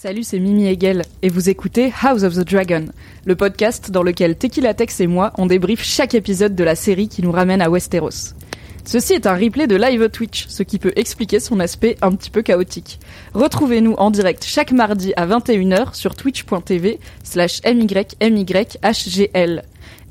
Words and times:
Salut, 0.00 0.22
c'est 0.22 0.38
Mimi 0.38 0.68
Hegel 0.68 1.02
et 1.22 1.28
vous 1.28 1.50
écoutez 1.50 1.92
House 2.02 2.22
of 2.22 2.36
the 2.36 2.48
Dragon, 2.48 2.86
le 3.24 3.34
podcast 3.34 3.90
dans 3.90 4.04
lequel 4.04 4.38
Tequila 4.38 4.72
Tex 4.72 5.00
et 5.00 5.08
moi 5.08 5.32
on 5.38 5.46
débrief 5.46 5.82
chaque 5.82 6.14
épisode 6.14 6.54
de 6.54 6.62
la 6.62 6.76
série 6.76 7.08
qui 7.08 7.20
nous 7.20 7.32
ramène 7.32 7.60
à 7.60 7.68
Westeros. 7.68 8.36
Ceci 8.84 9.14
est 9.14 9.26
un 9.26 9.34
replay 9.34 9.66
de 9.66 9.74
live 9.74 10.08
Twitch, 10.08 10.46
ce 10.46 10.62
qui 10.62 10.78
peut 10.78 10.92
expliquer 10.94 11.40
son 11.40 11.58
aspect 11.58 11.96
un 12.00 12.12
petit 12.12 12.30
peu 12.30 12.42
chaotique. 12.42 13.00
Retrouvez-nous 13.34 13.94
en 13.94 14.12
direct 14.12 14.44
chaque 14.44 14.70
mardi 14.70 15.12
à 15.16 15.26
21h 15.26 15.92
sur 15.94 16.14
twitch.tv 16.14 17.00
slash 17.24 17.60
mymyhgl. 17.64 19.62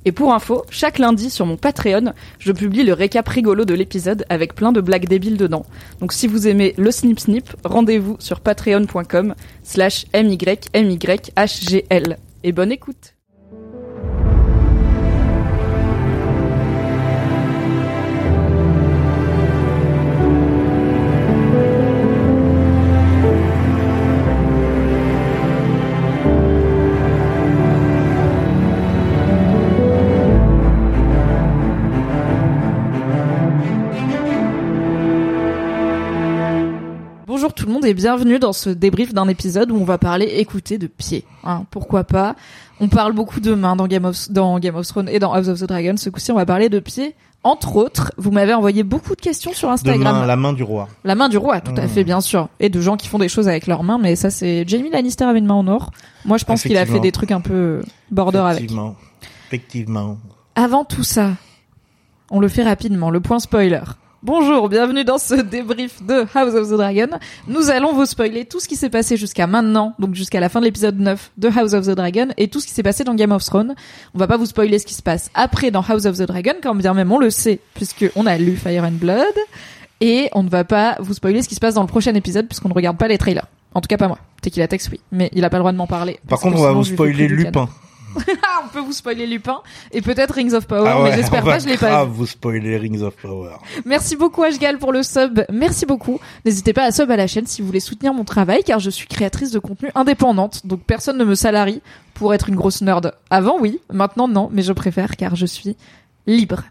Et 0.07 0.13
pour 0.13 0.33
info, 0.33 0.63
chaque 0.69 0.99
lundi 0.99 1.29
sur 1.29 1.45
mon 1.45 1.57
Patreon, 1.57 2.13
je 2.39 2.53
publie 2.53 2.85
le 2.85 2.93
récap 2.93 3.27
rigolo 3.27 3.65
de 3.65 3.73
l'épisode 3.73 4.25
avec 4.29 4.55
plein 4.55 4.71
de 4.71 4.79
blagues 4.79 5.09
débiles 5.09 5.35
dedans. 5.35 5.65
Donc 5.99 6.13
si 6.13 6.27
vous 6.27 6.47
aimez 6.47 6.73
le 6.77 6.91
snip 6.91 7.19
snip, 7.19 7.53
rendez-vous 7.65 8.15
sur 8.17 8.39
patreon.com 8.39 9.35
slash 9.63 10.05
mymyhgl. 10.13 10.55
Et 12.45 12.51
bonne 12.53 12.71
écoute 12.71 13.16
le 37.67 37.73
monde 37.73 37.85
et 37.85 37.93
bienvenue 37.93 38.39
dans 38.39 38.53
ce 38.53 38.69
débrief 38.69 39.13
d'un 39.13 39.27
épisode 39.27 39.71
où 39.71 39.75
on 39.75 39.83
va 39.83 39.97
parler 39.97 40.25
écouter 40.25 40.77
de 40.77 40.87
pied. 40.87 41.25
Hein, 41.43 41.65
pourquoi 41.69 42.03
pas 42.05 42.35
On 42.79 42.87
parle 42.87 43.13
beaucoup 43.13 43.39
de 43.41 43.53
mains 43.53 43.75
dans 43.75 43.87
Game 43.87 44.05
of 44.05 44.31
dans 44.31 44.57
Game 44.59 44.75
of 44.75 44.87
Thrones 44.87 45.09
et 45.09 45.19
dans 45.19 45.33
House 45.33 45.49
of 45.49 45.59
the 45.59 45.65
Dragon. 45.65 45.95
Ce 45.97 46.09
coup-ci, 46.09 46.31
on 46.31 46.35
va 46.35 46.45
parler 46.45 46.69
de 46.69 46.79
pied. 46.79 47.13
Entre 47.43 47.75
autres, 47.75 48.11
vous 48.17 48.31
m'avez 48.31 48.53
envoyé 48.53 48.83
beaucoup 48.83 49.15
de 49.15 49.21
questions 49.21 49.53
sur 49.53 49.67
De 49.67 49.73
Instagram. 49.73 50.01
main, 50.19 50.25
la 50.25 50.35
main 50.35 50.53
du 50.53 50.63
roi. 50.63 50.87
La 51.03 51.15
main 51.15 51.29
du 51.29 51.37
roi, 51.37 51.61
tout 51.61 51.73
à 51.77 51.83
Mmh. 51.85 51.89
fait, 51.89 52.03
bien 52.03 52.19
sûr. 52.21 52.49
Et 52.59 52.69
de 52.69 52.81
gens 52.81 52.97
qui 52.97 53.07
font 53.07 53.19
des 53.19 53.29
choses 53.29 53.47
avec 53.47 53.67
leurs 53.67 53.83
mains, 53.83 53.99
mais 54.01 54.15
ça 54.15 54.29
c'est 54.29 54.63
Jamie 54.67 54.89
Lannister 54.89 55.25
avait 55.25 55.39
une 55.39 55.45
main 55.45 55.53
en 55.53 55.67
or. 55.67 55.91
Moi 56.25 56.37
je 56.37 56.45
pense 56.45 56.61
qu'il 56.63 56.77
a 56.77 56.85
fait 56.85 56.99
des 56.99 57.11
trucs 57.11 57.31
un 57.31 57.41
peu 57.41 57.81
border 58.11 58.39
avec. 58.39 58.57
Effectivement. 58.59 58.95
Effectivement. 59.47 60.17
Avant 60.55 60.83
tout 60.85 61.03
ça, 61.03 61.31
on 62.31 62.39
le 62.39 62.47
fait 62.47 62.63
rapidement, 62.63 63.09
le 63.09 63.19
point 63.19 63.39
spoiler. 63.39 63.81
Bonjour, 64.23 64.67
bienvenue 64.67 65.03
dans 65.03 65.19
ce 65.19 65.35
débrief 65.35 66.01
de 66.01 66.25
House 66.33 66.55
of 66.55 66.69
the 66.69 66.73
Dragon. 66.73 67.07
Nous 67.47 67.69
allons 67.69 67.93
vous 67.93 68.07
spoiler 68.07 68.45
tout 68.45 68.59
ce 68.59 68.67
qui 68.67 68.75
s'est 68.75 68.89
passé 68.89 69.15
jusqu'à 69.15 69.45
maintenant, 69.45 69.93
donc 69.99 70.15
jusqu'à 70.15 70.39
la 70.39 70.49
fin 70.49 70.59
de 70.59 70.65
l'épisode 70.65 70.99
9 70.99 71.33
de 71.37 71.47
House 71.49 71.73
of 71.73 71.85
the 71.85 71.91
Dragon, 71.91 72.29
et 72.35 72.47
tout 72.47 72.59
ce 72.59 72.65
qui 72.65 72.73
s'est 72.73 72.81
passé 72.81 73.03
dans 73.03 73.13
Game 73.13 73.31
of 73.31 73.43
Thrones. 73.43 73.75
On 74.15 74.17
va 74.17 74.25
pas 74.25 74.37
vous 74.37 74.47
spoiler 74.47 74.79
ce 74.79 74.87
qui 74.87 74.95
se 74.95 75.03
passe 75.03 75.29
après 75.35 75.69
dans 75.69 75.83
House 75.87 76.05
of 76.05 76.17
the 76.17 76.23
Dragon, 76.23 76.53
quand 76.63 76.73
bien 76.73 76.95
même 76.95 77.11
on 77.11 77.19
le 77.19 77.29
sait, 77.29 77.59
puisque 77.75 78.05
on 78.15 78.25
a 78.25 78.39
lu 78.39 78.55
Fire 78.55 78.83
and 78.85 78.93
Blood, 78.93 79.35
et 80.01 80.29
on 80.33 80.41
ne 80.41 80.49
va 80.49 80.63
pas 80.63 80.97
vous 80.99 81.13
spoiler 81.13 81.43
ce 81.43 81.47
qui 81.47 81.55
se 81.55 81.59
passe 81.59 81.75
dans 81.75 81.83
le 81.83 81.87
prochain 81.87 82.15
épisode, 82.15 82.47
puisqu'on 82.47 82.69
ne 82.69 82.73
regarde 82.73 82.97
pas 82.97 83.07
les 83.07 83.19
trailers. 83.19 83.45
En 83.75 83.81
tout 83.81 83.87
cas 83.87 83.97
pas 83.97 84.07
moi. 84.07 84.17
Tequila 84.41 84.67
Tex 84.67 84.89
oui, 84.91 84.99
mais 85.11 85.29
il 85.33 85.45
a 85.45 85.51
pas 85.51 85.57
le 85.57 85.61
droit 85.61 85.71
de 85.71 85.77
m'en 85.77 85.85
parler. 85.85 86.19
Par 86.27 86.39
contre, 86.39 86.57
on 86.57 86.63
va 86.63 86.71
vous 86.71 86.85
spoiler. 86.85 87.27
Lupin. 87.27 87.69
Ah, 88.43 88.63
on 88.65 88.69
peut 88.69 88.79
vous 88.79 88.93
spoiler 88.93 89.27
Lupin 89.27 89.61
et 89.91 90.01
peut-être 90.01 90.33
Rings 90.33 90.53
of 90.53 90.67
Power, 90.67 90.87
Ah 90.89 91.01
ouais, 91.03 91.09
mais 91.11 91.15
j'espère 91.17 91.43
pas, 91.43 91.59
je 91.59 91.67
l'ai 91.67 91.77
pas 91.77 92.05
vu. 92.05 92.11
vous 92.11 92.25
spoiler 92.25 92.77
Rings 92.77 93.01
of 93.01 93.15
Power. 93.15 93.57
Merci 93.85 94.15
beaucoup 94.15 94.43
Ashgal 94.43 94.77
pour 94.77 94.91
le 94.93 95.03
sub, 95.03 95.41
merci 95.51 95.85
beaucoup. 95.85 96.19
N'hésitez 96.45 96.73
pas 96.73 96.83
à 96.83 96.91
sub 96.91 97.09
à 97.11 97.15
la 97.15 97.27
chaîne 97.27 97.45
si 97.47 97.61
vous 97.61 97.67
voulez 97.67 97.79
soutenir 97.79 98.13
mon 98.13 98.23
travail 98.23 98.63
car 98.63 98.79
je 98.79 98.89
suis 98.89 99.07
créatrice 99.07 99.51
de 99.51 99.59
contenu 99.59 99.89
indépendante, 99.95 100.65
donc 100.65 100.81
personne 100.83 101.17
ne 101.17 101.25
me 101.25 101.35
salarie 101.35 101.81
pour 102.13 102.33
être 102.33 102.49
une 102.49 102.55
grosse 102.55 102.81
nerd. 102.81 103.13
Avant 103.29 103.57
oui, 103.59 103.79
maintenant 103.91 104.27
non, 104.27 104.49
mais 104.51 104.61
je 104.63 104.73
préfère 104.73 105.15
car 105.15 105.35
je 105.35 105.45
suis 105.45 105.75
libre. 106.25 106.63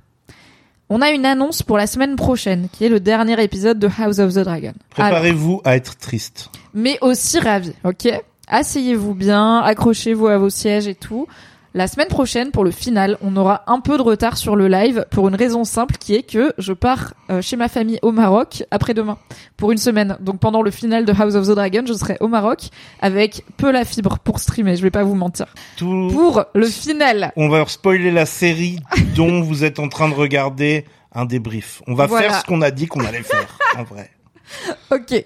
On 0.89 1.03
a 1.03 1.11
une 1.11 1.27
annonce 1.27 1.63
pour 1.65 1.79
la 1.79 1.89
semaine 1.89 2.15
prochaine 2.15 2.69
qui 2.73 2.85
est 2.85 2.89
le 2.89 3.01
dernier 3.01 3.43
épisode 3.43 3.79
de 3.81 3.89
House 3.99 4.21
of 4.21 4.35
the 4.35 4.39
Dragon. 4.39 4.73
Préparez-vous 4.91 5.61
à 5.65 5.75
être 5.77 5.97
triste. 5.97 6.49
mais 6.75 6.97
aussi 7.01 7.41
ravi, 7.41 7.73
ok? 7.85 8.09
Asseyez-vous 8.49 9.15
bien, 9.15 9.59
accrochez-vous 9.59 10.29
à 10.29 10.39
vos 10.39 10.51
sièges 10.51 10.87
et 10.87 10.95
tout. 10.95 11.27
La 11.75 11.89
semaine 11.89 12.09
prochaine, 12.09 12.53
pour 12.53 12.65
le 12.65 12.71
final, 12.71 13.19
on 13.21 13.37
aura 13.37 13.63
un 13.67 13.81
peu 13.81 13.99
de 13.99 14.03
retard 14.03 14.39
sur 14.39 14.57
le 14.57 14.67
live 14.67 15.05
pour 15.11 15.29
une 15.29 15.35
raison 15.35 15.65
simple 15.65 15.97
qui 15.99 16.15
est 16.15 16.23
que 16.23 16.55
je 16.57 16.73
pars 16.73 17.13
euh, 17.29 17.43
chez 17.43 17.57
ma 17.57 17.69
famille 17.69 17.99
au 18.01 18.13
Maroc 18.13 18.65
après-demain 18.71 19.19
pour 19.59 19.73
une 19.73 19.79
semaine. 19.79 20.17
Donc 20.21 20.39
pendant 20.41 20.63
le 20.63 20.71
final 20.71 21.05
de 21.05 21.13
House 21.13 21.35
of 21.35 21.47
the 21.47 21.51
Dragon, 21.51 21.83
je 21.87 21.93
serai 21.93 22.17
au 22.21 22.29
Maroc 22.29 22.71
avec 23.03 23.45
peu 23.59 23.71
la 23.71 23.85
fibre 23.85 24.19
pour 24.21 24.39
streamer, 24.39 24.75
je 24.77 24.81
vais 24.83 24.91
pas 24.91 25.05
vous 25.05 25.17
mentir. 25.17 25.49
Tout... 25.77 26.09
Pour 26.11 26.45
le 26.55 26.67
final, 26.67 27.31
On 27.37 27.51
va 27.51 27.67
spoiler 27.67 28.11
la 28.11 28.25
série 28.25 28.79
dont 29.15 29.43
vous 29.43 29.63
êtes 29.63 29.79
en 29.79 29.89
train 29.89 30.09
de 30.09 30.15
regarder 30.15 30.87
un 31.15 31.27
débrief. 31.27 31.83
On 31.87 31.95
va 31.95 32.07
Voilà. 32.07 32.31
faire 32.31 32.41
ce 32.41 32.47
qu'on 32.47 32.63
a 32.63 32.71
dit 32.71 32.87
qu'on 32.87 33.05
allait 33.05 33.23
faire, 33.23 33.59
en 33.77 33.83
vrai. 33.83 34.11
ok. 34.91 35.25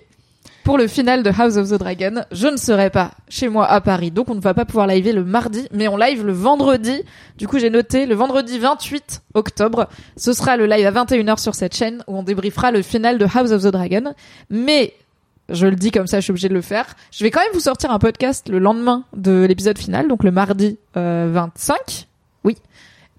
Pour 0.70 0.78
le 0.78 0.86
final 0.86 1.24
de 1.24 1.30
House 1.36 1.56
of 1.56 1.68
the 1.70 1.80
Dragon, 1.80 2.22
je 2.30 2.46
ne 2.46 2.56
serai 2.56 2.90
pas 2.90 3.10
chez 3.28 3.48
moi 3.48 3.66
à 3.66 3.80
Paris, 3.80 4.12
donc 4.12 4.30
on 4.30 4.36
ne 4.36 4.40
va 4.40 4.54
pas 4.54 4.64
pouvoir 4.64 4.86
liver 4.86 5.10
le 5.10 5.24
mardi, 5.24 5.66
mais 5.72 5.88
on 5.88 5.96
live 5.96 6.24
le 6.24 6.32
vendredi. 6.32 7.02
Du 7.38 7.48
coup, 7.48 7.58
j'ai 7.58 7.70
noté 7.70 8.06
le 8.06 8.14
vendredi 8.14 8.56
28 8.56 9.22
octobre. 9.34 9.88
Ce 10.16 10.32
sera 10.32 10.56
le 10.56 10.66
live 10.66 10.86
à 10.86 10.92
21h 10.92 11.40
sur 11.40 11.56
cette 11.56 11.74
chaîne 11.74 12.04
où 12.06 12.16
on 12.16 12.22
débriefera 12.22 12.70
le 12.70 12.82
final 12.82 13.18
de 13.18 13.24
House 13.24 13.50
of 13.50 13.64
the 13.64 13.66
Dragon. 13.66 14.14
Mais, 14.48 14.94
je 15.48 15.66
le 15.66 15.74
dis 15.74 15.90
comme 15.90 16.06
ça, 16.06 16.20
je 16.20 16.22
suis 16.22 16.30
obligée 16.30 16.48
de 16.48 16.54
le 16.54 16.62
faire. 16.62 16.86
Je 17.10 17.24
vais 17.24 17.32
quand 17.32 17.40
même 17.40 17.52
vous 17.52 17.58
sortir 17.58 17.90
un 17.90 17.98
podcast 17.98 18.48
le 18.48 18.60
lendemain 18.60 19.02
de 19.16 19.46
l'épisode 19.48 19.76
final, 19.76 20.06
donc 20.06 20.22
le 20.22 20.30
mardi 20.30 20.78
euh, 20.96 21.30
25. 21.32 22.06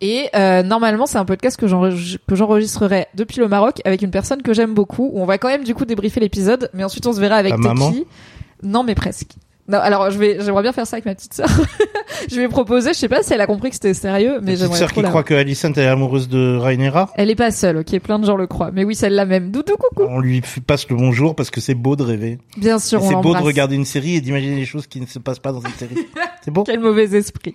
Et 0.01 0.29
euh, 0.35 0.63
normalement, 0.63 1.06
c'est 1.06 1.19
un 1.19 1.25
podcast 1.25 1.57
que 1.57 1.67
j'enre- 1.67 1.94
que 2.28 2.35
j'enregistrerai 2.35 3.06
depuis 3.16 3.39
le 3.39 3.47
Maroc 3.47 3.81
avec 3.85 4.01
une 4.01 4.12
personne 4.12 4.41
que 4.41 4.53
j'aime 4.53 4.73
beaucoup. 4.73 5.12
Où 5.13 5.22
on 5.22 5.25
va 5.25 5.38
quand 5.38 5.48
même 5.50 5.63
du 5.63 5.75
coup 5.75 5.86
débriefer 5.86 6.19
l'épisode, 6.19 6.69
mais 6.74 6.83
ensuite 6.83 7.06
on 7.06 7.13
se 7.13 7.19
verra 7.19 7.36
avec 7.36 7.53
Ta 7.62 7.74
Non, 8.63 8.83
mais 8.83 8.95
presque. 8.95 9.33
Non, 9.68 9.77
alors 9.77 10.09
je 10.09 10.18
vais, 10.18 10.38
j'aimerais 10.42 10.63
bien 10.63 10.74
faire 10.74 10.88
ça 10.88 10.95
avec 10.95 11.06
ma 11.06 11.13
petite 11.15 11.33
sœur. 11.33 11.48
je 12.30 12.36
vais 12.36 12.48
proposer, 12.48 12.89
je 12.94 12.98
sais 12.98 13.07
pas 13.07 13.21
si 13.21 13.31
elle 13.33 13.42
a 13.42 13.45
compris 13.48 13.69
que 13.69 13.75
c'était 13.75 13.94
sérieux, 13.94 14.33
mais 14.33 14.38
Mais 14.39 14.45
petite 14.53 14.59
j'aimerais 14.59 14.80
sœur 14.80 14.92
qui 14.92 15.01
la 15.01 15.09
croit 15.09 15.24
que 15.24 15.33
Alicent 15.36 15.71
est 15.77 15.86
amoureuse 15.86 16.27
de 16.27 16.57
Rhaenyra, 16.57 17.12
Elle 17.15 17.30
est 17.30 17.36
pas 17.36 17.51
seule, 17.51 17.77
ok, 17.77 18.00
plein 18.00 18.18
de 18.19 18.25
gens 18.25 18.36
le 18.36 18.47
croient. 18.47 18.71
Mais 18.74 18.83
oui, 18.83 18.95
celle-là 18.95 19.25
même. 19.25 19.51
Doudou, 19.51 19.75
coucou. 19.77 20.04
on 20.09 20.19
lui 20.19 20.42
passe 20.65 20.89
le 20.89 20.95
bonjour 20.95 21.36
parce 21.36 21.51
que 21.51 21.62
c'est 21.62 21.75
beau 21.75 21.95
de 21.95 22.04
rêver. 22.04 22.39
Bien 22.57 22.80
sûr, 22.80 23.01
on 23.04 23.07
C'est 23.07 23.15
beau 23.15 23.33
de 23.36 23.39
regarder 23.42 23.75
une 23.75 23.86
série 23.86 24.15
et 24.15 24.21
d'imaginer 24.21 24.56
des 24.56 24.65
choses 24.65 24.88
qui 24.88 25.00
ne 25.00 25.06
se 25.06 25.19
passent 25.19 25.39
pas 25.39 25.51
dans 25.51 25.62
une 25.62 25.74
série. 25.77 25.95
C'est 26.44 26.51
beau 26.51 26.63
Quel 26.63 26.80
mauvais 26.80 27.15
esprit. 27.15 27.54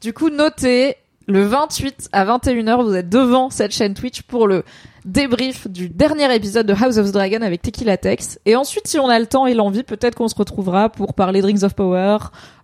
Du 0.00 0.12
coup, 0.12 0.30
notez, 0.30 0.96
le 1.26 1.44
28 1.44 2.08
à 2.12 2.24
21h, 2.26 2.82
vous 2.84 2.94
êtes 2.94 3.08
devant 3.08 3.50
cette 3.50 3.72
chaîne 3.72 3.94
Twitch 3.94 4.22
pour 4.22 4.46
le 4.46 4.62
débrief 5.04 5.68
du 5.68 5.88
dernier 5.88 6.34
épisode 6.34 6.66
de 6.66 6.72
House 6.74 6.96
of 6.98 7.08
the 7.08 7.12
Dragon 7.12 7.40
avec 7.42 7.62
Tequila 7.62 7.96
Tex. 7.96 8.38
Et 8.46 8.56
ensuite, 8.56 8.86
si 8.88 8.98
on 8.98 9.08
a 9.08 9.18
le 9.18 9.26
temps 9.26 9.46
et 9.46 9.54
l'envie, 9.54 9.82
peut-être 9.82 10.14
qu'on 10.16 10.28
se 10.28 10.34
retrouvera 10.34 10.88
pour 10.88 11.14
parler 11.14 11.40
de 11.42 11.46
Rings 11.46 11.62
of 11.64 11.74
Power, 11.74 12.18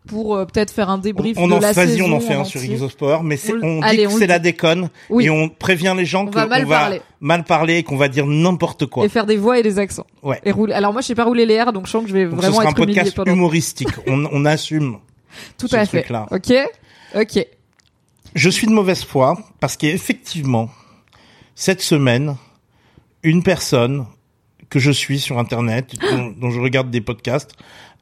pour 0.07 0.37
euh, 0.37 0.45
peut-être 0.47 0.71
faire 0.73 0.89
un 0.89 0.97
débrief 0.99 1.37
on 1.39 1.49
de 1.49 1.53
en, 1.55 1.59
la 1.61 1.73
vas-y, 1.73 1.89
saison. 1.89 2.07
on 2.07 2.13
en 2.17 2.21
fait 2.21 2.33
un 2.35 2.45
sur. 2.45 2.61
Rings 2.61 2.81
of 2.81 2.97
Power, 2.97 3.19
mais 3.23 3.37
c'est, 3.37 3.53
On- 3.53 3.81
on, 3.83 3.91
dit 3.91 3.97
que 3.99 4.07
on 4.09 4.19
c'est 4.19 4.27
la 4.27 4.39
déconne 4.39 4.89
Oui. 5.11 5.27
et 5.27 5.31
on 5.31 5.49
prévient 5.51 5.95
les 5.97 6.07
gens 6.07 6.23
On 6.23 6.27
qu'on 6.27 6.33
va 6.33 6.47
mal 6.47 6.67
parler. 6.67 7.03
mal 7.21 7.45
parler 7.45 7.77
et 7.77 7.83
qu'on 7.83 7.97
va 7.99 8.09
dire 8.09 8.27
n'importe 8.27 8.87
quoi. 8.87 9.05
Et 9.05 9.09
faire 9.11 9.27
des 9.27 9.37
voix 9.37 9.59
et 9.59 9.63
des 9.63 9.79
accents. 9.79 10.07
Ouais. 10.23 10.41
Et 10.45 10.53
rouler. 10.53 10.73
Alors 10.73 10.93
moi, 10.93 11.03
je 11.03 11.07
sais 11.09 11.15
pas 11.15 11.25
rouler 11.25 11.45
les 11.45 11.55
airs, 11.55 11.73
donc 11.75 11.87
je 11.87 11.91
sens 11.93 12.03
que 12.03 12.09
je 12.09 12.15
vais 12.15 12.25
Donc 12.25 12.33
ce 12.33 12.37
vraiment 12.37 12.55
sera 12.57 12.67
un 12.67 12.71
être 12.71 12.77
podcast 12.77 13.15
pendant. 13.15 13.33
humoristique. 13.33 13.89
on, 14.07 14.27
on 14.33 14.45
assume. 14.47 14.99
Tout 15.59 15.69
ce 15.69 15.77
à 15.77 15.85
fait. 15.85 15.99
truc-là. 16.01 16.27
Ok. 16.31 16.53
Ok. 17.15 17.47
Je 18.35 18.49
suis 18.51 18.67
de 18.67 18.73
mauvaise 18.73 19.05
foi 19.05 19.39
parce 19.61 19.77
qu'effectivement, 19.77 20.71
cette 21.55 21.83
semaine, 21.83 22.37
une 23.23 23.43
personne 23.43 24.07
que 24.69 24.79
je 24.79 24.91
suis 24.91 25.19
sur 25.21 25.39
Internet, 25.39 25.95
dont, 26.01 26.35
dont 26.37 26.51
je 26.51 26.61
regarde 26.61 26.91
des 26.91 27.01
podcasts, 27.01 27.53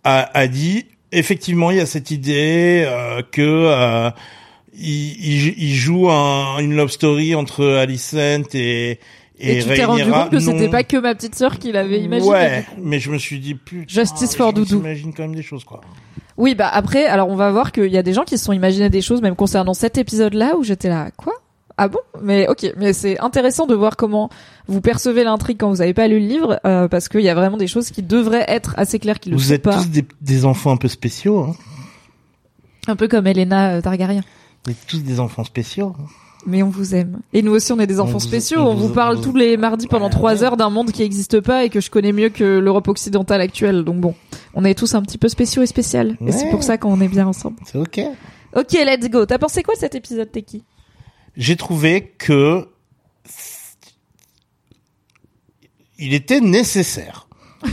a, 0.05 0.31
a 0.39 0.47
dit 0.47 0.87
effectivement 1.13 1.71
il 1.71 1.79
y 1.79 1.81
a 1.81 1.87
cette 1.87 2.11
idée 2.11 2.85
euh, 2.87 3.23
que 3.33 3.41
euh, 3.43 4.11
il, 4.75 5.17
il- 5.49 5.55
il 5.59 5.75
joue 5.75 6.11
un- 6.11 6.59
une 6.59 6.77
love 6.77 6.91
story 6.91 7.35
entre 7.35 7.65
Alicent 7.67 8.55
et 8.55 9.01
Et, 9.41 9.59
et, 9.59 9.63
tu 9.63 9.69
t'es 9.69 9.85
rendu 9.85 10.05
compte 10.05 10.31
que 10.31 10.41
c'était 10.41 10.69
pas 10.69 10.83
que 10.83 10.97
ma 10.97 11.15
petite 11.15 11.35
sœur 11.37 11.59
qui 11.59 11.71
l'avait 11.73 12.01
imaginé. 12.01 12.29
Ouais, 12.31 12.67
mais 12.83 12.99
je 12.99 13.11
me 13.11 13.19
suis 13.19 13.39
dit 13.39 13.55
putain. 13.55 13.85
Justice 13.87 14.35
for 14.37 14.53
Doudou. 14.53 14.79
s'imaginent 14.79 15.15
quand 15.15 15.23
même 15.23 15.35
des 15.37 15.43
choses 15.43 15.65
quoi. 15.65 15.81
Oui, 16.37 16.55
bah 16.55 16.69
après, 16.73 17.07
alors 17.07 17.29
on 17.29 17.37
va 17.37 17.51
voir 17.51 17.73
qu'il 17.73 17.87
y 17.91 17.99
a 17.99 18.03
des 18.03 18.13
gens 18.13 18.25
qui 18.25 18.39
se 18.39 18.45
sont 18.45 18.53
imaginés 18.53 18.91
des 18.91 19.01
choses, 19.03 19.23
même 19.23 19.35
concernant 19.37 19.75
cet 19.75 19.99
épisode-là, 19.99 20.57
où 20.57 20.63
j'étais 20.63 20.89
là, 20.89 21.11
quoi? 21.17 21.33
Ah 21.77 21.87
bon? 21.89 21.99
Mais 22.23 22.49
ok, 22.49 22.73
mais 22.77 22.93
c'est 22.93 23.19
intéressant 23.21 23.67
de 23.67 23.75
voir 23.75 23.97
comment 23.97 24.31
vous 24.67 24.81
percevez 24.81 25.23
l'intrigue 25.25 25.59
quand 25.61 25.69
vous 25.71 25.81
avez 25.81 25.95
pas 25.95 26.09
lu 26.09 26.19
le 26.21 26.27
livre, 26.27 26.61
euh, 26.65 26.89
parce 26.89 27.09
qu'il 27.09 27.21
y 27.23 27.29
a 27.29 27.35
vraiment 27.35 27.57
des 27.57 27.67
choses 27.69 27.91
qui 27.91 28.03
devraient 28.03 28.45
être 28.49 28.75
assez 28.77 28.99
claires 28.99 29.21
qui 29.21 29.31
le 29.31 29.37
Vous 29.37 29.43
sont 29.45 29.53
êtes 29.55 29.63
pas. 29.63 29.77
tous 29.77 29.89
des, 29.89 30.05
des 30.21 30.45
enfants 30.45 30.73
un 30.73 30.77
peu 30.77 30.89
spéciaux. 30.89 31.41
Hein. 31.41 31.55
Un 32.89 32.97
peu 32.97 33.07
comme 33.09 33.27
Elena 33.27 33.75
euh, 33.75 33.81
Targaryen. 33.81 34.23
Vous 34.65 34.73
êtes 34.73 34.87
tous 34.89 35.03
des 35.03 35.21
enfants 35.21 35.45
spéciaux. 35.45 35.95
hein. 35.99 36.05
Mais 36.47 36.63
on 36.63 36.69
vous 36.71 36.95
aime. 36.95 37.21
Et 37.33 37.43
nous 37.43 37.53
aussi, 37.53 37.73
on 37.73 37.79
est 37.81 37.87
des 37.87 38.01
enfants 38.01 38.19
spéciaux. 38.21 38.61
on 38.61 38.71
On, 38.71 38.75
vous 38.75 38.89
parle 38.91 39.21
tous 39.21 39.35
les 39.35 39.57
mardis 39.57 39.87
pendant 39.89 40.07
Ouais, 40.07 40.11
trois 40.11 40.35
ouais. 40.37 40.43
heures 40.45 40.57
d'un 40.57 40.71
monde 40.71 40.93
qui 40.93 41.03
n'existe 41.03 41.41
pas 41.41 41.65
et 41.65 41.69
que 41.69 41.81
je 41.81 41.91
connais 41.91 42.13
mieux 42.13 42.29
que 42.29 42.59
l'Europe 42.59 42.89
occidentale 42.89 43.41
actuelle. 43.41 43.83
Donc 43.85 43.97
bon, 44.01 44.15
on 44.55 44.65
est 44.65 44.75
tous 44.79 44.95
un 44.95 45.03
petit 45.03 45.19
peu 45.19 45.29
spéciaux 45.29 45.63
et 45.63 45.67
spécial. 45.67 46.17
Et 46.27 46.33
c'est 46.33 46.45
Ouais. 46.45 46.51
pour 46.51 46.63
ça 46.63 46.79
qu'on 46.79 47.01
est 47.01 47.09
bien 47.09 47.27
ensemble. 47.27 47.57
C'est 47.67 47.79
ok. 47.79 48.01
Ok, 48.57 48.73
let's 48.73 49.11
go. 49.11 49.27
T'as 49.27 49.39
pensé 49.39 49.63
quoi 49.63 49.75
de 49.75 49.81
cet 49.81 49.95
épisode, 49.95 50.31
Teki? 50.33 50.63
J'ai 51.37 51.57
trouvé 51.57 52.15
que 52.19 52.67
il 55.99 56.15
était 56.15 56.41
nécessaire. 56.41 57.29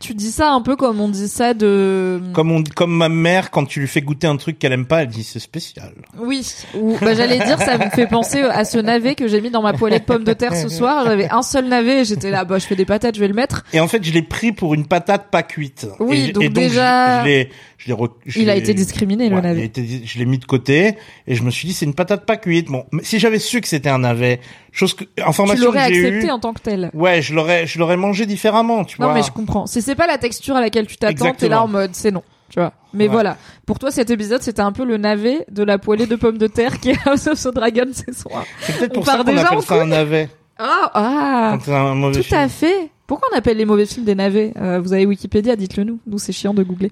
Tu 0.00 0.14
dis 0.14 0.30
ça 0.32 0.52
un 0.52 0.62
peu 0.62 0.76
comme 0.76 0.98
on 0.98 1.08
dit 1.10 1.28
ça 1.28 1.52
de. 1.52 2.22
Comme 2.32 2.50
on, 2.52 2.64
comme 2.74 2.96
ma 2.96 3.10
mère, 3.10 3.50
quand 3.50 3.66
tu 3.66 3.80
lui 3.80 3.86
fais 3.86 4.00
goûter 4.00 4.26
un 4.26 4.36
truc 4.38 4.58
qu'elle 4.58 4.72
aime 4.72 4.86
pas, 4.86 5.02
elle 5.02 5.08
dit 5.08 5.22
c'est 5.22 5.38
spécial. 5.38 5.92
Oui. 6.18 6.50
Ou 6.74 6.96
bah 7.02 7.12
j'allais 7.12 7.36
dire, 7.38 7.58
ça 7.58 7.76
me 7.76 7.90
fait 7.90 8.06
penser 8.06 8.40
à 8.40 8.64
ce 8.64 8.78
navet 8.78 9.14
que 9.14 9.28
j'ai 9.28 9.42
mis 9.42 9.50
dans 9.50 9.60
ma 9.60 9.74
poêlée 9.74 9.98
de 9.98 10.04
pommes 10.04 10.24
de 10.24 10.32
terre 10.32 10.56
ce 10.56 10.70
soir. 10.70 11.04
J'avais 11.04 11.28
un 11.30 11.42
seul 11.42 11.66
navet 11.66 12.00
et 12.00 12.04
j'étais 12.06 12.30
là, 12.30 12.46
bah 12.46 12.58
je 12.58 12.64
fais 12.64 12.76
des 12.76 12.86
patates, 12.86 13.14
je 13.16 13.20
vais 13.20 13.28
le 13.28 13.34
mettre. 13.34 13.62
Et 13.74 13.80
en 13.80 13.88
fait, 13.88 14.02
je 14.02 14.10
l'ai 14.10 14.22
pris 14.22 14.52
pour 14.52 14.72
une 14.72 14.86
patate 14.86 15.30
pas 15.30 15.42
cuite. 15.42 15.86
Oui, 15.98 16.28
et, 16.30 16.32
donc 16.32 16.44
et 16.44 16.48
déjà- 16.48 17.22
je, 17.22 17.44
je 17.82 17.94
je 18.26 18.40
Il 18.40 18.50
a 18.50 18.56
été 18.56 18.74
discriminé 18.74 19.28
le 19.30 19.36
Ouais, 19.36 19.42
navet. 19.42 19.64
été- 19.64 20.02
je 20.04 20.18
l'ai 20.18 20.26
mis 20.26 20.38
de 20.38 20.44
côté 20.44 20.96
et 21.26 21.34
je 21.34 21.42
me 21.42 21.50
suis 21.50 21.66
dit 21.66 21.72
c'est 21.74 21.86
une 21.86 21.94
patate 21.94 22.26
pas 22.26 22.36
cuite. 22.36 22.66
Bon, 22.68 22.84
mais 22.92 23.02
si 23.04 23.18
j'avais 23.18 23.38
su 23.38 23.60
que 23.62 23.68
c'était 23.68 23.88
un 23.88 24.00
navet, 24.00 24.40
chose 24.70 24.92
que 24.94 25.04
Tu 25.04 25.22
information 25.22 25.64
l'aurais 25.64 25.88
que 25.88 25.94
j'ai 25.94 26.06
accepté 26.08 26.30
en 26.30 26.38
tant 26.38 26.52
que 26.52 26.60
tel. 26.60 26.90
ouais, 26.92 27.22
je 27.22 27.34
l'aurais, 27.34 27.66
je 27.66 27.78
l'aurais 27.78 27.96
mangé 27.96 28.26
différemment, 28.26 28.84
tu 28.84 29.00
Non 29.00 29.06
vois. 29.06 29.14
mais 29.14 29.22
je 29.22 29.30
comprends. 29.30 29.66
Si 29.66 29.80
c'est 29.80 29.94
pas 29.94 30.06
la 30.06 30.18
texture 30.18 30.56
à 30.56 30.60
laquelle 30.60 30.86
tu 30.86 30.96
t'attends, 30.98 31.32
t'es 31.32 31.48
là 31.48 31.62
en 31.62 31.68
mode 31.68 31.90
c'est 31.94 32.10
non. 32.10 32.22
Tu 32.50 32.58
vois. 32.58 32.72
Mais 32.92 33.04
Ouais. 33.04 33.10
voilà. 33.12 33.36
Pour 33.64 33.78
toi, 33.78 33.90
cet 33.92 34.10
épisode, 34.10 34.42
c'était 34.42 34.60
un 34.60 34.72
peu 34.72 34.84
le 34.84 34.96
navet 34.96 35.46
de 35.52 35.62
la 35.62 35.78
poêlée 35.78 36.06
de 36.06 36.16
pommes 36.16 36.36
de 36.38 36.48
terre 36.48 36.80
qui 36.80 36.90
est 36.90 36.98
House 37.06 37.28
of 37.28 37.40
the 37.40 37.54
Dragon 37.54 37.84
ce 37.92 38.12
soir. 38.12 38.44
C'est 38.60 38.76
peut-être 38.76 38.90
On 38.90 38.94
pour 38.94 39.04
part 39.04 39.12
ça 39.18 39.22
qu'on 39.22 39.36
appelle 39.36 39.62
ça 39.62 39.80
un 39.82 39.86
navet. 39.86 40.28
Ah, 40.58 40.90
ah. 40.92 41.58
Un 41.68 41.94
mauvais 41.94 42.16
Tout 42.16 42.22
film. 42.24 42.40
à 42.40 42.48
fait. 42.48 42.90
Pourquoi 43.06 43.28
on 43.32 43.36
appelle 43.38 43.56
les 43.56 43.64
mauvais 43.64 43.86
films 43.86 44.04
des 44.04 44.14
navets? 44.16 44.52
Euh, 44.60 44.80
Vous 44.80 44.92
avez 44.92 45.06
Wikipédia, 45.06 45.54
dites-le 45.56 45.84
nous. 45.84 46.00
Nous, 46.08 46.18
c'est 46.18 46.32
chiant 46.32 46.52
de 46.52 46.62
googler. 46.64 46.90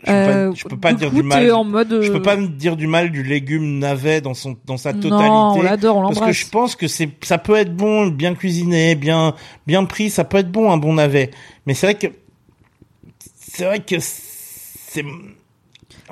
Je 0.00 0.06
peux 0.06 0.12
pas, 0.12 0.12
Euh, 0.12 0.52
je 0.54 0.64
peux 0.64 0.76
pas 0.76 0.92
dire 0.92 1.10
du 1.10 1.22
mal. 1.22 1.44
t'es 1.44 1.50
en 1.50 1.64
mode. 1.64 1.92
euh, 1.92 2.02
Je 2.02 2.12
peux 2.12 2.22
pas 2.22 2.36
me 2.36 2.46
dire 2.46 2.76
du 2.76 2.86
mal 2.86 3.10
du 3.10 3.22
légume 3.24 3.78
navet 3.78 4.20
dans 4.20 4.34
son 4.34 4.56
dans 4.64 4.76
sa 4.76 4.92
totalité. 4.92 5.16
Non, 5.28 5.54
on 5.56 5.62
l'adore, 5.62 5.96
on 5.96 6.02
parce 6.02 6.14
que 6.14 6.20
l'embrasse. 6.20 6.36
je 6.36 6.48
pense 6.50 6.76
que 6.76 6.86
c'est 6.86 7.10
ça 7.24 7.38
peut 7.38 7.56
être 7.56 7.74
bon, 7.74 8.06
bien 8.06 8.34
cuisiné, 8.34 8.94
bien 8.94 9.34
bien 9.66 9.84
pris, 9.84 10.08
ça 10.10 10.22
peut 10.24 10.38
être 10.38 10.52
bon 10.52 10.70
un 10.70 10.76
bon 10.76 10.92
navet. 10.94 11.30
Mais 11.66 11.74
c'est 11.74 11.86
vrai 11.86 11.94
que 11.96 12.06
c'est 13.40 13.64
vrai 13.64 13.80
que 13.80 13.96
c'est 13.98 15.04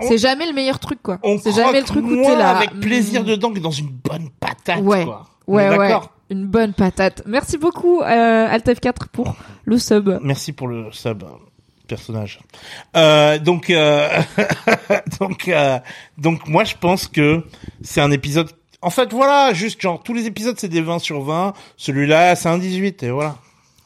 C'est 0.00 0.18
jamais 0.18 0.46
le 0.46 0.52
meilleur 0.52 0.78
truc, 0.80 0.98
quoi. 1.02 1.18
on 1.22 1.38
C'est 1.38 1.52
jamais 1.52 1.78
le 1.80 1.86
truc 1.86 2.04
où 2.04 2.16
t'es 2.16 2.36
là. 2.36 2.56
avec 2.56 2.80
plaisir 2.80 3.22
hmm, 3.22 3.26
dedans 3.26 3.52
que 3.52 3.60
dans 3.60 3.70
une 3.70 3.88
bonne 3.88 4.30
patate. 4.40 4.82
Ouais. 4.82 5.04
quoi. 5.04 5.26
Ouais, 5.46 5.68
ouais. 5.70 5.78
D'accord. 5.78 6.10
Une 6.28 6.46
bonne 6.46 6.72
patate. 6.72 7.22
Merci 7.24 7.56
beaucoup, 7.56 8.00
euh, 8.00 8.48
Alt 8.50 8.66
F4 8.66 9.06
pour 9.12 9.36
le 9.64 9.78
sub. 9.78 10.18
Merci 10.22 10.52
pour 10.52 10.66
le 10.66 10.86
sub 10.90 11.22
personnage. 11.86 12.40
Euh, 12.96 13.38
donc 13.38 13.70
euh, 13.70 14.08
donc 15.20 15.48
euh, 15.48 15.78
donc 16.18 16.48
moi 16.48 16.64
je 16.64 16.74
pense 16.78 17.08
que 17.08 17.42
c'est 17.82 18.00
un 18.00 18.10
épisode 18.10 18.50
en 18.82 18.90
fait 18.90 19.12
voilà, 19.12 19.52
juste 19.54 19.80
genre 19.80 20.02
tous 20.02 20.14
les 20.14 20.26
épisodes 20.26 20.56
c'est 20.58 20.68
des 20.68 20.82
20 20.82 20.98
sur 20.98 21.22
20, 21.22 21.54
celui-là 21.76 22.36
c'est 22.36 22.48
un 22.48 22.58
18 22.58 23.02
et 23.02 23.10
voilà. 23.10 23.36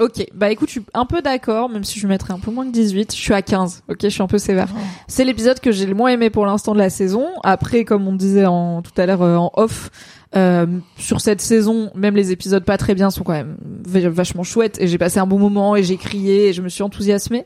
Ok, 0.00 0.26
bah 0.32 0.50
écoute, 0.50 0.69
je 0.69 0.81
suis 0.81 0.82
un 0.94 1.05
peu 1.05 1.20
d'accord, 1.20 1.69
même 1.69 1.85
si 1.85 2.00
je 2.00 2.06
mettrais 2.06 2.32
un 2.32 2.38
peu 2.38 2.50
moins 2.50 2.64
que 2.64 2.73
18. 2.73 3.14
Je 3.14 3.20
suis 3.20 3.35
à 3.35 3.43
15, 3.43 3.82
ok, 3.87 3.99
je 4.02 4.08
suis 4.08 4.23
un 4.23 4.26
peu 4.26 4.38
sévère. 4.38 4.69
C'est 5.08 5.26
l'épisode 5.26 5.61
que 5.61 5.73
j'ai 5.73 5.85
le 5.85 5.94
moins 5.94 6.08
aimé 6.08 6.31
pour 6.31 6.47
l'instant 6.47 6.73
de 6.73 6.79
la 6.79 6.88
saison. 6.88 7.26
Après, 7.43 7.85
comme 7.85 8.08
on 8.08 8.14
disait 8.14 8.47
en, 8.47 8.81
tout 8.81 8.93
à 8.97 9.05
l'heure 9.05 9.20
euh, 9.20 9.37
en 9.37 9.52
off, 9.56 9.91
euh, 10.36 10.66
sur 10.96 11.20
cette 11.20 11.40
saison, 11.40 11.90
même 11.96 12.14
les 12.14 12.30
épisodes 12.30 12.64
pas 12.64 12.78
très 12.78 12.94
bien 12.94 13.10
sont 13.10 13.24
quand 13.24 13.32
même 13.32 13.56
vachement 13.84 14.44
chouettes 14.44 14.80
et 14.80 14.86
j'ai 14.86 14.96
passé 14.96 15.18
un 15.18 15.26
bon 15.26 15.40
moment 15.40 15.74
et 15.74 15.82
j'ai 15.82 15.96
crié 15.96 16.48
et 16.48 16.52
je 16.52 16.62
me 16.62 16.68
suis 16.68 16.84
enthousiasmée. 16.84 17.44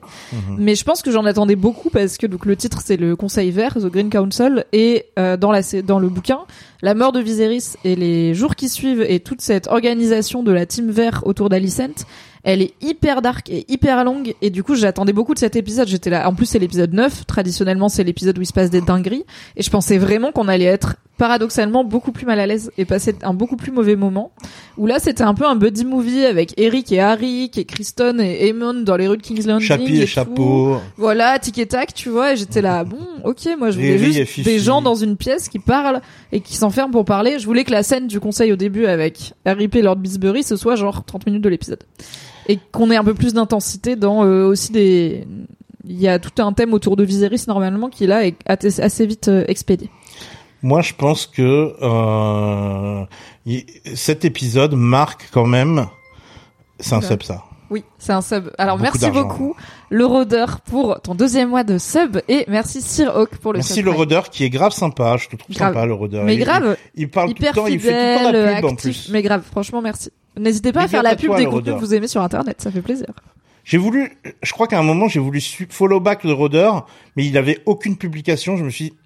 Mais 0.59 0.75
je 0.75 0.85
pense 0.85 1.01
que 1.01 1.11
j'en 1.11 1.25
attendais 1.25 1.57
beaucoup 1.57 1.89
parce 1.89 2.19
que 2.19 2.27
donc 2.27 2.45
le 2.45 2.57
titre 2.57 2.83
c'est 2.85 2.99
le 2.99 3.17
Conseil 3.17 3.51
Vert, 3.51 3.75
The 3.75 3.87
Green 3.87 4.11
Council, 4.11 4.67
et 4.73 5.07
euh, 5.19 5.39
dans 5.39 5.51
la 5.51 5.63
dans 5.83 5.99
le 5.99 6.09
bouquin, 6.11 6.41
la 6.83 6.95
mort 6.95 7.13
de 7.13 7.21
Viserys 7.21 7.77
et 7.85 7.97
les 7.97 8.35
jours 8.35 8.55
qui 8.55 8.69
suivent 8.69 9.05
et 9.09 9.21
toute 9.21 9.41
cette 9.41 9.67
organisation 9.69 10.43
de 10.43 10.53
la 10.53 10.67
Team 10.67 10.91
Vert 10.91 11.23
autour 11.25 11.49
d'Alicent, 11.49 12.05
elle 12.43 12.61
est 12.61 12.75
hyper 12.83 13.23
dark 13.23 13.49
et 13.49 13.65
hyper 13.73 14.05
longue 14.05 14.35
et 14.43 14.51
du 14.51 14.63
coup 14.63 14.75
j'attendais 14.75 15.15
beaucoup 15.15 15.33
de 15.33 15.39
cet 15.39 15.57
épisode. 15.57 15.89
J'étais 15.89 16.11
là. 16.11 16.29
En 16.29 16.35
plus 16.35 16.45
c'est 16.45 16.59
l'épisode 16.59 16.93
9. 16.93 17.25
Traditionnellement 17.25 17.89
c'est 17.89 18.05
l'épisode 18.05 18.37
où 18.39 18.43
il 18.43 18.47
se 18.47 18.53
passe 18.53 18.69
des 18.69 18.83
dingueries 18.83 19.25
et 19.57 19.63
je 19.63 19.71
pensais 19.71 19.97
vraiment 19.97 20.33
qu'on 20.33 20.49
allait 20.49 20.67
être 20.67 20.97
paradoxalement 21.17 21.85
beaucoup 21.85 22.13
plus 22.13 22.27
mal 22.27 22.41
à 22.41 22.47
l'aise 22.47 22.73
et 22.77 22.85
passer 22.85 23.15
un 23.23 23.35
beaucoup 23.35 23.57
plus 23.57 23.71
mauvais 23.71 23.97
moment. 23.97 24.33
Où 24.77 24.87
là 24.87 24.99
c'était 24.99 25.23
un 25.23 25.35
peu 25.35 25.47
un 25.47 25.55
buddy 25.55 25.85
movie 25.85 26.25
avec 26.25 26.55
Eric 26.59 26.91
et 26.93 27.01
Harry, 27.01 27.51
et 27.57 27.65
Kristen 27.65 28.21
et 28.21 28.49
Aemon 28.49 28.83
dans 28.83 28.97
les 28.97 29.07
rues 29.07 29.17
de 29.17 29.23
King's 29.23 29.47
Landing. 29.47 29.67
Chapi 29.67 29.97
et, 29.97 30.01
tout. 30.01 30.07
chapeau. 30.07 30.77
Voilà, 30.97 31.39
tic 31.39 31.59
et 31.59 31.67
tac, 31.67 31.95
tu 31.95 32.09
vois, 32.09 32.33
et 32.33 32.37
j'étais 32.37 32.63
là, 32.63 32.85
bon, 32.85 32.99
ok, 33.25 33.49
moi 33.59 33.71
je 33.71 33.77
voulais 33.77 33.95
et 33.95 33.99
juste 33.99 34.41
des 34.41 34.59
gens 34.59 34.83
dans 34.83 34.95
une 34.95 35.17
pièce 35.17 35.49
qui 35.49 35.59
parlent 35.59 36.01
et 36.33 36.41
qui 36.41 36.57
s'enferment 36.57 36.93
pour 36.93 37.05
parler. 37.05 37.39
Je 37.39 37.47
voulais 37.47 37.65
que 37.65 37.71
la 37.71 37.83
scène 37.83 38.07
du 38.07 38.19
conseil 38.21 38.53
au 38.53 38.57
début 38.57 38.87
avec 38.87 39.35
Harry 39.45 39.69
P. 39.69 39.83
Lord 39.83 39.97
Bisbury, 39.97 40.43
ce 40.43 40.57
soit 40.57 40.75
genre 40.75 41.05
30 41.05 41.27
minutes 41.27 41.43
de 41.43 41.49
l'épisode. 41.49 41.83
Et 42.49 42.59
qu'on 42.73 42.91
ait 42.91 42.97
un 42.97 43.05
peu 43.05 43.15
plus 43.15 43.33
d'intensité 43.35 43.97
dans 43.97 44.25
euh, 44.25 44.47
aussi 44.47 44.73
des... 44.73 45.27
Il 45.87 46.01
y 46.01 46.09
a 46.09 46.19
tout 46.19 46.43
un 46.43 46.53
thème 46.55 46.73
autour 46.73 46.97
de 46.97 47.05
Viserys 47.05 47.45
normalement 47.47 47.91
qui 47.91 48.07
là 48.07 48.27
est 48.27 48.37
assez 48.47 48.81
assez 48.81 49.05
vite 49.05 49.29
euh, 49.29 49.45
expédié. 49.49 49.91
Moi, 50.65 50.81
je 50.81 50.95
pense 50.95 51.27
que 51.27 51.75
euh, 51.83 53.05
y- 53.45 53.67
cet 53.95 54.25
épisode 54.25 54.75
marque 54.75 55.29
quand 55.31 55.45
même. 55.47 55.87
C'est 56.81 56.95
un 56.95 57.03
sub 57.03 57.23
ça. 57.23 57.45
Oui, 57.71 57.85
c'est 57.99 58.13
un 58.13 58.23
sub. 58.23 58.51
Alors 58.57 58.79
Beaucoup 58.79 58.99
merci 58.99 59.11
beaucoup 59.11 59.55
le 59.91 60.07
rôdeur 60.07 60.61
pour 60.63 61.01
ton 61.03 61.15
deuxième 61.15 61.51
mois 61.51 61.65
de 61.65 61.77
sub 61.77 62.19
et 62.29 62.45
merci 62.49 62.81
Sir 62.81 63.15
Hawk 63.15 63.37
pour 63.37 63.53
le 63.53 63.59
Merci 63.59 63.75
sub 63.75 63.85
le 63.85 63.91
Prime. 63.91 63.99
rôdeur 63.99 64.31
qui 64.31 64.45
est 64.45 64.51
grave 64.51 64.73
sympa. 64.73 65.17
Je 65.19 65.29
te 65.29 65.37
trouve 65.37 65.55
Grave. 65.55 65.75
sympa 65.75 65.85
le 65.87 65.93
rôdeur. 65.95 66.25
Mais 66.25 66.35
Il- 66.37 66.41
grave, 66.41 66.77
Il, 66.95 67.03
il 67.03 67.11
parle 67.11 67.31
hyper 67.31 67.53
tout 67.53 67.61
le 67.61 67.63
temps. 67.65 67.75
Il 67.75 67.81
fait 67.81 67.89
tout 67.91 67.95
le 67.95 68.23
temps 68.25 68.27
fidèle, 68.29 68.45
la 68.47 68.55
pub 68.57 68.65
en 68.65 68.69
actif. 68.69 68.81
plus. 69.05 69.09
Mais 69.13 69.23
grave, 69.23 69.43
franchement, 69.51 69.83
merci. 69.83 70.11
N'hésitez 70.39 70.73
pas 70.73 70.83
à 70.85 70.89
faire 70.89 71.03
la 71.03 71.15
pub 71.17 71.27
toi, 71.27 71.39
des 71.39 71.45
le 71.45 71.51
contenus 71.51 71.75
que 71.75 71.81
vous 71.81 71.95
aimez 71.95 72.09
sur 72.09 72.23
Internet, 72.23 72.61
ça 72.63 72.71
fait 72.71 72.83
plaisir. 72.83 73.07
J'ai 73.65 73.79
voulu, 73.79 74.19
je 74.43 74.53
crois 74.53 74.67
qu'à 74.67 74.79
un 74.79 74.83
moment 74.83 75.09
j'ai 75.09 75.21
voulu 75.21 75.41
follow 75.71 76.01
back 76.01 76.25
le 76.25 76.33
rôdeur, 76.33 76.87
mais 77.17 77.25
il 77.27 77.37
avait 77.39 77.61
aucune 77.67 77.97
publication. 77.97 78.57
Je 78.57 78.65
me 78.65 78.71
suis, 78.71 78.91
dit, 78.91 78.97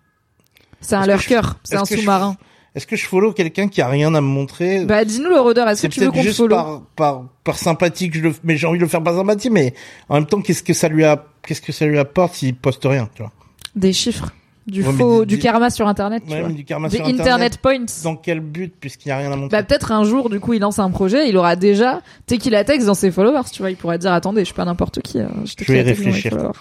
C'est 0.80 0.94
un 0.96 1.02
je- 1.02 1.08
lurker, 1.08 1.40
c'est 1.64 1.76
un 1.76 1.84
je- 1.84 1.96
sous-marin. 1.96 2.36
est-ce 2.74 2.86
que 2.86 2.96
je 2.96 3.06
follow 3.06 3.32
quelqu'un 3.32 3.68
qui 3.68 3.80
a 3.82 3.88
rien 3.88 4.14
à 4.14 4.20
me 4.20 4.26
montrer 4.26 4.84
Bah 4.84 5.04
dis-nous 5.04 5.28
le 5.30 5.40
rôdeur, 5.40 5.68
est-ce 5.68 5.82
que 5.82 5.86
tu 5.88 6.00
veux 6.00 6.10
qu'on 6.10 6.22
follow 6.22 6.54
par, 6.56 6.82
par, 6.96 7.24
par 7.44 7.58
sympathie 7.58 8.10
que 8.10 8.16
je 8.18 8.22
le, 8.22 8.34
mais 8.44 8.56
j'ai 8.56 8.66
envie 8.66 8.78
de 8.78 8.84
le 8.84 8.88
faire 8.88 9.02
par 9.02 9.14
sympathie, 9.14 9.50
mais 9.50 9.74
en 10.08 10.14
même 10.14 10.26
temps, 10.26 10.40
qu'est-ce 10.40 10.62
que 10.62 10.72
ça 10.74 10.88
lui 10.88 11.04
a, 11.04 11.24
qu'est-ce 11.46 11.60
que 11.62 11.72
ça 11.72 11.86
lui 11.86 11.98
apporte 11.98 12.34
s'il 12.34 12.54
poste 12.54 12.84
rien, 12.84 13.08
tu 13.14 13.22
vois? 13.22 13.32
Des 13.74 13.92
chiffres. 13.92 14.30
du 14.66 14.82
Ouais, 14.84 14.92
faux, 14.92 15.24
du 15.24 15.38
karma 15.38 15.70
sur 15.70 15.88
internet, 15.88 16.22
tu 16.26 16.32
Ouais, 16.32 16.40
vois. 16.40 16.48
mais 16.50 16.54
du 16.54 16.64
karma 16.66 16.88
Des 16.90 16.96
sur 16.98 17.06
internet, 17.06 17.54
internet. 17.54 17.58
points. 17.62 18.02
Dans 18.04 18.16
quel 18.16 18.40
but 18.40 18.70
puisqu'il 18.78 19.08
n'y 19.08 19.12
a 19.12 19.16
rien 19.16 19.32
à 19.32 19.36
montrer? 19.36 19.56
Bah 19.56 19.62
peut-être 19.62 19.92
un 19.92 20.04
jour, 20.04 20.28
du 20.28 20.40
coup, 20.40 20.52
il 20.52 20.60
lance 20.60 20.78
un 20.78 20.90
projet, 20.90 21.26
il 21.30 21.38
aura 21.38 21.56
déjà 21.56 22.02
Tequila 22.26 22.64
Text 22.64 22.86
dans 22.86 22.92
ses 22.94 23.10
followers, 23.10 23.48
tu 23.50 23.62
vois. 23.62 23.70
Il 23.70 23.76
pourrait 23.78 23.96
dire 23.96 24.12
attendez, 24.12 24.42
je 24.42 24.46
suis 24.46 24.54
pas 24.54 24.66
n'importe 24.66 25.00
qui. 25.00 25.20
hein, 25.20 25.30
j'ai 25.44 25.64
Je 25.64 25.72
vais 25.72 25.78
y 25.78 25.82
réfléchir. 25.82 26.52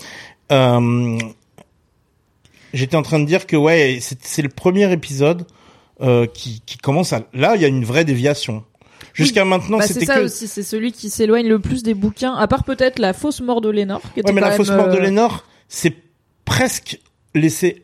Euh, 0.53 1.17
J'étais 2.73 2.95
en 2.95 3.01
train 3.01 3.19
de 3.19 3.25
dire 3.25 3.47
que 3.47 3.55
ouais, 3.55 3.99
c'est 4.01 4.19
c'est 4.23 4.41
le 4.41 4.49
premier 4.49 4.91
épisode 4.91 5.45
euh, 6.01 6.25
qui, 6.27 6.61
qui 6.65 6.77
commence 6.77 7.13
à. 7.13 7.23
Là, 7.33 7.55
il 7.55 7.61
y 7.61 7.65
a 7.65 7.67
une 7.67 7.85
vraie 7.85 8.05
déviation. 8.05 8.63
Jusqu'à 9.13 9.45
maintenant, 9.45 9.79
Bah, 9.79 9.87
c'est 9.87 9.93
c'était 9.93 10.05
ça 10.05 10.19
que. 10.19 10.25
aussi, 10.25 10.47
c'est 10.47 10.63
celui 10.63 10.91
qui 10.91 11.09
s'éloigne 11.09 11.47
le 11.47 11.59
plus 11.59 11.81
des 11.81 11.93
bouquins, 11.95 12.35
à 12.35 12.47
part 12.47 12.63
peut-être 12.63 12.99
la 12.99 13.13
fausse 13.13 13.41
mort 13.41 13.61
de 13.61 13.69
Lénore. 13.69 14.01
Qui 14.13 14.19
était 14.19 14.29
Ouais, 14.29 14.33
mais 14.33 14.41
la 14.41 14.51
fausse 14.51 14.69
mort 14.69 14.89
de 14.89 14.97
euh, 14.97 15.01
Lénore, 15.01 15.43
c'est 15.69 15.95
presque 16.45 16.99
laissé 17.33 17.83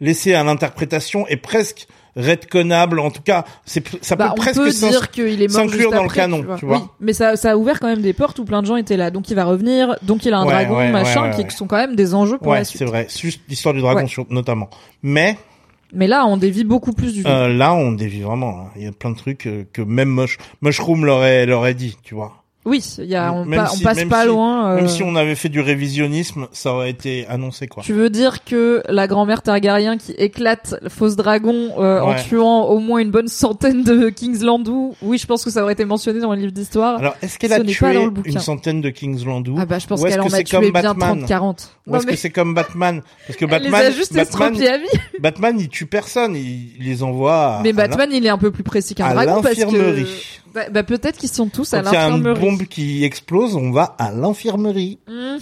laissé 0.00 0.34
à 0.34 0.44
l'interprétation 0.44 1.26
et 1.28 1.36
presque 1.36 1.86
redconnable. 2.16 2.98
En 3.00 3.10
tout 3.10 3.22
cas, 3.22 3.44
c'est 3.64 3.84
ça 4.04 4.16
Bah, 4.16 4.26
peut 4.26 4.32
on 4.32 4.34
presque 4.36 4.60
peut 4.60 4.70
dire 4.70 5.10
qu'il 5.10 5.42
est 5.42 5.48
mort 5.48 5.56
s'inclure 5.62 5.80
juste 5.80 5.94
dans 5.94 6.02
le 6.04 6.08
canon, 6.08 6.44
tu 6.58 6.66
vois. 6.66 6.78
Oui, 6.78 6.82
mais 7.00 7.12
ça, 7.12 7.36
ça 7.36 7.52
a 7.52 7.56
ouvert 7.56 7.80
quand 7.80 7.88
même 7.88 8.02
des 8.02 8.12
portes 8.12 8.38
où 8.38 8.44
plein 8.44 8.62
de 8.62 8.66
gens 8.66 8.76
étaient 8.76 8.96
là. 8.96 9.10
Donc 9.10 9.30
il 9.30 9.34
va 9.34 9.44
revenir, 9.44 9.96
donc 10.02 10.24
il 10.24 10.32
a 10.32 10.38
un 10.38 10.44
Ouais, 10.46 10.52
dragon, 10.52 10.76
ouais, 10.76 10.90
machin, 10.90 11.30
ouais, 11.30 11.36
ouais, 11.36 11.46
qui 11.46 11.56
sont 11.56 11.66
quand 11.66 11.76
même 11.76 11.96
des 11.96 12.14
enjeux 12.14 12.38
pour 12.38 12.48
Ouais, 12.48 12.58
la 12.58 12.64
suite. 12.64 12.78
c'est 12.78 12.84
vrai. 12.84 13.06
C'est 13.08 13.20
juste 13.22 13.40
l'histoire 13.48 13.74
du 13.74 13.80
dragon 13.80 14.00
Ouais. 14.02 14.06
sur- 14.08 14.26
notamment. 14.30 14.68
Mais 15.02 15.36
Mais 15.92 16.06
là, 16.08 16.26
on 16.26 16.36
dévie 16.36 16.64
beaucoup 16.64 16.92
plus 16.92 17.12
du 17.14 17.22
euh, 17.26 17.48
là, 17.48 17.72
on 17.74 17.92
dévie 17.92 18.22
vraiment. 18.22 18.58
hein. 18.60 18.70
Il 18.76 18.82
y 18.82 18.86
a 18.86 18.92
plein 18.92 19.10
de 19.10 19.16
trucs 19.16 19.46
euh, 19.46 19.64
que 19.72 19.80
même 19.82 20.08
Mush- 20.14 20.38
Mushroom 20.62 21.04
l'aurait 21.04 21.46
l'aurait 21.46 21.74
dit, 21.74 21.96
tu 22.02 22.14
vois. 22.14 22.43
Oui, 22.66 22.82
y 22.98 23.14
a, 23.14 23.30
on, 23.32 23.44
Même 23.44 23.60
pa- 23.60 23.66
si- 23.66 23.80
on 23.80 23.84
passe 23.84 24.04
pas 24.04 24.22
si- 24.22 24.28
loin. 24.28 24.70
euh, 24.70 24.76
Même 24.76 24.88
si 24.88 25.02
on 25.02 25.16
avait 25.16 25.34
fait 25.34 25.50
du 25.50 25.60
révisionnisme, 25.60 26.46
ça 26.52 26.72
aurait 26.72 26.88
été 26.90 27.26
annoncé 27.28 27.66
quoi. 27.66 27.82
Tu 27.82 27.92
veux 27.92 28.08
dire 28.08 28.42
que 28.44 28.82
la 28.88 29.06
grand-mère 29.06 29.42
Targaryen 29.42 29.98
qui 29.98 30.12
éclate 30.12 30.74
le 30.80 30.88
fausse 30.88 31.14
dragon 31.16 31.72
euh, 31.78 32.00
en 32.00 32.14
tuant 32.14 32.62
au 32.64 32.78
moins 32.78 33.00
une 33.00 33.10
bonne 33.10 33.28
centaine 33.28 33.84
de 33.84 34.08
Kingslandou 34.08 34.94
Oui, 35.02 35.18
je 35.18 35.26
pense 35.26 35.44
que 35.44 35.50
ça 35.50 35.62
aurait 35.62 35.74
été 35.74 35.84
mentionné 35.84 36.20
dans 36.20 36.32
le 36.32 36.40
livre 36.40 36.52
d'histoire. 36.52 36.98
Alors, 36.98 37.16
est-ce 37.20 37.38
qu'elle 37.38 37.52
a 37.52 37.60
tué 37.60 37.98
une 38.24 38.38
centaine 38.40 38.80
de 38.80 38.88
Kingslandou 38.90 39.56
Ah 39.58 39.66
bah 39.66 39.78
je 39.78 39.86
pense 39.86 40.02
qu'elle 40.02 40.14
que 40.16 40.20
en 40.22 40.32
a 40.32 40.42
tué 40.42 40.58
bien 40.60 40.70
Batman 40.70 41.18
30 41.18 41.26
40. 41.28 41.70
Ou 41.86 41.96
est-ce 41.96 42.06
mais 42.06 42.12
que 42.12 42.18
c'est 42.18 42.30
comme 42.30 42.54
Batman 42.54 43.02
Parce 43.26 43.38
que 43.38 43.44
Batman, 43.44 43.72
les 43.82 43.88
a 43.88 43.90
juste 43.90 44.14
Batman, 44.14 44.54
estropiés 44.54 44.68
à 44.70 44.78
vie. 44.78 44.84
Batman, 45.20 45.56
il 45.60 45.68
tue 45.68 45.84
personne, 45.86 46.34
il, 46.34 46.72
il 46.78 46.84
les 46.86 47.02
envoie 47.02 47.58
à, 47.58 47.60
Mais 47.62 47.70
à 47.70 47.72
Batman, 47.74 48.08
il 48.10 48.24
est 48.24 48.30
un 48.30 48.38
peu 48.38 48.50
plus 48.50 48.62
précis 48.62 48.94
qu'un 48.94 49.12
dragon 49.12 49.42
parce 49.42 49.54
que 49.56 50.04
bah, 50.54 50.62
bah, 50.70 50.82
peut-être 50.84 51.18
qu'ils 51.18 51.28
sont 51.30 51.48
tous 51.48 51.74
à 51.74 51.82
l'infirmerie. 51.82 52.38
Qui 52.62 53.04
explose, 53.04 53.56
on 53.56 53.70
va 53.70 53.94
à 53.98 54.10
l'infirmerie. 54.10 54.98
Mhm. 55.08 55.40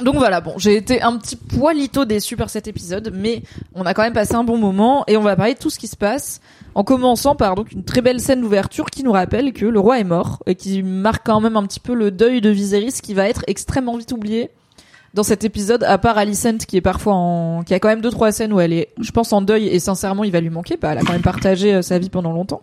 Donc 0.00 0.16
voilà, 0.16 0.40
bon, 0.40 0.54
j'ai 0.58 0.74
été 0.74 1.02
un 1.02 1.16
petit 1.18 1.36
poilito 1.36 2.04
déçu 2.04 2.36
par 2.36 2.50
cet 2.50 2.66
épisode, 2.66 3.12
mais 3.14 3.42
on 3.74 3.86
a 3.86 3.94
quand 3.94 4.02
même 4.02 4.12
passé 4.12 4.34
un 4.34 4.42
bon 4.42 4.58
moment 4.58 5.04
et 5.06 5.16
on 5.16 5.22
va 5.22 5.36
parler 5.36 5.54
de 5.54 5.58
tout 5.58 5.70
ce 5.70 5.78
qui 5.78 5.86
se 5.86 5.96
passe 5.96 6.40
en 6.74 6.82
commençant 6.82 7.36
par 7.36 7.54
une 7.72 7.84
très 7.84 8.00
belle 8.00 8.20
scène 8.20 8.40
d'ouverture 8.40 8.86
qui 8.86 9.04
nous 9.04 9.12
rappelle 9.12 9.52
que 9.52 9.64
le 9.64 9.78
roi 9.78 10.00
est 10.00 10.04
mort 10.04 10.42
et 10.46 10.56
qui 10.56 10.82
marque 10.82 11.24
quand 11.24 11.40
même 11.40 11.56
un 11.56 11.62
petit 11.62 11.78
peu 11.78 11.94
le 11.94 12.10
deuil 12.10 12.40
de 12.40 12.50
Viserys 12.50 13.00
qui 13.00 13.14
va 13.14 13.28
être 13.28 13.44
extrêmement 13.46 13.96
vite 13.96 14.10
oublié 14.10 14.50
dans 15.14 15.22
cet 15.22 15.44
épisode 15.44 15.84
à 15.84 15.96
part 15.96 16.18
Alicent 16.18 16.58
qui 16.66 16.76
est 16.76 16.80
parfois 16.80 17.14
en 17.14 17.62
qui 17.62 17.72
a 17.72 17.78
quand 17.78 17.88
même 17.88 18.00
deux 18.00 18.10
trois 18.10 18.32
scènes 18.32 18.52
où 18.52 18.60
elle 18.60 18.72
est 18.72 18.88
je 19.00 19.10
pense 19.12 19.32
en 19.32 19.40
deuil 19.40 19.68
et 19.68 19.78
sincèrement 19.78 20.24
il 20.24 20.32
va 20.32 20.40
lui 20.40 20.50
manquer 20.50 20.76
bah 20.76 20.90
elle 20.92 20.98
a 20.98 21.02
quand 21.02 21.12
même 21.12 21.22
partagé 21.22 21.72
euh, 21.72 21.82
sa 21.82 21.98
vie 21.98 22.10
pendant 22.10 22.32
longtemps 22.32 22.62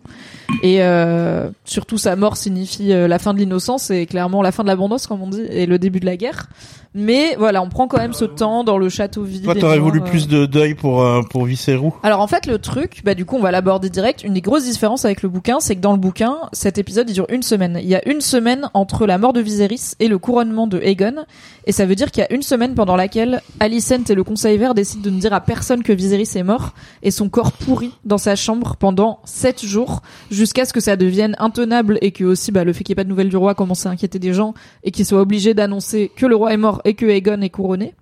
et 0.61 0.83
euh, 0.83 1.49
surtout 1.63 1.97
sa 1.97 2.15
mort 2.15 2.35
signifie 2.35 2.91
euh, 2.91 3.07
la 3.07 3.19
fin 3.19 3.33
de 3.33 3.39
l'innocence 3.39 3.89
et 3.89 4.05
clairement 4.05 4.41
la 4.41 4.51
fin 4.51 4.63
de 4.63 4.67
l'abondance 4.67 5.07
comme 5.07 5.21
on 5.21 5.29
dit 5.29 5.41
et 5.49 5.65
le 5.65 5.79
début 5.79 6.01
de 6.01 6.05
la 6.05 6.17
guerre 6.17 6.49
mais 6.93 7.35
voilà 7.37 7.61
on 7.61 7.69
prend 7.69 7.87
quand 7.87 7.99
même 7.99 8.11
ce 8.13 8.25
temps 8.25 8.65
dans 8.65 8.77
le 8.77 8.89
château 8.89 9.23
vide 9.23 9.45
Toi, 9.45 9.55
t'aurais 9.55 9.79
voulu 9.79 10.01
euh, 10.01 10.03
plus 10.03 10.27
de 10.27 10.45
deuil 10.45 10.75
pour 10.75 11.05
pour 11.29 11.45
Viscérou. 11.45 11.93
alors 12.03 12.19
en 12.19 12.27
fait 12.27 12.45
le 12.47 12.59
truc, 12.59 13.01
bah 13.05 13.15
du 13.15 13.25
coup 13.25 13.37
on 13.37 13.41
va 13.41 13.51
l'aborder 13.51 13.89
direct. 13.89 14.23
Une 14.23 14.33
des 14.33 14.41
grosses 14.41 14.65
différences 14.65 15.05
avec 15.05 15.21
le 15.21 15.29
bouquin, 15.29 15.59
c'est 15.61 15.75
que 15.75 15.81
dans 15.81 15.93
le 15.93 15.97
bouquin, 15.97 16.37
cet 16.51 16.77
épisode 16.77 17.09
il 17.09 17.13
dure 17.13 17.27
une 17.29 17.43
semaine. 17.43 17.79
Il 17.81 17.87
y 17.87 17.95
a 17.95 18.07
une 18.09 18.19
semaine 18.19 18.69
entre 18.73 19.05
la 19.05 19.17
mort 19.17 19.31
de 19.31 19.39
Viserys 19.39 19.93
et 19.99 20.09
le 20.09 20.17
couronnement 20.17 20.67
de 20.67 20.79
Aegon, 20.79 21.25
et 21.65 21.71
ça 21.71 21.85
veut 21.85 21.95
dire 21.95 22.11
qu'il 22.11 22.21
y 22.21 22.25
a 22.25 22.33
une 22.33 22.40
semaine 22.43 22.75
pendant 22.75 22.95
laquelle 22.95 23.41
Alicent 23.59 24.09
et 24.09 24.15
le 24.15 24.23
Conseil 24.23 24.57
Vert 24.57 24.73
décident 24.73 25.01
de 25.01 25.09
ne 25.09 25.19
dire 25.19 25.33
à 25.33 25.41
personne 25.41 25.83
que 25.83 25.93
Viserys 25.93 26.29
est 26.35 26.43
mort 26.43 26.73
et 27.03 27.11
son 27.11 27.29
corps 27.29 27.51
pourri 27.51 27.93
dans 28.05 28.17
sa 28.17 28.35
chambre 28.35 28.75
pendant 28.77 29.19
sept 29.25 29.65
jours 29.65 30.01
jusqu'à 30.29 30.65
ce 30.65 30.73
que 30.73 30.79
ça 30.79 30.95
devienne 30.95 31.35
intenable 31.39 31.97
et 32.01 32.11
que 32.11 32.23
aussi 32.23 32.51
bah, 32.51 32.63
le 32.63 32.73
fait 32.73 32.83
qu'il 32.83 32.93
n'y 32.93 32.95
ait 32.99 33.03
pas 33.03 33.03
de 33.03 33.09
nouvelles 33.09 33.29
du 33.29 33.37
roi 33.37 33.55
commence 33.55 33.85
à 33.85 33.89
inquiéter 33.89 34.19
des 34.19 34.33
gens 34.33 34.53
et 34.83 34.91
qu'ils 34.91 35.05
soient 35.05 35.21
obligés 35.21 35.53
d'annoncer 35.53 36.11
que 36.15 36.25
le 36.25 36.35
roi 36.35 36.53
est 36.53 36.57
mort 36.57 36.81
et 36.85 36.93
que 36.93 37.05
Aegon 37.05 37.41
est 37.41 37.49
couronné. 37.49 37.95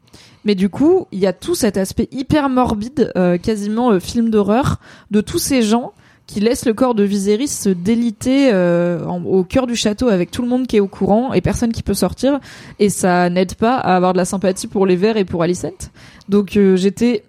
Mais 0.45 0.55
du 0.55 0.69
coup, 0.69 1.07
il 1.11 1.19
y 1.19 1.27
a 1.27 1.33
tout 1.33 1.55
cet 1.55 1.77
aspect 1.77 2.07
hyper 2.11 2.49
morbide, 2.49 3.11
euh, 3.15 3.37
quasiment 3.37 3.91
euh, 3.91 3.99
film 3.99 4.29
d'horreur, 4.29 4.79
de 5.11 5.21
tous 5.21 5.39
ces 5.39 5.61
gens 5.61 5.93
qui 6.29 6.39
laissent 6.39 6.65
le 6.65 6.73
corps 6.73 6.93
de 6.93 7.03
Viserys 7.03 7.47
se 7.47 7.69
déliter 7.69 8.51
euh, 8.53 9.03
en- 9.05 9.23
au 9.23 9.43
cœur 9.43 9.65
du 9.65 9.75
château 9.75 10.09
avec 10.09 10.29
tout 10.29 10.43
le 10.43 10.47
monde 10.47 10.67
qui 10.67 10.77
est 10.77 10.79
au 10.79 10.87
courant 10.87 11.33
et 11.33 11.41
personne 11.41 11.71
qui 11.71 11.81
peut 11.81 11.95
sortir. 11.95 12.39
Et 12.77 12.89
ça 12.89 13.29
n'aide 13.31 13.55
pas 13.55 13.75
à 13.77 13.95
avoir 13.95 14.13
de 14.13 14.17
la 14.19 14.25
sympathie 14.25 14.67
pour 14.67 14.85
les 14.85 14.95
Verts 14.95 15.17
et 15.17 15.25
pour 15.25 15.41
Alicent. 15.41 15.89
Donc 16.29 16.55
euh, 16.55 16.75
j'étais... 16.75 17.23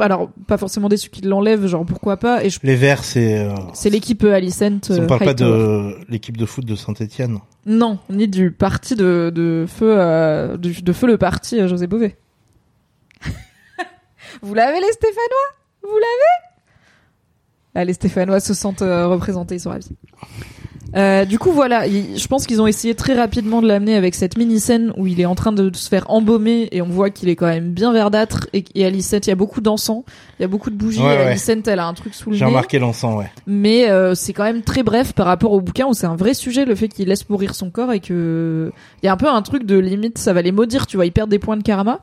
Alors, 0.00 0.28
pas 0.46 0.58
forcément 0.58 0.88
déçu 0.90 1.08
qu'ils 1.08 1.28
l'enlèvent, 1.28 1.66
genre 1.66 1.86
pourquoi 1.86 2.18
pas. 2.18 2.44
Et 2.44 2.50
je... 2.50 2.60
Les 2.62 2.76
Verts, 2.76 3.04
c'est. 3.04 3.38
Euh, 3.38 3.54
c'est 3.72 3.88
l'équipe 3.88 4.22
Alicent. 4.22 4.80
on 4.90 4.92
euh, 4.92 5.06
parle 5.06 5.24
pas 5.24 5.32
de 5.34 5.94
l'équipe 6.10 6.36
de 6.36 6.44
foot 6.44 6.64
de 6.66 6.74
Saint-Étienne. 6.74 7.38
Non, 7.64 7.98
ni 8.10 8.28
du 8.28 8.50
parti 8.50 8.96
de, 8.96 9.32
de 9.34 9.64
feu 9.66 9.94
euh, 9.96 10.58
de 10.58 10.92
feu 10.92 11.06
le 11.06 11.16
parti 11.16 11.58
euh, 11.58 11.68
José 11.68 11.86
Bové. 11.86 12.16
Vous 14.42 14.52
l'avez 14.52 14.78
les 14.78 14.92
Stéphanois? 14.92 15.48
Vous 15.82 15.88
l'avez? 15.96 16.47
Les 17.84 17.92
Stéphanois 17.94 18.40
se 18.40 18.54
sentent 18.54 18.82
euh, 18.82 19.06
représentés, 19.08 19.56
ils 19.56 19.60
sont 19.60 19.70
ravis. 19.70 19.88
Euh, 20.96 21.26
du 21.26 21.38
coup, 21.38 21.52
voilà, 21.52 21.86
il- 21.86 22.16
je 22.18 22.26
pense 22.28 22.46
qu'ils 22.46 22.62
ont 22.62 22.66
essayé 22.66 22.94
très 22.94 23.12
rapidement 23.14 23.60
de 23.60 23.68
l'amener 23.68 23.94
avec 23.94 24.14
cette 24.14 24.38
mini-scène 24.38 24.90
où 24.96 25.06
il 25.06 25.20
est 25.20 25.26
en 25.26 25.34
train 25.34 25.52
de 25.52 25.70
se 25.76 25.86
faire 25.86 26.10
embaumer 26.10 26.66
et 26.72 26.80
on 26.80 26.86
voit 26.88 27.10
qu'il 27.10 27.28
est 27.28 27.36
quand 27.36 27.46
même 27.46 27.72
bien 27.72 27.92
verdâtre 27.92 28.48
et, 28.54 28.64
et 28.74 28.84
il 29.26 29.28
y 29.28 29.32
a 29.32 29.34
beaucoup 29.36 29.60
d'encens, 29.60 30.02
il 30.38 30.42
y 30.42 30.44
a 30.46 30.48
beaucoup 30.48 30.70
de 30.70 30.76
bougies, 30.76 31.02
Ouais, 31.02 31.36
elle 31.68 31.78
a 31.78 31.86
un 31.86 31.92
truc 31.92 32.14
sous 32.14 32.30
le 32.30 32.36
J'ai 32.36 32.44
nez 32.46 32.50
remarqué 32.50 32.78
l'encens, 32.78 33.18
ouais. 33.18 33.30
mais 33.46 33.90
euh, 33.90 34.14
c'est 34.14 34.32
quand 34.32 34.44
même 34.44 34.62
très 34.62 34.82
bref 34.82 35.12
par 35.12 35.26
rapport 35.26 35.52
au 35.52 35.60
bouquin 35.60 35.84
où 35.86 35.92
c'est 35.92 36.06
un 36.06 36.16
vrai 36.16 36.32
sujet 36.32 36.64
le 36.64 36.74
fait 36.74 36.88
qu'il 36.88 37.06
laisse 37.08 37.22
pourrir 37.22 37.54
son 37.54 37.68
corps 37.68 37.92
et 37.92 38.00
que 38.00 38.72
il 39.02 39.06
y 39.06 39.10
a 39.10 39.12
un 39.12 39.18
peu 39.18 39.28
un 39.28 39.42
truc 39.42 39.66
de 39.66 39.76
limite 39.78 40.16
ça 40.16 40.32
va 40.32 40.40
les 40.40 40.52
maudire 40.52 40.86
tu 40.86 40.96
vois 40.96 41.04
ils 41.04 41.12
perdent 41.12 41.28
des 41.30 41.38
points 41.38 41.58
de 41.58 41.62
karma 41.62 42.00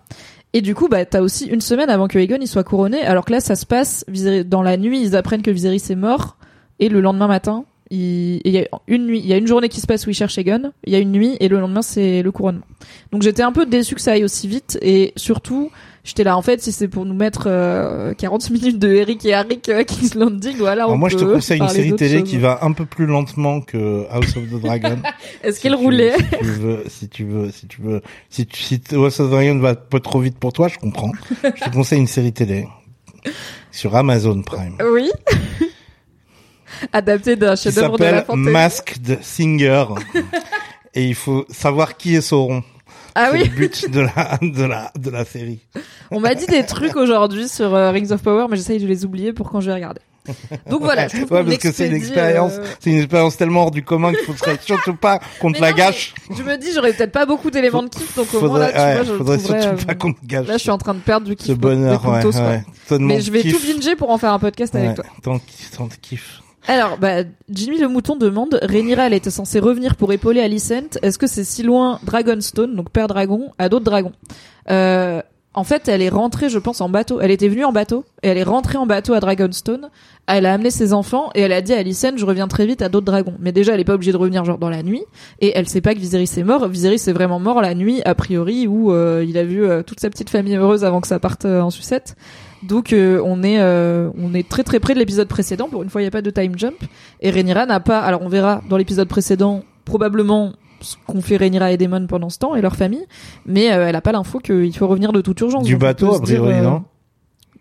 et 0.56 0.62
du 0.62 0.74
coup 0.74 0.88
bah 0.88 1.06
t'as 1.06 1.20
aussi 1.20 1.48
une 1.48 1.60
semaine 1.60 1.90
avant 1.90 2.08
que 2.08 2.18
Aegon 2.18 2.38
il 2.40 2.48
soit 2.48 2.64
couronné. 2.64 3.02
Alors 3.02 3.26
que 3.26 3.34
là 3.34 3.42
ça 3.42 3.56
se 3.56 3.66
passe 3.66 4.06
dans 4.46 4.62
la 4.62 4.78
nuit 4.78 5.02
ils 5.02 5.16
apprennent 5.16 5.42
que 5.42 5.52
Viserys 5.52 5.84
est 5.90 5.96
mort. 5.96 6.38
Et 6.80 6.88
le 6.88 7.02
lendemain 7.02 7.28
matin 7.28 7.66
il 7.92 8.40
il 8.46 8.54
y 8.54 8.60
a 8.60 8.68
une 8.88 9.06
nuit 9.06 9.20
il 9.20 9.28
y 9.28 9.34
a 9.34 9.38
une 9.38 9.48
journée 9.48 9.68
qui 9.68 9.82
se 9.82 9.86
passe 9.86 10.08
où 10.08 10.12
ils 10.12 10.16
cherchent 10.16 10.38
Aegon. 10.38 10.72
Il 10.86 10.94
y 10.94 10.96
a 10.96 11.00
une 11.00 11.12
nuit 11.12 11.36
et 11.42 11.50
le 11.50 11.60
lendemain 11.60 11.82
c'est 11.82 12.24
le 12.24 12.32
couronnement. 12.32 12.64
Donc 13.12 13.22
j'étais 13.22 13.44
un 13.44 13.52
peu 13.52 13.66
déçu 13.66 13.96
que 13.96 14.02
ça 14.02 14.14
aille 14.14 14.24
aussi 14.24 14.48
vite. 14.48 14.80
Et 14.82 15.12
surtout 15.18 15.72
J'étais 16.06 16.24
là, 16.24 16.38
en 16.38 16.44
fait, 16.44 16.62
si 16.62 16.72
c'est 16.72 16.88
pour 16.88 17.04
nous 17.04 17.16
mettre 17.16 17.46
euh, 17.48 18.14
40 18.14 18.52
minutes 18.52 18.78
de 18.78 18.94
Eric 18.94 19.26
et 19.26 19.34
Harry 19.34 19.60
à 19.70 19.84
King's 19.84 20.14
Landing, 20.14 20.56
voilà. 20.58 20.84
Alors 20.84 20.94
on 20.94 20.98
moi, 20.98 21.10
je 21.10 21.18
te 21.18 21.24
conseille 21.24 21.60
une 21.60 21.68
série 21.68 21.96
télé 21.96 22.22
qui 22.22 22.38
va 22.38 22.60
un 22.62 22.74
peu 22.74 22.86
plus 22.86 23.08
lentement 23.08 23.60
que 23.60 24.06
House 24.12 24.38
of 24.38 24.44
the 24.52 24.62
Dragon. 24.62 25.00
Est-ce 25.44 25.58
Si 25.58 25.62
qu'elle 25.64 25.74
roulait 25.74 26.14
Si 26.20 26.30
tu 26.30 26.46
veux, 26.54 26.84
si 26.88 27.10
tu 27.10 27.26
veux, 27.26 27.52
si 27.52 27.68
tu 27.68 27.82
veux, 27.82 28.02
si 28.30 28.46
tu, 28.46 28.62
si 28.62 28.82
House 28.92 29.20
of 29.20 29.30
the 29.30 29.32
Dragon 29.32 29.58
va 29.58 29.74
pas 29.76 30.00
trop 30.00 30.20
vite 30.20 30.38
pour 30.38 30.54
toi, 30.54 30.68
je 30.68 30.78
comprends. 30.78 31.12
Je 31.44 31.64
te 31.66 31.70
conseille 31.72 32.00
une 32.00 32.08
série 32.08 32.34
télé 32.34 32.68
sur 33.72 33.96
Amazon 33.96 34.44
Prime 34.44 34.78
Oui. 34.94 35.10
Adapté 36.94 37.36
d'un 37.36 37.56
chef-d'œuvre 37.56 37.98
de 37.98 38.04
la. 38.04 38.26
Masked 38.36 39.20
Singer. 39.24 39.86
Et 40.94 41.06
il 41.08 41.16
faut 41.16 41.46
savoir 41.50 41.98
qui 41.98 42.16
est 42.16 42.22
Sauron. 42.22 42.64
Ah 43.16 43.30
oui. 43.32 43.40
le 43.40 43.50
but 43.50 43.90
de 43.90 44.02
la, 44.02 44.38
de 44.42 44.64
la, 44.64 44.92
de 45.00 45.10
la 45.10 45.24
série. 45.26 45.60
On 46.12 46.20
m'a 46.20 46.36
dit 46.36 46.46
des 46.48 46.66
trucs 46.66 46.96
aujourd'hui 46.98 47.48
sur 47.48 47.74
euh, 47.74 47.92
Rings 47.92 48.12
of 48.12 48.22
Power, 48.22 48.48
mais 48.50 48.58
j'essaye 48.58 48.80
de 48.80 48.88
les 48.88 49.06
oublier 49.06 49.32
pour 49.34 49.50
quand 49.50 49.62
je 49.62 49.68
vais 49.68 49.74
regarder. 49.76 50.02
Donc 50.70 50.82
voilà, 50.82 51.08
je 51.08 51.18
Ouais, 51.18 51.26
parce 51.44 51.58
que 51.58 51.72
c'est 51.72 51.88
une 51.88 51.94
expédie, 51.94 52.20
expérience, 52.20 52.54
euh, 52.54 52.66
c'est 52.80 52.90
une 52.90 52.98
expérience 52.98 53.38
tellement 53.38 53.64
hors 53.64 53.72
du 53.72 53.84
commun 53.84 54.12
qu'il 54.12 54.26
faudrait 54.26 54.58
surtout 54.66 54.96
pas 54.96 55.20
qu'on 55.40 55.52
te 55.52 55.62
la 55.62 55.72
gâche. 55.72 56.14
Je 56.36 56.42
me 56.42 56.58
dis, 56.58 56.74
j'aurais 56.74 56.94
peut-être 56.94 57.12
pas 57.12 57.26
beaucoup 57.26 57.52
d'éléments 57.52 57.84
de 57.84 57.90
kiff, 57.90 58.16
donc 58.16 58.34
au 58.34 58.42
moins 58.42 58.60
là, 58.60 58.68
Faudrait, 58.68 58.92
tu 58.92 58.96
vois, 58.96 59.04
je 59.14 59.18
faudrait 59.18 59.40
surtout 59.40 59.82
euh, 59.82 59.86
pas 59.86 59.96
qu'on 59.96 60.14
te 60.14 60.26
gâche. 60.26 60.48
Là, 60.48 60.54
je 60.54 60.62
suis 60.62 60.72
en 60.72 60.78
train 60.78 60.94
de 60.96 61.00
perdre 61.00 61.28
du 61.28 61.36
kiff. 61.36 61.48
ce 61.48 61.54
bonheur, 61.54 62.04
ouais, 62.08 62.26
ouais. 62.26 62.98
Mais 63.00 63.22
je 63.22 63.32
vais 63.32 63.44
kiff, 63.44 63.54
tout 63.54 63.74
binger 63.74 63.96
pour 63.96 64.10
en 64.10 64.18
faire 64.18 64.34
un 64.34 64.40
podcast 64.40 64.74
avec 64.76 64.96
toi. 64.96 65.06
Tant, 65.22 65.40
tant 65.78 65.86
de 65.86 65.94
kiff. 66.02 66.42
Alors, 66.68 66.98
bah, 66.98 67.24
Jimmy 67.50 67.78
le 67.78 67.88
mouton 67.88 68.16
demande, 68.16 68.60
Rhaenyra, 68.62 69.08
elle 69.08 69.14
était 69.14 69.30
censée 69.30 69.60
revenir 69.60 69.96
pour 69.96 70.12
épauler 70.12 70.42
Alicent. 70.42 70.98
Est-ce 71.02 71.20
que 71.20 71.28
c'est 71.28 71.44
si 71.44 71.62
loin 71.62 72.00
Dragonstone, 72.04 72.76
donc 72.76 72.90
Père 72.90 73.08
Dragon, 73.08 73.52
à 73.60 73.70
d'autres 73.70 73.86
dragons 73.86 74.14
euh, 74.72 75.22
En 75.54 75.64
fait, 75.64 75.88
elle 75.88 76.02
est 76.02 76.10
rentrée, 76.10 76.50
je 76.50 76.58
pense, 76.58 76.82
en 76.82 76.90
bateau. 76.90 77.20
Elle 77.22 77.30
était 77.30 77.50
venue 77.50 77.66
en 77.66 77.72
bateau 77.72 78.04
et 78.24 78.30
elle 78.30 78.40
est 78.40 78.44
rentrée 78.44 78.80
en 78.80 78.88
bateau 78.88 79.14
à 79.14 79.20
Dragonstone. 79.20 79.90
Elle 80.26 80.48
a 80.48 80.54
amené 80.54 80.72
ses 80.72 80.92
enfants 80.92 81.30
et 81.36 81.42
elle 81.42 81.54
a 81.54 81.62
dit 81.62 81.72
à 81.72 81.78
Alicent, 81.78 82.18
je 82.18 82.26
reviens 82.26 82.48
très 82.48 82.66
vite 82.66 82.82
à 82.82 82.90
d'autres 82.90 83.06
dragons. 83.06 83.36
Mais 83.40 83.52
déjà, 83.52 83.76
elle 83.76 83.80
est 83.80 83.86
pas 83.86 83.94
obligée 83.94 84.12
de 84.12 84.18
revenir 84.18 84.44
genre 84.44 84.58
dans 84.58 84.72
la 84.72 84.82
nuit 84.82 85.04
et 85.42 85.52
elle 85.56 85.70
sait 85.70 85.82
pas 85.82 85.94
que 85.94 86.00
Viserys 86.00 86.32
est 86.36 86.44
mort. 86.44 86.68
Viserys 86.68 86.96
est 86.96 87.14
vraiment 87.14 87.40
mort 87.40 87.62
la 87.62 87.76
nuit 87.76 88.02
a 88.06 88.16
priori 88.16 88.66
où 88.66 88.92
euh, 88.92 89.24
il 89.28 89.38
a 89.38 89.44
vu 89.44 89.64
euh, 89.64 89.84
toute 89.84 90.00
sa 90.00 90.10
petite 90.10 90.32
famille 90.32 90.56
heureuse 90.56 90.84
avant 90.84 91.00
que 91.00 91.08
ça 91.08 91.20
parte 91.20 91.46
euh, 91.46 91.62
en 91.62 91.70
sucette. 91.70 92.16
Donc 92.68 92.94
euh, 92.94 93.22
on 93.24 93.44
est 93.44 93.62
on 93.62 94.34
est 94.34 94.48
très 94.48 94.64
très 94.64 94.80
près 94.80 94.94
de 94.94 95.00
l'épisode 95.00 95.28
précédent. 95.28 95.70
Pour 95.70 95.84
une 95.84 95.90
fois, 95.90 96.02
il 96.02 96.06
y 96.06 96.08
a 96.08 96.12
pas 96.12 96.22
de 96.22 96.30
time 96.30 96.58
jump 96.58 96.76
et 97.22 97.30
Rhaenyra 97.30 97.66
n'a 97.66 97.80
pas. 97.80 98.00
Alors 98.00 98.22
on 98.22 98.30
verra 98.30 98.62
dans 98.70 98.78
l'épisode 98.78 99.08
précédent 99.08 99.64
probablement 99.86 100.54
ce 100.82 100.96
qu'ont 101.08 101.22
fait 101.22 101.38
Rhaenyra 101.38 101.72
et 101.72 101.78
Daemon 101.78 102.08
pendant 102.08 102.30
ce 102.30 102.38
temps 102.40 102.56
et 102.56 102.62
leur 102.62 102.76
famille, 102.76 103.06
mais 103.46 103.72
euh, 103.72 103.88
elle 103.88 103.96
a 103.96 104.02
pas 104.02 104.12
l'info 104.12 104.40
qu'il 104.40 104.76
faut 104.76 104.88
revenir 104.88 105.12
de 105.14 105.22
toute 105.22 105.40
urgence. 105.42 105.64
Du 105.64 105.78
bateau, 105.78 106.14
a 106.14 106.22
priori, 106.22 106.54
euh, 106.54 106.62
non 106.62 106.84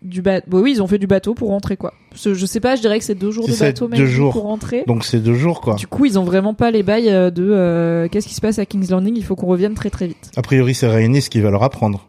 Du 0.01 0.21
bateau. 0.21 0.45
Bah 0.49 0.57
oui, 0.61 0.71
ils 0.71 0.81
ont 0.81 0.87
fait 0.87 0.97
du 0.97 1.07
bateau 1.07 1.33
pour 1.33 1.49
rentrer 1.49 1.77
quoi. 1.77 1.93
Je 2.13 2.45
sais 2.45 2.59
pas, 2.59 2.75
je 2.75 2.81
dirais 2.81 2.99
que 2.99 3.05
c'est 3.05 3.15
deux 3.15 3.31
jours 3.31 3.47
de 3.47 3.55
bateau 3.55 3.87
deux 3.87 3.97
même 3.97 4.05
jours. 4.05 4.33
pour 4.33 4.43
rentrer. 4.43 4.83
Donc 4.87 5.03
c'est 5.03 5.19
deux 5.19 5.35
jours, 5.35 5.61
quoi. 5.61 5.75
Du 5.75 5.87
coup, 5.87 6.05
ils 6.05 6.17
ont 6.19 6.23
vraiment 6.23 6.53
pas 6.53 6.71
les 6.71 6.83
bails 6.83 7.09
euh, 7.09 7.29
de 7.31 7.47
euh, 7.49 8.07
qu'est-ce 8.09 8.27
qui 8.27 8.33
se 8.35 8.41
passe 8.41 8.59
à 8.59 8.65
King's 8.65 8.89
Landing? 8.89 9.15
Il 9.15 9.23
faut 9.23 9.35
qu'on 9.35 9.47
revienne 9.47 9.73
très 9.73 9.89
très 9.89 10.07
vite. 10.07 10.31
A 10.35 10.41
priori, 10.41 10.73
c'est 10.73 10.87
Rhaenys 10.87 11.29
qui 11.29 11.41
va 11.41 11.51
leur 11.51 11.63
apprendre. 11.63 12.07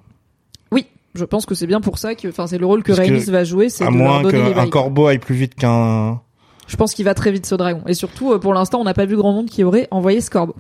Je 1.17 1.25
pense 1.25 1.47
que 1.47 1.55
c'est 1.55 1.67
bien 1.67 1.81
pour 1.81 1.99
ça 1.99 2.15
que, 2.15 2.29
enfin, 2.29 2.47
c'est 2.47 2.59
le 2.59 2.67
rôle 2.67 2.83
que 2.83 2.93
Rhaenys 2.93 3.31
va 3.31 3.45
jouer, 3.45 3.69
c'est 3.69 3.85
À 3.85 3.91
de 3.91 3.97
leur 3.97 4.05
moins 4.05 4.23
donner 4.23 4.53
qu'un 4.53 4.69
corbeau 4.69 5.07
aille 5.07 5.19
plus 5.19 5.35
vite 5.35 5.55
qu'un... 5.55 6.21
Je 6.69 6.77
pense 6.77 6.95
qu'il 6.95 7.05
va 7.05 7.15
très 7.15 7.31
vite 7.31 7.47
ce 7.47 7.55
dragon. 7.55 7.83
Et 7.87 7.95
surtout, 7.95 8.33
euh, 8.33 8.39
pour 8.41 8.53
l'instant, 8.53 8.81
on 8.81 8.85
n'a 8.85 8.95
pas 8.95 9.07
vu 9.07 9.17
grand 9.17 9.33
monde 9.33 9.47
qui 9.47 9.63
aurait 9.63 9.87
envoyé 9.93 10.21
ce 10.21 10.31
corbeau. 10.31 10.57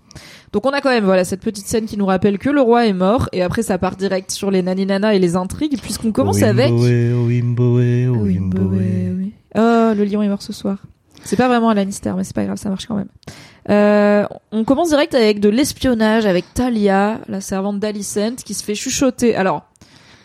Donc 0.52 0.64
on 0.64 0.70
a 0.70 0.80
quand 0.80 0.90
même 0.90 1.04
voilà 1.04 1.24
cette 1.24 1.40
petite 1.40 1.66
scène 1.66 1.86
qui 1.86 1.96
nous 1.96 2.06
rappelle 2.06 2.38
que 2.38 2.48
le 2.48 2.60
roi 2.60 2.86
est 2.86 2.92
mort 2.92 3.28
et 3.32 3.42
après 3.42 3.62
ça 3.62 3.76
part 3.78 3.96
direct 3.96 4.30
sur 4.30 4.52
les 4.52 4.62
naninana 4.62 5.14
et 5.14 5.18
les 5.18 5.34
intrigues 5.34 5.80
puisqu'on 5.80 6.12
commence 6.12 6.42
avec. 6.42 6.70
Oh, 6.72 6.86
le 9.58 10.04
lion 10.04 10.22
est 10.22 10.28
mort 10.28 10.42
ce 10.42 10.52
soir. 10.52 10.78
C'est 11.24 11.36
pas 11.36 11.48
vraiment 11.48 11.70
un 11.70 11.74
Lannister, 11.74 12.12
mais 12.16 12.22
c'est 12.22 12.36
pas 12.36 12.44
grave, 12.44 12.56
ça 12.56 12.68
marche 12.68 12.86
quand 12.86 12.94
même. 12.94 13.08
Euh, 13.68 14.24
on 14.52 14.62
commence 14.64 14.90
direct 14.90 15.14
avec 15.14 15.40
de 15.40 15.48
l'espionnage 15.48 16.24
avec 16.24 16.44
Talia, 16.54 17.18
la 17.26 17.40
servante 17.40 17.80
d'Alicent, 17.80 18.36
qui 18.44 18.54
se 18.54 18.62
fait 18.62 18.76
chuchoter. 18.76 19.34
Alors, 19.34 19.64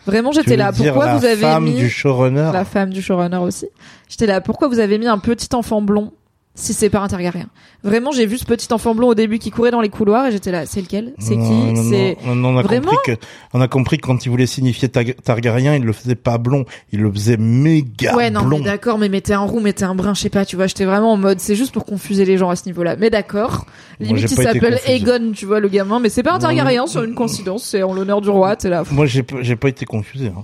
vraiment, 0.06 0.32
j'étais 0.32 0.56
là. 0.56 0.72
Pourquoi 0.72 1.06
la 1.06 1.16
vous 1.16 1.24
avez 1.24 1.36
femme 1.36 1.64
mis 1.64 1.74
du 1.74 1.88
showrunner 1.88 2.50
la 2.52 2.64
femme 2.64 2.90
du 2.90 3.02
showrunner 3.02 3.38
aussi? 3.38 3.68
J'étais 4.08 4.26
là. 4.26 4.40
Pourquoi 4.40 4.68
vous 4.68 4.78
avez 4.78 4.98
mis 4.98 5.06
un 5.06 5.18
petit 5.18 5.54
enfant 5.54 5.82
blond? 5.82 6.12
Si 6.54 6.74
c'est 6.74 6.90
pas 6.90 7.00
un 7.00 7.08
Targaryen 7.08 7.46
Vraiment, 7.82 8.12
j'ai 8.12 8.26
vu 8.26 8.36
ce 8.38 8.44
petit 8.44 8.72
enfant 8.72 8.94
blond 8.94 9.08
au 9.08 9.14
début 9.14 9.38
qui 9.38 9.50
courait 9.50 9.70
dans 9.70 9.80
les 9.80 9.88
couloirs 9.88 10.26
et 10.26 10.32
j'étais 10.32 10.52
là. 10.52 10.66
C'est 10.66 10.80
lequel? 10.82 11.14
C'est 11.18 11.34
qui? 11.36 11.76
C'est 11.88 12.16
on 12.26 12.56
a 12.58 12.62
Vraiment? 12.62 12.90
compris 12.90 12.96
que 13.16 13.20
on 13.54 13.60
a 13.60 13.68
compris 13.68 13.96
que 13.98 14.06
quand 14.06 14.24
il 14.24 14.28
voulait 14.28 14.46
signifier 14.46 14.88
Tar- 14.88 15.04
Targaryen, 15.24 15.74
il 15.76 15.82
le 15.82 15.92
faisait 15.92 16.14
pas 16.14 16.36
blond, 16.38 16.64
il 16.92 17.00
le 17.00 17.10
faisait 17.10 17.36
méga 17.38 18.14
Ouais, 18.14 18.30
non, 18.30 18.42
blond. 18.42 18.58
mais 18.58 18.64
d'accord, 18.64 18.98
mais 18.98 19.08
mettez 19.08 19.32
un 19.34 19.40
roux, 19.40 19.60
mettez 19.60 19.84
un 19.84 19.94
brun, 19.94 20.14
je 20.14 20.20
sais 20.20 20.28
pas, 20.30 20.44
tu 20.44 20.56
vois, 20.56 20.66
j'étais 20.66 20.84
vraiment 20.84 21.12
en 21.12 21.16
mode, 21.16 21.40
c'est 21.40 21.56
juste 21.56 21.72
pour 21.72 21.84
confuser 21.86 22.24
les 22.24 22.36
gens 22.36 22.50
à 22.50 22.56
ce 22.56 22.66
niveau-là. 22.66 22.96
Mais 22.96 23.08
d'accord. 23.10 23.64
Limite, 23.98 24.30
il 24.30 24.36
s'appelle. 24.42 24.78
Aegon, 24.86 25.32
tu 25.34 25.46
vois, 25.46 25.58
le 25.60 25.68
gamin, 25.68 26.00
mais 26.00 26.08
c'est 26.10 26.22
pas 26.22 26.34
un 26.34 26.38
Targaryen 26.38 26.86
sur 26.86 27.02
une 27.02 27.14
coïncidence, 27.14 27.64
c'est 27.64 27.82
en 27.82 27.94
l'honneur 27.94 28.20
du 28.20 28.28
roi, 28.30 28.56
t'es 28.56 28.68
là. 28.68 28.84
Moi, 28.90 29.06
j'ai 29.06 29.22
pas- 29.22 29.42
j'ai 29.42 29.56
pas 29.56 29.68
été 29.70 29.86
confusé. 29.86 30.28
Hein. 30.28 30.42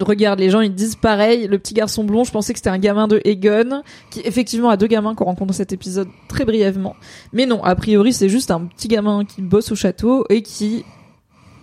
Regarde, 0.00 0.40
les 0.40 0.50
gens, 0.50 0.60
ils 0.60 0.74
disent 0.74 0.96
pareil, 0.96 1.46
le 1.46 1.58
petit 1.58 1.74
garçon 1.74 2.02
blond, 2.02 2.24
je 2.24 2.32
pensais 2.32 2.52
que 2.52 2.58
c'était 2.58 2.70
un 2.70 2.78
gamin 2.78 3.06
de 3.06 3.20
Aegon, 3.24 3.82
qui 4.10 4.20
effectivement 4.20 4.68
a 4.68 4.76
deux 4.76 4.88
gamins 4.88 5.14
qu'on 5.14 5.24
rencontre 5.24 5.48
dans 5.48 5.54
cet 5.54 5.72
épisode 5.72 6.08
très 6.28 6.44
brièvement. 6.44 6.96
Mais 7.32 7.46
non, 7.46 7.62
a 7.62 7.74
priori, 7.76 8.12
c'est 8.12 8.28
juste 8.28 8.50
un 8.50 8.62
petit 8.62 8.88
gamin 8.88 9.24
qui 9.24 9.40
bosse 9.40 9.70
au 9.70 9.76
château 9.76 10.24
et 10.30 10.42
qui 10.42 10.84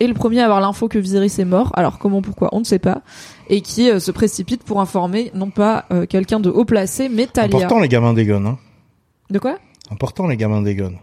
est 0.00 0.06
le 0.06 0.14
premier 0.14 0.40
à 0.40 0.44
avoir 0.44 0.60
l'info 0.60 0.88
que 0.88 0.98
Viserys 0.98 1.34
est 1.38 1.44
mort. 1.44 1.72
Alors 1.74 1.98
comment, 1.98 2.22
pourquoi, 2.22 2.48
on 2.52 2.60
ne 2.60 2.64
sait 2.64 2.78
pas. 2.78 3.02
Et 3.48 3.60
qui 3.60 3.90
euh, 3.90 4.00
se 4.00 4.10
précipite 4.10 4.64
pour 4.64 4.80
informer, 4.80 5.30
non 5.34 5.50
pas 5.50 5.84
euh, 5.92 6.06
quelqu'un 6.06 6.40
de 6.40 6.48
haut 6.48 6.64
placé, 6.64 7.08
mais 7.08 7.26
Talia. 7.26 7.56
Important 7.56 7.80
les 7.80 7.88
gamins 7.88 8.14
d'Egon. 8.14 8.46
Hein. 8.46 8.58
De 9.30 9.38
quoi? 9.38 9.58
Important 9.90 10.26
les 10.26 10.36
gamins 10.36 10.62
d'Egon. 10.62 10.94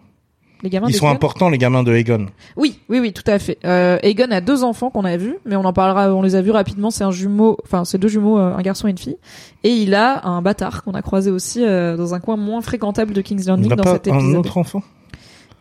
Les 0.62 0.70
gamins 0.70 0.88
Ils 0.90 0.96
sont 0.96 1.08
importants 1.08 1.48
les 1.50 1.58
gamins 1.58 1.84
de 1.84 1.94
Egon. 1.94 2.26
Oui, 2.58 2.80
oui, 2.90 3.00
oui, 3.00 3.14
tout 3.14 3.24
à 3.28 3.40
fait. 3.40 3.58
Euh, 3.64 3.98
Aegon 4.04 4.30
a 4.32 4.42
deux 4.42 4.64
enfants 4.66 4.90
qu'on 4.90 5.06
a 5.06 5.16
vus, 5.16 5.38
mais 5.46 5.56
on 5.56 5.64
en 5.64 5.72
parlera, 5.72 6.14
on 6.14 6.22
les 6.22 6.36
a 6.36 6.42
vus 6.42 6.52
rapidement. 6.52 6.92
C'est 6.92 7.06
un 7.06 7.12
jumeau, 7.12 7.58
enfin, 7.64 7.86
c'est 7.86 7.98
deux 7.98 8.10
jumeaux, 8.10 8.38
euh, 8.38 8.56
un 8.56 8.62
garçon 8.62 8.88
et 8.88 8.92
une 8.92 8.98
fille. 8.98 9.16
Et 9.64 9.70
il 9.70 9.96
a 9.96 10.28
un 10.28 10.42
bâtard 10.42 10.84
qu'on 10.84 10.94
a 10.96 11.02
croisé 11.02 11.32
aussi 11.32 11.64
euh, 11.64 11.96
dans 11.96 12.14
un 12.14 12.20
coin 12.20 12.36
moins 12.36 12.62
fréquentable 12.62 13.14
de 13.14 13.22
King's 13.22 13.46
Il 13.46 13.48
Landing 13.50 13.70
dans 13.76 13.84
pas 13.84 13.94
cet 13.94 14.10
un 14.10 14.18
épisode. 14.20 14.36
autre 14.38 14.58
enfant? 14.58 14.84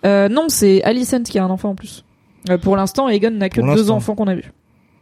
Euh, 0.05 0.29
non, 0.29 0.47
c'est 0.49 0.83
Alicent 0.83 1.23
qui 1.25 1.39
a 1.39 1.45
un 1.45 1.51
enfant 1.51 1.71
en 1.71 1.75
plus. 1.77 2.05
Euh, 2.51 2.59
pour 2.59 2.77
l'instant, 2.77 3.09
Aegon 3.09 3.31
n'a 3.31 3.49
que 3.49 3.61
Pour 3.61 3.75
deux 3.75 3.91
enfants 3.91 4.15
qu'on 4.15 4.27
a 4.29 4.35
vus. 4.35 4.53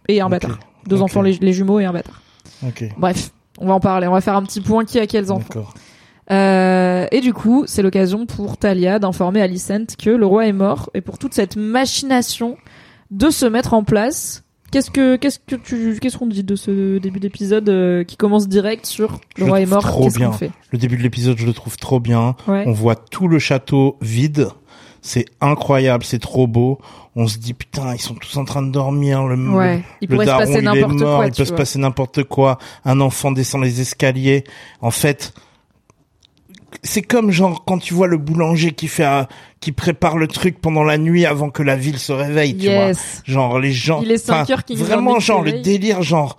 Et 0.08 0.20
un 0.20 0.28
bâtard. 0.28 0.58
Deux 0.86 1.02
enfants, 1.02 1.22
les, 1.22 1.32
les 1.32 1.52
jumeaux 1.52 1.80
et 1.80 1.84
un 1.84 1.92
bâtard. 1.92 2.20
Ok. 2.66 2.84
Bref, 2.98 3.30
on 3.58 3.66
va 3.66 3.74
en 3.74 3.80
parler. 3.80 4.06
On 4.06 4.12
va 4.12 4.20
faire 4.20 4.36
un 4.36 4.42
petit 4.42 4.60
point 4.60 4.84
qui 4.84 4.98
a 4.98 5.06
quels 5.06 5.32
enfants. 5.32 5.44
D'accord. 5.48 5.74
Euh, 6.30 7.06
et 7.12 7.20
du 7.20 7.32
coup, 7.32 7.64
c'est 7.66 7.82
l'occasion 7.82 8.26
pour 8.26 8.56
Talia 8.56 8.98
d'informer 8.98 9.40
Alicent 9.42 9.86
que 9.98 10.10
le 10.10 10.26
roi 10.26 10.46
est 10.46 10.52
mort 10.52 10.90
et 10.94 11.00
pour 11.00 11.18
toute 11.18 11.34
cette 11.34 11.56
machination 11.56 12.56
de 13.10 13.30
se 13.30 13.46
mettre 13.46 13.74
en 13.74 13.84
place. 13.84 14.42
Qu'est-ce 14.72 14.90
que 14.90 15.14
qu'est-ce 15.14 15.38
que 15.38 15.54
tu 15.54 15.96
qu'est-ce 16.00 16.18
qu'on 16.18 16.26
dit 16.26 16.42
de 16.42 16.56
ce 16.56 16.98
début 16.98 17.20
d'épisode 17.20 17.68
euh, 17.68 18.02
qui 18.02 18.16
commence 18.16 18.48
direct 18.48 18.84
sur 18.84 19.20
le 19.36 19.44
Je 19.44 19.48
roi 19.48 19.60
est 19.60 19.66
mort? 19.66 19.82
trop 19.84 20.10
bien. 20.10 20.32
fait? 20.32 20.50
Le 20.72 20.78
début 20.78 20.96
de 20.96 21.02
l'épisode, 21.02 21.38
je 21.38 21.46
le 21.46 21.52
trouve 21.52 21.76
trop 21.76 22.00
bien. 22.00 22.34
Ouais. 22.48 22.64
On 22.66 22.72
voit 22.72 22.96
tout 22.96 23.28
le 23.28 23.38
château 23.38 23.96
vide. 24.00 24.48
C'est 25.02 25.26
incroyable, 25.40 26.02
c'est 26.02 26.18
trop 26.18 26.48
beau. 26.48 26.80
On 27.14 27.28
se 27.28 27.38
dit 27.38 27.54
putain, 27.54 27.94
ils 27.94 28.00
sont 28.00 28.14
tous 28.16 28.36
en 28.38 28.44
train 28.44 28.60
de 28.62 28.72
dormir. 28.72 29.24
Le, 29.24 29.36
Ouais. 29.50 29.84
Il 30.00 30.08
le 30.08 30.16
pourrait 30.16 30.26
se 30.26 30.30
daron, 30.32 30.40
passer 30.40 30.52
il 30.54 30.58
est 30.58 30.80
mort, 30.86 31.16
quoi. 31.18 31.26
il 31.28 31.32
peut 31.32 31.44
se 31.44 31.52
passer 31.52 31.78
n'importe 31.78 32.24
quoi. 32.24 32.58
Un 32.84 33.00
enfant 33.00 33.30
descend 33.30 33.62
les 33.62 33.80
escaliers. 33.80 34.42
En 34.80 34.90
fait, 34.90 35.32
c'est 36.86 37.02
comme 37.02 37.30
genre 37.30 37.64
quand 37.64 37.78
tu 37.78 37.92
vois 37.94 38.06
le 38.06 38.16
boulanger 38.18 38.72
qui 38.72 38.88
fait, 38.88 39.04
un- 39.04 39.26
qui 39.60 39.72
prépare 39.72 40.16
le 40.18 40.26
truc 40.28 40.60
pendant 40.60 40.82
la 40.84 40.96
nuit 40.98 41.26
avant 41.26 41.50
que 41.50 41.62
la 41.62 41.76
ville 41.76 41.98
se 41.98 42.12
réveille, 42.12 42.56
tu 42.56 42.66
vois. 42.66 42.86
Yes. 42.88 43.22
Genre 43.24 43.58
les 43.58 43.72
gens. 43.72 44.00
Il 44.02 44.10
est 44.10 44.18
cinq 44.18 44.42
enfin, 44.42 44.52
heures 44.52 44.64
King's 44.64 44.78
Vraiment 44.80 45.18
genre 45.20 45.42
le 45.42 45.60
délire, 45.60 46.02
genre 46.02 46.38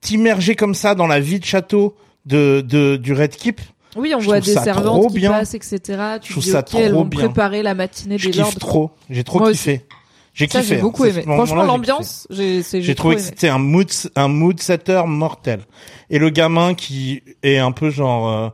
t'immerger 0.00 0.54
comme 0.54 0.74
ça 0.74 0.94
dans 0.94 1.06
la 1.06 1.20
vie 1.20 1.38
de 1.40 1.44
château 1.44 1.94
de, 2.26 2.64
de 2.66 2.96
du 2.96 3.12
Red 3.12 3.36
Keep. 3.36 3.60
Oui, 3.96 4.12
on 4.14 4.20
Je 4.20 4.26
voit 4.26 4.40
des 4.40 4.52
servantes 4.54 5.08
qui 5.12 5.18
bien. 5.18 5.30
passent, 5.32 5.54
etc. 5.54 5.78
Tu 6.22 6.28
Je 6.28 6.32
trouve 6.32 6.44
dis, 6.44 6.50
ça 6.50 6.60
ok, 6.60 6.74
elles 6.74 6.92
trop 6.92 7.04
bien. 7.04 7.18
préparer 7.26 7.62
la 7.62 7.74
matinée 7.74 8.18
Je 8.18 8.26
des 8.26 8.30
kiffe 8.30 8.42
lords. 8.44 8.54
trop. 8.58 8.90
J'ai 9.10 9.24
trop 9.24 9.40
Moi 9.40 9.50
kiffé. 9.52 9.84
J'ai 10.32 10.46
kiffé. 10.46 10.62
j'ai 10.62 10.76
beaucoup 10.76 11.04
aimé. 11.04 11.22
Franchement, 11.22 11.64
l'ambiance, 11.64 12.26
j'ai 12.30 12.62
J'ai 12.62 12.94
trouvé 12.94 13.16
que 13.16 13.20
c'était 13.22 13.48
un 13.48 13.58
mood, 13.58 13.90
un 14.14 14.28
mood 14.28 14.60
setter 14.60 15.02
mortel. 15.06 15.62
Et 16.08 16.18
le 16.20 16.30
gamin 16.30 16.74
qui 16.74 17.22
est 17.42 17.58
un 17.58 17.72
peu 17.72 17.90
genre, 17.90 18.28
euh, 18.28 18.48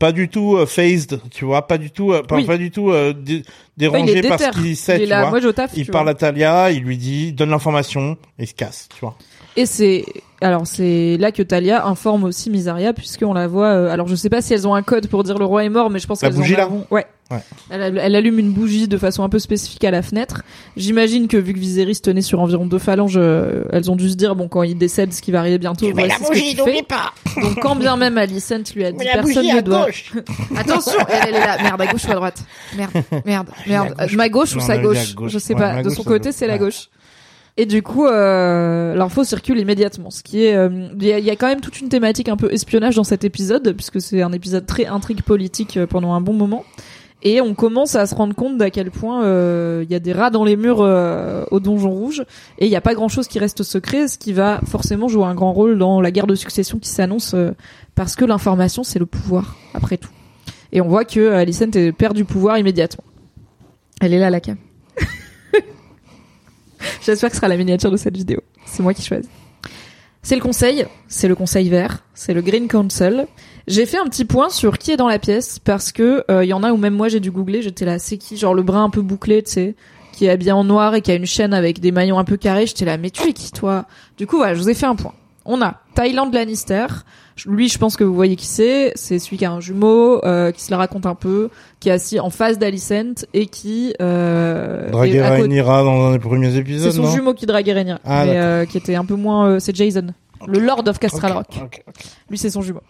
pas 0.00 0.10
du 0.10 0.28
tout 0.28 0.56
euh, 0.56 0.66
phased, 0.66 1.20
tu 1.30 1.44
vois, 1.44 1.66
pas 1.68 1.78
du 1.78 1.92
tout, 1.92 2.12
euh, 2.12 2.22
pas, 2.22 2.36
Oui. 2.36 2.44
pas 2.44 2.58
du 2.58 2.72
tout 2.72 2.90
euh, 2.90 3.12
dé- 3.12 3.36
Ouais, 3.36 3.42
dérangé 3.76 4.22
par 4.22 4.40
ce 4.40 4.50
qu'il 4.50 4.76
sait, 4.76 4.96
il 4.96 5.02
tu 5.04 5.08
là, 5.08 5.20
vois. 5.20 5.30
moi 5.30 5.40
je 5.40 5.48
il 5.76 5.84
tu 5.84 5.90
parle 5.92 6.04
vois. 6.06 6.10
à 6.12 6.14
Talia, 6.14 6.70
il 6.72 6.82
lui 6.82 6.96
dit, 6.98 7.32
donne 7.32 7.50
l'information, 7.50 8.16
et 8.38 8.42
il 8.42 8.46
se 8.48 8.54
casse, 8.54 8.88
tu 8.92 9.00
vois. 9.00 9.14
Et 9.56 9.66
c'est 9.66 10.04
alors 10.40 10.66
c'est 10.66 11.16
là 11.18 11.32
que 11.32 11.42
Talia 11.42 11.86
informe 11.86 12.24
aussi 12.24 12.50
Misaria 12.50 12.92
puisqu'on 12.92 13.34
la 13.34 13.46
voit. 13.46 13.66
euh, 13.66 13.90
alors 13.90 14.06
je 14.08 14.14
sais 14.14 14.30
pas 14.30 14.40
si 14.40 14.54
elles 14.54 14.66
ont 14.66 14.74
un 14.74 14.82
code 14.82 15.06
pour 15.08 15.22
dire 15.24 15.38
le 15.38 15.44
roi 15.44 15.64
est 15.64 15.68
mort, 15.68 15.90
mais 15.90 15.98
je 15.98 16.06
pense 16.06 16.22
La 16.22 16.28
qu'elles 16.28 16.36
bougie, 16.38 16.54
en 16.54 16.58
là 16.58 16.68
ont- 16.70 16.86
Ouais. 16.90 17.04
Ouais. 17.30 17.38
Elle, 17.70 17.98
elle 17.98 18.14
allume 18.16 18.38
une 18.38 18.52
bougie 18.52 18.88
de 18.88 18.96
façon 18.98 19.22
un 19.22 19.28
peu 19.28 19.38
spécifique 19.38 19.84
à 19.84 19.90
la 19.90 20.02
fenêtre. 20.02 20.42
J'imagine 20.76 21.28
que 21.28 21.36
vu 21.36 21.52
que 21.54 21.58
Viserys 21.58 22.00
tenait 22.00 22.22
sur 22.22 22.40
environ 22.40 22.66
deux 22.66 22.78
phalanges, 22.78 23.14
euh, 23.16 23.64
elles 23.72 23.90
ont 23.90 23.96
dû 23.96 24.10
se 24.10 24.16
dire 24.16 24.34
bon 24.34 24.48
quand 24.48 24.62
il 24.64 24.76
décède, 24.76 25.12
ce 25.12 25.22
qui 25.22 25.30
va 25.30 25.40
arriver 25.40 25.58
bientôt. 25.58 25.86
voici 25.92 26.24
ce 26.24 26.28
que 26.30 26.64
tu 26.64 26.70
fais. 26.76 26.82
pas. 26.82 27.12
Donc 27.40 27.60
quand 27.60 27.76
bien 27.76 27.96
même 27.96 28.18
Alicent 28.18 28.74
lui 28.74 28.84
a 28.84 28.92
dit 28.92 28.98
personne 29.04 29.46
ne 29.46 29.60
doit. 29.60 29.86
Attention, 30.56 30.98
elle, 31.08 31.28
elle 31.28 31.34
est 31.36 31.40
là. 31.40 31.56
Merde, 31.62 31.80
à 31.80 31.86
gauche 31.86 32.04
ou 32.06 32.10
à 32.10 32.14
droite? 32.14 32.42
Merde, 32.76 32.90
merde, 33.24 33.48
merde. 33.66 33.88
gauche. 33.96 34.12
Euh, 34.12 34.16
Ma 34.16 34.28
gauche 34.28 34.56
ou 34.56 34.60
sa 34.60 34.76
la- 34.76 34.82
gauche, 34.82 35.08
la 35.08 35.14
gauche? 35.14 35.32
Je 35.32 35.38
sais 35.38 35.54
Ouais, 35.54 35.60
pas. 35.60 35.82
De 35.82 35.90
son 35.90 36.02
côté, 36.02 36.32
c'est 36.32 36.46
la 36.46 36.58
gauche. 36.58 36.88
Et 37.56 37.66
du 37.66 37.82
coup, 37.82 38.06
euh, 38.06 38.94
l'info 38.94 39.22
circule 39.24 39.58
immédiatement. 39.58 40.10
Ce 40.10 40.22
qui 40.22 40.44
est, 40.44 40.54
euh, 40.54 40.88
il 40.98 41.06
y, 41.06 41.12
a- 41.12 41.18
il 41.18 41.24
y 41.24 41.30
a 41.30 41.36
quand 41.36 41.48
même 41.48 41.60
toute 41.60 41.80
une 41.80 41.88
thématique 41.88 42.28
un 42.28 42.36
peu 42.36 42.50
espionnage 42.52 42.94
dans 42.96 43.04
cet 43.04 43.24
épisode, 43.24 43.72
puisque 43.76 44.00
c'est 44.00 44.22
un 44.22 44.32
épisode 44.32 44.64
très 44.66 44.86
intrigue 44.86 45.22
politique 45.22 45.76
euh, 45.76 45.86
pendant 45.86 46.12
un 46.14 46.20
bon 46.20 46.32
moment. 46.32 46.64
Et 47.22 47.40
on 47.40 47.54
commence 47.54 47.96
à 47.96 48.06
se 48.06 48.14
rendre 48.14 48.34
compte 48.34 48.56
d'à 48.56 48.70
quel 48.70 48.90
point 48.90 49.24
euh, 49.24 49.84
il 49.84 49.92
y 49.92 49.94
a 49.94 49.98
des 49.98 50.12
rats 50.12 50.30
dans 50.30 50.44
les 50.44 50.56
murs 50.56 50.80
euh, 50.80 51.44
au 51.50 51.60
donjon 51.60 51.90
rouge, 51.90 52.24
et 52.58 52.66
il 52.66 52.70
n'y 52.70 52.76
a 52.76 52.80
pas 52.80 52.94
grand-chose 52.94 53.28
qui 53.28 53.38
reste 53.38 53.62
secret, 53.62 54.08
ce 54.08 54.16
qui 54.16 54.32
va 54.32 54.60
forcément 54.66 55.06
jouer 55.06 55.24
un 55.24 55.34
grand 55.34 55.52
rôle 55.52 55.78
dans 55.78 56.00
la 56.00 56.10
guerre 56.10 56.26
de 56.26 56.34
succession 56.34 56.78
qui 56.78 56.88
s'annonce, 56.88 57.34
euh, 57.34 57.50
parce 57.94 58.16
que 58.16 58.24
l'information 58.24 58.84
c'est 58.84 58.98
le 58.98 59.06
pouvoir, 59.06 59.56
après 59.74 59.98
tout. 59.98 60.10
Et 60.72 60.80
on 60.80 60.88
voit 60.88 61.04
que 61.04 61.20
euh, 61.20 61.36
Alicent 61.36 61.92
perd 61.96 62.14
du 62.14 62.24
pouvoir 62.24 62.56
immédiatement. 62.56 63.04
Elle 64.00 64.14
est 64.14 64.18
là, 64.18 64.30
la 64.30 64.40
cam. 64.40 64.56
J'espère 67.02 67.28
que 67.28 67.34
ce 67.34 67.40
sera 67.40 67.48
la 67.48 67.58
miniature 67.58 67.90
de 67.90 67.98
cette 67.98 68.16
vidéo. 68.16 68.40
C'est 68.64 68.82
moi 68.82 68.94
qui 68.94 69.02
choisis. 69.02 69.28
C'est 70.22 70.34
le 70.34 70.42
conseil, 70.42 70.86
c'est 71.08 71.28
le 71.28 71.34
conseil 71.34 71.70
vert, 71.70 72.04
c'est 72.12 72.34
le 72.34 72.42
Green 72.42 72.68
Council. 72.68 73.26
J'ai 73.66 73.86
fait 73.86 73.96
un 73.98 74.04
petit 74.04 74.26
point 74.26 74.50
sur 74.50 74.76
qui 74.76 74.90
est 74.90 74.98
dans 74.98 75.08
la 75.08 75.18
pièce 75.18 75.58
parce 75.58 75.92
que 75.92 76.24
euh, 76.30 76.44
y 76.44 76.52
en 76.52 76.62
a 76.62 76.72
où 76.72 76.76
même 76.76 76.94
moi 76.94 77.08
j'ai 77.08 77.20
dû 77.20 77.30
googler, 77.30 77.62
j'étais 77.62 77.86
là, 77.86 77.98
c'est 77.98 78.18
qui? 78.18 78.36
Genre 78.36 78.54
le 78.54 78.62
bras 78.62 78.80
un 78.80 78.90
peu 78.90 79.00
bouclé, 79.00 79.42
tu 79.42 79.52
sais, 79.52 79.74
qui 80.12 80.26
est 80.26 80.30
habillé 80.30 80.52
en 80.52 80.64
noir 80.64 80.94
et 80.94 81.00
qui 81.00 81.10
a 81.10 81.14
une 81.14 81.24
chaîne 81.24 81.54
avec 81.54 81.80
des 81.80 81.90
maillons 81.90 82.18
un 82.18 82.24
peu 82.24 82.36
carrés. 82.36 82.66
J'étais 82.66 82.84
là, 82.84 82.98
mais 82.98 83.10
tu 83.10 83.28
es 83.28 83.32
qui 83.32 83.50
toi? 83.50 83.86
Du 84.18 84.26
coup, 84.26 84.36
voilà, 84.36 84.54
je 84.54 84.60
vous 84.60 84.68
ai 84.68 84.74
fait 84.74 84.86
un 84.86 84.94
point. 84.94 85.14
On 85.46 85.62
a 85.62 85.80
Thailand 85.94 86.30
Lannister. 86.30 86.86
Lui, 87.46 87.68
je 87.68 87.78
pense 87.78 87.96
que 87.96 88.04
vous 88.04 88.14
voyez 88.14 88.36
qui 88.36 88.46
c'est. 88.46 88.92
C'est 88.94 89.18
celui 89.18 89.36
qui 89.36 89.44
a 89.44 89.52
un 89.52 89.60
jumeau, 89.60 90.24
euh, 90.24 90.52
qui 90.52 90.62
se 90.62 90.70
la 90.70 90.76
raconte 90.76 91.06
un 91.06 91.14
peu, 91.14 91.48
qui 91.80 91.88
est 91.88 91.92
assis 91.92 92.20
en 92.20 92.30
face 92.30 92.58
d'Alicent 92.58 93.26
et 93.34 93.46
qui 93.46 93.94
euh, 94.00 94.88
Rhaenyra 94.92 95.82
dans 95.82 96.06
un 96.06 96.12
des 96.12 96.18
premiers 96.18 96.50
C'est 96.50 96.58
épisodes, 96.58 96.92
son 96.92 97.02
non 97.02 97.10
jumeau 97.10 97.34
qui 97.34 97.46
Rhaenyra, 97.46 97.98
Ah, 98.04 98.24
mais 98.24 98.36
euh, 98.36 98.64
qui 98.64 98.78
était 98.78 98.94
un 98.94 99.04
peu 99.04 99.14
moins. 99.14 99.46
euh, 99.48 99.58
c'est 99.58 99.74
Jason, 99.74 100.08
le 100.46 100.58
Lord 100.58 100.84
of 100.86 100.98
Castral 100.98 101.32
Rock. 101.32 101.82
Lui, 102.28 102.38
c'est 102.38 102.50
son 102.50 102.62
jumeau. 102.62 102.80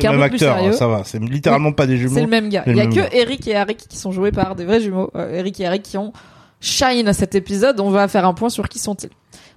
C'est 0.00 0.06
le 0.06 0.12
même 0.12 0.22
acteur, 0.22 0.56
sérieux. 0.56 0.72
ça 0.72 0.86
va. 0.86 1.02
C'est 1.04 1.18
littéralement 1.18 1.72
pas 1.72 1.86
des 1.86 1.96
jumeaux. 1.96 2.14
C'est 2.14 2.22
le 2.22 2.28
même 2.28 2.48
gars. 2.48 2.62
C'est 2.64 2.72
Il 2.72 2.76
y 2.76 2.80
a 2.80 2.86
que 2.86 2.94
gars. 2.94 3.08
Eric 3.12 3.48
et 3.48 3.56
Harry 3.56 3.74
qui 3.74 3.96
sont 3.96 4.12
joués 4.12 4.32
par 4.32 4.54
des 4.54 4.64
vrais 4.64 4.80
jumeaux. 4.80 5.10
Euh, 5.16 5.32
Eric 5.38 5.58
et 5.60 5.66
Harry 5.66 5.80
qui 5.80 5.96
ont 5.96 6.12
shine 6.60 7.08
à 7.08 7.12
cet 7.12 7.34
épisode. 7.34 7.80
On 7.80 7.90
va 7.90 8.06
faire 8.08 8.26
un 8.26 8.34
point 8.34 8.50
sur 8.50 8.68
qui 8.68 8.78
sont-ils. 8.78 9.10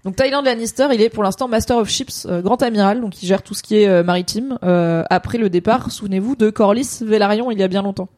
Donc 0.04 0.16
Thailand 0.16 0.42
Lannister, 0.42 0.88
il 0.94 1.02
est 1.02 1.10
pour 1.10 1.24
l'instant 1.24 1.48
Master 1.48 1.78
of 1.78 1.88
Ships, 1.88 2.26
euh, 2.26 2.42
grand 2.42 2.62
amiral, 2.64 3.02
donc 3.02 3.22
il 3.22 3.28
gère 3.28 3.44
tout 3.44 3.54
ce 3.54 3.62
qui 3.62 3.78
est 3.78 3.88
euh, 3.88 4.04
maritime. 4.04 4.58
euh, 4.64 5.04
après 5.12 5.38
le 5.38 5.50
départ, 5.50 5.92
souvenez-vous 5.92 6.36
de 6.36 6.50
Corlys 6.50 7.02
Velaryon 7.02 7.52
il 7.52 7.60
y 7.60 7.64
a 7.64 7.68
bien 7.68 7.84
longtemps. 7.84 8.10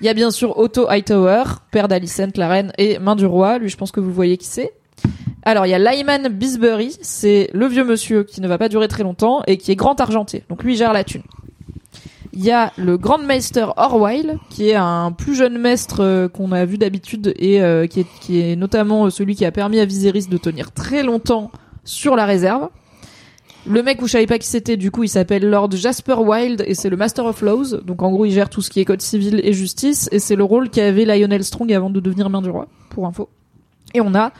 Il 0.00 0.06
y 0.06 0.08
a 0.08 0.14
bien 0.14 0.32
sûr 0.32 0.58
Otto 0.58 0.88
Hightower, 0.88 1.44
père 1.70 1.86
d'Alicent, 1.86 2.36
la 2.36 2.48
reine, 2.48 2.72
et 2.78 2.98
main 2.98 3.14
du 3.14 3.26
roi. 3.26 3.58
Lui, 3.58 3.68
je 3.68 3.76
pense 3.76 3.92
que 3.92 4.00
vous 4.00 4.12
voyez 4.12 4.36
qui 4.36 4.46
c'est. 4.46 4.72
Alors, 5.44 5.66
il 5.66 5.70
y 5.70 5.74
a 5.74 5.78
Lyman 5.78 6.28
Bisbury, 6.28 6.96
c'est 7.00 7.48
le 7.52 7.66
vieux 7.66 7.84
monsieur 7.84 8.24
qui 8.24 8.40
ne 8.40 8.48
va 8.48 8.58
pas 8.58 8.68
durer 8.68 8.88
très 8.88 9.04
longtemps 9.04 9.42
et 9.46 9.56
qui 9.56 9.70
est 9.70 9.76
grand 9.76 10.00
argentier. 10.00 10.42
Donc 10.48 10.64
lui, 10.64 10.74
gère 10.74 10.92
la 10.92 11.04
thune. 11.04 11.22
Il 12.36 12.44
y 12.44 12.50
a 12.50 12.72
le 12.76 12.98
Grand 12.98 13.18
Meister 13.18 13.66
Orwyle, 13.76 14.38
qui 14.50 14.68
est 14.68 14.74
un 14.74 15.12
plus 15.12 15.36
jeune 15.36 15.56
maître 15.56 16.00
euh, 16.00 16.28
qu'on 16.28 16.50
a 16.50 16.64
vu 16.64 16.78
d'habitude 16.78 17.32
et 17.38 17.62
euh, 17.62 17.86
qui, 17.86 18.00
est, 18.00 18.06
qui 18.20 18.40
est 18.40 18.56
notamment 18.56 19.06
euh, 19.06 19.10
celui 19.10 19.36
qui 19.36 19.44
a 19.44 19.52
permis 19.52 19.78
à 19.78 19.84
Viserys 19.84 20.26
de 20.26 20.36
tenir 20.36 20.72
très 20.72 21.04
longtemps 21.04 21.52
sur 21.84 22.16
la 22.16 22.26
réserve. 22.26 22.70
Le 23.66 23.84
mec 23.84 24.02
où 24.02 24.08
je 24.08 24.12
savais 24.12 24.26
pas 24.26 24.38
qui 24.38 24.48
c'était, 24.48 24.76
du 24.76 24.90
coup, 24.90 25.04
il 25.04 25.08
s'appelle 25.08 25.48
Lord 25.48 25.70
Jasper 25.76 26.16
Wilde 26.18 26.64
et 26.66 26.74
c'est 26.74 26.90
le 26.90 26.96
Master 26.96 27.24
of 27.24 27.40
Laws. 27.40 27.76
Donc 27.84 28.02
en 28.02 28.10
gros, 28.10 28.24
il 28.24 28.32
gère 28.32 28.50
tout 28.50 28.62
ce 28.62 28.68
qui 28.70 28.80
est 28.80 28.84
code 28.84 29.00
civil 29.00 29.40
et 29.44 29.52
justice 29.52 30.08
et 30.10 30.18
c'est 30.18 30.36
le 30.36 30.44
rôle 30.44 30.70
qu'avait 30.70 31.04
Lionel 31.04 31.44
Strong 31.44 31.72
avant 31.72 31.88
de 31.88 32.00
devenir 32.00 32.30
main 32.30 32.42
du 32.42 32.50
roi, 32.50 32.66
pour 32.90 33.06
info. 33.06 33.28
Et 33.94 34.00
on 34.00 34.12
a 34.12 34.32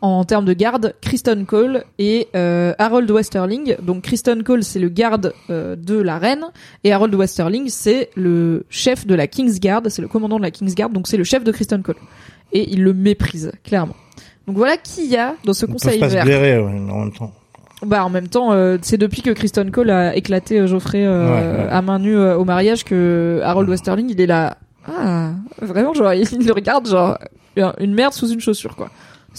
en 0.00 0.24
termes 0.24 0.44
de 0.44 0.52
garde, 0.52 0.94
Kristen 1.00 1.44
Cole 1.46 1.84
et 1.98 2.28
euh, 2.36 2.72
Harold 2.78 3.10
Westerling. 3.10 3.76
Donc 3.82 4.02
Kristen 4.02 4.42
Cole, 4.42 4.62
c'est 4.62 4.78
le 4.78 4.88
garde 4.88 5.32
euh, 5.50 5.76
de 5.76 5.96
la 6.00 6.18
reine, 6.18 6.44
et 6.84 6.92
Harold 6.92 7.14
Westerling, 7.14 7.68
c'est 7.68 8.10
le 8.14 8.64
chef 8.70 9.06
de 9.06 9.14
la 9.14 9.26
Kingsguard, 9.26 9.82
c'est 9.88 10.02
le 10.02 10.08
commandant 10.08 10.36
de 10.38 10.42
la 10.42 10.50
Kingsguard, 10.50 10.90
donc 10.90 11.08
c'est 11.08 11.16
le 11.16 11.24
chef 11.24 11.42
de 11.44 11.52
Kristen 11.52 11.82
Cole. 11.82 11.96
Et 12.52 12.70
il 12.70 12.82
le 12.82 12.92
méprise, 12.94 13.52
clairement. 13.64 13.96
Donc 14.46 14.56
voilà 14.56 14.76
qui 14.76 15.06
y 15.06 15.16
a 15.16 15.34
dans 15.44 15.52
ce 15.52 15.66
Ils 15.66 15.72
conseil 15.72 15.98
peuvent 15.98 16.00
pas 16.00 16.08
se 16.08 16.14
vert. 16.14 16.24
blairer 16.24 16.58
ouais, 16.58 16.90
en 16.90 17.00
même 17.04 17.12
temps. 17.12 17.32
Bah 17.84 18.04
en 18.04 18.10
même 18.10 18.26
temps, 18.28 18.52
euh, 18.52 18.76
c'est 18.82 18.96
depuis 18.96 19.22
que 19.22 19.30
Kristen 19.30 19.70
Cole 19.70 19.90
a 19.90 20.16
éclaté 20.16 20.58
euh, 20.58 20.66
Geoffrey 20.66 21.04
euh, 21.06 21.26
Ouais, 21.26 21.64
ouais. 21.64 21.70
à 21.70 21.80
main 21.82 21.98
nue 22.00 22.16
euh, 22.16 22.36
au 22.36 22.44
mariage 22.44 22.82
que 22.84 23.40
Harold 23.44 23.68
Westerling, 23.68 24.08
il 24.10 24.20
est 24.20 24.26
là. 24.26 24.56
Ah, 24.86 25.30
vraiment, 25.60 25.92
genre, 25.94 26.12
il 26.14 26.46
le 26.46 26.52
regarde 26.52 26.88
genre 26.88 27.18
une 27.78 27.94
merde 27.94 28.12
sous 28.14 28.28
une 28.28 28.40
chaussure, 28.40 28.74
quoi. 28.74 28.88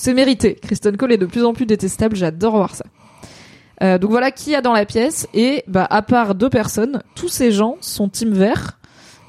C'est 0.02 0.14
mérité. 0.14 0.56
Kristen 0.56 0.96
Cole 0.96 1.12
est 1.12 1.18
de 1.18 1.26
plus 1.26 1.44
en 1.44 1.52
plus 1.52 1.66
détestable. 1.66 2.16
J'adore 2.16 2.56
voir 2.56 2.74
ça. 2.74 2.86
Euh, 3.84 3.98
donc 3.98 4.12
voilà 4.12 4.32
qui 4.32 4.52
y 4.52 4.56
a 4.56 4.62
dans 4.62 4.72
la 4.72 4.86
pièce 4.86 5.28
et 5.34 5.62
bah 5.68 5.86
à 5.90 6.02
part 6.02 6.36
deux 6.36 6.50
personnes, 6.50 7.04
tous 7.16 7.28
ces 7.28 7.52
gens 7.52 7.76
sont 7.82 8.08
team 8.08 8.32
vert. 8.32 8.80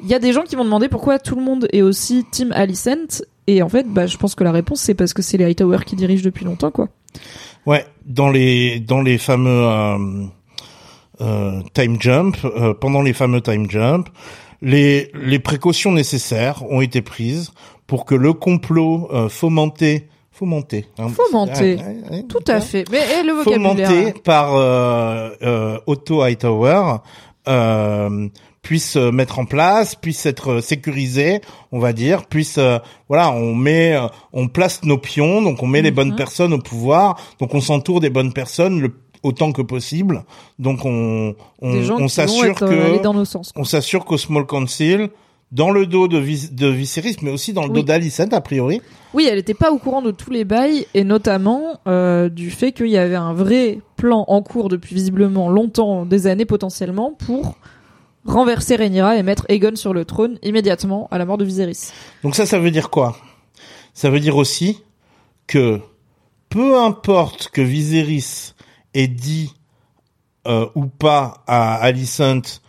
Il 0.01 0.09
y 0.09 0.15
a 0.15 0.21
des 0.21 0.33
gens 0.33 0.43
qui 0.43 0.55
m'ont 0.55 0.65
demandé 0.65 0.89
pourquoi 0.89 1.19
tout 1.19 1.35
le 1.35 1.43
monde 1.43 1.67
est 1.73 1.83
aussi 1.83 2.25
team 2.31 2.53
Alicent 2.53 3.25
et 3.49 3.63
en 3.63 3.69
fait 3.69 3.85
bah 3.89 4.07
je 4.07 4.17
pense 4.17 4.37
que 4.37 4.45
la 4.45 4.53
réponse 4.53 4.81
c'est 4.81 4.95
parce 4.95 5.13
que 5.13 5.23
c'est 5.23 5.39
les 5.39 5.45
Hightower 5.45 5.79
qui 5.85 5.97
dirigent 5.97 6.23
depuis 6.23 6.45
longtemps 6.45 6.71
quoi. 6.71 6.89
Ouais, 7.67 7.85
dans 8.07 8.31
les 8.31 8.79
dans 8.79 9.03
les 9.03 9.19
fameux 9.19 9.67
euh, 9.67 10.25
euh, 11.21 11.63
time 11.75 12.01
jump, 12.01 12.37
euh, 12.45 12.75
pendant 12.75 13.03
les 13.03 13.13
fameux 13.13 13.41
time 13.41 13.69
jump, 13.69 14.09
les 14.63 15.11
les 15.15 15.41
précautions 15.41 15.91
nécessaires 15.91 16.63
ont 16.71 16.81
été 16.81 17.03
prises 17.03 17.51
pour 17.89 18.05
que 18.05 18.15
le 18.15 18.33
complot 18.33 19.09
euh, 19.13 19.29
fomenté 19.29 20.07
fomenté 20.41 20.87
hein, 20.99 21.09
Fomenté. 21.09 21.77
Ouais, 22.11 22.23
Tout 22.29 22.43
à 22.49 22.61
fait. 22.61 22.85
Mais 22.91 23.03
et 23.21 23.23
le 23.23 23.35
vocabulaire. 23.35 23.89
fomenté 23.89 24.13
par 24.25 24.55
euh, 24.57 25.31
euh, 25.43 25.79
Otto 25.87 26.23
Hightower 26.23 26.97
euh, 27.47 28.29
puisse 28.63 28.97
euh, 28.97 29.11
mettre 29.13 29.39
en 29.39 29.45
place, 29.45 29.95
puisse 29.95 30.25
être 30.25 30.61
sécurisé, 30.61 31.43
on 31.73 31.79
va 31.79 31.93
dire, 31.93 32.25
puisse 32.27 32.57
euh, 32.59 32.79
voilà, 33.09 33.31
on 33.33 33.55
met 33.55 33.95
euh, 33.97 34.07
on 34.33 34.49
place 34.49 34.83
nos 34.85 34.97
pions, 34.99 35.43
donc 35.43 35.63
on 35.63 35.67
met 35.67 35.83
les 35.83 35.91
bonnes 35.91 36.11
Mhm. 36.13 36.17
personnes 36.17 36.53
au 36.55 36.59
pouvoir, 36.59 37.17
donc 37.39 37.55
on 37.55 37.61
s'entoure 37.61 38.01
des 38.01 38.11
bonnes 38.11 38.33
personnes 38.33 38.81
le 38.81 38.95
autant 39.23 39.53
que 39.53 39.61
possible. 39.61 40.25
Donc 40.59 40.87
on 40.87 41.35
on, 41.61 42.09
s'assure 42.09 42.55
euh, 42.63 42.97
que 42.97 43.03
dans 43.03 43.13
nos 43.13 43.27
sens. 43.27 43.53
on 43.57 43.65
s'assure 43.65 44.07
qu'au 44.07 44.17
Small 44.17 44.47
Council 44.47 45.11
dans 45.53 45.71
le 45.71 45.87
dos 45.87 46.07
de, 46.07 46.19
Vis 46.19 46.53
de 46.55 46.69
Viserys, 46.69 47.17
mais 47.23 47.31
aussi 47.31 47.53
dans 47.53 47.63
le 47.63 47.71
Oui. 47.71 47.81
dos 47.81 47.83
d'Alicent, 47.83 48.29
a 48.33 48.41
priori. 48.41 48.81
Oui, 49.15 49.27
elle 49.31 49.39
était 49.39 49.55
pas 49.55 49.73
au 49.73 49.79
courant 49.79 50.03
de 50.03 50.13
tous 50.13 50.31
les 50.31 50.45
bails 50.45 50.87
et 50.95 51.03
notamment 51.03 51.81
euh, 51.89 52.29
du 52.29 52.51
fait 52.51 52.71
qu'il 52.73 52.87
y 52.89 52.97
avait 52.97 53.17
un 53.17 53.33
vrai 53.33 53.81
plan 53.97 54.25
en 54.29 54.43
cours 54.43 54.69
depuis 54.69 54.95
visiblement 54.95 55.49
longtemps, 55.49 56.07
des 56.07 56.27
années 56.29 56.45
potentiellement, 56.45 57.13
pour 57.13 57.57
renverser 58.25 58.77
Rhaenyra 58.77 59.17
et 59.17 59.23
mettre 59.23 59.47
Aegon 59.49 59.75
sur 59.77 59.93
le 59.93 60.05
trône 60.05 60.39
immédiatement 60.43 61.09
à 61.11 61.19
la 61.19 61.25
mort 61.25 61.39
de 61.39 61.45
Viserys. 61.45 61.91
Donc 62.23 62.37
ça, 62.37 62.47
ça 62.47 62.59
veut 62.59 62.71
dire 62.71 62.91
quoi? 62.91 63.17
Ça 63.95 64.11
veut 64.11 64.21
dire 64.21 64.37
aussi 64.37 64.83
que 65.49 65.81
peu 66.49 66.79
importe 66.79 67.49
que 67.49 67.61
Viserys 67.61 68.53
ait 68.95 69.09
dit 69.09 69.53
euh, 70.47 70.67
ou 70.75 70.87
pas 70.87 71.43
à 71.47 71.75
Alicent 71.77 72.61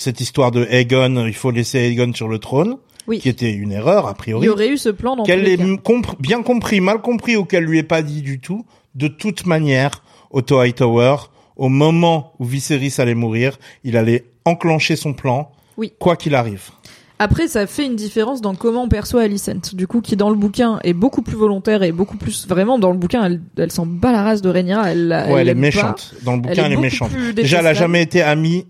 cette 0.00 0.20
histoire 0.20 0.50
de 0.50 0.66
Aegon, 0.70 1.26
il 1.26 1.34
faut 1.34 1.50
laisser 1.50 1.78
Aegon 1.78 2.12
sur 2.14 2.26
le 2.28 2.38
trône, 2.38 2.76
Oui. 3.06 3.18
qui 3.18 3.28
était 3.28 3.52
une 3.52 3.70
erreur 3.72 4.06
a 4.06 4.12
Il 4.12 4.16
priori, 4.16 4.46
y 4.46 4.48
aurait 4.48 4.68
eu 4.70 4.78
ce 4.78 4.88
plan 4.88 5.14
dans 5.16 5.24
qu'elle 5.24 5.42
les 5.42 5.52
ait 5.52 5.56
cas. 5.58 5.64
compr- 5.64 6.16
bien 6.20 6.42
compris, 6.42 6.80
mal 6.80 7.00
compris 7.02 7.36
ou 7.36 7.44
qu'elle 7.44 7.64
lui 7.64 7.78
ait 7.78 7.82
pas 7.82 8.00
dit 8.02 8.22
du 8.22 8.40
tout, 8.40 8.64
de 8.94 9.08
toute 9.08 9.44
manière, 9.46 10.02
Otto 10.30 10.58
Hightower, 10.58 11.16
au 11.56 11.68
moment 11.68 12.32
où 12.38 12.44
Viserys 12.46 12.94
allait 12.98 13.14
mourir, 13.14 13.58
il 13.84 13.96
allait 13.98 14.24
enclencher 14.46 14.96
son 14.96 15.12
plan, 15.12 15.50
Oui. 15.76 15.92
quoi 15.98 16.16
qu'il 16.16 16.34
arrive. 16.34 16.70
Après, 17.18 17.48
ça 17.48 17.66
fait 17.66 17.84
une 17.84 17.96
différence 17.96 18.40
dans 18.40 18.54
comment 18.54 18.84
on 18.84 18.88
perçoit 18.88 19.20
Alicent. 19.20 19.74
Du 19.74 19.86
coup, 19.86 20.00
qui 20.00 20.16
dans 20.16 20.30
le 20.30 20.36
bouquin 20.36 20.78
est 20.82 20.94
beaucoup 20.94 21.20
plus 21.20 21.36
volontaire 21.36 21.82
et 21.82 21.92
beaucoup 21.92 22.16
plus 22.16 22.48
vraiment 22.48 22.78
dans 22.78 22.90
le 22.90 22.96
bouquin, 22.96 23.22
elle, 23.26 23.42
elle 23.58 23.70
s'en 23.70 23.84
bat 23.84 24.10
la 24.12 24.22
race 24.22 24.40
de 24.40 24.48
Rhaenyra. 24.48 24.90
Elle, 24.92 25.08
Ouais, 25.30 25.42
elle, 25.42 25.48
est 25.50 25.54
pas. 25.54 25.60
méchante. 25.60 26.14
Dans 26.24 26.32
le 26.36 26.40
bouquin, 26.40 26.64
elle 26.64 26.72
est, 26.72 26.76
beaucoup 26.76 26.80
méchante. 26.84 27.10
plus 27.10 27.34
Déjà, 27.34 27.58
elle 27.58 27.66
a 27.66 27.74
jamais 27.74 28.00
été 28.00 28.22
amie 28.22 28.64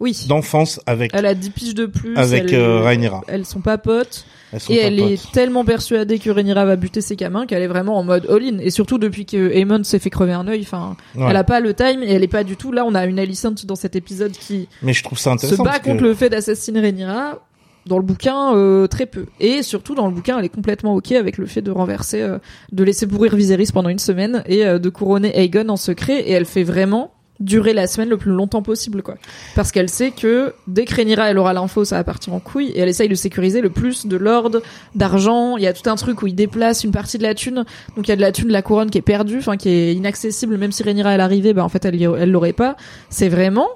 Oui. 0.00 0.26
d'enfance 0.28 0.80
avec. 0.86 1.12
Elle 1.14 1.26
a 1.26 1.34
10 1.34 1.50
piges 1.50 1.74
de 1.74 1.86
plus. 1.86 2.16
Avec, 2.16 2.52
elle- 2.52 2.54
euh, 2.58 2.80
Rhaenyra. 2.82 3.22
Elles 3.28 3.46
sont 3.46 3.60
pas 3.60 3.78
potes. 3.78 4.24
Elles 4.52 4.60
sont 4.60 4.72
Et 4.72 4.76
pas 4.78 4.82
elle 4.84 4.96
potes. 4.98 5.10
est 5.12 5.32
tellement 5.32 5.64
persuadée 5.64 6.18
que 6.18 6.30
Rhaenyra 6.30 6.64
va 6.64 6.76
buter 6.76 7.00
ses 7.00 7.16
gamins 7.16 7.46
qu'elle 7.46 7.62
est 7.62 7.66
vraiment 7.68 7.96
en 7.98 8.04
mode 8.04 8.26
all-in. 8.30 8.58
Et 8.58 8.70
surtout 8.70 8.98
depuis 8.98 9.24
que 9.24 9.52
Aemon 9.56 9.84
s'est 9.84 9.98
fait 9.98 10.10
crever 10.10 10.32
un 10.32 10.46
œil, 10.48 10.62
enfin, 10.62 10.96
Ouais. 11.16 11.26
elle 11.30 11.36
a 11.36 11.44
pas 11.44 11.60
le 11.60 11.74
time 11.74 12.02
et 12.02 12.12
elle 12.12 12.22
est 12.24 12.28
pas 12.28 12.44
du 12.44 12.56
tout. 12.56 12.72
Là, 12.72 12.84
on 12.86 12.94
a 12.94 13.06
une 13.06 13.18
Alicent 13.18 13.64
dans 13.66 13.76
cet 13.76 13.96
épisode 13.96 14.32
qui 14.32 14.68
Mais 14.82 14.92
je 14.92 15.02
trouve 15.04 15.18
ça 15.18 15.30
se 15.30 15.34
intéressant. 15.36 15.62
bat 15.64 15.70
parce 15.70 15.82
contre 15.84 16.00
que- 16.00 16.04
le 16.04 16.14
fait 16.14 16.28
d'assassiner 16.28 16.80
Rhaenyra. 16.80 17.40
Dans 17.86 17.98
le 17.98 18.02
bouquin, 18.04 18.56
euh, 18.56 18.86
très 18.86 19.04
peu. 19.04 19.26
Et 19.40 19.62
surtout, 19.62 19.94
dans 19.94 20.06
le 20.08 20.14
bouquin, 20.14 20.38
elle 20.38 20.44
est 20.46 20.48
complètement 20.48 20.94
ok 20.94 21.12
avec 21.12 21.36
le 21.36 21.44
fait 21.44 21.60
de 21.60 21.70
renverser, 21.70 22.22
euh, 22.22 22.38
de 22.72 22.82
laisser 22.82 23.06
pourrir 23.06 23.36
Viserys 23.36 23.68
pendant 23.74 23.90
une 23.90 23.98
semaine 23.98 24.42
et 24.46 24.64
euh, 24.64 24.78
de 24.78 24.88
couronner 24.88 25.38
Aegon 25.38 25.68
en 25.68 25.76
secret. 25.76 26.20
Et 26.22 26.30
elle 26.32 26.46
fait 26.46 26.62
vraiment 26.62 27.10
durer 27.40 27.72
la 27.72 27.86
semaine 27.86 28.08
le 28.08 28.16
plus 28.16 28.30
longtemps 28.30 28.62
possible, 28.62 29.02
quoi. 29.02 29.16
Parce 29.56 29.72
qu'elle 29.72 29.88
sait 29.88 30.12
que 30.12 30.54
dès 30.68 30.84
que 30.84 30.94
Rhaenyra, 30.94 31.30
elle 31.30 31.38
aura 31.38 31.52
l'info, 31.52 31.84
ça 31.84 31.96
va 31.96 32.04
partir 32.04 32.32
en 32.32 32.38
couille. 32.40 32.68
Et 32.70 32.78
elle 32.78 32.88
essaye 32.88 33.08
de 33.08 33.14
sécuriser 33.14 33.60
le 33.60 33.70
plus 33.70 34.06
de 34.06 34.16
l'ordre, 34.16 34.62
d'argent. 34.94 35.56
Il 35.56 35.64
y 35.64 35.66
a 35.66 35.72
tout 35.72 35.88
un 35.90 35.96
truc 35.96 36.22
où 36.22 36.26
il 36.28 36.34
déplace 36.34 36.84
une 36.84 36.92
partie 36.92 37.18
de 37.18 37.24
la 37.24 37.34
thune. 37.34 37.64
Donc 37.96 38.06
il 38.06 38.08
y 38.08 38.12
a 38.12 38.16
de 38.16 38.20
la 38.20 38.30
thune 38.32 38.48
de 38.48 38.52
la 38.52 38.62
couronne 38.62 38.88
qui 38.90 38.98
est 38.98 39.02
perdue, 39.02 39.38
enfin 39.38 39.56
qui 39.56 39.68
est 39.68 39.94
inaccessible. 39.94 40.56
Même 40.58 40.70
si 40.72 40.82
Rhaenyra 40.84 41.12
elle 41.12 41.20
arrivait, 41.20 41.52
bah 41.52 41.64
en 41.64 41.68
fait 41.68 41.84
elle 41.84 42.00
elle 42.00 42.30
l'aurait 42.30 42.52
pas. 42.52 42.76
C'est 43.10 43.28
vraiment 43.28 43.68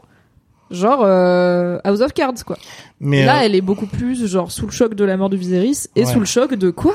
genre 0.71 1.01
euh, 1.03 1.79
House 1.85 2.01
of 2.03 2.13
Cards 2.13 2.45
quoi. 2.47 2.59
Mais 3.01 3.25
Là 3.25 3.39
euh, 3.39 3.45
elle 3.45 3.55
est 3.55 3.61
beaucoup 3.61 3.87
plus 3.87 4.27
genre 4.27 4.53
sous 4.53 4.67
le 4.67 4.73
choc 4.73 4.95
de 4.95 5.05
la 5.05 5.17
mort 5.17 5.31
de 5.31 5.37
Viserys 5.37 5.89
et 5.97 6.05
Ouais. 6.05 6.13
sous 6.13 6.21
le 6.21 6.27
choc 6.27 6.55
de 6.55 6.71
quoi? 6.71 6.95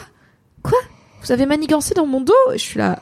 Quoi? 0.62 0.78
Vous 1.24 1.32
avez 1.32 1.46
manigancé 1.46 1.94
dans 1.94 2.06
mon 2.06 2.22
dos? 2.22 2.34
Je 2.54 2.58
suis 2.58 2.78
là. 2.78 3.00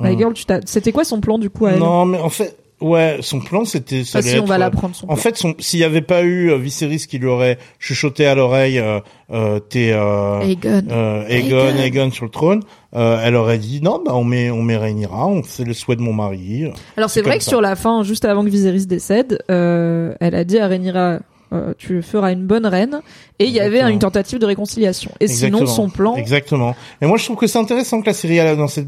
My 0.00 0.10
Ouais. 0.10 0.18
girl, 0.18 0.32
tu 0.32 0.44
t'as- 0.46 0.60
c'était 0.64 0.92
quoi 0.92 1.04
son 1.04 1.20
plan 1.20 1.38
du 1.38 1.50
coup 1.50 1.66
à 1.66 1.72
elle? 1.72 1.78
Non, 1.80 2.04
mais 2.06 2.18
en 2.20 2.30
fait, 2.30 2.56
ouais, 2.82 3.18
son 3.20 3.40
plan 3.40 3.64
c'était. 3.64 4.04
ça 4.04 4.18
Ah 4.18 4.22
si, 4.22 4.34
on 4.34 4.42
être, 4.42 4.46
va 4.48 4.54
euh, 4.56 4.58
l'apprendre 4.58 4.94
En 5.04 5.06
plan. 5.06 5.16
fait, 5.16 5.42
s'il 5.58 5.80
y 5.80 5.84
avait 5.84 6.02
pas 6.02 6.22
eu 6.22 6.50
euh, 6.50 6.56
Viserys 6.58 7.06
qui 7.08 7.18
lui 7.18 7.28
aurait 7.28 7.58
chuchoté 7.78 8.26
à 8.26 8.34
l'oreille, 8.34 8.78
euh, 8.78 9.00
euh, 9.32 9.58
t'es 9.60 9.92
euh, 9.92 10.40
Aegon. 10.40 10.82
euh, 10.90 11.26
Aegon, 11.28 11.68
Aegon. 11.68 11.82
Aegon 11.82 12.10
sur 12.10 12.24
le 12.26 12.30
trône, 12.30 12.62
euh, 12.94 13.20
elle 13.24 13.36
aurait 13.36 13.58
dit 13.58 13.80
non, 13.82 14.02
bah 14.04 14.12
on 14.14 14.24
met, 14.24 14.50
on 14.50 14.62
met 14.62 14.76
Rhaenyra, 14.76 15.26
on 15.26 15.42
c'est 15.42 15.64
le 15.64 15.72
souhait 15.74 15.96
de 15.96 16.02
mon 16.02 16.12
mari. 16.12 16.66
Alors 16.96 17.08
c'est 17.10 17.22
vrai 17.22 17.38
que 17.38 17.44
ça. 17.44 17.50
sur 17.50 17.60
la 17.60 17.76
fin, 17.76 18.02
juste 18.02 18.24
avant 18.24 18.44
que 18.44 18.50
Viserys 18.50 18.86
décède, 18.86 19.38
euh, 19.50 20.14
elle 20.20 20.34
a 20.34 20.44
dit 20.44 20.58
à 20.58 20.66
Rhaenyra 20.68 21.20
euh, 21.52 21.74
tu 21.76 22.00
feras 22.00 22.32
une 22.32 22.46
bonne 22.46 22.64
reine. 22.64 23.02
Et 23.38 23.44
il 23.44 23.52
y 23.52 23.60
avait 23.60 23.80
une 23.82 23.98
tentative 23.98 24.38
de 24.38 24.46
réconciliation. 24.46 25.10
Et 25.20 25.26
sinon, 25.28 25.58
Exactement. 25.58 25.66
son 25.66 25.90
plan, 25.90 26.16
Exactement. 26.16 26.74
Et 27.02 27.06
moi, 27.06 27.18
je 27.18 27.24
trouve 27.24 27.36
que 27.36 27.46
c'est 27.46 27.58
intéressant 27.58 28.00
que 28.00 28.06
la 28.06 28.14
série 28.14 28.40
aille 28.40 28.56
dans 28.56 28.68
cette 28.68 28.86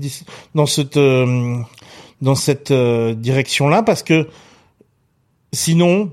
dans 0.54 0.64
cette 0.64 0.96
euh, 0.96 1.58
dans 2.24 2.34
cette 2.34 2.70
euh, 2.72 3.14
direction-là 3.14 3.82
parce 3.82 4.02
que 4.02 4.26
sinon 5.52 6.10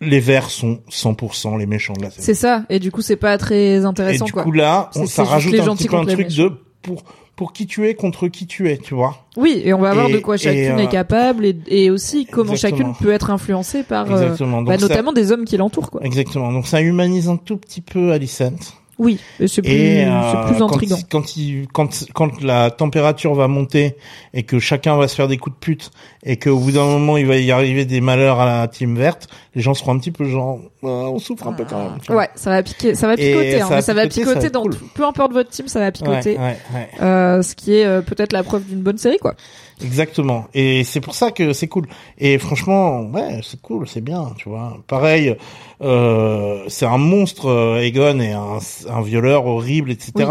les 0.00 0.20
verts 0.20 0.50
sont 0.50 0.80
100% 0.90 1.58
les 1.58 1.66
méchants 1.66 1.92
de 1.94 2.02
la 2.02 2.10
série. 2.10 2.22
c'est 2.22 2.34
ça. 2.34 2.64
Et 2.68 2.78
du 2.78 2.92
coup, 2.92 3.02
c'est 3.02 3.16
pas 3.16 3.36
très 3.36 3.76
Et 3.80 3.84
intéressant, 3.84 4.26
du 4.26 4.32
quoi. 4.32 4.44
coup 4.44 4.52
là, 4.52 4.90
on, 4.94 5.06
ça 5.06 5.24
rajoute 5.24 5.52
les 5.52 5.60
un 5.60 5.74
petit 5.74 5.88
peu 5.88 5.96
un 5.96 6.04
truc 6.04 6.28
de 6.28 6.52
pour 6.82 7.02
pour 7.34 7.52
qui 7.52 7.66
tu 7.68 7.86
es 7.86 7.94
contre 7.94 8.26
qui 8.26 8.46
tu 8.48 8.68
es, 8.68 8.78
tu 8.78 8.94
vois. 8.94 9.24
Oui, 9.36 9.60
et 9.64 9.72
on 9.72 9.78
va 9.78 9.94
voir 9.94 10.08
Et- 10.08 10.12
de 10.12 10.18
quoi 10.18 10.36
chacune 10.36 10.58
et, 10.60 10.70
euh, 10.70 10.78
est 10.78 10.88
capable 10.88 11.46
et, 11.46 11.56
et 11.68 11.88
aussi 11.90 12.26
comment 12.26 12.52
Exactement. 12.54 12.92
chacune 12.94 13.06
peut 13.06 13.12
être 13.12 13.30
influencée 13.30 13.84
par, 13.84 14.10
euh, 14.12 14.30
bah, 14.30 14.76
ça- 14.76 14.76
notamment 14.88 15.12
des 15.12 15.30
hommes 15.30 15.44
qui 15.44 15.56
l'entourent, 15.56 15.90
quoi. 15.92 16.00
exactement. 16.04 16.50
Donc 16.52 16.66
ça 16.66 16.80
humanise 16.80 17.28
un 17.28 17.36
tout 17.36 17.56
petit 17.56 17.80
peu 17.80 18.10
Alicent. 18.12 18.74
Oui, 18.98 19.20
c'est 19.46 19.62
plus, 19.62 19.70
Et 19.70 20.04
c'est 20.04 20.06
euh, 20.08 20.46
plus 20.48 20.58
quand, 20.58 20.64
intriguant. 20.72 20.96
quand, 21.10 21.36
il, 21.36 21.68
quand, 21.72 21.88
quand 22.14 22.42
la 22.42 22.70
température 22.72 23.32
va 23.34 23.46
monter 23.46 23.96
et 24.34 24.42
que 24.42 24.58
chacun 24.58 24.96
va 24.96 25.06
se 25.06 25.14
faire 25.14 25.28
des 25.28 25.36
coups 25.38 25.54
de 25.54 25.60
pute 25.60 25.90
et 26.24 26.36
qu'au 26.36 26.58
bout 26.58 26.72
d'un 26.72 26.84
moment 26.84 27.16
il 27.16 27.24
va 27.26 27.36
y 27.36 27.52
arriver 27.52 27.84
des 27.84 28.00
malheurs 28.00 28.40
à 28.40 28.46
la 28.60 28.66
team 28.68 28.96
verte, 28.96 29.28
les 29.54 29.62
gens 29.62 29.74
seront 29.74 29.92
un 29.92 29.98
petit 29.98 30.10
peu 30.10 30.24
genre, 30.24 30.58
Ah, 30.82 30.86
on 30.86 31.18
souffre 31.20 31.46
un 31.46 31.52
peu 31.52 31.64
quand 31.64 31.78
même. 31.78 32.16
Ouais, 32.18 32.28
ça 32.34 32.50
va 32.50 32.62
piquer, 32.64 32.96
ça 32.96 33.06
va 33.06 33.16
picoter, 33.16 33.60
hein, 33.60 33.64
ça 33.64 33.68
va 33.68 33.76
mais 33.76 33.82
ça 33.82 33.94
va 33.94 34.02
picoter, 34.02 34.24
ça 34.24 34.26
va 34.26 34.30
picoter 34.40 34.46
être 34.48 34.54
dans 34.54 34.62
cool. 34.62 34.76
tout- 34.76 34.88
peu 34.94 35.04
importe 35.04 35.32
votre 35.32 35.50
team, 35.50 35.68
ça 35.68 35.78
va 35.78 35.92
picoter. 35.92 36.36
Ouais, 36.36 36.42
ouais, 36.42 36.56
ouais. 36.74 36.88
Euh, 37.00 37.42
ce 37.42 37.54
qui 37.54 37.74
est 37.76 37.84
euh, 37.84 38.00
peut-être 38.00 38.32
la 38.32 38.42
preuve 38.42 38.64
d'une 38.64 38.80
bonne 38.82 38.98
série, 38.98 39.18
quoi. 39.18 39.34
Exactement. 39.82 40.46
Et 40.54 40.84
c'est 40.84 41.00
pour 41.00 41.14
ça 41.14 41.30
que 41.30 41.52
c'est 41.52 41.68
cool. 41.68 41.86
Et 42.18 42.38
franchement, 42.38 43.02
ouais, 43.02 43.40
c'est 43.42 43.60
cool, 43.60 43.86
c'est 43.88 44.00
bien, 44.00 44.32
tu 44.36 44.48
vois. 44.48 44.78
Pareil, 44.86 45.36
euh, 45.82 46.64
c'est 46.68 46.86
un 46.86 46.98
monstre, 46.98 47.46
euh, 47.46 47.80
Egon, 47.80 48.20
et 48.20 48.32
un, 48.32 48.58
un 48.88 49.02
violeur 49.02 49.46
horrible, 49.46 49.90
etc. 49.90 50.30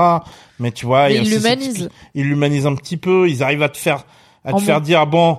Mais 0.60 0.72
tu 0.72 0.86
vois, 0.86 1.08
Mais 1.08 1.18
il, 1.18 1.30
l'humanise. 1.30 1.90
Il 2.16 2.28
l'humanise 2.28 2.66
un 2.66 2.76
petit 2.76 2.98
peu. 2.98 3.30
Ils 3.30 3.44
arrivent 3.44 3.64
à 3.64 3.70
te 3.70 3.78
faire, 3.78 4.06
à 4.44 4.52
te 4.52 4.56
En 4.56 4.60
faire 4.60 4.80
bon. 4.80 4.86
dire, 4.86 5.08
bon, 5.08 5.38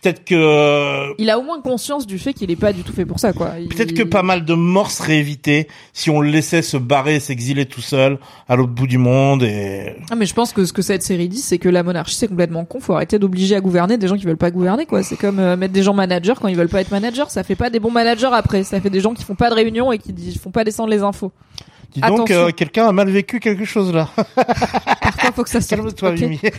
peut-être 0.00 0.24
que 0.24 1.14
Il 1.18 1.30
a 1.30 1.38
au 1.38 1.42
moins 1.42 1.60
conscience 1.60 2.06
du 2.06 2.18
fait 2.18 2.32
qu'il 2.32 2.50
est 2.50 2.56
pas 2.56 2.72
du 2.72 2.82
tout 2.82 2.92
fait 2.92 3.04
pour 3.06 3.18
ça, 3.20 3.32
quoi. 3.32 3.52
Il- 3.60 3.68
Peut-être 3.68 3.92
que 3.94 4.02
pas 4.02 4.22
mal 4.22 4.44
de 4.44 4.54
morts 4.54 4.90
seraient 4.90 5.18
évitées 5.18 5.68
si 5.92 6.10
on 6.10 6.20
le 6.20 6.28
laissait 6.30 6.62
se 6.62 6.76
barrer, 6.76 7.20
s'exiler 7.20 7.66
tout 7.66 7.80
seul 7.80 8.18
à 8.48 8.56
l'autre 8.56 8.72
bout 8.72 8.86
du 8.86 8.98
monde 8.98 9.42
et 9.42 9.94
Ah, 10.10 10.14
mais 10.16 10.26
je 10.26 10.34
pense 10.34 10.52
que 10.52 10.64
ce 10.64 10.72
que 10.72 10.82
cette 10.82 11.02
série 11.02 11.28
dit, 11.28 11.38
c'est 11.40 11.58
que 11.58 11.68
la 11.68 11.82
monarchie 11.82 12.14
c'est 12.16 12.28
complètement 12.28 12.64
con. 12.64 12.80
Faut 12.80 12.94
arrêter 12.94 13.18
d'obliger 13.18 13.56
à 13.56 13.60
gouverner 13.60 13.96
des 13.98 14.08
gens 14.08 14.16
qui 14.16 14.24
veulent 14.26 14.36
pas 14.36 14.50
gouverner, 14.50 14.86
quoi. 14.86 15.02
C'est 15.02 15.16
comme 15.16 15.38
euh, 15.38 15.56
mettre 15.56 15.72
des 15.72 15.82
gens 15.82 15.94
managers 15.94 16.34
quand 16.40 16.48
ils 16.48 16.56
veulent 16.56 16.68
pas 16.68 16.80
être 16.80 16.90
managers. 16.90 17.24
Ça 17.28 17.42
fait 17.42 17.56
pas 17.56 17.70
des 17.70 17.80
bons 17.80 17.90
managers 17.90 18.30
après. 18.32 18.64
Ça 18.64 18.80
fait 18.80 18.90
des 18.90 19.00
gens 19.00 19.14
qui 19.14 19.24
font 19.24 19.34
pas 19.34 19.50
de 19.50 19.54
réunion 19.54 19.92
et 19.92 19.98
qui 19.98 20.12
disent, 20.12 20.38
font 20.38 20.50
pas 20.50 20.64
descendre 20.64 20.90
les 20.90 21.02
infos. 21.02 21.32
dis 21.94 22.00
donc 22.00 22.30
euh, 22.30 22.50
quelqu'un 22.50 22.86
a 22.88 22.92
mal 22.92 23.08
vécu 23.08 23.40
quelque 23.40 23.64
chose 23.64 23.92
là. 23.92 24.08
Parfois, 25.00 25.32
faut 25.34 25.42
que 25.44 25.50
ça 25.50 25.60
sorte. 25.60 25.80
Calme-toi 25.82 26.10
ok 26.10 26.20
Mimi. 26.20 26.40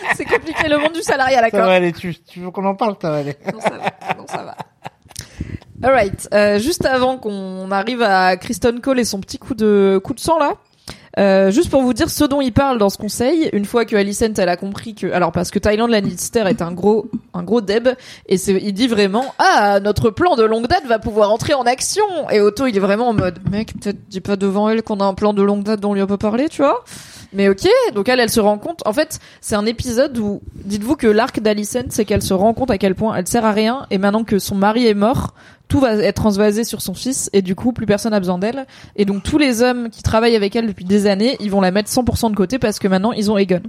c'est 0.16 0.24
compliqué 0.24 0.68
le 0.68 0.78
monde 0.78 0.92
du 0.92 1.02
salariat, 1.02 1.36
Ça 1.36 1.42
d'accord 1.42 1.66
va 1.66 1.72
aller, 1.72 1.92
tu, 1.92 2.14
tu 2.14 2.40
veux 2.40 2.50
qu'on 2.50 2.64
en 2.64 2.74
parle, 2.74 2.96
ça 3.00 3.10
va 3.10 3.16
aller. 3.18 3.36
Non, 3.52 3.60
ça 3.60 3.70
va. 3.70 4.14
Non, 4.16 4.26
ça 4.26 4.42
va. 4.42 4.56
Alright. 5.82 6.28
Euh, 6.34 6.58
juste 6.58 6.84
avant 6.84 7.18
qu'on 7.18 7.70
arrive 7.70 8.02
à 8.02 8.36
Kristen 8.36 8.80
Cole 8.80 8.98
et 8.98 9.04
son 9.04 9.20
petit 9.20 9.38
coup 9.38 9.54
de 9.54 10.00
coup 10.02 10.14
de 10.14 10.20
sang 10.20 10.38
là. 10.38 10.54
Euh, 11.18 11.50
juste 11.50 11.70
pour 11.70 11.82
vous 11.82 11.94
dire 11.94 12.10
ce 12.10 12.24
dont 12.24 12.40
il 12.40 12.52
parle 12.52 12.78
dans 12.78 12.90
ce 12.90 12.98
conseil, 12.98 13.48
une 13.52 13.64
fois 13.64 13.84
que 13.84 13.96
Alicent 13.96 14.34
elle 14.38 14.48
a 14.48 14.56
compris 14.56 14.94
que, 14.94 15.10
alors 15.10 15.32
parce 15.32 15.50
que 15.50 15.58
Thailand 15.58 15.88
Lannister 15.88 16.44
est 16.46 16.62
un 16.62 16.70
gros, 16.70 17.08
un 17.34 17.42
gros 17.42 17.60
deb, 17.60 17.88
et 18.26 18.36
c'est, 18.36 18.52
il 18.52 18.72
dit 18.72 18.86
vraiment, 18.86 19.34
ah, 19.38 19.80
notre 19.80 20.10
plan 20.10 20.36
de 20.36 20.44
longue 20.44 20.68
date 20.68 20.84
va 20.86 21.00
pouvoir 21.00 21.32
entrer 21.32 21.54
en 21.54 21.62
action. 21.62 22.04
Et 22.30 22.40
Otto 22.40 22.66
il 22.66 22.76
est 22.76 22.80
vraiment 22.80 23.08
en 23.08 23.14
mode, 23.14 23.40
mec, 23.50 23.72
peut-être 23.80 23.98
dis 24.08 24.20
pas 24.20 24.36
devant 24.36 24.68
elle 24.68 24.82
qu'on 24.82 25.00
a 25.00 25.04
un 25.04 25.14
plan 25.14 25.32
de 25.32 25.42
longue 25.42 25.64
date 25.64 25.80
dont 25.80 25.90
on 25.90 25.94
lui 25.94 26.02
a 26.02 26.06
pas 26.06 26.18
parlé, 26.18 26.48
tu 26.48 26.62
vois? 26.62 26.84
Mais 27.32 27.48
ok, 27.48 27.68
donc 27.94 28.08
elle, 28.08 28.20
elle 28.20 28.30
se 28.30 28.40
rend 28.40 28.58
compte. 28.58 28.82
En 28.86 28.92
fait, 28.92 29.18
c'est 29.40 29.54
un 29.54 29.66
épisode 29.66 30.16
où, 30.18 30.40
dites-vous 30.54 30.96
que 30.96 31.06
l'arc 31.06 31.40
d'Alicent, 31.40 31.90
c'est 31.90 32.04
qu'elle 32.04 32.22
se 32.22 32.32
rend 32.32 32.54
compte 32.54 32.70
à 32.70 32.78
quel 32.78 32.94
point 32.94 33.14
elle 33.16 33.26
sert 33.26 33.44
à 33.44 33.52
rien, 33.52 33.86
et 33.90 33.98
maintenant 33.98 34.24
que 34.24 34.38
son 34.38 34.54
mari 34.54 34.86
est 34.86 34.94
mort, 34.94 35.34
tout 35.68 35.80
va 35.80 35.94
être 35.94 36.16
transvasé 36.16 36.64
sur 36.64 36.80
son 36.80 36.94
fils, 36.94 37.28
et 37.34 37.42
du 37.42 37.54
coup, 37.54 37.72
plus 37.72 37.84
personne 37.84 38.12
n'a 38.12 38.20
besoin 38.20 38.38
d'elle. 38.38 38.66
Et 38.96 39.04
donc, 39.04 39.22
tous 39.22 39.36
les 39.36 39.62
hommes 39.62 39.90
qui 39.90 40.02
travaillent 40.02 40.36
avec 40.36 40.56
elle 40.56 40.66
depuis 40.66 40.86
des 40.86 41.06
années, 41.06 41.36
ils 41.40 41.50
vont 41.50 41.60
la 41.60 41.70
mettre 41.70 41.90
100% 41.90 42.30
de 42.30 42.36
côté 42.36 42.58
parce 42.58 42.78
que 42.78 42.88
maintenant, 42.88 43.12
ils 43.12 43.30
ont 43.30 43.36
Egon. 43.36 43.62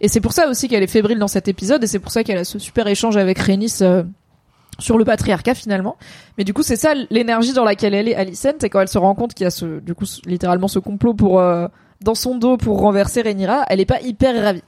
Et 0.00 0.08
c'est 0.08 0.20
pour 0.20 0.32
ça 0.32 0.48
aussi 0.48 0.68
qu'elle 0.68 0.82
est 0.82 0.88
fébrile 0.88 1.18
dans 1.18 1.28
cet 1.28 1.48
épisode, 1.48 1.84
et 1.84 1.86
c'est 1.86 1.98
pour 1.98 2.12
ça 2.12 2.24
qu'elle 2.24 2.38
a 2.38 2.44
ce 2.44 2.58
super 2.58 2.86
échange 2.86 3.18
avec 3.18 3.38
Rhaenys, 3.38 3.78
euh, 3.82 4.02
sur 4.78 4.96
le 4.96 5.04
patriarcat 5.04 5.54
finalement. 5.54 5.96
Mais 6.38 6.44
du 6.44 6.54
coup, 6.54 6.62
c'est 6.62 6.76
ça 6.76 6.94
l'énergie 7.10 7.52
dans 7.52 7.64
laquelle 7.64 7.92
elle 7.92 8.08
est, 8.08 8.14
Alicent, 8.14 8.62
et 8.62 8.70
quand 8.70 8.80
elle 8.80 8.88
se 8.88 8.98
rend 8.98 9.14
compte 9.14 9.34
qu'il 9.34 9.44
y 9.44 9.46
a 9.46 9.50
ce, 9.50 9.80
du 9.80 9.94
coup, 9.94 10.06
littéralement 10.24 10.68
ce 10.68 10.78
complot 10.78 11.12
pour, 11.12 11.40
euh, 11.40 11.68
dans 12.04 12.14
son 12.14 12.36
dos 12.36 12.56
pour 12.56 12.80
renverser 12.80 13.22
Rhaenyra, 13.22 13.64
elle 13.68 13.80
est 13.80 13.84
pas 13.86 14.00
hyper 14.00 14.42
ravie. 14.42 14.62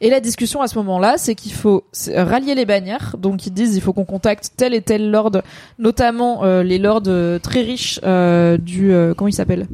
Et 0.00 0.10
la 0.10 0.20
discussion 0.20 0.60
à 0.60 0.66
ce 0.66 0.76
moment-là, 0.78 1.14
c'est 1.16 1.34
qu'il 1.34 1.52
faut 1.52 1.84
euh, 2.08 2.24
rallier 2.24 2.54
les 2.54 2.66
bannières. 2.66 3.16
Donc 3.18 3.46
ils 3.46 3.52
disent 3.52 3.76
il 3.76 3.80
faut 3.80 3.92
qu'on 3.92 4.04
contacte 4.04 4.50
tel 4.56 4.74
et 4.74 4.82
tel 4.82 5.10
lord, 5.10 5.30
notamment 5.78 6.44
euh, 6.44 6.62
les 6.62 6.78
lords 6.78 7.02
euh, 7.06 7.38
très 7.38 7.62
riches 7.62 8.00
euh, 8.04 8.58
du 8.58 8.92
euh, 8.92 9.14
comment 9.14 9.28
ils 9.28 9.32
s'appellent? 9.34 9.66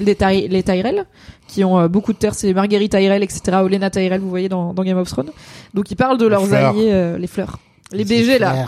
Les, 0.00 0.14
Ty- 0.14 0.48
les 0.48 0.62
Tyrell, 0.62 1.04
qui 1.46 1.62
ont 1.64 1.78
euh, 1.78 1.88
beaucoup 1.88 2.12
de 2.12 2.18
terres. 2.18 2.34
C'est 2.34 2.52
Marguerite 2.52 2.92
Tyrell, 2.92 3.22
etc. 3.22 3.58
Olenna 3.62 3.88
Tyrell, 3.90 4.20
vous 4.20 4.28
voyez 4.30 4.48
dans, 4.48 4.74
dans 4.74 4.82
Game 4.82 4.98
of 4.98 5.08
Thrones. 5.08 5.30
Donc 5.74 5.90
ils 5.90 5.96
parlent 5.96 6.18
de 6.18 6.24
Les 6.24 6.30
leurs 6.30 6.46
fleurs. 6.46 6.70
alliés, 6.70 6.88
euh, 6.90 7.18
les 7.18 7.26
fleurs, 7.26 7.58
les 7.96 8.04
BG 8.04 8.38
là. 8.38 8.66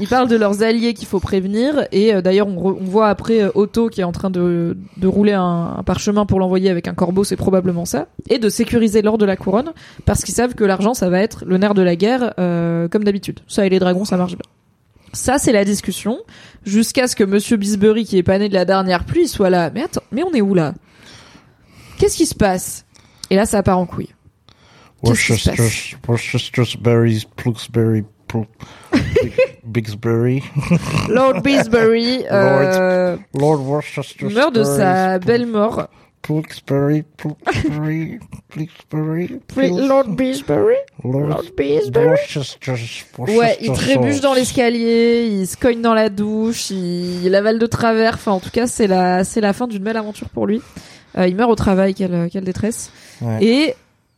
Ils 0.00 0.08
parlent 0.08 0.28
de 0.28 0.36
leurs 0.36 0.62
alliés 0.62 0.94
qu'il 0.94 1.06
faut 1.08 1.20
prévenir 1.20 1.86
et 1.92 2.14
euh, 2.14 2.22
d'ailleurs 2.22 2.46
on, 2.48 2.56
re- 2.56 2.76
on 2.80 2.84
voit 2.84 3.08
après 3.08 3.42
euh, 3.42 3.50
Otto 3.54 3.88
qui 3.88 4.00
est 4.00 4.04
en 4.04 4.12
train 4.12 4.30
de, 4.30 4.76
de 4.96 5.06
rouler 5.06 5.32
un, 5.32 5.74
un 5.78 5.82
parchemin 5.82 6.26
pour 6.26 6.38
l'envoyer 6.40 6.70
avec 6.70 6.88
un 6.88 6.94
corbeau, 6.94 7.24
c'est 7.24 7.36
probablement 7.36 7.84
ça, 7.84 8.06
et 8.30 8.38
de 8.38 8.48
sécuriser 8.48 9.02
l'or 9.02 9.18
de 9.18 9.24
la 9.24 9.36
couronne 9.36 9.72
parce 10.04 10.22
qu'ils 10.24 10.34
savent 10.34 10.54
que 10.54 10.64
l'argent 10.64 10.94
ça 10.94 11.08
va 11.10 11.20
être 11.20 11.44
le 11.44 11.56
nerf 11.58 11.74
de 11.74 11.82
la 11.82 11.96
guerre 11.96 12.34
euh, 12.38 12.88
comme 12.88 13.04
d'habitude. 13.04 13.40
Ça 13.48 13.66
et 13.66 13.68
les 13.68 13.78
dragons 13.78 14.04
ça 14.04 14.16
marche 14.16 14.32
bien. 14.32 14.46
Ça 15.12 15.38
c'est 15.38 15.52
la 15.52 15.64
discussion 15.64 16.18
jusqu'à 16.64 17.06
ce 17.08 17.14
que 17.16 17.24
Monsieur 17.24 17.56
Bisbury 17.56 18.04
qui 18.04 18.18
est 18.18 18.22
pas 18.22 18.38
né 18.38 18.48
de 18.48 18.54
la 18.54 18.64
dernière 18.64 19.04
pluie 19.04 19.28
soit 19.28 19.50
là. 19.50 19.70
Mais 19.74 19.82
attends, 19.84 20.02
mais 20.12 20.22
on 20.24 20.32
est 20.32 20.40
où 20.40 20.54
là? 20.54 20.74
Qu'est-ce 21.98 22.16
qui 22.16 22.26
se 22.26 22.34
passe? 22.34 22.84
Et 23.30 23.36
là 23.36 23.46
ça 23.46 23.62
part 23.62 23.78
en 23.78 23.86
couille. 23.86 24.10
Qu'est-ce 25.04 25.34
qui 25.34 25.38
se 25.38 25.50
passe? 25.50 25.58
Worcester's, 25.58 25.96
Worcester's 26.08 26.76
berries, 26.76 27.26
Pluxbury, 27.36 28.02
Plu- 28.02 28.08
Bixbury. 29.64 30.42
Lord 31.08 31.40
Bisbury 31.42 32.24
euh, 32.30 33.16
Lord 33.34 33.62
Worcester's 33.66 34.32
meurt 34.32 34.54
de 34.54 34.64
sa 34.64 35.18
belle 35.18 35.46
mort. 35.46 35.88
Pluxbury, 36.22 37.04
Pluxbury, 37.18 38.18
Pluxbury, 38.48 39.40
Lord 39.58 40.08
Bisbury 40.08 40.76
Lord 41.04 41.42
Worcester's, 41.94 43.04
Ouais, 43.18 43.58
il 43.60 43.72
trébuche 43.72 44.22
dans 44.22 44.32
l'escalier, 44.32 45.26
il 45.30 45.46
se 45.46 45.58
cogne 45.58 45.82
dans 45.82 45.92
la 45.92 46.08
douche, 46.08 46.70
il, 46.70 47.26
il 47.26 47.34
avale 47.34 47.58
de 47.58 47.66
travers. 47.66 48.14
Enfin, 48.14 48.32
en 48.32 48.40
tout 48.40 48.48
cas, 48.48 48.66
c'est 48.66 48.86
la, 48.86 49.22
c'est 49.24 49.42
la 49.42 49.52
fin 49.52 49.66
d'une 49.66 49.82
belle 49.82 49.98
aventure 49.98 50.30
pour 50.30 50.46
lui. 50.46 50.62
Euh, 51.18 51.28
il 51.28 51.36
meurt 51.36 51.50
au 51.50 51.56
travail, 51.56 51.92
quelle, 51.92 52.28
quelle 52.32 52.44
détresse. 52.44 52.90
Ouais. 53.20 53.44
Et 53.44 53.74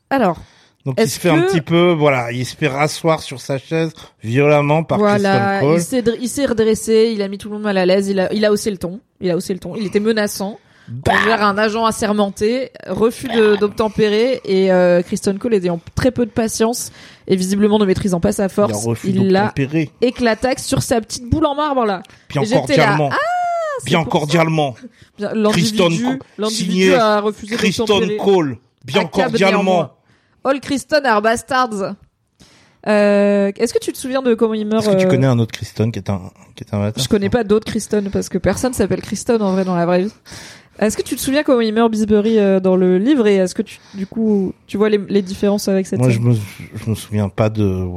alors, 0.08 0.38
Donc 0.86 0.94
il 1.00 1.10
se 1.10 1.18
fait 1.18 1.30
un 1.30 1.42
petit 1.42 1.60
peu, 1.60 1.90
voilà, 1.90 2.30
il 2.30 2.46
se 2.46 2.54
fait 2.56 2.68
rasseoir 2.68 3.20
sur 3.20 3.40
sa 3.40 3.58
chaise 3.58 3.92
violemment 4.22 4.84
par 4.84 4.98
voilà, 4.98 5.58
Kristen 5.60 5.98
il 5.98 6.04
Cole. 6.04 6.18
il 6.22 6.28
s'est 6.28 6.46
redressé, 6.46 7.12
il 7.12 7.22
a 7.22 7.28
mis 7.28 7.38
tout 7.38 7.48
le 7.48 7.54
monde 7.54 7.64
mal 7.64 7.76
à 7.76 7.84
l'aise, 7.84 8.08
il 8.08 8.20
a, 8.20 8.32
il 8.32 8.44
a 8.44 8.52
haussé 8.52 8.70
le 8.70 8.78
ton, 8.78 9.00
il 9.20 9.28
a 9.28 9.36
haussé 9.36 9.52
le 9.52 9.58
ton, 9.58 9.74
il 9.74 9.84
était 9.84 10.00
menaçant. 10.00 10.60
Bah 10.88 11.14
envers 11.20 11.42
un 11.42 11.58
agent 11.58 11.84
assermenté, 11.84 12.70
refus 12.86 13.26
de- 13.26 13.56
d'obtempérer 13.56 14.40
et 14.44 14.70
euh, 14.70 15.02
Kristen 15.02 15.36
Cole 15.36 15.54
ayant 15.54 15.80
très 15.96 16.12
peu 16.12 16.24
de 16.24 16.30
patience 16.30 16.92
et 17.26 17.34
visiblement 17.34 17.80
ne 17.80 17.84
maîtrisant 17.84 18.20
pas 18.20 18.30
sa 18.30 18.48
force, 18.48 18.86
il 19.02 19.32
l'a 19.32 19.52
éclataxe 20.00 20.64
sur 20.64 20.82
sa 20.82 21.00
petite 21.00 21.28
boule 21.28 21.46
en 21.46 21.56
marbre 21.56 21.84
là. 21.84 22.04
Bien 22.28 22.42
Et 22.42 22.44
j'étais 22.44 22.76
là, 22.76 22.96
cordialement. 22.96 23.10
Bien 23.84 24.04
cordialement. 24.04 24.76
Kristen 25.50 26.20
signé 26.48 26.96
Kristen. 27.56 28.16
Cole. 28.18 28.58
Bien 28.84 29.06
cordialement. 29.06 29.95
All 30.46 30.60
Kristen 30.60 31.04
are 31.04 31.20
bastards. 31.20 31.96
Euh, 32.86 33.50
Est-ce 33.56 33.74
que 33.74 33.80
tu 33.80 33.92
te 33.92 33.98
souviens 33.98 34.22
de 34.22 34.34
comment 34.34 34.54
il 34.54 34.64
meurt 34.64 34.84
Est-ce 34.84 34.94
que 34.94 35.00
tu 35.00 35.06
euh, 35.06 35.10
connais 35.10 35.26
un 35.26 35.40
autre 35.40 35.52
Kristen 35.52 35.90
qui 35.90 35.98
est 35.98 36.08
un, 36.08 36.30
qui 36.54 36.62
est 36.62 36.72
un 36.72 36.78
bâtard 36.78 37.02
Je 37.02 37.08
connais 37.08 37.28
pas 37.30 37.42
d'autres 37.42 37.66
Kristen 37.66 38.10
parce 38.12 38.28
que 38.28 38.38
personne 38.38 38.72
s'appelle 38.72 39.02
Kristen 39.02 39.42
en 39.42 39.52
vrai 39.52 39.64
dans 39.64 39.74
la 39.74 39.86
vraie 39.86 40.04
vie. 40.04 40.12
Est-ce 40.78 40.96
que 40.96 41.02
tu 41.02 41.16
te 41.16 41.20
souviens 41.20 41.42
comment 41.42 41.62
il 41.62 41.74
meurt 41.74 41.90
Bisbury 41.90 42.38
euh, 42.38 42.60
dans 42.60 42.76
le 42.76 42.98
livre 42.98 43.26
et 43.26 43.36
est-ce 43.36 43.56
que 43.56 43.62
tu, 43.62 43.80
du 43.94 44.06
coup, 44.06 44.52
tu 44.68 44.76
vois 44.76 44.88
les, 44.88 44.98
les 45.08 45.22
différences 45.22 45.66
avec 45.66 45.86
cette 45.86 45.98
Moi, 45.98 46.10
je 46.10 46.20
me, 46.20 46.34
je 46.34 46.90
me 46.90 46.94
souviens 46.94 47.28
pas 47.28 47.48
de 47.48 47.88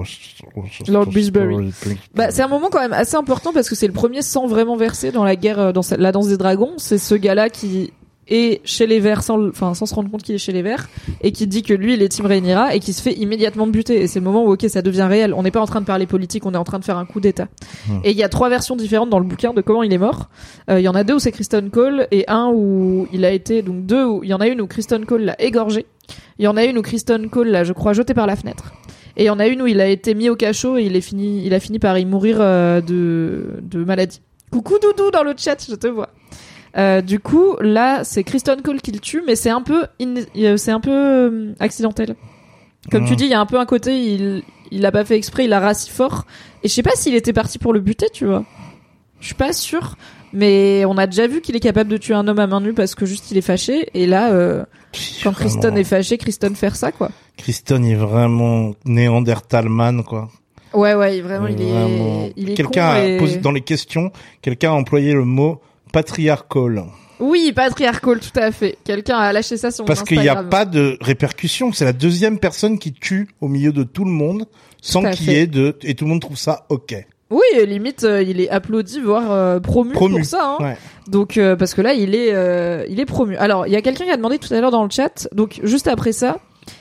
Lord 0.87 1.07
Bisbury. 1.07 1.71
Bah, 2.15 2.31
c'est 2.31 2.41
un 2.41 2.47
moment 2.47 2.69
quand 2.71 2.79
même 2.79 2.93
assez 2.93 3.15
important 3.15 3.53
parce 3.53 3.69
que 3.69 3.75
c'est 3.75 3.87
le 3.87 3.93
premier 3.93 4.23
sang 4.23 4.47
vraiment 4.47 4.75
versé 4.75 5.11
dans 5.11 5.25
la 5.25 5.35
guerre, 5.35 5.71
dans 5.71 5.81
la 5.97 6.11
danse 6.11 6.29
des 6.29 6.37
dragons. 6.37 6.71
C'est 6.77 6.97
ce 6.97 7.13
gars-là 7.13 7.49
qui 7.49 7.91
est 8.29 8.61
chez 8.63 8.87
les 8.87 8.99
Verts 8.99 9.23
sans, 9.23 9.49
enfin, 9.49 9.73
sans 9.73 9.85
se 9.85 9.93
rendre 9.93 10.09
compte 10.09 10.23
qu'il 10.23 10.35
est 10.35 10.39
chez 10.39 10.51
les 10.51 10.61
Verts 10.61 10.89
et 11.21 11.31
qui 11.31 11.47
dit 11.47 11.63
que 11.63 11.73
lui 11.73 11.95
il 11.95 12.01
est 12.01 12.09
Team 12.09 12.25
Rhaenyra 12.25 12.75
et 12.75 12.79
qui 12.79 12.93
se 12.93 13.01
fait 13.01 13.13
immédiatement 13.13 13.67
buter. 13.67 14.01
Et 14.01 14.07
c'est 14.07 14.19
le 14.19 14.25
moment 14.25 14.45
où 14.45 14.53
ok 14.53 14.65
ça 14.69 14.81
devient 14.81 15.07
réel. 15.09 15.33
On 15.33 15.43
n'est 15.43 15.51
pas 15.51 15.61
en 15.61 15.65
train 15.65 15.81
de 15.81 15.85
parler 15.85 16.05
politique, 16.05 16.45
on 16.45 16.53
est 16.53 16.57
en 16.57 16.63
train 16.63 16.79
de 16.79 16.85
faire 16.85 16.97
un 16.97 17.05
coup 17.05 17.19
d'état. 17.19 17.47
Et 18.03 18.11
il 18.11 18.17
y 18.17 18.23
a 18.23 18.29
trois 18.29 18.49
versions 18.49 18.75
différentes 18.75 19.09
dans 19.09 19.19
le 19.19 19.25
bouquin 19.25 19.53
de 19.53 19.61
comment 19.61 19.83
il 19.83 19.91
est 19.93 19.97
mort. 19.97 20.29
Euh, 20.69 20.79
Il 20.79 20.83
y 20.83 20.87
en 20.87 20.95
a 20.95 21.03
deux 21.03 21.15
où 21.15 21.19
c'est 21.19 21.31
Kristen 21.31 21.69
Cole 21.69 22.07
et 22.11 22.25
un 22.27 22.51
où 22.53 23.07
il 23.11 23.25
a 23.25 23.31
été 23.31 23.61
donc 23.61 23.85
deux 23.85 24.05
où 24.05 24.23
il 24.23 24.29
y 24.29 24.33
en 24.33 24.39
a 24.41 24.47
une 24.47 24.61
où 24.61 24.67
Kristen 24.67 25.05
Cole 25.05 25.21
l'a 25.23 25.41
égorgé. 25.41 25.85
Il 26.37 26.45
y 26.45 26.47
en 26.47 26.57
a 26.57 26.63
une 26.65 26.77
où 26.77 26.81
Kristen 26.81 27.29
Cole 27.29 27.49
l'a 27.49 27.63
je 27.63 27.73
crois 27.73 27.93
jeté 27.93 28.13
par 28.13 28.27
la 28.27 28.35
fenêtre. 28.35 28.73
Et 29.17 29.23
il 29.23 29.25
y 29.25 29.29
en 29.29 29.39
a 29.39 29.47
une 29.47 29.61
où 29.61 29.67
il 29.67 29.81
a 29.81 29.87
été 29.87 30.13
mis 30.13 30.29
au 30.29 30.35
cachot 30.35 30.77
et 30.77 30.83
il 30.83 30.95
est 30.95 31.01
fini 31.01 31.45
il 31.45 31.53
a 31.53 31.59
fini 31.59 31.77
par 31.79 31.97
y 31.97 32.05
mourir 32.05 32.37
euh, 32.39 32.79
de 32.81 33.59
de 33.61 33.83
maladie. 33.83 34.21
Coucou 34.51 34.75
Doudou 34.81 35.11
dans 35.11 35.23
le 35.23 35.33
chat, 35.37 35.57
je 35.69 35.75
te 35.75 35.87
vois. 35.87 36.09
Euh, 36.77 37.01
du 37.01 37.19
coup, 37.19 37.55
là, 37.61 38.03
c'est 38.03 38.23
Kristen 38.23 38.61
Cole 38.61 38.81
qui 38.81 38.91
le 38.91 38.99
tue, 38.99 39.23
mais 39.25 39.35
c'est 39.35 39.49
un 39.49 39.61
peu, 39.61 39.85
in- 40.01 40.57
c'est 40.57 40.71
un 40.71 40.79
peu 40.79 40.91
euh, 40.91 41.53
accidentel. 41.59 42.15
Comme 42.91 43.05
tu 43.05 43.11
Mhm. 43.11 43.17
dis, 43.17 43.23
il 43.25 43.31
y 43.31 43.33
a 43.33 43.39
un 43.39 43.45
peu 43.45 43.59
un 43.59 43.65
côté, 43.65 43.97
il, 44.13 44.43
il 44.71 44.81
l'a 44.81 44.91
pas 44.91 45.03
fait 45.05 45.15
exprès, 45.17 45.45
il 45.45 45.53
a 45.53 45.59
rassis 45.59 45.89
fort. 45.89 46.25
Et 46.63 46.67
je 46.67 46.73
sais 46.73 46.83
pas 46.83 46.95
s'il 46.95 47.15
était 47.15 47.33
parti 47.33 47.57
pour 47.59 47.73
le 47.73 47.79
buter, 47.79 48.07
tu 48.13 48.25
vois. 48.25 48.45
Je 49.19 49.25
suis 49.25 49.35
pas 49.35 49.51
sûre, 49.51 49.95
mais 50.31 50.85
on 50.85 50.97
a 50.97 51.05
déjà 51.07 51.27
vu 51.27 51.41
qu'il 51.41 51.55
est 51.55 51.59
capable 51.59 51.89
de 51.89 51.97
tuer 51.97 52.13
un 52.13 52.27
homme 52.27 52.39
à 52.39 52.47
main 52.47 52.61
nue 52.61 52.73
parce 52.73 52.95
que 52.95 53.05
juste 53.05 53.31
il 53.31 53.37
est 53.37 53.41
fâché. 53.41 53.89
Et 53.93 54.05
là, 54.07 54.31
euh, 54.31 54.63
quand 55.23 55.33
Kristen 55.33 55.61
Vraiment. 55.61 55.77
est 55.77 55.83
fâché, 55.83 56.17
Kristen 56.17 56.55
faire 56.55 56.75
ça, 56.75 56.91
quoi. 56.91 57.09
Kristen 57.37 57.83
est 57.85 57.95
vraiment 57.95 58.71
Néandertalman, 58.85 60.03
quoi. 60.03 60.29
Ouais, 60.73 60.93
ouais, 60.93 61.19
vraiment, 61.21 61.47
il 61.47 61.55
Vraiment. 61.55 62.25
est, 62.25 62.33
il 62.37 62.51
est 62.51 62.53
Quelqu'un 62.53 62.85
a 62.89 63.03
et- 63.03 63.17
posé 63.17 63.37
dans 63.37 63.51
les 63.51 63.61
questions, 63.61 64.11
quelqu'un 64.41 64.69
a 64.69 64.73
employé 64.75 65.13
le 65.13 65.25
mot 65.25 65.59
patriarcal. 65.91 66.85
Oui, 67.19 67.51
patriarcal, 67.53 68.19
tout 68.19 68.39
à 68.39 68.51
fait. 68.51 68.77
Quelqu'un 68.85 69.17
a 69.17 69.33
lâché 69.33 69.57
ça 69.57 69.71
sur 69.71 69.83
Parce 69.85 70.03
qu'il 70.03 70.19
n'y 70.19 70.29
a 70.29 70.43
pas 70.43 70.65
de 70.65 70.97
répercussions. 71.01 71.73
C'est 71.73 71.85
la 71.85 71.93
deuxième 71.93 72.39
personne 72.39 72.79
qui 72.79 72.93
tue 72.93 73.27
au 73.41 73.49
milieu 73.49 73.73
de 73.73 73.83
tout 73.83 74.05
le 74.05 74.11
monde 74.11 74.45
sans 74.81 75.03
qu'il 75.11 75.31
y 75.31 75.35
ait 75.35 75.47
de, 75.47 75.77
et 75.83 75.95
tout 75.95 76.05
le 76.05 76.11
monde 76.11 76.21
trouve 76.21 76.37
ça 76.37 76.65
ok. 76.69 76.95
Oui, 77.29 77.43
limite, 77.67 78.05
euh, 78.05 78.23
il 78.23 78.41
est 78.41 78.49
applaudi, 78.49 78.99
voire 79.01 79.31
euh, 79.31 79.59
promu, 79.59 79.93
Promu. 79.93 80.15
pour 80.15 80.25
ça. 80.25 80.57
Hein. 80.59 80.63
Ouais. 80.63 80.77
Donc, 81.07 81.37
euh, 81.37 81.55
parce 81.55 81.75
que 81.75 81.81
là, 81.81 81.93
il 81.93 82.15
est, 82.15 82.33
euh, 82.33 82.85
il 82.89 82.99
est 82.99 83.05
promu. 83.05 83.35
Alors, 83.37 83.67
il 83.67 83.73
y 83.73 83.75
a 83.75 83.81
quelqu'un 83.81 84.05
qui 84.05 84.11
a 84.11 84.17
demandé 84.17 84.39
tout 84.39 84.51
à 84.51 84.59
l'heure 84.59 84.71
dans 84.71 84.83
le 84.83 84.89
chat. 84.89 85.27
Donc, 85.31 85.59
juste 85.63 85.87
après 85.87 86.11
ça, 86.11 86.39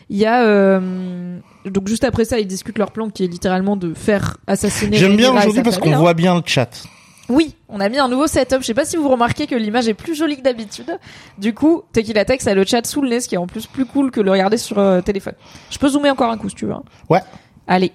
il 0.08 0.16
y 0.16 0.24
a, 0.26 0.44
euh, 0.44 1.38
donc 1.66 1.88
juste 1.88 2.04
après 2.04 2.24
ça, 2.24 2.38
ils 2.38 2.46
discutent 2.46 2.78
leur 2.78 2.92
plan 2.92 3.10
qui 3.10 3.24
est 3.24 3.26
littéralement 3.26 3.76
de 3.76 3.94
faire 3.94 4.38
assassiner. 4.46 4.96
J'aime 4.96 5.16
bien 5.16 5.36
aujourd'hui 5.36 5.62
parce 5.62 5.78
qu'on 5.78 5.92
hein. 5.92 5.98
voit 5.98 6.14
bien 6.14 6.34
le 6.34 6.42
chat. 6.44 6.84
Oui, 7.28 7.54
on 7.68 7.78
a 7.80 7.88
mis 7.90 7.98
un 7.98 8.08
nouveau 8.08 8.26
setup. 8.26 8.60
Je 8.60 8.66
sais 8.66 8.74
pas 8.74 8.84
si 8.86 8.96
vous 8.96 9.08
remarquez 9.08 9.46
que 9.46 9.54
l'image 9.54 9.86
est 9.88 9.94
plus 9.94 10.14
jolie 10.14 10.36
que 10.38 10.42
d'habitude. 10.42 10.98
Du 11.36 11.52
coup, 11.52 11.82
Tequila 11.92 12.24
Tex 12.24 12.46
a 12.46 12.54
le 12.54 12.64
chat 12.64 12.86
sous 12.86 13.02
le 13.02 13.10
nez, 13.10 13.20
ce 13.20 13.28
qui 13.28 13.34
est 13.34 13.38
en 13.38 13.46
plus 13.46 13.66
plus 13.66 13.84
cool 13.84 14.10
que 14.10 14.20
le 14.20 14.30
regarder 14.30 14.56
sur 14.56 14.78
euh, 14.78 15.00
téléphone. 15.02 15.34
Je 15.70 15.78
peux 15.78 15.88
zoomer 15.88 16.10
encore 16.10 16.30
un 16.30 16.38
coup 16.38 16.48
si 16.48 16.54
tu 16.54 16.64
veux. 16.66 16.72
hein. 16.72 16.82
Ouais. 17.10 17.20
Allez. 17.66 17.92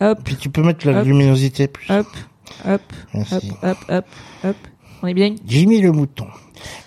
Hop, 0.00 0.18
Puis 0.24 0.36
tu 0.36 0.50
peux 0.50 0.62
mettre 0.62 0.86
la 0.88 1.00
Hop. 1.00 1.06
luminosité 1.06 1.66
plus. 1.68 1.90
hop, 1.90 2.06
hop, 2.66 2.72
hop, 2.74 2.80
Merci. 3.14 3.50
hop, 3.62 3.78
hop, 3.88 4.04
hop. 4.44 4.56
On 5.02 5.06
est 5.08 5.14
bien. 5.14 5.34
Jimmy 5.44 5.80
le 5.80 5.90
mouton. 5.92 6.26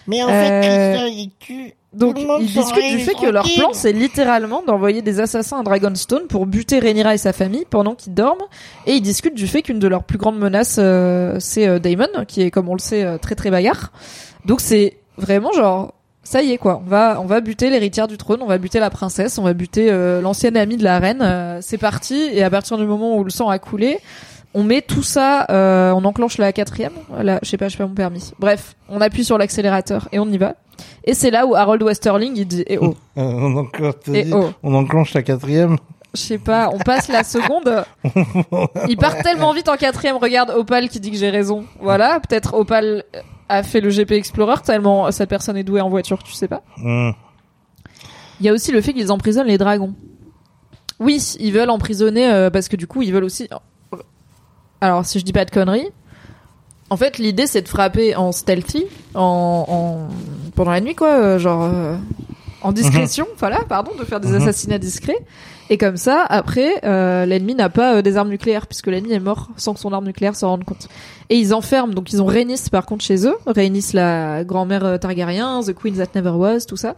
Mais 0.07 0.23
en 0.23 0.29
Euh, 0.29 0.31
fait, 0.31 0.61
Kristen, 0.61 1.13
il 1.13 1.31
tue. 1.39 1.73
Donc 1.91 2.19
ils 2.19 2.45
discutent 2.45 2.97
du 2.97 2.99
fait 2.99 3.15
que 3.15 3.25
leur 3.25 3.43
plan 3.43 3.69
c'est 3.73 3.91
littéralement 3.91 4.61
d'envoyer 4.61 5.01
des 5.01 5.19
assassins 5.19 5.59
à 5.59 5.63
Dragonstone 5.63 6.27
pour 6.27 6.45
buter 6.45 6.79
Rhaenyra 6.79 7.15
et 7.15 7.17
sa 7.17 7.33
famille 7.33 7.65
pendant 7.69 7.95
qu'ils 7.95 8.13
dorment. 8.13 8.43
Et 8.85 8.93
ils 8.93 9.01
discutent 9.01 9.35
du 9.35 9.47
fait 9.47 9.63
qu'une 9.63 9.79
de 9.79 9.87
leurs 9.87 10.03
plus 10.03 10.19
grandes 10.19 10.37
menaces 10.37 10.77
euh, 10.79 11.37
c'est 11.39 11.67
euh, 11.67 11.79
Daemon 11.79 12.25
qui 12.27 12.41
est 12.41 12.51
comme 12.51 12.69
on 12.69 12.73
le 12.73 12.79
sait 12.79 13.03
euh, 13.03 13.17
très 13.17 13.35
très 13.35 13.49
bagarre. 13.49 13.91
Donc 14.45 14.61
c'est 14.61 14.97
vraiment 15.17 15.51
genre 15.51 15.93
ça 16.29 16.43
y 16.43 16.51
est 16.51 16.57
quoi, 16.59 16.81
on 16.85 16.87
va 16.87 17.19
on 17.19 17.25
va 17.25 17.41
buter 17.41 17.71
l'héritière 17.71 18.07
du 18.07 18.17
trône, 18.17 18.41
on 18.43 18.45
va 18.45 18.59
buter 18.59 18.79
la 18.79 18.91
princesse, 18.91 19.39
on 19.39 19.43
va 19.43 19.53
buter 19.53 19.87
euh, 19.89 20.21
l'ancienne 20.21 20.57
amie 20.57 20.77
de 20.77 20.83
la 20.83 20.99
reine, 20.99 21.21
euh, 21.23 21.59
c'est 21.61 21.79
parti. 21.79 22.29
Et 22.31 22.43
à 22.43 22.51
partir 22.51 22.77
du 22.77 22.85
moment 22.85 23.17
où 23.17 23.23
le 23.23 23.31
sang 23.31 23.49
a 23.49 23.57
coulé, 23.57 23.97
on 24.53 24.63
met 24.63 24.81
tout 24.81 25.03
ça, 25.03 25.45
euh, 25.49 25.91
on 25.91 26.03
enclenche 26.05 26.37
la 26.37 26.51
quatrième, 26.51 26.93
là, 27.21 27.39
je 27.43 27.49
sais 27.49 27.57
pas, 27.57 27.67
je 27.67 27.73
sais 27.73 27.77
pas 27.77 27.87
mon 27.87 27.93
permis. 27.93 28.31
Bref, 28.39 28.75
on 28.89 28.99
appuie 29.01 29.23
sur 29.23 29.37
l'accélérateur 29.37 30.07
et 30.11 30.19
on 30.19 30.27
y 30.27 30.37
va. 30.37 30.55
Et 31.03 31.13
c'est 31.13 31.29
là 31.29 31.45
où 31.45 31.55
Harold 31.55 31.83
Westerling 31.83 32.33
il 32.35 32.47
dit 32.47 32.63
eh 32.67 32.77
oh, 32.77 32.95
on, 33.15 33.57
enclenche, 33.57 33.95
oh, 34.31 34.49
on 34.63 34.73
enclenche 34.73 35.13
la 35.13 35.23
quatrième. 35.23 35.77
je 36.13 36.21
sais 36.21 36.37
pas, 36.37 36.69
on 36.73 36.79
passe 36.79 37.09
la 37.09 37.23
seconde. 37.23 37.83
Il 38.87 38.97
part 38.97 39.17
tellement 39.23 39.53
vite 39.53 39.69
en 39.69 39.75
quatrième. 39.75 40.17
Regarde 40.17 40.51
Opal 40.51 40.89
qui 40.89 40.99
dit 40.99 41.11
que 41.11 41.17
j'ai 41.17 41.29
raison. 41.29 41.65
Voilà, 41.81 42.19
peut-être 42.19 42.53
Opal 42.53 43.03
a 43.49 43.63
fait 43.63 43.81
le 43.81 43.89
GP 43.89 44.11
Explorer 44.13 44.61
tellement 44.63 45.11
cette 45.11 45.29
personne 45.29 45.57
est 45.57 45.63
douée 45.63 45.81
en 45.81 45.89
voiture, 45.89 46.23
tu 46.23 46.33
sais 46.33 46.47
pas. 46.47 46.63
Hum. 46.77 47.13
Il 48.39 48.45
y 48.45 48.49
a 48.49 48.53
aussi 48.53 48.71
le 48.71 48.81
fait 48.81 48.93
qu'ils 48.93 49.11
emprisonnent 49.11 49.47
les 49.47 49.57
dragons. 49.57 49.93
Oui, 50.99 51.35
ils 51.39 51.51
veulent 51.51 51.69
emprisonner 51.69 52.31
euh, 52.31 52.49
parce 52.49 52.67
que 52.67 52.75
du 52.75 52.87
coup 52.87 53.01
ils 53.01 53.11
veulent 53.11 53.23
aussi. 53.23 53.49
Alors 54.81 55.05
si 55.05 55.19
je 55.19 55.25
dis 55.25 55.33
pas 55.33 55.45
de 55.45 55.51
conneries, 55.51 55.89
en 56.89 56.97
fait 56.97 57.17
l'idée 57.17 57.47
c'est 57.47 57.61
de 57.61 57.67
frapper 57.67 58.15
en 58.15 58.31
stealthy, 58.31 58.85
en, 59.13 59.65
en... 59.67 60.51
pendant 60.55 60.71
la 60.71 60.81
nuit 60.81 60.95
quoi, 60.95 61.09
euh, 61.19 61.39
genre 61.39 61.63
euh, 61.63 61.95
en 62.61 62.71
discrétion, 62.71 63.25
voilà, 63.37 63.59
pardon, 63.69 63.91
de 63.97 64.03
faire 64.05 64.19
des 64.19 64.29
Mhm. 64.29 64.41
assassinats 64.41 64.77
discrets. 64.79 65.19
Et 65.71 65.77
comme 65.77 65.97
ça, 65.97 66.25
après, 66.27 66.83
euh, 66.83 67.25
l'ennemi 67.25 67.53
n'a 67.53 67.69
pas 67.69 67.95
euh, 67.95 68.01
des 68.01 68.17
armes 68.17 68.29
nucléaires 68.29 68.65
puisque 68.65 68.87
l'ennemi 68.87 69.13
est 69.13 69.19
mort 69.19 69.49
sans 69.55 69.75
que 69.75 69.79
son 69.79 69.93
arme 69.93 70.05
nucléaire 70.05 70.35
s'en 70.35 70.49
rende 70.49 70.63
compte. 70.63 70.87
Et 71.29 71.37
ils 71.37 71.53
enferment, 71.53 71.93
donc 71.93 72.11
ils 72.11 72.23
ont 72.23 72.25
Rhaenys 72.25 72.69
par 72.71 72.87
contre 72.87 73.05
chez 73.05 73.27
eux, 73.27 73.35
Rhaenys 73.45 73.91
la 73.93 74.43
grand-mère 74.43 74.83
euh, 74.83 74.97
Targaryen, 74.97 75.61
The 75.61 75.73
Queen 75.75 75.95
That 75.95 76.07
Never 76.15 76.31
Was, 76.31 76.61
tout 76.61 76.75
ça, 76.75 76.95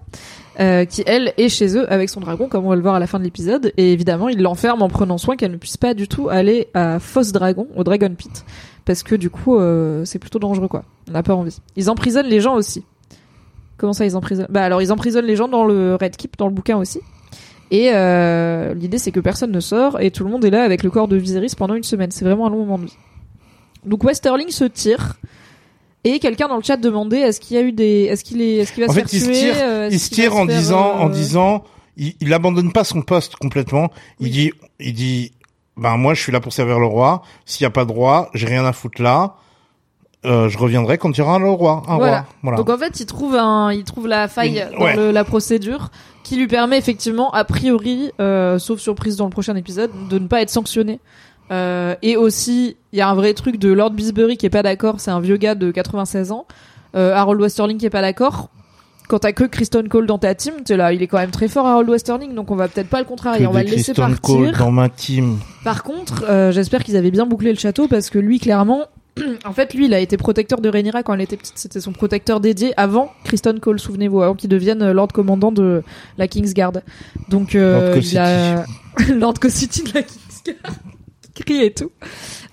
euh, 0.62 0.86
qui 0.86 1.03
elle 1.05 1.34
est 1.38 1.49
chez 1.49 1.75
eux 1.77 1.91
avec 1.91 2.10
son 2.10 2.21
dragon, 2.21 2.47
comme 2.47 2.65
on 2.65 2.69
va 2.69 2.77
le 2.77 2.81
voir 2.81 2.95
à 2.95 2.99
la 2.99 3.07
fin 3.07 3.19
de 3.19 3.25
l'épisode. 3.25 3.73
Et 3.75 3.91
évidemment, 3.91 4.29
ils 4.29 4.41
l'enferment 4.41 4.86
en 4.86 4.89
prenant 4.89 5.17
soin 5.17 5.36
qu'elle 5.36 5.51
ne 5.51 5.57
puisse 5.57 5.75
pas 5.75 5.93
du 5.93 6.07
tout 6.07 6.29
aller 6.29 6.69
à 6.73 6.99
Fosse 6.99 7.34
Dragon, 7.34 7.67
au 7.75 7.84
Dragon 7.84 8.13
Pit, 8.17 8.45
parce 8.86 9.03
que 9.03 9.15
du 9.15 9.29
coup, 9.29 9.57
euh, 9.57 10.05
c'est 10.05 10.19
plutôt 10.19 10.39
dangereux 10.39 10.69
quoi. 10.69 10.86
On 11.10 11.12
n'a 11.12 11.23
pas 11.23 11.36
envie. 11.36 11.57
Ils 11.75 11.89
emprisonnent 11.89 12.27
les 12.27 12.39
gens 12.39 12.55
aussi. 12.55 12.86
Comment 13.75 13.91
ça, 13.91 14.05
ils 14.05 14.15
emprisonnent? 14.15 14.47
Bah 14.49 14.63
alors, 14.63 14.81
ils 14.81 14.93
emprisonnent 14.93 15.25
les 15.25 15.36
gens 15.36 15.49
dans 15.49 15.65
le 15.65 15.95
Red 15.95 16.15
Keep, 16.15 16.38
dans 16.38 16.47
le 16.47 16.53
bouquin 16.53 16.77
aussi. 16.77 17.01
Et 17.71 17.89
euh, 17.93 18.73
l'idée, 18.73 18.97
c'est 18.97 19.12
que 19.12 19.21
personne 19.21 19.51
ne 19.51 19.60
sort 19.62 19.99
et 20.01 20.12
tout 20.12 20.23
le 20.25 20.29
monde 20.29 20.43
est 20.45 20.49
là 20.49 20.63
avec 20.63 20.84
le 20.84 20.91
corps 20.91 21.07
de 21.07 21.15
Viserys 21.15 21.55
pendant 21.57 21.73
une 21.75 21.84
semaine. 21.84 22.12
C'est 22.12 22.25
vraiment 22.25 22.47
un 22.47 22.49
long 22.49 22.60
moment 22.65 22.77
de 22.77 22.86
vie. 22.86 22.97
Donc 23.86 24.03
Westerling 24.03 24.49
se 24.49 24.65
tire. 24.65 25.15
Et 26.03 26.19
quelqu'un 26.19 26.47
dans 26.47 26.57
le 26.57 26.63
chat 26.63 26.77
demandait 26.77 27.19
est-ce 27.21 27.39
qu'il 27.39 27.55
y 27.55 27.60
a 27.60 27.63
eu 27.63 27.71
des 27.71 28.05
est-ce 28.05 28.23
qu'il 28.23 28.41
est 28.41 28.57
est-ce 28.57 28.73
qu'il 28.73 28.84
va 28.84 28.89
En 28.89 28.93
se 28.93 28.99
fait, 28.99 29.07
faire 29.07 29.13
il 29.13 29.19
se 29.21 29.25
tuer 29.25 29.34
tire, 29.34 29.55
euh, 29.60 29.89
il 29.91 29.99
se 29.99 30.10
tire 30.10 30.36
en 30.36 30.45
faire, 30.47 30.57
disant, 30.57 30.95
en 30.99 31.10
euh, 31.10 31.13
disant, 31.13 31.63
il, 31.95 32.13
il 32.19 32.34
abandonne 32.34 32.71
pas 32.73 32.84
son 32.84 33.01
poste 33.03 33.36
complètement. 33.36 33.89
Il 34.19 34.25
Oui. 34.25 34.31
dit, 34.31 34.51
il 34.79 34.93
dit, 34.93 35.31
ben 35.77 35.97
moi 35.97 36.13
je 36.13 36.21
suis 36.21 36.31
là 36.31 36.39
pour 36.41 36.53
servir 36.53 36.79
le 36.79 36.88
roi. 36.88 37.21
S'il 37.45 37.63
y 37.63 37.67
a 37.67 37.69
pas 37.69 37.86
de 37.86 37.91
roi, 37.91 38.29
j'ai 38.34 38.47
rien 38.47 38.65
à 38.65 38.73
foutre 38.73 39.01
là. 39.01 39.36
Euh, 40.23 40.49
je 40.49 40.57
reviendrai 40.60 40.99
quand 40.99 41.10
il 41.10 41.19
y 41.19 41.21
aura 41.21 41.39
le 41.39 41.49
roi, 41.49 41.81
un 41.88 41.97
Voilà. 41.97 42.17
roi. 42.19 42.25
Voilà. 42.43 42.57
Donc 42.57 42.69
en 42.69 42.77
fait, 42.77 42.99
il 42.99 43.05
trouve 43.07 43.36
un, 43.36 43.71
il 43.73 43.84
trouve 43.84 44.07
la 44.07 44.27
faille 44.27 44.63
Une- 44.71 44.77
dans 44.77 44.86
ouais. 44.86 44.95
le- 44.95 45.12
la 45.12 45.23
procédure 45.23 45.89
qui 46.23 46.36
lui 46.36 46.45
permet 46.47 46.77
effectivement, 46.77 47.31
a 47.31 47.43
priori, 47.43 48.12
euh, 48.19 48.60
sauf 48.60 48.79
surprise 48.79 49.15
dans 49.17 49.25
le 49.25 49.31
prochain 49.31 49.55
épisode, 49.55 49.89
de 50.10 50.19
ne 50.19 50.27
pas 50.27 50.41
être 50.41 50.51
sanctionné. 50.51 50.99
Euh, 51.51 51.95
et 52.03 52.15
aussi, 52.17 52.77
il 52.93 52.99
y 52.99 53.01
a 53.01 53.10
un 53.10 53.15
vrai 53.15 53.34
truc 53.34 53.57
de 53.57 53.73
Lord 53.73 53.91
Bisbury 53.91 54.38
qui 54.38 54.45
est 54.45 54.49
pas 54.51 54.62
d'accord. 54.63 54.99
C'est 54.99 55.12
un 55.12 55.19
vieux 55.19 55.38
gars 55.38 55.55
de 55.55 55.71
96 55.71 56.31
ans. 56.31 56.45
Euh, 56.95 57.15
Harold 57.15 57.41
Westerling 57.41 57.77
qui 57.79 57.88
est 57.88 57.89
pas 57.89 58.01
d'accord. 58.01 58.49
Quand 59.10 59.19
t'as 59.19 59.31
que 59.34 59.43
Kristen 59.43 59.89
Cole 59.89 60.05
dans 60.05 60.19
ta 60.19 60.36
team, 60.36 60.53
t'es 60.63 60.77
là, 60.77 60.93
il 60.93 61.01
est 61.01 61.07
quand 61.07 61.17
même 61.17 61.31
très 61.31 61.47
fort 61.49 61.65
Harold 61.67 61.89
Westerling, 61.89 62.34
donc 62.34 62.49
on 62.51 62.55
va 62.55 62.69
peut-être 62.69 62.88
pas 62.89 62.99
le 62.99 63.05
contrarier, 63.05 63.45
on 63.47 63.51
va 63.51 63.63
le 63.63 63.69
laisser 63.69 63.91
Kristen 63.93 64.12
partir. 64.15 64.21
Cole 64.36 64.51
dans 64.57 64.71
ma 64.71 64.88
team. 64.88 65.39
Par 65.65 65.84
contre, 65.84 66.23
euh, 66.29 66.51
j'espère 66.53 66.84
qu'ils 66.84 66.95
avaient 66.95 67.12
bien 67.12 67.25
bouclé 67.25 67.51
le 67.51 67.57
château 67.57 67.88
parce 67.89 68.10
que 68.10 68.19
lui, 68.19 68.39
clairement, 68.39 68.86
en 69.45 69.52
fait, 69.54 69.74
lui, 69.74 69.86
il 69.86 69.93
a 69.93 70.00
été 70.00 70.15
protecteur 70.17 70.62
de 70.62 70.69
Rhaenyra 70.69 71.04
quand 71.04 71.13
elle 71.13 71.21
était 71.21 71.38
petite. 71.38 71.58
C'était 71.58 71.82
son 71.82 71.91
protecteur 71.91 72.39
dédié 72.39 72.74
avant 72.78 73.12
Kristen 73.24 73.60
Cole, 73.60 73.80
souvenez-vous, 73.80 74.21
avant 74.21 74.36
qu'il 74.36 74.50
devienne 74.50 74.82
euh, 74.82 74.93
Lord 74.93 75.10
Commandant 75.10 75.52
de 75.52 75.84
la 76.17 76.28
Kingsguard. 76.28 76.74
Donc, 77.30 77.56
euh, 77.56 77.93
Lord 77.95 78.04
il 78.04 78.17
a 78.17 78.65
Lord 79.13 79.34
City 79.50 79.84
de 79.84 79.93
la 79.93 80.04
Kingsguard, 80.04 80.74
qui 81.34 81.43
crie 81.43 81.63
et 81.63 81.74
tout. 81.74 81.91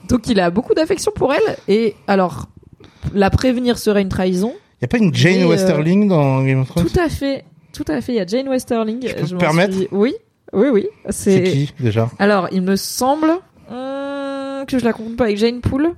Donc, 0.09 0.27
il 0.29 0.41
a 0.41 0.51
beaucoup 0.51 0.75
d'affection 0.75 1.13
pour 1.15 1.33
elle. 1.33 1.57
Et 1.69 1.95
alors, 2.07 2.47
la 3.15 3.31
prévenir 3.31 3.79
serait 3.79 4.03
une 4.03 4.09
trahison. 4.09 4.53
Y 4.83 4.85
a 4.85 4.89
pas 4.89 4.99
une 4.99 5.15
Jane 5.15 5.43
euh, 5.43 5.49
Westerling 5.49 6.09
dans 6.09 6.43
Game 6.43 6.61
of 6.61 6.69
Thrones? 6.69 6.87
Tout 6.87 7.01
à 7.01 7.09
fait, 7.09 7.45
tout 7.73 7.85
à 7.89 8.01
fait. 8.01 8.13
Il 8.13 8.17
y 8.17 8.21
a 8.21 8.27
Jane 8.27 8.49
Westerling. 8.49 9.01
peux 9.01 9.23
me 9.23 9.33
m'en 9.33 9.39
permettre? 9.39 9.75
suis- 9.75 9.89
Oui, 9.93 10.15
oui, 10.53 10.69
oui. 10.73 10.87
C'est 11.11 11.43
qui 11.45 11.73
déjà? 11.79 12.11
Alors, 12.19 12.49
il 12.53 12.63
me 12.63 12.77
semble 12.77 13.29
que 14.67 14.79
je 14.79 14.85
la 14.85 14.93
compte 14.93 15.17
pas 15.17 15.25
avec 15.25 15.37
Jane 15.39 15.61
Poole. 15.61 15.93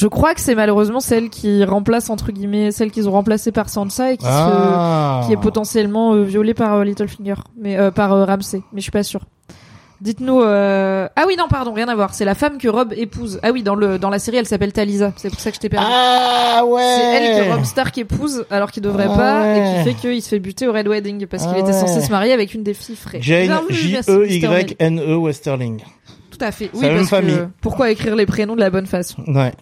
Je 0.00 0.06
crois 0.06 0.32
que 0.34 0.40
c'est 0.40 0.54
malheureusement 0.54 1.00
celle 1.00 1.28
qui 1.28 1.62
remplace 1.62 2.08
entre 2.08 2.32
guillemets 2.32 2.70
celle 2.70 2.90
qu'ils 2.90 3.06
ont 3.06 3.12
remplacée 3.12 3.52
par 3.52 3.68
Sansa 3.68 4.12
et 4.12 4.16
qui, 4.16 4.24
se, 4.24 4.30
Ah. 4.30 5.20
qui 5.26 5.32
est 5.34 5.36
potentiellement 5.36 6.14
euh, 6.14 6.22
violée 6.22 6.54
par 6.54 6.72
euh, 6.76 6.84
Littlefinger, 6.84 7.34
mais 7.58 7.76
euh, 7.78 7.90
par 7.90 8.26
Ramsay, 8.26 8.62
mais 8.72 8.80
je 8.80 8.84
suis 8.84 8.90
pas 8.90 9.02
sûre. 9.02 9.20
Dites-nous. 10.00 10.40
Ah 10.42 11.24
oui, 11.26 11.36
non, 11.38 11.48
pardon, 11.50 11.74
rien 11.74 11.86
à 11.88 11.94
voir. 11.94 12.14
C'est 12.14 12.24
la 12.24 12.34
femme 12.34 12.56
que 12.56 12.66
Rob 12.68 12.94
épouse. 12.96 13.38
Ah 13.42 13.50
oui, 13.52 13.62
dans 13.62 13.74
le 13.74 13.98
dans 13.98 14.08
la 14.08 14.18
série, 14.18 14.38
elle 14.38 14.46
s'appelle 14.46 14.72
Talisa. 14.72 15.12
C'est 15.16 15.28
pour 15.28 15.38
ça 15.38 15.50
que 15.50 15.56
je 15.56 15.60
t'ai 15.60 15.68
perdu. 15.68 15.86
Ah 15.86 16.62
ouais. 16.66 16.80
C'est 16.80 17.16
elle 17.22 17.44
que 17.44 17.52
Rob 17.52 17.64
Stark 17.64 17.98
épouse 17.98 18.46
alors 18.50 18.70
qu'il 18.70 18.82
devrait 18.82 19.08
Ah 19.12 19.16
pas 19.18 19.56
et 19.58 19.60
qui 19.60 19.90
fait 19.90 19.94
qu'il 20.00 20.22
se 20.22 20.30
fait 20.30 20.38
buter 20.38 20.66
au 20.66 20.72
Red 20.72 20.88
Wedding 20.88 21.26
parce 21.26 21.42
qu'il 21.44 21.52
Ah 21.54 21.60
était 21.60 21.74
censé 21.74 22.00
se 22.00 22.10
marier 22.10 22.32
avec 22.32 22.54
une 22.54 22.62
des 22.62 22.72
filles 22.72 22.96
frais. 22.96 23.18
Jane 23.20 23.52
J 23.68 23.98
E. 24.08 24.26
Y 24.26 24.76
N 24.78 24.98
E 25.00 25.16
Westerling. 25.16 25.82
Tout 26.30 26.38
à 26.46 26.50
fait. 26.52 26.70
Oui, 26.72 26.86
parce 27.10 27.10
que 27.22 27.48
pourquoi 27.60 27.90
écrire 27.90 28.16
les 28.16 28.24
prénoms 28.24 28.54
de 28.54 28.60
la 28.60 28.70
bonne 28.70 28.86
façon? 28.86 29.22
Ouais. 29.26 29.52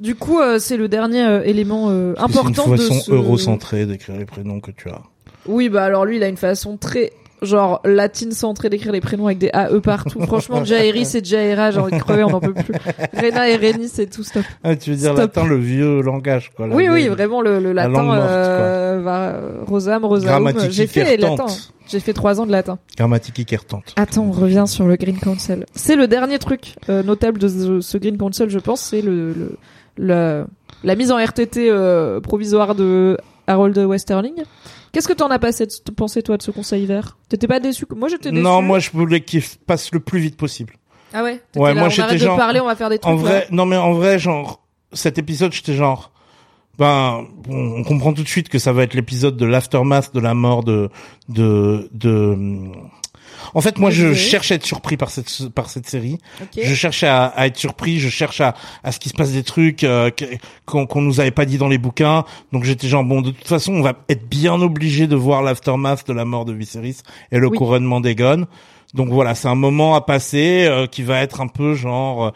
Du 0.00 0.14
coup, 0.14 0.40
euh, 0.40 0.58
c'est 0.58 0.76
le 0.76 0.88
dernier 0.88 1.22
euh, 1.22 1.42
élément 1.44 1.88
euh, 1.90 2.14
important 2.16 2.64
C'est 2.64 2.70
une 2.70 2.76
de 2.76 2.82
façon 2.82 3.00
ce... 3.00 3.12
eurocentrée 3.12 3.86
d'écrire 3.86 4.16
les 4.16 4.24
prénoms 4.24 4.60
que 4.60 4.70
tu 4.70 4.88
as. 4.88 5.02
Oui, 5.46 5.68
bah 5.68 5.84
alors 5.84 6.04
lui, 6.04 6.16
il 6.16 6.22
a 6.22 6.28
une 6.28 6.36
façon 6.36 6.76
très 6.76 7.12
genre 7.42 7.80
latine 7.84 8.32
centrée 8.32 8.68
d'écrire 8.68 8.92
les 8.92 9.00
prénoms 9.00 9.26
avec 9.26 9.38
des 9.38 9.50
AE 9.52 9.80
partout. 9.80 10.20
Franchement, 10.26 10.64
Jairi, 10.64 11.04
c'est 11.04 11.24
Jaira, 11.24 11.70
de 11.70 11.98
crever, 11.98 12.24
on 12.24 12.30
n'en 12.30 12.40
peut 12.40 12.52
plus. 12.52 12.74
Rena 13.14 13.48
et 13.48 13.56
Reni, 13.56 13.88
c'est 13.88 14.06
tout 14.06 14.22
stop. 14.22 14.44
Ah, 14.62 14.76
tu 14.76 14.90
veux 14.90 14.96
dire 14.96 15.12
Stop. 15.12 15.34
latin, 15.36 15.46
le 15.46 15.56
vieux 15.56 16.02
langage, 16.02 16.50
quoi. 16.54 16.66
la 16.66 16.74
Oui, 16.74 16.88
oui, 16.90 17.08
vraiment 17.08 17.40
le, 17.40 17.58
le 17.60 17.72
latin. 17.72 17.90
langue 17.90 18.06
morte, 18.06 18.18
euh, 18.20 19.00
va, 19.02 19.28
euh, 19.28 19.58
Rosam, 19.66 20.04
Rosaum. 20.04 20.28
Grammatique 20.28 20.70
J'ai 20.70 20.86
fait 20.86 21.16
latin. 21.16 21.46
J'ai 21.88 22.00
fait 22.00 22.12
trois 22.12 22.40
ans 22.40 22.46
de 22.46 22.52
latin. 22.52 22.78
Grammatique 22.96 23.40
écartante. 23.40 23.94
Attends, 23.96 24.24
on 24.24 24.32
revient 24.32 24.64
sur 24.66 24.86
le 24.86 24.96
Green 24.96 25.18
Council. 25.18 25.64
C'est 25.74 25.96
le 25.96 26.06
dernier 26.06 26.38
truc 26.38 26.76
euh, 26.88 27.02
notable 27.02 27.38
de 27.38 27.48
ce, 27.48 27.80
ce 27.80 27.98
Green 27.98 28.16
Council, 28.16 28.48
je 28.48 28.58
pense, 28.58 28.80
c'est 28.80 29.02
le, 29.02 29.32
le, 29.32 29.56
le- 29.96 30.46
la 30.84 30.94
mise 30.96 31.10
en 31.12 31.18
RTT 31.18 31.68
euh, 31.70 32.20
provisoire 32.20 32.74
de 32.74 33.16
Harold 33.46 33.76
Westerling. 33.78 34.42
Qu'est-ce 34.92 35.06
que 35.06 35.12
t'en 35.12 35.30
as 35.30 35.38
passé, 35.38 35.66
pensé 35.96 36.22
toi 36.22 36.36
de 36.36 36.42
ce 36.42 36.50
conseil 36.50 36.84
vert? 36.86 37.16
T'étais 37.28 37.46
pas 37.46 37.60
déçu 37.60 37.84
Moi 37.94 38.08
j'étais 38.08 38.30
déçu. 38.30 38.42
Non, 38.42 38.60
moi, 38.62 38.78
je 38.80 38.90
voulais 38.92 39.20
qu'il 39.20 39.42
passe 39.66 39.92
le 39.92 40.00
plus 40.00 40.18
vite 40.20 40.36
possible. 40.36 40.74
Ah 41.12 41.22
ouais? 41.22 41.40
Ouais, 41.56 41.74
là, 41.74 41.80
moi, 41.80 41.88
j'étais 41.88 42.18
genre- 42.18 42.34
de 42.36 42.40
parler, 42.40 42.60
on 42.60 42.66
va 42.66 42.74
faire 42.76 42.88
des 42.90 42.98
trucs. 42.98 43.12
En 43.12 43.16
là. 43.16 43.22
vrai, 43.22 43.46
non, 43.50 43.66
mais 43.66 43.76
en 43.76 43.92
vrai, 43.92 44.18
genre, 44.18 44.62
cet 44.92 45.18
épisode, 45.18 45.52
j'étais 45.52 45.74
genre, 45.74 46.12
ben, 46.78 47.24
on 47.48 47.84
comprend 47.84 48.12
tout 48.12 48.22
de 48.22 48.28
suite 48.28 48.48
que 48.48 48.58
ça 48.58 48.72
va 48.72 48.82
être 48.84 48.94
l'épisode 48.94 49.36
de 49.36 49.44
l'aftermath 49.44 50.14
de 50.14 50.20
la 50.20 50.34
mort 50.34 50.64
de, 50.64 50.88
de, 51.28 51.88
de, 51.92 52.36
en 53.54 53.60
fait, 53.60 53.78
moi, 53.78 53.90
je 53.90 54.14
cherche 54.14 54.52
à 54.52 54.54
être 54.56 54.66
surpris 54.66 54.96
par 54.96 55.10
cette, 55.10 55.48
par 55.54 55.70
cette 55.70 55.88
série. 55.88 56.18
Je 56.60 56.74
cherche 56.74 57.02
à, 57.02 57.26
à 57.26 57.46
être 57.46 57.56
surpris, 57.56 57.98
je 57.98 58.08
cherche 58.08 58.40
à, 58.40 58.54
à 58.84 58.92
ce 58.92 58.98
qu'il 58.98 59.10
se 59.10 59.16
passe 59.16 59.32
des 59.32 59.42
trucs 59.42 59.84
euh, 59.84 60.10
qu'on 60.66 60.86
qu'on 60.86 61.00
nous 61.02 61.20
avait 61.20 61.30
pas 61.30 61.44
dit 61.44 61.58
dans 61.58 61.68
les 61.68 61.78
bouquins. 61.78 62.24
Donc 62.52 62.64
j'étais 62.64 62.88
genre 62.88 63.04
bon, 63.04 63.20
de 63.22 63.30
toute 63.30 63.48
façon, 63.48 63.72
on 63.74 63.82
va 63.82 63.94
être 64.08 64.28
bien 64.28 64.60
obligé 64.60 65.06
de 65.06 65.16
voir 65.16 65.42
l'aftermath 65.42 66.06
de 66.06 66.12
la 66.12 66.24
mort 66.24 66.44
de 66.44 66.52
Viserys 66.52 66.98
et 67.32 67.38
le 67.38 67.48
Oui. 67.48 67.56
couronnement 67.58 68.00
d'Aegon. 68.00 68.46
Donc 68.94 69.08
voilà, 69.10 69.34
c'est 69.34 69.48
un 69.48 69.54
moment 69.54 69.94
à 69.94 70.00
passer 70.00 70.66
euh, 70.68 70.86
qui 70.86 71.02
va 71.02 71.20
être 71.20 71.40
un 71.40 71.46
peu 71.46 71.74
genre, 71.74 72.26
euh, 72.26 72.30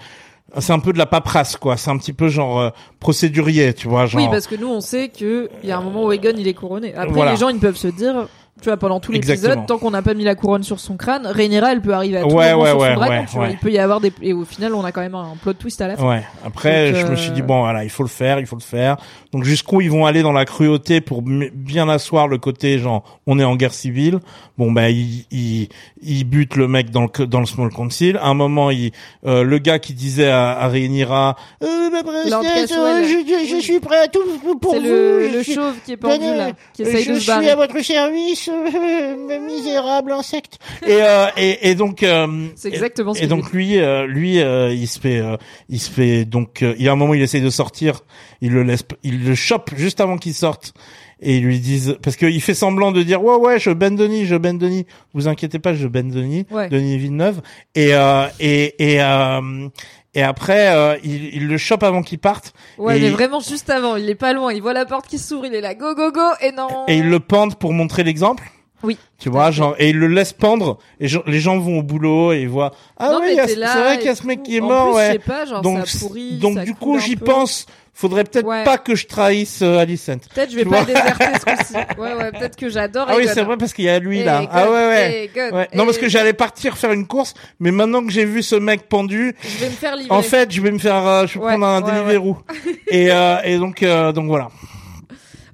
c'est 0.60 0.72
un 0.72 0.78
peu 0.78 0.92
de 0.92 0.98
la 0.98 1.06
paperasse 1.06 1.56
quoi. 1.56 1.76
C'est 1.76 1.90
un 1.90 1.98
petit 1.98 2.12
peu 2.12 2.28
genre 2.28 2.60
euh, 2.60 2.70
procédurier, 3.00 3.74
tu 3.74 3.88
vois, 3.88 4.06
genre. 4.06 4.22
Oui, 4.22 4.28
parce 4.30 4.46
que 4.46 4.54
nous 4.54 4.68
on 4.68 4.80
sait 4.80 5.08
que 5.08 5.50
il 5.62 5.68
y 5.68 5.72
a 5.72 5.78
un 5.78 5.82
moment 5.82 6.04
où 6.04 6.12
Egon 6.12 6.32
il 6.38 6.46
est 6.46 6.54
couronné. 6.54 6.94
Après 6.94 7.12
Voilà. 7.12 7.32
les 7.32 7.36
gens 7.38 7.48
ils 7.48 7.58
peuvent 7.58 7.76
se 7.76 7.88
dire. 7.88 8.28
Tu 8.64 8.70
vois, 8.70 8.78
pendant 8.78 8.98
tout 8.98 9.12
l'épisode, 9.12 9.66
tant 9.66 9.76
qu'on 9.76 9.90
n'a 9.90 10.00
pas 10.00 10.14
mis 10.14 10.24
la 10.24 10.34
couronne 10.34 10.62
sur 10.62 10.80
son 10.80 10.96
crâne, 10.96 11.26
Rhaenyra, 11.26 11.72
elle 11.72 11.82
peut 11.82 11.92
arriver 11.92 12.16
à 12.16 12.22
tout 12.22 12.28
Ouais, 12.34 12.52
moment 12.52 12.62
ouais, 12.62 12.70
sur 12.70 12.78
ouais, 12.80 12.88
son 12.88 12.94
dragon. 12.94 13.12
ouais, 13.12 13.24
tu 13.28 13.36
vois. 13.36 13.44
ouais. 13.44 13.52
Il 13.52 13.58
peut 13.58 13.70
y 13.70 13.78
avoir 13.78 14.00
des... 14.00 14.10
Et 14.22 14.32
au 14.32 14.46
final, 14.46 14.74
on 14.74 14.82
a 14.84 14.90
quand 14.90 15.02
même 15.02 15.14
un 15.14 15.34
plot 15.42 15.52
twist 15.52 15.82
à 15.82 15.88
la 15.88 15.96
fin. 15.98 16.08
Ouais. 16.08 16.22
Après, 16.46 16.92
Donc, 16.92 17.00
je 17.02 17.06
me 17.08 17.12
euh, 17.12 17.16
suis 17.16 17.30
dit 17.32 17.42
bon, 17.42 17.60
voilà, 17.60 17.84
il 17.84 17.90
faut 17.90 18.02
le 18.04 18.08
faire, 18.08 18.38
il 18.40 18.46
faut 18.46 18.56
le 18.56 18.62
faire. 18.62 18.96
Donc 19.32 19.44
jusqu'où 19.44 19.82
ils 19.82 19.90
vont 19.90 20.06
aller 20.06 20.22
dans 20.22 20.32
la 20.32 20.44
cruauté 20.46 21.00
pour 21.02 21.20
bien 21.22 21.88
asseoir 21.88 22.28
le 22.28 22.38
côté 22.38 22.78
genre 22.78 23.02
on 23.26 23.38
est 23.40 23.44
en 23.44 23.56
guerre 23.56 23.74
civile. 23.74 24.20
Bon 24.58 24.70
bah 24.70 24.90
ils 24.90 25.24
ils 25.32 25.68
ils 26.02 26.22
butent 26.24 26.54
le 26.54 26.68
mec 26.68 26.90
dans 26.90 27.02
le 27.02 27.26
dans 27.26 27.40
le 27.40 27.46
small 27.46 27.70
council. 27.70 28.16
À 28.22 28.28
un 28.28 28.34
moment, 28.34 28.70
il 28.70 28.92
euh, 29.26 29.42
le 29.42 29.58
gars 29.58 29.80
qui 29.80 29.92
disait 29.92 30.30
à, 30.30 30.50
à 30.52 30.68
Rhaenyra, 30.68 31.34
euh, 31.64 31.90
ma 31.90 32.02
Lord 32.30 32.44
princesse, 32.44 32.72
euh, 32.78 33.02
je, 33.02 33.44
je, 33.48 33.56
je 33.56 33.60
suis 33.60 33.80
prêt 33.80 33.98
à 34.04 34.06
tout 34.08 34.20
pour 34.60 34.72
C'est 34.72 34.78
vous. 34.78 34.84
le, 34.86 35.28
je 35.32 35.36
le 35.38 35.42
suis- 35.42 35.54
chauve 35.54 35.74
qui 35.84 35.92
est 35.92 35.96
pendu 35.96 36.24
là, 36.24 36.52
qui 36.72 36.84
je 36.84 36.88
essaye 36.90 37.08
de 37.08 37.14
se 37.14 37.20
suis 37.20 37.32
à 37.50 37.56
votre 37.56 37.80
service, 37.84 38.48
euh, 38.48 38.53
misérable 39.46 40.12
insecte. 40.12 40.58
Et, 40.86 40.96
euh, 41.00 41.26
et, 41.36 41.70
et 41.70 41.74
donc, 41.74 42.02
euh, 42.02 42.26
C'est 42.56 42.68
exactement 42.68 43.14
ce 43.14 43.22
et 43.22 43.26
donc 43.26 43.52
lui, 43.52 43.78
euh, 43.78 44.06
lui, 44.06 44.40
euh, 44.40 44.72
il 44.72 44.86
se 44.86 44.98
fait, 45.00 45.18
euh, 45.18 45.36
il 45.68 45.80
se 45.80 45.90
fait 45.90 46.24
donc, 46.24 46.62
euh, 46.62 46.74
il 46.78 46.84
y 46.84 46.88
a 46.88 46.92
un 46.92 46.96
moment, 46.96 47.14
il 47.14 47.22
essaye 47.22 47.40
de 47.42 47.50
sortir, 47.50 48.00
il 48.40 48.52
le 48.52 48.62
laisse, 48.62 48.84
il 49.02 49.24
le 49.24 49.34
chope 49.34 49.70
juste 49.76 50.00
avant 50.00 50.16
qu'il 50.18 50.34
sorte. 50.34 50.74
Et 51.20 51.36
ils 51.36 51.44
lui 51.44 51.60
disent 51.60 51.96
parce 52.02 52.16
qu'il 52.16 52.42
fait 52.42 52.54
semblant 52.54 52.90
de 52.92 53.02
dire 53.02 53.22
ouais 53.22 53.36
ouais 53.36 53.58
je 53.58 53.70
ben 53.70 53.94
Denis 53.94 54.26
je 54.26 54.34
ben 54.34 54.58
Denis 54.58 54.84
vous 55.14 55.26
inquiétez 55.28 55.58
pas 55.60 55.72
je 55.72 55.86
ben 55.86 56.10
Denis 56.10 56.44
Ouais. 56.50 56.68
Denis 56.68 56.98
Villeneuve 56.98 57.40
et 57.74 57.94
euh, 57.94 58.26
et 58.40 58.74
et 58.92 59.00
euh, 59.00 59.68
et 60.14 60.22
après 60.22 60.74
euh, 60.74 60.96
il, 61.02 61.34
il 61.34 61.48
le 61.48 61.58
chope 61.58 61.82
avant 61.82 62.02
qu'il 62.02 62.18
parte 62.18 62.52
Ouais, 62.78 62.98
mais 62.98 63.10
vraiment 63.10 63.40
juste 63.40 63.70
avant, 63.70 63.96
il 63.96 64.08
est 64.08 64.14
pas 64.14 64.32
loin, 64.32 64.52
il 64.52 64.62
voit 64.62 64.72
la 64.72 64.84
porte 64.84 65.06
qui 65.06 65.18
s'ouvre, 65.18 65.46
il 65.46 65.54
est 65.54 65.60
là, 65.60 65.74
go 65.74 65.94
go 65.94 66.10
go, 66.10 66.20
et 66.40 66.52
non. 66.52 66.68
et 66.88 66.96
il 66.96 67.08
le 67.08 67.20
pendent 67.20 67.56
pour 67.56 67.72
montrer 67.72 68.04
l'exemple. 68.04 68.44
Oui. 68.82 68.98
Tu 69.18 69.30
vois, 69.30 69.50
genre, 69.50 69.74
et 69.78 69.90
il 69.90 69.96
le 69.98 70.08
laisse 70.08 70.34
pendre, 70.34 70.78
et 71.00 71.08
genre, 71.08 71.22
les 71.26 71.40
gens 71.40 71.58
vont 71.58 71.78
au 71.78 71.82
boulot, 71.82 72.32
et 72.32 72.42
ils 72.42 72.48
voient, 72.48 72.72
ah 72.98 73.12
Non, 73.12 73.22
il 73.24 73.34
t'es 73.36 73.46
c'est 73.48 73.56
vrai 73.56 73.96
qu'il 73.96 74.06
y 74.06 74.10
a 74.10 74.14
ce 74.14 74.26
mec 74.26 74.42
qui 74.42 74.58
est 74.58 74.60
mort, 74.60 74.88
plus, 74.90 74.96
ouais. 74.96 75.06
Je 75.06 75.12
sais 75.12 75.18
pas, 75.20 75.44
genre 75.46 75.62
donc, 75.62 75.86
ça 75.86 75.98
pourrit. 76.06 76.38
donc 76.38 76.58
ça 76.58 76.64
du 76.64 76.74
coup, 76.74 76.98
j'y 76.98 77.16
pense. 77.16 77.66
Faudrait 77.96 78.24
peut-être 78.24 78.44
Ouais. 78.46 78.64
pas 78.64 78.76
que 78.76 78.96
je 78.96 79.06
trahisse 79.06 79.62
euh, 79.62 79.78
Alicent. 79.78 80.18
Peut-être 80.34 80.50
je 80.50 80.56
vais 80.56 80.64
pas 80.64 80.84
déserter 80.84 81.24
ce 81.38 81.44
coup-ci. 81.56 81.74
Ouais, 81.96 82.14
ouais, 82.14 82.32
peut-être 82.32 82.56
que 82.56 82.68
j'adore. 82.68 83.06
Ah 83.08 83.14
oui, 83.16 83.26
c'est 83.32 83.42
vrai 83.44 83.56
parce 83.56 83.72
qu'il 83.72 83.84
y 83.84 83.88
a 83.88 84.00
lui 84.00 84.24
là. 84.24 84.42
Egon, 84.42 84.50
ah 84.52 84.64
ouais, 84.70 84.86
ouais. 84.88 85.24
Egon, 85.32 85.56
ouais. 85.56 85.68
Non, 85.74 85.84
parce 85.84 85.98
que 85.98 86.02
Egon. 86.06 86.10
j'allais 86.10 86.32
partir 86.32 86.76
faire 86.76 86.90
une 86.92 87.06
course, 87.06 87.34
mais 87.60 87.70
maintenant 87.70 88.04
que 88.04 88.10
j'ai 88.10 88.24
vu 88.24 88.42
ce 88.42 88.56
mec 88.56 88.88
pendu, 88.88 89.36
Je 89.42 89.58
vais 89.58 89.66
me 89.70 89.74
faire 89.76 89.94
livrer. 89.94 90.10
en 90.14 90.22
fait, 90.22 90.50
je 90.50 90.60
vais 90.60 90.72
me 90.72 90.78
faire, 90.80 91.06
euh, 91.06 91.26
je 91.28 91.34
vais 91.34 91.40
prendre 91.46 91.64
un 91.66 91.80
Deliveroo. 91.82 92.36
et 92.88 93.12
euh, 93.12 93.36
et 93.44 93.58
donc 93.58 93.82
euh, 93.84 94.10
donc 94.10 94.26
voilà. 94.26 94.48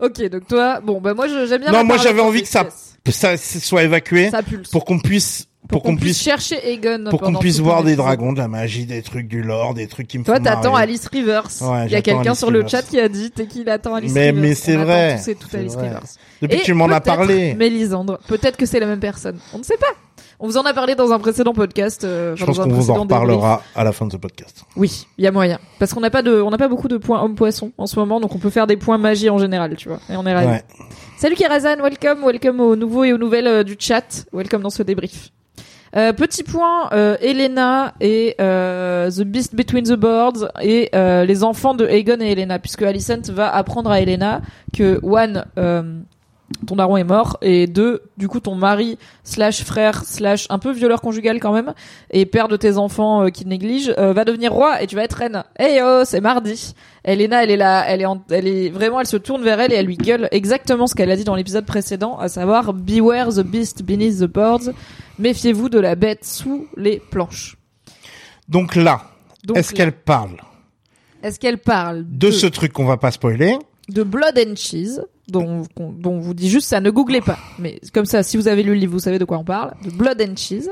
Ok, 0.00 0.22
donc 0.30 0.46
toi, 0.48 0.80
bon, 0.82 0.98
bah 1.00 1.12
moi 1.12 1.26
j'aime 1.28 1.60
bien. 1.60 1.72
Non, 1.72 1.84
moi, 1.84 1.98
j'avais 1.98 2.22
envie 2.22 2.40
que 2.42 2.48
ça-. 2.48 2.66
Que 3.04 3.12
ça 3.12 3.36
soit 3.36 3.82
évacué 3.82 4.30
ça 4.30 4.42
pulse. 4.42 4.70
pour 4.70 4.84
qu'on 4.84 4.98
puisse 4.98 5.46
pour 5.70 5.82
qu'on 5.82 5.96
puisse 5.96 6.20
chercher 6.20 6.56
Egon. 6.72 7.04
pour 7.10 7.20
qu'on 7.20 7.34
puisse 7.34 7.56
tout 7.58 7.64
voir 7.64 7.82
des 7.82 7.96
dragons, 7.96 8.32
de 8.32 8.38
la 8.38 8.48
magie, 8.48 8.86
des 8.86 9.02
trucs 9.02 9.28
du 9.28 9.42
lore, 9.42 9.74
des 9.74 9.86
trucs 9.86 10.06
qui 10.08 10.18
me 10.18 10.24
Toi, 10.24 10.36
font 10.36 10.42
t'attends 10.42 10.72
marrer. 10.72 10.84
Alice 10.84 11.06
Rivers. 11.08 11.48
Ouais, 11.62 11.86
Il 11.86 11.92
y 11.92 11.96
a 11.96 12.02
quelqu'un 12.02 12.34
sur 12.34 12.50
le 12.50 12.66
chat 12.66 12.82
qui 12.82 12.98
a 13.00 13.08
dit 13.08 13.30
t'es 13.30 13.46
qu'il 13.46 13.68
attend 13.68 13.94
Alice 13.94 14.12
Mais- 14.12 14.30
Rivers. 14.30 14.42
mais 14.42 14.54
c'est 14.54 14.76
vrai. 14.76 15.18
C'est 15.20 15.36
Alice 15.54 15.74
vrai. 15.74 15.88
Rivers. 15.88 16.02
Depuis 16.42 16.56
Et 16.56 16.60
que 16.60 16.64
tu 16.64 16.74
m'en 16.74 16.88
as 16.90 17.00
parlé. 17.00 17.54
Mélisandre. 17.54 18.18
Peut-être 18.28 18.56
que 18.56 18.66
c'est 18.66 18.80
la 18.80 18.86
même 18.86 19.00
personne. 19.00 19.38
On 19.54 19.58
ne 19.58 19.62
sait 19.64 19.76
pas. 19.76 19.86
On 20.42 20.46
vous 20.46 20.56
en 20.56 20.62
a 20.62 20.72
parlé 20.72 20.94
dans 20.94 21.12
un 21.12 21.18
précédent 21.18 21.52
podcast. 21.52 22.02
euh, 22.02 22.34
Je 22.34 22.46
pense 22.46 22.58
qu'on 22.58 22.68
vous 22.70 22.90
en 22.90 22.94
reparlera 23.02 23.62
à 23.76 23.84
la 23.84 23.92
fin 23.92 24.06
de 24.06 24.12
ce 24.12 24.16
podcast. 24.16 24.64
Oui, 24.74 25.06
il 25.18 25.24
y 25.24 25.26
a 25.26 25.32
moyen. 25.32 25.58
Parce 25.78 25.92
qu'on 25.92 26.00
n'a 26.00 26.08
pas 26.08 26.22
de, 26.22 26.40
on 26.40 26.48
n'a 26.48 26.56
pas 26.56 26.68
beaucoup 26.68 26.88
de 26.88 26.96
points 26.96 27.22
homme-poisson 27.22 27.72
en 27.76 27.86
ce 27.86 27.98
moment, 27.98 28.20
donc 28.20 28.34
on 28.34 28.38
peut 28.38 28.48
faire 28.48 28.66
des 28.66 28.78
points 28.78 28.96
magie 28.96 29.28
en 29.28 29.36
général, 29.36 29.76
tu 29.76 29.88
vois. 29.90 29.98
Et 30.08 30.16
on 30.16 30.24
est 30.24 30.32
ravis. 30.32 30.46
Ouais. 30.48 30.64
Salut 31.18 31.34
Kirazan, 31.34 31.76
welcome, 31.82 32.24
welcome 32.24 32.58
aux 32.60 32.74
nouveaux 32.74 33.04
et 33.04 33.12
aux 33.12 33.18
nouvelles 33.18 33.46
euh, 33.48 33.64
du 33.64 33.76
chat, 33.78 34.24
welcome 34.32 34.62
dans 34.62 34.70
ce 34.70 34.82
débrief. 34.82 35.28
Euh, 35.96 36.12
petit 36.12 36.44
point, 36.44 36.88
euh, 36.92 37.16
Elena 37.20 37.94
et 38.00 38.36
euh, 38.40 39.10
The 39.10 39.22
Beast 39.22 39.56
Between 39.56 39.84
the 39.84 39.94
Boards 39.94 40.48
et 40.62 40.88
euh, 40.94 41.24
les 41.24 41.42
enfants 41.42 41.74
de 41.74 41.86
Aegon 41.86 42.20
et 42.20 42.30
Elena, 42.30 42.60
puisque 42.60 42.82
Alicent 42.82 43.30
va 43.30 43.52
apprendre 43.52 43.90
à 43.90 44.00
Elena 44.00 44.40
que 44.72 45.00
one, 45.02 45.44
ton 46.66 46.76
daron 46.76 46.96
est 46.96 47.04
mort, 47.04 47.38
et 47.42 47.66
deux, 47.66 48.02
du 48.16 48.28
coup 48.28 48.40
ton 48.40 48.54
mari 48.54 48.98
slash 49.24 49.64
frère 49.64 50.04
slash 50.04 50.46
un 50.50 50.58
peu 50.58 50.72
violeur 50.72 51.00
conjugal 51.00 51.38
quand 51.40 51.52
même, 51.52 51.74
et 52.10 52.26
père 52.26 52.48
de 52.48 52.56
tes 52.56 52.76
enfants 52.76 53.24
euh, 53.24 53.28
qui 53.28 53.46
néglige, 53.46 53.94
euh, 53.98 54.12
va 54.12 54.24
devenir 54.24 54.52
roi 54.52 54.82
et 54.82 54.86
tu 54.86 54.96
vas 54.96 55.04
être 55.04 55.14
reine. 55.14 55.44
Hey 55.58 55.80
oh, 55.84 56.02
c'est 56.04 56.20
mardi. 56.20 56.74
Elena, 57.04 57.42
elle 57.44 57.50
est 57.50 57.56
là, 57.56 57.84
elle 57.86 58.00
est, 58.02 58.06
en- 58.06 58.22
elle 58.30 58.46
est 58.46 58.68
vraiment, 58.68 59.00
elle 59.00 59.06
se 59.06 59.16
tourne 59.16 59.42
vers 59.42 59.60
elle 59.60 59.72
et 59.72 59.76
elle 59.76 59.86
lui 59.86 59.96
gueule 59.96 60.28
exactement 60.32 60.86
ce 60.86 60.94
qu'elle 60.94 61.10
a 61.10 61.16
dit 61.16 61.24
dans 61.24 61.34
l'épisode 61.36 61.64
précédent, 61.66 62.18
à 62.18 62.28
savoir 62.28 62.74
Beware 62.74 63.28
the 63.32 63.42
beast 63.42 63.82
beneath 63.82 64.18
the 64.18 64.24
boards. 64.26 64.70
Méfiez-vous 65.18 65.68
de 65.68 65.78
la 65.78 65.94
bête 65.94 66.24
sous 66.24 66.66
les 66.76 67.00
planches. 67.10 67.56
Donc 68.48 68.74
là, 68.74 69.02
est-ce 69.54 69.72
qu'elle 69.72 69.92
parle 69.92 70.36
est-ce 71.22 71.38
qu'elle 71.38 71.58
parle 71.58 72.04
de 72.08 72.28
de, 72.28 72.30
ce 72.30 72.46
truc 72.46 72.72
qu'on 72.72 72.86
va 72.86 72.96
pas 72.96 73.10
spoiler 73.10 73.58
de 73.90 74.02
Blood 74.02 74.38
and 74.38 74.56
Cheese, 74.56 75.02
dont, 75.30 75.62
on 75.78 76.18
vous 76.18 76.34
dit 76.34 76.48
juste 76.50 76.68
ça, 76.68 76.80
ne 76.80 76.90
googlez 76.90 77.20
pas. 77.20 77.38
Mais 77.58 77.80
comme 77.92 78.06
ça, 78.06 78.22
si 78.22 78.36
vous 78.36 78.48
avez 78.48 78.62
lu 78.62 78.70
le 78.74 78.78
livre, 78.80 78.92
vous 78.92 78.98
savez 78.98 79.18
de 79.18 79.24
quoi 79.24 79.38
on 79.38 79.44
parle. 79.44 79.72
De 79.84 79.90
Blood 79.90 80.20
and 80.22 80.36
Cheese. 80.36 80.68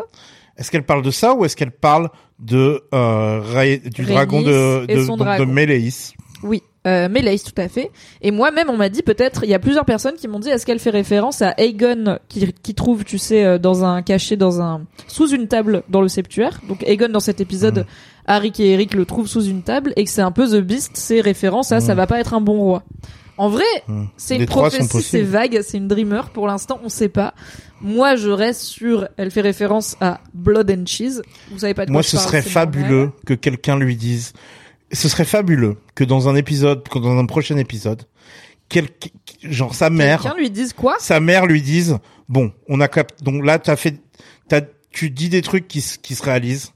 Est-ce 0.56 0.70
qu'elle 0.70 0.84
parle 0.84 1.02
de 1.02 1.11
ça 1.11 1.34
ou 1.34 1.44
est-ce 1.44 1.54
qu'elle 1.56 1.70
parle 1.70 2.11
de 2.40 2.82
euh, 2.92 3.40
du 3.40 4.02
Rhaenys 4.02 4.12
dragon 4.12 4.42
de 4.42 4.86
de, 4.86 5.38
de. 5.38 5.44
Méléis 5.44 6.14
Oui, 6.42 6.62
euh, 6.86 7.09
Mélaïs, 7.09 7.44
tout 7.44 7.61
à 7.61 7.68
fait. 7.68 7.90
Et 8.22 8.32
moi-même, 8.32 8.68
on 8.68 8.76
m'a 8.76 8.88
dit 8.88 9.02
peut-être, 9.02 9.44
il 9.44 9.50
y 9.50 9.54
a 9.54 9.61
plusieurs 9.61 9.84
personnes 9.84 10.14
qui 10.16 10.26
m'ont 10.26 10.40
dit, 10.40 10.48
est-ce 10.48 10.66
qu'elle 10.66 10.78
fait 10.80 10.90
référence 10.90 11.42
à 11.42 11.54
Aegon 11.59 12.18
qui, 12.28 12.52
qui 12.62 12.74
trouve, 12.74 13.04
tu 13.04 13.18
sais, 13.18 13.44
euh, 13.44 13.59
dans 13.59 13.84
un 13.84 14.02
caché 14.02 14.36
dans 14.36 14.61
un 14.61 14.82
sous 15.06 15.28
une 15.30 15.46
table 15.46 15.82
dans 15.88 16.00
le 16.00 16.09
septuaire. 16.09 16.61
Donc 16.68 16.82
Aegon 16.84 17.09
dans 17.11 17.20
cet 17.20 17.40
épisode, 17.40 17.78
Mhm. 17.78 17.84
Harry 18.26 18.52
et 18.59 18.72
Eric 18.72 18.94
le 18.94 19.04
trouvent 19.06 19.28
sous 19.28 19.44
une 19.44 19.62
table 19.62 19.92
et 19.96 20.04
que 20.04 20.11
c'est 20.11 20.22
un 20.22 20.32
peu 20.32 20.46
The 20.48 20.61
Beast, 20.61 20.90
c'est 20.94 21.20
référence 21.20 21.70
à 21.72 21.80
ça 21.80 21.92
Mhm. 21.92 21.96
va 21.98 22.06
pas 22.09 22.20
être 22.20 22.34
un 22.34 22.40
bon 22.40 22.59
roi. 22.59 22.82
En 23.39 23.49
vrai, 23.49 23.64
Hmm. 23.86 24.05
c'est 24.16 24.36
une 24.36 24.47
prophétie, 24.47 25.03
c'est 25.03 25.22
vague, 25.22 25.61
c'est 25.62 25.78
une 25.78 25.89
dreamer. 25.89 26.28
Pour 26.30 26.47
l'instant, 26.47 26.80
on 26.82 26.89
sait 26.89 27.09
pas. 27.09 27.34
Moi, 27.80 28.16
je 28.16 28.28
reste 28.28 28.62
sur. 28.62 29.09
Elle 29.16 29.30
fait 29.30 29.41
référence 29.41 29.97
à 30.01 30.20
Blood 30.34 30.70
and 30.70 30.84
Cheese. 30.86 31.22
Vous 31.51 31.61
savez 31.61 31.74
pas 31.74 31.84
de 31.86 31.91
quoi 31.91 31.93
Moi, 31.93 32.03
je 32.03 32.09
ce 32.09 32.16
parle, 32.16 32.26
serait 32.28 32.43
fabuleux 32.43 32.89
normal. 33.07 33.12
que 33.26 33.34
quelqu'un 33.34 33.78
lui 33.78 33.97
dise. 33.97 34.32
Ce 34.93 35.09
serait 35.09 35.24
fabuleux 35.24 35.76
que 35.95 36.03
dans 36.05 36.28
un 36.28 36.34
épisode, 36.34 36.86
que 36.89 36.99
dans 36.99 37.16
un 37.16 37.26
prochain 37.26 37.57
épisode, 37.59 38.03
quel, 38.68 38.89
genre 39.43 39.74
sa 39.74 39.89
mère, 39.91 40.22
Quelqu'un 40.22 40.36
lui 40.36 40.51
dise 40.51 40.72
quoi? 40.72 40.97
sa 40.99 41.20
mère 41.20 41.47
lui 41.47 41.62
dise, 41.62 41.99
bon, 42.28 42.53
on 42.68 42.80
a 42.80 42.89
cap, 42.89 43.12
donc 43.22 43.45
là, 43.45 43.59
t'as 43.59 43.76
fait, 43.76 44.01
t'as, 44.49 44.62
tu 44.91 45.11
dis 45.11 45.28
des 45.28 45.43
trucs 45.43 45.68
qui, 45.68 45.80
se- 45.82 45.99
qui 45.99 46.14
se 46.14 46.22
réalisent. 46.22 46.72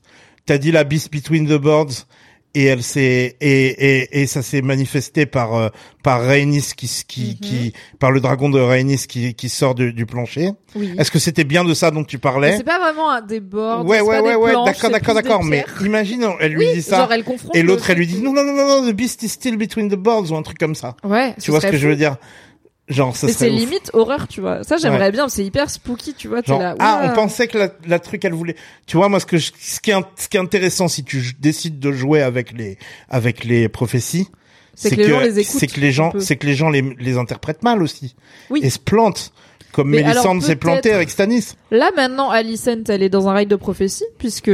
T'as 0.47 0.59
dit 0.59 0.73
la 0.73 0.85
beast 0.85 1.11
between 1.13 1.47
the 1.47 1.61
birds 1.61 2.07
et 2.55 2.65
elle 2.65 2.83
s'est 2.83 3.37
et, 3.41 3.67
et 4.01 4.21
et 4.23 4.27
ça 4.27 4.43
s'est 4.43 4.61
manifesté 4.63 5.25
par 5.27 5.55
euh, 5.55 5.69
par 6.03 6.21
Rhaenys 6.23 6.73
qui 6.77 6.87
qui 7.09 7.23
Mhm. 7.31 7.37
qui 7.41 7.73
par 7.99 8.11
le 8.11 8.21
dragon 8.21 8.51
de 8.51 8.61
Rhaenys 8.61 9.07
qui 9.09 9.35
qui 9.35 9.49
sort 9.49 9.75
du, 9.75 9.93
du 9.93 10.05
plancher. 10.07 10.51
Oui. 10.75 10.93
Est-ce 10.99 11.11
que 11.11 11.19
c'était 11.19 11.45
bien 11.45 11.65
de 11.65 11.73
ça 11.75 11.91
dont 11.91 12.05
tu 12.05 12.19
parlais 12.19 12.57
C'est 12.57 12.65
pas 12.65 12.79
vraiment 12.79 13.11
un 13.11 13.21
des 13.23 13.41
bords. 13.41 13.85
Ouais 13.87 14.01
ouais 14.01 14.21
ouais 14.21 14.35
ouais, 14.35 14.53
d'accord 14.65 14.91
d'accord 14.91 15.15
d'accord, 15.15 15.45
mais 15.45 15.65
imagine 15.83 16.27
elle 16.41 16.53
lui 16.53 16.67
Oui, 16.67 16.75
dit 16.75 16.83
ça 16.83 16.99
genre 16.99 17.13
elle 17.13 17.25
confronte. 17.25 17.55
et 17.57 17.63
l'autre 17.63 17.89
elle 17.91 17.99
lui 17.99 18.07
dit 18.07 18.21
non 18.21 18.33
non 18.33 18.45
non 18.45 18.53
non 18.55 18.83
non 18.83 18.91
the 18.91 18.95
beast 18.95 19.23
is 19.23 19.29
still 19.31 19.57
between 19.57 19.89
the 19.89 19.97
birds 19.97 20.31
ou 20.31 20.37
un 20.37 20.43
truc 20.43 20.59
comme 20.59 20.75
ça. 20.75 20.97
Ouais. 21.05 21.35
Tu 21.41 21.51
vois 21.51 21.61
ce 21.61 21.67
que 21.69 21.77
je 21.77 21.89
veux 21.89 21.97
dire? 21.97 22.17
Genre 22.89 23.15
ça 23.17 23.29
c'est 23.29 23.49
limite 23.49 23.91
horreur, 23.95 24.27
tu 24.29 24.41
vois. 24.41 24.65
Ça, 24.65 24.77
j'aimerais 24.77 25.13
bien. 25.13 25.29
C'est 25.29 25.45
hyper 25.45 25.71
spooky, 25.71 26.15
tu 26.15 26.27
vois. 26.29 26.43
Genre, 26.43 26.59
là. 26.59 26.75
ah, 26.81 27.09
on 27.11 27.15
pensait 27.15 27.47
que 27.47 27.57
la, 27.57 27.69
la 27.87 27.99
truc 28.01 28.25
elle 28.25 28.33
voulait. 28.35 28.57
Tu 28.87 28.97
vois, 28.97 29.09
moi 29.09 29.21
ce 29.21 29.27
que 29.27 29.39
je- 29.39 29.53
ce 29.59 29.79
qui 29.81 29.93
est 29.93 29.97
ce 30.17 30.29
qui 30.29 30.37
est 30.37 30.41
intéressant 30.41 30.89
si 30.89 31.05
tu 31.05 31.23
décides 31.39 31.79
de 31.79 31.93
jouer 31.93 32.23
avec 32.23 32.53
les 32.53 32.79
avec 33.09 33.45
les 33.45 33.69
prophéties, 33.69 34.29
C'est 34.75 34.91
que 34.91 34.97
les 34.97 35.09
gens 35.09 35.21
les 35.21 35.39
écoutent 35.39 35.61
c'est 35.61 35.67
que 35.69 35.81
les 35.81 35.93
gens 35.93 36.13
c'est 36.19 36.37
que 36.37 36.47
les 36.47 36.55
gens 36.55 36.71
les 36.71 36.83
les 36.99 37.19
interprètent 37.19 37.63
mal 37.63 37.83
aussi 37.83 38.17
Oui. 38.51 38.61
et 38.65 38.69
se 38.69 38.81
plantent 38.81 39.33
comme 39.73 39.89
Mais 39.91 40.03
Mélisande 40.03 40.43
s'est 40.43 40.57
plantée 40.57 40.93
avec 40.93 41.09
Stanis. 41.11 41.55
Là 41.71 41.91
maintenant, 41.97 42.29
Alicent, 42.31 42.85
elle 42.89 43.03
est 43.03 43.09
dans 43.09 43.29
un 43.29 43.33
rail 43.33 43.47
de 43.47 43.57
prophétie 43.57 44.05
puisque 44.19 44.51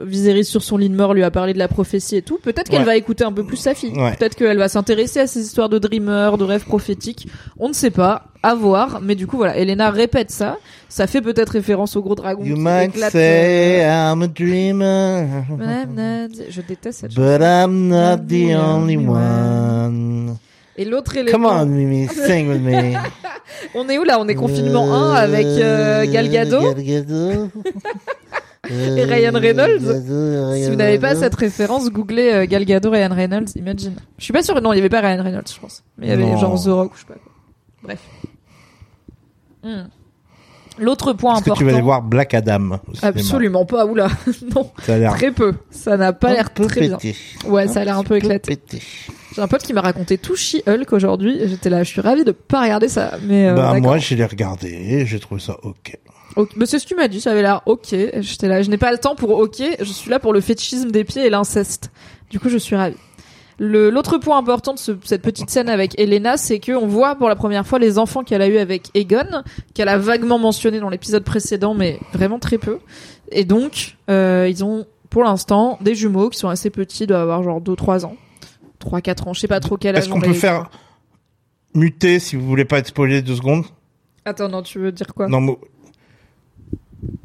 Viserys 0.00 0.44
sur 0.44 0.62
son 0.62 0.76
lit 0.76 0.88
de 0.88 0.94
mort 0.96 1.14
lui 1.14 1.22
a 1.24 1.30
parlé 1.30 1.52
de 1.54 1.58
la 1.58 1.68
prophétie 1.68 2.16
et 2.16 2.22
tout. 2.22 2.38
Peut-être 2.42 2.68
qu'elle 2.68 2.80
Ouais. 2.80 2.84
va 2.86 2.96
écouter 2.96 3.24
un 3.24 3.32
peu 3.32 3.44
plus 3.44 3.56
sa 3.56 3.74
fille. 3.74 3.92
Ouais. 3.96 4.14
Peut-être 4.16 4.34
qu'elle 4.34 4.58
va 4.58 4.68
s'intéresser 4.68 5.20
à 5.20 5.26
ces 5.26 5.40
histoires 5.40 5.68
de 5.68 5.78
dreamer, 5.78 6.36
de 6.38 6.44
rêves 6.44 6.64
prophétiques. 6.64 7.26
On 7.58 7.68
ne 7.68 7.72
sait 7.74 7.90
pas, 7.90 8.24
à 8.42 8.54
voir. 8.54 9.00
Mais 9.02 9.14
du 9.14 9.26
coup, 9.26 9.36
voilà, 9.38 9.56
Elena 9.56 9.90
répète 9.90 10.30
ça. 10.30 10.56
Ça 10.88 11.06
fait 11.06 11.20
peut-être 11.20 11.50
référence 11.50 11.96
au 11.96 12.02
gros 12.02 12.14
dragon. 12.14 12.42
You 12.44 12.56
might 12.56 12.96
say 13.10 13.82
euh, 13.84 14.12
I'm 14.12 14.22
a 14.22 14.26
dreamer, 14.28 15.26
I'm 15.50 15.94
not- 15.94 16.34
Je 16.50 16.60
déteste 16.60 17.00
cette 17.00 17.14
but 17.14 17.40
I'm 17.40 17.88
not 17.88 18.18
the 18.28 18.54
only 18.56 18.96
one. 18.96 20.36
Et 20.76 20.84
l'autre 20.84 21.12
Come 21.30 21.44
on, 21.46 21.62
élément, 21.62 21.66
Mimi, 21.66 22.08
sing 22.08 22.48
with 22.48 22.62
me. 22.62 22.94
on 23.74 23.88
est 23.88 23.98
où 23.98 24.04
là? 24.04 24.18
On 24.20 24.28
est 24.28 24.34
confinement 24.34 24.92
1 24.94 25.14
avec 25.14 25.46
euh, 25.46 26.06
Gal 26.10 26.28
Gadot? 26.30 26.60
Gal 26.74 26.82
Gadot. 26.82 27.48
Et 28.70 29.04
Ryan 29.04 29.32
Reynolds? 29.34 29.80
Gadot, 29.82 30.54
Si 30.54 30.70
vous 30.70 30.76
n'avez 30.76 30.98
pas 30.98 31.08
Reynolds. 31.08 31.22
cette 31.24 31.34
référence, 31.34 31.90
googlez 31.90 32.32
euh, 32.32 32.46
Gal 32.46 32.64
Gadot, 32.64 32.90
Ryan 32.90 33.12
Reynolds, 33.14 33.48
imagine. 33.56 33.94
Je 34.18 34.24
suis 34.24 34.32
pas 34.32 34.42
sûre, 34.42 34.60
non, 34.62 34.72
il 34.72 34.76
y 34.76 34.78
avait 34.78 34.88
pas 34.88 35.00
Ryan 35.00 35.22
Reynolds, 35.22 35.48
je 35.52 35.58
pense. 35.60 35.82
Mais 35.98 36.06
il 36.06 36.10
y 36.10 36.12
avait 36.12 36.24
Non. 36.24 36.36
genre 36.36 36.62
The 36.62 36.66
Rock 36.68 36.92
ou 36.92 36.94
je 36.94 37.00
sais 37.00 37.06
pas 37.06 37.14
quoi. 37.14 37.32
Bref. 37.82 38.00
Hmm. 39.62 39.88
L'autre 40.80 41.12
point 41.12 41.34
Est-ce 41.34 41.44
que 41.44 41.50
important. 41.50 41.58
tu 41.58 41.64
vas 41.64 41.72
aller 41.72 41.82
voir 41.82 42.02
Black 42.02 42.34
Adam 42.34 42.72
au 42.72 42.78
Absolument 43.02 43.64
pas, 43.66 43.86
oula. 43.86 44.08
non, 44.54 44.70
Ça 44.82 44.94
a 44.94 44.98
l'air 44.98 45.14
très 45.14 45.30
peu. 45.30 45.54
Ça 45.70 45.96
n'a 45.96 46.12
pas 46.12 46.32
l'air 46.32 46.52
très 46.52 46.80
bien. 46.80 46.96
pété. 46.96 47.16
Ouais, 47.46 47.68
ça 47.68 47.80
a 47.80 47.84
l'air 47.84 47.98
un 47.98 48.04
peu 48.04 48.16
éclaté. 48.16 48.56
pété. 48.56 48.82
J'ai 49.34 49.42
un 49.42 49.48
pote 49.48 49.62
qui 49.62 49.72
m'a 49.72 49.80
raconté 49.82 50.18
tout 50.18 50.34
She-Hulk 50.34 50.92
aujourd'hui, 50.92 51.40
et 51.40 51.48
j'étais 51.48 51.70
là, 51.70 51.84
je 51.84 51.88
suis 51.88 52.00
ravie 52.00 52.24
de 52.24 52.32
pas 52.32 52.62
regarder 52.62 52.88
ça, 52.88 53.12
mais 53.22 53.48
euh, 53.48 53.54
bah 53.54 53.62
d'accord. 53.74 53.80
moi 53.80 53.98
je 53.98 54.14
l'ai 54.16 54.24
regardé 54.24 54.68
et 54.68 55.06
j'ai 55.06 55.20
trouvé 55.20 55.40
ça 55.40 55.56
ok. 55.62 55.96
Ok. 56.36 56.50
Mais 56.56 56.66
c'est 56.66 56.78
ce 56.78 56.84
que 56.84 56.88
tu 56.88 56.94
m'as 56.96 57.06
dit, 57.08 57.20
ça 57.20 57.30
avait 57.32 57.42
l'air 57.42 57.60
ok. 57.66 57.94
J'étais 58.20 58.48
là, 58.48 58.62
je 58.62 58.70
n'ai 58.70 58.78
pas 58.78 58.90
le 58.90 58.98
temps 58.98 59.14
pour 59.14 59.30
ok, 59.30 59.62
je 59.78 59.92
suis 59.92 60.10
là 60.10 60.18
pour 60.18 60.32
le 60.32 60.40
fétichisme 60.40 60.90
des 60.90 61.04
pieds 61.04 61.26
et 61.26 61.30
l'inceste. 61.30 61.90
Du 62.30 62.38
coup, 62.40 62.48
je 62.48 62.58
suis 62.58 62.74
ravie. 62.76 62.96
Le, 63.62 63.90
l'autre 63.90 64.16
point 64.16 64.38
important 64.38 64.72
de 64.72 64.78
ce- 64.78 64.92
cette 65.04 65.20
petite 65.20 65.50
scène 65.50 65.68
avec 65.68 65.98
Elena, 66.00 66.38
c'est 66.38 66.60
que 66.60 66.72
on 66.72 66.86
voit 66.86 67.14
pour 67.16 67.28
la 67.28 67.36
première 67.36 67.66
fois 67.66 67.78
les 67.78 67.98
enfants 67.98 68.24
qu'elle 68.24 68.40
a 68.40 68.48
eu 68.48 68.56
avec 68.56 68.88
Egon, 68.94 69.42
qu'elle 69.74 69.88
a 69.90 69.98
vaguement 69.98 70.38
mentionné 70.38 70.80
dans 70.80 70.88
l'épisode 70.88 71.24
précédent, 71.24 71.74
mais 71.74 72.00
vraiment 72.14 72.38
très 72.38 72.56
peu. 72.56 72.78
Et 73.30 73.44
donc, 73.44 73.98
euh, 74.08 74.48
ils 74.48 74.64
ont 74.64 74.86
pour 75.10 75.24
l'instant 75.24 75.76
des 75.82 75.94
jumeaux 75.94 76.30
qui 76.30 76.38
sont 76.38 76.48
assez 76.48 76.70
petits, 76.70 77.06
doivent 77.06 77.20
avoir 77.22 77.42
genre 77.42 77.60
2-3 77.60 78.06
ans. 78.06 78.16
3-4 78.82 79.28
ans, 79.28 79.32
je 79.34 79.40
sais 79.40 79.48
pas 79.48 79.60
trop 79.60 79.76
quel 79.76 79.94
âge 79.94 80.04
Est-ce 80.04 80.10
on 80.10 80.14
qu'on 80.14 80.20
a 80.22 80.24
peut 80.24 80.30
eu. 80.30 80.34
faire 80.34 80.70
muter 81.74 82.18
si 82.18 82.36
vous 82.36 82.46
voulez 82.46 82.64
pas 82.64 82.78
être 82.78 82.86
spoilé 82.86 83.20
deux 83.20 83.36
secondes 83.36 83.64
Attends, 84.24 84.48
non, 84.48 84.62
tu 84.62 84.78
veux 84.78 84.90
dire 84.90 85.12
quoi? 85.14 85.28
Non, 85.28 85.40
mo- 85.42 85.58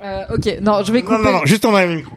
Euh, 0.04 0.24
Ok, 0.34 0.58
non, 0.62 0.84
je 0.84 0.92
vais 0.92 1.02
couper. 1.02 1.18
non, 1.18 1.24
non, 1.24 1.32
non, 1.40 1.46
juste 1.46 1.64
en 1.66 1.72
le 1.72 1.96
micro. 1.96 2.16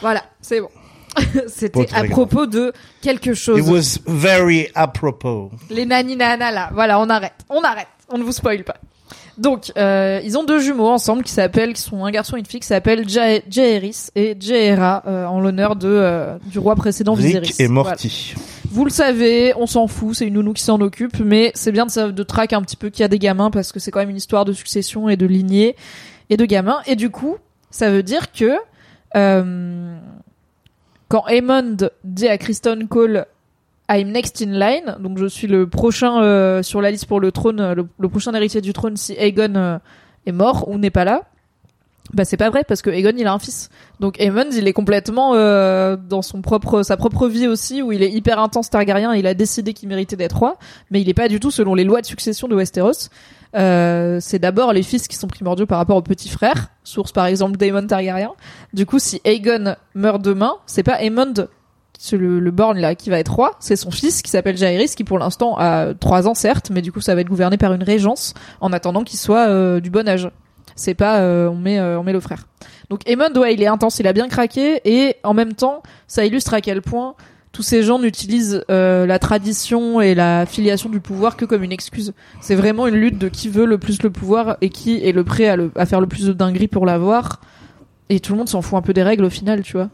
Voilà, 0.00 0.22
c'est 0.40 0.60
bon. 0.60 0.68
C'était 1.48 1.86
à 1.94 2.04
propos 2.04 2.46
de 2.46 2.72
quelque 3.02 3.34
chose. 3.34 3.58
It 3.58 3.66
was 3.66 3.98
very 4.06 4.68
apropos. 4.74 5.50
Les 5.70 5.84
nani 5.86 6.16
nana 6.16 6.50
là. 6.52 6.70
Voilà, 6.74 7.00
on 7.00 7.08
arrête. 7.08 7.32
On 7.48 7.60
arrête. 7.62 7.88
On 8.08 8.18
ne 8.18 8.22
vous 8.22 8.32
spoil 8.32 8.62
pas. 8.64 8.76
Donc, 9.36 9.70
euh, 9.76 10.20
ils 10.24 10.36
ont 10.36 10.42
deux 10.44 10.58
jumeaux 10.60 10.88
ensemble 10.88 11.22
qui 11.22 11.32
s'appellent, 11.32 11.72
qui 11.72 11.80
sont 11.82 12.04
un 12.04 12.10
garçon 12.10 12.36
et 12.36 12.40
une 12.40 12.46
fille, 12.46 12.58
qui 12.60 12.66
s'appellent 12.66 13.08
Ja- 13.08 13.40
Jaehaerys 13.48 14.08
et 14.16 14.36
Jaehaera 14.38 15.04
euh, 15.06 15.26
en 15.26 15.40
l'honneur 15.40 15.76
de 15.76 15.88
euh, 15.88 16.36
du 16.46 16.58
roi 16.58 16.74
précédent 16.74 17.14
Viserys. 17.14 17.54
Et 17.58 17.66
Voilà. 17.68 17.90
Morty. 17.90 18.34
Vous 18.70 18.84
le 18.84 18.90
savez, 18.90 19.54
on 19.56 19.66
s'en 19.66 19.86
fout, 19.86 20.14
c'est 20.16 20.26
une 20.26 20.34
nounou 20.34 20.52
qui 20.52 20.62
s'en 20.62 20.80
occupe, 20.80 21.20
mais 21.20 21.52
c'est 21.54 21.72
bien 21.72 21.86
de, 21.86 22.10
de 22.10 22.22
traquer 22.24 22.56
un 22.56 22.62
petit 22.62 22.76
peu 22.76 22.90
qu'il 22.90 23.00
y 23.00 23.04
a 23.04 23.08
des 23.08 23.18
gamins 23.20 23.50
parce 23.50 23.70
que 23.72 23.78
c'est 23.80 23.90
quand 23.90 24.00
même 24.00 24.10
une 24.10 24.16
histoire 24.16 24.44
de 24.44 24.52
succession 24.52 25.08
et 25.08 25.16
de 25.16 25.24
lignée 25.26 25.76
et 26.30 26.36
de 26.36 26.44
gamins. 26.44 26.80
Et 26.86 26.96
du 26.96 27.08
coup, 27.10 27.36
ça 27.70 27.90
veut 27.90 28.02
dire 28.02 28.32
que 28.32 28.50
quand 29.14 30.00
Aemond 31.26 31.76
dit 32.04 32.28
à 32.28 32.38
Kristen 32.38 32.88
Cole 32.88 33.26
I'm 33.90 34.12
next 34.12 34.42
in 34.42 34.52
line, 34.52 34.96
donc 35.00 35.16
je 35.16 35.26
suis 35.26 35.46
le 35.46 35.66
prochain 35.66 36.22
euh, 36.22 36.62
sur 36.62 36.82
la 36.82 36.90
liste 36.90 37.06
pour 37.06 37.20
le 37.20 37.32
trône, 37.32 37.60
euh, 37.60 37.74
le, 37.74 38.08
prochain 38.08 38.34
héritier 38.34 38.60
du 38.60 38.74
trône 38.74 38.98
si 38.98 39.14
Aegon 39.14 39.54
euh, 39.56 39.78
est 40.26 40.32
mort 40.32 40.68
ou 40.68 40.76
n'est 40.76 40.90
pas 40.90 41.04
là. 41.04 41.22
Bah 42.14 42.24
c'est 42.24 42.38
pas 42.38 42.48
vrai 42.48 42.64
parce 42.66 42.80
que 42.80 42.90
Aegon 42.90 43.12
il 43.16 43.26
a 43.26 43.32
un 43.32 43.38
fils. 43.38 43.70
Donc 44.00 44.20
Aemond 44.20 44.50
il 44.52 44.68
est 44.68 44.72
complètement 44.72 45.34
euh, 45.34 45.96
dans 45.96 46.22
son 46.22 46.42
propre 46.42 46.82
sa 46.82 46.96
propre 46.96 47.28
vie 47.28 47.46
aussi 47.46 47.82
où 47.82 47.92
il 47.92 48.02
est 48.02 48.10
hyper 48.10 48.38
intense 48.38 48.70
Targaryen, 48.70 49.14
il 49.14 49.26
a 49.26 49.34
décidé 49.34 49.72
qu'il 49.72 49.88
méritait 49.88 50.16
d'être 50.16 50.38
roi, 50.38 50.58
mais 50.90 51.00
il 51.00 51.08
est 51.08 51.14
pas 51.14 51.28
du 51.28 51.40
tout 51.40 51.50
selon 51.50 51.74
les 51.74 51.84
lois 51.84 52.02
de 52.02 52.06
succession 52.06 52.48
de 52.48 52.54
Westeros. 52.54 53.08
Euh, 53.56 54.18
c'est 54.20 54.38
d'abord 54.38 54.72
les 54.72 54.82
fils 54.82 55.08
qui 55.08 55.16
sont 55.16 55.28
primordiaux 55.28 55.66
par 55.66 55.78
rapport 55.78 55.96
aux 55.96 56.02
petits 56.02 56.28
frères, 56.28 56.68
source 56.88 57.12
par 57.12 57.26
exemple 57.26 57.56
Daemon 57.56 57.86
Targaryen. 57.86 58.32
Du 58.72 58.86
coup 58.86 58.98
si 58.98 59.20
Aegon 59.24 59.76
meurt 59.94 60.22
demain, 60.22 60.54
c'est 60.66 60.82
pas 60.82 61.02
Aemond 61.02 61.48
c'est 61.98 62.16
le, 62.16 62.38
le 62.38 62.52
là 62.76 62.94
qui 62.94 63.10
va 63.10 63.18
être 63.18 63.34
roi, 63.34 63.56
c'est 63.58 63.74
son 63.74 63.90
fils 63.90 64.22
qui 64.22 64.30
s'appelle 64.30 64.56
Jaehaerys 64.56 64.94
qui 64.96 65.02
pour 65.02 65.18
l'instant 65.18 65.56
a 65.58 65.94
trois 65.94 66.28
ans 66.28 66.34
certes, 66.34 66.70
mais 66.70 66.80
du 66.80 66.92
coup 66.92 67.00
ça 67.00 67.14
va 67.16 67.20
être 67.20 67.28
gouverné 67.28 67.56
par 67.56 67.74
une 67.74 67.82
régence 67.82 68.34
en 68.60 68.72
attendant 68.72 69.02
qu'il 69.02 69.18
soit 69.18 69.48
euh, 69.48 69.80
du 69.80 69.90
bon 69.90 70.08
âge. 70.08 70.30
C'est 70.76 70.94
pas 70.94 71.18
euh, 71.18 71.48
on 71.48 71.56
met 71.56 71.80
euh, 71.80 71.98
on 71.98 72.04
met 72.04 72.12
le 72.12 72.20
frère. 72.20 72.46
Donc 72.88 73.00
Aemond 73.08 73.34
ouais 73.36 73.54
il 73.54 73.62
est 73.62 73.66
intense, 73.66 73.98
il 73.98 74.06
a 74.06 74.12
bien 74.12 74.28
craqué 74.28 74.80
et 74.84 75.16
en 75.24 75.34
même 75.34 75.54
temps 75.54 75.82
ça 76.06 76.24
illustre 76.24 76.54
à 76.54 76.60
quel 76.60 76.82
point 76.82 77.16
tous 77.58 77.64
ces 77.64 77.82
gens 77.82 77.98
n'utilisent 77.98 78.62
euh, 78.70 79.04
la 79.04 79.18
tradition 79.18 80.00
et 80.00 80.14
la 80.14 80.46
filiation 80.46 80.88
du 80.88 81.00
pouvoir 81.00 81.36
que 81.36 81.44
comme 81.44 81.64
une 81.64 81.72
excuse. 81.72 82.12
C'est 82.40 82.54
vraiment 82.54 82.86
une 82.86 82.94
lutte 82.94 83.18
de 83.18 83.28
qui 83.28 83.48
veut 83.48 83.64
le 83.66 83.78
plus 83.78 84.00
le 84.04 84.10
pouvoir 84.10 84.58
et 84.60 84.68
qui 84.70 85.04
est 85.04 85.10
le 85.10 85.24
prêt 85.24 85.48
à, 85.48 85.56
le- 85.56 85.72
à 85.74 85.84
faire 85.84 86.00
le 86.00 86.06
plus 86.06 86.24
de 86.26 86.32
dingueries 86.32 86.68
pour 86.68 86.86
l'avoir. 86.86 87.40
Et 88.10 88.20
tout 88.20 88.30
le 88.30 88.38
monde 88.38 88.48
s'en 88.48 88.62
fout 88.62 88.78
un 88.78 88.80
peu 88.82 88.92
des 88.92 89.02
règles 89.02 89.24
au 89.24 89.28
final, 89.30 89.62
tu 89.62 89.72
vois. 89.72 89.88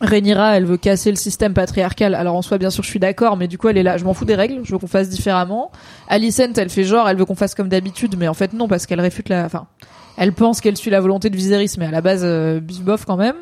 Rhaenyra, 0.00 0.56
elle 0.56 0.64
veut 0.64 0.78
casser 0.78 1.10
le 1.10 1.16
système 1.16 1.54
patriarcal. 1.54 2.16
Alors 2.16 2.34
en 2.34 2.42
soi, 2.42 2.58
bien 2.58 2.70
sûr, 2.70 2.82
je 2.82 2.88
suis 2.88 2.98
d'accord, 2.98 3.36
mais 3.36 3.46
du 3.46 3.56
coup, 3.56 3.68
elle 3.68 3.78
est 3.78 3.84
là. 3.84 3.96
Je 3.96 4.04
m'en 4.04 4.12
fous 4.12 4.24
des 4.24 4.34
règles. 4.34 4.58
Je 4.64 4.72
veux 4.72 4.78
qu'on 4.78 4.88
fasse 4.88 5.10
différemment. 5.10 5.70
Alicent, 6.08 6.54
elle 6.56 6.70
fait 6.70 6.82
genre, 6.82 7.08
elle 7.08 7.18
veut 7.18 7.24
qu'on 7.24 7.36
fasse 7.36 7.54
comme 7.54 7.68
d'habitude, 7.68 8.16
mais 8.18 8.26
en 8.26 8.34
fait 8.34 8.52
non, 8.52 8.66
parce 8.66 8.86
qu'elle 8.86 9.00
réfute 9.00 9.28
la. 9.28 9.44
Enfin, 9.44 9.68
elle 10.16 10.32
pense 10.32 10.60
qu'elle 10.60 10.76
suit 10.76 10.90
la 10.90 11.00
volonté 11.00 11.30
de 11.30 11.36
Viserys, 11.36 11.76
mais 11.78 11.86
à 11.86 11.92
la 11.92 12.00
base, 12.00 12.22
euh, 12.24 12.60
quand 13.06 13.16
même. 13.16 13.36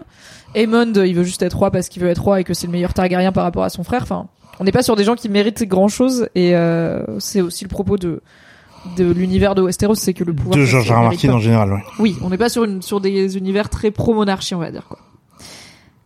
Aemond, 0.54 0.92
il 0.94 1.14
veut 1.14 1.24
juste 1.24 1.42
être 1.42 1.56
roi 1.56 1.70
parce 1.70 1.88
qu'il 1.88 2.02
veut 2.02 2.08
être 2.08 2.22
roi 2.22 2.40
et 2.40 2.44
que 2.44 2.54
c'est 2.54 2.66
le 2.66 2.72
meilleur 2.72 2.94
Targaryen 2.94 3.32
par 3.32 3.44
rapport 3.44 3.64
à 3.64 3.70
son 3.70 3.84
frère. 3.84 4.02
Enfin, 4.02 4.26
on 4.60 4.64
n'est 4.64 4.72
pas 4.72 4.82
sur 4.82 4.96
des 4.96 5.04
gens 5.04 5.14
qui 5.14 5.28
méritent 5.28 5.62
grand 5.64 5.88
chose, 5.88 6.28
et 6.34 6.56
euh, 6.56 7.02
c'est 7.18 7.40
aussi 7.40 7.64
le 7.64 7.68
propos 7.68 7.96
de 7.96 8.22
de 8.96 9.10
l'univers 9.10 9.54
de 9.54 9.62
Westeros, 9.62 9.96
c'est 9.96 10.14
que 10.14 10.24
le 10.24 10.32
pouvoir 10.32 10.56
De 10.56 10.64
George 10.64 10.90
R. 10.90 11.02
Martin 11.02 11.30
en 11.30 11.40
général, 11.40 11.72
ouais. 11.72 11.82
Oui, 11.98 12.16
on 12.22 12.30
n'est 12.30 12.38
pas 12.38 12.48
sur 12.48 12.64
une 12.64 12.80
sur 12.80 13.00
des 13.00 13.36
univers 13.36 13.68
très 13.68 13.90
pro 13.90 14.14
monarchie, 14.14 14.54
on 14.54 14.60
va 14.60 14.70
dire 14.70 14.86
quoi. 14.88 14.98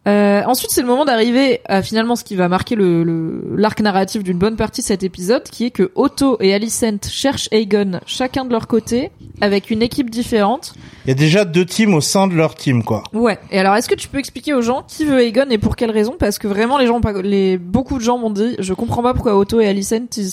Euh, 0.08 0.42
ensuite, 0.46 0.72
c'est 0.72 0.80
le 0.80 0.88
moment 0.88 1.04
d'arriver 1.04 1.60
à 1.66 1.80
finalement 1.80 2.16
ce 2.16 2.24
qui 2.24 2.34
va 2.34 2.48
marquer 2.48 2.74
le 2.74 3.04
le- 3.04 3.54
l'arc 3.56 3.80
narratif 3.80 4.24
d'une 4.24 4.36
bonne 4.38 4.56
partie 4.56 4.80
de 4.80 4.86
cet 4.86 5.04
épisode, 5.04 5.44
qui 5.44 5.66
est 5.66 5.70
que 5.70 5.92
Otto 5.94 6.38
et 6.40 6.52
Alicent 6.52 7.08
cherchent 7.08 7.48
Aegon 7.52 8.00
chacun 8.04 8.44
de 8.44 8.50
leur 8.50 8.66
côté, 8.66 9.12
avec 9.40 9.70
une 9.70 9.80
équipe 9.80 10.10
différente. 10.10 10.74
Il 11.04 11.08
y 11.08 11.12
a 11.12 11.14
déjà 11.14 11.44
deux 11.44 11.64
teams 11.64 11.94
au 11.94 12.00
sein 12.00 12.26
de 12.26 12.34
leur 12.34 12.56
team, 12.56 12.82
quoi. 12.82 13.04
Ouais. 13.12 13.38
Et 13.52 13.60
alors, 13.60 13.76
est-ce 13.76 13.88
que 13.88 13.94
tu 13.94 14.08
peux 14.08 14.18
expliquer 14.18 14.54
aux 14.54 14.62
gens 14.62 14.82
qui 14.88 15.04
veut 15.04 15.20
Aegon 15.20 15.46
et 15.50 15.58
pour 15.58 15.76
quelle 15.76 15.92
raison? 15.92 16.16
Parce 16.18 16.38
que 16.38 16.48
vraiment, 16.48 16.78
les 16.78 16.88
gens, 16.88 17.00
les 17.22 17.56
beaucoup 17.56 17.98
de 17.98 18.02
gens 18.02 18.18
m'ont 18.18 18.30
dit, 18.30 18.56
je 18.58 18.74
comprends 18.74 19.04
pas 19.04 19.14
pourquoi 19.14 19.36
Otto 19.38 19.60
et 19.60 19.68
Alicent 19.68 19.94
ils, 20.16 20.30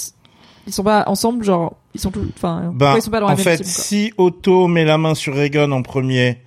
ils 0.66 0.74
sont 0.74 0.84
pas 0.84 1.04
ensemble, 1.06 1.44
genre 1.46 1.76
ils 1.94 2.00
sont 2.02 2.10
tous, 2.10 2.26
enfin, 2.36 2.72
Ben, 2.74 2.96
ils 2.98 3.04
sont 3.04 3.12
pas 3.12 3.20
dans 3.20 3.28
la 3.28 3.34
en 3.34 3.36
même 3.36 3.44
fait, 3.44 3.58
team, 3.58 3.66
quoi. 3.66 3.84
si 3.84 4.14
Otto 4.18 4.68
met 4.68 4.84
la 4.86 4.98
main 4.98 5.14
sur 5.14 5.40
Egon 5.40 5.72
en 5.72 5.84
premier, 5.84 6.40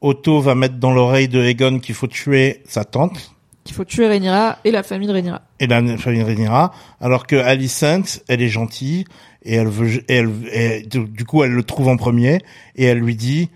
Otto 0.00 0.40
va 0.40 0.54
mettre 0.54 0.76
dans 0.76 0.92
l'oreille 0.92 1.28
de 1.28 1.42
Egon 1.42 1.78
qu'il 1.78 1.94
faut 1.94 2.06
tuer 2.06 2.62
sa 2.66 2.84
tante 2.84 3.34
Qu'il 3.64 3.74
faut 3.74 3.84
tuer 3.84 4.08
Rhaenyra 4.08 4.58
et 4.64 4.70
la 4.70 4.82
famille 4.82 5.08
de 5.08 5.12
Rhaenyra. 5.12 5.42
et 5.58 5.66
la 5.66 5.98
famille 5.98 6.22
Rhaenyra, 6.22 6.72
alors 7.00 7.26
que 7.26 7.36
Alicent, 7.36 8.22
elle 8.28 8.42
est 8.42 8.48
gentille 8.48 9.04
et 9.42 9.54
elle 9.54 9.68
veut, 9.68 10.02
et 10.10 10.16
elle, 10.16 10.30
et 10.52 10.82
du 10.82 11.24
coup, 11.24 11.42
elle 11.44 11.52
le 11.52 11.62
trouve 11.62 11.88
en 11.88 11.96
premier 11.96 12.38
et 12.76 12.84
elle 12.84 12.98
lui 12.98 13.14
dit, 13.14 13.50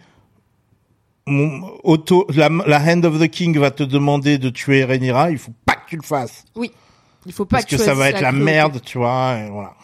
mon, 1.26 1.62
Otto, 1.84 2.26
la, 2.34 2.50
la 2.66 2.80
Hand 2.80 3.04
of 3.06 3.18
the 3.18 3.28
King 3.28 3.58
va 3.58 3.70
te 3.70 3.82
demander 3.82 4.38
de 4.38 4.50
tuer 4.50 4.84
Rhaenyra, 4.84 5.30
il 5.30 5.38
faut 5.38 5.54
pas 5.64 5.74
que 5.74 5.88
tu 5.88 5.96
le 5.96 6.02
fasses. 6.02 6.44
Il 7.26 7.32
faut 7.32 7.46
pas 7.46 7.56
Parce 7.56 7.64
que 7.64 7.76
tu 7.76 7.82
ça 7.82 7.94
va 7.94 8.10
être 8.10 8.20
la 8.20 8.32
merde, 8.32 8.80
tu 8.84 8.98
vois, 8.98 9.38
et 9.38 9.48
voilà. 9.48 9.74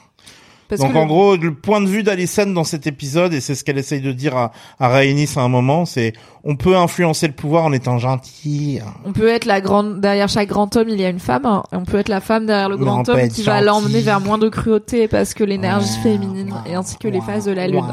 Parce 0.70 0.80
Donc 0.80 0.92
que 0.92 0.96
en 0.98 1.02
le- 1.02 1.06
gros, 1.08 1.36
le 1.36 1.52
point 1.52 1.80
de 1.82 1.86
vue 1.88 2.02
d'Alicent 2.02 2.46
dans 2.46 2.64
cet 2.64 2.86
épisode, 2.86 3.34
et 3.34 3.40
c'est 3.40 3.54
ce 3.54 3.64
qu'elle 3.64 3.76
essaye 3.76 4.00
de 4.00 4.12
dire 4.12 4.36
à, 4.36 4.52
à 4.78 4.88
Rhaenys 4.88 5.28
à 5.36 5.40
un 5.40 5.48
moment, 5.48 5.84
c'est 5.84 6.12
on 6.44 6.56
peut 6.56 6.76
influencer 6.76 7.26
le 7.26 7.34
pouvoir 7.34 7.64
en 7.64 7.72
étant 7.72 7.98
gentil. 7.98 8.78
On 9.04 9.12
peut 9.12 9.28
être 9.28 9.44
la 9.44 9.60
grande 9.60 10.00
derrière 10.00 10.28
chaque 10.28 10.48
grand 10.48 10.74
homme, 10.76 10.88
il 10.88 10.98
y 11.00 11.04
a 11.04 11.10
une 11.10 11.18
femme. 11.18 11.44
hein, 11.44 11.64
on 11.72 11.84
peut 11.84 11.98
être 11.98 12.08
la 12.08 12.20
femme 12.22 12.46
derrière 12.46 12.68
le 12.70 12.76
grand 12.78 13.06
homme 13.08 13.28
qui 13.28 13.42
va 13.42 13.60
l'emmener 13.60 14.00
vers 14.00 14.20
moins 14.20 14.38
de 14.38 14.48
cruauté 14.48 15.08
parce 15.08 15.34
que 15.34 15.44
l'énergie 15.44 15.98
féminine 16.02 16.54
et 16.66 16.74
ainsi 16.74 16.96
que 16.96 17.08
les 17.08 17.20
phases 17.20 17.44
de 17.44 17.52
la 17.52 17.66
lune. 17.68 17.84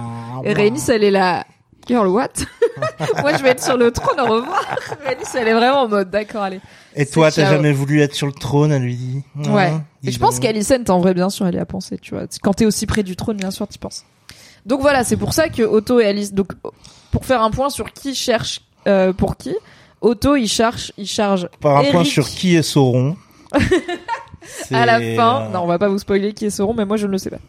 Et 0.45 0.53
Rhaenys, 0.53 0.89
elle 0.89 1.03
est 1.03 1.11
là. 1.11 1.45
Girl, 1.87 2.07
what? 2.07 2.29
Moi, 3.21 3.35
je 3.37 3.43
vais 3.43 3.49
être 3.49 3.63
sur 3.63 3.77
le 3.77 3.91
trône. 3.91 4.19
Au 4.19 4.25
revoir. 4.25 4.63
Rhaenys, 5.05 5.23
elle 5.35 5.47
est 5.47 5.53
vraiment 5.53 5.81
en 5.83 5.87
mode 5.87 6.09
d'accord, 6.09 6.43
allez. 6.43 6.59
Et 6.95 7.05
toi, 7.05 7.31
t'as 7.31 7.49
jamais 7.49 7.71
voulu 7.71 8.01
être 8.01 8.13
sur 8.13 8.27
le 8.27 8.33
trône, 8.33 8.71
elle 8.71 8.81
lui 8.83 8.95
dit. 8.95 9.23
Ouais. 9.49 9.67
Hein, 9.67 9.83
Et 10.03 10.11
je 10.11 10.19
pense 10.19 10.39
qu'Alicent, 10.39 10.89
en 10.89 10.99
vrai, 10.99 11.13
bien 11.13 11.29
sûr, 11.29 11.47
elle 11.47 11.55
y 11.55 11.59
a 11.59 11.65
pensé, 11.65 11.97
tu 11.97 12.13
vois. 12.13 12.23
Quand 12.41 12.53
t'es 12.53 12.65
aussi 12.65 12.85
près 12.85 13.03
du 13.03 13.15
trône, 13.15 13.37
bien 13.37 13.51
sûr, 13.51 13.67
t'y 13.67 13.77
penses. 13.77 14.03
Donc 14.65 14.81
voilà, 14.81 15.03
c'est 15.03 15.15
pour 15.17 15.33
ça 15.33 15.47
que 15.49 15.63
Otto 15.63 15.99
et 15.99 16.05
Alice, 16.07 16.33
donc, 16.33 16.51
pour 17.11 17.25
faire 17.25 17.41
un 17.41 17.51
point 17.51 17.69
sur 17.69 17.93
qui 17.93 18.13
cherche, 18.15 18.61
euh, 18.87 19.13
pour 19.13 19.37
qui, 19.37 19.55
Otto, 20.01 20.35
il 20.35 20.47
charge, 20.47 20.91
il 20.97 21.07
charge 21.07 21.47
Par 21.61 21.77
un 21.77 21.83
point 21.85 22.03
sur 22.03 22.27
qui 22.27 22.55
est 22.55 22.63
Sauron. 22.63 23.15
à 24.71 24.85
la 24.85 24.99
fin. 25.15 25.43
euh, 25.45 25.49
Non, 25.53 25.61
on 25.63 25.67
va 25.67 25.79
pas 25.79 25.87
vous 25.87 25.97
spoiler 25.99 26.33
qui 26.33 26.45
est 26.45 26.49
Sauron, 26.49 26.73
mais 26.73 26.85
moi 26.85 26.97
je 26.97 27.07
ne 27.07 27.11
le 27.11 27.17
sais 27.17 27.29
pas. 27.29 27.39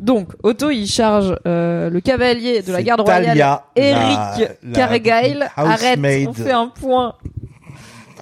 Donc, 0.00 0.28
Otto, 0.42 0.70
il 0.70 0.86
charge 0.86 1.36
euh, 1.46 1.88
le 1.90 2.00
cavalier 2.00 2.62
de 2.62 2.72
la 2.72 2.82
garde 2.82 3.00
royale, 3.00 3.26
Talia, 3.26 3.64
Eric 3.76 4.50
la- 4.62 4.72
Cargail. 4.72 5.34
la 5.34 5.50
Arrête, 5.56 5.98
on 6.28 6.32
fait 6.32 6.50
un 6.52 6.68
point. 6.68 7.14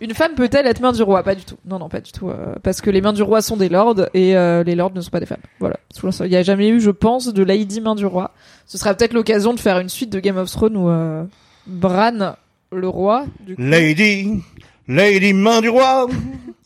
Une 0.01 0.14
femme 0.14 0.35
peut-elle 0.35 0.66
être 0.66 0.81
main 0.81 0.91
du 0.93 1.03
roi? 1.03 1.23
Pas 1.23 1.37
du 1.37 1.45
tout. 1.45 1.57
Non, 1.64 1.79
non, 1.79 1.89
pas 1.89 2.01
du 2.01 2.11
tout. 2.11 2.29
euh, 2.29 2.57
parce 2.64 2.81
que 2.81 2.91
les 2.91 3.01
mains 3.01 3.12
du 3.12 3.23
roi 3.23 3.41
sont 3.41 3.57
des 3.57 3.68
lords 3.68 4.01
et 4.14 4.37
euh, 4.37 4.64
les 4.64 4.75
lords 4.75 4.93
ne 4.93 5.01
sont 5.01 5.11
pas 5.11 5.20
des 5.20 5.27
femmes. 5.27 5.39
Voilà. 5.61 5.77
Il 6.03 6.29
n'y 6.29 6.37
a 6.37 6.43
jamais 6.43 6.68
eu, 6.68 6.81
je 6.81 6.91
pense, 6.91 7.33
de 7.33 7.43
lady 7.45 7.81
main 7.81 7.95
du 7.95 8.05
roi. 8.05 8.33
Ce 8.66 8.79
sera 8.79 8.95
peut-être 8.95 9.12
l'occasion 9.12 9.55
de 9.55 9.61
faire 9.61 9.79
une 9.79 9.89
suite 9.89 10.11
de 10.11 10.18
Game 10.18 10.37
of 10.39 10.51
Thrones 10.51 10.77
où 10.77 10.89
euh, 10.89 11.23
Bran, 11.68 12.35
le 12.73 12.89
roi, 12.89 13.27
du 13.41 13.55
coup... 13.55 13.62
Lady, 13.62 14.43
Lady 14.89 15.33
main 15.35 15.61
du 15.61 15.68
roi. 15.68 16.09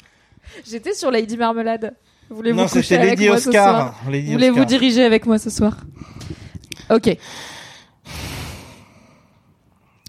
J'étais 0.66 0.94
sur 0.94 1.10
Lady 1.10 1.36
Marmelade. 1.36 1.92
Voulez-vous 2.30 2.58
Non, 2.58 2.66
coucher 2.66 2.82
c'était 2.82 2.96
avec 2.96 3.10
Lady 3.18 3.28
moi 3.28 3.38
ce 3.38 3.50
soir 3.52 3.74
Oscar. 3.94 4.10
Lady 4.10 4.32
Voulez-vous 4.32 4.54
Oscar. 4.56 4.66
diriger 4.66 5.04
avec 5.04 5.26
moi 5.26 5.38
ce 5.38 5.50
soir 5.50 5.76
Ok. 6.90 7.16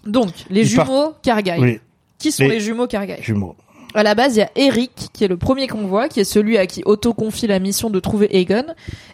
Donc, 0.06 0.30
les 0.50 0.70
Il 0.70 0.76
part- 0.76 0.86
jumeaux 0.86 1.12
Cargail. 1.22 1.60
Oui, 1.60 1.80
Qui 2.18 2.32
sont 2.32 2.44
Les- 2.44 2.50
les 2.50 2.60
jumeaux 2.60 2.86
Cargail 2.86 3.22
jumeaux. 3.22 3.54
À 3.94 4.02
la 4.02 4.14
base, 4.14 4.36
il 4.36 4.40
y 4.40 4.42
a 4.42 4.50
Eric, 4.56 5.08
qui 5.12 5.24
est 5.24 5.28
le 5.28 5.36
premier 5.36 5.66
convoi, 5.66 6.08
qui 6.08 6.20
est 6.20 6.24
celui 6.24 6.58
à 6.58 6.66
qui 6.66 6.82
Otto 6.84 7.14
confie 7.14 7.46
la 7.46 7.58
mission 7.58 7.90
de 7.90 8.00
trouver 8.00 8.28
Aegon. 8.36 8.64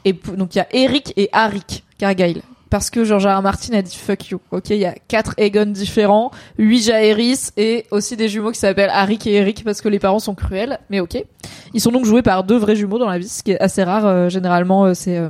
Et 0.05 0.15
p- 0.15 0.33
donc, 0.37 0.55
il 0.55 0.59
y 0.59 0.61
a 0.61 0.67
Eric 0.73 1.13
et 1.17 1.29
Arik 1.33 1.85
Cargail. 1.99 2.43
Parce 2.75 2.91
que 2.91 3.05
George 3.05 3.25
R. 3.25 3.39
R. 3.39 3.41
Martin 3.41 3.75
a 3.75 3.83
dit 3.83 3.97
fuck 3.97 4.31
you. 4.31 4.41
Ok, 4.51 4.71
il 4.71 4.79
y 4.79 4.85
a 4.85 4.97
quatre 5.07 5.35
Aegon 5.37 5.67
différents, 5.67 6.33
huit 6.59 6.83
Jaehaerys 6.83 7.51
et 7.57 7.87
aussi 7.93 8.17
des 8.17 8.29
jumeaux 8.29 8.51
qui 8.51 8.59
s'appellent 8.59 8.91
Arik 8.93 9.29
et 9.29 9.35
Eric 9.35 9.63
parce 9.63 9.81
que 9.81 9.89
les 9.89 10.01
parents 10.01 10.19
sont 10.19 10.35
cruels. 10.35 10.81
Mais 10.91 10.99
ok. 10.99 11.25
Ils 11.73 11.81
sont 11.81 11.93
donc 11.93 12.05
joués 12.05 12.23
par 12.23 12.43
deux 12.43 12.57
vrais 12.59 12.75
jumeaux 12.75 12.99
dans 12.99 13.09
la 13.09 13.19
vie, 13.19 13.29
ce 13.29 13.45
qui 13.45 13.53
est 13.53 13.61
assez 13.61 13.85
rare. 13.85 14.05
euh, 14.07 14.29
généralement, 14.29 14.87
euh, 14.87 14.95
c'est... 14.95 15.17
euh, 15.17 15.29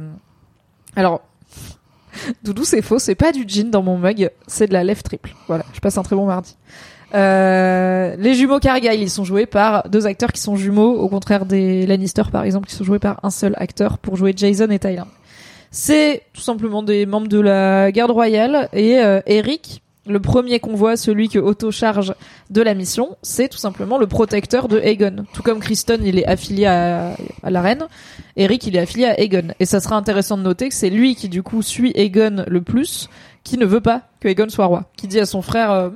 Alors... 0.96 1.20
Doudou, 2.44 2.64
c'est 2.64 2.80
faux, 2.80 2.98
c'est 2.98 3.14
pas 3.14 3.30
du 3.30 3.44
gin 3.46 3.70
dans 3.70 3.82
mon 3.82 3.98
mug, 3.98 4.30
c'est 4.46 4.66
de 4.68 4.72
la 4.72 4.82
lèvre 4.82 5.02
triple. 5.02 5.34
Voilà, 5.46 5.66
je 5.74 5.80
passe 5.80 5.98
un 5.98 6.02
très 6.02 6.16
bon 6.16 6.24
mardi. 6.24 6.56
Euh, 7.14 8.16
les 8.18 8.32
jumeaux 8.32 8.58
Cargail, 8.58 9.02
ils 9.02 9.10
sont 9.10 9.24
joués 9.24 9.44
par 9.44 9.86
deux 9.90 10.06
acteurs 10.06 10.32
qui 10.32 10.40
sont 10.40 10.56
jumeaux, 10.56 10.94
au 10.98 11.10
contraire 11.10 11.44
des 11.44 11.84
Lannister 11.86 12.22
par 12.32 12.44
exemple, 12.44 12.68
qui 12.68 12.74
sont 12.74 12.84
joués 12.84 12.98
par 12.98 13.20
un 13.22 13.30
seul 13.30 13.54
acteur 13.58 13.98
pour 13.98 14.16
jouer 14.16 14.32
Jason 14.34 14.70
et 14.70 14.78
Tyler. 14.78 15.02
C'est 15.76 16.22
tout 16.32 16.40
simplement 16.40 16.84
des 16.84 17.04
membres 17.04 17.26
de 17.26 17.40
la 17.40 17.90
garde 17.90 18.12
royale 18.12 18.68
et 18.72 19.00
euh, 19.00 19.20
Eric, 19.26 19.82
le 20.06 20.20
premier 20.20 20.60
convoi, 20.60 20.96
celui 20.96 21.28
que 21.28 21.40
Otto 21.40 21.72
charge 21.72 22.14
de 22.48 22.62
la 22.62 22.74
mission, 22.74 23.16
c'est 23.22 23.48
tout 23.48 23.58
simplement 23.58 23.98
le 23.98 24.06
protecteur 24.06 24.68
de 24.68 24.78
Aegon. 24.78 25.24
Tout 25.32 25.42
comme 25.42 25.58
Kristen, 25.58 26.00
il 26.04 26.16
est 26.20 26.26
affilié 26.26 26.66
à, 26.66 27.16
la 27.42 27.60
reine, 27.60 27.88
Eric, 28.36 28.68
il 28.68 28.76
est 28.76 28.78
affilié 28.78 29.06
à 29.06 29.20
Aegon. 29.20 29.48
Et 29.58 29.66
ça 29.66 29.80
sera 29.80 29.96
intéressant 29.96 30.38
de 30.38 30.44
noter 30.44 30.68
que 30.68 30.76
c'est 30.76 30.90
lui 30.90 31.16
qui 31.16 31.28
du 31.28 31.42
coup 31.42 31.60
suit 31.60 31.90
Aegon 31.96 32.44
le 32.46 32.60
plus, 32.60 33.08
qui 33.42 33.58
ne 33.58 33.66
veut 33.66 33.80
pas 33.80 34.02
que 34.20 34.28
Aegon 34.28 34.50
soit 34.50 34.66
roi, 34.66 34.84
qui 34.96 35.08
dit 35.08 35.18
à 35.18 35.26
son 35.26 35.42
frère. 35.42 35.72
euh, 35.72 35.90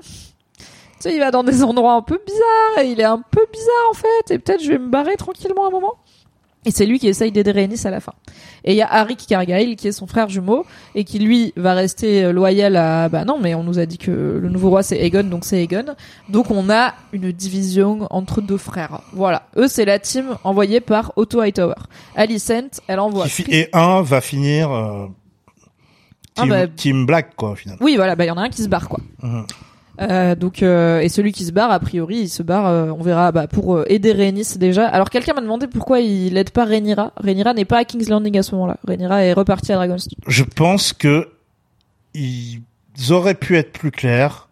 tu 0.00 1.00
sais, 1.00 1.14
il 1.14 1.20
va 1.20 1.30
dans 1.30 1.44
des 1.44 1.62
endroits 1.62 1.92
un 1.92 2.02
peu 2.02 2.18
bizarres 2.26 2.82
il 2.86 2.98
est 2.98 3.04
un 3.04 3.22
peu 3.30 3.44
bizarre 3.52 3.90
en 3.90 3.94
fait 3.94 4.34
et 4.34 4.38
peut-être 4.38 4.62
je 4.62 4.70
vais 4.70 4.78
me 4.78 4.88
barrer 4.88 5.16
tranquillement 5.16 5.66
un 5.66 5.70
moment. 5.70 5.96
Et 6.66 6.70
c'est 6.72 6.86
lui 6.86 6.98
qui 6.98 7.06
essaye 7.08 7.30
d'aider 7.32 7.52
Rhaenys 7.52 7.86
à 7.86 7.90
la 7.90 8.00
fin. 8.00 8.12
Et 8.64 8.72
il 8.72 8.76
y 8.76 8.82
a 8.82 8.92
Arik 8.92 9.24
Cargail 9.26 9.76
qui 9.76 9.88
est 9.88 9.92
son 9.92 10.06
frère 10.06 10.28
jumeau 10.28 10.66
et 10.94 11.04
qui 11.04 11.18
lui 11.20 11.52
va 11.56 11.72
rester 11.72 12.24
euh, 12.24 12.32
loyal 12.32 12.74
à 12.76 13.08
bah 13.08 13.24
non 13.24 13.38
mais 13.40 13.54
on 13.54 13.62
nous 13.62 13.78
a 13.78 13.86
dit 13.86 13.96
que 13.96 14.10
le 14.10 14.48
nouveau 14.50 14.68
roi 14.70 14.82
c'est 14.82 14.98
Aegon 14.98 15.22
donc 15.24 15.44
c'est 15.44 15.62
Aegon. 15.62 15.94
Donc 16.28 16.50
on 16.50 16.68
a 16.68 16.94
une 17.12 17.30
division 17.32 18.06
entre 18.10 18.40
deux 18.42 18.58
frères. 18.58 19.00
Voilà, 19.12 19.44
eux 19.56 19.68
c'est 19.68 19.84
la 19.84 19.98
team 20.00 20.36
envoyée 20.44 20.80
par 20.80 21.12
Otto 21.16 21.40
Hightower. 21.40 21.74
Alicent, 22.16 22.80
elle 22.88 22.98
envoie 23.00 23.28
Chris- 23.28 23.44
Et 23.50 23.68
un 23.72 24.02
va 24.02 24.20
finir 24.20 24.70
euh, 24.72 25.06
Ah 26.36 26.42
team, 26.42 26.48
bah- 26.50 26.66
team 26.66 27.06
Black, 27.06 27.34
quoi, 27.36 27.50
au 27.50 27.54
final. 27.54 27.78
Oui, 27.80 27.94
voilà, 27.96 28.16
bah 28.16 28.24
il 28.24 28.28
y 28.28 28.30
en 28.32 28.36
a 28.36 28.42
un 28.42 28.50
qui 28.50 28.62
se 28.62 28.68
barre 28.68 28.88
quoi. 28.88 29.00
Mhm. 29.22 29.46
Euh, 30.00 30.34
donc 30.34 30.62
euh, 30.62 31.00
et 31.00 31.08
celui 31.08 31.32
qui 31.32 31.44
se 31.44 31.50
barre 31.50 31.72
a 31.72 31.80
priori 31.80 32.18
il 32.18 32.28
se 32.28 32.44
barre 32.44 32.66
euh, 32.66 32.92
on 32.96 33.02
verra 33.02 33.32
bah, 33.32 33.48
pour 33.48 33.76
euh, 33.76 33.84
aider 33.88 34.12
Rhaenys 34.12 34.56
déjà. 34.56 34.86
Alors 34.86 35.10
quelqu'un 35.10 35.34
m'a 35.34 35.40
demandé 35.40 35.66
pourquoi 35.66 36.00
il 36.00 36.36
aide 36.36 36.50
pas 36.50 36.64
Rhaenyra. 36.64 37.12
Rhaenyra 37.16 37.52
n'est 37.54 37.64
pas 37.64 37.78
à 37.78 37.84
King's 37.84 38.08
Landing 38.08 38.38
à 38.38 38.42
ce 38.42 38.54
moment-là. 38.54 38.76
Rhaenyra 38.86 39.24
est 39.24 39.32
repartie 39.32 39.72
à 39.72 39.76
Dragonstone 39.76 40.18
Je 40.26 40.44
pense 40.44 40.92
que 40.92 41.28
ils 42.14 42.62
auraient 43.10 43.34
pu 43.34 43.56
être 43.56 43.72
plus 43.72 43.90
clairs 43.90 44.48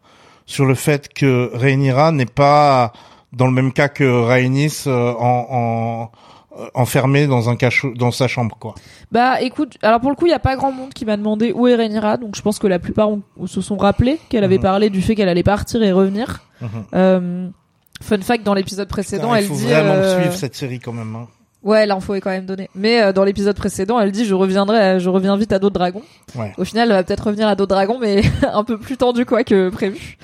sur 0.47 0.65
le 0.65 0.75
fait 0.75 1.13
que 1.13 1.51
Rhaenyra 1.55 2.13
n'est 2.13 2.27
pas 2.27 2.93
dans 3.33 3.47
le 3.47 3.53
même 3.53 3.73
cas 3.73 3.89
que 3.89 4.05
Rhaenys 4.05 4.85
euh, 4.87 5.13
en, 5.13 5.47
en 5.51 6.11
euh, 6.59 6.67
enfermée 6.75 7.27
dans 7.27 7.49
un 7.51 7.57
cachot 7.57 7.93
dans 7.95 8.11
sa 8.11 8.29
chambre 8.29 8.57
quoi. 8.59 8.75
bah 9.13 9.41
écoute 9.43 9.77
alors 9.83 10.01
pour 10.01 10.11
le 10.11 10.17
coup 10.17 10.27
il 10.27 10.31
y 10.31 10.35
a 10.35 10.39
pas 10.39 10.57
grand 10.57 10.73
monde 10.73 10.93
qui 10.95 11.05
m'a 11.05 11.17
demandé 11.17 11.53
où 11.53 11.67
est 11.67 11.75
Rhaenyra 11.75 12.17
donc 12.17 12.35
je 12.37 12.43
pense 12.43 12.59
que 12.59 12.67
la 12.67 12.79
plupart 12.79 13.11
ont- 13.11 13.23
se 13.47 13.61
sont 13.61 13.77
rappelés 13.77 14.19
qu'elle 14.29 14.45
avait 14.45 14.57
Mhm. 14.57 14.63
parlé 14.63 14.91
du 14.91 15.03
fait 15.03 15.15
qu'elle 15.15 15.29
allait 15.29 15.43
partir 15.43 15.83
et 15.83 15.93
revenir 15.93 16.41
Mhm. 16.61 16.69
Euh, 16.95 17.49
fun 18.03 18.21
fact 18.21 18.45
dans 18.45 18.55
l'épisode 18.55 18.89
précédent 18.89 19.25
Putain, 19.25 19.37
elle 19.37 19.45
il 19.45 19.49
faut 19.49 19.55
dit 19.55 19.65
vraiment 19.67 19.93
euh, 19.93 20.21
suivre 20.21 20.35
cette 20.35 20.55
série 20.55 20.79
quand 20.81 20.93
même. 20.93 21.15
hein. 21.15 21.27
Ouais, 21.63 21.85
l'info 21.85 22.15
est 22.15 22.21
quand 22.21 22.31
même 22.31 22.47
donnée. 22.47 22.71
Mais 22.77 23.03
euh, 23.03 23.13
dans 23.13 23.25
l'épisode 23.25 23.57
précédent, 23.57 23.99
elle 23.99 24.13
dit 24.13 24.25
je 24.25 24.35
reviendrai, 24.35 25.01
je 25.01 25.09
reviens 25.11 25.37
vite 25.37 25.53
à 25.53 25.59
d'autres 25.59 25.75
dragons. 25.75 26.03
Ouais. 26.37 26.53
Au 26.59 26.65
final, 26.65 26.89
elle 26.89 26.95
va 26.97 27.03
peut-être 27.03 27.25
revenir 27.27 27.49
à 27.49 27.57
d'autres 27.57 27.75
dragons, 27.75 27.99
mais 28.01 28.23
un 28.53 28.63
peu 28.63 28.79
plus 28.79 28.97
tendu 28.97 29.25
quoi 29.27 29.43
que 29.43 29.69
prévu. 29.71 30.17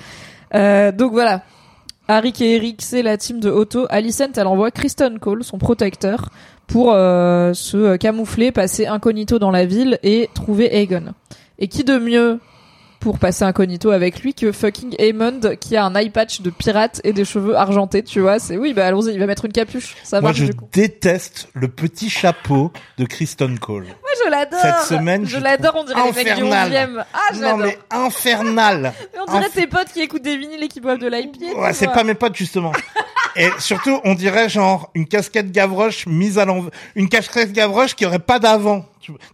Euh, 0.55 0.91
donc 0.93 1.11
voilà. 1.11 1.41
Arik 2.13 2.41
et 2.41 2.55
Eric, 2.55 2.81
c'est 2.83 3.01
la 3.01 3.17
team 3.17 3.39
de 3.39 3.49
Otto. 3.49 3.87
Alicent, 3.89 4.33
elle 4.35 4.45
envoie 4.45 4.69
Kristen 4.69 5.17
Cole, 5.17 5.43
son 5.43 5.57
protecteur, 5.57 6.29
pour 6.67 6.93
euh, 6.93 7.53
se 7.53 7.97
camoufler, 7.97 8.51
passer 8.51 8.85
incognito 8.85 9.39
dans 9.39 9.49
la 9.49 9.65
ville 9.65 9.97
et 10.03 10.29
trouver 10.35 10.77
Aegon. 10.77 11.13
Et 11.57 11.67
qui 11.67 11.83
de 11.83 11.97
mieux 11.97 12.39
pour 13.03 13.19
passer 13.19 13.43
incognito 13.43 13.91
avec 13.91 14.21
lui 14.21 14.33
que 14.33 14.53
fucking 14.53 14.95
Aemond 14.97 15.41
qui 15.59 15.75
a 15.75 15.83
un 15.83 15.93
eye 15.93 16.09
patch 16.09 16.39
de 16.41 16.49
pirate 16.49 17.01
et 17.03 17.11
des 17.11 17.25
cheveux 17.25 17.55
argentés, 17.57 18.01
tu 18.01 18.21
vois. 18.21 18.39
C'est 18.39 18.55
oui, 18.57 18.73
bah 18.73 18.87
allons-y, 18.87 19.11
il 19.13 19.19
va 19.19 19.25
mettre 19.25 19.43
une 19.43 19.51
capuche. 19.51 19.95
Ça 20.03 20.21
Moi 20.21 20.29
marche 20.29 20.39
je 20.39 20.45
du 20.45 20.53
coup. 20.55 20.69
déteste 20.71 21.49
le 21.53 21.67
petit 21.67 22.09
chapeau 22.09 22.71
de 22.97 23.03
Kristen 23.05 23.59
Cole. 23.59 23.83
Moi 23.83 24.11
je 24.25 24.29
l'adore. 24.31 24.59
Cette 24.61 24.87
semaine, 24.97 25.25
je 25.25 25.31
je 25.37 25.39
l'adore. 25.43 25.75
On 25.77 25.83
dirait 25.83 26.01
les 26.05 26.11
mecs 26.13 26.25
du 26.37 26.43
infernal. 26.43 26.71
11e. 26.71 27.03
Ah, 27.13 27.19
je 27.33 27.39
Non 27.41 27.57
mais 27.57 27.77
infernal. 27.91 28.93
On 29.27 29.31
dirait 29.31 29.47
Inf- 29.49 29.51
tes 29.53 29.67
potes 29.67 29.89
qui 29.93 30.01
écoutent 30.01 30.21
des 30.21 30.37
vinyles 30.37 30.63
et 30.63 30.67
qui 30.69 30.79
boivent 30.79 30.99
de 30.99 31.07
l'IPA. 31.07 31.59
Ouais, 31.59 31.73
c'est 31.73 31.87
pas 31.91 32.03
mes 32.05 32.13
potes 32.15 32.35
justement. 32.35 32.71
Et 33.35 33.49
surtout, 33.57 33.99
on 34.03 34.13
dirait 34.13 34.47
genre 34.47 34.91
une 34.93 35.07
casquette 35.07 35.51
Gavroche 35.51 36.05
mise 36.05 36.37
à 36.37 36.45
l'envers, 36.45 36.69
une 36.93 37.09
casquette 37.09 37.51
Gavroche 37.51 37.95
qui 37.95 38.05
aurait 38.05 38.19
pas 38.19 38.37
d'avant. 38.37 38.85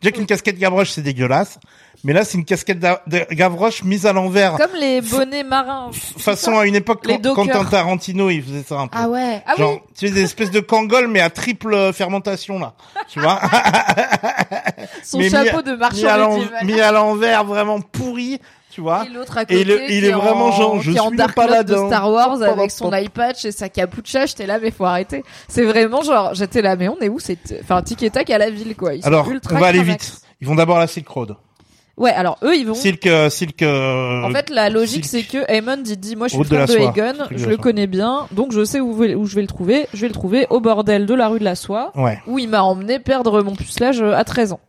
Déjà 0.02 0.14
qu'une 0.16 0.26
casquette 0.26 0.58
Gavroche 0.58 0.92
c'est 0.92 1.02
dégueulasse, 1.02 1.60
mais 2.04 2.14
là 2.14 2.24
c'est 2.24 2.38
une 2.38 2.46
casquette 2.46 2.80
de 2.80 3.34
Gavroche 3.34 3.84
mise 3.84 4.06
à 4.06 4.14
l'envers. 4.14 4.54
Comme 4.58 4.76
les 4.80 5.02
bonnets 5.02 5.44
marins. 5.44 5.90
Façon 6.18 6.58
à 6.58 6.66
une 6.66 6.76
époque 6.76 7.02
quand. 7.06 7.34
Quentin 7.36 7.66
Tarantino 7.66 8.30
il 8.30 8.44
faisait 8.44 8.64
ça 8.64 8.80
un 8.80 8.88
peu. 8.88 8.98
Ah 9.00 9.10
ouais. 9.10 9.42
Ah 9.46 9.56
genre, 9.58 9.74
oui. 9.74 9.80
tu 9.98 10.08
sais 10.08 10.14
des 10.14 10.24
espèces 10.24 10.52
de 10.52 10.60
kangols 10.60 11.08
mais 11.08 11.20
à 11.22 11.30
triple 11.30 11.74
euh, 11.74 11.92
fermentation 11.94 12.60
là, 12.60 12.74
tu 13.10 13.20
vois. 13.20 13.40
Son 15.04 15.18
Mais 15.20 15.30
chapeau 15.30 15.62
de 15.62 15.72
mis 15.72 16.06
à 16.06 16.18
marchand 16.18 16.40
mis 16.64 16.80
à 16.82 16.92
l'envers 16.92 17.44
vraiment 17.44 17.82
pourri, 17.82 18.40
tu 18.72 18.82
vois. 18.82 19.06
Et 19.06 19.10
l'autre 19.14 19.38
à 19.38 19.42
Et 19.44 19.46
côté, 19.46 19.62
il 19.62 19.72
est- 19.72 19.86
il 19.90 20.02
qui 20.02 20.06
est 20.08 20.12
vraiment 20.12 20.46
en, 20.48 20.52
genre, 20.52 20.82
je 20.82 20.92
qui 20.92 20.98
est 20.98 21.00
en 21.00 21.08
suis 21.10 21.18
Dark 21.18 21.36
pas 21.36 21.48
Lord 21.48 21.64
de. 21.66 21.76
Star 21.88 22.12
Wars 22.12 22.42
avec 22.42 22.72
son 22.72 22.90
pop. 22.90 23.00
iPad 23.02 23.36
et 23.44 23.52
sa 23.52 23.70
capucha. 23.70 24.26
J'étais 24.26 24.46
là, 24.46 24.60
mais 24.62 24.72
faut 24.72 24.86
arrêter. 24.86 25.24
C'est 25.48 25.64
vraiment 25.64 26.02
genre, 26.02 26.34
j'étais 26.34 26.62
là, 26.62 26.76
mais 26.76 26.88
on 26.88 26.98
est 27.00 27.10
où 27.10 27.20
C'est, 27.20 27.38
enfin, 27.62 27.82
tic 27.82 28.02
et 28.04 28.10
tac 28.10 28.30
à 28.30 28.38
la 28.38 28.50
ville, 28.50 28.76
quoi. 28.76 28.94
Ils 28.96 29.02
sont 29.02 29.08
Alors, 29.08 29.30
ultra 29.30 29.56
on 29.56 29.60
va 29.60 29.68
aller 29.68 29.80
cramax. 29.80 30.06
vite. 30.12 30.22
Ils 30.42 30.48
vont 30.48 30.56
d'abord 30.56 30.78
à 30.78 30.82
la 30.82 30.88
Silk 30.88 31.08
Road. 31.08 31.36
Ouais, 32.00 32.12
alors 32.12 32.38
eux, 32.44 32.56
ils 32.56 32.66
vont. 32.66 32.74
Silk, 32.74 33.06
euh, 33.08 33.30
Silk. 33.30 33.62
euh, 33.62 34.24
En 34.24 34.32
fait, 34.32 34.50
la 34.50 34.70
logique, 34.70 35.06
c'est 35.06 35.24
que 35.24 35.38
Aemon 35.52 35.84
il 35.86 35.98
dit, 36.00 36.16
moi, 36.16 36.28
je 36.28 36.32
suis 36.32 36.38
Route 36.38 36.50
de 36.50 36.56
frère 36.56 36.62
la 36.62 36.66
de 36.68 36.72
soie. 36.94 37.06
Aegon, 37.06 37.18
Truc 37.26 37.32
de 37.34 37.38
je 37.38 37.44
la 37.44 37.50
le 37.50 37.56
soie. 37.56 37.64
connais 37.64 37.88
bien, 37.88 38.26
donc 38.32 38.52
je 38.54 38.64
sais 38.64 38.80
où, 38.80 38.92
où 39.04 39.26
je 39.26 39.36
vais 39.36 39.42
le 39.42 39.48
trouver. 39.48 39.88
Je 39.94 40.02
vais 40.02 40.08
le 40.08 40.14
trouver 40.14 40.48
au 40.50 40.60
bordel 40.62 41.06
de 41.06 41.14
la 41.14 41.28
rue 41.28 41.40
de 41.40 41.44
la 41.44 41.56
Soie, 41.56 41.92
Ouais. 41.96 42.20
où 42.26 42.40
il 42.40 42.48
m'a 42.50 42.64
emmené 42.64 43.00
perdre 43.00 43.42
mon 43.44 43.54
pucelage 43.56 44.02
euh, 44.02 44.14
à 44.16 44.24
13 44.24 44.54
ans. 44.54 44.60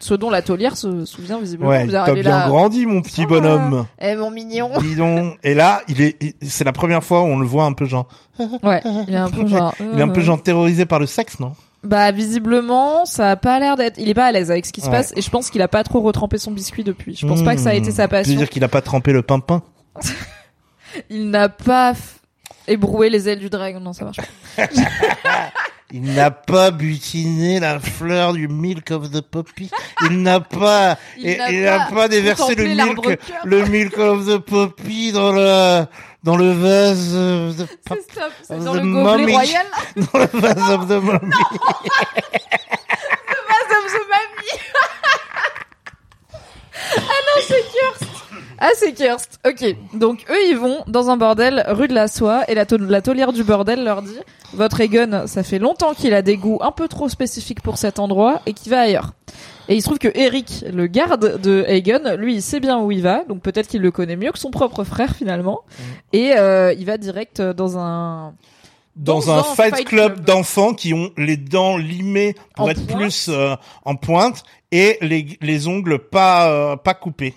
Ce 0.00 0.12
dont 0.12 0.28
la 0.28 0.42
taulière 0.42 0.76
se 0.76 1.06
souvient 1.06 1.38
visiblement. 1.40 1.70
Ouais, 1.70 1.86
Vous 1.86 1.92
t'as 1.92 2.02
arrivez 2.02 2.20
bien 2.20 2.38
là. 2.40 2.48
grandi, 2.48 2.84
mon 2.84 3.00
petit 3.00 3.22
Ah. 3.22 3.26
bonhomme. 3.28 3.86
Eh, 4.02 4.16
mon 4.16 4.30
mignon. 4.30 4.70
Dis 4.80 4.96
donc. 4.96 5.38
Et 5.42 5.54
là, 5.54 5.80
il 5.88 6.02
est, 6.02 6.16
il- 6.22 6.34
c'est 6.50 6.64
la 6.64 6.72
première 6.72 7.02
fois 7.02 7.22
où 7.22 7.26
on 7.26 7.38
le 7.38 7.46
voit 7.46 7.64
un 7.64 7.72
peu 7.72 7.86
genre, 7.86 8.06
Ouais, 8.62 8.82
il 9.08 9.14
est 9.14 9.16
un 9.16 9.30
peu 9.30 9.46
genre. 9.46 9.74
il 9.80 9.98
est 9.98 10.02
un 10.02 10.08
peu 10.08 10.20
euh, 10.20 10.24
genre 10.24 10.42
terrorisé 10.42 10.84
par 10.84 10.98
le 10.98 11.06
sexe, 11.06 11.40
non? 11.40 11.52
Bah 11.84 12.10
visiblement, 12.12 13.04
ça 13.04 13.32
a 13.32 13.36
pas 13.36 13.60
l'air 13.60 13.76
d'être. 13.76 13.98
Il 13.98 14.08
est 14.08 14.14
pas 14.14 14.26
à 14.26 14.32
l'aise 14.32 14.50
avec 14.50 14.64
ce 14.66 14.72
qui 14.72 14.80
se 14.80 14.86
Ouais. 14.86 14.92
passe 14.92 15.12
et 15.16 15.20
je 15.22 15.28
pense 15.30 15.50
qu'il 15.50 15.60
a 15.62 15.68
pas 15.68 15.84
trop 15.84 16.00
retrempé 16.00 16.38
son 16.38 16.50
biscuit 16.50 16.82
depuis. 16.84 17.14
Je 17.14 17.26
pense 17.26 17.42
pas 17.42 17.54
que 17.54 17.60
ça 17.60 17.70
a 17.70 17.74
été 17.74 17.90
sa 17.90 18.08
Tu 18.08 18.14
veux 18.14 18.20
passion. 18.22 18.36
dire 18.36 18.48
qu'il 18.48 18.64
a 18.64 18.68
pas 18.68 18.80
trempé 18.80 19.12
le 19.12 19.22
pimpin? 19.22 19.62
Il 21.10 21.30
n'a 21.30 21.48
pas 21.48 21.92
f- 21.92 21.96
ébroué 22.68 23.10
les 23.10 23.28
ailes 23.28 23.38
du 23.40 23.50
dragon. 23.50 23.80
Non, 23.80 23.92
ça 23.92 24.04
marche 24.04 24.18
pas. 24.56 24.66
Il 25.92 26.14
n'a 26.14 26.30
pas 26.30 26.70
butiné 26.70 27.60
la 27.60 27.78
fleur 27.78 28.32
du 28.32 28.48
milk 28.48 28.90
of 28.90 29.10
the 29.10 29.20
poppy. 29.20 29.70
Il 30.10 30.22
n'a 30.22 30.40
pas, 30.40 30.96
Il 31.18 31.36
n'a 31.62 31.86
pas 31.86 31.94
pas 31.94 32.08
déversé 32.08 32.54
le 32.54 32.64
milk, 32.64 33.18
le 33.44 33.64
milk 33.66 33.98
of 33.98 34.26
the 34.26 34.38
poppy 34.38 35.12
dans 35.12 35.32
le, 35.32 35.84
dans 36.24 36.36
le 36.36 36.50
vase 36.50 37.12
de 37.12 37.64
pop- 37.84 37.98
C'est 38.00 38.12
stop. 38.12 38.32
C'est 38.42 38.54
of 38.54 38.64
dans 38.64 38.72
the 38.72 38.76
le 38.76 38.92
gobelet 38.92 39.32
royal. 39.32 39.66
dans 39.96 40.18
le 40.18 40.26
vase 40.40 40.70
of 40.70 40.88
the 40.88 40.98
mummy. 41.02 41.30
Vase 43.48 43.72
of 43.78 43.84
the 43.92 44.02
Mummy. 44.10 44.50
ah 46.96 46.98
non, 46.98 47.38
c'est 47.46 47.64
Kirst. 47.72 48.04
Ah, 48.58 48.70
c'est 48.74 48.92
Kirst. 48.92 49.38
Ok. 49.46 49.76
Donc, 49.92 50.24
eux, 50.30 50.42
ils 50.48 50.56
vont 50.56 50.82
dans 50.86 51.10
un 51.10 51.16
bordel 51.16 51.64
rue 51.68 51.88
de 51.88 51.94
la 51.94 52.08
Soie 52.08 52.44
et 52.48 52.54
la, 52.54 52.64
taulière 52.64 53.32
du 53.32 53.44
bordel 53.44 53.84
leur 53.84 54.02
dit 54.02 54.18
Votre 54.54 54.80
Egon, 54.80 55.24
ça 55.26 55.42
fait 55.42 55.58
longtemps 55.58 55.94
qu'il 55.94 56.14
a 56.14 56.22
des 56.22 56.36
goûts 56.36 56.58
un 56.62 56.72
peu 56.72 56.88
trop 56.88 57.08
spécifiques 57.08 57.60
pour 57.60 57.76
cet 57.78 57.98
endroit 57.98 58.40
et 58.46 58.52
qu'il 58.54 58.70
va 58.70 58.80
ailleurs. 58.80 59.10
Et 59.68 59.76
il 59.76 59.80
se 59.80 59.86
trouve 59.86 59.98
que 59.98 60.10
Eric, 60.14 60.64
le 60.72 60.86
garde 60.86 61.40
de 61.40 61.64
Egon, 61.68 62.16
lui, 62.18 62.34
il 62.34 62.42
sait 62.42 62.60
bien 62.60 62.78
où 62.80 62.90
il 62.92 63.02
va, 63.02 63.24
donc 63.24 63.40
peut-être 63.42 63.66
qu'il 63.68 63.80
le 63.82 63.90
connaît 63.90 64.16
mieux 64.16 64.30
que 64.32 64.38
son 64.38 64.50
propre 64.50 64.84
frère 64.84 65.14
finalement. 65.16 65.60
Et 66.12 66.32
euh, 66.36 66.74
il 66.74 66.84
va 66.84 66.98
direct 66.98 67.40
dans 67.40 67.78
un 67.78 68.34
Dans, 68.96 69.14
Dans 69.20 69.30
un, 69.30 69.38
un 69.38 69.42
fight, 69.42 69.74
fight 69.74 69.86
club, 69.88 70.14
club. 70.14 70.24
d'enfants 70.26 70.74
qui 70.74 70.92
ont 70.94 71.10
les 71.16 71.36
dents 71.36 71.76
limées 71.78 72.34
pour 72.54 72.66
En 72.66 72.68
être 72.68 72.86
pointe. 72.86 72.98
plus 73.00 73.28
euh, 73.30 73.56
en 73.84 73.96
pointe 73.96 74.44
et 74.70 74.98
les, 75.00 75.38
les 75.40 75.66
ongles 75.66 75.98
pas 75.98 76.48
euh, 76.50 76.76
pas 76.76 76.94
coupés. 76.94 77.34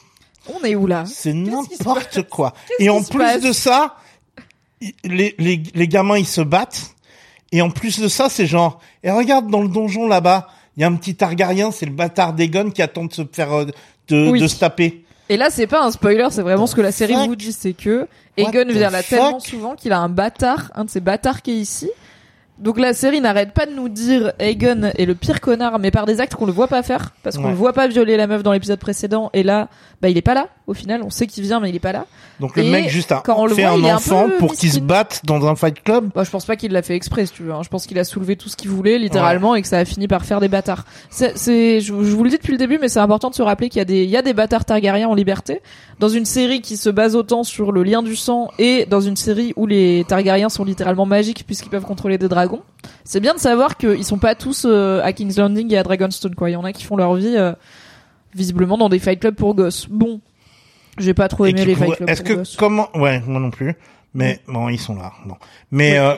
On 0.53 0.63
est 0.65 0.75
où 0.75 0.85
là? 0.85 1.03
C'est 1.05 1.33
n'importe 1.33 2.23
quoi. 2.29 2.53
Et 2.79 2.89
en 2.89 3.03
plus 3.03 3.41
de 3.41 3.51
ça, 3.51 3.95
les, 5.03 5.33
les, 5.37 5.63
les 5.73 5.87
gamins 5.87 6.17
ils 6.17 6.27
se 6.27 6.41
battent. 6.41 6.93
Et 7.53 7.61
en 7.61 7.69
plus 7.69 7.99
de 8.01 8.09
ça, 8.09 8.27
c'est 8.29 8.45
genre, 8.45 8.79
et 9.03 9.09
regarde 9.09 9.49
dans 9.49 9.61
le 9.61 9.69
donjon 9.69 10.05
là-bas, 10.07 10.47
il 10.77 10.81
y 10.81 10.83
a 10.83 10.87
un 10.87 10.95
petit 10.95 11.15
Targaryen, 11.15 11.71
c'est 11.71 11.85
le 11.87 11.91
bâtard 11.91 12.33
d'Egon 12.33 12.69
qui 12.71 12.81
attend 12.81 13.05
de 13.05 13.13
se 13.13 13.23
faire 13.31 13.51
euh, 13.51 13.65
de, 14.07 14.29
Oui. 14.29 14.39
de 14.39 14.47
se 14.47 14.57
taper. 14.59 15.03
Et 15.29 15.35
là, 15.35 15.49
c'est 15.49 15.67
pas 15.67 15.83
un 15.83 15.91
spoiler, 15.91 16.27
c'est 16.31 16.41
vraiment 16.43 16.67
ce 16.67 16.75
que 16.75 16.79
la 16.81 16.91
série 16.93 17.13
fuck 17.13 17.27
vous 17.27 17.35
dit, 17.35 17.51
c'est 17.51 17.73
que 17.73 18.07
Egon 18.37 18.63
vient 18.69 18.89
là 18.89 19.03
tellement 19.03 19.39
souvent 19.41 19.75
qu'il 19.75 19.91
a 19.91 19.99
un 19.99 20.07
bâtard, 20.07 20.71
un 20.75 20.85
de 20.85 20.89
ces 20.89 21.01
bâtards 21.01 21.41
qui 21.41 21.51
est 21.51 21.55
ici. 21.57 21.89
Donc 22.59 22.79
la 22.79 22.93
série 22.93 23.19
n'arrête 23.21 23.51
pas 23.53 23.65
de 23.65 23.73
nous 23.73 23.89
dire 23.89 24.31
Egon 24.39 24.89
est 24.97 25.05
le 25.05 25.15
pire 25.15 25.41
connard, 25.41 25.79
mais 25.79 25.91
par 25.91 26.05
des 26.05 26.21
actes 26.21 26.33
qu'on 26.35 26.45
le 26.45 26.51
voit 26.53 26.67
pas 26.67 26.81
faire, 26.81 27.11
parce 27.23 27.37
qu'on 27.37 27.43
Ouais. 27.43 27.49
le 27.49 27.55
voit 27.55 27.73
pas 27.73 27.87
violer 27.87 28.15
la 28.17 28.25
meuf 28.25 28.41
dans 28.41 28.51
l'épisode 28.53 28.79
précédent, 28.79 29.29
et 29.33 29.43
là, 29.43 29.67
bah 30.01 30.09
il 30.09 30.17
est 30.17 30.21
pas 30.21 30.33
là. 30.35 30.47
Au 30.67 30.73
final, 30.73 31.01
on 31.01 31.09
sait 31.09 31.25
qu'il 31.27 31.43
vient, 31.43 31.59
mais 31.59 31.69
il 31.69 31.75
est 31.75 31.79
pas 31.79 31.91
là. 31.93 32.05
Donc 32.39 32.55
le 32.55 32.63
Et 32.63 32.69
mec 32.69 32.89
juste 32.89 33.11
a 33.11 33.21
quand 33.25 33.39
on 33.39 33.47
fait 33.47 33.63
voit, 33.63 33.71
un 33.71 33.95
enfant 33.95 34.27
pour 34.37 34.53
qu'il 34.53 34.71
se 34.71 34.79
batte 34.79 35.21
dans 35.23 35.47
un 35.47 35.55
fight 35.55 35.81
club. 35.81 36.09
Bah, 36.13 36.23
je 36.23 36.29
pense 36.29 36.45
pas 36.45 36.55
qu'il 36.55 36.71
l'a 36.71 36.81
fait 36.83 36.95
exprès, 36.95 37.25
si 37.25 37.33
tu 37.33 37.43
veux. 37.43 37.53
hein. 37.53 37.61
Je 37.63 37.69
pense 37.69 37.87
qu'il 37.87 37.97
a 37.97 38.03
soulevé 38.03 38.35
tout 38.35 38.47
ce 38.49 38.55
qu'il 38.55 38.69
voulait, 38.69 38.99
littéralement, 38.99 39.55
et 39.55 39.61
que 39.61 39.67
ça 39.67 39.79
a 39.79 39.85
fini 39.85 40.07
par 40.07 40.23
faire 40.25 40.39
des 40.39 40.49
bâtards. 40.49 40.85
C'est, 41.09 41.37
c'est, 41.37 41.79
je, 41.79 41.87
je 41.87 42.15
vous 42.15 42.23
le 42.23 42.29
dis 42.29 42.37
depuis 42.37 42.51
le 42.51 42.57
début, 42.57 42.77
mais 42.79 42.89
c'est 42.89 42.99
important 42.99 43.29
de 43.29 43.35
se 43.35 43.41
rappeler 43.41 43.69
qu'il 43.69 43.79
y 43.79 43.81
a 43.81 43.85
des, 43.85 44.03
il 44.03 44.09
y 44.09 44.17
a 44.17 44.21
des 44.21 44.33
bâtards 44.33 44.65
Targaryens 44.65 45.07
en 45.07 45.15
liberté. 45.15 45.61
Dans 45.99 46.09
une 46.09 46.25
série 46.25 46.61
qui 46.61 46.77
se 46.77 46.89
base 46.89 47.15
autant 47.15 47.43
sur 47.43 47.71
le 47.71 47.81
lien 47.83 48.03
du 48.03 48.15
sang 48.15 48.51
et 48.59 48.85
dans 48.85 49.01
une 49.01 49.15
série 49.15 49.53
où 49.55 49.65
les 49.65 50.05
Targaryens 50.07 50.49
sont 50.49 50.63
littéralement 50.63 51.05
magiques 51.07 51.43
puisqu'ils 51.47 51.69
peuvent 51.69 51.85
contrôler 51.85 52.17
des 52.19 52.27
dragons. 52.27 52.61
C'est 53.03 53.19
bien 53.21 53.33
de 53.33 53.39
savoir 53.39 53.77
qu'ils 53.77 54.03
sont 54.05 54.19
pas 54.19 54.35
tous 54.35 54.65
euh, 54.69 55.01
à 55.01 55.11
King's 55.13 55.37
Landing 55.37 55.73
et 55.73 55.77
à 55.77 55.83
Dragonstone, 55.83 56.35
quoi. 56.35 56.49
Il 56.49 56.53
y 56.53 56.55
en 56.57 56.65
a 56.65 56.71
qui 56.73 56.83
font 56.83 56.97
leur 56.97 57.15
vie, 57.15 57.35
euh, 57.35 57.53
visiblement 58.37 58.77
dans 58.77 58.87
des 58.89 58.99
fight 58.99 59.19
clubs 59.19 59.35
pour 59.35 59.55
gosses. 59.55 59.87
Bon. 59.89 60.21
J'ai 60.97 61.13
pas 61.13 61.27
trop 61.27 61.45
aimé 61.45 61.65
les 61.65 61.75
fight 61.75 61.95
clubs 61.95 62.09
Est-ce 62.09 62.21
pour 62.23 62.31
que 62.31 62.37
gosses. 62.37 62.55
comment 62.55 62.87
ouais 62.95 63.21
moi 63.27 63.39
non 63.39 63.51
plus 63.51 63.75
mais 64.13 64.39
bon 64.47 64.69
ils 64.69 64.79
sont 64.79 64.95
là 64.95 65.11
bon 65.25 65.35
mais 65.71 65.91
Oui. 65.91 65.97
euh, 65.97 66.15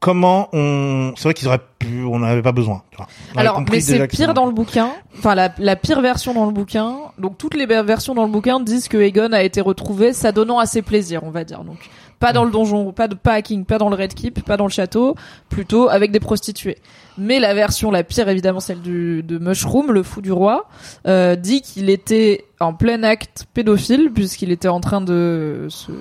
comment 0.00 0.48
on 0.52 1.12
c'est 1.16 1.24
vrai 1.24 1.34
qu'ils 1.34 1.48
auraient 1.48 1.60
pu 1.78 2.04
on 2.04 2.18
n'avait 2.18 2.42
pas 2.42 2.52
besoin 2.52 2.82
tu 2.90 2.96
vois. 2.98 3.06
Alors, 3.36 3.62
mais 3.70 3.80
c'est 3.80 4.06
pire 4.08 4.34
dans 4.34 4.46
le 4.46 4.52
bouquin. 4.52 4.90
Enfin, 5.18 5.34
la, 5.34 5.52
la 5.58 5.76
pire 5.76 6.00
version 6.00 6.34
dans 6.34 6.44
le 6.46 6.52
bouquin. 6.52 6.96
Donc, 7.18 7.38
toutes 7.38 7.54
les 7.54 7.66
ver- 7.66 7.84
versions 7.84 8.14
dans 8.14 8.24
le 8.24 8.30
bouquin 8.30 8.60
disent 8.60 8.88
que 8.88 8.96
Aegon 8.98 9.32
a 9.32 9.42
été 9.42 9.60
retrouvé, 9.60 10.12
s'adonnant 10.12 10.58
à 10.58 10.66
ses 10.66 10.82
plaisirs, 10.82 11.22
on 11.24 11.30
va 11.30 11.44
dire. 11.44 11.64
Donc, 11.64 11.78
pas 12.18 12.32
dans 12.32 12.44
le 12.44 12.50
donjon, 12.50 12.92
pas 12.92 13.08
de 13.08 13.14
pas 13.14 13.40
pas 13.66 13.78
dans 13.78 13.88
le 13.88 13.96
Red 13.96 14.14
Keep, 14.14 14.44
pas 14.44 14.56
dans 14.56 14.64
le 14.64 14.70
château, 14.70 15.14
plutôt 15.48 15.88
avec 15.88 16.10
des 16.10 16.20
prostituées. 16.20 16.78
Mais 17.18 17.40
la 17.40 17.54
version 17.54 17.90
la 17.90 18.04
pire, 18.04 18.28
évidemment, 18.28 18.60
celle 18.60 18.80
du, 18.80 19.22
de 19.22 19.38
Mushroom, 19.38 19.92
le 19.92 20.02
fou 20.02 20.20
du 20.20 20.32
roi, 20.32 20.68
euh, 21.06 21.34
dit 21.36 21.62
qu'il 21.62 21.88
était 21.88 22.44
en 22.60 22.74
plein 22.74 23.02
acte 23.02 23.46
pédophile 23.54 24.10
puisqu'il 24.12 24.50
était 24.50 24.68
en 24.68 24.80
train 24.80 25.00
de 25.00 25.66
se, 25.68 25.92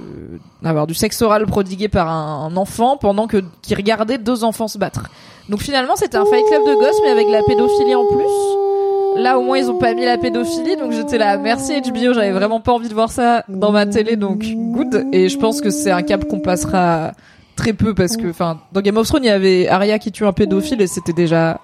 avoir 0.64 0.88
du 0.88 0.94
sexe 0.94 1.22
oral 1.22 1.46
prodigué 1.46 1.88
par 1.90 2.10
un, 2.10 2.46
un 2.48 2.58
enfant 2.58 2.98
pendant 2.98 3.28
que 3.28 3.44
qu'il 3.62 3.76
regardait 3.76 4.18
deux 4.18 4.44
enfants 4.44 4.68
se 4.68 4.78
battre. 4.78 5.10
Donc 5.50 5.62
finalement, 5.62 5.96
c'était 5.96 6.18
un 6.18 6.26
fight 6.26 6.46
club 6.48 6.62
de 6.66 6.74
gosses, 6.76 7.00
mais 7.04 7.12
avec 7.12 7.28
la 7.30 7.44
pédophilie 7.44 7.96
en 7.96 8.06
plus. 8.08 8.75
Là, 9.18 9.40
au 9.40 9.44
moins, 9.44 9.58
ils 9.58 9.70
ont 9.72 9.78
pas 9.78 9.94
mis 9.94 10.06
la 10.06 10.18
pédophilie, 10.18 10.76
donc 10.76 10.92
j'étais 10.92 11.18
là, 11.18 11.38
merci 11.38 11.74
HBO, 11.82 12.14
j'avais 12.14 12.32
vraiment 12.32 12.60
pas 12.60 12.74
envie 12.74 12.90
de 12.90 12.94
voir 12.94 13.12
ça 13.12 13.44
dans 13.48 13.72
ma 13.72 13.86
télé, 13.86 14.18
donc 14.18 14.44
good. 14.44 15.06
Et 15.14 15.30
je 15.30 15.38
pense 15.38 15.62
que 15.62 15.70
c'est 15.70 15.92
un 15.92 16.04
cap 16.04 16.26
qu'on 16.26 16.40
passera 16.40 17.14
très 17.56 17.74
peu, 17.74 17.96
parce 17.96 18.18
que, 18.18 18.30
enfin, 18.30 18.60
dans 18.74 18.82
Game 18.82 18.98
of 18.98 19.08
Thrones, 19.08 19.24
il 19.24 19.28
y 19.28 19.30
avait 19.30 19.68
Arya 19.68 20.00
qui 20.00 20.12
tue 20.12 20.26
un 20.26 20.34
pédophile, 20.34 20.82
et 20.82 20.88
c'était 20.88 21.14
déjà 21.14 21.60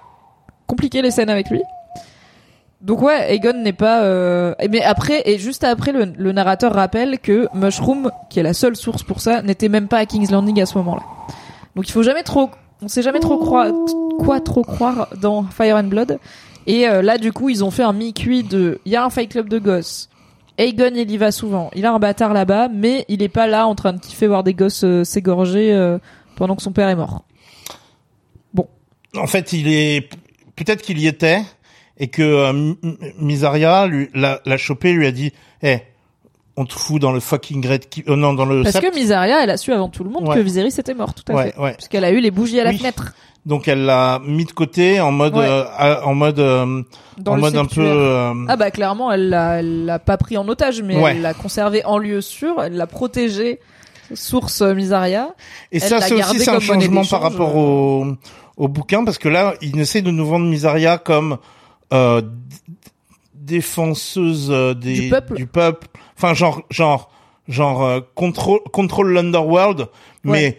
compliqué 0.66 1.02
les 1.02 1.10
scènes 1.10 1.30
avec 1.30 1.50
lui. 1.50 1.62
Donc 2.80 3.00
ouais, 3.02 3.32
Aegon 3.32 3.62
n'est 3.62 3.72
pas... 3.72 4.02
Euh... 4.02 4.54
Mais 4.68 4.82
après, 4.82 5.22
et 5.26 5.38
juste 5.38 5.62
après, 5.62 5.92
le, 5.92 6.12
le 6.16 6.32
narrateur 6.32 6.72
rappelle 6.72 7.18
que 7.20 7.46
Mushroom, 7.54 8.10
qui 8.28 8.40
est 8.40 8.42
la 8.42 8.54
seule 8.54 8.74
source 8.74 9.04
pour 9.04 9.20
ça, 9.20 9.40
n'était 9.42 9.68
même 9.68 9.86
pas 9.86 9.98
à 9.98 10.06
King's 10.06 10.32
Landing 10.32 10.60
à 10.60 10.66
ce 10.66 10.76
moment-là. 10.78 11.02
Donc 11.76 11.88
il 11.88 11.92
faut 11.92 12.02
jamais 12.02 12.24
trop... 12.24 12.50
On 12.82 12.88
sait 12.88 13.02
jamais 13.02 13.20
trop 13.20 13.36
croire... 13.36 13.68
quoi 14.18 14.40
trop 14.40 14.62
croire 14.62 15.08
dans 15.20 15.44
Fire 15.44 15.76
and 15.76 15.84
Blood. 15.84 16.18
Et 16.66 16.88
euh, 16.88 17.02
là, 17.02 17.18
du 17.18 17.32
coup, 17.32 17.48
ils 17.48 17.64
ont 17.64 17.70
fait 17.70 17.82
un 17.82 17.92
mi-cuit 17.92 18.42
de... 18.44 18.80
Il 18.84 18.92
y 18.92 18.96
a 18.96 19.04
un 19.04 19.10
fight 19.10 19.30
club 19.30 19.48
de 19.48 19.58
gosses. 19.58 20.08
Aegon, 20.58 20.92
il 20.94 21.10
y 21.10 21.16
va 21.16 21.32
souvent. 21.32 21.70
Il 21.74 21.86
a 21.86 21.92
un 21.92 21.98
bâtard 21.98 22.32
là-bas, 22.34 22.68
mais 22.68 23.04
il 23.08 23.22
est 23.22 23.28
pas 23.28 23.46
là 23.46 23.66
en 23.66 23.74
train 23.74 23.92
de 23.94 24.00
kiffer 24.00 24.26
voir 24.26 24.44
des 24.44 24.54
gosses 24.54 24.84
euh, 24.84 25.02
s'égorger 25.02 25.72
euh, 25.72 25.98
pendant 26.36 26.54
que 26.56 26.62
son 26.62 26.72
père 26.72 26.88
est 26.88 26.94
mort. 26.96 27.24
en 29.16 29.26
fait 29.26 29.52
il 29.52 29.68
est 29.68 30.08
peut-être 30.56 30.82
qu'il 30.82 30.98
y 30.98 31.06
était 31.06 31.42
et 31.98 32.08
que 32.08 32.22
euh, 32.22 32.74
Misaria 33.18 33.86
lui 33.86 34.08
l'a 34.14 34.40
chopé 34.56 34.92
lui 34.92 35.06
a 35.06 35.12
dit 35.12 35.32
eh 35.62 35.78
on 36.56 36.64
te 36.66 36.74
fout 36.74 37.00
dans 37.00 37.12
le 37.12 37.20
fucking 37.20 37.66
Red 37.66 37.88
Keep. 37.88 38.04
Oh 38.10 38.16
non, 38.16 38.34
dans 38.34 38.44
le. 38.44 38.62
Parce 38.62 38.74
sept. 38.74 38.90
que 38.90 38.94
Misaria, 38.94 39.42
elle 39.42 39.48
a 39.48 39.56
su 39.56 39.72
avant 39.72 39.88
tout 39.88 40.04
le 40.04 40.10
monde 40.10 40.28
Ouais. 40.28 40.34
que 40.36 40.40
Viserys 40.40 40.74
était 40.78 40.92
mort, 40.92 41.14
tout 41.14 41.24
à 41.32 41.34
Ouais, 41.34 41.50
fait. 41.50 41.58
ouais. 41.58 41.72
Puisqu'elle 41.72 42.04
a 42.04 42.10
eu 42.10 42.20
les 42.20 42.30
bougies 42.30 42.60
à 42.60 42.64
la 42.64 42.70
Oui. 42.70 42.78
fenêtre. 42.78 43.14
Donc 43.44 43.66
elle 43.66 43.84
l'a 43.84 44.20
mis 44.24 44.44
de 44.44 44.52
côté 44.52 45.00
en 45.00 45.10
mode, 45.10 45.34
Ouais. 45.36 45.44
euh, 45.44 45.64
à- 45.76 46.06
en 46.06 46.14
mode, 46.14 46.38
euh, 46.38 46.82
en 47.26 47.36
mode 47.38 47.56
un 47.56 47.64
peu. 47.64 47.80
euh, 47.84 48.32
Ah 48.48 48.54
bah 48.56 48.70
clairement, 48.70 49.10
elle 49.10 49.30
l'a, 49.30 49.58
elle 49.58 49.84
l'a 49.84 49.98
pas 49.98 50.16
pris 50.16 50.36
en 50.36 50.46
otage, 50.48 50.80
mais 50.82 50.96
Ouais. 50.96 51.10
elle 51.12 51.22
l'a 51.22 51.34
conservé 51.34 51.84
en 51.84 51.98
lieu 51.98 52.20
sûr, 52.20 52.62
elle 52.62 52.76
l'a 52.76 52.86
protégé, 52.86 53.58
source 54.14 54.62
euh, 54.62 54.74
Misaria. 54.74 55.34
Et 55.72 55.78
Elle 55.78 55.82
ça, 55.82 56.00
c'est 56.00 56.14
aussi 56.14 56.38
c'est 56.38 56.50
un 56.50 56.60
changement 56.60 57.04
par 57.04 57.20
rapport 57.22 57.50
euh. 57.50 58.04
au, 58.06 58.16
au 58.56 58.68
bouquin, 58.68 59.04
parce 59.04 59.18
que 59.18 59.28
là, 59.28 59.54
il 59.60 59.80
essaie 59.80 60.02
de 60.02 60.12
nous 60.12 60.24
vendre 60.26 60.46
Misaria 60.46 60.98
comme 60.98 61.38
euh, 61.92 62.22
défenseuse 63.34 64.50
des, 64.76 65.00
Du 65.00 65.08
peuple. 65.08 65.46
peuple. 65.46 65.88
Enfin, 66.16 66.34
genre, 66.34 66.62
genre, 66.70 67.10
genre, 67.48 67.82
euh, 67.84 68.00
contrôle, 68.14 68.60
contrôle 68.72 69.12
l'underworld, 69.12 69.88
mais. 70.24 70.58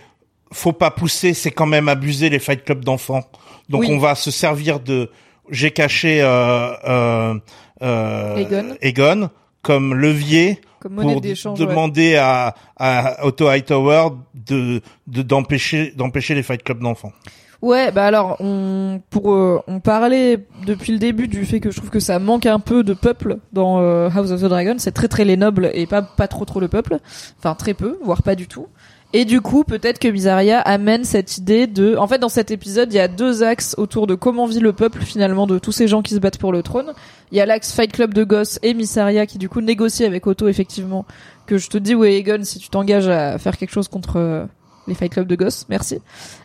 Faut 0.53 0.71
pas 0.73 0.91
pousser, 0.91 1.33
c'est 1.33 1.51
quand 1.51 1.65
même 1.65 1.87
abuser 1.89 2.29
les 2.29 2.39
fight 2.39 2.63
clubs 2.63 2.83
d'enfants. 2.83 3.23
Donc 3.69 3.81
Oui. 3.81 3.87
on 3.91 3.97
va 3.97 4.15
se 4.15 4.31
servir 4.31 4.79
de, 4.79 5.09
j'ai 5.49 5.71
caché 5.71 6.21
euh, 6.21 6.71
euh, 6.87 7.35
euh, 7.81 8.35
Aegon. 8.37 8.75
Aegon 8.81 9.29
comme 9.61 9.93
levier 9.95 10.59
Comme 10.79 10.95
pour 10.97 11.05
ouais. 11.05 11.33
demander 11.57 12.15
à, 12.15 12.53
à 12.77 13.25
Otto 13.25 13.47
Hightower 13.47 14.09
de 14.35 14.81
de 15.07 15.21
d'empêcher 15.21 15.91
d'empêcher 15.95 16.35
les 16.35 16.43
fight 16.43 16.61
clubs 16.63 16.79
d'enfants. 16.79 17.13
Ouais, 17.61 17.93
bah 17.93 18.05
alors 18.05 18.35
on 18.41 19.01
pour 19.09 19.31
euh, 19.31 19.61
on 19.67 19.79
parlait 19.79 20.45
depuis 20.65 20.91
le 20.91 20.99
début 20.99 21.29
du 21.29 21.45
fait 21.45 21.61
que 21.61 21.71
je 21.71 21.77
trouve 21.77 21.89
que 21.89 22.01
ça 22.01 22.19
manque 22.19 22.45
un 22.45 22.59
peu 22.59 22.83
de 22.83 22.93
peuple 22.93 23.37
dans 23.53 23.79
euh, 23.79 24.09
House 24.13 24.31
of 24.31 24.41
the 24.41 24.45
Dragon, 24.47 24.75
c'est 24.79 24.91
très 24.91 25.07
très 25.07 25.23
les 25.23 25.37
nobles 25.37 25.71
et 25.73 25.87
pas 25.87 26.01
pas 26.01 26.27
trop 26.27 26.43
trop 26.43 26.59
le 26.59 26.67
peuple, 26.67 26.97
enfin 27.39 27.55
très 27.55 27.73
peu, 27.73 27.97
voire 28.03 28.21
pas 28.21 28.35
du 28.35 28.47
tout. 28.47 28.67
Et 29.15 29.25
du 29.25 29.41
coup, 29.41 29.63
peut-être 29.63 29.99
que 29.99 30.07
Misaria 30.07 30.59
amène 30.59 31.03
cette 31.03 31.37
idée 31.37 31.67
de 31.67 31.95
en 31.97 32.07
fait 32.07 32.17
dans 32.17 32.29
cet 32.29 32.49
épisode, 32.49 32.91
il 32.91 32.95
y 32.95 32.99
a 32.99 33.07
deux 33.07 33.43
axes 33.43 33.75
autour 33.77 34.07
de 34.07 34.15
comment 34.15 34.47
vit 34.47 34.59
le 34.59 34.73
peuple 34.73 35.01
finalement 35.01 35.45
de 35.45 35.59
tous 35.59 35.71
ces 35.71 35.87
gens 35.87 36.01
qui 36.01 36.15
se 36.15 36.19
battent 36.19 36.39
pour 36.39 36.51
le 36.51 36.63
trône. 36.63 36.93
Il 37.31 37.37
y 37.37 37.41
a 37.41 37.45
l'axe 37.45 37.73
Fight 37.73 37.91
Club 37.91 38.15
de 38.15 38.23
Goss 38.23 38.57
et 38.63 38.73
Missaria 38.73 39.27
qui 39.27 39.37
du 39.37 39.49
coup 39.49 39.61
négocie 39.61 40.03
avec 40.03 40.25
Otto 40.25 40.47
effectivement 40.47 41.05
que 41.45 41.59
je 41.59 41.69
te 41.69 41.77
dis 41.77 41.93
ouais 41.93 42.15
Egon 42.15 42.43
si 42.43 42.57
tu 42.57 42.69
t'engages 42.69 43.07
à 43.07 43.37
faire 43.37 43.57
quelque 43.57 43.71
chose 43.71 43.87
contre 43.87 44.17
euh, 44.17 44.45
les 44.87 44.95
Fight 44.95 45.11
Club 45.11 45.27
de 45.27 45.35
Goss, 45.35 45.65
merci. 45.69 45.99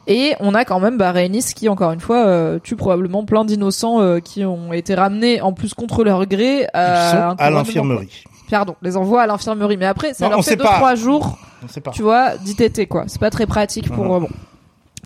Et 0.06 0.34
on 0.40 0.54
a 0.54 0.64
quand 0.64 0.78
même 0.78 0.96
bah, 0.96 1.10
Rhaenys 1.10 1.54
qui, 1.54 1.68
encore 1.68 1.92
une 1.92 2.00
fois, 2.00 2.26
euh, 2.26 2.58
tue 2.62 2.76
probablement 2.76 3.24
plein 3.24 3.44
d'innocents 3.44 4.00
euh, 4.00 4.20
qui 4.20 4.44
ont 4.44 4.72
été 4.72 4.94
ramenés 4.94 5.40
en 5.40 5.52
plus 5.52 5.74
contre 5.74 6.04
leur 6.04 6.24
gré 6.26 6.66
à, 6.72 7.50
l'infirmerie. 7.50 8.24
Pardon, 8.50 8.76
les 8.82 8.96
envoie 8.96 9.22
à 9.22 9.26
l'infirmerie. 9.26 9.76
Mais 9.76 9.86
après, 9.86 10.14
ça 10.14 10.24
Non, 10.26 10.30
leur 10.36 10.44
fait 10.44 10.56
deux 10.56 10.64
pas. 10.64 10.74
trois 10.76 10.94
jours, 10.94 11.38
On 11.64 11.68
sait 11.68 11.80
pas. 11.80 11.90
tu 11.90 12.02
vois, 12.02 12.36
d'ITT 12.38 12.86
quoi. 12.88 13.04
C'est 13.08 13.20
pas 13.20 13.30
très 13.30 13.46
pratique 13.46 13.88
pour 13.90 14.14
euh, 14.16 14.20
bon. 14.20 14.28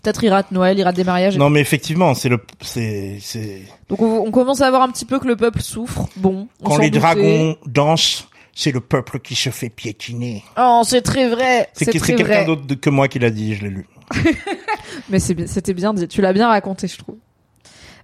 Peut-être 0.03 0.23
il 0.23 0.29
rate 0.29 0.51
Noël, 0.51 0.77
il 0.77 0.83
rate 0.83 0.95
des 0.97 1.03
mariages. 1.05 1.35
et 1.35 1.39
Non 1.39 1.49
mais 1.49 1.61
effectivement, 1.61 2.13
c'est 2.13 2.27
le 2.29 2.39
c'est 2.61 3.17
c'est 3.21 3.61
Donc 3.89 4.01
on, 4.01 4.25
on 4.25 4.31
commence 4.31 4.59
à 4.61 4.69
voir 4.69 4.81
un 4.81 4.89
petit 4.89 5.05
peu 5.05 5.17
que 5.19 5.27
le 5.27 5.35
peuple 5.37 5.61
souffre. 5.61 6.07
Bon, 6.17 6.47
on 6.61 6.65
quand 6.65 6.75
s'en 6.75 6.81
les 6.81 6.89
doutait. 6.89 6.99
dragons 6.99 7.55
dansent, 7.65 8.27
c'est 8.53 8.71
le 8.71 8.81
peuple 8.81 9.19
qui 9.19 9.35
se 9.35 9.49
fait 9.49 9.69
piétiner. 9.69 10.43
Oh, 10.59 10.81
c'est 10.85 11.01
très 11.01 11.29
vrai. 11.29 11.69
C'est 11.73 11.85
C'est 11.85 11.91
que- 11.91 11.91
c'est 11.93 11.99
très 11.99 12.15
quelqu'un 12.15 12.33
vrai. 12.33 12.45
d'autre 12.45 12.75
que 12.75 12.89
moi 12.89 13.07
qui 13.07 13.19
l'a 13.19 13.29
dit, 13.29 13.55
je 13.55 13.63
l'ai 13.63 13.69
lu. 13.69 13.87
Mais 15.09 15.19
c'est 15.19 15.47
c'était 15.47 15.73
bien 15.73 15.93
dit. 15.93 16.07
Tu 16.07 16.21
l'as 16.21 16.33
bien 16.33 16.47
raconté, 16.49 16.87
je 16.87 16.97
trouve. 16.97 17.15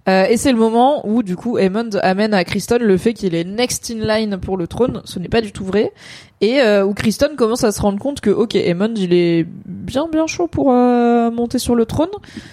Euh, 0.08 0.24
et 0.24 0.36
c'est 0.38 0.50
le 0.50 0.58
moment 0.58 1.06
où, 1.06 1.22
du 1.22 1.36
coup, 1.36 1.58
Aemond 1.58 1.90
amène 2.02 2.32
à 2.34 2.42
Criston 2.44 2.78
le 2.80 2.96
fait 2.96 3.12
qu'il 3.12 3.34
est 3.34 3.44
next 3.44 3.90
in 3.90 4.04
line 4.04 4.38
pour 4.38 4.56
le 4.56 4.66
trône. 4.66 5.02
Ce 5.04 5.18
n'est 5.18 5.28
pas 5.28 5.40
du 5.42 5.52
tout 5.52 5.64
vrai. 5.64 5.92
Et 6.40 6.60
euh, 6.60 6.84
où 6.86 6.94
Criston 6.94 7.36
commence 7.36 7.64
à 7.64 7.72
se 7.72 7.82
rendre 7.82 7.98
compte 7.98 8.20
que, 8.20 8.30
ok, 8.30 8.54
Aemond, 8.54 8.94
il 8.96 9.12
est 9.12 9.46
bien, 9.66 10.08
bien 10.10 10.26
chaud 10.26 10.46
pour 10.46 10.72
euh, 10.72 11.30
monter 11.30 11.58
sur 11.58 11.74
le 11.74 11.84
trône. 11.84 12.08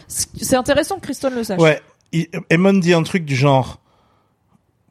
C'est 0.07 0.55
intéressant 0.57 0.97
que 0.97 1.01
Criston 1.01 1.31
le 1.33 1.43
sache. 1.43 1.59
Ouais, 1.59 1.79
il- 2.11 2.27
Aemon 2.49 2.73
dit 2.73 2.93
un 2.93 3.03
truc 3.03 3.23
du 3.25 3.35
genre 3.35 3.79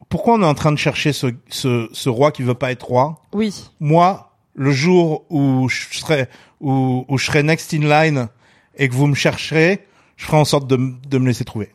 pourquoi 0.09 0.35
on 0.35 0.41
est 0.41 0.45
en 0.45 0.53
train 0.55 0.71
de 0.71 0.77
chercher 0.77 1.11
ce 1.13 1.27
ce, 1.49 1.89
ce 1.91 2.09
roi 2.09 2.31
qui 2.31 2.41
veut 2.41 2.53
pas 2.55 2.71
être 2.71 2.87
roi? 2.87 3.21
Oui. 3.33 3.53
Moi, 3.79 4.31
le 4.55 4.71
jour 4.71 5.25
où 5.29 5.67
je 5.69 5.97
serai 5.99 6.27
où, 6.61 7.05
où 7.07 7.17
je 7.17 7.25
serai 7.25 7.43
next 7.43 7.73
in 7.73 7.79
line 7.87 8.29
et 8.77 8.87
que 8.89 8.93
vous 8.95 9.05
me 9.07 9.15
chercherez, 9.15 9.85
je 10.15 10.25
ferai 10.25 10.37
en 10.37 10.45
sorte 10.45 10.65
de, 10.67 10.77
de 11.07 11.17
me 11.17 11.27
laisser 11.27 11.43
trouver. 11.45 11.69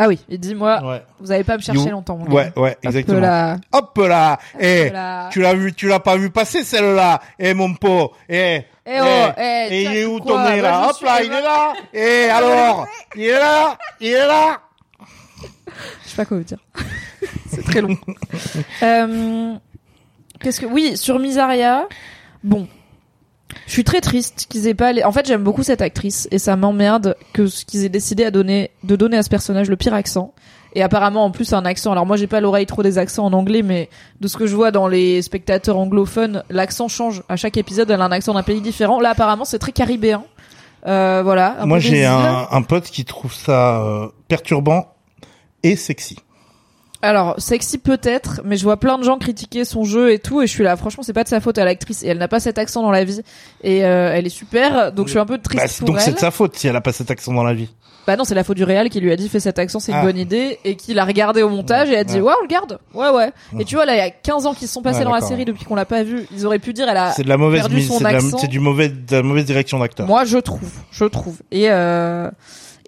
Ah 0.00 0.06
oui, 0.08 0.20
il 0.28 0.38
dit, 0.38 0.54
moi, 0.54 0.80
Ouais. 0.84 1.02
vous 1.18 1.32
avez 1.32 1.42
pas 1.42 1.54
à 1.54 1.56
me 1.56 1.62
chercher 1.62 1.80
You- 1.80 1.90
longtemps, 1.90 2.16
mon 2.16 2.26
Ouais, 2.26 2.52
gars. 2.54 2.62
ouais, 2.62 2.70
Hop 2.70 2.78
exactement. 2.84 3.20
là. 3.20 3.56
Hop 3.72 3.98
là, 3.98 4.38
eh, 4.60 4.90
là. 4.90 5.28
tu 5.32 5.40
l'as 5.40 5.54
vu, 5.54 5.72
tu 5.74 5.88
l'as 5.88 5.98
pas 5.98 6.16
vu 6.16 6.30
passer 6.30 6.62
celle-là, 6.62 7.20
eh 7.38 7.52
mon 7.52 7.74
pot, 7.74 8.12
eh, 8.28 8.62
Eh 8.86 9.00
oh, 9.00 9.04
eh, 9.36 9.66
et 9.66 9.82
tiens, 9.82 9.90
il 9.92 9.96
est 9.98 10.04
où 10.06 10.18
quoi, 10.20 10.44
ton 10.44 10.50
nez 10.50 10.60
là 10.60 10.88
Hop 10.88 10.96
là, 11.02 11.22
il 11.22 11.32
est 11.32 11.42
là, 11.42 11.72
eh 11.92 12.30
alors, 12.30 12.86
il 13.16 13.22
est 13.24 13.32
là, 13.38 13.76
il 14.00 14.06
est 14.12 14.26
là. 14.26 14.60
Je 16.04 16.08
sais 16.10 16.16
pas 16.16 16.24
quoi 16.24 16.36
vous 16.38 16.44
dire. 16.44 16.58
c'est 17.50 17.62
très 17.64 17.80
long. 17.80 17.96
euh, 18.82 19.54
Qu'est-ce 20.40 20.60
que 20.60 20.66
oui 20.66 20.96
sur 20.96 21.18
Misaria. 21.18 21.86
Bon, 22.44 22.68
je 23.66 23.72
suis 23.72 23.84
très 23.84 24.00
triste 24.00 24.46
qu'ils 24.48 24.66
aient 24.66 24.74
pas. 24.74 24.92
Les... 24.92 25.04
En 25.04 25.12
fait, 25.12 25.26
j'aime 25.26 25.42
beaucoup 25.42 25.62
cette 25.62 25.82
actrice 25.82 26.28
et 26.30 26.38
ça 26.38 26.56
m'emmerde 26.56 27.16
que 27.32 27.46
ce 27.46 27.64
qu'ils 27.64 27.84
aient 27.84 27.88
décidé 27.90 28.24
à 28.24 28.30
donner 28.30 28.70
de 28.84 28.96
donner 28.96 29.16
à 29.16 29.22
ce 29.22 29.28
personnage 29.28 29.68
le 29.68 29.76
pire 29.76 29.94
accent. 29.94 30.32
Et 30.74 30.82
apparemment, 30.82 31.24
en 31.24 31.30
plus, 31.30 31.52
un 31.54 31.64
accent. 31.64 31.92
Alors 31.92 32.04
moi, 32.06 32.16
j'ai 32.16 32.26
pas 32.26 32.40
l'oreille 32.40 32.66
trop 32.66 32.82
des 32.82 32.98
accents 32.98 33.24
en 33.24 33.32
anglais, 33.32 33.62
mais 33.62 33.88
de 34.20 34.28
ce 34.28 34.36
que 34.36 34.46
je 34.46 34.54
vois 34.54 34.70
dans 34.70 34.86
les 34.86 35.22
spectateurs 35.22 35.78
anglophones, 35.78 36.44
l'accent 36.50 36.88
change. 36.88 37.22
À 37.28 37.36
chaque 37.36 37.56
épisode, 37.56 37.90
elle 37.90 38.00
a 38.00 38.04
un 38.04 38.12
accent 38.12 38.34
d'un 38.34 38.42
pays 38.42 38.60
différent. 38.60 39.00
Là, 39.00 39.10
apparemment, 39.10 39.44
c'est 39.44 39.58
très 39.58 39.72
caribéen. 39.72 40.24
Euh, 40.86 41.22
voilà. 41.24 41.56
un 41.60 41.66
Moi 41.66 41.78
j'ai 41.80 42.04
un, 42.04 42.46
un 42.50 42.62
pote 42.62 42.84
qui 42.84 43.04
trouve 43.04 43.34
ça 43.34 43.82
euh, 43.82 44.08
perturbant 44.28 44.94
et 45.62 45.76
sexy. 45.76 46.16
Alors, 47.00 47.36
sexy 47.38 47.78
peut-être, 47.78 48.40
mais 48.44 48.56
je 48.56 48.64
vois 48.64 48.76
plein 48.76 48.98
de 48.98 49.04
gens 49.04 49.18
critiquer 49.18 49.64
son 49.64 49.84
jeu 49.84 50.12
et 50.12 50.18
tout, 50.18 50.42
et 50.42 50.46
je 50.48 50.52
suis 50.52 50.64
là, 50.64 50.76
franchement, 50.76 51.04
c'est 51.04 51.12
pas 51.12 51.22
de 51.22 51.28
sa 51.28 51.40
faute 51.40 51.56
à 51.58 51.64
l'actrice, 51.64 52.02
et 52.02 52.08
elle 52.08 52.18
n'a 52.18 52.26
pas 52.26 52.40
cet 52.40 52.58
accent 52.58 52.82
dans 52.82 52.90
la 52.90 53.04
vie, 53.04 53.20
et 53.62 53.84
euh, 53.84 54.12
elle 54.12 54.26
est 54.26 54.30
super, 54.30 54.90
donc 54.92 55.06
je 55.06 55.10
suis 55.12 55.20
un 55.20 55.26
peu 55.26 55.38
triste 55.38 55.62
Bah, 55.62 55.68
c'est- 55.68 55.78
pour 55.84 55.94
donc 55.94 56.00
c'est 56.00 56.12
de 56.12 56.18
sa 56.18 56.32
faute 56.32 56.56
si 56.56 56.66
elle 56.66 56.74
a 56.74 56.80
pas 56.80 56.92
cet 56.92 57.10
accent 57.12 57.32
dans 57.32 57.44
la 57.44 57.54
vie. 57.54 57.68
Bah 58.04 58.16
non, 58.16 58.24
c'est 58.24 58.34
la 58.34 58.42
faute 58.42 58.56
du 58.56 58.64
réal 58.64 58.88
qui 58.88 59.00
lui 59.00 59.12
a 59.12 59.16
dit 59.16 59.28
fais 59.28 59.38
cet 59.38 59.58
accent, 59.60 59.78
c'est 59.80 59.92
une 59.92 59.98
Ah. 59.98 60.02
bonne 60.02 60.16
idée, 60.16 60.58
et 60.64 60.74
qui 60.76 60.92
l'a 60.94 61.04
regardé 61.04 61.42
au 61.42 61.50
montage 61.50 61.88
et 61.90 61.96
a 61.96 62.02
dit 62.04 62.14
Ouais. 62.16 62.22
ouais, 62.22 62.32
on 62.40 62.42
le 62.42 62.48
garde, 62.48 62.78
ouais 62.94 63.10
ouais. 63.10 63.30
Et 63.60 63.64
tu 63.64 63.76
vois 63.76 63.84
là, 63.84 63.94
il 63.94 63.98
y 63.98 64.00
a 64.00 64.10
15 64.10 64.46
ans 64.46 64.54
qui 64.54 64.66
se 64.66 64.72
sont 64.72 64.82
passés 64.82 64.98
Ouais, 65.00 65.04
dans 65.04 65.10
la 65.12 65.16
d'accord. 65.18 65.28
série 65.28 65.44
depuis 65.44 65.64
qu'on 65.66 65.74
l'a 65.76 65.84
pas 65.84 66.02
vu, 66.02 66.26
ils 66.34 66.46
auraient 66.46 66.58
pu 66.58 66.72
dire 66.72 66.88
elle 66.88 66.96
a 66.96 67.12
C'est 67.12 67.22
de 67.22 67.28
la 67.28 67.36
mauvaise 67.36 67.60
perdu 67.60 67.76
mise, 67.76 67.86
son 67.86 67.98
c'est 67.98 68.04
de 68.06 68.10
la- 68.10 68.16
accent. 68.16 68.38
c'est 68.38 68.46
du 68.48 68.58
mauvais, 68.60 68.88
de 68.88 69.14
la 69.14 69.22
mauvaise 69.22 69.44
direction 69.44 69.78
d'acteur. 69.78 70.06
Moi, 70.08 70.24
je 70.24 70.38
trouve, 70.38 70.72
je 70.90 71.04
trouve. 71.04 71.36
Et 71.52 71.66
euh, 71.70 72.28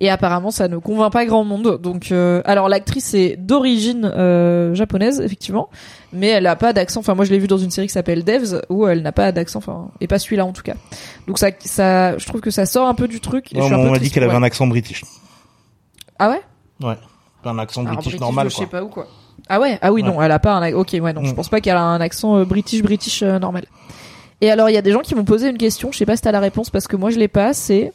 et 0.01 0.09
apparemment, 0.11 0.51
ça 0.51 0.67
ne 0.69 0.79
convainc 0.79 1.13
pas 1.13 1.25
grand 1.27 1.45
monde. 1.45 1.79
Donc, 1.83 2.11
euh, 2.11 2.41
alors 2.45 2.69
l'actrice 2.69 3.13
est 3.15 3.37
d'origine 3.37 4.05
euh, 4.17 4.75
japonaise, 4.75 5.21
effectivement, 5.21 5.69
mais 6.13 6.29
elle 6.29 6.47
a 6.47 6.57
pas 6.57 6.73
d'accent. 6.73 7.01
Enfin, 7.01 7.15
moi, 7.15 7.25
je 7.25 7.31
l'ai 7.31 7.39
vue 7.39 7.47
dans 7.47 7.59
une 7.59 7.71
série 7.71 7.87
qui 7.87 7.93
s'appelle 7.93 8.25
Devs 8.25 8.63
où 8.71 8.87
elle 8.87 9.03
n'a 9.03 9.13
pas 9.13 9.31
d'accent. 9.33 9.59
Enfin, 9.59 9.91
et 10.01 10.07
pas 10.07 10.19
celui-là 10.19 10.45
en 10.47 10.53
tout 10.53 10.63
cas. 10.63 10.75
Donc 11.27 11.39
ça, 11.39 11.51
ça, 11.61 12.17
je 12.19 12.27
trouve 12.27 12.41
que 12.41 12.51
ça 12.51 12.65
sort 12.67 12.89
un 12.89 12.95
peu 12.95 13.09
du 13.09 13.21
truc. 13.21 13.53
Et 13.53 13.57
je 13.57 13.61
Non, 13.61 13.67
suis 13.67 13.75
un 13.75 13.77
mais 13.79 13.83
peu 13.85 13.89
on 13.91 13.93
m'a 13.93 13.99
dit 13.99 14.11
qu'elle 14.11 14.25
avait 14.25 14.35
un 14.35 14.43
accent 14.43 14.67
british. 14.67 15.05
Ah 16.19 16.31
ouais? 16.31 16.41
Ouais. 16.83 16.97
Pas 17.43 17.51
un 17.51 17.59
accent 17.59 17.83
Alors, 17.83 17.95
british, 17.95 18.13
British, 18.13 18.21
normal, 18.21 18.51
je 18.51 18.55
quoi. 18.57 18.65
sais 18.65 18.71
pas 18.71 18.83
où 18.83 18.89
quoi. 18.89 19.07
Ah 19.49 19.59
ouais? 19.61 19.79
Ah 19.83 19.93
oui, 19.93 20.03
Ouais. 20.03 20.09
non, 20.09 20.21
elle 20.23 20.33
a 20.33 20.39
pas 20.39 20.53
un. 20.55 20.73
Ok, 20.75 20.91
ouais, 21.01 21.13
non, 21.13 21.25
je 21.25 21.33
Mm. 21.33 21.35
pense 21.35 21.49
pas 21.49 21.61
qu'elle 21.61 21.77
a 21.77 21.83
un 21.83 22.01
accent 22.01 22.37
euh, 22.37 22.45
british, 22.45 22.83
british 22.83 23.23
euh, 23.23 23.39
normal. 23.39 23.65
Et 24.43 24.51
alors, 24.51 24.71
il 24.71 24.75
y 24.75 24.79
a 24.79 24.83
des 24.83 24.93
gens 24.93 25.01
qui 25.01 25.15
m'ont 25.15 25.25
posé 25.25 25.49
une 25.51 25.59
question. 25.59 25.93
Je 25.93 25.99
sais 25.99 26.07
pas 26.07 26.17
si 26.17 26.23
t'as 26.23 26.33
la 26.33 26.41
réponse 26.41 26.71
parce 26.71 26.87
que 26.87 26.97
moi, 26.97 27.11
je 27.11 27.19
l'ai 27.19 27.29
pas. 27.29 27.53
C'est 27.55 27.93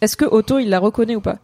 est-ce 0.00 0.16
que 0.16 0.24
Otto 0.24 0.58
il 0.58 0.68
la 0.70 0.78
reconnaît 0.78 1.16
ou 1.16 1.20
pas? 1.20 1.36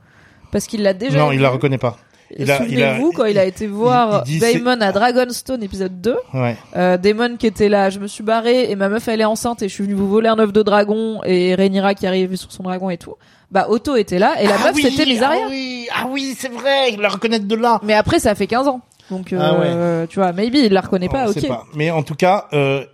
Parce 0.53 0.66
qu'il 0.66 0.82
l'a 0.82 0.94
déjà. 0.94 1.18
Non, 1.18 1.32
il 1.32 1.36
vu. 1.38 1.42
la 1.42 1.51
reconnaît 1.51 1.78
pas. 1.78 1.96
Il 2.36 2.42
il 2.42 2.46
Souvenez-vous 2.57 3.11
quand 3.11 3.24
il 3.24 3.38
a 3.40 3.44
été 3.44 3.66
voir 3.66 4.22
il 4.28 4.38
c'est- 4.40 4.53
Daemon 4.55 4.80
à 4.80 4.92
Dragonstone 4.92 5.64
épisode 5.64 6.01
2, 6.01 6.16
Ouais. 6.32 6.57
euh, 6.76 6.96
Daemon 6.96 7.36
qui 7.36 7.48
était 7.48 7.68
là, 7.68 7.90
je 7.90 7.98
me 7.98 8.07
suis 8.07 8.22
barré 8.22 8.70
et 8.70 8.76
ma 8.76 8.88
meuf 8.88 9.09
elle 9.09 9.20
est 9.20 9.24
enceinte 9.24 9.62
et 9.62 9.68
je 9.68 9.74
suis 9.74 9.82
venu 9.82 9.94
vous 9.94 10.09
voler 10.09 10.28
un 10.28 10.38
œuf 10.38 10.53
de 10.53 10.62
dragon 10.62 11.20
et 11.24 11.57
Rhaenyra 11.57 11.94
qui 11.94 12.07
arrive 12.07 12.36
sur 12.36 12.53
son 12.53 12.62
dragon 12.62 12.88
et 12.88 12.98
tout. 12.98 13.16
Bah 13.51 13.66
Otto 13.68 13.96
était 13.96 14.20
là 14.20 14.40
et 14.40 14.46
la 14.46 14.55
Ah 14.61 14.66
meuf 14.66 14.76
oui, 14.76 14.82
c'était 14.82 15.07
Misaria. 15.07 15.40
Ah 15.44 15.48
oui, 15.51 15.88
ah 15.92 16.07
oui, 16.09 16.36
c'est 16.38 16.53
vrai, 16.53 16.92
il 16.92 17.01
la 17.01 17.09
reconnaît 17.09 17.40
de 17.40 17.57
là. 17.57 17.80
Mais 17.82 17.94
après 17.94 18.20
ça 18.20 18.36
fait 18.36 18.46
15 18.46 18.68
ans. 18.68 18.80
Donc 19.11 19.34
Ah 19.36 19.55
euh, 19.64 20.07
tu 20.07 20.20
vois, 20.20 20.32
maybe 20.32 20.55
il 20.55 20.72
la 20.72 20.82
reconnaît 20.82 21.09
pas, 21.09 21.24
On 21.26 21.30
ok. 21.30 21.48
pas. 21.48 21.64
Mais 21.74 21.90
en 21.90 22.05
tout 22.05 22.14
cas, 22.14 22.46
euh, 22.53 22.84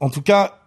en 0.00 0.10
tout 0.10 0.20
cas, 0.20 0.57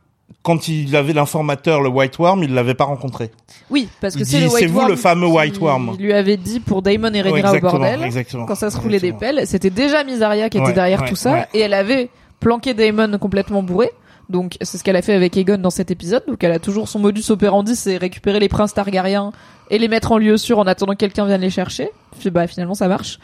quand 0.44 0.68
il 0.68 0.96
avait 0.96 1.14
l'informateur, 1.14 1.82
le 1.82 1.90
White 1.90 2.18
Worm, 2.18 2.44
il 2.44 2.54
l'avait 2.54 2.74
pas 2.74 2.86
rencontré. 2.86 3.30
Oui, 3.70 3.88
parce 4.02 4.16
que 4.16 4.20
Il 4.22 4.26
c'est 4.26 4.50
c'est 4.50 4.66
vous 4.66 4.82
le 4.88 4.96
fameux 4.96 5.28
White 5.28 5.60
Worm. 5.60 5.96
lui 6.00 6.14
avait 6.14 6.38
dit 6.38 6.60
pour 6.60 6.82
Daemon 6.82 7.10
et 7.14 7.22
Ouais, 7.22 7.30
Rhaenyra 7.30 7.52
au 7.52 7.56
exactement, 7.56 7.72
bordel. 7.80 8.04
exactement. 8.04 8.46
Quand 8.48 8.56
ça 8.56 8.70
se 8.72 8.78
roulait 8.80 9.00
des 9.00 9.14
pelles, 9.14 9.46
c'était 9.46 9.70
déjà 9.70 10.04
Misaria 10.04 10.50
qui 10.50 10.58
était 10.58 10.74
derrière 10.74 11.02
ouais, 11.02 11.10
tout 11.10 11.16
ça 11.16 11.48
et 11.54 11.60
elle 11.60 11.74
avait 11.76 12.10
planqué 12.40 12.74
Daemon 12.74 13.18
complètement 13.20 13.62
bourré. 13.62 13.92
Donc 14.30 14.56
c'est 14.62 14.78
ce 14.78 14.84
qu'elle 14.84 14.96
a 14.96 15.02
fait 15.02 15.14
avec 15.14 15.36
Aegon 15.38 15.58
dans 15.58 15.70
cet 15.70 15.92
épisode. 15.92 16.24
Donc 16.28 16.44
elle 16.44 16.54
a 16.54 16.60
toujours 16.60 16.88
son 16.88 17.00
modus 17.00 17.30
operandi, 17.30 17.76
c'est 17.76 17.98
récupérer 17.98 18.40
les 18.40 18.48
princes 18.50 18.74
Targaryens 18.74 19.32
et 19.70 19.78
les 19.78 19.88
mettre 19.90 20.12
en 20.14 20.18
lieu 20.18 20.38
sûr 20.38 20.58
en 20.58 20.66
attendant 20.68 20.94
que 20.94 20.98
quelqu'un 21.00 21.26
vienne 21.26 21.42
les 21.42 21.50
chercher. 21.50 21.90
Puis 22.20 22.30
bah 22.32 22.48
finalement 22.48 22.74
ça 22.74 22.88
marche. 22.88 23.20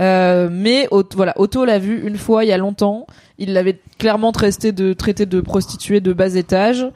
Euh, 0.00 0.48
mais 0.50 0.86
Otto, 0.90 1.16
voilà, 1.16 1.34
Otto 1.36 1.64
l'a 1.64 1.78
vu 1.78 2.06
une 2.06 2.16
fois 2.16 2.44
il 2.44 2.48
y 2.48 2.52
a 2.52 2.58
longtemps. 2.58 3.06
Il 3.38 3.52
l'avait 3.52 3.78
clairement 3.98 4.32
traité 4.32 4.72
de 4.72 4.92
traité 4.92 5.26
de 5.26 5.40
prostituée 5.40 6.00
de 6.00 6.12
bas 6.12 6.34
étage. 6.34 6.86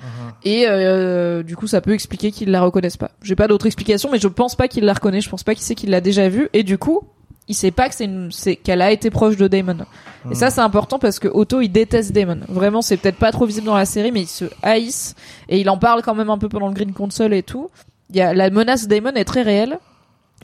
Et 0.44 0.64
euh, 0.68 1.42
du 1.42 1.56
coup, 1.56 1.66
ça 1.66 1.80
peut 1.80 1.92
expliquer 1.92 2.32
qu'il 2.32 2.50
la 2.50 2.62
reconnaisse 2.62 2.96
pas. 2.96 3.12
J'ai 3.22 3.36
pas 3.36 3.48
d'autre 3.48 3.66
explication, 3.66 4.08
mais 4.10 4.18
je 4.18 4.28
pense 4.28 4.56
pas 4.56 4.68
qu'il 4.68 4.84
la 4.84 4.92
reconnaît. 4.92 5.20
Je 5.20 5.30
pense 5.30 5.44
pas 5.44 5.54
qu'il 5.54 5.64
sait 5.64 5.74
qu'il 5.74 5.90
l'a 5.90 6.00
déjà 6.00 6.28
vue. 6.28 6.48
Et 6.52 6.62
du 6.62 6.78
coup, 6.78 7.02
il 7.48 7.54
sait 7.54 7.70
pas 7.70 7.88
que 7.88 7.94
c'est 7.94 8.04
une, 8.04 8.30
qu'elle 8.62 8.82
a 8.82 8.90
été 8.90 9.10
proche 9.10 9.36
de 9.36 9.48
Damon. 9.48 9.78
Et 10.30 10.34
ça, 10.34 10.50
c'est 10.50 10.60
important 10.60 11.00
parce 11.00 11.18
que 11.18 11.28
Otto, 11.28 11.60
il 11.60 11.68
déteste 11.68 12.12
Damon. 12.12 12.40
Vraiment, 12.48 12.82
c'est 12.82 12.96
peut-être 12.96 13.18
pas 13.18 13.32
trop 13.32 13.44
visible 13.44 13.66
dans 13.66 13.76
la 13.76 13.84
série, 13.84 14.12
mais 14.12 14.22
il 14.22 14.28
se 14.28 14.44
haïsse 14.62 15.16
et 15.48 15.60
il 15.60 15.68
en 15.68 15.76
parle 15.76 16.02
quand 16.02 16.14
même 16.14 16.30
un 16.30 16.38
peu 16.38 16.48
pendant 16.48 16.68
le 16.68 16.74
Green 16.74 16.92
Console 16.92 17.34
et 17.34 17.42
tout. 17.42 17.70
Il 18.10 18.16
y 18.16 18.20
a 18.20 18.32
la 18.32 18.50
menace 18.50 18.86
de 18.86 18.94
Damon 18.94 19.12
est 19.14 19.24
très 19.24 19.42
réelle. 19.42 19.78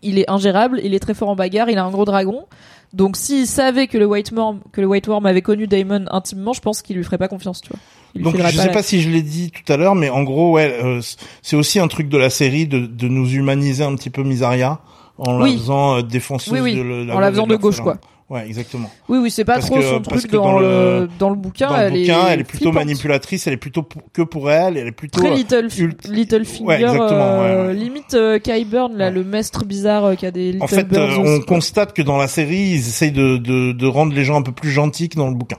Il 0.03 0.19
est 0.19 0.31
ingérable, 0.31 0.81
il 0.85 0.95
est 0.95 0.99
très 1.01 1.15
fort 1.15 1.29
en 1.29 1.37
bagarre, 1.37 1.69
il 1.71 1.79
a 1.79 1.85
un 1.85 1.91
gros 1.91 2.05
dragon. 2.05 2.47
Donc 2.95 3.17
s'il 3.17 3.47
savait 3.47 3.87
que 3.87 3.99
le 3.99 4.07
White 4.07 4.33
Worm, 4.35 4.61
que 4.73 4.81
le 4.81 4.87
White 4.87 5.07
Worm 5.09 5.27
avait 5.27 5.43
connu 5.43 5.67
Damon 5.67 6.07
intimement, 6.11 6.53
je 6.55 6.61
pense 6.61 6.81
qu'il 6.83 6.97
lui 6.97 7.05
ferait 7.05 7.19
pas 7.19 7.29
confiance, 7.29 7.61
tu 7.61 7.69
vois. 7.69 7.79
Il 8.15 8.23
Donc 8.23 8.37
je 8.39 8.47
sais 8.57 8.67
la- 8.67 8.73
pas 8.73 8.83
si 8.83 9.03
je 9.03 9.11
l'ai 9.11 9.21
dit 9.23 9.51
tout 9.51 9.71
à 9.71 9.77
l'heure, 9.77 9.95
mais 9.95 10.09
en 10.09 10.23
gros, 10.23 10.53
ouais, 10.53 10.79
euh, 10.83 11.01
c'est 11.43 11.57
aussi 11.57 11.79
un 11.81 11.89
truc 11.89 12.09
de 12.09 12.17
la 12.17 12.31
série 12.31 12.67
de, 12.67 12.87
de 12.87 13.09
nous 13.09 13.29
humaniser 13.31 13.85
un 13.85 13.95
petit 13.95 14.09
peu 14.09 14.23
Misaria 14.23 14.81
en 15.19 15.41
Oui. 15.43 15.53
la 15.53 15.59
faisant 15.59 15.97
euh, 15.99 16.03
défonceuse 16.03 16.53
Oui, 16.55 16.61
oui. 16.61 16.75
de 16.77 17.11
En 17.13 17.21
la 17.21 17.31
faisant 17.31 17.47
de 17.47 17.57
gauche, 17.57 17.81
quoi. 17.81 17.99
Ouais, 18.31 18.47
exactement. 18.47 18.91
Oui, 19.09 19.17
oui, 19.23 19.31
c'est 19.31 19.47
pas 19.47 19.55
Parce 19.55 19.67
trop 19.67 19.77
que- 19.77 19.83
son 19.83 20.03
parce 20.03 20.21
truc 20.21 20.31
que 20.33 20.37
dans, 20.37 20.45
dans 20.53 20.59
le... 20.59 21.09
dans 21.19 21.31
le 21.31 21.37
bouquin. 21.37 21.69
Dans 21.69 21.77
le 21.79 21.83
elle 21.85 21.93
bouquin, 22.01 22.27
est 22.27 22.33
elle 22.33 22.41
est 22.41 22.45
plutôt 22.45 22.65
flippante. 22.67 22.75
manipulatrice, 22.85 23.47
elle 23.47 23.55
est 23.55 23.57
plutôt 23.57 23.89
que 24.13 24.21
pour 24.21 24.51
elle, 24.51 24.77
elle 24.77 24.87
est 24.89 24.93
plutôt 24.93 25.21
Très 25.21 25.31
euh, 25.31 25.35
Little, 25.35 25.69
ult- 25.79 26.09
little 26.09 26.45
Finger, 26.45 26.65
Ouais, 26.67 26.85
euh, 26.85 27.63
ouais, 27.63 27.69
ouais. 27.69 27.75
limite 27.75 28.13
euh, 28.13 28.39
Kai 28.39 28.67
Burn, 28.67 28.95
là, 28.99 29.11
le 29.11 29.25
maître 29.25 29.65
bizarre 29.65 30.05
euh, 30.05 30.15
qui 30.15 30.27
a 30.27 30.31
des 30.31 30.53
Little 30.53 30.63
En 30.63 30.67
fait, 30.67 30.93
euh, 30.93 31.09
aussi, 31.21 31.21
on 31.21 31.41
constate 31.41 31.95
que 31.95 32.03
dans 32.03 32.19
la 32.19 32.29
série, 32.29 32.59
ils 32.73 32.77
essayent 32.87 33.13
de, 33.13 33.39
de, 33.39 33.73
de 33.73 33.87
rendre 33.87 34.13
les 34.15 34.25
gens 34.25 34.37
un 34.37 34.43
peu 34.43 34.53
plus 34.53 34.71
gentils 34.71 35.09
que 35.09 35.17
dans 35.17 35.29
le 35.29 35.35
bouquin. 35.35 35.57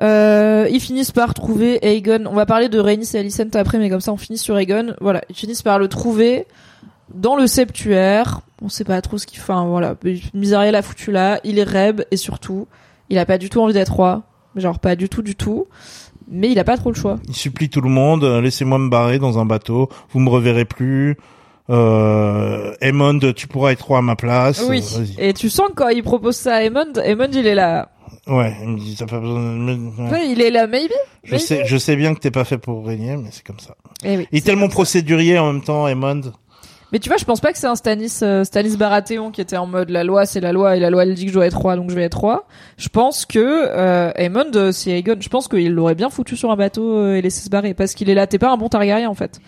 Euh, 0.00 0.68
ils 0.70 0.80
finissent 0.80 1.10
par 1.12 1.34
trouver 1.34 1.78
Aegon. 1.84 2.24
On 2.26 2.34
va 2.34 2.46
parler 2.46 2.68
de 2.68 2.78
Rhaenys 2.78 3.10
et 3.14 3.18
Alicent 3.18 3.54
après, 3.54 3.78
mais 3.78 3.90
comme 3.90 4.00
ça 4.00 4.12
on 4.12 4.16
finit 4.16 4.38
sur 4.38 4.56
Aegon. 4.58 4.94
Voilà, 5.00 5.22
ils 5.28 5.34
finissent 5.36 5.62
par 5.62 5.78
le 5.78 5.88
trouver 5.88 6.46
dans 7.14 7.36
le 7.36 7.46
septuaire. 7.46 8.40
On 8.62 8.68
sait 8.68 8.84
pas 8.84 9.00
trop 9.02 9.18
ce 9.18 9.26
qu'il 9.26 9.38
fait. 9.38 9.52
Enfin, 9.52 9.66
voilà, 9.66 9.94
Misariel 10.34 10.72
l'a 10.72 10.82
foutu 10.82 11.12
là. 11.12 11.40
Il 11.44 11.58
est 11.58 11.64
reb 11.64 12.02
et 12.10 12.16
surtout, 12.16 12.66
il 13.08 13.18
a 13.18 13.24
pas 13.26 13.38
du 13.38 13.48
tout 13.50 13.60
envie 13.60 13.72
d'être 13.74 13.92
roi. 13.94 14.24
Genre 14.56 14.78
pas 14.80 14.96
du 14.96 15.08
tout, 15.08 15.22
du 15.22 15.36
tout. 15.36 15.66
Mais 16.30 16.50
il 16.50 16.58
a 16.58 16.64
pas 16.64 16.76
trop 16.76 16.90
le 16.90 16.96
choix. 16.96 17.16
Il 17.28 17.34
supplie 17.34 17.70
tout 17.70 17.80
le 17.80 17.88
monde, 17.88 18.24
euh, 18.24 18.40
laissez-moi 18.42 18.78
me 18.78 18.88
barrer 18.90 19.18
dans 19.18 19.38
un 19.38 19.46
bateau, 19.46 19.88
vous 20.10 20.20
me 20.20 20.28
reverrez 20.28 20.64
plus. 20.66 21.16
Euh, 21.70 22.74
Aemond, 22.80 23.18
tu 23.34 23.46
pourras 23.46 23.72
être 23.72 23.82
roi 23.86 23.98
à 23.98 24.02
ma 24.02 24.16
place. 24.16 24.64
Oui. 24.68 24.82
Euh. 24.98 25.04
Et 25.18 25.32
tu 25.34 25.48
sens 25.50 25.68
que 25.68 25.74
quand 25.74 25.88
il 25.88 26.02
propose 26.02 26.36
ça 26.36 26.56
à 26.56 26.62
Aemond, 26.62 26.92
Aemond 27.04 27.28
il 27.32 27.46
est 27.46 27.54
là. 27.54 27.90
Ouais, 28.26 28.54
il 28.62 28.68
me 28.70 28.78
dit, 28.78 28.94
t'as 28.98 29.06
pas 29.06 29.20
besoin 29.20 29.40
de 29.40 29.46
me- 29.76 30.10
ouais. 30.10 30.28
Il 30.30 30.40
est 30.42 30.50
là, 30.50 30.66
maybe. 30.66 30.90
Je 31.24 31.36
sais, 31.36 31.64
je 31.66 31.76
sais 31.78 31.96
bien 31.96 32.14
que 32.14 32.20
t'es 32.20 32.30
pas 32.30 32.44
fait 32.44 32.58
pour 32.58 32.86
régner, 32.86 33.16
mais 33.16 33.28
c'est 33.32 33.46
comme 33.46 33.58
ça. 33.60 33.74
Eh 34.04 34.16
oui, 34.18 34.28
Il 34.32 34.38
est 34.38 34.40
tellement 34.44 34.66
ça. 34.66 34.72
procédurier 34.72 35.38
en 35.38 35.52
même 35.52 35.62
temps, 35.62 35.86
Aemond. 35.88 36.32
Mais 36.92 36.98
tu 37.00 37.08
vois, 37.10 37.18
je 37.18 37.24
pense 37.26 37.40
pas 37.40 37.52
que 37.52 37.58
c'est 37.58 37.66
un 37.66 37.74
Stanis, 37.74 38.20
euh, 38.22 38.44
Stanis 38.44 38.76
Baratheon 38.76 39.30
qui 39.30 39.40
était 39.42 39.58
en 39.58 39.66
mode 39.66 39.90
la 39.90 40.04
loi 40.04 40.24
c'est 40.24 40.40
la 40.40 40.52
loi 40.52 40.76
et 40.76 40.80
la 40.80 40.88
loi 40.88 41.02
elle 41.02 41.14
dit 41.14 41.24
que 41.24 41.28
je 41.30 41.34
dois 41.34 41.46
être 41.46 41.58
roi 41.58 41.76
donc 41.76 41.90
je 41.90 41.94
vais 41.94 42.04
être 42.04 42.18
roi. 42.18 42.46
Je 42.78 42.88
pense 42.88 43.26
que 43.26 43.38
euh, 43.38 44.10
Aemond 44.16 44.50
euh, 44.54 44.72
c'est 44.72 44.92
Aegon. 44.92 45.16
Je 45.20 45.28
pense 45.28 45.48
qu'il 45.48 45.72
l'aurait 45.72 45.94
bien 45.94 46.08
foutu 46.08 46.36
sur 46.36 46.50
un 46.50 46.56
bateau 46.56 46.96
euh, 46.96 47.16
et 47.16 47.22
laissé 47.22 47.42
se 47.42 47.50
barrer 47.50 47.74
parce 47.74 47.94
qu'il 47.94 48.08
est 48.08 48.14
là. 48.14 48.26
T'es 48.26 48.38
pas 48.38 48.50
un 48.50 48.56
bon 48.56 48.68
Targaryen 48.68 49.08
en 49.10 49.14
fait. 49.14 49.38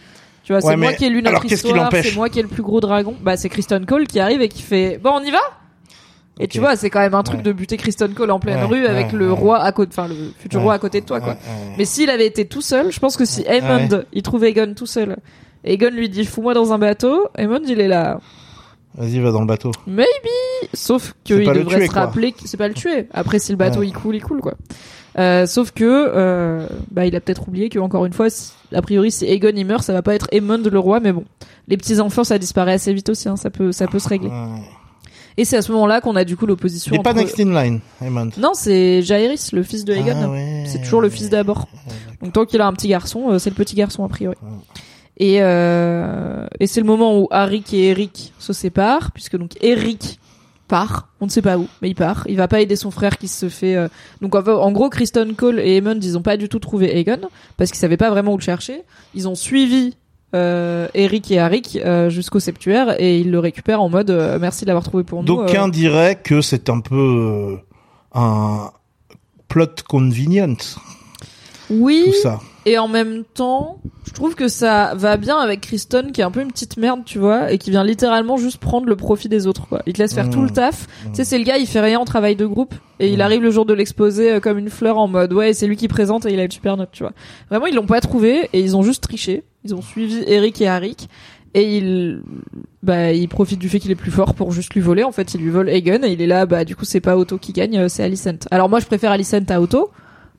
Tu 0.45 0.53
vois, 0.53 0.61
c'est 0.61 0.77
moi 0.77 0.93
qui 0.93 1.05
ai 1.05 1.11
lu 1.11 1.23
notre 1.23 1.45
histoire, 1.45 1.91
c'est 1.93 2.15
moi 2.15 2.29
qui 2.29 2.41
ai 2.41 2.43
le 2.43 2.49
plus 2.49 2.63
gros 2.63 2.81
dragon. 2.81 3.15
Bah 3.23 3.37
c'est 3.37 3.49
Kristen 3.49 3.87
Cole 3.87 4.07
qui 4.07 4.21
arrive 4.21 4.43
et 4.43 4.49
qui 4.49 4.63
fait 4.63 4.99
bon 5.03 5.11
on 5.15 5.21
y 5.23 5.31
va? 5.31 5.39
Et 6.43 6.49
tu 6.49 6.59
vois, 6.59 6.75
c'est 6.75 6.89
quand 6.89 7.01
même 7.01 7.15
un 7.15 7.23
truc 7.23 7.39
Ouais. 7.39 7.45
de 7.45 7.53
buter 7.53 7.77
Kristen 7.77 8.15
Cole 8.15 8.31
en 8.31 8.41
pleine 8.41 8.61
Ouais, 8.61 8.65
rue 8.65 8.87
avec 8.87 9.13
ouais, 9.13 9.19
le 9.19 9.31
roi 9.33 9.61
à 9.63 9.73
côté, 9.73 9.93
enfin 9.93 10.09
le 10.09 10.15
futur 10.39 10.63
roi 10.63 10.73
à 10.75 10.79
côté 10.79 11.01
de 11.03 11.07
toi 11.07 11.21
quoi. 11.21 11.37
Mais 11.79 11.85
s'il 11.85 12.09
avait 12.11 12.27
été 12.27 12.47
tout 12.47 12.63
seul, 12.63 12.91
je 12.91 12.99
pense 13.01 13.17
que 13.17 13.25
si 13.27 13.45
Aemond, 13.47 14.05
il 14.13 14.23
trouve 14.23 14.45
Aegon 14.45 14.73
tout 14.75 14.87
seul, 14.87 15.17
Aegon 15.65 15.91
lui 15.91 16.09
dit 16.09 16.25
fous-moi 16.25 16.55
dans 16.55 16.73
un 16.73 16.79
bateau, 16.79 17.29
Aemond 17.37 17.61
il 17.67 17.81
est 17.81 17.89
là. 17.89 18.21
Vas-y, 18.97 19.21
va 19.21 19.31
dans 19.31 19.41
le 19.41 19.47
bateau. 19.47 19.71
Maybe 19.87 20.09
Sauf 20.75 21.15
qu'il 21.23 21.39
devrait 21.45 21.65
tuer, 21.65 21.87
se 21.87 21.93
rappeler 21.93 22.33
que 22.33 22.41
c'est 22.47 22.57
pas 22.57 22.67
le 22.69 22.75
tuer. 22.75 23.07
Après, 23.13 23.39
si 23.39 23.53
le 23.53 23.57
bateau 23.57 23.81
Ouais. 23.81 23.87
il 23.87 23.93
coule, 23.93 24.17
il 24.17 24.23
coule 24.23 24.41
quoi. 24.41 24.55
Euh, 25.19 25.47
sauf 25.47 25.71
que 25.73 25.85
euh, 25.85 26.67
bah 26.91 27.05
il 27.07 27.15
a 27.17 27.21
peut-être 27.21 27.47
oublié 27.49 27.69
que 27.69 27.79
encore 27.79 28.05
une 28.07 28.13
fois, 28.13 28.31
si- 28.31 28.53
a 28.73 28.81
priori 28.83 29.11
si 29.11 29.25
Aegon 29.27 29.53
il 29.55 29.65
meurt, 29.67 29.83
ça 29.83 29.93
va 29.93 30.03
pas 30.03 30.15
être 30.15 30.29
Aemond 30.33 30.63
le 30.71 30.79
roi, 30.79 31.01
mais 31.01 31.13
bon, 31.13 31.25
les 31.69 31.77
petits 31.77 32.01
enfants 32.01 32.25
ça 32.25 32.39
disparaît 32.39 32.75
assez 32.75 32.93
vite 32.93 33.09
aussi, 33.09 33.29
hein, 33.29 33.37
ça 33.37 33.51
peut 33.51 33.73
ça 33.73 33.87
peut 33.87 33.99
se 33.99 34.09
régler. 34.09 34.29
Ouais. 34.29 34.63
Et 35.37 35.45
c'est 35.45 35.57
à 35.57 35.63
ce 35.63 35.71
moment-là 35.73 36.01
qu'on 36.01 36.17
a 36.17 36.25
du 36.25 36.37
coup 36.37 36.47
l'opposition. 36.47 36.93
Il 36.95 37.03
pas 37.03 37.13
next 37.13 37.39
in 37.41 37.53
line, 37.61 37.81
Aemond. 38.03 38.31
Non, 38.39 38.51
c'est 38.55 39.03
Jaehaerys, 39.03 39.51
le 39.53 39.63
fils 39.63 39.85
de 39.85 39.93
Aegon. 39.95 40.17
Ah 40.25 40.29
ouais. 40.31 40.65
C'est 40.67 40.81
toujours 40.81 41.01
le 41.01 41.09
fils 41.11 41.29
d'abord. 41.31 41.69
Donc 42.23 42.33
tant 42.33 42.45
qu'il 42.45 42.61
a 42.61 42.67
un 42.67 42.73
petit 42.73 42.89
garçon, 42.89 43.31
euh, 43.31 43.39
c'est 43.39 43.51
le 43.51 43.57
petit 43.57 43.75
garçon 43.77 44.05
a 44.05 44.09
priori. 44.09 44.37
Et, 45.23 45.37
euh, 45.43 46.47
et 46.59 46.67
c'est 46.67 46.81
le 46.81 46.87
moment 46.87 47.19
où 47.21 47.29
Harrick 47.31 47.75
et 47.75 47.89
Eric 47.91 48.33
se 48.39 48.53
séparent, 48.55 49.13
puisque 49.13 49.37
donc 49.37 49.53
Eric 49.61 50.19
part, 50.67 51.09
on 51.21 51.27
ne 51.27 51.31
sait 51.31 51.43
pas 51.43 51.59
où, 51.59 51.67
mais 51.83 51.91
il 51.91 51.95
part. 51.95 52.25
Il 52.27 52.37
va 52.37 52.49
pas 52.49 52.61
aider 52.63 52.75
son 52.77 52.91
frère 52.91 53.19
qui 53.19 53.29
se 53.29 53.49
fait. 53.51 53.77
euh, 53.77 53.89
Donc 54.23 54.35
en, 54.35 54.47
en 54.47 54.73
gros, 54.73 54.89
Kristen 54.89 55.35
Cole 55.35 55.61
et 55.61 55.77
Aemond, 55.77 55.99
ils 56.01 56.17
ont 56.17 56.23
pas 56.23 56.37
du 56.39 56.49
tout 56.49 56.59
trouvé 56.59 56.97
Aegon 56.99 57.21
parce 57.59 57.71
qu'ils 57.71 57.79
savaient 57.81 57.97
pas 57.99 58.09
vraiment 58.09 58.33
où 58.33 58.39
le 58.39 58.43
chercher. 58.43 58.83
Ils 59.15 59.29
ont 59.29 59.35
suivi 59.35 59.95
euh, 60.35 60.87
Eric 60.95 61.31
et 61.33 61.39
Harrick 61.41 61.77
euh, 61.85 62.09
jusqu'au 62.09 62.39
septuaire 62.41 62.99
et 63.01 63.19
ils 63.19 63.31
le 63.31 63.41
récupèrent 63.41 63.83
en 63.83 63.89
mode 63.91 64.11
euh, 64.11 64.39
merci 64.41 64.65
de 64.65 64.69
l'avoir 64.69 64.85
trouvé 64.85 65.03
pour 65.05 65.21
nous. 65.23 65.27
D'aucuns 65.27 65.69
euh. 65.69 65.71
diraient 65.73 66.17
que 66.17 66.41
c'est 66.41 66.71
un 66.71 66.81
peu 66.81 66.95
euh, 66.97 67.57
un 68.15 68.71
plot 69.49 69.67
convenient, 69.89 70.55
Oui. 71.71 72.03
tout 72.07 72.13
ça. 72.23 72.41
Et 72.67 72.77
en 72.77 72.89
même 72.89 73.25
temps, 73.25 73.79
je 74.07 74.13
trouve 74.13 74.35
que 74.35 74.47
ça 74.49 74.93
va 74.95 75.17
bien 75.17 75.39
avec 75.39 75.63
Kristen, 75.63 76.13
qui 76.13 76.21
est 76.21 76.25
un 76.25 76.31
peu 76.31 76.41
une 76.43 76.53
petite 76.53 76.77
merde, 76.77 77.01
tu 77.07 77.19
vois, 77.19 77.51
et 77.53 77.57
qui 77.59 77.71
vient 77.71 77.85
littéralement 77.85 78.37
juste 78.37 78.59
prendre 78.59 78.87
le 78.87 78.97
profit 78.97 79.31
des 79.31 79.47
autres, 79.47 79.67
quoi. 79.67 79.81
Il 79.87 79.95
te 79.95 79.99
laisse 80.03 80.13
faire 80.13 80.27
Mmh. 80.27 80.31
tout 80.31 80.43
le 80.43 80.51
taf. 80.51 80.87
Tu 81.05 81.09
sais, 81.15 81.25
c'est 81.25 81.39
le 81.39 81.45
gars, 81.45 81.57
il 81.57 81.67
fait 81.67 81.81
rien 81.81 81.99
en 81.99 82.05
travail 82.05 82.37
de 82.37 82.45
groupe, 82.45 82.75
et 82.99 83.09
il 83.11 83.19
Mmh. 83.19 83.23
arrive 83.23 83.43
le 83.43 83.51
jour 83.51 83.65
de 83.65 83.73
l'exposé 83.73 84.33
euh, 84.33 84.41
comme 84.41 84.59
une 84.59 84.69
fleur 84.69 84.99
en 84.99 85.09
mode, 85.09 85.33
ouais, 85.33 85.55
c'est 85.55 85.67
lui 85.67 85.77
qui 85.77 85.89
présente 85.89 86.27
et 86.27 86.35
il 86.35 86.39
a 86.41 86.45
une 86.45 86.51
super 86.51 86.77
note, 86.77 86.91
tu 86.93 87.03
vois. 87.03 87.13
Vraiment, 87.49 87.65
ils 87.67 87.75
l'ont 87.75 87.87
pas 87.87 88.01
trouvé, 88.03 88.51
et 88.53 88.61
ils 88.61 88.77
ont 88.77 88.83
juste 88.83 89.03
triché. 89.03 89.43
Ils 89.65 89.75
ont 89.75 89.83
suivi 89.83 90.23
Eric 90.27 90.61
et 90.61 90.69
Harrick, 90.69 91.09
et 91.55 91.79
ils, 91.79 92.21
bah, 92.83 93.13
ils 93.13 93.29
profitent 93.29 93.59
du 93.59 93.71
fait 93.71 93.79
qu'il 93.81 93.91
est 93.91 93.95
plus 93.97 94.11
fort 94.11 94.35
pour 94.35 94.53
juste 94.53 94.75
lui 94.75 94.83
voler. 94.83 95.03
En 95.03 95.13
fait, 95.13 95.33
ils 95.33 95.41
lui 95.41 95.51
volent 95.51 95.71
Egan, 95.73 96.03
et 96.05 96.13
il 96.13 96.21
est 96.21 96.27
là, 96.27 96.45
bah, 96.45 96.67
du 96.67 96.77
coup, 96.77 96.85
c'est 96.85 97.01
pas 97.01 97.17
Otto 97.17 97.39
qui 97.39 97.53
gagne, 97.55 97.79
euh, 97.79 97.89
c'est 97.89 98.03
Alicent. 98.03 98.47
Alors 98.51 98.69
moi, 98.69 98.81
je 98.81 98.87
préfère 98.87 99.13
Alicent 99.13 99.49
à 99.49 99.61
Otto. 99.63 99.91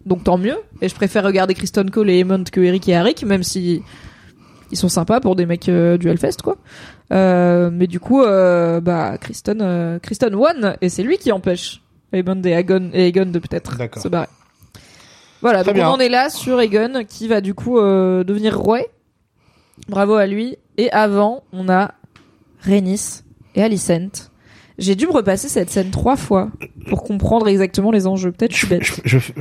Donc 0.06 0.24
tant 0.24 0.38
mieux. 0.38 0.58
Et 0.82 0.90
je 0.90 0.96
préfère 0.96 1.24
regarder 1.24 1.54
Kristen 1.54 1.90
Cole 1.92 2.10
et 2.10 2.20
Aemond 2.20 2.44
que 2.52 2.60
Eric 2.62 2.88
et 2.90 2.96
Harrick, 2.96 3.24
même 3.24 3.44
si 3.44 3.84
ils 4.72 4.78
sont 4.78 4.90
sympas 4.90 5.20
pour 5.20 5.36
des 5.36 5.46
mecs 5.46 5.70
euh, 5.70 5.98
du 5.98 6.10
Hellfest, 6.10 6.38
quoi. 6.44 6.58
Euh, 7.12 7.70
mais 7.72 7.88
du 7.88 8.00
coup, 8.00 8.22
euh, 8.24 8.80
bah 8.82 9.18
Kristen, 9.20 9.60
euh, 9.62 10.00
Kristen 10.00 10.34
won 10.34 10.76
et 10.82 10.88
c'est 10.90 11.04
lui 11.04 11.18
qui 11.18 11.32
empêche 11.32 11.82
Aemond 12.14 12.42
et 12.44 12.52
Aegon 12.54 13.26
de 13.26 13.40
peut-être 13.40 13.78
se 14.00 14.08
barrer. 14.08 14.28
Voilà, 15.42 15.64
Très 15.64 15.72
donc 15.72 15.76
bien. 15.76 15.90
on 15.90 15.94
en 15.94 16.00
est 16.00 16.10
là 16.10 16.30
sur 16.30 16.60
Aegon 16.62 17.04
qui 17.08 17.28
va 17.28 17.42
du 17.42 17.54
coup 17.54 17.78
devenir 17.80 18.58
roi. 18.58 18.80
Bravo 19.90 20.14
à 20.16 20.26
lui. 20.28 20.58
Et 20.78 20.92
avant, 20.92 21.44
on 21.52 21.68
a 21.70 21.94
Rhaenys 22.62 23.24
et 23.56 23.64
Alicent. 23.64 24.30
J'ai 24.78 24.96
dû 24.96 25.06
me 25.06 25.12
repasser 25.12 25.50
cette 25.50 25.70
scène 25.70 25.90
trois 25.92 26.16
fois 26.16 26.50
pour 26.88 27.04
comprendre 27.04 27.48
exactement 27.48 27.92
les 27.92 28.08
enjeux. 28.08 28.32
Peut-être 28.32 28.52
je 28.54 28.58
suis 28.58 28.68
bête. 28.68 28.84
Je, 28.84 28.94
je, 29.06 29.18
je- 29.20 29.32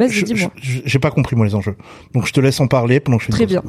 Vas-y, 0.00 0.10
je- 0.12 0.24
dis-moi. 0.24 0.50
je- 0.56 0.80
j'ai 0.84 0.98
pas 0.98 1.10
compris 1.12 1.36
moi 1.36 1.46
les 1.46 1.54
enjeux. 1.54 1.76
Donc 2.14 2.26
je 2.26 2.32
te 2.32 2.40
laisse 2.40 2.58
en 2.60 2.66
parler 2.66 2.98
pendant 3.00 3.18
que 3.18 3.22
je 3.24 3.28
fais 3.28 3.32
Très 3.34 3.46
bien. 3.46 3.62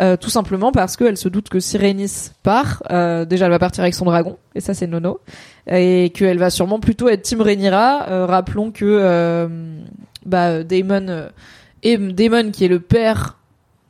euh, 0.00 0.16
tout 0.16 0.30
simplement 0.30 0.70
parce 0.70 0.96
qu'elle 0.96 1.16
se 1.16 1.28
doute 1.28 1.48
que 1.48 1.58
si 1.60 1.78
Rhaenys 1.78 2.30
part, 2.42 2.82
euh, 2.90 3.24
déjà 3.24 3.46
elle 3.46 3.50
va 3.50 3.58
partir 3.58 3.82
avec 3.82 3.94
son 3.94 4.04
dragon, 4.04 4.36
et 4.54 4.60
ça 4.60 4.74
c'est 4.74 4.86
nono, 4.86 5.18
et 5.66 6.12
qu'elle 6.14 6.38
va 6.38 6.50
sûrement 6.50 6.78
plutôt 6.78 7.08
être 7.08 7.22
Team 7.22 7.40
Rhaenyra. 7.40 8.08
Euh, 8.10 8.26
rappelons 8.26 8.70
que 8.70 8.84
euh, 8.84 9.48
bah, 10.26 10.62
Daemon 10.62 11.08
euh, 11.08 11.28
et 11.82 11.96
Daemon 11.96 12.50
qui 12.50 12.64
est 12.64 12.68
le 12.68 12.80
père 12.80 13.38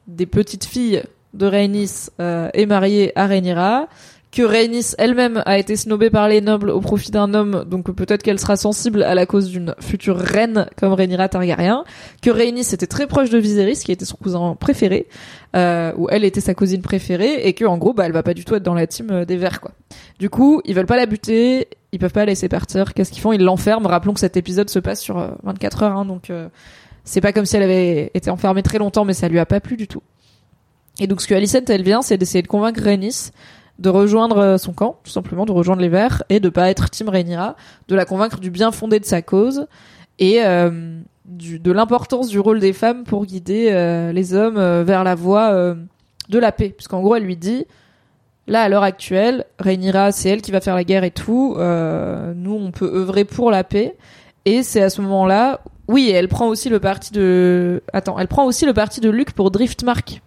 des 0.07 0.27
petites 0.27 0.65
filles 0.65 1.03
de 1.35 1.47
Rhaenys 1.47 2.11
euh, 2.21 2.49
est 2.55 2.67
marié 2.67 3.13
à 3.19 3.27
Rhaenyra 3.27 3.89
que 4.31 4.43
Rhaenys 4.43 4.95
elle-même 4.99 5.43
a 5.47 5.59
été 5.59 5.75
snobée 5.75 6.11
par 6.11 6.29
les 6.29 6.41
nobles 6.41 6.71
au 6.71 6.81
profit 6.81 7.11
d'un 7.11 7.33
homme, 7.33 7.65
donc 7.65 7.91
peut-être 7.93 8.23
qu'elle 8.23 8.39
sera 8.39 8.57
sensible 8.57 9.03
à 9.03 9.15
la 9.15 9.25
cause 9.25 9.49
d'une 9.49 9.75
future 9.81 10.19
reine 10.19 10.67
comme 10.77 10.93
Rhaenyra 10.93 11.29
Targaryen, 11.29 11.85
que 12.21 12.31
Rhaenys 12.31 12.75
était 12.75 12.87
très 12.87 13.07
proche 13.07 13.31
de 13.31 13.39
Viserys, 13.39 13.77
qui 13.85 13.91
était 13.91 14.05
son 14.05 14.17
cousin 14.17 14.55
préféré, 14.55 15.09
euh, 15.57 15.93
ou 15.97 16.09
elle 16.11 16.25
était 16.25 16.43
sa 16.43 16.55
cousine 16.55 16.83
préférée, 16.83 17.47
et 17.47 17.55
que 17.55 17.65
en 17.65 17.79
gros, 17.79 17.95
bah, 17.95 18.05
elle 18.05 18.13
va 18.13 18.23
pas 18.23 18.35
du 18.35 18.45
tout 18.45 18.55
être 18.55 18.63
dans 18.63 18.75
la 18.75 18.87
team 18.87 19.09
euh, 19.11 19.25
des 19.25 19.39
Verts, 19.39 19.63
quoi. 19.63 19.73
Du 20.19 20.29
coup, 20.29 20.61
ils 20.65 20.75
veulent 20.75 20.87
pas 20.87 20.97
la 20.97 21.07
buter, 21.07 21.69
ils 21.93 21.99
peuvent 21.99 22.13
pas 22.13 22.21
la 22.21 22.27
laisser 22.27 22.49
partir. 22.49 22.93
Qu'est-ce 22.93 23.13
qu'ils 23.13 23.23
font? 23.23 23.33
Ils 23.33 23.43
l'enferment. 23.43 23.89
Rappelons 23.89 24.15
que 24.15 24.21
cet 24.21 24.37
épisode 24.37 24.69
se 24.69 24.79
passe 24.79 25.01
sur 25.01 25.19
euh, 25.19 25.31
24 25.45 25.83
heures, 25.83 25.97
hein, 25.97 26.05
donc 26.05 26.31
euh, 26.31 26.49
c'est 27.09 27.23
pas 27.23 27.33
comme 27.33 27.47
si 27.47 27.57
elle 27.57 27.63
avait 27.63 28.11
été 28.13 28.29
enfermée 28.31 28.63
très 28.63 28.79
longtemps, 28.79 29.07
mais 29.07 29.15
ça 29.15 29.29
lui 29.29 29.39
a 29.39 29.47
pas 29.47 29.61
plu 29.61 29.79
du 29.79 29.89
tout. 29.89 30.03
Et 31.01 31.07
donc, 31.07 31.23
ce 31.23 31.27
que 31.27 31.35
Alicent, 31.35 31.65
elle 31.69 31.83
vient, 31.83 32.03
c'est 32.03 32.19
d'essayer 32.19 32.43
de 32.43 32.49
convaincre 32.49 32.83
Rhaenys 32.83 33.31
de 33.79 33.89
rejoindre 33.89 34.39
euh, 34.39 34.59
son 34.59 34.75
camp, 34.75 34.99
tout 35.05 35.11
simplement, 35.11 35.47
de 35.47 35.53
rejoindre 35.53 35.81
les 35.81 35.89
Verts 35.89 36.23
et 36.29 36.39
de 36.39 36.49
pas 36.51 36.69
être 36.69 36.91
Team 36.91 37.09
Rhaenyra, 37.09 37.57
de 37.89 37.95
la 37.95 38.05
convaincre 38.05 38.41
du 38.41 38.51
bien 38.51 38.73
fondé 38.73 39.01
de 39.01 39.05
sa 39.07 39.23
cause 39.23 39.67
et 40.19 40.45
euh, 40.45 41.01
de 41.25 41.73
l'importance 41.73 42.29
du 42.29 42.41
rôle 42.41 42.61
des 42.61 42.73
femmes 42.75 43.05
pour 43.05 43.25
guider 43.25 43.69
euh, 43.71 44.13
les 44.13 44.35
hommes 44.35 44.59
vers 44.83 45.05
la 45.05 45.15
voie 45.15 45.75
de 46.29 46.39
la 46.39 46.53
paix. 46.53 46.71
Puisqu'en 46.71 47.01
gros, 47.01 47.15
elle 47.15 47.23
lui 47.23 47.37
dit, 47.37 47.67
là, 48.49 48.63
à 48.63 48.69
l'heure 48.69 48.83
actuelle, 48.83 49.45
Rhaenyra, 49.61 50.11
c'est 50.13 50.29
elle 50.29 50.43
qui 50.43 50.51
va 50.51 50.61
faire 50.61 50.75
la 50.75 50.85
guerre 50.85 51.05
et 51.05 51.11
tout, 51.11 51.55
nous, 51.57 52.55
on 52.55 52.71
peut 52.73 52.91
œuvrer 52.93 53.25
pour 53.25 53.51
la 53.51 53.63
paix. 53.63 53.97
Et 54.45 54.63
c'est 54.63 54.83
à 54.83 54.91
ce 54.91 55.01
moment-là, 55.03 55.61
oui, 55.89 56.09
et 56.09 56.13
elle 56.13 56.29
prend 56.29 56.47
aussi 56.49 56.69
le 56.69 56.81
parti 56.81 57.13
de, 57.13 57.83
attends, 57.93 58.19
elle 58.19 58.29
prend 58.29 58.45
aussi 58.45 58.67
le 58.67 58.75
parti 58.75 59.01
de 59.01 59.09
Luc 59.09 59.33
pour 59.33 59.51
Driftmark. 59.51 60.23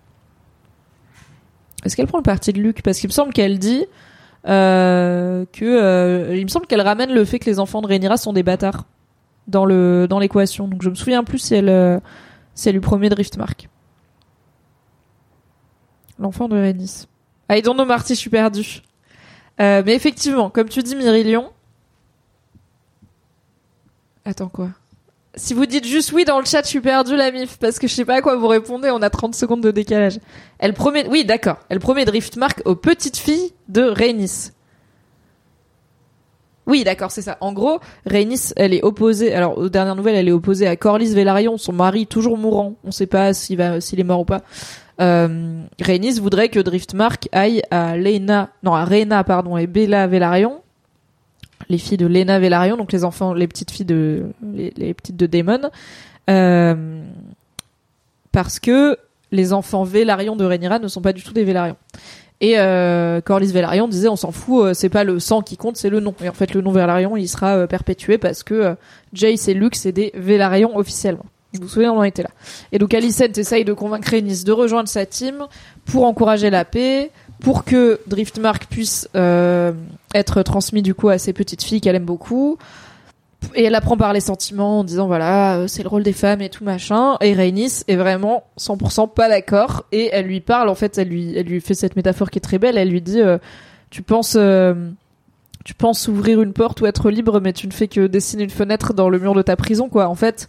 Est-ce 1.84 1.96
qu'elle 1.96 2.08
prend 2.08 2.18
le 2.18 2.24
parti 2.24 2.52
de 2.52 2.60
Luc? 2.60 2.82
Parce 2.82 3.00
qu'il 3.00 3.08
me 3.08 3.14
semble 3.14 3.32
qu'elle 3.32 3.60
dit 3.60 3.86
euh, 4.48 5.46
que 5.54 5.66
euh, 5.66 6.36
il 6.36 6.44
me 6.44 6.50
semble 6.50 6.66
qu'elle 6.66 6.82
ramène 6.82 7.14
le 7.14 7.26
fait 7.26 7.40
que 7.40 7.46
les 7.46 7.60
enfants 7.60 7.82
de 7.82 7.88
Rhaenyra 7.88 8.18
sont 8.18 8.34
des 8.34 8.44
bâtards 8.44 8.86
dans 9.48 9.66
le 9.66 10.08
dans 10.10 10.20
l'équation. 10.20 10.68
Donc 10.68 10.82
je 10.82 10.90
me 10.90 10.96
souviens 10.96 11.24
plus 11.24 11.40
si 11.40 11.56
elle 11.56 11.70
euh, 11.70 12.00
si 12.56 12.70
elle 12.70 12.76
lui 12.76 12.82
promet 12.82 13.10
Driftmark. 13.10 13.70
L'enfant 16.20 16.48
de 16.48 16.56
Rhaenys. 16.56 17.08
Ah, 17.50 17.60
don't 17.62 17.74
know 17.74 17.86
Marty, 17.86 18.14
je 18.14 18.20
suis 18.20 18.30
perdue. 18.30 18.82
Euh, 19.60 19.84
mais 19.86 19.94
effectivement, 19.94 20.50
comme 20.50 20.70
tu 20.70 20.82
dis, 20.82 20.96
Myrilion. 20.96 21.52
Attends 24.24 24.50
quoi? 24.50 24.70
Si 25.36 25.54
vous 25.54 25.66
dites 25.66 25.88
juste 25.88 26.12
oui 26.12 26.26
dans 26.26 26.40
le 26.40 26.46
chat, 26.46 26.64
je 26.64 26.68
suis 26.68 26.82
perdue 26.82 27.16
la 27.16 27.32
mif 27.32 27.58
parce 27.58 27.80
que 27.80 27.88
je 27.88 27.94
sais 27.94 28.04
pas 28.04 28.16
à 28.16 28.22
quoi 28.22 28.36
vous 28.36 28.48
répondez. 28.48 28.90
On 28.92 29.02
a 29.02 29.10
30 29.10 29.34
secondes 29.34 29.62
de 29.62 29.72
décalage. 29.72 30.20
Elle 30.60 30.74
promet, 30.74 31.08
oui, 31.08 31.24
d'accord. 31.24 31.58
Elle 31.70 31.80
promet 31.80 32.04
Driftmark 32.04 32.62
aux 32.66 32.76
petites 32.76 33.18
filles 33.18 33.54
de 33.70 33.84
Rhaenys. 33.84 34.52
Oui, 36.68 36.84
d'accord, 36.84 37.12
c'est 37.12 37.22
ça. 37.22 37.38
En 37.40 37.54
gros, 37.54 37.80
Rhaenys, 38.06 38.54
elle 38.56 38.74
est 38.74 38.84
opposée. 38.84 39.34
Alors, 39.34 39.58
aux 39.58 39.70
dernières 39.70 39.96
nouvelles, 39.96 40.16
elle 40.16 40.28
est 40.28 40.34
opposée 40.34 40.68
à 40.68 40.76
Corlys 40.76 41.14
Velaryon, 41.14 41.58
son 41.58 41.74
mari 41.74 42.08
toujours 42.08 42.38
mourant. 42.38 42.76
On 42.84 42.92
sait 42.92 43.08
pas 43.08 43.34
s'il 43.34 43.58
va, 43.58 43.78
est 43.78 44.04
mort 44.04 44.22
ou 44.22 44.26
pas. 44.26 44.42
Euh, 45.00 45.64
voudrait 46.22 46.50
que 46.50 46.60
Driftmark 46.60 47.30
aille 47.32 47.64
à 47.72 47.98
Lena, 47.98 48.50
non 48.64 48.74
à 48.74 48.86
Rhaena, 48.86 49.24
pardon, 49.24 49.58
et 49.58 49.66
Bella 49.66 50.08
Velaryon, 50.08 50.62
les 51.72 51.78
filles 51.78 51.98
de 51.98 52.06
Lena 52.06 52.40
Velaryon, 52.40 52.78
donc 52.78 52.92
les 52.92 53.04
enfants, 53.04 53.34
les 53.34 53.48
petites 53.48 53.72
filles 53.72 53.86
de, 53.86 54.26
les, 54.54 54.94
petites 54.94 55.16
de 55.16 55.26
Daemon, 55.26 55.72
euh, 56.30 57.02
parce 58.32 58.60
que 58.60 58.98
les 59.32 59.54
enfants 59.54 59.84
Velaryon 59.84 60.36
de 60.36 60.46
Rhaenyra 60.46 60.80
ne 60.80 60.88
sont 60.88 61.02
pas 61.02 61.14
du 61.14 61.24
tout 61.24 61.34
des 61.34 61.44
Velaryon. 61.44 61.78
Et 62.42 62.58
euh, 62.58 63.22
Corlys 63.22 63.52
Velaryon 63.52 63.88
disait 63.88 64.08
on 64.08 64.16
s'en 64.16 64.32
fout, 64.32 64.66
euh, 64.66 64.74
c'est 64.74 64.90
pas 64.90 65.04
le 65.04 65.20
sang 65.20 65.42
qui 65.42 65.58
compte, 65.58 65.78
c'est 65.78 65.90
le 65.90 66.00
nom. 66.00 66.14
Et 66.24 66.28
en 66.30 66.34
fait 66.34 66.54
le 66.54 66.62
nom 66.62 66.72
Velaryon 66.72 67.16
il 67.16 67.28
sera 67.28 67.56
euh, 67.56 67.68
perpétué 67.68 68.18
parce 68.18 68.44
que 68.44 68.54
euh, 68.54 68.76
Jace 69.14 69.48
et 69.48 69.54
Luke 69.54 69.76
c'est 69.76 69.92
des 69.92 70.12
Velaryon 70.16 70.76
officiellement. 70.76 71.26
Je 71.54 71.60
vous 71.60 71.68
souviens 71.68 71.94
on 71.94 72.00
en 72.00 72.04
était 72.04 72.24
là. 72.24 72.32
Et 72.72 72.80
donc 72.80 72.94
Alicent 72.96 73.38
essaye 73.38 73.64
de 73.64 73.74
convaincre 73.74 74.10
Rhaenys 74.10 74.44
de 74.44 74.52
rejoindre 74.52 74.90
sa 74.90 75.06
team 75.06 75.46
pour 75.86 76.06
encourager 76.06 76.50
la 76.50 76.66
paix, 76.66 77.12
pour 77.42 77.66
que 77.66 78.00
Driftmark 78.08 78.68
puisse 78.68 79.10
euh, 79.16 79.74
être 80.14 80.44
transmis 80.44 80.82
du 80.82 80.94
coup 80.94 81.10
à 81.10 81.18
ses 81.18 81.34
petites 81.34 81.64
filles 81.64 81.82
qu'elle 81.82 81.96
aime 81.96 82.06
beaucoup. 82.06 82.58
Et 83.56 83.64
elle 83.64 83.74
apprend 83.74 83.98
par 83.98 84.14
les 84.14 84.20
sentiments 84.20 84.80
en 84.80 84.84
disant 84.84 85.08
voilà 85.08 85.58
euh, 85.58 85.68
c'est 85.68 85.82
le 85.82 85.90
rôle 85.90 86.04
des 86.04 86.14
femmes 86.14 86.42
et 86.42 86.50
tout 86.50 86.64
machin. 86.64 87.18
Et 87.22 87.34
Rhaenys 87.34 87.84
est 87.88 87.96
vraiment 87.96 88.44
100% 88.60 89.12
pas 89.12 89.28
d'accord 89.28 89.86
et 89.92 90.10
elle 90.14 90.28
lui 90.28 90.40
parle 90.40 90.70
en 90.70 90.76
fait 90.76 91.00
elle 91.00 91.10
lui 91.10 91.36
elle 91.36 91.48
lui 91.48 91.60
fait 91.60 91.74
cette 91.74 91.96
métaphore 91.96 92.30
qui 92.30 92.38
est 92.38 92.42
très 92.42 92.60
belle. 92.60 92.78
Elle 92.78 92.90
lui 92.90 93.02
dit 93.02 93.20
euh, 93.20 93.40
tu 93.90 94.04
penses 94.04 94.38
tu 95.66 95.74
penses 95.74 96.08
ouvrir 96.08 96.42
une 96.42 96.54
porte 96.54 96.82
ou 96.82 96.86
être 96.86 97.10
libre 97.10 97.40
mais 97.42 97.54
tu 97.54 97.68
ne 97.68 97.74
fais 97.74 97.88
que 97.88 98.06
dessiner 98.06 98.44
une 98.44 98.52
fenêtre 98.52 98.94
dans 98.94 99.10
le 99.10 99.18
mur 99.18 99.34
de 99.34 99.42
ta 99.42 99.56
prison 99.56 99.90
quoi. 99.90 100.08
En 100.08 100.16
fait 100.16 100.48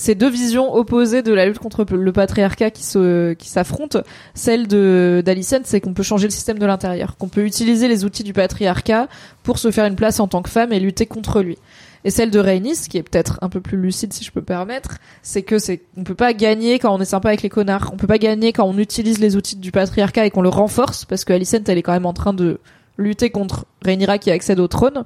c'est 0.00 0.14
deux 0.14 0.30
visions 0.30 0.72
opposées 0.74 1.20
de 1.20 1.30
la 1.34 1.44
lutte 1.44 1.58
contre 1.58 1.84
le 1.84 2.10
patriarcat 2.10 2.70
qui 2.70 2.84
se 2.84 3.34
qui 3.34 3.50
s'affrontent. 3.50 4.00
Celle 4.32 4.66
de 4.66 5.22
d'Alicent, 5.22 5.60
c'est 5.64 5.82
qu'on 5.82 5.92
peut 5.92 6.02
changer 6.02 6.26
le 6.26 6.30
système 6.30 6.58
de 6.58 6.64
l'intérieur, 6.64 7.18
qu'on 7.18 7.28
peut 7.28 7.44
utiliser 7.44 7.86
les 7.86 8.06
outils 8.06 8.24
du 8.24 8.32
patriarcat 8.32 9.08
pour 9.42 9.58
se 9.58 9.70
faire 9.70 9.84
une 9.84 9.96
place 9.96 10.18
en 10.18 10.26
tant 10.26 10.40
que 10.40 10.48
femme 10.48 10.72
et 10.72 10.80
lutter 10.80 11.04
contre 11.04 11.42
lui. 11.42 11.58
Et 12.04 12.10
celle 12.10 12.30
de 12.30 12.38
Rhaenys, 12.38 12.88
qui 12.88 12.96
est 12.96 13.02
peut-être 13.02 13.38
un 13.42 13.50
peu 13.50 13.60
plus 13.60 13.76
lucide 13.76 14.14
si 14.14 14.24
je 14.24 14.32
peux 14.32 14.40
me 14.40 14.46
permettre, 14.46 14.96
c'est 15.22 15.42
que 15.42 15.58
c'est 15.58 15.82
on 15.98 16.02
peut 16.02 16.14
pas 16.14 16.32
gagner 16.32 16.78
quand 16.78 16.94
on 16.94 17.00
est 17.02 17.04
sympa 17.04 17.28
avec 17.28 17.42
les 17.42 17.50
connards. 17.50 17.90
On 17.92 17.98
peut 17.98 18.06
pas 18.06 18.16
gagner 18.16 18.54
quand 18.54 18.64
on 18.64 18.78
utilise 18.78 19.18
les 19.18 19.36
outils 19.36 19.56
du 19.56 19.70
patriarcat 19.70 20.24
et 20.24 20.30
qu'on 20.30 20.40
le 20.40 20.48
renforce 20.48 21.04
parce 21.04 21.26
que 21.26 21.34
Alicent 21.34 21.64
elle 21.68 21.76
est 21.76 21.82
quand 21.82 21.92
même 21.92 22.06
en 22.06 22.14
train 22.14 22.32
de 22.32 22.58
lutter 22.96 23.28
contre 23.28 23.66
Rhaenyra 23.84 24.16
qui 24.16 24.30
accède 24.30 24.60
au 24.60 24.66
trône. 24.66 25.04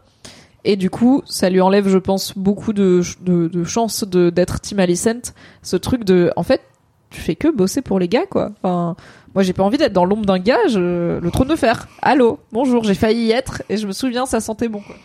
Et 0.64 0.76
du 0.76 0.88
coup, 0.90 1.22
ça 1.26 1.50
lui 1.50 1.60
enlève, 1.60 1.88
je 1.88 1.98
pense, 1.98 2.36
beaucoup 2.36 2.72
de, 2.72 3.02
de, 3.20 3.48
de 3.48 3.64
chances 3.64 4.04
de, 4.04 4.30
d'être 4.30 4.60
Team 4.60 4.78
Alicent. 4.80 5.34
Ce 5.62 5.76
truc 5.76 6.04
de, 6.04 6.30
en 6.36 6.42
fait, 6.42 6.62
tu 7.10 7.20
fais 7.20 7.34
que 7.36 7.48
bosser 7.48 7.82
pour 7.82 7.98
les 7.98 8.08
gars, 8.08 8.26
quoi. 8.26 8.50
Enfin, 8.62 8.96
moi, 9.34 9.42
j'ai 9.42 9.52
pas 9.52 9.62
envie 9.62 9.76
d'être 9.78 9.92
dans 9.92 10.04
l'ombre 10.06 10.24
d'un 10.24 10.38
gars, 10.38 10.66
je- 10.68 11.18
le 11.20 11.30
trône 11.30 11.48
de 11.48 11.56
fer. 11.56 11.86
Allô, 12.02 12.38
bonjour, 12.52 12.82
j'ai 12.84 12.94
failli 12.94 13.26
y 13.26 13.30
être, 13.32 13.62
et 13.68 13.76
je 13.76 13.86
me 13.86 13.92
souviens, 13.92 14.24
ça 14.26 14.40
sentait 14.40 14.68
bon, 14.68 14.80
quoi. 14.80 14.96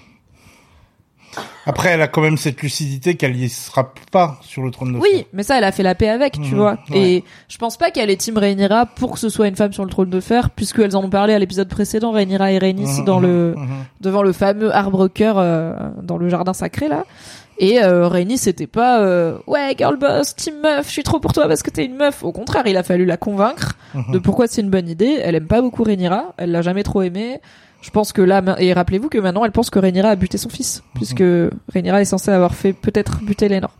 Après, 1.65 1.89
elle 1.89 2.01
a 2.01 2.07
quand 2.07 2.21
même 2.21 2.37
cette 2.37 2.61
lucidité 2.61 3.15
qu'elle 3.15 3.35
y 3.35 3.47
sera 3.49 3.93
pas 4.11 4.37
sur 4.41 4.63
le 4.63 4.71
trône 4.71 4.93
de 4.93 4.97
Oui, 4.97 5.09
fer. 5.13 5.23
mais 5.33 5.43
ça, 5.43 5.57
elle 5.57 5.63
a 5.63 5.71
fait 5.71 5.83
la 5.83 5.93
paix 5.95 6.09
avec, 6.09 6.33
tu 6.33 6.53
Mhm, 6.53 6.55
vois. 6.55 6.77
ouais. 6.89 6.97
Et 6.99 7.23
je 7.47 7.57
pense 7.57 7.77
pas 7.77 7.91
qu'elle 7.91 8.09
est 8.09 8.17
Team 8.17 8.37
Rhaenyra 8.37 8.85
pour 8.87 9.11
que 9.13 9.19
ce 9.19 9.29
soit 9.29 9.47
une 9.47 9.55
femme 9.55 9.71
sur 9.73 9.83
le 9.83 9.89
trône 9.91 10.09
de 10.09 10.19
fer, 10.19 10.49
puisqu'elles 10.49 10.95
en 10.97 11.03
ont 11.03 11.09
parlé 11.09 11.33
à 11.33 11.39
l'épisode 11.39 11.67
précédent, 11.69 12.11
Rhaenyra 12.11 12.51
et 12.51 12.57
Rhaenys 12.57 12.99
Mhm, 12.99 13.05
dans 13.05 13.19
le, 13.19 13.53
mhm. 13.55 13.67
devant 14.01 14.23
le 14.23 14.31
fameux 14.33 14.73
arbre 14.75 15.07
cœur 15.07 15.35
euh, 15.37 15.73
dans 16.01 16.17
le 16.17 16.27
jardin 16.29 16.53
sacré 16.53 16.87
là. 16.87 17.05
Et 17.61 17.83
euh, 17.83 18.07
Rhaenys 18.07 18.37
c'était 18.37 18.67
pas 18.67 19.01
euh, 19.01 19.37
ouais 19.45 19.75
girl 19.77 19.97
boss 19.97 20.33
team 20.33 20.53
meuf 20.63 20.87
je 20.87 20.91
suis 20.93 21.03
trop 21.03 21.19
pour 21.19 21.33
toi 21.33 21.45
parce 21.49 21.61
que 21.61 21.69
t'es 21.69 21.83
une 21.83 21.97
meuf 21.97 22.23
au 22.23 22.31
contraire 22.31 22.63
il 22.67 22.77
a 22.77 22.83
fallu 22.83 23.03
la 23.03 23.17
convaincre 23.17 23.73
de 24.13 24.17
pourquoi 24.17 24.47
c'est 24.47 24.61
une 24.61 24.69
bonne 24.69 24.87
idée 24.87 25.19
elle 25.21 25.35
aime 25.35 25.45
pas 25.47 25.61
beaucoup 25.61 25.83
Rhaenyra 25.83 26.33
elle 26.37 26.51
l'a 26.51 26.61
jamais 26.61 26.83
trop 26.83 27.01
aimé 27.01 27.41
je 27.81 27.89
pense 27.91 28.11
que 28.13 28.21
là 28.21 28.41
et 28.59 28.73
rappelez-vous 28.73 29.09
que 29.09 29.17
maintenant 29.17 29.45
elle 29.45 29.51
pense 29.51 29.69
que 29.69 29.79
Rhaenyra 29.79 30.09
a 30.09 30.15
buté 30.15 30.37
son 30.37 30.49
fils 30.49 30.83
puisque 30.95 31.23
Rhaenyra 31.73 32.01
est 32.01 32.05
censée 32.05 32.31
avoir 32.31 32.53
fait 32.55 32.73
peut-être 32.73 33.19
buter 33.23 33.47
Lénor 33.49 33.71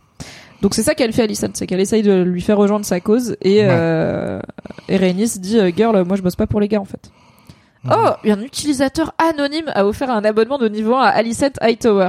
donc 0.62 0.74
c'est 0.74 0.82
ça 0.82 0.94
qu'elle 0.94 1.12
fait 1.12 1.22
Alicent 1.22 1.48
c'est 1.54 1.66
qu'elle 1.66 1.80
essaye 1.80 2.02
de 2.02 2.22
lui 2.22 2.40
faire 2.40 2.56
rejoindre 2.56 2.84
sa 2.84 3.00
cause 3.00 3.36
et 3.42 3.60
Ouais. 3.60 3.68
euh, 3.70 4.40
et 4.88 4.96
Rhaenys 4.96 5.38
dit 5.38 5.58
euh, 5.58 5.70
girl 5.76 6.02
moi 6.04 6.16
je 6.16 6.22
bosse 6.22 6.36
pas 6.36 6.46
pour 6.46 6.60
les 6.60 6.68
gars 6.68 6.80
en 6.80 6.84
fait 6.86 7.10
Mhm. 7.82 7.92
Oh, 7.96 8.10
un 8.28 8.42
utilisateur 8.42 9.14
anonyme 9.16 9.70
a 9.74 9.86
offert 9.86 10.10
un 10.10 10.22
abonnement 10.22 10.58
de 10.58 10.68
niveau 10.68 10.96
1 10.96 11.00
à 11.00 11.06
Alicent 11.08 11.54
Hightower. 11.62 12.08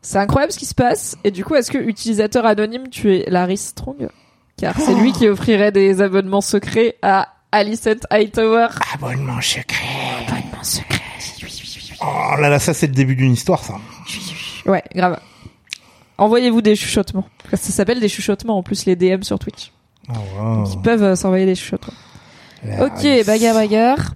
C'est 0.00 0.16
incroyable 0.16 0.54
ce 0.54 0.58
qui 0.58 0.64
se 0.64 0.74
passe. 0.74 1.18
Et 1.22 1.30
du 1.30 1.44
coup, 1.44 1.54
est-ce 1.54 1.70
que 1.70 1.76
utilisateur 1.76 2.46
anonyme, 2.46 2.88
tu 2.88 3.14
es 3.14 3.28
Larry 3.28 3.58
Strong? 3.58 4.08
Car 4.56 4.74
c'est 4.80 4.94
lui 4.94 5.12
qui 5.12 5.28
offrirait 5.28 5.70
des 5.70 6.00
abonnements 6.00 6.40
secrets 6.40 6.96
à 7.02 7.28
Alicent 7.52 8.00
Hightower. 8.08 8.68
Abonnement 8.94 9.38
secret. 9.42 9.84
Abonnement 10.28 10.62
secret. 10.64 11.00
Oh 12.04 12.40
là 12.40 12.48
là, 12.48 12.58
ça 12.58 12.74
c'est 12.74 12.86
le 12.86 12.92
début 12.94 13.16
d'une 13.16 13.32
histoire, 13.32 13.62
ça. 13.62 13.74
Ouais, 14.66 14.82
grave. 14.94 15.18
Envoyez-vous 16.18 16.62
des 16.62 16.76
chuchotements. 16.76 17.26
Ça 17.50 17.56
s'appelle 17.72 18.00
des 18.00 18.08
chuchotements 18.08 18.58
en 18.58 18.62
plus 18.62 18.86
les 18.86 18.96
DM 18.96 19.22
sur 19.22 19.38
Twitch. 19.38 19.72
Ah, 20.08 20.12
wow. 20.38 20.64
Ils 20.72 20.82
peuvent 20.82 21.02
euh, 21.02 21.14
s'envoyer 21.16 21.46
des 21.46 21.54
chuchotements. 21.54 21.94
La 22.64 22.84
Ok, 22.86 23.00
race. 23.02 23.26
bagarre, 23.26 23.54
bagarre. 23.54 24.14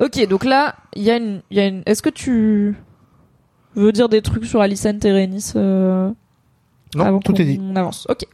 Ok, 0.00 0.26
donc 0.28 0.44
là, 0.44 0.74
il 0.96 1.02
y 1.02 1.10
a 1.10 1.16
une, 1.16 1.42
il 1.50 1.56
y 1.56 1.60
a 1.60 1.66
une. 1.66 1.82
Est-ce 1.86 2.02
que 2.02 2.10
tu 2.10 2.74
veux 3.74 3.92
dire 3.92 4.08
des 4.08 4.22
trucs 4.22 4.44
sur 4.46 4.60
Alicent 4.60 4.86
et 5.04 5.12
Rhaenys 5.12 5.52
euh, 5.56 6.10
Non, 6.94 7.04
avant 7.04 7.20
tout 7.20 7.40
est 7.40 7.44
dit. 7.44 7.60
avance? 7.74 8.06
Ok. 8.08 8.24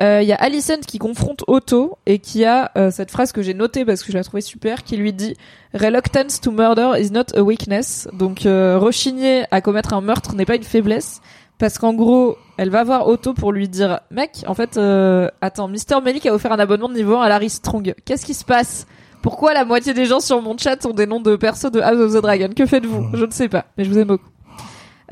Euh, 0.00 0.20
Il 0.22 0.28
y 0.28 0.32
a 0.32 0.36
Alicent 0.36 0.80
qui 0.86 0.98
confronte 0.98 1.44
Otto 1.46 1.98
et 2.06 2.18
qui 2.18 2.44
a 2.44 2.72
euh, 2.76 2.90
cette 2.90 3.10
phrase 3.10 3.32
que 3.32 3.42
j'ai 3.42 3.54
notée 3.54 3.84
parce 3.84 4.02
que 4.02 4.10
je 4.10 4.16
la 4.16 4.24
trouvais 4.24 4.40
super, 4.40 4.82
qui 4.82 4.96
lui 4.96 5.12
dit 5.12 5.36
"Reluctance 5.72 6.40
to 6.40 6.50
murder 6.50 6.92
is 6.98 7.10
not 7.12 7.36
a 7.36 7.42
weakness." 7.42 8.08
Donc 8.12 8.44
euh, 8.46 8.78
rechigner 8.78 9.44
à 9.50 9.60
commettre 9.60 9.94
un 9.94 10.00
meurtre 10.00 10.34
n'est 10.34 10.46
pas 10.46 10.56
une 10.56 10.64
faiblesse. 10.64 11.20
Parce 11.58 11.78
qu'en 11.78 11.94
gros, 11.94 12.36
elle 12.56 12.70
va 12.70 12.82
voir 12.82 13.06
Otto 13.06 13.32
pour 13.32 13.52
lui 13.52 13.68
dire 13.68 14.00
Mec, 14.10 14.44
en 14.48 14.54
fait, 14.54 14.76
euh, 14.76 15.28
attends, 15.40 15.68
Mr. 15.68 16.00
Melik 16.04 16.26
a 16.26 16.34
offert 16.34 16.50
un 16.52 16.58
abonnement 16.58 16.88
de 16.88 16.94
niveau 16.94 17.16
1 17.16 17.22
à 17.22 17.28
Larry 17.28 17.48
Strong. 17.48 17.94
Qu'est-ce 18.04 18.26
qui 18.26 18.34
se 18.34 18.44
passe? 18.44 18.86
Pourquoi 19.22 19.54
la 19.54 19.64
moitié 19.64 19.94
des 19.94 20.04
gens 20.04 20.20
sur 20.20 20.42
mon 20.42 20.58
chat 20.58 20.84
ont 20.84 20.92
des 20.92 21.06
noms 21.06 21.20
de 21.20 21.36
persos 21.36 21.70
de 21.70 21.80
House 21.80 22.00
of 22.00 22.12
the 22.14 22.22
Dragon? 22.22 22.48
Que 22.54 22.66
faites-vous? 22.66 23.10
Je 23.14 23.24
ne 23.24 23.30
sais 23.30 23.48
pas, 23.48 23.66
mais 23.78 23.84
je 23.84 23.90
vous 23.90 23.98
aime 23.98 24.08
beaucoup. 24.08 24.33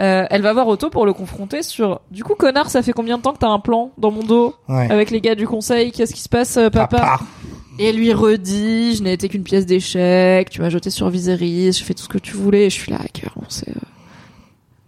Euh, 0.00 0.24
elle 0.30 0.40
va 0.42 0.52
voir 0.54 0.68
Otto 0.68 0.88
pour 0.88 1.04
le 1.04 1.12
confronter 1.12 1.62
sur 1.62 2.00
Du 2.10 2.24
coup, 2.24 2.34
connard, 2.34 2.70
ça 2.70 2.82
fait 2.82 2.92
combien 2.92 3.18
de 3.18 3.22
temps 3.22 3.32
que 3.34 3.38
t'as 3.38 3.48
un 3.50 3.58
plan 3.60 3.90
dans 3.98 4.10
mon 4.10 4.22
dos 4.22 4.54
Ouais. 4.68 4.90
avec 4.90 5.10
les 5.10 5.20
gars 5.20 5.34
du 5.34 5.46
conseil? 5.46 5.92
Qu'est-ce 5.92 6.14
qui 6.14 6.22
se 6.22 6.28
passe, 6.30 6.56
euh, 6.56 6.70
papa, 6.70 6.98
Papa. 6.98 7.20
Et 7.78 7.86
elle 7.90 7.96
lui 7.96 8.12
redit 8.12 8.96
Je 8.96 9.02
n'ai 9.02 9.12
été 9.12 9.28
qu'une 9.28 9.42
pièce 9.42 9.66
d'échec, 9.66 10.48
tu 10.50 10.60
m'as 10.62 10.70
jeté 10.70 10.88
sur 10.90 11.08
Viserys, 11.10 11.72
j'ai 11.72 11.84
fait 11.84 11.94
tout 11.94 12.02
ce 12.04 12.08
que 12.08 12.18
tu 12.18 12.34
voulais. 12.36 12.66
Et 12.66 12.70
je 12.70 12.74
suis 12.80 12.90
là, 12.90 12.98
à 13.02 13.08
cœur, 13.08 13.34
on 13.36 13.48
sait. 13.50 13.68
euh, 13.70 13.80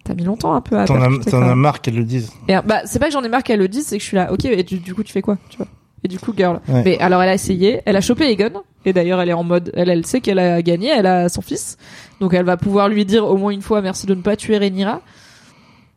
T'as 0.05 0.15
mis 0.15 0.25
longtemps 0.25 0.55
un 0.55 0.61
peu 0.61 0.79
à 0.79 0.85
T'en 0.87 1.01
as, 1.01 1.55
marre 1.55 1.81
qu'elle 1.81 1.97
le 1.97 2.05
dise. 2.05 2.31
Et, 2.49 2.55
bah, 2.65 2.83
c'est 2.85 2.99
pas 2.99 3.07
que 3.07 3.13
j'en 3.13 3.23
ai 3.25 3.29
marre 3.29 3.43
qu'elle 3.43 3.59
le 3.59 3.69
dise, 3.69 3.87
c'est 3.87 3.97
que 3.99 4.03
je 4.03 4.09
suis 4.09 4.17
là, 4.17 4.33
ok, 4.33 4.45
et 4.47 4.63
du, 4.63 4.79
du 4.79 4.95
coup, 4.95 5.03
tu 5.03 5.13
fais 5.13 5.23
quoi, 5.23 5.39
tu 5.49 5.57
vois? 5.59 5.67
Et 6.05 6.09
du 6.09 6.19
coup, 6.19 6.33
girl. 6.37 6.61
Ouais. 6.69 6.83
Mais 6.85 6.99
alors, 7.01 7.23
elle 7.23 7.31
a 7.31 7.35
essayé, 7.35 7.81
elle 7.87 7.97
a 7.97 8.01
chopé 8.03 8.31
Egon, 8.31 8.63
et 8.85 8.93
d'ailleurs, 8.93 9.21
elle 9.23 9.31
est 9.31 9.35
en 9.35 9.43
mode, 9.43 9.73
elle, 9.75 9.89
elle 9.89 10.05
sait 10.05 10.21
qu'elle 10.21 10.39
a 10.39 10.61
gagné, 10.61 10.89
elle 10.89 11.07
a 11.07 11.29
son 11.31 11.41
fils, 11.41 11.79
donc 12.21 12.35
elle 12.35 12.45
va 12.45 12.57
pouvoir 12.59 12.89
lui 12.91 13.05
dire 13.07 13.25
au 13.27 13.37
moins 13.39 13.51
une 13.53 13.63
fois 13.63 13.81
merci 13.81 14.07
de 14.07 14.15
ne 14.15 14.21
pas 14.21 14.37
tuer 14.37 14.59
Rhaenyra. 14.59 15.01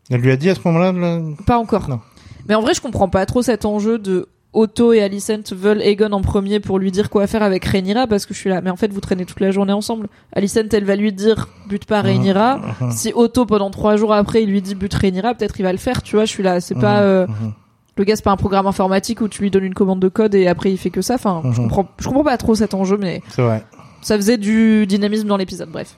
Elle 0.09 0.21
lui 0.21 0.31
a 0.31 0.37
dit 0.37 0.49
à 0.49 0.55
ce 0.55 0.61
moment-là, 0.65 1.21
Pas 1.45 1.57
encore. 1.57 1.89
Non. 1.89 1.99
Mais 2.47 2.55
en 2.55 2.61
vrai, 2.61 2.73
je 2.73 2.79
comprends 2.81 3.09
pas 3.09 3.25
trop 3.25 3.41
cet 3.41 3.65
enjeu 3.65 3.99
de 3.99 4.29
Otto 4.53 4.93
et 4.93 5.01
Alicent 5.03 5.51
veulent 5.51 5.81
Egon 5.81 6.13
en 6.13 6.21
premier 6.21 6.61
pour 6.61 6.79
lui 6.79 6.89
dire 6.91 7.09
quoi 7.09 7.27
faire 7.27 7.43
avec 7.43 7.65
Rhaenyra 7.65 8.07
parce 8.07 8.25
que 8.25 8.33
je 8.33 8.39
suis 8.39 8.49
là. 8.49 8.61
Mais 8.61 8.69
en 8.69 8.77
fait, 8.77 8.91
vous 8.91 9.01
traînez 9.01 9.25
toute 9.25 9.41
la 9.41 9.51
journée 9.51 9.73
ensemble. 9.73 10.07
Alicent, 10.31 10.69
elle 10.71 10.85
va 10.85 10.95
lui 10.95 11.11
dire 11.11 11.49
bute 11.67 11.83
pas 11.85 12.01
Rhaenyra. 12.01 12.61
Mhm. 12.79 12.91
Si 12.91 13.11
Otto, 13.13 13.45
pendant 13.45 13.69
trois 13.69 13.97
jours 13.97 14.13
après, 14.13 14.43
il 14.43 14.49
lui 14.49 14.61
dit 14.61 14.75
bute 14.75 14.93
Rhaenyra, 14.93 15.35
peut-être 15.35 15.59
il 15.59 15.63
va 15.63 15.73
le 15.73 15.77
faire. 15.77 16.01
Tu 16.01 16.15
vois, 16.15 16.23
je 16.23 16.31
suis 16.31 16.43
là. 16.43 16.61
C'est 16.61 16.75
pas 16.75 17.01
euh, 17.01 17.27
Mhm. 17.27 17.53
Le 17.97 18.03
gars, 18.03 18.15
c'est 18.15 18.23
pas 18.23 18.31
un 18.31 18.37
programme 18.37 18.67
informatique 18.67 19.21
où 19.21 19.27
tu 19.27 19.41
lui 19.41 19.51
donnes 19.51 19.63
une 19.65 19.73
commande 19.73 19.99
de 19.99 20.07
code 20.09 20.35
et 20.35 20.47
après 20.47 20.71
il 20.71 20.77
fait 20.77 20.89
que 20.89 21.01
ça. 21.01 21.15
Enfin, 21.15 21.41
je 21.45 21.49
Mhm. 21.49 21.55
comprends, 21.69 21.87
je 21.99 22.07
comprends 22.07 22.23
pas 22.23 22.37
trop 22.37 22.55
cet 22.55 22.73
enjeu, 22.73 22.97
mais 22.97 23.21
vrai. 23.37 23.63
ça 24.01 24.15
faisait 24.15 24.37
du 24.37 24.85
dynamisme 24.87 25.27
dans 25.27 25.37
l'épisode, 25.37 25.69
bref. 25.69 25.95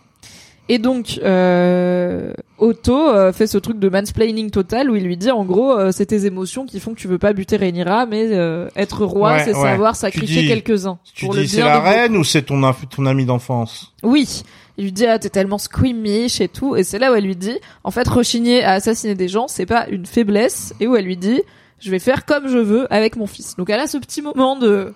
Et 0.71 0.77
donc, 0.77 1.19
euh, 1.23 2.31
Otto 2.59 2.95
euh, 3.09 3.33
fait 3.33 3.47
ce 3.47 3.57
truc 3.57 3.79
de 3.79 3.89
mansplaining 3.89 4.51
total 4.51 4.91
où 4.91 4.95
il 4.95 5.03
lui 5.03 5.17
dit 5.17 5.31
en 5.31 5.43
gros, 5.43 5.71
euh, 5.73 5.91
c'est 5.91 6.05
tes 6.05 6.25
émotions 6.27 6.65
qui 6.65 6.79
font 6.79 6.93
que 6.93 6.99
tu 6.99 7.07
veux 7.07 7.17
pas 7.17 7.33
buter 7.33 7.57
Rhaenyra, 7.57 8.05
mais 8.05 8.27
euh, 8.31 8.67
être 8.75 9.03
roi, 9.05 9.31
Ouais, 9.33 9.43
c'est 9.45 9.55
ouais. 9.55 9.61
savoir 9.63 9.95
sacrifier 9.95 10.43
dis- 10.43 10.47
quelques-uns. 10.47 10.99
Tu 11.15 11.25
pour 11.25 11.33
le 11.33 11.41
dis 11.41 11.47
c'est 11.49 11.61
la 11.61 11.79
reine 11.79 12.15
ou 12.17 12.23
c'est 12.23 12.43
ton, 12.43 12.61
ton 12.91 13.05
ami 13.07 13.25
d'enfance 13.25 13.93
Oui. 14.03 14.43
Il 14.77 14.85
lui 14.85 14.91
dit, 14.93 15.05
ah, 15.07 15.19
t'es 15.19 15.27
tellement 15.29 15.57
squeamish 15.57 16.39
et 16.39 16.47
tout. 16.47 16.77
Et 16.77 16.83
c'est 16.85 16.99
là 16.99 17.11
où 17.11 17.15
elle 17.15 17.25
lui 17.25 17.35
dit, 17.35 17.57
en 17.83 17.91
fait, 17.91 18.07
rechigner 18.07 18.63
à 18.63 18.73
assassiner 18.73 19.13
des 19.13 19.27
gens, 19.27 19.49
c'est 19.49 19.65
pas 19.65 19.87
une 19.89 20.05
faiblesse. 20.05 20.73
Et 20.79 20.87
où 20.87 20.95
elle 20.95 21.03
lui 21.03 21.17
dit, 21.17 21.41
je 21.79 21.91
vais 21.91 21.99
faire 21.99 22.25
comme 22.25 22.47
je 22.47 22.57
veux 22.57 22.91
avec 22.93 23.15
mon 23.15 23.27
fils. 23.27 23.55
Donc 23.57 23.69
elle 23.69 23.79
a 23.79 23.87
ce 23.87 23.97
petit 23.97 24.21
moment 24.21 24.55
de, 24.55 24.93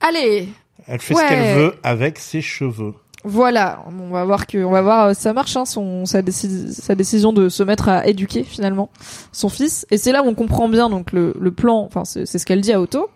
allez, 0.00 0.48
Elle 0.86 1.00
fait 1.00 1.14
Ouais. 1.14 1.22
ce 1.22 1.28
qu'elle 1.28 1.56
veut 1.58 1.74
avec 1.82 2.18
ses 2.18 2.40
cheveux. 2.42 2.94
Voilà, 3.24 3.84
on 3.86 4.10
va 4.10 4.24
voir 4.24 4.48
que, 4.48 4.58
on 4.64 4.72
va 4.72 4.82
voir, 4.82 5.06
euh, 5.06 5.14
ça 5.14 5.32
marche, 5.32 5.56
hein, 5.56 5.64
son, 5.64 6.06
sa, 6.06 6.22
déci- 6.22 6.72
sa 6.72 6.96
décision 6.96 7.32
de 7.32 7.48
se 7.48 7.62
mettre 7.62 7.88
à 7.88 8.04
éduquer 8.08 8.42
finalement 8.42 8.90
son 9.30 9.48
fils. 9.48 9.86
Et 9.92 9.96
c'est 9.96 10.10
là 10.10 10.24
où 10.24 10.26
on 10.26 10.34
comprend 10.34 10.68
bien 10.68 10.88
donc 10.90 11.12
le, 11.12 11.32
le 11.38 11.52
plan. 11.52 11.84
Enfin, 11.84 12.04
c'est 12.04 12.26
c'est 12.26 12.40
ce 12.40 12.46
qu'elle 12.46 12.60
dit 12.60 12.72
à 12.72 12.80
Otto. 12.80 13.08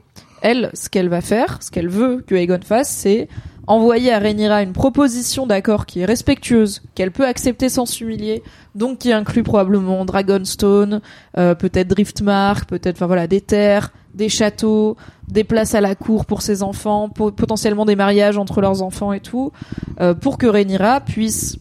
Elle, 0.43 0.71
ce 0.75 0.89
qu'elle 0.89 1.09
va 1.09 1.23
faire, 1.23 1.59
ce 1.61 1.73
qu'elle 1.73 1.89
veut 1.89 2.23
que 2.25 2.37
Aegon 2.37 2.61
fasse, 2.65 2.89
c'est 2.91 3.27
envoyer 3.67 4.13
à 4.13 4.19
Rhaenyra 4.19 4.63
une 4.63 4.73
proposition 4.73 5.47
d'accord 5.47 5.87
qui 5.87 6.01
est 6.01 6.05
respectueuse, 6.05 6.83
qu'elle 6.95 7.11
peut 7.11 7.27
accepter 7.27 7.69
sans 7.69 7.85
s'humilier, 7.87 8.43
donc 8.75 8.99
qui 8.99 9.13
inclut 9.13 9.43
probablement 9.43 10.05
Dragonstone, 10.05 11.01
euh, 11.37 11.55
peut-être 11.55 11.89
Driftmark, 11.89 12.69
peut-être, 12.69 12.97
enfin 12.97 13.07
voilà, 13.07 13.27
des 13.27 13.41
terres, 13.41 13.93
des 14.15 14.29
châteaux, 14.29 14.97
des 15.29 15.45
places 15.45 15.75
à 15.75 15.81
la 15.81 15.95
cour 15.95 16.25
pour 16.27 16.43
ses 16.43 16.63
enfants, 16.63 17.09
po- 17.09 17.33
potentiellement 17.33 17.85
des 17.85 17.97
mariages 17.97 18.39
entre 18.39 18.61
leurs 18.61 18.83
enfants 18.83 19.13
et 19.13 19.21
tout, 19.21 19.53
euh, 20.01 20.15
pour 20.15 20.39
que 20.39 20.47
Rhaenyra 20.47 21.01
puisse 21.01 21.59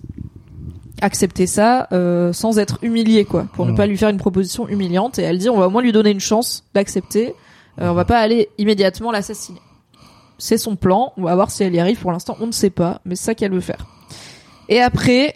accepter 1.02 1.46
ça 1.48 1.88
euh, 1.92 2.32
sans 2.32 2.58
être 2.58 2.80
humiliée 2.82 3.26
quoi, 3.26 3.48
pour 3.54 3.66
ne 3.66 3.76
pas 3.76 3.86
lui 3.86 3.98
faire 3.98 4.10
une 4.10 4.18
proposition 4.18 4.68
humiliante. 4.70 5.20
Et 5.20 5.24
elle 5.24 5.38
dit 5.40 5.50
on 5.50 5.58
va 5.58 5.68
au 5.68 5.70
moins 5.70 5.82
lui 5.82 5.92
donner 5.92 6.12
une 6.12 6.22
chance 6.22 6.64
d'accepter. 6.74 7.34
Euh, 7.82 7.90
on 7.90 7.94
va 7.94 8.06
pas 8.06 8.20
aller 8.20 8.48
immédiatement 8.58 9.12
l'assassiner. 9.12 9.60
C'est 10.38 10.58
son 10.58 10.76
plan. 10.76 11.14
On 11.18 11.24
va 11.24 11.36
voir 11.36 11.52
si 11.52 11.64
elle 11.64 11.74
y 11.76 11.80
arrive. 11.80 12.00
Pour 12.00 12.12
l'instant, 12.12 12.38
on 12.40 12.48
ne 12.48 12.52
sait 12.52 12.70
pas, 12.70 13.02
mais 13.06 13.16
c'est 13.16 13.26
ça 13.26 13.36
qu'elle 13.36 13.52
veut 13.52 13.62
faire. 13.62 13.86
Et 14.70 14.82
après, 14.82 15.36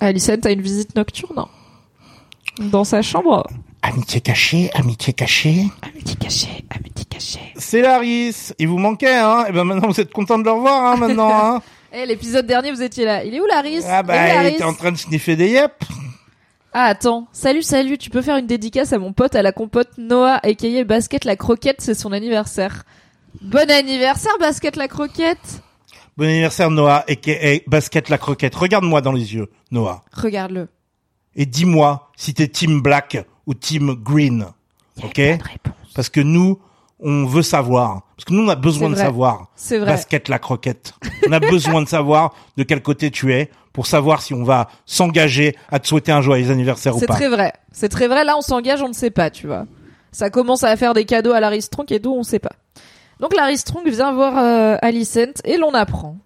Alicent 0.00 0.44
a 0.44 0.50
une 0.50 0.62
visite 0.62 0.94
nocturne 0.96 1.46
dans 2.58 2.84
sa 2.84 3.02
chambre. 3.02 3.46
Amitié 3.82 4.20
cachée, 4.20 4.70
amitié 4.74 5.12
cachée. 5.12 5.64
Amitié 5.82 6.16
cachée, 6.16 6.64
amitié 6.70 7.04
cachée. 7.04 7.52
C'est 7.56 7.82
Laris. 7.82 8.52
Il 8.58 8.68
vous 8.68 8.78
manquait, 8.78 9.16
hein 9.16 9.46
Et 9.48 9.52
ben 9.52 9.64
maintenant 9.64 9.88
vous 9.88 10.00
êtes 10.00 10.12
content 10.12 10.38
de 10.38 10.44
le 10.44 10.52
revoir, 10.52 10.92
hein, 10.92 10.96
maintenant, 10.96 11.30
hein 11.32 11.62
Eh, 11.94 12.06
l'épisode 12.06 12.46
dernier, 12.46 12.72
vous 12.72 12.80
étiez 12.80 13.04
là. 13.04 13.22
Il 13.22 13.34
est 13.34 13.40
où 13.40 13.46
Laris? 13.46 13.82
Ah 13.86 14.02
bah, 14.02 14.44
il 14.44 14.54
était 14.54 14.64
en 14.64 14.72
train 14.72 14.92
de 14.92 14.96
sniffer 14.96 15.36
des 15.36 15.50
yep. 15.50 15.72
Ah 16.72 16.84
attends, 16.84 17.26
salut 17.32 17.60
salut, 17.60 17.98
tu 17.98 18.08
peux 18.08 18.22
faire 18.22 18.38
une 18.38 18.46
dédicace 18.46 18.94
à 18.94 18.98
mon 18.98 19.12
pote 19.12 19.34
à 19.34 19.42
la 19.42 19.52
compote 19.52 19.90
Noah 19.98 20.40
aka 20.42 20.84
Basket 20.84 21.26
la 21.26 21.36
croquette, 21.36 21.82
c'est 21.82 21.92
son 21.92 22.12
anniversaire. 22.12 22.84
Bon 23.40 23.70
anniversaire 23.70 24.32
Basket 24.38 24.76
la 24.76 24.88
croquette. 24.88 25.62
Bon 26.16 26.26
anniversaire, 26.26 26.70
Noah, 26.70 27.04
et 27.08 27.64
Basket 27.66 28.08
la 28.08 28.18
croquette. 28.18 28.54
Regarde-moi 28.54 29.00
dans 29.00 29.12
les 29.12 29.34
yeux, 29.34 29.50
Noah. 29.70 30.02
Regarde-le. 30.12 30.68
Et 31.34 31.46
dis-moi 31.46 32.10
si 32.16 32.34
t'es 32.34 32.48
Team 32.48 32.82
Black 32.82 33.24
ou 33.46 33.54
Team 33.54 33.94
Green. 33.94 34.46
Ok 35.02 35.20
Parce 35.94 36.10
que 36.10 36.20
nous, 36.20 36.60
on 37.00 37.24
veut 37.24 37.42
savoir. 37.42 38.02
Parce 38.16 38.26
que 38.26 38.34
nous, 38.34 38.42
on 38.44 38.48
a 38.48 38.54
besoin 38.54 38.88
C'est 38.90 38.94
de 38.96 39.00
savoir. 39.00 39.46
C'est 39.56 39.78
vrai. 39.78 39.92
Basket 39.92 40.28
la 40.28 40.38
croquette. 40.38 40.92
On 41.26 41.32
a 41.32 41.40
besoin 41.40 41.82
de 41.82 41.88
savoir 41.88 42.34
de 42.58 42.62
quel 42.62 42.82
côté 42.82 43.10
tu 43.10 43.32
es 43.32 43.50
pour 43.72 43.86
savoir 43.86 44.20
si 44.20 44.34
on 44.34 44.44
va 44.44 44.68
s'engager 44.84 45.56
à 45.70 45.78
te 45.78 45.88
souhaiter 45.88 46.12
un 46.12 46.20
joyeux 46.20 46.50
anniversaire 46.50 46.94
ou 46.94 47.00
C'est 47.00 47.06
pas. 47.06 47.14
très 47.14 47.28
vrai. 47.28 47.54
C'est 47.72 47.88
très 47.88 48.06
vrai. 48.06 48.24
Là, 48.24 48.36
on 48.36 48.42
s'engage, 48.42 48.82
on 48.82 48.88
ne 48.88 48.92
sait 48.92 49.10
pas, 49.10 49.30
tu 49.30 49.46
vois. 49.46 49.64
Ça 50.12 50.28
commence 50.28 50.62
à 50.62 50.76
faire 50.76 50.92
des 50.92 51.06
cadeaux 51.06 51.32
à 51.32 51.40
Larry 51.40 51.62
Strong 51.62 51.90
et 51.90 51.98
tout, 52.00 52.14
on 52.14 52.22
sait 52.22 52.38
pas. 52.38 52.52
Donc 53.22 53.34
Larry 53.34 53.56
Strong 53.56 53.88
vient 53.88 54.12
voir 54.12 54.36
euh, 54.36 54.76
Alicent 54.82 55.40
et 55.44 55.56
l'on 55.56 55.72
apprend. 55.72 56.18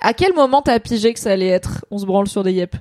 À 0.00 0.14
quel 0.14 0.32
moment 0.34 0.62
t'as 0.62 0.78
pigé 0.80 1.12
que 1.12 1.20
ça 1.20 1.32
allait 1.32 1.48
être? 1.48 1.84
On 1.90 1.98
se 1.98 2.06
branle 2.06 2.28
sur 2.28 2.42
des 2.44 2.52
yep 2.52 2.76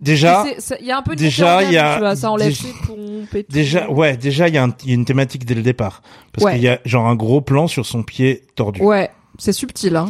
Déjà, 0.00 0.44
Il 0.80 0.86
y 0.86 0.90
a 0.92 0.96
un 0.98 1.02
peu 1.02 1.14
de 1.14 1.20
déjà, 1.20 1.62
il 1.62 1.72
y 1.72 1.76
a- 1.76 1.94
tu 1.94 2.00
vois, 2.00 2.16
ça 2.16 2.30
enlève 2.30 2.48
déjà- 2.48 2.62
ses 2.62 2.86
pompes 2.86 3.34
et 3.34 3.44
tout. 3.44 3.52
déjà, 3.52 3.90
ouais, 3.90 4.16
déjà, 4.16 4.48
il 4.48 4.54
y, 4.54 4.58
a 4.58 4.64
un- 4.64 4.74
il 4.82 4.88
y 4.88 4.92
a 4.92 4.94
une 4.94 5.04
thématique 5.04 5.44
dès 5.44 5.54
le 5.54 5.60
départ. 5.62 6.00
Parce 6.32 6.44
Ouais. 6.46 6.52
qu'il 6.54 6.62
y 6.62 6.68
a 6.68 6.80
genre 6.86 7.06
un 7.06 7.14
gros 7.16 7.42
plan 7.42 7.68
sur 7.68 7.84
son 7.84 8.02
pied 8.02 8.44
tordu. 8.56 8.80
Ouais, 8.80 9.10
c'est 9.38 9.52
subtil, 9.52 9.96
hein. 9.96 10.08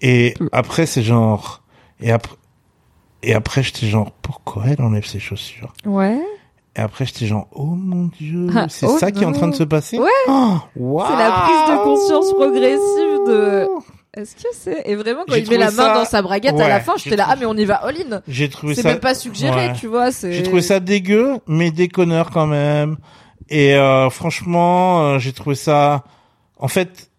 Et 0.00 0.34
après, 0.52 0.86
c'est 0.86 1.02
genre, 1.02 1.62
et 2.00 2.10
après, 2.10 2.36
et 3.22 3.34
après, 3.34 3.62
j'étais 3.62 3.86
genre, 3.86 4.10
pourquoi 4.22 4.64
elle 4.68 4.80
enlève 4.80 5.04
ses 5.06 5.20
chaussures? 5.20 5.74
Ouais. 5.84 6.18
Et 6.78 6.80
après, 6.80 7.04
j'étais 7.04 7.26
genre, 7.26 7.48
oh 7.52 7.64
mon 7.64 8.04
dieu, 8.06 8.46
Ah, 8.54 8.66
c'est 8.68 8.86
oh 8.86 8.96
ça 8.98 9.10
qui 9.10 9.24
est 9.24 9.26
en 9.26 9.32
train 9.32 9.48
de 9.48 9.54
se 9.56 9.64
passer? 9.64 9.98
Ouais. 9.98 10.08
Oh. 10.28 10.58
C'est 10.76 11.16
la 11.16 11.30
prise 11.42 11.76
de 11.76 11.82
conscience 11.82 12.32
progressive 12.34 13.26
de. 13.26 13.68
Est-ce 14.14 14.36
que 14.36 14.48
c'est 14.52 14.82
et 14.86 14.94
vraiment 14.96 15.24
quand 15.28 15.34
il 15.34 15.48
met 15.50 15.58
la 15.58 15.66
main 15.66 15.70
ça- 15.72 15.94
dans 15.94 16.04
sa 16.04 16.22
braguette 16.22 16.58
à 16.58 16.68
la 16.68 16.80
fin, 16.80 16.94
j'étais 16.96 17.14
là 17.16 17.26
ah 17.28 17.36
mais 17.38 17.46
on 17.46 17.54
y 17.54 17.64
va 17.64 17.74
all-in. 17.76 18.22
J'ai 18.26 18.48
trouvé 18.48 18.74
C'est 18.74 18.82
ça. 18.82 18.88
même 18.90 19.00
pas 19.00 19.14
suggéré, 19.14 19.68
Ouais. 19.68 19.72
tu 19.74 19.86
vois. 19.88 20.10
C'est. 20.12 20.32
J'ai 20.32 20.42
trouvé 20.44 20.62
ça 20.62 20.80
dégueu, 20.80 21.38
mais 21.46 21.70
déconneur 21.70 22.30
quand 22.30 22.46
même. 22.46 22.96
Et 23.50 23.74
euh, 23.74 24.08
franchement, 24.10 25.02
euh, 25.02 25.18
j'ai 25.18 25.32
trouvé 25.32 25.54
ça. 25.56 26.04
En 26.58 26.68
fait, 26.68 27.10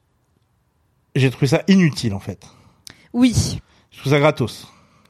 j'ai 1.15 1.30
trouvé 1.31 1.48
ça 1.48 1.61
inutile 1.68 2.14
en 2.14 2.19
fait. 2.19 2.41
Oui. 3.14 3.60
Je 3.91 3.99
trouve 3.99 4.11
ça 4.14 4.19
gratos. 4.19 4.68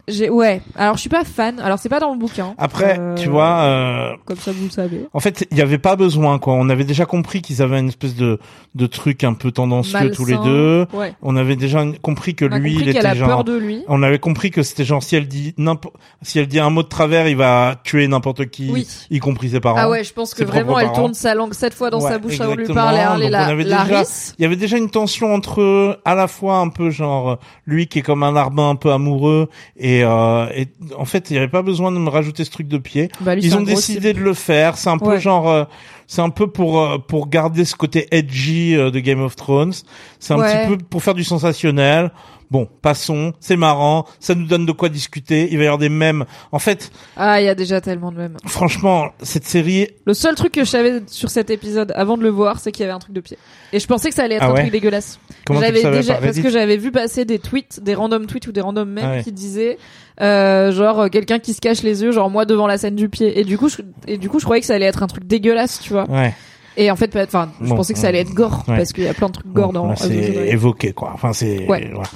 J'ai 0.10 0.30
ouais. 0.30 0.62
Alors 0.76 0.96
je 0.96 1.02
suis 1.02 1.10
pas 1.10 1.24
fan. 1.24 1.60
Alors 1.60 1.80
c'est 1.80 1.90
pas 1.90 2.00
dans 2.00 2.12
le 2.12 2.20
bouquin. 2.20 2.54
Après, 2.58 2.98
Euh, 3.00 3.16
tu 3.16 3.30
vois, 3.30 3.62
euh, 3.62 4.12
Comme 4.26 4.38
ça 4.38 4.52
vous 4.52 4.66
le 4.66 4.70
savez. 4.70 5.06
en 5.14 5.20
fait, 5.20 5.48
il 5.52 5.58
y 5.58 5.62
avait 5.62 5.78
pas 5.78 5.96
besoin 5.96 6.40
quoi. 6.40 6.54
On 6.54 6.70
avait 6.70 6.84
déjà 6.84 7.06
compris 7.06 7.42
qu'ils 7.42 7.62
avaient 7.62 7.80
une 7.80 7.88
espèce 7.90 8.16
de 8.16 8.40
de 8.76 8.86
truc 8.88 9.24
un 9.24 9.34
peu 9.34 9.52
tendancieux 9.52 10.12
tous 10.12 10.26
les 10.26 10.38
deux. 10.38 10.86
Ouais. 10.94 11.14
On 11.22 11.36
avait 11.36 11.56
déjà 11.56 11.84
compris 12.02 12.36
que 12.36 12.46
On 12.46 12.58
lui, 12.58 12.74
compris 12.76 12.90
il 12.90 12.96
était 12.98 13.06
a 13.06 13.16
genre. 13.16 13.28
peur 13.28 13.44
de 13.44 13.58
lui. 13.58 13.84
On 13.88 14.04
avait 14.04 14.20
compris 14.20 14.52
que 14.52 14.64
c'était 14.64 14.84
genre 14.86 15.02
si 15.04 15.16
elle 15.16 15.28
dit 15.28 15.54
n'importe, 15.58 15.96
si 16.22 16.40
elle 16.40 16.48
dit 16.48 16.60
un 16.60 16.70
mot 16.70 16.84
de 16.84 16.88
travers, 16.88 17.28
il 17.28 17.36
va 17.38 17.76
tuer 17.84 18.08
n'importe 18.08 18.46
qui, 18.48 18.70
Oui. 18.72 18.88
y 19.10 19.20
compris 19.20 19.50
ses 19.50 19.60
parents. 19.60 19.78
Ah 19.80 19.90
ouais, 19.90 20.04
je 20.04 20.14
pense 20.14 20.34
que 20.34 20.44
vraiment 20.44 20.78
elle 20.80 20.88
parents. 20.88 20.96
tourne 21.02 21.14
sa 21.14 21.34
langue 21.36 21.54
sept 21.54 21.74
fois 21.74 21.90
dans 21.90 22.02
Ouais, 22.02 22.10
sa 22.12 22.18
bouche 22.20 22.40
avant 22.40 22.56
de 22.56 22.62
lui 22.62 22.68
parler. 22.74 23.00
Harley, 23.00 23.26
Donc, 23.26 23.32
la, 23.32 23.40
on 23.48 23.50
avait 23.52 23.64
la 23.64 23.84
déjà- 23.84 24.00
ris. 24.02 24.34
Il 24.38 24.42
y 24.44 24.46
avait 24.46 24.56
déjà 24.56 24.78
une 24.78 24.90
tension 24.90 25.34
entre 25.34 25.62
eux, 25.62 25.98
à 26.06 26.16
la 26.16 26.28
fois 26.28 26.58
un 26.58 26.70
peu 26.70 26.90
genre 26.90 27.38
lui 27.66 27.88
qui 27.88 28.00
est 28.00 28.02
comme 28.04 28.24
un 28.24 28.36
arbin 28.36 28.70
un 28.70 28.76
peu 28.76 28.92
amoureux 28.92 29.50
et 29.78 29.99
Et, 30.00 30.04
euh, 30.04 30.48
et 30.56 30.68
en 30.98 31.06
fait, 31.06 31.30
il 31.30 31.34
n'y 31.34 31.40
avait 31.40 31.48
pas 31.48 31.62
besoin 31.62 31.92
de 31.92 31.98
me 31.98 32.10
rajouter 32.10 32.44
ce 32.46 32.52
truc 32.52 32.68
de 32.68 32.78
pied. 32.78 33.10
Bah, 33.22 33.36
lui, 33.36 33.44
Ils 33.44 33.56
ont 33.56 33.62
décidé 33.62 34.14
de 34.14 34.20
le 34.20 34.34
faire. 34.34 34.78
C'est 34.78 34.90
un 34.90 34.98
peu 34.98 35.18
genre, 35.20 35.50
euh, 35.50 35.64
c'est 36.08 36.22
un 36.22 36.30
peu 36.30 36.48
pour 36.48 36.80
euh, 36.82 36.98
pour 36.98 37.28
garder 37.30 37.66
ce 37.66 37.76
côté 37.76 38.08
edgy 38.12 38.76
euh, 38.76 38.92
de 38.92 39.00
Game 39.00 39.22
of 39.22 39.36
Thrones. 39.36 39.74
C'est 40.20 40.34
un 40.34 40.40
Ouais. 40.40 40.66
petit 40.68 40.70
peu 40.70 40.78
pour 40.90 41.04
faire 41.04 41.14
du 41.16 41.24
sensationnel. 41.24 42.12
Bon, 42.52 42.68
passons. 42.82 43.34
C'est 43.40 43.56
marrant. 43.56 44.06
Ça 44.20 44.34
nous 44.34 44.48
donne 44.48 44.66
de 44.66 44.72
quoi 44.72 44.90
discuter. 44.90 45.48
Il 45.52 45.58
va 45.58 45.64
y 45.64 45.68
avoir 45.68 45.78
des 45.78 45.90
mèmes. 45.90 46.26
En 46.52 46.58
fait, 46.60 46.92
Ah, 47.16 47.40
il 47.40 47.46
y 47.46 47.48
a 47.50 47.54
déjà 47.56 47.80
tellement 47.80 48.12
de 48.12 48.18
mèmes. 48.18 48.38
franchement, 48.48 49.10
cette 49.22 49.46
série. 49.46 49.88
Le 50.06 50.16
seul 50.16 50.34
truc 50.36 50.54
que 50.54 50.64
je 50.64 50.70
savais 50.70 51.04
sur 51.08 51.30
cet 51.30 51.52
épisode 51.52 51.92
avant 51.96 52.18
de 52.18 52.24
le 52.24 52.30
voir, 52.30 52.60
c'est 52.60 52.72
qu'il 52.72 52.82
y 52.82 52.86
avait 52.86 52.94
un 52.94 53.00
truc 53.00 53.14
de 53.14 53.22
pied. 53.22 53.38
Et 53.72 53.80
je 53.80 53.86
pensais 53.86 54.10
que 54.10 54.16
ça 54.16 54.24
allait 54.24 54.36
être 54.36 54.46
Ah 54.48 54.52
un 54.52 54.56
truc 54.56 54.72
dégueulasse. 54.72 55.20
Comment 55.46 55.60
J'avais 55.62 55.84
déjà 55.84 56.14
par 56.16 56.22
parce 56.24 56.40
que 56.40 56.50
j'avais 56.50 56.78
vu 56.78 56.92
passer 56.92 57.24
des 57.24 57.38
tweets, 57.38 57.82
des 57.84 57.94
random 57.94 58.26
tweets 58.26 58.48
ou 58.48 58.52
des 58.52 58.62
random 58.62 58.90
mèmes 58.90 59.06
Ah 59.08 59.12
ouais. 59.18 59.24
qui 59.24 59.32
disaient 59.32 59.78
euh, 60.22 60.72
genre 60.72 61.02
euh, 61.02 61.08
quelqu'un 61.10 61.38
qui 61.40 61.54
se 61.54 61.62
cache 61.62 61.84
les 61.84 62.02
yeux, 62.02 62.12
genre 62.12 62.30
moi 62.32 62.46
devant 62.46 62.66
la 62.68 62.78
scène 62.80 62.96
du 62.96 63.10
pied. 63.10 63.40
Et 63.40 63.44
du 63.44 63.58
coup, 63.60 63.70
je, 63.70 63.78
et 64.08 64.18
du 64.18 64.28
coup, 64.28 64.40
je 64.40 64.46
croyais 64.46 64.60
que 64.62 64.68
ça 64.68 64.74
allait 64.74 64.86
être 64.88 65.04
un 65.04 65.08
truc 65.08 65.26
dégueulasse, 65.26 65.80
tu 65.82 65.94
vois. 65.94 66.10
Ouais. 66.10 66.34
Et 66.82 66.90
en 66.90 66.96
fait, 66.96 67.14
enfin, 67.16 67.50
je 67.62 67.68
Bon, 67.68 67.76
pensais 67.76 67.94
que 67.94 68.00
ça 68.00 68.08
allait 68.08 68.20
être 68.22 68.34
gore 68.34 68.64
ouais. 68.70 68.78
parce 68.78 68.94
qu'il 68.94 69.04
y 69.04 69.08
a 69.08 69.14
plein 69.14 69.28
de 69.28 69.34
trucs 69.34 69.52
gore 69.52 69.74
Bon, 69.74 69.90
dans. 69.90 69.96
c'est 69.98 70.14
évoqué 70.50 70.94
quoi. 70.94 71.12
Enfin 71.14 71.34
c'est 71.34 71.68
Ouais. 71.68 71.92
voilà. 71.94 72.10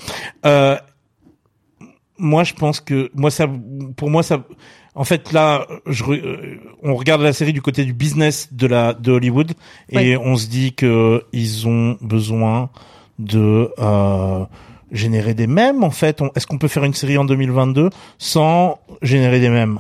Euh, 0.46 0.78
moi 2.18 2.44
je 2.44 2.54
pense 2.54 2.80
que 2.80 3.10
moi 3.14 3.30
ça 3.32 3.48
pour 3.98 4.10
moi 4.10 4.24
ça 4.24 4.44
en 4.96 5.04
fait 5.04 5.34
là 5.34 5.68
je 5.88 6.04
euh, 6.06 6.60
on 6.84 6.96
regarde 6.96 7.22
la 7.22 7.34
série 7.34 7.52
du 7.54 7.62
côté 7.62 7.84
du 7.84 7.92
business 7.94 8.54
de 8.54 8.68
la 8.68 8.94
de 8.94 9.12
Hollywood 9.12 9.52
et 9.90 10.16
on 10.16 10.36
se 10.38 10.48
dit 10.48 10.74
que 10.74 11.24
ils 11.34 11.68
ont 11.68 11.98
besoin 12.02 12.70
de 13.20 13.70
euh, 13.80 14.46
générer 14.92 15.34
des 15.34 15.48
mèmes 15.48 15.84
en 15.84 15.92
fait. 15.92 16.22
Est-ce 16.36 16.48
qu'on 16.48 16.58
peut 16.58 16.68
faire 16.70 16.84
une 16.86 16.94
série 16.94 17.18
en 17.18 17.26
2022 17.26 17.90
sans 18.18 18.80
générer 19.02 19.40
des 19.40 19.50
mèmes? 19.50 19.80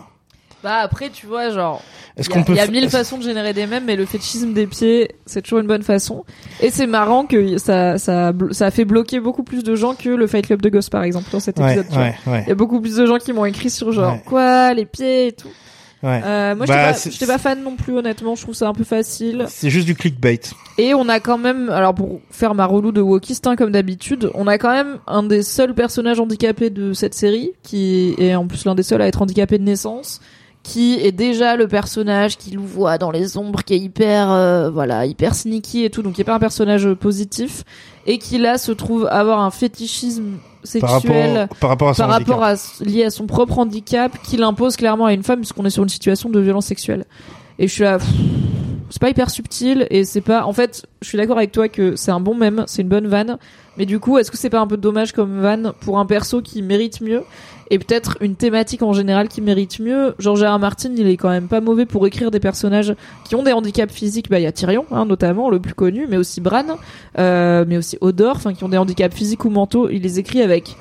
Bah 0.63 0.77
après, 0.81 1.09
tu 1.09 1.25
vois, 1.27 1.49
genre. 1.49 1.81
Est-ce 2.15 2.29
Il 2.29 2.39
y 2.39 2.43
peut 2.43 2.53
il 2.53 2.57
y 2.57 2.59
a 2.59 2.67
mille 2.67 2.89
façons 2.89 3.17
de 3.17 3.23
générer 3.23 3.53
des 3.53 3.65
mèmes, 3.67 3.85
mais 3.85 3.95
le 3.95 4.05
fétichisme 4.05 4.53
des 4.53 4.67
pieds, 4.67 5.11
c'est 5.25 5.41
toujours 5.41 5.59
une 5.59 5.67
bonne 5.67 5.83
façon. 5.83 6.23
Et 6.61 6.69
c'est 6.69 6.87
marrant 6.87 7.25
que 7.25 7.57
ça, 7.57 7.97
ça, 7.97 8.31
ça 8.51 8.65
a 8.67 8.71
fait 8.71 8.85
bloquer 8.85 9.19
beaucoup 9.19 9.43
plus 9.43 9.63
de 9.63 9.75
gens 9.75 9.93
que 9.95 10.09
le 10.09 10.27
Fight 10.27 10.45
Club 10.45 10.61
de 10.61 10.69
Ghost, 10.69 10.89
par 10.89 11.03
exemple, 11.03 11.27
dans 11.31 11.39
cet 11.39 11.59
épisode. 11.59 11.87
vois. 11.89 12.01
ouais, 12.03 12.15
ouais, 12.27 12.43
Il 12.45 12.49
y 12.49 12.51
a 12.51 12.55
beaucoup 12.55 12.79
plus 12.79 12.95
de 12.95 13.05
gens 13.05 13.17
qui 13.17 13.33
m'ont 13.33 13.45
écrit 13.45 13.69
sur 13.69 13.91
genre 13.91 14.23
quoi 14.25 14.73
les 14.73 14.85
pieds 14.85 15.27
et 15.27 15.31
tout. 15.31 15.49
ouais. 16.03 16.21
Euh, 16.23 16.55
moi, 16.55 16.65
Bah, 16.67 16.73
j'étais 16.75 16.87
pas, 16.87 16.93
c'est- 16.93 17.11
j'étais 17.11 17.25
pas 17.25 17.37
fan 17.39 17.63
non 17.63 17.75
plus, 17.75 17.97
honnêtement. 17.97 18.35
Je 18.35 18.43
trouve 18.43 18.53
ça 18.55 18.67
un 18.67 18.73
peu 18.73 18.83
facile. 18.83 19.45
C'est 19.47 19.71
juste 19.71 19.87
du 19.87 19.95
clickbait. 19.95 20.39
Et 20.77 20.93
on 20.93 21.09
a 21.09 21.19
quand 21.19 21.39
même, 21.39 21.69
alors 21.71 21.95
pour 21.95 22.19
faire 22.29 22.53
ma 22.53 22.65
relou 22.67 22.91
de 22.91 23.01
wokiste, 23.01 23.47
hein, 23.47 23.55
comme 23.55 23.71
d'habitude, 23.71 24.29
on 24.35 24.45
a 24.47 24.57
quand 24.59 24.71
même 24.71 24.99
un 25.07 25.23
des 25.23 25.41
seuls 25.41 25.73
personnages 25.73 26.19
handicapés 26.19 26.69
de 26.69 26.93
cette 26.93 27.15
série, 27.15 27.53
qui 27.63 28.13
est 28.19 28.35
en 28.35 28.45
plus 28.45 28.65
l'un 28.65 28.75
des 28.75 28.83
seuls 28.83 29.01
à 29.01 29.07
être 29.07 29.21
handicapé 29.23 29.57
de 29.57 29.63
naissance, 29.63 30.19
qui 30.63 30.95
est 30.95 31.11
déjà 31.11 31.57
le 31.57 31.67
personnage 31.67 32.37
qui 32.37 32.55
nous 32.55 32.65
voit 32.65 32.97
dans 32.97 33.11
les 33.11 33.37
ombres, 33.37 33.63
qui 33.63 33.73
est 33.73 33.79
hyper, 33.79 34.31
euh, 34.31 34.69
voilà, 34.71 35.05
hyper 35.05 35.35
sneaky 35.35 35.83
et 35.83 35.89
tout, 35.89 36.01
donc 36.01 36.13
qui 36.13 36.21
est 36.21 36.25
pas 36.25 36.35
un 36.35 36.39
personnage 36.39 36.91
positif, 36.93 37.63
et 38.07 38.17
qui 38.17 38.37
là 38.37 38.57
se 38.57 38.71
trouve 38.71 39.05
avoir 39.11 39.41
un 39.41 39.51
fétichisme 39.51 40.37
Par 40.79 40.91
sexuel 40.91 41.37
rapport, 41.37 41.57
par 41.57 41.69
rapport 41.69 41.89
à 41.89 41.93
son 41.93 42.03
par 42.03 42.15
handicap. 42.15 42.27
rapport 42.29 42.43
à 42.45 42.55
lié 42.85 43.03
à 43.03 43.09
son 43.09 43.27
propre 43.27 43.59
handicap 43.59 44.17
qu'il 44.23 44.41
impose 44.43 44.77
clairement 44.77 45.05
à 45.05 45.13
une 45.13 45.23
femme 45.23 45.39
puisqu'on 45.39 45.65
est 45.65 45.69
sur 45.69 45.83
une 45.83 45.89
situation 45.89 46.29
de 46.29 46.39
violence 46.39 46.65
sexuelle. 46.65 47.05
Et 47.59 47.67
je 47.67 47.73
suis 47.73 47.83
là, 47.83 47.99
pff, 47.99 48.07
c'est 48.93 49.01
pas 49.01 49.09
hyper 49.09 49.31
subtil 49.31 49.87
et 49.89 50.05
c'est 50.05 50.21
pas. 50.21 50.45
En 50.45 50.53
fait, 50.53 50.85
je 51.01 51.07
suis 51.07 51.17
d'accord 51.17 51.37
avec 51.37 51.51
toi 51.51 51.67
que 51.67 51.95
c'est 51.95 52.11
un 52.11 52.19
bon 52.19 52.35
mème, 52.35 52.63
c'est 52.67 52.83
une 52.83 52.89
bonne 52.89 53.07
vanne. 53.07 53.39
Mais 53.75 53.87
du 53.87 53.99
coup, 53.99 54.19
est-ce 54.19 54.29
que 54.29 54.37
c'est 54.37 54.51
pas 54.51 54.59
un 54.59 54.67
peu 54.67 54.77
dommage 54.77 55.13
comme 55.13 55.41
vanne 55.41 55.73
pour 55.79 55.97
un 55.97 56.05
perso 56.05 56.43
qui 56.43 56.61
mérite 56.61 57.01
mieux 57.01 57.23
et 57.71 57.79
peut-être 57.79 58.17
une 58.21 58.35
thématique 58.35 58.83
en 58.83 58.93
général 58.93 59.29
qui 59.29 59.41
mérite 59.41 59.79
mieux? 59.79 60.13
George. 60.19 60.43
R. 60.43 60.59
Martin, 60.59 60.91
il 60.95 61.07
est 61.07 61.17
quand 61.17 61.31
même 61.31 61.47
pas 61.47 61.59
mauvais 61.59 61.87
pour 61.87 62.05
écrire 62.05 62.29
des 62.29 62.39
personnages 62.39 62.93
qui 63.25 63.33
ont 63.33 63.41
des 63.41 63.51
handicaps 63.51 63.91
physiques. 63.91 64.29
Bah, 64.29 64.39
il 64.39 64.43
y 64.43 64.45
a 64.45 64.51
Tyrion, 64.51 64.85
hein, 64.91 65.07
notamment 65.07 65.49
le 65.49 65.59
plus 65.59 65.73
connu, 65.73 66.05
mais 66.07 66.17
aussi 66.17 66.39
Bran, 66.39 66.77
euh, 67.17 67.65
mais 67.67 67.77
aussi 67.77 67.97
Odor, 67.99 68.35
enfin 68.35 68.53
qui 68.53 68.63
ont 68.63 68.69
des 68.69 68.77
handicaps 68.77 69.15
physiques 69.15 69.43
ou 69.43 69.49
mentaux. 69.49 69.89
Il 69.89 70.03
les 70.03 70.19
écrit 70.19 70.43
avec 70.43 70.77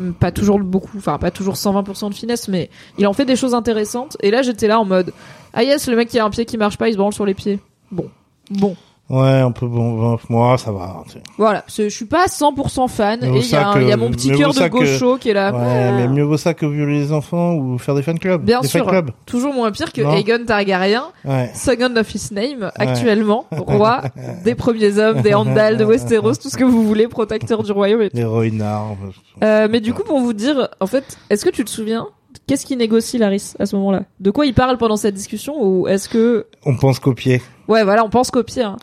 hum, 0.00 0.14
pas 0.14 0.32
toujours 0.32 0.58
beaucoup, 0.60 0.96
enfin 0.96 1.18
pas 1.18 1.30
toujours 1.30 1.56
120% 1.56 2.08
de 2.08 2.14
finesse, 2.14 2.48
mais 2.48 2.70
il 2.96 3.06
en 3.06 3.12
fait 3.12 3.26
des 3.26 3.36
choses 3.36 3.52
intéressantes. 3.52 4.16
Et 4.22 4.30
là, 4.30 4.40
j'étais 4.40 4.66
là 4.66 4.80
en 4.80 4.86
mode, 4.86 5.12
ah 5.54 5.62
yes, 5.62 5.88
le 5.88 5.96
mec 5.96 6.08
qui 6.08 6.18
a 6.18 6.24
un 6.24 6.30
pied 6.30 6.44
qui 6.44 6.58
marche 6.58 6.76
pas, 6.76 6.88
il 6.88 6.92
se 6.92 6.98
branle 6.98 7.12
sur 7.12 7.24
les 7.26 7.34
pieds. 7.34 7.60
Bon, 7.90 8.06
bon, 8.50 8.76
Ouais, 9.10 9.28
un 9.40 9.50
peu 9.52 9.66
bon. 9.66 9.92
bon, 9.92 10.18
Moi, 10.30 10.56
ça 10.56 10.72
va. 10.72 11.02
tu 11.06 11.12
sais. 11.12 11.22
voilà. 11.36 11.62
Je 11.68 11.88
suis 11.90 12.06
pas 12.06 12.24
100% 12.26 12.88
fan. 12.88 13.18
Mais 13.20 13.26
Et 13.28 13.40
il 13.42 13.50
y, 13.50 13.54
a 13.54 13.78
y 13.78 13.96
mon 13.98 14.10
petit 14.10 14.30
cœur 14.30 14.54
de 14.54 14.58
que- 14.60 14.68
gaucho 14.68 15.18
qui 15.18 15.28
est 15.28 15.34
là. 15.34 15.52
Ouais, 15.52 15.58
Ah. 15.62 15.92
mais 15.92 16.08
mieux 16.08 16.22
vaut 16.22 16.38
ça 16.38 16.54
que 16.54 16.64
violer 16.64 17.00
les 17.00 17.12
enfants 17.12 17.52
ou 17.54 17.76
faire 17.76 17.94
des 17.94 18.02
fan 18.02 18.18
clubs. 18.18 18.42
Bien 18.42 18.62
des 18.62 18.66
sûr. 18.68 18.86
Clubs. 18.86 19.10
Toujours 19.26 19.52
moins 19.52 19.70
pire 19.72 19.92
que 19.92 20.00
Non. 20.00 20.14
Aegon 20.16 20.46
Targaryen, 20.46 21.04
Ouais. 21.26 21.50
second 21.54 21.94
of 21.96 22.14
his 22.14 22.32
name, 22.32 22.70
actuellement, 22.76 23.44
roi 23.52 24.00
des 24.42 24.54
premiers 24.54 24.98
hommes, 24.98 25.20
des 25.20 25.34
Andals, 25.34 25.76
de 25.76 25.84
Westeros, 25.84 26.36
tout 26.36 26.48
ce 26.48 26.56
que 26.56 26.64
vous 26.64 26.84
voulez, 26.86 27.06
protecteur 27.06 27.62
du 27.62 27.72
royaume 27.72 28.00
et 28.00 28.08
tout. 28.10 28.16
Roinards. 28.30 28.96
Euh, 29.42 29.68
mais 29.70 29.80
du 29.80 29.92
coup, 29.92 30.02
pour 30.04 30.18
vous 30.18 30.32
dire, 30.32 30.70
en 30.80 30.86
fait, 30.86 31.18
est-ce 31.28 31.44
que 31.44 31.50
tu 31.50 31.62
te 31.62 31.70
souviens 31.70 32.08
Qu'est-ce 32.46 32.66
qu'il 32.66 32.78
négocie 32.78 33.18
Laris 33.18 33.54
à 33.58 33.66
ce 33.66 33.74
moment-là? 33.76 34.04
De 34.20 34.30
quoi 34.30 34.46
il 34.46 34.54
parle 34.54 34.76
pendant 34.78 34.96
cette 34.96 35.14
discussion 35.14 35.54
ou 35.62 35.88
est-ce 35.88 36.08
que 36.08 36.46
On 36.64 36.76
pense 36.76 36.98
copier. 36.98 37.40
ouais 37.68 37.84
voilà 37.84 38.04
on 38.04 38.10
pense 38.10 38.30
qu'au 38.30 38.42
pire. 38.42 38.76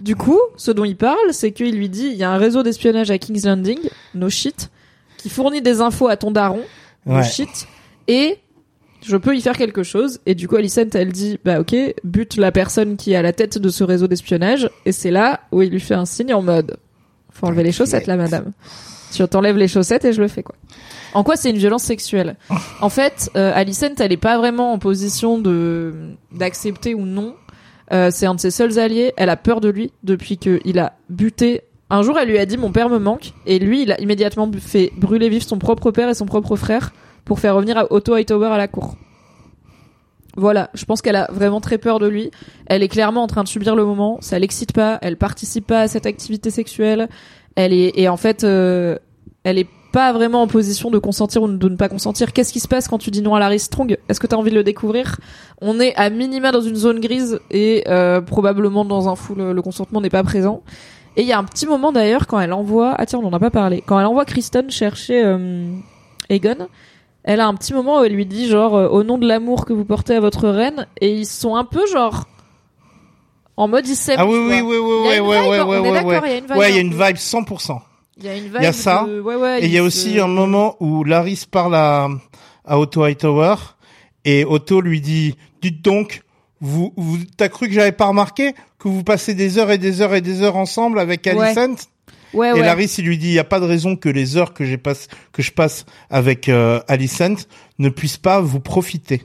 Du 0.00 0.14
coup, 0.14 0.38
ce 0.56 0.70
dont 0.70 0.84
il 0.84 0.96
parle, 0.96 1.32
c'est 1.32 1.50
qu'il 1.52 1.74
lui 1.76 1.88
dit 1.88 2.06
il 2.12 2.16
y 2.16 2.22
a 2.24 2.30
un 2.30 2.36
réseau 2.38 2.62
d'espionnage 2.62 3.10
à 3.10 3.18
King's 3.18 3.44
Landing, 3.44 3.78
no 4.14 4.30
shit, 4.30 4.70
qui 5.16 5.28
fournit 5.28 5.60
des 5.62 5.80
infos 5.80 6.06
à 6.08 6.16
ton 6.16 6.30
daron, 6.30 6.60
no 7.06 7.16
Ouais. 7.16 7.24
shit, 7.24 7.66
et 8.06 8.38
je 9.04 9.16
peux 9.16 9.34
y 9.36 9.40
faire 9.40 9.56
quelque 9.56 9.82
chose. 9.82 10.20
Et 10.26 10.34
du 10.36 10.46
coup, 10.46 10.54
Alicent, 10.56 10.94
elle 10.94 11.10
dit 11.12 11.38
bah 11.44 11.58
ok, 11.60 11.74
bute 12.04 12.36
la 12.36 12.52
personne 12.52 12.96
qui 12.96 13.12
est 13.12 13.16
à 13.16 13.22
la 13.22 13.32
tête 13.32 13.58
de 13.58 13.68
ce 13.70 13.82
réseau 13.82 14.06
d'espionnage, 14.06 14.70
et 14.86 14.92
c'est 14.92 15.10
là 15.10 15.40
où 15.50 15.62
il 15.62 15.70
lui 15.70 15.80
fait 15.80 15.94
un 15.94 16.04
signe 16.04 16.32
en 16.34 16.42
mode 16.42 16.76
faut 17.32 17.46
enlever 17.46 17.62
les 17.64 17.72
chaussettes 17.72 18.06
là, 18.08 18.16
madame. 18.16 18.52
Tu 19.12 19.26
t'enlèves 19.26 19.56
les 19.56 19.68
chaussettes 19.68 20.04
et 20.04 20.12
je 20.12 20.20
le 20.20 20.28
fais 20.28 20.42
quoi. 20.42 20.54
En 21.14 21.22
quoi 21.22 21.36
c'est 21.36 21.50
une 21.50 21.56
violence 21.56 21.82
sexuelle? 21.82 22.36
En 22.80 22.88
fait, 22.88 23.30
euh, 23.36 23.52
Alicent, 23.54 23.94
elle 23.98 24.12
est 24.12 24.16
pas 24.16 24.38
vraiment 24.38 24.72
en 24.72 24.78
position 24.78 25.38
de 25.38 25.94
d'accepter 26.32 26.94
ou 26.94 27.06
non. 27.06 27.34
Euh, 27.92 28.10
c'est 28.12 28.26
un 28.26 28.34
de 28.34 28.40
ses 28.40 28.50
seuls 28.50 28.78
alliés. 28.78 29.14
Elle 29.16 29.30
a 29.30 29.36
peur 29.36 29.60
de 29.60 29.68
lui 29.68 29.92
depuis 30.02 30.36
qu'il 30.36 30.78
a 30.78 30.92
buté. 31.08 31.62
Un 31.90 32.02
jour, 32.02 32.18
elle 32.18 32.28
lui 32.28 32.38
a 32.38 32.44
dit 32.44 32.58
mon 32.58 32.70
père 32.70 32.90
me 32.90 32.98
manque, 32.98 33.32
et 33.46 33.58
lui, 33.58 33.82
il 33.82 33.92
a 33.92 34.00
immédiatement 34.00 34.50
fait 34.60 34.92
brûler 34.96 35.30
vif 35.30 35.46
son 35.46 35.58
propre 35.58 35.90
père 35.90 36.10
et 36.10 36.14
son 36.14 36.26
propre 36.26 36.54
frère 36.54 36.92
pour 37.24 37.40
faire 37.40 37.54
revenir 37.54 37.78
à 37.78 37.90
Otto 37.90 38.12
Hightower 38.12 38.48
à 38.48 38.58
la 38.58 38.68
cour. 38.68 38.96
Voilà, 40.36 40.70
je 40.74 40.84
pense 40.84 41.02
qu'elle 41.02 41.16
a 41.16 41.28
vraiment 41.32 41.60
très 41.60 41.78
peur 41.78 41.98
de 41.98 42.06
lui. 42.06 42.30
Elle 42.66 42.82
est 42.82 42.88
clairement 42.88 43.24
en 43.24 43.26
train 43.26 43.42
de 43.42 43.48
subir 43.48 43.74
le 43.74 43.84
moment. 43.84 44.18
Ça 44.20 44.38
l'excite 44.38 44.72
pas. 44.72 44.98
Elle 45.02 45.16
participe 45.16 45.66
pas 45.66 45.80
à 45.80 45.88
cette 45.88 46.06
activité 46.06 46.50
sexuelle. 46.50 47.08
Elle 47.56 47.72
est 47.72 47.92
et 47.98 48.08
en 48.08 48.16
fait, 48.16 48.44
euh, 48.44 48.98
elle 49.44 49.58
est 49.58 49.68
pas 49.92 50.12
vraiment 50.12 50.42
en 50.42 50.46
position 50.46 50.90
de 50.90 50.98
consentir 50.98 51.42
ou 51.42 51.48
de 51.48 51.68
ne 51.68 51.76
pas 51.76 51.88
consentir. 51.88 52.32
Qu'est-ce 52.32 52.52
qui 52.52 52.60
se 52.60 52.68
passe 52.68 52.88
quand 52.88 52.98
tu 52.98 53.10
dis 53.10 53.22
non 53.22 53.34
à 53.34 53.40
Larry 53.40 53.58
Strong? 53.58 53.98
Est-ce 54.08 54.20
que 54.20 54.26
tu 54.26 54.34
as 54.34 54.38
envie 54.38 54.50
de 54.50 54.56
le 54.56 54.64
découvrir? 54.64 55.16
On 55.60 55.80
est 55.80 55.94
à 55.96 56.10
minima 56.10 56.52
dans 56.52 56.60
une 56.60 56.76
zone 56.76 57.00
grise 57.00 57.40
et 57.50 57.84
euh, 57.88 58.20
probablement 58.20 58.84
dans 58.84 59.08
un 59.08 59.16
fou 59.16 59.34
le, 59.34 59.52
le 59.52 59.62
consentement 59.62 60.00
n'est 60.00 60.10
pas 60.10 60.22
présent. 60.22 60.62
Et 61.16 61.22
il 61.22 61.26
y 61.26 61.32
a 61.32 61.38
un 61.38 61.44
petit 61.44 61.66
moment 61.66 61.90
d'ailleurs 61.90 62.26
quand 62.26 62.38
elle 62.38 62.52
envoie 62.52 62.94
ah 62.96 63.04
tiens 63.04 63.18
on 63.20 63.26
en 63.26 63.32
a 63.32 63.40
pas 63.40 63.50
parlé 63.50 63.82
quand 63.84 63.98
elle 63.98 64.06
envoie 64.06 64.24
Kristen 64.24 64.70
chercher 64.70 65.24
euh, 65.24 65.66
Egon, 66.28 66.68
elle 67.24 67.40
a 67.40 67.48
un 67.48 67.54
petit 67.54 67.74
moment 67.74 68.00
où 68.00 68.04
elle 68.04 68.12
lui 68.12 68.24
dit 68.24 68.46
genre 68.46 68.76
euh, 68.76 68.88
au 68.88 69.02
nom 69.02 69.18
de 69.18 69.26
l'amour 69.26 69.64
que 69.64 69.72
vous 69.72 69.84
portez 69.84 70.14
à 70.14 70.20
votre 70.20 70.48
reine 70.48 70.86
et 71.00 71.12
ils 71.12 71.26
sont 71.26 71.56
un 71.56 71.64
peu 71.64 71.84
genre 71.86 72.26
en 73.58 73.68
mode 73.68 73.86
ils 73.88 73.96
s'aiment. 73.96 74.16
Ah 74.20 74.26
oui, 74.26 74.38
oui, 74.38 74.60
oui, 74.60 74.76
oui, 74.76 75.08
Il 75.10 75.14
y 75.14 75.16
a 75.18 75.22
ouais, 75.22 75.40
ouais, 75.40 75.60
ouais, 75.60 75.78
ouais, 75.78 75.80
il 76.24 76.30
y 76.30 76.34
a 76.34 76.38
une 76.38 76.46
vibe 76.46 76.56
Ouais, 76.56 76.70
il 76.70 76.74
y 76.74 76.78
a 76.78 76.80
un 76.80 76.84
une 76.84 76.96
peu. 76.96 77.06
vibe 77.06 77.16
100%. 77.16 77.80
Il 78.18 78.24
y 78.24 78.28
a 78.28 78.36
une 78.36 78.44
vibe. 78.44 78.54
Il 78.58 78.62
y 78.62 78.66
a 78.66 78.72
ça. 78.72 79.04
de- 79.06 79.20
ouais, 79.20 79.34
ouais, 79.36 79.60
Et 79.62 79.66
il 79.66 79.70
y 79.72 79.76
a 79.78 79.80
se- 79.82 79.86
aussi 79.86 80.18
un 80.20 80.26
moment 80.28 80.76
où 80.80 81.04
Laris 81.04 81.44
parle 81.50 81.74
à, 81.74 82.08
à 82.64 82.78
Otto 82.78 83.02
Hightower 83.02 83.56
et 84.24 84.44
Otto 84.44 84.80
lui 84.80 85.00
dit, 85.00 85.36
dites 85.62 85.82
donc, 85.84 86.22
vous, 86.60 86.92
vous, 86.96 87.18
t'as 87.36 87.48
cru 87.48 87.68
que 87.68 87.74
j'avais 87.74 87.92
pas 87.92 88.06
remarqué 88.06 88.52
que 88.78 88.88
vous 88.88 89.04
passez 89.04 89.34
des 89.34 89.58
heures 89.58 89.70
et 89.70 89.78
des 89.78 90.00
heures 90.00 90.14
et 90.14 90.20
des 90.20 90.42
heures 90.42 90.56
ensemble 90.56 90.98
avec. 91.00 91.26
Alicent? 91.26 91.88
Ouais, 92.34 92.50
Et 92.50 92.52
ouais. 92.54 92.60
Laris, 92.60 92.94
il 92.98 93.06
lui 93.06 93.16
dit, 93.18 93.28
il 93.28 93.32
y 93.34 93.38
a 93.38 93.44
pas 93.44 93.58
de 93.60 93.64
raison 93.64 93.96
que 93.96 94.08
les 94.08 94.36
heures 94.36 94.52
que 94.52 94.64
j'ai 94.64 94.76
passe, 94.76 95.08
que 95.32 95.40
je 95.42 95.50
passe 95.50 95.86
avec 96.10 96.48
euh, 96.48 96.80
Alicent 96.86 97.46
ne 97.78 97.88
puissent 97.88 98.18
pas 98.18 98.40
vous 98.40 98.60
profiter. 98.60 99.22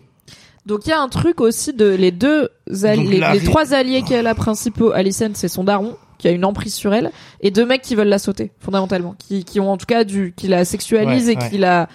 Donc 0.65 0.85
il 0.85 0.89
y 0.89 0.93
a 0.93 1.01
un 1.01 1.09
truc 1.09 1.41
aussi 1.41 1.73
de 1.73 1.89
les 1.89 2.11
deux 2.11 2.49
les, 2.67 3.43
trois 3.43 3.73
alliés 3.73 4.01
qu'elle 4.01 4.27
a 4.27 4.35
principaux, 4.35 4.91
Alicent 4.91 5.33
c'est 5.33 5.47
son 5.49 5.63
daron 5.63 5.97
qui 6.17 6.27
a 6.29 6.31
une 6.31 6.45
emprise 6.45 6.73
sur 6.73 6.93
elle 6.93 7.11
et 7.41 7.51
deux 7.51 7.65
mecs 7.65 7.81
qui 7.81 7.95
veulent 7.95 8.07
la 8.07 8.19
sauter 8.19 8.51
fondamentalement, 8.59 9.13
qui, 9.19 9.43
qui 9.43 9.59
ont 9.59 9.71
en 9.71 9.77
tout 9.77 9.85
cas 9.85 10.05
du 10.05 10.33
qui 10.37 10.47
la 10.47 10.63
sexualisent 10.63 11.27
Ouais, 11.27 11.33
et 11.33 11.37
ouais. 11.37 11.49
qui 11.49 11.57
la 11.57 11.89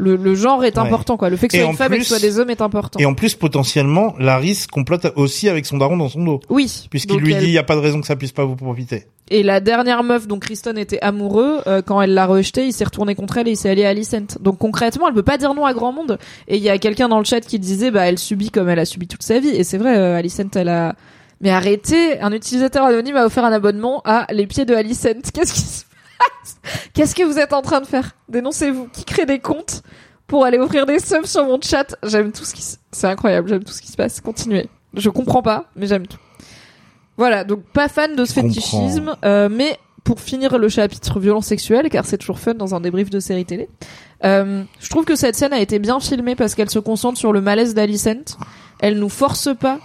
le, 0.00 0.16
le 0.16 0.34
genre 0.34 0.64
est 0.64 0.76
Ouais. 0.78 0.84
important 0.86 1.16
quoi. 1.16 1.30
Le 1.30 1.36
fait 1.36 1.48
que 1.48 1.54
ce 1.54 1.60
soit 1.60 1.70
une 1.70 1.76
femme 1.76 1.92
et 1.94 1.98
que 1.98 2.02
ce 2.04 2.08
soit 2.10 2.18
des 2.18 2.38
hommes 2.38 2.50
est 2.50 2.60
important. 2.62 2.98
Et 2.98 3.04
en 3.06 3.14
plus, 3.14 3.34
potentiellement, 3.34 4.14
Laris 4.18 4.66
complote 4.70 5.12
aussi 5.16 5.48
avec 5.48 5.66
son 5.66 5.76
daron 5.78 5.96
dans 5.96 6.08
son 6.08 6.24
dos. 6.24 6.40
Oui. 6.48 6.86
Puisqu'il 6.90 7.18
lui 7.18 7.32
elle- 7.34 7.40
dit, 7.40 7.46
il 7.46 7.52
y 7.52 7.58
a 7.58 7.62
pas 7.62 7.74
de 7.76 7.80
raison 7.80 8.00
que 8.00 8.06
ça 8.06 8.16
puisse 8.16 8.32
pas 8.32 8.44
vous 8.44 8.56
profiter. 8.56 9.04
Et 9.32 9.42
la 9.44 9.60
dernière 9.60 10.02
meuf 10.02 10.26
dont 10.26 10.38
Kristen 10.40 10.76
était 10.76 10.98
amoureux, 11.02 11.60
euh, 11.68 11.82
quand 11.82 12.00
elle 12.02 12.14
l'a 12.14 12.26
rejeté, 12.26 12.66
il 12.66 12.72
s'est 12.72 12.84
retourné 12.84 13.14
contre 13.14 13.38
elle 13.38 13.46
et 13.46 13.52
il 13.52 13.56
s'est 13.56 13.70
allé 13.70 13.84
à 13.84 13.90
Alicent. 13.90 14.38
Donc 14.40 14.58
concrètement, 14.58 15.06
elle 15.06 15.14
peut 15.14 15.22
pas 15.22 15.38
dire 15.38 15.54
non 15.54 15.64
à 15.66 15.72
grand 15.72 15.92
monde. 15.92 16.18
Et 16.48 16.56
il 16.56 16.62
y 16.62 16.68
a 16.68 16.78
quelqu'un 16.78 17.08
dans 17.08 17.18
le 17.18 17.24
chat 17.24 17.40
qui 17.40 17.58
disait, 17.60 17.90
bah 17.92 18.06
elle 18.08 18.18
subit 18.18 18.50
comme 18.50 18.68
elle 18.68 18.80
a 18.80 18.84
subi 18.84 19.06
toute 19.06 19.22
sa 19.22 19.38
vie. 19.38 19.50
Et 19.50 19.62
c'est 19.62 19.78
vrai, 19.78 19.96
euh, 19.96 20.16
Alicent, 20.16 20.50
elle 20.56 20.68
a. 20.68 20.96
Mais 21.42 21.50
arrêtez, 21.50 22.20
un 22.20 22.32
utilisateur 22.32 22.84
anonyme 22.84 23.16
a 23.16 23.24
offert 23.24 23.44
un 23.44 23.52
abonnement 23.52 24.02
à 24.04 24.26
les 24.32 24.46
pieds 24.46 24.64
de 24.64 24.74
Alicent. 24.74 25.06
Qu'est-ce 25.32 25.52
qui 25.52 25.60
se 25.60 25.84
passe 25.84 25.86
Qu'est-ce 26.94 27.14
que 27.14 27.22
vous 27.22 27.38
êtes 27.38 27.52
en 27.52 27.62
train 27.62 27.80
de 27.80 27.86
faire? 27.86 28.12
Dénoncez-vous. 28.28 28.88
Qui 28.92 29.04
crée 29.04 29.26
des 29.26 29.38
comptes 29.38 29.82
pour 30.26 30.44
aller 30.44 30.58
offrir 30.58 30.86
des 30.86 30.98
subs 30.98 31.24
sur 31.26 31.44
mon 31.44 31.60
chat? 31.60 31.96
J'aime 32.02 32.32
tout 32.32 32.44
ce 32.44 32.54
qui. 32.54 32.62
se- 32.62 32.76
C'est 32.92 33.06
incroyable. 33.06 33.48
J'aime 33.48 33.64
tout 33.64 33.72
ce 33.72 33.80
qui 33.82 33.88
se 33.92 33.96
passe. 33.96 34.20
Continuez. 34.20 34.68
Je 34.94 35.08
comprends 35.10 35.42
pas, 35.42 35.66
mais 35.76 35.86
j'aime 35.86 36.06
tout. 36.06 36.18
Voilà, 37.16 37.44
donc 37.44 37.62
pas 37.72 37.88
fan 37.88 38.16
de 38.16 38.24
ce 38.24 38.30
Je 38.34 38.40
fétichisme, 38.40 39.14
euh, 39.24 39.48
mais 39.50 39.78
pour 40.04 40.20
finir 40.20 40.56
le 40.56 40.68
chapitre 40.70 41.20
violence 41.20 41.46
sexuelle, 41.46 41.90
car 41.90 42.06
c'est 42.06 42.16
toujours 42.16 42.38
fun 42.38 42.54
dans 42.54 42.74
un 42.74 42.80
débrief 42.80 43.10
de 43.10 43.20
série 43.20 43.44
télé, 43.44 43.68
euh, 44.24 44.62
je 44.80 44.88
trouve 44.88 45.04
que 45.04 45.14
cette 45.16 45.36
scène 45.36 45.52
a 45.52 45.60
été 45.60 45.78
bien 45.78 46.00
filmée 46.00 46.34
parce 46.34 46.54
qu'elle 46.54 46.70
se 46.70 46.78
concentre 46.78 47.18
sur 47.18 47.32
le 47.34 47.42
malaise 47.42 47.74
d'Alicent. 47.74 48.38
Elle 48.80 48.98
nous 48.98 49.10
force 49.10 49.50
pas 49.54 49.78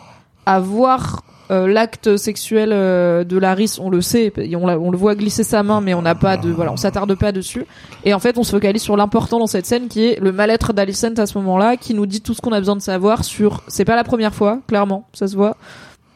à 0.45 0.61
voir 0.61 1.23
euh, 1.51 1.67
l'acte 1.67 2.17
sexuel 2.17 2.71
euh, 2.71 3.23
de 3.23 3.37
Laris, 3.37 3.77
on 3.79 3.89
le 3.89 4.01
sait, 4.01 4.33
on 4.37 4.91
le 4.91 4.97
voit 4.97 5.15
glisser 5.15 5.43
sa 5.43 5.63
main, 5.63 5.81
mais 5.81 5.93
on 5.93 6.01
n'a 6.01 6.15
pas 6.15 6.37
de, 6.37 6.49
voilà, 6.49 6.71
on 6.71 6.77
s'attarde 6.77 7.13
pas 7.15 7.31
dessus. 7.31 7.65
Et 8.03 8.13
en 8.13 8.19
fait, 8.19 8.37
on 8.37 8.43
se 8.43 8.51
focalise 8.51 8.81
sur 8.81 8.97
l'important 8.97 9.39
dans 9.39 9.47
cette 9.47 9.65
scène 9.65 9.87
qui 9.87 10.05
est 10.05 10.19
le 10.19 10.31
mal-être 10.31 10.73
d'Alicent 10.73 11.17
à 11.17 11.25
ce 11.25 11.37
moment-là, 11.37 11.77
qui 11.77 11.93
nous 11.93 12.05
dit 12.05 12.21
tout 12.21 12.33
ce 12.33 12.41
qu'on 12.41 12.51
a 12.51 12.59
besoin 12.59 12.75
de 12.75 12.81
savoir 12.81 13.23
sur. 13.23 13.63
C'est 13.67 13.85
pas 13.85 13.95
la 13.95 14.03
première 14.03 14.33
fois, 14.33 14.59
clairement, 14.67 15.07
ça 15.13 15.27
se 15.27 15.35
voit. 15.35 15.57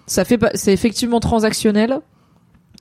Ça 0.07 0.25
fait 0.25 0.39
pas, 0.39 0.49
c'est 0.55 0.73
effectivement 0.73 1.19
transactionnel, 1.19 1.99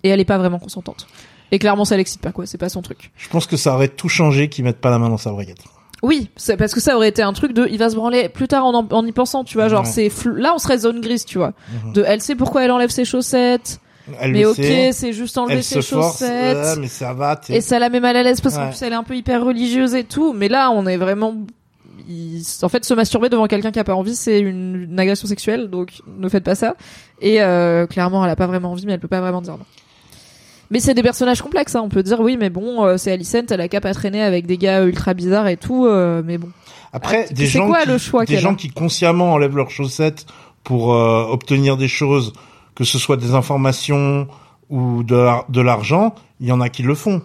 et 0.02 0.08
elle 0.08 0.20
est 0.20 0.24
pas 0.24 0.38
vraiment 0.38 0.58
consentante. 0.58 1.06
Et 1.50 1.58
clairement, 1.58 1.84
ça 1.84 1.96
l'excite 1.96 2.20
pas, 2.20 2.32
quoi. 2.32 2.46
C'est 2.46 2.58
pas 2.58 2.68
son 2.68 2.82
truc. 2.82 3.10
Je 3.16 3.28
pense 3.28 3.46
que 3.46 3.56
ça 3.56 3.74
aurait 3.74 3.88
tout 3.88 4.08
changé 4.08 4.48
qu'ils 4.48 4.64
mettent 4.64 4.80
pas 4.80 4.90
la 4.90 4.98
main 4.98 5.08
dans 5.08 5.16
sa 5.16 5.32
braguette. 5.32 5.64
Oui, 6.02 6.30
c'est 6.36 6.56
parce 6.56 6.74
que 6.74 6.80
ça 6.80 6.94
aurait 6.96 7.08
été 7.08 7.22
un 7.22 7.32
truc 7.32 7.52
de, 7.52 7.66
il 7.70 7.78
va 7.78 7.90
se 7.90 7.96
branler 7.96 8.28
plus 8.28 8.46
tard 8.46 8.64
en, 8.64 8.72
en, 8.74 8.86
en 8.88 9.04
y 9.06 9.12
pensant, 9.12 9.42
tu 9.44 9.54
vois, 9.58 9.68
genre 9.68 9.84
c'est 9.86 10.10
là 10.36 10.52
on 10.54 10.58
serait 10.58 10.78
zone 10.78 11.00
grise, 11.00 11.24
tu 11.24 11.38
vois. 11.38 11.52
Mhm. 11.84 11.92
De, 11.94 12.04
elle 12.06 12.20
sait 12.20 12.36
pourquoi 12.36 12.64
elle 12.64 12.70
enlève 12.70 12.90
ses 12.90 13.04
chaussettes, 13.04 13.80
Elle 14.20 14.32
mais 14.32 14.44
ok, 14.44 14.62
c'est 14.92 15.12
juste 15.12 15.36
enlever 15.38 15.56
elle 15.56 15.64
ses 15.64 15.82
se 15.82 15.94
force, 15.94 16.20
chaussettes. 16.20 16.78
mais 16.78 16.86
ça 16.86 17.12
va, 17.14 17.40
Et 17.48 17.60
ça 17.60 17.78
la 17.80 17.88
met 17.88 17.98
mal 18.00 18.16
à 18.16 18.22
l'aise 18.22 18.40
parce 18.40 18.54
qu'en 18.54 18.62
Ouais. 18.66 18.68
plus 18.70 18.80
elle 18.82 18.92
est 18.92 18.96
un 18.96 19.02
peu 19.02 19.16
hyper 19.16 19.44
religieuse 19.44 19.94
et 19.96 20.04
tout. 20.04 20.32
Mais 20.32 20.48
là, 20.48 20.70
on 20.70 20.86
est 20.86 20.96
vraiment. 20.98 21.34
il- 22.08 22.42
En 22.62 22.68
fait, 22.68 22.84
se 22.84 22.94
masturber 22.94 23.28
devant 23.28 23.46
quelqu'un 23.48 23.70
qui 23.72 23.78
a 23.80 23.84
pas 23.84 23.94
envie, 23.94 24.14
c'est 24.14 24.38
une... 24.40 24.86
une 24.90 25.00
agression 25.00 25.26
sexuelle, 25.26 25.68
donc 25.68 25.90
ne 26.06 26.28
faites 26.28 26.44
pas 26.44 26.54
ça. 26.54 26.74
Et 27.20 27.42
euh, 27.42 27.86
clairement, 27.86 28.24
elle 28.24 28.30
a 28.30 28.36
pas 28.36 28.46
vraiment 28.46 28.70
envie, 28.70 28.86
mais 28.86 28.92
elle 28.92 29.00
peut 29.00 29.08
pas 29.08 29.20
vraiment 29.20 29.42
dire 29.42 29.54
non. 29.58 29.64
Mais 30.70 30.80
c'est 30.80 30.94
des 30.94 31.02
personnages 31.02 31.40
complexes, 31.42 31.74
hein. 31.74 31.80
on 31.82 31.88
peut 31.88 32.02
dire 32.02 32.20
oui, 32.20 32.36
mais 32.38 32.50
bon, 32.50 32.84
euh, 32.84 32.96
c'est 32.98 33.12
Alicent, 33.12 33.46
elle 33.50 33.60
a 33.60 33.68
qu'à 33.68 33.80
pas 33.80 33.94
traîner 33.94 34.22
avec 34.22 34.46
des 34.46 34.58
gars 34.58 34.82
ultra 34.84 35.14
bizarres 35.14 35.48
et 35.48 35.56
tout, 35.56 35.86
euh, 35.86 36.22
mais 36.24 36.36
bon. 36.38 36.48
Après, 36.92 37.26
Ah, 37.28 37.32
des 37.32 37.46
c'est 37.46 37.58
gens, 37.58 37.66
quoi 37.68 37.82
qui, 37.82 37.88
le 37.88 37.98
choix 37.98 38.24
des 38.24 38.38
gens 38.38 38.54
qui 38.54 38.68
consciemment 38.68 39.32
enlèvent 39.34 39.56
leurs 39.56 39.70
chaussettes 39.70 40.26
pour 40.64 40.92
euh, 40.94 41.24
obtenir 41.24 41.76
des 41.76 41.88
choses, 41.88 42.32
que 42.74 42.84
ce 42.84 42.98
soit 42.98 43.16
des 43.16 43.32
informations 43.34 44.26
ou 44.70 45.02
de, 45.02 45.16
l'ar- 45.16 45.44
de 45.48 45.60
l'argent, 45.60 46.14
il 46.40 46.46
y 46.48 46.52
en 46.52 46.60
a 46.60 46.68
qui 46.68 46.82
le 46.82 46.94
font. 46.94 47.22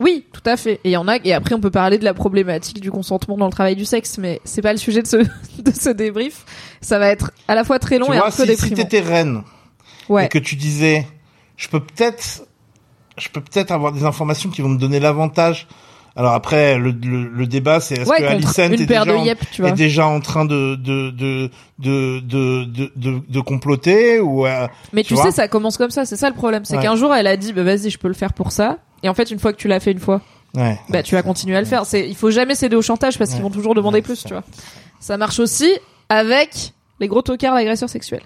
Oui, 0.00 0.24
tout 0.32 0.42
à 0.46 0.56
fait. 0.56 0.74
Et 0.84 0.90
il 0.90 0.92
y 0.92 0.96
en 0.96 1.06
a. 1.08 1.16
Et 1.24 1.32
après, 1.32 1.54
on 1.54 1.60
peut 1.60 1.70
parler 1.70 1.98
de 1.98 2.04
la 2.04 2.14
problématique 2.14 2.80
du 2.80 2.90
consentement 2.90 3.36
dans 3.36 3.46
le 3.46 3.52
travail 3.52 3.76
du 3.76 3.84
sexe, 3.84 4.18
mais 4.18 4.40
c'est 4.44 4.62
pas 4.62 4.72
le 4.72 4.78
sujet 4.78 5.02
de 5.02 5.06
ce 5.06 5.16
de 5.62 5.70
ce 5.72 5.90
débrief. 5.90 6.44
Ça 6.80 6.98
va 6.98 7.08
être 7.08 7.30
à 7.48 7.54
la 7.54 7.64
fois 7.64 7.78
très 7.78 7.98
long 7.98 8.06
tu 8.06 8.12
et 8.12 8.16
vois, 8.16 8.28
un 8.28 8.30
peu 8.30 8.44
si, 8.46 8.56
si 8.56 8.70
déprimant. 8.70 8.76
t'étais 8.76 9.00
reine 9.00 9.42
ouais. 10.08 10.26
et 10.26 10.28
que 10.28 10.38
tu 10.38 10.56
disais, 10.56 11.06
je 11.56 11.68
peux 11.68 11.80
peut-être, 11.80 12.42
je 13.18 13.28
peux 13.28 13.40
peut-être 13.40 13.70
avoir 13.70 13.92
des 13.92 14.04
informations 14.04 14.50
qui 14.50 14.62
vont 14.62 14.68
me 14.70 14.78
donner 14.78 15.00
l'avantage. 15.00 15.66
Alors 16.14 16.32
après, 16.34 16.76
le, 16.78 16.90
le, 16.90 17.28
le 17.28 17.46
débat, 17.46 17.80
c'est 17.80 17.94
est-ce 17.94 18.10
Ouais, 18.10 18.18
que 18.18 18.24
Alicent 18.24 18.58
est 18.58 18.80
est 19.66 19.72
déjà 19.72 20.06
en 20.06 20.20
train 20.20 20.44
de 20.44 20.74
de 20.76 21.10
de 21.10 21.50
de 21.78 22.20
de 22.20 22.64
de, 22.66 22.92
de, 22.96 23.22
de 23.26 23.40
comploter 23.40 24.20
ou 24.20 24.46
euh, 24.46 24.68
Mais 24.92 25.04
tu 25.04 25.16
sais, 25.16 25.30
ça 25.30 25.48
commence 25.48 25.78
comme 25.78 25.90
ça. 25.90 26.04
C'est 26.04 26.16
ça 26.16 26.28
le 26.28 26.34
problème, 26.34 26.66
c'est 26.66 26.76
Ouais. 26.76 26.82
qu'un 26.82 26.96
jour, 26.96 27.14
elle 27.14 27.26
a 27.26 27.36
dit, 27.38 27.54
bah 27.54 27.62
vas-y, 27.62 27.88
je 27.88 27.98
peux 27.98 28.08
le 28.08 28.14
faire 28.14 28.34
pour 28.34 28.52
ça. 28.52 28.76
Et 29.02 29.08
en 29.08 29.14
fait, 29.14 29.30
une 29.30 29.38
fois 29.38 29.54
que 29.54 29.58
tu 29.58 29.68
l'as 29.68 29.80
fait 29.80 29.92
une 29.92 30.00
fois, 30.00 30.20
ouais. 30.54 30.78
bah 30.90 31.02
tu 31.02 31.14
vas 31.14 31.22
continuer 31.22 31.56
à 31.56 31.60
le 31.60 31.66
faire. 31.66 31.86
C'est, 31.86 32.06
il 32.06 32.14
faut 32.14 32.30
jamais 32.30 32.54
céder 32.54 32.76
au 32.76 32.82
chantage 32.82 33.16
parce 33.16 33.30
qu'ils 33.32 33.42
vont 33.42 33.50
toujours 33.50 33.74
demander 33.74 34.02
plus, 34.02 34.22
tu 34.22 34.34
vois. 34.34 34.44
Ça 35.00 35.16
marche 35.16 35.38
aussi 35.40 35.70
avec 36.10 36.72
les 37.00 37.08
gros 37.08 37.22
tocards 37.22 37.54
d'agresseurs 37.54 37.88
sexuels. 37.88 38.22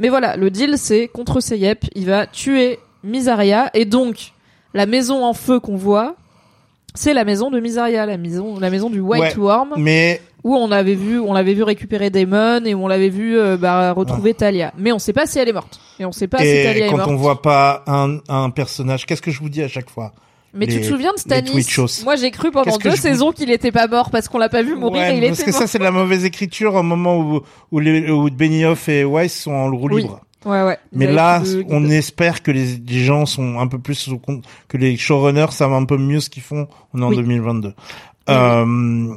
Mais 0.00 0.08
voilà, 0.08 0.36
le 0.36 0.50
deal, 0.50 0.74
c'est 0.78 1.06
contre 1.06 1.38
Seyep, 1.38 1.84
il 1.94 2.06
va 2.06 2.26
tuer 2.26 2.80
Misaria 3.04 3.70
et 3.74 3.84
donc 3.84 4.32
la 4.74 4.86
maison 4.86 5.24
en 5.24 5.34
feu 5.34 5.60
qu'on 5.60 5.76
voit. 5.76 6.16
C'est 6.96 7.12
la 7.12 7.24
maison 7.24 7.50
de 7.50 7.58
Misaria, 7.58 8.06
la 8.06 8.16
maison, 8.16 8.58
la 8.60 8.70
maison 8.70 8.88
du 8.88 9.00
White 9.00 9.36
Ouais. 9.36 9.42
Worm, 9.42 9.74
Mais 9.78 10.20
où 10.44 10.54
on 10.54 10.70
avait 10.70 10.94
vu, 10.94 11.18
on 11.18 11.32
l'avait 11.32 11.54
vu 11.54 11.64
récupérer 11.64 12.08
Damon 12.10 12.64
et 12.64 12.72
où 12.74 12.84
on 12.84 12.86
l'avait 12.88 13.08
vu 13.08 13.36
euh, 13.36 13.56
bah, 13.56 13.92
retrouver 13.92 14.32
Talia. 14.34 14.72
Mais 14.78 14.92
on 14.92 15.00
sait 15.00 15.12
pas 15.12 15.26
si 15.26 15.40
elle 15.40 15.48
est 15.48 15.52
morte. 15.52 15.80
Et 15.98 16.04
on 16.04 16.12
sait 16.12 16.28
pas 16.28 16.38
si 16.38 16.44
Talia 16.44 16.86
est 16.86 16.90
quand 16.90 16.98
morte. 16.98 17.10
on 17.10 17.16
voit 17.16 17.42
pas 17.42 17.82
un, 17.88 18.18
un 18.28 18.50
personnage, 18.50 19.06
qu'est-ce 19.06 19.22
que 19.22 19.32
je 19.32 19.40
vous 19.40 19.48
dis 19.48 19.62
à 19.62 19.68
chaque 19.68 19.90
fois? 19.90 20.12
Mais 20.56 20.68
tu 20.68 20.80
te 20.80 20.86
souviens 20.86 21.12
de 21.12 21.18
Stanis. 21.18 21.66
Moi 22.04 22.14
j'ai 22.14 22.30
cru 22.30 22.52
pendant 22.52 22.76
deux 22.78 22.94
saisons 22.94 23.32
qu'il 23.32 23.50
était 23.50 23.72
pas 23.72 23.88
mort 23.88 24.10
parce 24.10 24.28
qu'on 24.28 24.38
l'a 24.38 24.48
pas 24.48 24.62
vu 24.62 24.76
mourir 24.76 25.02
Ouais, 25.02 25.14
et 25.14 25.18
il 25.18 25.26
parce 25.26 25.40
était 25.40 25.46
que 25.50 25.50
mort. 25.50 25.60
ça 25.62 25.66
c'est 25.66 25.78
de 25.78 25.82
la 25.82 25.90
mauvaise 25.90 26.24
écriture 26.24 26.74
au 26.76 26.84
moment 26.84 27.18
où 27.18 27.40
où, 27.72 27.80
les, 27.80 28.08
où 28.08 28.30
Benioff 28.30 28.88
et 28.88 29.02
Weiss 29.04 29.34
sont 29.42 29.50
en 29.50 29.68
roue 29.68 29.88
Oui. 29.90 30.02
libre. 30.02 30.20
Ouais 30.44 30.62
ouais. 30.62 30.78
Mais 30.92 31.10
là, 31.10 31.40
de- 31.40 31.64
on 31.70 31.88
espère 31.88 32.42
que 32.42 32.50
les, 32.50 32.76
les 32.76 32.98
gens 33.04 33.26
sont 33.26 33.58
un 33.58 33.66
peu 33.66 33.78
plus 33.78 34.08
au 34.08 34.18
compte, 34.18 34.44
que 34.68 34.76
les 34.76 34.96
showrunners 34.96 35.50
savent 35.52 35.72
un 35.72 35.84
peu 35.84 35.96
mieux 35.96 36.20
ce 36.20 36.28
qu'ils 36.30 36.42
font. 36.42 36.68
On 36.92 37.00
est 37.00 37.04
en 37.04 37.08
Oui. 37.08 37.16
2022. 37.16 37.68
Oui, 37.68 37.74
Euh, 38.30 39.14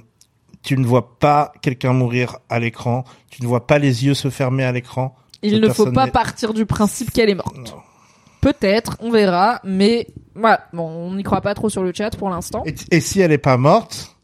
tu 0.64 0.78
ne 0.78 0.86
vois 0.86 1.18
pas 1.20 1.54
quelqu'un 1.62 1.94
mourir 1.94 2.38
à 2.50 2.60
l'écran. 2.60 3.04
Tu 3.30 3.42
ne 3.42 3.48
vois 3.48 3.68
pas 3.68 3.78
les 3.80 4.06
yeux 4.06 4.14
se 4.14 4.30
fermer 4.30 4.64
à 4.64 4.72
l'écran. 4.72 5.16
Il 5.44 5.52
cette 5.52 5.62
ne 5.64 5.70
faut 5.70 5.92
pas 5.92 6.08
est- 6.08 6.12
partir 6.12 6.54
du 6.54 6.66
principe 6.66 7.12
qu'elle 7.12 7.30
est 7.30 7.36
morte. 7.36 7.76
Peut-être, 8.42 8.98
on 9.00 9.10
verra, 9.12 9.60
mais 9.64 10.08
voilà, 10.36 10.62
bon, 10.74 10.88
on 10.88 11.14
n'y 11.16 11.24
croit 11.24 11.42
pas 11.42 11.54
trop 11.56 11.70
sur 11.70 11.84
le 11.84 11.92
chat 11.94 12.16
pour 12.18 12.30
l'instant. 12.30 12.64
Et, 12.66 12.76
et 12.92 13.00
si 13.02 13.20
elle 13.20 13.32
est 13.32 13.38
pas 13.38 13.58
morte, 13.58 14.16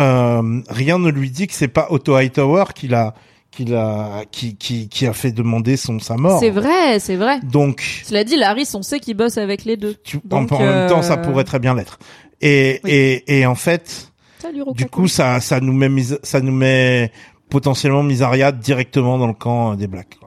euh, 0.00 0.60
rien 0.68 0.98
ne 0.98 1.10
lui 1.10 1.30
dit 1.30 1.46
que 1.46 1.54
c'est 1.54 1.68
pas 1.68 1.86
Otto 1.90 2.14
Hightower 2.14 2.64
qui 2.74 2.88
l'a, 2.88 3.14
qui 3.54 3.64
l'a, 3.64 4.24
qui, 4.30 4.56
qui, 4.56 4.88
qui 4.88 5.06
a 5.06 5.12
fait 5.12 5.32
demander 5.32 5.76
son 5.76 5.98
sa 5.98 6.16
mort. 6.16 6.38
C'est 6.40 6.50
vrai, 6.50 6.98
c'est 7.00 7.16
vrai. 7.16 7.40
Donc, 7.42 8.02
Cela 8.04 8.22
dit, 8.24 8.36
Laris, 8.36 8.70
on 8.74 8.82
sait 8.82 9.00
qu'il 9.00 9.16
bosse 9.16 9.38
avec 9.38 9.64
les 9.64 9.76
deux. 9.76 9.96
tu, 10.04 10.20
Donc, 10.24 10.52
en, 10.52 10.56
en 10.56 10.60
même 10.60 10.88
temps, 10.88 11.02
ça 11.02 11.14
euh, 11.14 11.16
pourrait 11.22 11.44
très 11.44 11.58
bien 11.58 11.74
l'être. 11.74 11.98
Et, 12.40 12.80
Oui. 12.84 12.90
et, 12.92 13.38
et 13.40 13.46
en 13.46 13.54
fait, 13.54 14.12
Salut, 14.40 14.62
du 14.74 14.86
coup, 14.86 15.08
ça, 15.08 15.40
ça 15.40 15.58
nous 15.60 15.72
met, 15.72 15.88
mis- 15.88 16.14
ça 16.22 16.40
nous 16.40 16.52
met 16.52 17.10
potentiellement 17.48 18.02
Misaria 18.02 18.52
directement 18.52 19.18
dans 19.18 19.26
le 19.28 19.32
camp 19.34 19.74
des 19.74 19.86
Blacks. 19.86 20.18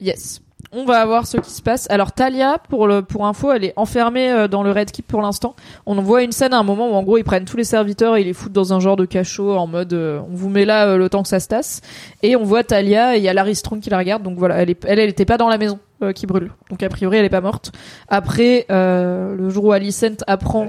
Yes. 0.00 0.41
On 0.74 0.86
va 0.86 1.04
voir 1.04 1.26
ce 1.26 1.36
qui 1.36 1.50
se 1.50 1.60
passe. 1.60 1.86
Alors 1.90 2.12
Talia, 2.12 2.56
pour 2.70 2.86
le 2.86 3.02
pour 3.02 3.26
info, 3.26 3.52
elle 3.52 3.64
est 3.64 3.74
enfermée 3.76 4.30
euh, 4.32 4.48
dans 4.48 4.62
le 4.62 4.72
Red 4.72 4.90
Keep 4.90 5.06
pour 5.06 5.20
l'instant. 5.20 5.54
On 5.84 5.98
en 5.98 6.02
voit 6.02 6.22
une 6.22 6.32
scène 6.32 6.54
à 6.54 6.58
un 6.58 6.62
moment 6.62 6.90
où 6.90 6.94
en 6.94 7.02
gros 7.02 7.18
ils 7.18 7.24
prennent 7.24 7.44
tous 7.44 7.58
les 7.58 7.64
serviteurs 7.64 8.16
et 8.16 8.22
ils 8.22 8.26
les 8.26 8.32
foutent 8.32 8.52
dans 8.52 8.72
un 8.72 8.80
genre 8.80 8.96
de 8.96 9.04
cachot 9.04 9.54
en 9.54 9.66
mode 9.66 9.92
euh, 9.92 10.20
on 10.30 10.34
vous 10.34 10.48
met 10.48 10.64
là 10.64 10.86
euh, 10.86 10.96
le 10.96 11.10
temps 11.10 11.22
que 11.22 11.28
ça 11.28 11.40
se 11.40 11.48
tasse. 11.48 11.82
Et 12.22 12.36
on 12.36 12.44
voit 12.44 12.64
Talia 12.64 13.14
et 13.16 13.18
il 13.18 13.22
y 13.22 13.28
a 13.28 13.34
Larry 13.34 13.54
Strong 13.54 13.80
qui 13.80 13.90
la 13.90 13.98
regarde. 13.98 14.22
Donc 14.22 14.38
voilà, 14.38 14.56
elle 14.62 14.70
est, 14.70 14.82
elle 14.86 14.98
elle 14.98 15.10
était 15.10 15.26
pas 15.26 15.36
dans 15.36 15.48
la 15.48 15.58
maison 15.58 15.78
euh, 16.02 16.12
qui 16.12 16.26
brûle. 16.26 16.50
Donc 16.70 16.82
a 16.82 16.88
priori 16.88 17.18
elle 17.18 17.26
est 17.26 17.30
pas 17.30 17.42
morte. 17.42 17.72
Après 18.08 18.64
euh, 18.70 19.34
le 19.36 19.50
jour 19.50 19.66
où 19.66 19.72
Alicent 19.72 20.24
apprend, 20.26 20.68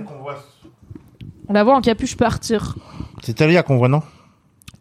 on 1.47 1.53
la 1.53 1.63
voit 1.63 1.75
en 1.75 1.81
capuche 1.81 2.17
partir. 2.17 2.75
C'est 3.21 3.35
Talia 3.35 3.63
qu'on 3.63 3.77
voit, 3.77 3.87
non? 3.87 4.01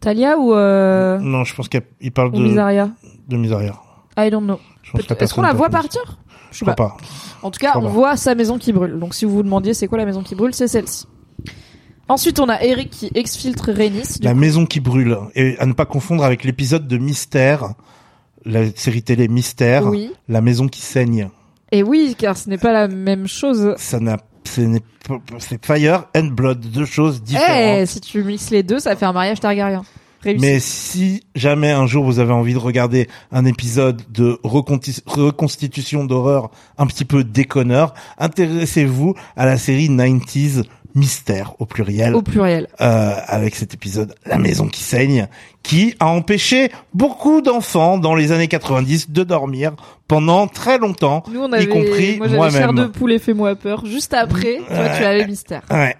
Talia 0.01 0.37
ou 0.37 0.53
euh, 0.53 1.17
Non, 1.19 1.45
je 1.45 1.55
pense 1.55 1.69
qu'il 1.69 2.11
parle 2.13 2.33
de, 2.33 2.39
Misaria? 2.39 2.89
de 3.29 3.37
Misaria. 3.37 3.73
I 4.17 4.29
don't 4.29 4.43
know. 4.43 4.59
Est-ce 5.19 5.33
qu'on 5.33 5.41
la 5.41 5.53
voit 5.53 5.69
partir? 5.69 6.01
Je 6.51 6.59
sais 6.59 6.65
pas. 6.65 6.75
pas. 6.75 6.97
En 7.41 7.49
tout 7.51 7.59
cas, 7.59 7.73
on 7.77 7.81
pas. 7.81 7.87
voit 7.89 8.17
sa 8.17 8.35
maison 8.35 8.57
qui 8.57 8.71
brûle. 8.73 8.99
Donc 8.99 9.13
si 9.15 9.25
vous 9.25 9.31
vous 9.31 9.43
demandiez 9.43 9.73
c'est 9.73 9.87
quoi 9.87 9.97
la 9.97 10.05
maison 10.05 10.21
qui 10.23 10.35
brûle, 10.35 10.53
c'est 10.53 10.67
celle-ci. 10.67 11.05
Ensuite, 12.09 12.39
on 12.39 12.49
a 12.49 12.61
Eric 12.61 12.89
qui 12.89 13.09
exfiltre 13.15 13.71
Rhaenys. 13.71 14.19
La 14.21 14.33
coup. 14.33 14.37
maison 14.39 14.65
qui 14.65 14.79
brûle. 14.81 15.17
Et 15.35 15.57
à 15.57 15.65
ne 15.65 15.73
pas 15.73 15.85
confondre 15.85 16.23
avec 16.23 16.43
l'épisode 16.43 16.87
de 16.87 16.97
Mystère, 16.97 17.73
la 18.45 18.69
série 18.75 19.01
télé 19.03 19.27
Mystère, 19.29 19.87
Oui. 19.87 20.11
la 20.27 20.41
maison 20.41 20.67
qui 20.67 20.81
saigne. 20.81 21.29
Et 21.71 21.81
oui, 21.81 22.15
car 22.17 22.37
ce 22.37 22.49
n'est 22.49 22.57
pas 22.57 22.73
la 22.73 22.87
même 22.87 23.25
chose. 23.27 23.73
Ça 23.77 23.99
n'a, 23.99 24.17
c'est 24.43 25.65
Fire 25.65 26.05
and 26.15 26.25
Blood, 26.33 26.59
deux 26.59 26.85
choses 26.85 27.19
Eh, 27.21 27.25
différentes. 27.25 27.85
si 27.87 28.01
tu 28.01 28.23
mixes 28.23 28.51
les 28.51 28.63
deux, 28.63 28.79
ça 28.79 28.95
fait 28.95 29.05
un 29.05 29.13
mariage 29.13 29.39
Targaryen. 29.39 29.83
Réussi. 30.23 30.41
Mais 30.41 30.59
si 30.59 31.23
jamais 31.35 31.71
un 31.71 31.85
jour 31.85 32.03
vous 32.05 32.19
avez 32.19 32.31
envie 32.33 32.53
de 32.53 32.59
regarder 32.59 33.07
un 33.31 33.45
épisode 33.45 34.01
de 34.11 34.39
reconstitution 34.43 36.05
d'horreur 36.05 36.49
un 36.77 36.85
petit 36.87 37.05
peu 37.05 37.23
déconneur, 37.23 37.93
intéressez-vous 38.17 39.15
à 39.35 39.45
la 39.45 39.57
série 39.57 39.89
90s 39.89 40.63
mystère 40.95 41.53
au 41.59 41.65
pluriel. 41.65 42.13
Au 42.15 42.21
pluriel. 42.21 42.67
euh, 42.79 43.15
avec 43.25 43.55
cet 43.55 43.73
épisode 43.73 44.13
La 44.25 44.37
maison 44.37 44.67
qui 44.67 44.83
saigne, 44.83 45.27
qui 45.63 45.95
a 45.99 46.07
empêché 46.07 46.69
beaucoup 46.93 47.41
d'enfants 47.41 47.97
dans 47.97 48.15
les 48.15 48.31
années 48.31 48.47
90 48.47 49.09
de 49.09 49.23
dormir 49.23 49.71
pendant 50.07 50.47
très 50.47 50.77
longtemps, 50.77 51.23
Nous, 51.31 51.39
on 51.41 51.51
y 51.51 51.55
avait, 51.55 51.67
compris 51.67 52.17
moi, 52.17 52.27
j'avais 52.27 52.51
chair 52.51 52.69
de 52.69 52.73
moi-même. 52.73 52.91
poulet 52.91 53.17
fait-moi 53.19 53.55
peur. 53.55 53.85
Juste 53.85 54.13
après, 54.13 54.57
toi, 54.67 54.89
tu 54.97 55.03
avais 55.03 55.25
mystère. 55.25 55.63
Ouais. 55.71 55.95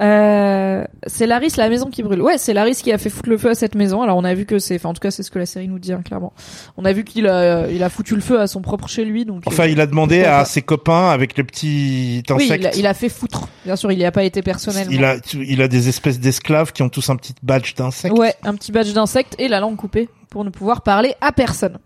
Euh, 0.00 0.84
c'est 1.06 1.26
Laris, 1.26 1.52
la 1.58 1.68
maison 1.68 1.90
qui 1.90 2.02
brûle. 2.02 2.22
Ouais, 2.22 2.38
c'est 2.38 2.54
Laris 2.54 2.76
qui 2.76 2.92
a 2.92 2.98
fait 2.98 3.10
foutre 3.10 3.28
le 3.28 3.36
feu 3.36 3.50
à 3.50 3.54
cette 3.54 3.74
maison. 3.74 4.02
Alors 4.02 4.16
on 4.16 4.24
a 4.24 4.32
vu 4.34 4.46
que 4.46 4.58
c'est, 4.58 4.76
enfin 4.76 4.88
en 4.88 4.94
tout 4.94 5.00
cas 5.00 5.10
c'est 5.10 5.22
ce 5.22 5.30
que 5.30 5.38
la 5.38 5.46
série 5.46 5.68
nous 5.68 5.78
dit 5.78 5.92
hein, 5.92 6.02
clairement. 6.02 6.32
On 6.76 6.84
a 6.84 6.92
vu 6.92 7.04
qu'il 7.04 7.26
a, 7.26 7.68
il 7.68 7.82
a 7.82 7.88
foutu 7.90 8.14
le 8.14 8.22
feu 8.22 8.40
à 8.40 8.46
son 8.46 8.62
propre 8.62 8.88
chez 8.88 9.04
lui. 9.04 9.24
Donc 9.24 9.42
Enfin, 9.46 9.64
euh, 9.64 9.68
il 9.68 9.80
a 9.80 9.86
demandé 9.86 10.24
à 10.24 10.44
ses 10.44 10.62
copains 10.62 11.10
avec 11.10 11.36
les 11.36 11.44
petits 11.44 12.22
oui, 12.30 12.34
insectes. 12.44 12.62
il 12.62 12.66
a, 12.66 12.76
il 12.76 12.86
a 12.86 12.94
fait 12.94 13.08
foutre. 13.10 13.48
Bien 13.64 13.76
sûr, 13.76 13.92
il 13.92 13.98
n'y 13.98 14.04
a 14.06 14.12
pas 14.12 14.24
été 14.24 14.40
personnellement. 14.42 14.92
il 14.92 15.04
a, 15.04 15.16
il 15.34 15.60
a 15.60 15.68
des 15.68 15.88
espèces 15.88 16.18
d'esclaves 16.18 16.72
qui 16.72 16.82
ont 16.82 16.88
tous 16.88 17.10
un 17.10 17.16
petit 17.16 17.34
badge 17.42 17.74
d'insectes. 17.74 18.16
Ouais, 18.18 18.34
un 18.42 18.54
petit 18.54 18.72
badge 18.72 18.92
d'insecte 18.94 19.34
et 19.38 19.48
la 19.48 19.60
langue 19.60 19.76
coupée 19.76 20.08
pour 20.30 20.44
ne 20.44 20.50
pouvoir 20.50 20.82
parler 20.82 21.14
à 21.20 21.32
personne. 21.32 21.76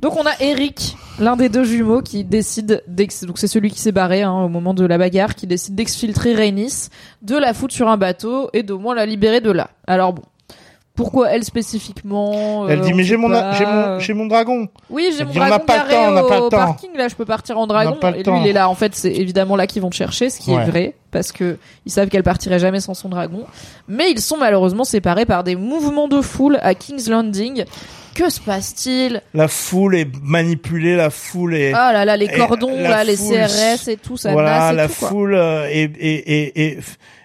Donc 0.00 0.16
on 0.16 0.24
a 0.24 0.32
Eric, 0.40 0.96
l'un 1.18 1.36
des 1.36 1.48
deux 1.50 1.64
jumeaux, 1.64 2.00
qui 2.00 2.24
décide 2.24 2.82
d'ex... 2.86 3.24
donc 3.24 3.38
c'est 3.38 3.46
celui 3.46 3.70
qui 3.70 3.78
s'est 3.80 3.92
barré 3.92 4.22
hein, 4.22 4.32
au 4.32 4.48
moment 4.48 4.72
de 4.72 4.86
la 4.86 4.96
bagarre, 4.96 5.34
qui 5.34 5.46
décide 5.46 5.74
d'exfiltrer 5.74 6.34
Rhaenys, 6.34 6.88
de 7.22 7.36
la 7.36 7.52
foutre 7.52 7.74
sur 7.74 7.88
un 7.88 7.98
bateau 7.98 8.48
et 8.54 8.62
d'au 8.62 8.78
moins 8.78 8.94
la 8.94 9.04
libérer 9.04 9.42
de 9.42 9.50
là. 9.50 9.68
Alors 9.86 10.14
bon, 10.14 10.22
pourquoi 10.94 11.30
elle 11.30 11.44
spécifiquement 11.44 12.64
euh, 12.64 12.68
Elle 12.68 12.80
dit 12.80 12.94
mais 12.94 13.04
j'ai 13.04 13.16
mon, 13.18 13.28
pas. 13.28 13.52
j'ai 13.52 13.66
mon, 13.66 13.98
j'ai 13.98 14.12
mon 14.14 14.26
dragon. 14.26 14.68
Oui, 14.88 15.10
j'ai 15.12 15.20
Elle 15.20 15.26
mon 15.26 15.32
dit, 15.32 15.38
on 15.38 15.42
n'a 15.42 15.48
dragon 15.50 15.64
pas 15.66 15.84
le 15.84 15.90
temps, 15.90 16.08
on 16.08 16.12
n'a 16.12 16.22
pas 16.22 16.34
le 16.36 16.40
temps. 16.42 16.48
parking. 16.50 16.90
Là, 16.96 17.08
je 17.08 17.14
peux 17.14 17.24
partir 17.26 17.58
en 17.58 17.66
dragon. 17.66 17.96
pas 18.00 18.10
le 18.10 18.18
Et 18.18 18.22
lui, 18.22 18.32
il 18.40 18.46
est 18.48 18.52
là. 18.52 18.68
En 18.68 18.74
fait, 18.74 18.94
c'est 18.94 19.12
évidemment 19.12 19.56
là 19.56 19.66
qu'ils 19.66 19.82
vont 19.82 19.88
le 19.90 19.94
chercher, 19.94 20.30
ce 20.30 20.40
qui 20.40 20.50
Ouais. 20.50 20.62
est 20.62 20.70
vrai, 20.70 20.94
parce 21.10 21.30
que 21.32 21.58
ils 21.86 21.92
savent 21.92 22.08
qu'elle 22.08 22.22
partirait 22.22 22.58
jamais 22.58 22.80
sans 22.80 22.94
son 22.94 23.08
dragon. 23.10 23.44
Mais 23.86 24.10
ils 24.10 24.20
sont 24.20 24.36
malheureusement 24.38 24.84
séparés 24.84 25.26
par 25.26 25.44
des 25.44 25.56
mouvements 25.56 26.08
de 26.08 26.20
foule 26.22 26.58
à 26.62 26.74
King's 26.74 27.08
Landing. 27.08 27.64
Que 28.14 28.28
se 28.28 28.40
passe-t-il 28.40 29.22
La 29.34 29.48
foule 29.48 29.94
est 29.96 30.08
manipulée, 30.22 30.96
la 30.96 31.10
foule 31.10 31.54
est. 31.54 31.72
Ah 31.74 31.92
là 31.92 32.04
là, 32.04 32.16
les 32.16 32.28
cordons, 32.28 32.76
là, 32.80 33.04
les 33.04 33.16
foule, 33.16 33.36
CRS 33.36 33.88
et 33.88 33.96
tout, 33.96 34.16
ça 34.16 34.32
voilà, 34.32 34.58
nasse 34.58 34.72
et 34.72 34.76
la 34.76 34.88
tout, 34.88 34.94
quoi. 34.98 35.08
foule 35.08 35.34
euh, 35.34 35.68
est, 35.68 35.92
est, 35.98 36.30
est, 36.30 36.52
est, 36.56 36.78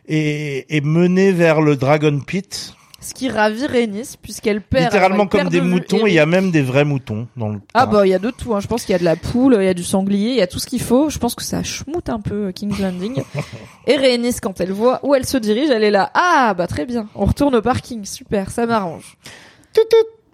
est, 0.08 0.66
est 0.70 0.86
menée 0.86 1.32
vers 1.32 1.62
le 1.62 1.76
Dragon 1.76 2.20
Pit. 2.20 2.74
Ce 3.02 3.14
qui 3.14 3.30
ravit 3.30 3.68
Rhaenys, 3.68 4.16
puisqu'elle 4.20 4.62
perd. 4.62 4.86
littéralement 4.86 5.24
elle 5.24 5.30
comme 5.30 5.40
perd 5.42 5.52
des 5.52 5.60
de 5.60 5.66
moutons. 5.66 6.08
Il 6.08 6.14
y 6.14 6.20
a 6.20 6.26
même 6.26 6.50
des 6.50 6.64
vrais 6.64 6.86
moutons 6.86 7.28
dans 7.38 7.50
le. 7.50 7.60
Ah 7.76 7.86
bah 7.86 8.08
il 8.08 8.10
y 8.10 8.16
a 8.16 8.20
de 8.20 8.32
tout, 8.32 8.56
hein. 8.56 8.60
je 8.62 8.68
pense 8.68 8.84
qu'il 8.84 8.94
y 8.94 8.96
a 8.96 9.00
de 9.00 9.04
la 9.04 9.16
poule, 9.16 9.56
il 9.60 9.66
y 9.66 9.68
a 9.68 9.76
du 9.76 9.84
sanglier, 9.84 10.30
il 10.30 10.38
y 10.38 10.42
a 10.42 10.48
tout 10.48 10.58
ce 10.58 10.66
qu'il 10.66 10.82
faut. 10.82 11.12
Je 11.12 11.20
pense 11.20 11.36
que 11.36 11.44
ça 11.44 11.64
schmoute 11.64 12.10
un 12.10 12.20
peu 12.20 12.48
euh, 12.48 12.52
King's 12.52 12.80
Landing. 12.80 13.22
Et 13.88 13.96
Rhaenys 13.96 14.38
quand 14.42 14.60
elle 14.60 14.72
voit 14.72 15.02
où 15.04 15.14
elle 15.14 15.26
se 15.26 15.38
dirige, 15.38 15.70
elle 15.70 15.84
est 15.84 15.92
là. 15.92 16.10
Ah 16.16 16.56
bah 16.58 16.66
très 16.66 16.88
bien, 16.88 17.08
on 17.14 17.26
retourne 17.26 17.54
au 17.54 17.62
parking, 17.62 18.06
super, 18.06 18.50
ça 18.50 18.66
m'arrange. 18.66 19.18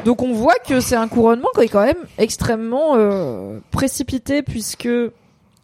Donc 0.05 0.21
on 0.23 0.33
voit 0.33 0.55
que 0.67 0.79
c'est 0.79 0.95
un 0.95 1.07
couronnement 1.07 1.49
qui 1.55 1.61
est 1.61 1.67
quand 1.67 1.85
même 1.85 1.97
extrêmement 2.17 2.95
euh, 2.95 3.59
précipité 3.69 4.41
puisque 4.41 4.89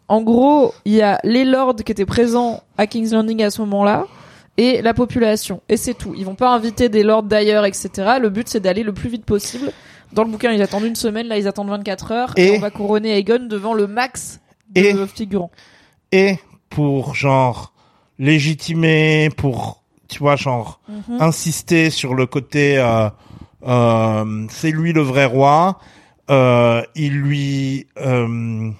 en 0.06 0.22
gros 0.22 0.72
il 0.84 0.92
y 0.94 1.02
a 1.02 1.18
les 1.24 1.44
lords 1.44 1.74
qui 1.76 1.90
étaient 1.92 2.06
présents 2.06 2.62
à 2.76 2.86
King's 2.86 3.12
Landing 3.12 3.42
à 3.42 3.50
ce 3.50 3.60
moment-là 3.62 4.06
et 4.56 4.80
la 4.80 4.94
population 4.94 5.60
et 5.68 5.76
c'est 5.76 5.94
tout. 5.94 6.14
Ils 6.16 6.24
vont 6.24 6.36
pas 6.36 6.50
inviter 6.50 6.88
des 6.88 7.02
lords 7.02 7.24
d'ailleurs 7.24 7.64
etc. 7.64 7.90
Le 8.20 8.28
but 8.30 8.48
c'est 8.48 8.60
d'aller 8.60 8.84
le 8.84 8.92
plus 8.92 9.08
vite 9.08 9.24
possible. 9.24 9.72
Dans 10.12 10.22
le 10.24 10.30
bouquin 10.30 10.52
ils 10.52 10.62
attendent 10.62 10.84
une 10.84 10.94
semaine, 10.96 11.26
là 11.26 11.36
ils 11.36 11.48
attendent 11.48 11.68
24 11.70 12.12
heures 12.12 12.32
et, 12.36 12.46
Et- 12.54 12.56
on 12.56 12.60
va 12.60 12.70
couronner 12.70 13.16
Aegon 13.18 13.46
devant 13.48 13.74
le 13.74 13.86
max 13.88 14.40
de 14.74 14.80
Et- 14.80 15.06
figurants. 15.08 15.50
Et 16.12 16.36
pour 16.70 17.14
genre 17.16 17.72
légitimer, 18.20 19.30
pour 19.36 19.82
tu 20.08 20.20
vois 20.20 20.36
genre 20.36 20.80
Mhm. 20.88 21.20
insister 21.20 21.90
sur 21.90 22.14
le 22.14 22.24
côté 22.26 22.78
euh, 22.78 23.08
euh, 23.66 24.46
c'est 24.50 24.70
lui 24.70 24.92
le 24.92 25.02
vrai 25.02 25.24
roi. 25.24 25.78
Euh, 26.30 26.82
il 26.94 27.14
lui 27.14 27.86
euh, 28.00 28.70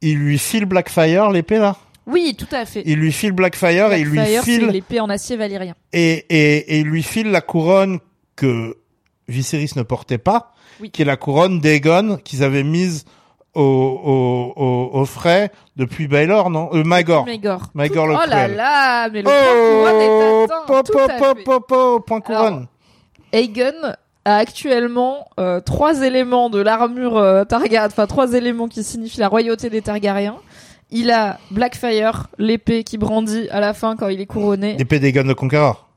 il 0.00 0.18
lui 0.18 0.38
file 0.38 0.64
Blackfire 0.64 1.30
l'épée 1.30 1.58
là? 1.58 1.76
Oui, 2.06 2.34
tout 2.36 2.48
à 2.50 2.64
fait. 2.64 2.82
Il 2.86 2.98
lui 2.98 3.12
file 3.12 3.32
Blackfire 3.32 3.92
et 3.92 4.00
il 4.00 4.06
lui 4.08 4.20
file 4.42 4.66
l'épée 4.68 4.98
en 5.00 5.08
acier 5.10 5.36
valyrien. 5.36 5.74
et, 5.92 6.24
et, 6.30 6.56
et 6.74 6.78
il 6.80 6.86
lui 6.86 7.02
file 7.02 7.30
la 7.30 7.40
couronne 7.42 7.98
que 8.34 8.76
Viserys 9.28 9.70
ne 9.76 9.82
portait 9.82 10.18
pas, 10.18 10.52
Oui. 10.80 10.90
qui 10.90 11.02
est 11.02 11.04
la 11.04 11.16
couronne 11.16 11.60
d'Aegon 11.60 12.18
qu'ils 12.24 12.42
avaient 12.42 12.64
mise 12.64 13.04
au, 13.54 13.62
au, 13.62 14.60
au, 14.60 15.00
au 15.00 15.04
frais 15.04 15.52
depuis 15.76 16.08
Baelor, 16.08 16.50
non? 16.50 16.70
Euh, 16.72 16.82
Magor. 16.82 17.24
Maegor. 17.26 17.68
Maegor 17.74 18.06
Tout- 18.06 18.12
le 18.12 18.18
Oh 18.24 18.28
là 18.28 18.48
là, 18.48 19.08
mais 19.10 19.22
le 19.22 19.28
point 19.28 19.34
couronne 19.62 20.00
est 20.00 20.44
atteint. 20.44 21.14
po, 21.18 21.34
po, 21.44 21.60
po, 21.60 22.00
point 22.00 22.20
couronne. 22.20 22.66
Aegon 23.32 23.72
a 24.24 24.36
actuellement 24.36 25.28
euh, 25.40 25.60
trois 25.60 26.02
éléments 26.02 26.50
de 26.50 26.60
l'armure 26.60 27.16
euh, 27.16 27.44
Targaryen, 27.44 27.86
enfin 27.86 28.06
trois 28.06 28.34
éléments 28.34 28.68
qui 28.68 28.84
signifient 28.84 29.20
la 29.20 29.28
royauté 29.28 29.70
des 29.70 29.82
Targaryens. 29.82 30.36
Il 30.90 31.10
a 31.10 31.38
Blackfire, 31.50 32.28
l'épée 32.38 32.84
qui 32.84 32.98
brandit 32.98 33.48
à 33.50 33.60
la 33.60 33.72
fin 33.72 33.96
quand 33.96 34.08
il 34.08 34.20
est 34.20 34.26
couronné, 34.26 34.76
Épée 34.78 35.00
d'Aegon 35.00 35.24
de 35.24 35.32
Conqueror. 35.32 35.88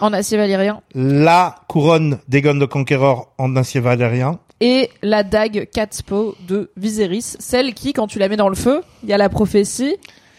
en 0.00 0.12
acier 0.12 0.38
valyrien, 0.38 0.80
La 0.94 1.56
couronne 1.68 2.18
d'Aegon 2.28 2.54
de 2.54 2.64
Conqueror 2.64 3.32
en 3.38 3.54
acier 3.56 3.80
valérien. 3.80 4.38
et 4.60 4.88
la 5.02 5.22
dague 5.22 5.68
Catspo 5.72 6.34
de 6.48 6.70
Viserys, 6.76 7.36
celle 7.38 7.74
qui, 7.74 7.92
quand 7.92 8.06
tu 8.06 8.18
la 8.18 8.28
mets 8.28 8.36
dans 8.36 8.48
le 8.48 8.54
feu, 8.56 8.80
il 9.02 9.10
y 9.10 9.12
a 9.12 9.18
la 9.18 9.28
prophétie, 9.28 9.96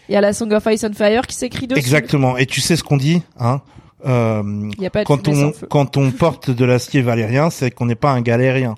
il 0.10 0.14
y 0.14 0.15
a 0.15 0.22
la 0.22 0.34
Song 0.34 0.51
of 0.51 0.65
Ice 0.72 0.84
and 0.84 0.93
Fire 0.93 1.27
qui 1.27 1.35
s'écrit 1.35 1.68
dessus. 1.68 1.80
Exactement. 1.80 2.35
Et 2.38 2.45
tu 2.47 2.60
sais 2.61 2.76
ce 2.76 2.84
qu'on 2.84 2.97
dit, 2.97 3.22
hein? 3.39 3.61
Euh, 4.06 4.42
Il 4.78 4.82
y 4.84 4.86
a 4.86 4.90
pas 4.90 5.02
de 5.02 5.08
quand 5.08 5.28
on 5.28 5.34
sans 5.34 5.52
feu. 5.54 5.68
quand 5.70 5.98
on 5.98 6.12
porte 6.12 6.50
de 6.52 6.66
l'acier 6.66 7.02
valérien, 7.02 7.50
c'est 7.50 7.72
qu'on 7.72 7.86
n'est 7.86 7.96
pas 7.96 8.12
un 8.12 8.22
galérien. 8.22 8.76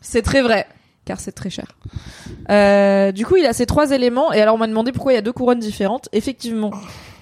C'est 0.00 0.22
très 0.22 0.42
vrai, 0.42 0.66
car 1.04 1.20
c'est 1.20 1.32
très 1.32 1.50
cher. 1.50 1.66
Euh, 2.50 3.12
du 3.12 3.24
coup, 3.26 3.36
il 3.36 3.46
a 3.46 3.52
ces 3.52 3.66
trois 3.66 3.90
éléments, 3.92 4.32
et 4.32 4.40
alors 4.40 4.54
on 4.54 4.58
m'a 4.58 4.66
demandé 4.66 4.92
pourquoi 4.92 5.12
il 5.12 5.16
y 5.16 5.18
a 5.18 5.22
deux 5.22 5.32
couronnes 5.32 5.58
différentes. 5.60 6.08
Effectivement, 6.12 6.70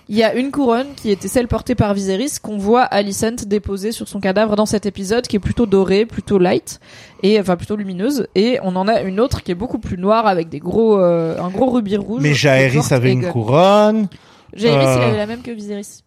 il 0.09 0.17
y 0.17 0.23
a 0.25 0.35
une 0.35 0.51
couronne 0.51 0.89
qui 0.97 1.11
était 1.11 1.29
celle 1.29 1.47
portée 1.47 1.75
par 1.75 1.95
Viserys, 1.95 2.39
qu'on 2.43 2.57
voit 2.59 2.83
Alicent 2.83 3.45
déposer 3.47 3.93
sur 3.93 4.09
son 4.09 4.19
cadavre 4.21 4.57
dans 4.57 4.67
cet 4.67 4.87
épisode, 4.87 5.27
qui 5.27 5.37
est 5.37 5.41
plutôt 5.41 5.67
dorée, 5.67 6.05
plutôt 6.07 6.39
light, 6.39 6.81
et 7.23 7.39
enfin 7.39 7.57
plutôt 7.57 7.77
lumineuse, 7.77 8.27
et 8.35 8.59
on 8.63 8.75
en 8.77 8.89
a 8.89 9.03
une 9.03 9.21
autre 9.21 9.43
qui 9.43 9.53
est 9.53 9.57
beaucoup 9.57 9.79
plus 9.79 9.99
noire, 9.99 10.27
avec 10.27 10.49
des 10.49 10.59
gros, 10.59 10.99
euh, 10.99 11.39
un 11.41 11.51
gros 11.51 11.71
rubis 11.71 11.97
rouge. 11.97 12.23
Mais 12.23 12.35
Jaehaerys 12.35 12.93
avait 12.93 13.13
une 13.13 13.29
couronne. 13.29 14.09
Jaehaerys, 14.55 14.83
il 14.97 15.01
Euh, 15.03 15.09
avait 15.11 15.17
la 15.19 15.27
même 15.27 15.43
que 15.43 15.51
Viserys. 15.53 16.03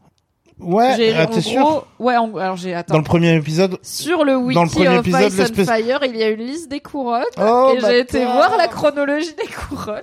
Ouais, 0.64 0.94
J'ai- 0.96 1.14
ah, 1.16 1.24
en 1.24 1.28
t'es 1.28 1.42
sûr 1.42 1.86
Ouais, 2.00 2.16
en- 2.18 2.36
alors 2.38 2.56
j'ai, 2.58 2.74
attends. 2.74 2.94
Dans 2.94 3.00
le 3.00 3.04
premier 3.06 3.36
épisode 3.36 3.78
Sur 3.82 4.24
le 4.26 4.36
wiki 4.38 4.56
Dans 4.56 4.64
le 4.64 4.70
premier 4.70 4.88
of 4.90 5.00
épisode, 5.00 5.22
Ice 5.32 5.34
and 5.40 5.44
l'espèce- 5.44 5.66
Fire, 5.68 6.00
il 6.06 6.16
y 6.18 6.24
a 6.24 6.30
une 6.30 6.40
liste 6.46 6.70
des 6.72 6.80
couronnes. 6.80 7.24
Oh, 7.42 7.74
et 7.76 7.80
j'ai 7.80 8.00
été 8.00 8.24
voir 8.26 8.56
la 8.58 8.68
chronologie 8.68 9.34
des 9.36 9.48
couronnes. 9.52 10.02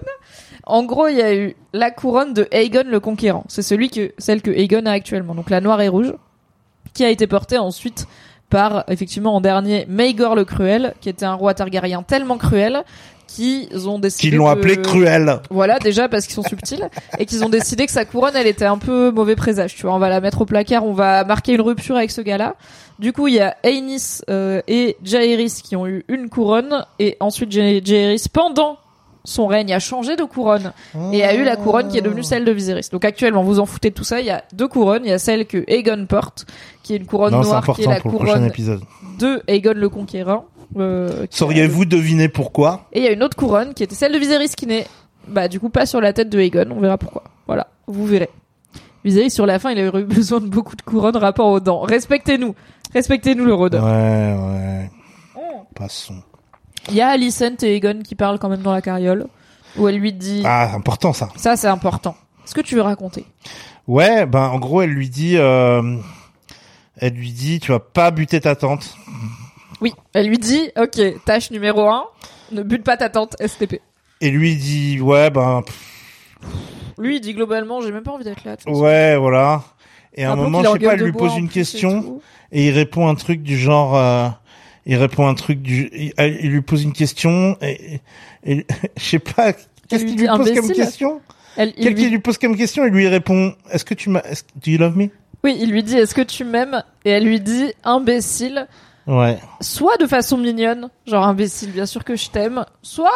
En 0.67 0.85
gros, 0.85 1.09
il 1.09 1.17
y 1.17 1.23
a 1.23 1.35
eu 1.35 1.57
la 1.73 1.91
couronne 1.91 2.33
de 2.35 2.47
Aegon 2.53 2.85
le 2.87 3.01
Conquérant. 3.01 3.45
C'est 3.49 3.63
celui 3.63 3.91
que, 3.91 4.13
celle 4.19 4.43
que 4.43 4.51
Aegon 4.51 4.87
a 4.87 4.93
actuellement. 4.93 5.35
Donc 5.35 5.51
la 5.51 5.61
noire 5.61 5.81
et 5.81 5.89
rouge. 5.89 6.13
Qui 6.93 7.05
a 7.05 7.09
été 7.11 7.27
portée 7.29 7.57
ensuite 7.57 8.07
par, 8.51 8.83
effectivement, 8.89 9.37
en 9.37 9.41
dernier, 9.41 9.87
Maegor 9.89 10.35
le 10.35 10.45
Cruel, 10.45 10.95
qui 11.01 11.09
était 11.09 11.25
un 11.25 11.35
roi 11.35 11.55
Targaryen 11.55 12.03
tellement 12.03 12.37
cruel 12.37 12.83
qu'ils 13.35 13.89
ont 13.89 13.99
décidé 13.99 14.29
Qu'ils 14.31 14.37
l'ont 14.39 14.49
appelé 14.49 14.77
cruel. 14.81 15.41
voilà, 15.51 15.79
déjà 15.79 16.09
parce 16.09 16.27
qu'ils 16.27 16.35
sont 16.35 16.43
subtils 16.43 16.89
et 17.19 17.27
qu'ils 17.27 17.45
ont 17.45 17.49
décidé 17.49 17.87
que 17.87 17.93
sa 17.93 18.05
couronne, 18.05 18.35
elle 18.35 18.47
était 18.49 18.65
un 18.65 18.79
peu 18.79 19.11
mauvais 19.11 19.37
présage. 19.37 19.75
Tu 19.77 19.83
vois, 19.83 19.95
on 19.95 19.99
va 19.99 20.09
la 20.09 20.21
mettre 20.21 20.41
au 20.43 20.47
placard, 20.47 20.85
on 20.85 20.93
va 20.95 21.25
marquer 21.25 21.53
une 21.55 21.61
rupture 21.61 21.97
avec 21.97 22.11
ce 22.11 22.21
gars-là. 22.21 22.57
Du 22.99 23.13
coup, 23.13 23.29
il 23.29 23.35
y 23.35 23.41
a 23.41 23.57
Aenys 23.63 24.21
euh, 24.29 24.61
et 24.69 24.97
Jaehaerys 25.05 25.61
qui 25.63 25.77
ont 25.77 25.87
eu 25.87 26.05
une 26.09 26.29
couronne 26.29 26.85
et 26.99 27.17
ensuite 27.21 27.53
Ja- 27.53 27.81
Jaehaerys 27.83 28.25
pendant 28.33 28.79
son 29.23 29.47
règne 29.47 29.73
a 29.75 29.79
changé 29.79 30.17
de 30.17 30.25
couronne 30.25 30.73
et 31.13 31.23
a 31.25 31.35
eu 31.35 31.45
la 31.45 31.55
couronne 31.57 31.89
qui 31.89 31.99
est 31.99 32.01
devenue 32.03 32.23
celle 32.25 32.45
de 32.47 32.53
Viserys. 32.53 32.89
Donc 32.91 33.05
actuellement, 33.05 33.43
vous 33.43 33.61
en 33.61 33.67
foutez 33.67 33.91
de 33.91 33.95
tout 33.95 34.03
ça, 34.03 34.19
il 34.21 34.27
y 34.27 34.31
a 34.31 34.43
deux 34.55 34.67
couronnes, 34.67 35.03
il 35.05 35.11
y 35.11 35.13
a 35.13 35.19
celle 35.19 35.47
que 35.47 35.63
Aegon 35.69 36.07
porte 36.09 36.47
qui 36.83 36.95
est 36.95 36.97
une 36.97 37.05
couronne 37.07 37.33
Non, 37.33 37.43
noire 37.43 37.63
qui 37.77 37.83
est 37.83 37.87
la 37.87 38.01
couronne 38.01 38.47
épisode. 38.47 38.81
de 39.19 39.43
Aegon 39.47 39.75
le 39.77 39.89
Conquérant. 39.91 40.47
Euh, 40.77 41.27
qui 41.27 41.35
a- 41.35 41.39
Sauriez-vous 41.39 41.85
deviner 41.85 42.29
pourquoi 42.29 42.87
et 42.93 43.01
il 43.01 43.05
y 43.05 43.09
a 43.09 43.13
une 43.13 43.23
autre 43.23 43.37
couronne 43.37 43.75
qui 43.75 43.83
était 43.83 43.95
celle 43.95 44.13
de 44.13 44.19
Viserys 44.19 44.49
qui 44.57 44.67
n'est, 44.67 44.87
bah, 45.29 45.49
du 45.49 45.59
coup, 45.61 45.69
pas 45.71 45.87
sur 45.87 46.01
la 46.01 46.13
tête 46.13 46.29
de 46.31 46.39
Aegon. 46.41 46.67
On 46.71 46.81
verra 46.81 46.99
pourquoi. 46.99 47.25
Voilà. 47.47 47.69
Vous 47.87 48.07
verrez. 48.07 48.31
Viserys, 49.05 49.31
sur 49.31 49.47
la 49.47 49.59
fin, 49.59 49.71
il 49.71 49.87
aurait 49.87 50.03
eu 50.03 50.05
besoin 50.07 50.41
de 50.41 50.47
beaucoup 50.47 50.77
de 50.77 50.83
couronnes 50.83 51.17
rapport 51.17 51.49
aux 51.49 51.61
dents. 51.61 51.81
Respectez-nous. 51.81 52.55
Respectez-nous 52.95 53.45
le 53.45 53.53
Ouais, 53.53 53.59
rôdeur. 53.59 53.85
ouais. 53.85 54.91
Oh. 55.37 55.41
Passons. 55.75 56.23
Il 56.89 56.95
y 56.95 57.01
a 57.01 57.09
Alicent 57.09 57.63
et 57.63 57.77
Aegon 57.77 58.01
qui 58.05 58.15
parlent 58.15 58.39
quand 58.39 58.49
même 58.49 58.63
dans 58.63 58.73
la 58.73 58.83
carriole. 58.83 59.27
Où 59.77 59.87
elle 59.89 59.99
lui 59.99 60.13
dit, 60.13 60.43
Ah, 60.45 60.75
important 60.75 61.13
ça. 61.13 61.29
ça 61.37 61.57
c'est 61.57 61.69
important. 61.69 62.17
Est-ce 62.45 62.55
que 62.55 62.61
tu 62.61 62.75
veux 62.75 62.83
raconter? 62.83 63.25
Ouais, 63.87 64.27
ben 64.27 64.49
en 64.49 64.59
gros, 64.59 64.83
elle 64.83 64.91
lui 64.91 65.09
dit, 65.09 65.37
euh, 65.37 65.97
elle 66.97 67.13
lui 67.15 67.31
dit, 67.33 67.61
tu 67.61 67.71
vas 67.71 67.79
pas 67.79 68.11
buter 68.11 68.41
ta 68.41 68.57
tante. 68.57 68.97
Oui. 69.81 69.93
Elle 70.13 70.27
lui 70.29 70.39
dit, 70.39 70.71
ok, 70.79 71.25
tâche 71.25 71.51
numéro 71.51 71.89
1, 71.89 72.05
ne 72.53 72.63
bute 72.63 72.85
pas 72.85 72.97
ta 72.97 73.09
tante 73.09 73.35
STP. 73.45 73.81
Et 74.21 74.31
lui 74.31 74.57
dit, 74.57 75.01
ouais, 75.01 75.31
ben, 75.31 75.63
Lui, 76.99 77.17
il 77.17 77.21
dit 77.21 77.33
globalement, 77.35 77.81
j'ai 77.81 77.93
même 77.93 78.03
pas 78.03 78.13
envie 78.13 78.25
d'être 78.25 78.45
là. 78.45 78.57
toute 78.57 78.69
façon. 78.69 78.81
Ouais, 78.83 79.17
voilà. 79.17 79.63
Et 80.15 80.25
à 80.25 80.33
un 80.33 80.37
moment, 80.37 80.59
qu'il 80.61 80.69
je 80.69 80.73
sais 80.73 80.79
pas, 80.87 80.93
elle 80.95 80.99
de 81.01 81.05
lui 81.07 81.13
bois 81.13 81.29
pose 81.29 81.33
en 81.33 81.39
une 81.39 81.49
plus 81.49 81.61
et 81.61 81.63
question 81.63 82.03
tout. 82.03 82.23
et 82.53 82.67
il 82.67 82.73
répond 82.73 83.09
un 83.09 83.15
truc 83.15 83.43
du 83.43 83.57
genre. 83.57 83.97
euh, 83.97 84.29
il 84.85 84.97
répond 84.97 85.27
un 85.29 85.35
truc 85.35 85.63
du. 85.63 85.89
Il, 85.95 86.13
elle- 86.17 86.39
il 86.43 86.51
lui 86.51 86.63
pose 86.63 86.83
une 86.83 86.93
question 86.93 87.57
et, 87.63 88.01
et- 88.45 88.67
je 88.99 89.03
sais 89.05 89.19
pas. 89.21 89.53
Qu'est-ce 89.89 90.03
lui 90.05 90.11
qu'il 90.11 90.17
dit 90.17 90.23
lui 90.25 90.29
pose 90.37 90.49
comme 90.53 90.65
imbécile. 90.65 90.75
question 90.75 91.21
Elle, 91.57 91.73
il 91.77 91.85
Quelqu'un 91.85 92.03
lui- 92.03 92.11
lui 92.11 92.19
pose 92.19 92.39
comme 92.39 92.57
question 92.57 92.85
et 92.85 92.91
lui 92.91 93.07
répond 93.09 93.55
Est-ce 93.71 93.85
que 93.85 93.95
tu 93.95 94.11
m'as 94.11 94.21
est-ce- 94.23 94.43
Do 94.57 94.71
you 94.71 94.79
love 94.79 94.97
me? 94.97 95.09
Oui, 95.45 95.57
il 95.61 95.71
lui 95.71 95.83
dit 95.85 95.97
Est-ce 95.97 96.15
que 96.15 96.21
tu 96.23 96.45
m'aimes? 96.45 96.83
Et 97.05 97.11
elle 97.11 97.25
lui 97.25 97.41
dit 97.41 97.73
imbécile. 97.85 98.67
Ouais. 99.07 99.39
Soit 99.61 99.97
de 99.97 100.07
façon 100.07 100.37
mignonne, 100.39 100.89
genre 101.07 101.25
imbécile, 101.27 101.73
bien 101.73 101.87
sûr 101.87 102.05
que 102.05 102.17
je 102.17 102.29
t'aime. 102.31 102.65
Soit 102.83 103.11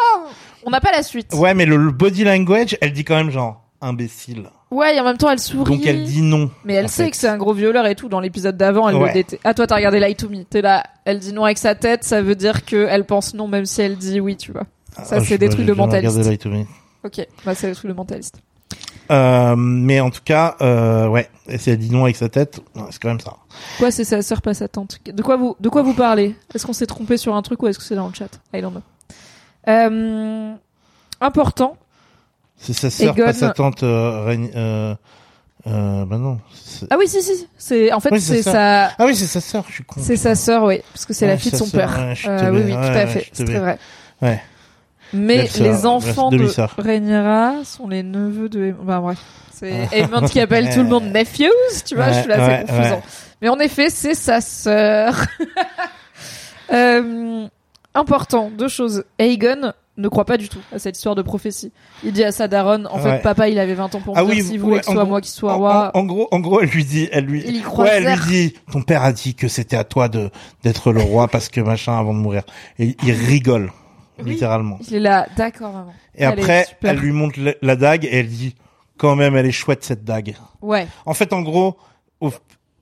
on 0.64 0.70
n'a 0.70 0.80
pas 0.80 0.90
la 0.92 1.02
suite. 1.02 1.32
Ouais, 1.34 1.54
mais 1.54 1.66
le, 1.66 1.76
le 1.76 1.90
body 1.92 2.24
language, 2.24 2.76
elle 2.80 2.92
dit 2.92 3.04
quand 3.04 3.16
même 3.16 3.30
genre 3.30 3.62
imbécile. 3.80 4.48
Ouais, 4.70 4.96
et 4.96 5.00
en 5.00 5.04
même 5.04 5.18
temps 5.18 5.30
elle 5.30 5.38
sourit. 5.38 5.76
Donc 5.76 5.86
elle 5.86 6.02
dit 6.04 6.22
non. 6.22 6.50
Mais 6.64 6.74
elle 6.74 6.88
sait 6.88 7.04
fait. 7.04 7.10
que 7.12 7.16
c'est 7.16 7.28
un 7.28 7.36
gros 7.36 7.52
violeur 7.52 7.86
et 7.86 7.94
tout. 7.94 8.08
Dans 8.08 8.18
l'épisode 8.20 8.56
d'avant, 8.56 8.88
elle 8.88 8.96
Ouais. 8.96 9.08
le 9.08 9.14
déteste. 9.14 9.40
Ah, 9.44 9.54
toi, 9.54 9.66
t'as 9.66 9.76
regardé 9.76 10.00
Lie 10.00 10.16
to 10.16 10.28
Me. 10.28 10.42
T'es 10.44 10.62
là. 10.62 10.82
Elle 11.04 11.20
dit 11.20 11.32
non 11.32 11.44
avec 11.44 11.58
sa 11.58 11.74
tête. 11.76 12.02
Ça 12.02 12.22
veut 12.22 12.34
dire 12.34 12.64
que 12.64 12.86
elle 12.90 13.04
pense 13.04 13.34
non, 13.34 13.46
même 13.46 13.66
si 13.66 13.82
elle 13.82 13.96
dit 13.96 14.20
oui, 14.20 14.36
tu 14.36 14.50
vois. 14.52 14.64
Ça, 15.04 15.16
Ah, 15.16 15.20
c'est 15.20 15.38
des 15.38 15.48
trucs 15.48 15.66
de 15.66 15.72
mentaliste. 15.74 16.18
Lie 16.28 16.38
to 16.38 16.48
Me. 16.48 16.64
Ok. 17.04 17.24
Bah, 17.44 17.54
c'est 17.54 17.68
des 17.68 17.74
trucs 17.74 17.90
de 17.90 17.96
mentaliste. 17.96 18.38
Euh, 19.10 19.54
mais 19.56 20.00
en 20.00 20.10
tout 20.10 20.20
cas, 20.24 20.56
euh, 20.62 21.06
ouais. 21.08 21.28
Et 21.48 21.58
si 21.58 21.70
elle 21.70 21.78
dit 21.78 21.90
non 21.90 22.04
avec 22.04 22.16
sa 22.16 22.28
tête, 22.28 22.60
c'est 22.90 23.00
quand 23.02 23.08
même 23.08 23.20
ça. 23.20 23.36
Quoi, 23.78 23.90
c'est 23.90 24.04
sa 24.04 24.22
sœur, 24.22 24.40
pas 24.40 24.54
sa 24.54 24.66
tante. 24.68 24.98
De 25.06 25.22
quoi 25.22 25.36
vous, 25.36 25.56
de 25.60 25.68
quoi 25.68 25.82
vous 25.82 25.92
parlez? 25.94 26.34
Est-ce 26.54 26.64
qu'on 26.66 26.72
s'est 26.72 26.86
trompé 26.86 27.16
sur 27.18 27.34
un 27.34 27.42
truc 27.42 27.62
ou 27.62 27.66
est-ce 27.66 27.78
que 27.78 27.84
c'est 27.84 27.94
dans 27.96 28.08
le 28.08 28.14
chat? 28.14 28.28
I 28.54 28.62
don't 28.62 28.72
know. 28.72 28.82
Euh, 29.68 30.54
important. 31.20 31.76
C'est 32.56 32.72
sa 32.72 32.88
sœur, 32.90 33.14
Egon- 33.14 33.24
pas 33.26 33.32
sa 33.32 33.50
tante. 33.50 33.82
Euh, 33.82 34.36
euh, 34.56 34.94
euh, 35.66 36.04
bah 36.04 36.18
non. 36.18 36.38
Ah 36.90 36.96
oui, 36.98 37.08
si, 37.08 37.22
si. 37.22 37.46
C'est, 37.58 37.92
en 37.92 38.00
fait, 38.00 38.10
Oui, 38.10 38.20
c'est 38.20 38.42
sa, 38.42 38.86
Ah 38.98 39.06
oui, 39.06 39.14
c'est 39.16 39.26
sa 39.26 39.40
sœur. 39.40 39.64
Je 39.68 39.74
suis 39.74 39.84
con. 39.84 40.00
c'est 40.02 40.16
sa 40.16 40.34
sœur, 40.34 40.64
oui. 40.64 40.80
Parce 40.92 41.04
que 41.06 41.12
c'est 41.12 41.26
Ouais, 41.26 41.32
la 41.32 41.38
fille 41.38 41.52
de 41.52 41.56
son 41.56 41.68
père. 41.68 41.98
ouais, 41.98 42.14
Euh, 42.26 42.50
oui, 42.50 42.62
oui, 42.66 42.72
ouais, 42.72 42.80
tout 42.92 42.98
à 42.98 43.06
fait. 43.06 43.28
C'est 43.32 43.44
très 43.44 43.58
vrai. 43.58 43.78
Ouais. 44.22 44.42
Mais 45.14 45.48
les 45.58 45.86
enfants 45.86 46.30
de. 46.30 46.46
Rhaenyra 46.78 47.64
sont 47.64 47.88
les 47.88 48.02
neveux 48.02 48.48
de. 48.48 48.74
Bah 48.82 49.00
bref, 49.00 49.18
c'est 49.52 49.88
Aemond 49.92 50.26
qui 50.26 50.40
appelle 50.40 50.68
tout 50.72 50.82
le 50.82 50.88
monde 50.88 51.04
nephews, 51.14 51.44
tu 51.86 51.94
vois. 51.94 52.10
je 52.12 52.20
suis 52.20 52.28
là, 52.28 52.38
Ouais, 52.46 52.64
c'est 52.66 52.72
confusant. 52.74 52.94
ouais. 52.96 53.02
Mais 53.42 53.48
en 53.48 53.58
effet, 53.58 53.90
c'est 53.90 54.14
sa 54.14 54.40
sœur. 54.40 55.24
Euh, 56.72 57.46
important, 57.94 58.50
deux 58.56 58.68
choses. 58.68 59.04
Aegon 59.18 59.72
ne 59.96 60.08
croit 60.08 60.24
pas 60.24 60.36
du 60.38 60.48
tout 60.48 60.58
à 60.72 60.78
cette 60.78 60.96
histoire 60.96 61.14
de 61.14 61.22
prophétie. 61.22 61.72
Il 62.02 62.12
dit 62.12 62.24
à 62.24 62.32
sa 62.32 62.48
daronne, 62.48 62.88
en 62.90 62.98
fait, 62.98 63.20
papa, 63.22 63.48
il 63.48 63.58
avait 63.58 63.74
20 63.74 63.94
ans 63.94 64.00
pour 64.00 64.14
me 64.14 64.20
Ah 64.20 64.24
dire 64.24 64.34
oui, 64.34 64.42
s'il 64.42 64.58
voulait 64.58 64.76
ouais, 64.76 64.80
que 64.80 64.86
soit 64.86 64.94
gros- 64.94 65.06
moi 65.06 65.20
qui 65.20 65.30
sois 65.30 65.52
En, 65.52 65.58
roi. 65.58 65.90
en- 65.94 66.00
en 66.00 66.04
gros, 66.04 66.28
en 66.32 66.40
gros, 66.40 66.60
elle 66.62 66.70
lui 66.70 66.84
dit, 66.84 67.08
elle 67.12 67.26
lui, 67.26 67.44
Il 67.46 67.56
y 67.56 67.60
croit 67.60 67.84
ouais, 67.84 67.90
elle 68.02 68.14
lui 68.18 68.48
dit, 68.48 68.54
ton 68.72 68.82
père 68.82 69.04
a 69.04 69.12
dit 69.12 69.34
que 69.34 69.46
c'était 69.46 69.76
à 69.76 69.84
toi 69.84 70.08
de 70.08 70.30
d'être 70.64 70.90
le 70.90 71.02
roi 71.02 71.28
parce 71.28 71.48
que 71.48 71.60
machin 71.60 71.96
avant 71.98 72.14
de 72.14 72.18
mourir. 72.18 72.42
Et 72.78 72.96
il 73.04 73.12
rigole, 73.12 73.70
Oui. 74.18 74.30
littéralement. 74.30 74.78
Il 74.88 74.94
est 74.96 75.00
là, 75.00 75.26
d'accord, 75.36 75.72
maman. 75.72 75.94
Et 76.14 76.22
Elle 76.22 76.38
après, 76.38 76.66
elle 76.82 76.96
lui 76.98 77.12
montre 77.12 77.40
la, 77.40 77.54
la 77.62 77.76
dague 77.76 78.04
et 78.04 78.18
elle 78.18 78.28
dit, 78.28 78.54
quand 78.96 79.16
même, 79.16 79.36
elle 79.36 79.46
est 79.46 79.52
chouette 79.52 79.84
cette 79.84 80.04
dague. 80.04 80.36
Ouais. 80.62 80.86
En 81.04 81.14
fait, 81.14 81.32
en 81.32 81.42
gros, 81.42 81.76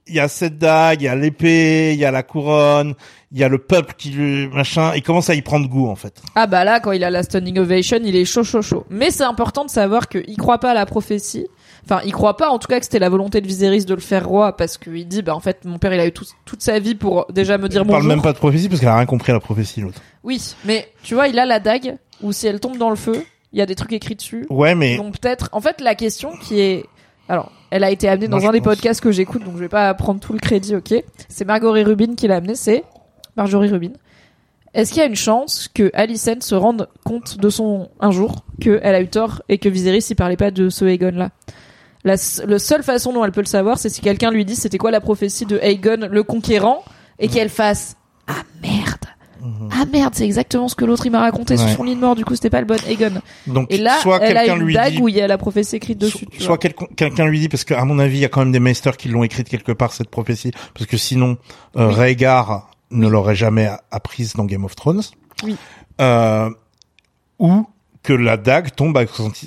il 0.07 0.15
y 0.15 0.21
a 0.21 0.29
cette 0.29 0.59
dague, 0.59 1.01
il 1.01 1.05
y 1.05 1.09
a 1.09 1.15
l'épée, 1.15 1.93
il 1.95 1.99
y 1.99 2.05
a 2.05 2.11
la 2.11 2.23
couronne, 2.23 2.95
il 3.31 3.39
y 3.39 3.45
a 3.45 3.49
le 3.49 3.59
peuple 3.59 3.95
qui 3.97 4.11
lui 4.11 4.49
machin. 4.49 4.93
Il 4.95 5.03
commence 5.03 5.31
à 5.31 5.35
y 5.35 5.43
prendre 5.43 5.69
goût 5.69 5.89
en 5.89 5.97
fait. 5.97 6.21
Ah 6.35 6.47
bah 6.47 6.65
là, 6.65 6.81
quand 6.81 6.93
il 6.93 7.05
a 7.05 7.11
la 7.11 7.23
Standing 7.23 7.59
Ovation, 7.59 7.99
il 8.03 8.17
est 8.17 8.25
chaud, 8.25 8.45
chaud, 8.45 8.63
chaud. 8.63 8.85
Mais 8.91 9.11
c'est 9.11 9.25
important 9.25 9.65
de 9.65 9.71
savoir 9.71 10.09
qu'il 10.09 10.37
croit 10.37 10.59
pas 10.59 10.73
à 10.73 10.75
la 10.75 10.87
prophétie. 10.87 11.47
Enfin, 11.85 12.01
il 12.05 12.13
croit 12.13 12.37
pas, 12.37 12.49
en 12.51 12.59
tout 12.59 12.69
cas, 12.69 12.79
que 12.79 12.85
c'était 12.85 12.99
la 13.01 13.09
volonté 13.09 13.41
de 13.41 13.47
Viserys 13.47 13.85
de 13.85 13.95
le 13.95 14.01
faire 14.01 14.27
roi, 14.29 14.57
parce 14.57 14.79
qu'il 14.79 15.07
dit, 15.09 15.21
bah 15.23 15.35
en 15.35 15.41
fait, 15.41 15.65
mon 15.65 15.79
père, 15.79 15.93
il 15.93 15.99
a 16.01 16.07
eu 16.07 16.13
tout- 16.13 16.25
toute 16.45 16.63
sa 16.63 16.79
vie 16.79 16.95
pour 16.95 17.27
déjà 17.33 17.59
me 17.59 17.69
dire 17.69 17.83
parle 17.85 17.97
bonjour. 18.03 18.09
même 18.09 18.23
pas 18.23 18.33
de 18.33 18.39
prophétie 18.39 18.69
parce 18.69 18.81
qu'elle 18.81 18.89
a 18.91 18.97
rien 18.97 19.07
compris 19.07 19.33
à 19.33 19.35
la 19.35 19.41
prophétie 19.41 19.81
l'autre. 19.81 20.01
Oui, 20.23 20.55
mais 20.65 20.89
tu 21.03 21.15
vois, 21.15 21.27
il 21.29 21.39
a 21.41 21.45
la 21.45 21.59
dague, 21.59 21.97
où 22.23 22.33
si 22.33 22.47
elle 22.47 22.61
tombe 22.61 22.79
dans 22.79 22.91
le 22.91 22.97
feu, 22.97 23.25
il 23.53 23.59
y 23.59 23.63
a 23.63 23.67
des 23.67 23.75
trucs 23.75 23.93
écrits 23.93 24.15
dessus. 24.15 24.47
Ouais, 24.49 24.75
mais 24.77 24.97
Donc 24.97 25.19
peut-être, 25.19 25.49
en 25.53 25.61
fait, 25.61 25.81
la 25.81 25.95
question 25.97 26.31
qui 26.41 26.61
est, 26.61 26.85
alors, 27.29 27.51
elle 27.71 27.83
a 27.83 27.91
été 27.91 28.09
amenée 28.09 28.29
dans 28.29 28.39
Moi, 28.39 28.49
un 28.49 28.53
des 28.53 28.59
pense. 28.61 28.75
podcasts 28.77 29.01
que 29.01 29.11
j'écoute, 29.11 29.43
donc 29.45 29.55
je 29.57 29.61
vais 29.61 29.69
pas 29.69 29.93
prendre 29.95 30.21
tout 30.21 30.33
le 30.33 30.39
crédit, 30.39 30.77
ok? 30.77 30.95
C'est 31.29 31.45
Marjorie 31.45 31.83
Rubin 31.83 32.15
qui 32.15 32.29
l'a 32.29 32.37
amenée, 32.37 32.55
c'est 32.55 32.85
Marjorie 33.37 33.69
Rubin. 33.71 33.91
Est-ce 34.75 34.93
qu'il 34.93 35.01
y 35.01 35.05
a 35.05 35.09
une 35.09 35.17
chance 35.17 35.69
que 35.69 35.91
Alicent 35.95 36.41
se 36.41 36.55
rende 36.55 36.89
compte 37.05 37.39
de 37.39 37.51
son 37.51 37.91
un 38.01 38.11
jour 38.11 38.45
qu'elle 38.61 38.83
a 38.95 39.01
eu 39.03 39.09
tort 39.09 39.43
et 39.51 39.59
que 39.59 39.69
Viserys 39.69 40.07
il 40.09 40.15
parlait 40.15 40.39
pas 40.39 40.51
de 40.51 40.71
ce 40.71 40.87
Aegon 40.87 41.11
là 41.15 41.31
La 42.05 42.15
le 42.47 42.59
seule 42.59 42.83
façon 42.83 43.13
dont 43.13 43.25
elle 43.25 43.33
peut 43.33 43.41
le 43.43 43.47
savoir, 43.47 43.79
c'est 43.79 43.89
si 43.89 44.01
quelqu'un 44.01 44.31
lui 44.31 44.45
dit 44.45 44.57
c'était 44.57 44.79
quoi 44.79 44.91
la 44.91 45.01
prophétie 45.01 45.47
de 45.47 45.59
Aegon 45.63 46.09
le 46.11 46.23
conquérant 46.25 46.83
et 47.19 47.29
qu'elle 47.29 47.49
fasse 47.49 47.97
ah 48.27 48.43
merde. 48.63 48.99
Ah 49.73 49.85
merde, 49.93 50.15
c'est 50.15 50.25
exactement 50.25 50.69
ce 50.69 50.77
que 50.77 50.85
l'autre 50.85 51.05
il 51.07 51.11
m'a 51.11 51.19
raconté 51.21 51.57
sur 51.57 51.67
Mhm. 51.67 51.75
Son 51.77 51.83
lit 51.83 51.97
de 51.97 52.01
mort. 52.01 52.15
Du 52.15 52.25
coup, 52.25 52.35
c'était 52.37 52.51
pas 52.51 52.61
le 52.61 52.67
bon 52.67 52.77
Aegon. 52.89 53.21
donc 53.49 53.67
Et 53.71 53.79
là, 53.79 53.99
soit 54.01 54.21
elle 54.23 54.37
a 54.37 54.47
une 54.47 54.61
lui 54.63 54.73
dague 54.75 54.95
dit, 54.95 55.01
où 55.01 55.09
il 55.09 55.17
y 55.17 55.21
a 55.21 55.27
la 55.27 55.37
prophétie 55.39 55.75
écrite 55.77 55.99
dessus. 55.99 56.27
so- 56.39 56.45
soit 56.45 56.59
quelqu'un 56.59 57.27
lui 57.27 57.41
dit 57.41 57.49
parce 57.49 57.65
qu'à 57.65 57.85
mon 57.85 57.99
avis, 57.99 58.19
il 58.19 58.21
y 58.21 58.25
a 58.25 58.29
quand 58.29 58.41
même 58.41 58.53
des 58.53 58.61
meisters 58.61 58.97
qui 58.97 59.09
l'ont 59.09 59.25
écrite 59.25 59.49
quelque 59.49 59.73
part 59.73 59.93
cette 59.93 60.11
prophétie 60.11 60.53
parce 60.75 60.87
que 60.87 60.97
sinon, 60.97 61.39
euh, 61.77 61.89
Oui. 61.89 61.95
Rhaegar 61.95 62.71
ne 62.93 63.09
l'aurait 63.09 63.35
jamais 63.35 63.69
apprise 63.91 64.35
dans 64.35 64.45
Game 64.45 64.65
of 64.65 64.77
Thrones. 64.77 65.03
Oui. 65.43 65.57
Euh, 66.01 66.49
ou 67.41 67.67
que 68.05 68.13
la 68.13 68.37
dague 68.37 68.71
tombe 68.77 68.97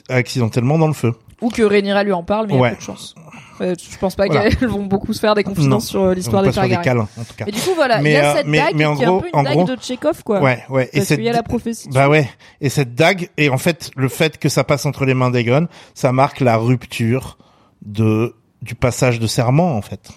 accidentellement 0.09 0.77
dans 0.77 0.87
le 0.87 0.93
feu. 0.93 1.13
Ou 1.41 1.49
que 1.49 1.61
Rhaenyra 1.63 2.03
lui 2.03 2.13
en 2.13 2.23
parle, 2.23 2.47
mais 2.47 2.53
il 2.53 2.55
y 2.55 2.59
a 2.59 2.61
Ouais. 2.63 2.69
peu 2.71 2.77
de 2.77 2.81
chance. 2.81 3.13
Euh, 3.61 3.73
je 3.91 3.97
pense 3.97 4.15
pas 4.15 4.25
Voilà. 4.27 4.49
qu'elles 4.49 4.67
vont 4.69 4.83
beaucoup 4.85 5.13
se 5.13 5.19
faire 5.19 5.33
des 5.35 5.43
confidences 5.43 5.87
sur 5.87 6.01
euh, 6.03 6.13
l'histoire 6.13 6.43
des 6.43 6.51
Targaryens. 6.51 6.81
câlins, 6.81 7.07
en 7.19 7.23
tout 7.23 7.33
cas. 7.37 7.45
Mais 7.45 7.51
du 7.51 7.59
coup, 7.59 7.71
voilà, 7.75 7.97
il 7.97 8.03
Mais, 8.03 8.11
y 8.13 8.15
a 8.17 8.31
euh, 8.31 8.35
cette 8.37 8.47
mais- 8.47 8.57
dague 8.59 8.75
mais 8.75 8.85
en 8.85 8.95
qui 8.95 9.03
est 9.03 9.05
gros- 9.05 9.17
un 9.17 9.21
peu 9.21 9.27
une 9.33 9.43
dague 9.43 9.53
gros- 9.53 9.63
de 9.65 9.75
Tchekhov, 9.75 10.23
quoi. 10.23 10.41
Ouais, 10.41 10.63
ouais. 10.69 10.89
Et 10.93 10.97
Parce 10.97 11.07
cette 11.07 11.17
qu'il 11.17 11.25
y 11.25 11.29
a 11.29 11.33
la 11.33 11.43
prophétie. 11.43 11.89
Bah 11.89 12.09
ouais. 12.09 12.29
Et 12.61 12.69
cette 12.69 12.95
dague, 12.95 13.29
et 13.37 13.49
en 13.49 13.57
fait, 13.57 13.91
le 13.95 14.07
fait 14.09 14.37
que 14.37 14.49
ça 14.49 14.63
passe 14.63 14.85
entre 14.85 15.05
les 15.05 15.13
mains 15.13 15.29
d'Aegon, 15.31 15.67
ça 15.93 16.11
marque 16.11 16.39
la 16.41 16.57
rupture 16.57 17.37
de 17.85 18.33
du 18.61 18.73
passage 18.75 19.19
de 19.19 19.27
serment, 19.27 19.75
en 19.75 19.81
fait. 19.81 20.09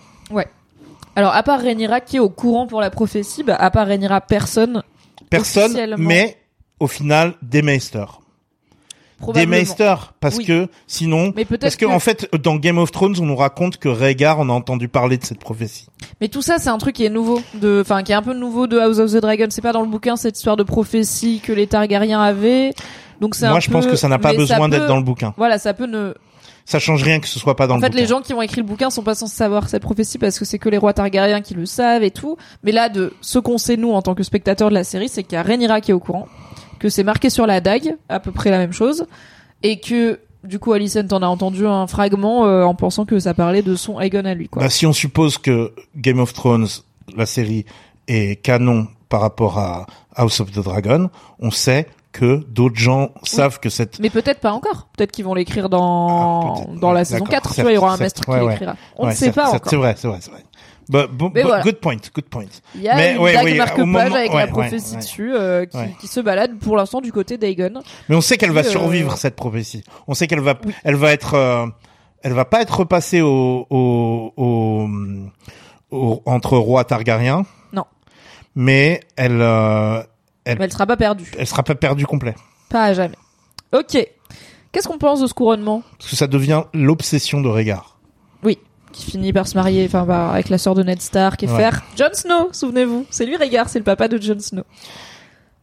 Alors, 1.17 1.35
à 1.35 1.43
part 1.43 1.61
Rhaenyra 1.61 2.01
qui 2.01 2.17
est 2.17 2.21
au 2.21 2.29
courant 2.31 2.69
pour 2.69 2.81
la 2.81 2.91
prophétie, 2.91 3.43
bah, 3.43 3.57
à 3.57 3.73
part 3.73 3.89
Rhaenyra, 3.89 4.21
personne, 4.21 4.85
Personne, 5.31 5.97
mais 5.99 6.39
au 6.79 6.87
final, 6.87 7.35
des 7.43 7.61
meisters. 7.61 8.21
Des 9.35 9.47
meisters, 9.47 10.15
parce 10.21 10.37
Oui. 10.37 10.45
que 10.45 10.69
sinon, 10.87 11.33
Mais 11.35 11.45
peut-être 11.45 11.63
parce 11.63 11.77
que, 11.77 11.87
que- 11.87 11.91
en 11.91 11.99
fait, 11.99 12.29
dans 12.41 12.55
Game 12.57 12.79
of 12.79 12.93
Thrones, 12.93 13.17
on 13.21 13.27
nous 13.27 13.35
raconte 13.37 13.77
que 13.79 13.89
Rhaegar, 13.89 14.39
on 14.39 14.49
a 14.49 14.53
entendu 14.53 14.89
parler 14.89 15.19
de 15.19 15.25
cette 15.25 15.41
prophétie. 15.41 15.87
Mais 16.21 16.29
tout 16.29 16.41
ça, 16.43 16.59
c'est 16.59 16.69
un 16.69 16.79
truc 16.79 16.95
qui 16.97 17.05
est 17.05 17.11
nouveau, 17.11 17.41
de, 17.55 17.81
enfin, 17.85 18.03
qui 18.05 18.13
est 18.13 18.15
un 18.15 18.23
peu 18.23 18.33
nouveau 18.35 18.67
de 18.69 18.79
House 18.79 18.99
of 19.01 19.13
the 19.13 19.17
Dragon. 19.17 19.47
C'est 19.51 19.61
pas 19.63 19.73
dans 19.73 19.83
le 19.83 19.89
bouquin 19.89 20.17
cette 20.17 20.37
histoire 20.37 20.57
de 20.57 20.63
prophétie 20.63 21.41
que 21.41 21.53
les 21.53 21.67
Targaryens 21.67 22.21
avaient. 22.23 22.73
Donc 23.21 23.35
c'est 23.35 23.47
un 23.47 23.51
Moi, 23.51 23.61
je 23.61 23.71
pense 23.71 23.87
que 23.87 23.97
ça 23.97 24.07
n'a 24.09 24.19
pas 24.19 24.31
mais 24.31 24.39
besoin 24.39 24.69
d'être 24.69 24.87
dans 24.87 24.97
le 24.97 25.03
bouquin. 25.03 25.35
Voilà, 25.37 25.59
ça 25.59 25.75
peut 25.75 25.87
ne. 25.87 26.15
Ça 26.65 26.79
change 26.79 27.03
rien 27.03 27.19
que 27.19 27.27
ce 27.27 27.39
soit 27.39 27.57
pas 27.57 27.67
dans 27.67 27.75
En 27.75 27.77
le 27.79 27.83
fait, 27.83 27.89
bouquin. 27.89 28.03
les 28.03 28.07
gens 28.07 28.21
qui 28.21 28.35
ont 28.35 28.43
écrit 28.43 28.61
le 28.61 28.67
bouquin 28.67 28.91
sont 28.91 29.03
pas 29.03 29.15
censés 29.15 29.35
savoir 29.35 29.69
cette 29.71 29.83
prophétie 29.83 30.19
parce 30.19 30.39
que 30.39 30.45
c'est 30.45 30.59
que 30.59 30.69
les 30.69 30.77
rois 30.77 30.93
Targaryens 30.93 31.41
qui 31.41 31.55
le 31.55 31.65
savent 31.65 32.03
et 32.05 32.11
tout. 32.11 32.37
Mais 32.63 32.73
là, 32.73 32.89
de 32.91 33.15
ce 33.23 33.39
qu'on 33.39 33.57
sait 33.59 33.77
nous 33.79 33.91
en 33.93 34.03
tant 34.03 34.15
que 34.15 34.23
spectateurs 34.23 34.69
de 34.69 34.75
la 34.75 34.85
série, 34.85 35.09
c'est 35.09 35.23
qu'il 35.25 35.33
y 35.33 35.37
a 35.39 35.43
Rhaenyra 35.43 35.81
qui 35.81 35.91
est 35.91 35.95
au 35.95 35.99
courant, 35.99 36.29
que 36.79 36.89
c'est 36.89 37.05
marqué 37.05 37.31
sur 37.31 37.47
la 37.47 37.61
dague, 37.61 37.97
à 38.09 38.21
peu 38.21 38.31
près 38.33 38.51
la 38.51 38.59
même 38.59 38.73
chose, 38.73 39.07
et 39.63 39.81
que 39.81 40.21
du 40.45 40.59
coup 40.59 40.73
Alicent 40.73 41.13
en 41.13 41.23
a 41.23 41.27
entendu 41.27 41.67
un 41.67 41.87
fragment 41.87 42.47
euh, 42.47 42.63
en 42.63 42.75
pensant 42.75 43.05
que 43.05 43.19
ça 43.19 43.35
parlait 43.35 43.63
de 43.63 43.75
son 43.75 44.01
Aegon 44.01 44.25
à 44.25 44.35
lui, 44.35 44.49
quoi. 44.49 44.63
Bah, 44.63 44.71
si 44.71 44.87
on 44.87 44.93
suppose 44.93 45.39
que 45.39 45.73
Game 45.97 46.21
of 46.21 46.33
Thrones, 46.33 46.67
la 47.17 47.27
série, 47.27 47.65
est 48.07 48.41
canon 48.43 48.87
par 49.09 49.21
rapport 49.21 49.59
à 49.59 49.87
House 50.15 50.41
of 50.41 50.51
the 50.53 50.61
Dragon, 50.63 51.11
on 51.41 51.51
sait 51.51 51.87
que 52.13 52.43
d'autres 52.49 52.77
gens 52.77 53.11
savent 53.23 53.61
que 53.61 53.69
cette 53.69 53.99
Mais 54.01 54.11
peut-être 54.11 54.41
pas 54.41 54.53
encore. 54.53 54.89
Peut-être 54.97 55.13
qu'ils 55.13 55.25
vont 55.25 55.35
l'écrire 55.35 55.69
dans 55.69 56.55
Ah, 56.55 56.67
dans 56.81 56.93
la 56.93 57.05
saison 57.05 57.25
d'accord. 57.25 57.53
4. 57.53 57.55
Tu 57.55 57.63
vois, 57.63 57.71
il 57.73 57.75
y 57.75 57.79
aura 57.79 57.93
un 57.95 57.97
maître 57.99 58.25
qui 58.25 58.31
Ouais, 58.31 58.49
l'écrira. 58.49 58.77
On 58.97 59.05
Ouais, 59.05 59.11
ne 59.11 59.17
sait 59.17 59.31
pas 59.33 59.49
encore. 59.51 59.61
C'est 59.69 59.77
vrai, 59.77 59.95
c'est 59.97 60.09
vrai, 60.09 60.19
c'est 60.21 60.31
vrai. 60.31 60.43
Bah, 60.89 61.07
Mais 61.11 61.17
bon, 61.17 61.31
voilà. 61.35 61.63
Good 61.63 61.81
point, 61.81 61.97
good 62.15 62.25
point. 62.31 62.45
Il 62.75 62.81
y 62.83 62.89
a 62.89 62.97
Mais 62.97 63.13
une 63.15 63.19
ouais, 63.19 63.33
marque-page 63.59 63.79
au 63.83 63.87
moment- 63.87 63.99
avec 63.99 64.31
ouais, 64.33 64.39
la 64.39 64.45
ouais, 64.47 64.51
prophétie 64.51 64.93
ouais. 64.93 64.97
dessus 64.99 65.35
euh, 65.35 65.67
qui, 65.67 65.77
Ouais. 65.77 65.95
qui 66.01 66.07
se 66.07 66.21
balade 66.21 66.59
pour 66.59 66.77
l'instant 66.77 67.01
du 67.03 67.13
côté 67.13 67.37
d'Aegon. 67.37 67.83
Mais 68.09 68.17
on 68.17 68.21
sait 68.23 68.37
qu'elle 68.39 68.53
va 68.53 68.61
Euh, 68.61 68.65
survivre 68.65 69.17
cette 69.19 69.37
prophétie. 69.37 69.85
On 70.07 70.15
sait 70.15 70.27
qu'elle 70.27 70.41
va, 70.41 70.55
Oui. 70.65 70.73
elle 70.85 70.95
va 70.97 71.13
être, 71.13 71.35
euh, 71.35 71.67
elle 72.23 72.33
va 72.33 72.45
pas 72.47 72.63
être 72.63 72.79
repassée 72.79 73.21
au, 73.21 73.67
au, 73.69 74.33
au, 74.37 74.89
au- 75.91 76.23
entre 76.27 76.57
rois 76.57 76.85
Targaryens. 76.85 77.45
Non. 77.73 77.85
Mais 78.55 79.01
elle, 79.17 79.41
euh, 79.43 80.03
Mais 80.47 80.57
elle 80.61 80.73
sera 80.73 80.87
pas 80.87 80.97
perdue. 80.97 81.31
elle 81.39 81.47
sera 81.47 81.63
pas 81.63 81.75
perdue 81.75 82.07
complet. 82.07 82.35
Pas 82.71 82.85
à 82.85 82.93
jamais. 82.95 83.17
Ok. 83.73 83.99
Qu'est-ce 84.73 84.89
qu'on 84.89 84.99
pense 84.99 85.21
de 85.21 85.27
ce 85.27 85.35
couronnement? 85.35 85.83
Parce 85.99 86.11
que 86.11 86.17
ça 86.17 86.27
devient 86.27 86.63
l'obsession 86.75 87.41
de 87.41 87.49
Rhaegar. 87.49 87.98
Qui 88.93 89.11
finit 89.11 89.33
par 89.33 89.47
se 89.47 89.57
marier 89.57 89.85
enfin, 89.87 90.05
bah, 90.05 90.31
avec 90.31 90.49
la 90.49 90.59
sœur 90.59 90.75
de 90.75 90.83
Ned 90.83 91.01
Stark 91.03 91.43
et 91.43 91.47
Ouais. 91.49 91.57
faire 91.57 91.83
Jon 91.97 92.07
Snow, 92.13 92.49
souvenez-vous. 92.53 93.07
C'est 93.11 93.27
lui 93.27 93.37
Rhaegar, 93.37 93.69
c'est 93.69 93.79
le 93.79 93.85
papa 93.85 94.09
de 94.09 94.21
Jon 94.21 94.39
Snow. 94.41 94.63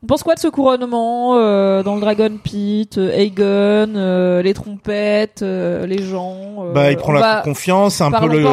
On 0.04 0.08
pense 0.08 0.22
quoi 0.22 0.36
de 0.36 0.40
ce 0.40 0.48
couronnement 0.50 1.36
euh, 1.36 1.82
dans 1.82 1.96
le 1.96 2.02
Dragon 2.02 2.30
Pit, 2.44 2.96
euh, 3.00 3.12
Aegon, 3.12 3.96
euh, 3.96 4.44
les 4.44 4.54
trompettes, 4.54 5.42
euh, 5.42 5.88
les 5.88 6.04
gens 6.04 6.38
euh, 6.60 6.74
Bah, 6.74 6.92
il 6.92 6.98
prend 6.98 7.12
la 7.14 7.20
va- 7.22 7.42
confiance, 7.42 7.96
c'est 7.96 8.04
un 8.04 8.12
peu 8.12 8.28
le, 8.28 8.44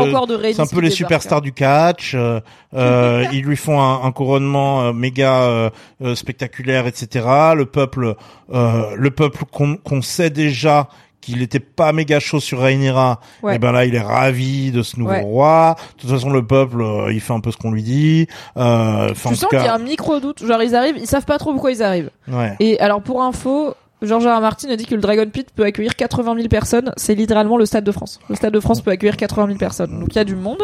c'est 0.55 0.61
un 0.63 0.67
peu 0.67 0.81
les 0.81 0.89
superstars 0.89 1.39
hein. 1.39 1.43
du 1.43 1.53
catch. 1.53 2.15
euh, 2.15 2.41
euh, 2.73 3.27
ils 3.35 3.43
lui 3.43 3.57
font 3.57 3.79
un, 3.83 4.03
un 4.03 4.13
couronnement 4.13 4.81
euh, 4.85 4.93
méga 4.95 5.71
spectaculaire, 6.15 6.87
etc. 6.87 7.27
Le 7.55 7.67
peuple, 7.67 8.15
euh, 8.55 8.95
le 8.97 9.11
peuple 9.11 9.45
qu'on 9.51 9.77
qu'on 9.77 10.01
sait 10.01 10.31
déjà 10.31 10.89
qu'il 11.23 11.41
était 11.41 11.61
pas 11.61 11.93
méga 11.95 12.21
chaud 12.21 12.41
sur 12.41 12.59
Rhaenyra, 12.61 13.21
Ouais. 13.43 13.55
et 13.55 13.59
ben 13.59 13.73
là 13.73 13.87
il 13.87 13.95
est 13.95 14.01
ravi 14.03 14.71
de 14.73 14.83
ce 14.83 14.99
nouveau 14.99 15.13
Ouais. 15.13 15.23
roi. 15.23 15.77
De 15.97 16.01
toute 16.03 16.11
façon 16.11 16.29
le 16.31 16.47
peuple 16.47 16.83
euh, 16.83 17.11
il 17.13 17.21
fait 17.23 17.33
un 17.33 17.41
peu 17.41 17.51
ce 17.51 17.57
qu'on 17.57 17.71
lui 17.71 17.83
dit. 17.83 18.27
Euh, 18.59 19.09
Tu 19.15 19.21
sens 19.21 19.47
qu'il 19.49 19.59
y 19.59 19.67
a 19.67 19.75
un 19.75 19.79
micro 19.79 20.21
doute, 20.21 20.45
genre 20.45 20.63
ils 20.63 20.75
arrivent, 20.75 20.99
ils 20.99 21.07
savent 21.07 21.25
pas 21.25 21.39
trop 21.39 21.53
pourquoi 21.53 21.71
ils 21.73 21.83
arrivent. 21.83 22.11
ouais. 22.29 22.55
Et 22.61 22.79
alors 22.81 23.01
pour 23.01 23.23
info, 23.23 23.75
George 24.03 24.27
R. 24.27 24.41
Martin 24.41 24.69
a 24.71 24.77
dit 24.77 24.85
que 24.85 24.97
le 24.97 25.01
Dragon 25.01 25.27
Pit 25.33 25.49
peut 25.55 25.63
accueillir 25.65 25.95
80 25.95 26.35
000 26.35 26.49
personnes. 26.49 26.93
C'est 26.97 27.15
littéralement 27.15 27.57
le 27.57 27.65
stade 27.67 27.85
de 27.85 27.93
France. 27.93 28.19
Le 28.29 28.35
stade 28.35 28.53
de 28.53 28.59
France 28.59 28.81
peut 28.81 28.91
accueillir 28.91 29.17
80 29.17 29.47
000 29.47 29.59
personnes. 29.59 30.01
Donc 30.01 30.09
il 30.11 30.17
y 30.17 30.21
a 30.21 30.25
du 30.25 30.35
monde. 30.35 30.63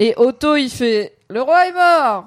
Et 0.00 0.14
Otto, 0.16 0.56
il 0.56 0.70
fait 0.70 1.12
le 1.28 1.42
roi 1.42 1.66
est 1.68 1.72
mort. 1.72 2.24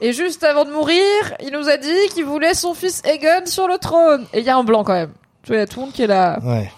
Et 0.00 0.12
juste 0.12 0.44
avant 0.44 0.64
de 0.64 0.70
mourir, 0.70 1.02
il 1.44 1.50
nous 1.52 1.68
a 1.68 1.76
dit 1.76 1.88
qu'il 2.14 2.24
voulait 2.24 2.54
son 2.54 2.72
fils 2.72 3.02
Aegon 3.04 3.44
sur 3.46 3.66
le 3.68 3.78
trône. 3.78 4.24
Et 4.32 4.38
il 4.38 4.44
y 4.44 4.48
a 4.48 4.56
un 4.56 4.62
blanc 4.64 4.84
quand 4.84 4.92
même. 4.94 5.10
Tu 5.42 5.48
vois, 5.48 5.56
il 5.56 5.58
y 5.58 5.62
a 5.62 5.66
tout 5.66 5.80
le 5.80 5.86
monde 5.86 5.92
qui 5.94 6.02
est 6.02 6.06
là. 6.06 6.38
Ouais. 6.42 6.70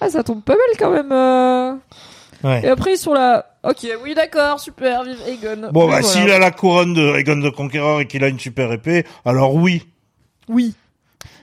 Ah, 0.00 0.08
ça 0.10 0.22
tombe 0.22 0.42
pas 0.42 0.54
mal 0.54 0.76
quand 0.78 0.90
même. 0.90 1.12
euh. 1.12 1.74
Et 2.62 2.68
après 2.68 2.92
ils 2.92 2.98
sont 2.98 3.14
là. 3.14 3.46
Ok, 3.64 3.86
oui 4.04 4.14
d'accord, 4.14 4.60
super, 4.60 5.02
vive 5.02 5.18
Aegon. 5.26 5.70
Bon 5.72 5.86
Oui, 5.86 5.90
bah 5.92 6.00
voilà. 6.00 6.02
s'il 6.02 6.30
a 6.30 6.38
la 6.38 6.50
couronne 6.52 6.94
de 6.94 7.16
Aegon 7.18 7.40
the 7.42 7.52
Conqueror 7.52 8.02
et 8.02 8.06
qu'il 8.06 8.22
a 8.22 8.28
une 8.28 8.38
super 8.38 8.70
épée, 8.72 9.04
alors 9.24 9.54
oui. 9.54 9.86
Oui. 10.48 10.74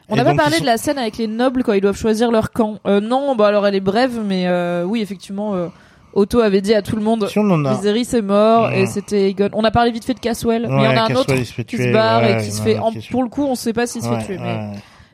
On 0.08 0.14
Et 0.14 0.18
n'a 0.18 0.24
pas 0.24 0.30
donc, 0.32 0.40
parlé 0.40 0.56
ils 0.56 0.58
sont- 0.60 0.64
de 0.64 0.70
la 0.70 0.78
scène 0.78 0.98
avec 1.00 1.18
les 1.18 1.28
nobles 1.28 1.64
quand 1.64 1.74
ils 1.74 1.82
doivent 1.82 1.98
choisir 1.98 2.32
leur 2.32 2.52
camp. 2.52 2.78
Euh, 2.88 3.02
non, 3.02 3.36
bah 3.36 3.48
alors 3.48 3.66
elle 3.68 3.76
est 3.76 3.80
brève, 3.82 4.20
mais 4.24 4.48
euh, 4.48 4.84
oui, 4.86 5.02
effectivement, 5.02 5.56
euh, 5.56 5.68
Otto 6.14 6.40
avait 6.40 6.62
dit 6.62 6.74
à 6.76 6.82
tout 6.84 6.96
le 6.96 7.02
monde 7.02 7.28
Si 7.30 7.40
on 7.40 7.50
en 7.50 7.66
a. 7.66 7.74
Viserys 7.74 8.08
est 8.16 8.22
mort 8.22 8.68
Ouais. 8.70 8.82
et 8.82 8.86
c'était 8.86 9.30
Aegon. 9.30 9.50
On 9.54 9.64
a 9.64 9.72
parlé 9.72 9.92
vite 9.92 10.06
fait 10.06 10.14
de 10.14 10.20
Caswell, 10.20 10.68
mais 10.70 10.84
il 10.84 10.86
y 10.86 10.88
en 10.88 10.96
a 10.98 11.12
un 11.12 11.16
autre 11.16 11.34
qui 11.36 11.78
se 11.78 11.92
barre 11.92 12.24
et 12.24 12.38
qui 12.44 12.52
se 12.52 12.62
fait. 12.62 12.78
en- 12.80 12.92
Pour 13.12 13.24
le 13.24 13.30
coup, 13.30 13.44
on 13.44 13.56
sait 13.56 13.74
pas 13.74 13.88
s'il 13.88 14.04
se 14.04 14.08
fait 14.08 14.24
tuer, 14.26 14.38
mais. 14.38 14.70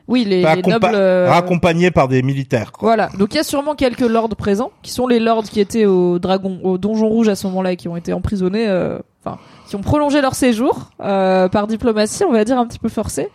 Oui, 0.08 0.24
les, 0.24 0.42
les 0.42 0.62
nobles. 0.62 0.88
euh, 0.92 1.28
raccompagné 1.30 1.90
par 1.90 2.08
des 2.08 2.22
militaires. 2.22 2.72
Quoi. 2.72 2.88
Voilà, 2.88 3.08
donc 3.18 3.32
il 3.34 3.36
y 3.36 3.40
a 3.40 3.44
sûrement 3.44 3.74
quelques 3.74 4.00
lords 4.00 4.28
présents, 4.36 4.72
qui 4.82 4.90
sont 4.90 5.06
les 5.06 5.20
lords 5.20 5.44
qui 5.44 5.60
étaient 5.60 5.86
au 5.86 6.18
dragon, 6.18 6.58
au 6.62 6.78
donjon 6.78 7.08
rouge 7.08 7.28
à 7.28 7.34
ce 7.36 7.46
moment-là, 7.46 7.72
et 7.72 7.76
qui 7.76 7.88
ont 7.88 7.96
été 7.96 8.12
emprisonnés, 8.12 8.66
euh, 8.68 8.98
enfin, 9.24 9.38
qui 9.68 9.76
ont 9.76 9.80
prolongé 9.82 10.20
leur 10.20 10.34
séjour 10.34 10.90
euh, 11.00 11.48
par 11.48 11.66
diplomatie, 11.66 12.24
on 12.24 12.32
va 12.32 12.44
dire 12.44 12.58
un 12.58 12.66
petit 12.66 12.78
peu 12.80 12.88
forcé. 12.88 13.28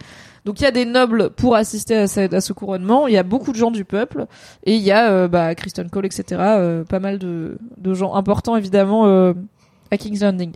Donc 0.43 0.59
il 0.59 0.63
y 0.63 0.67
a 0.67 0.71
des 0.71 0.85
nobles 0.85 1.31
pour 1.31 1.55
assister 1.55 1.95
à 1.97 2.07
ce, 2.07 2.35
à 2.35 2.39
ce 2.41 2.53
couronnement, 2.53 3.07
il 3.07 3.13
y 3.15 3.17
a 3.17 3.23
beaucoup 3.23 3.51
de 3.51 3.57
gens 3.57 3.71
du 3.71 3.83
peuple, 3.83 4.27
et 4.63 4.75
il 4.75 4.81
y 4.81 4.91
a 4.91 5.09
euh, 5.09 5.27
bah, 5.27 5.55
Kristen 5.55 5.89
Cole, 5.89 6.05
etc. 6.05 6.23
euh, 6.39 6.83
pas 6.83 6.99
mal 6.99 7.17
de, 7.17 7.57
de 7.77 7.93
gens 7.95 8.13
importants 8.13 8.55
évidemment 8.55 9.07
euh, 9.07 9.33
à 9.89 9.97
King's 9.97 10.21
Landing. 10.21 10.53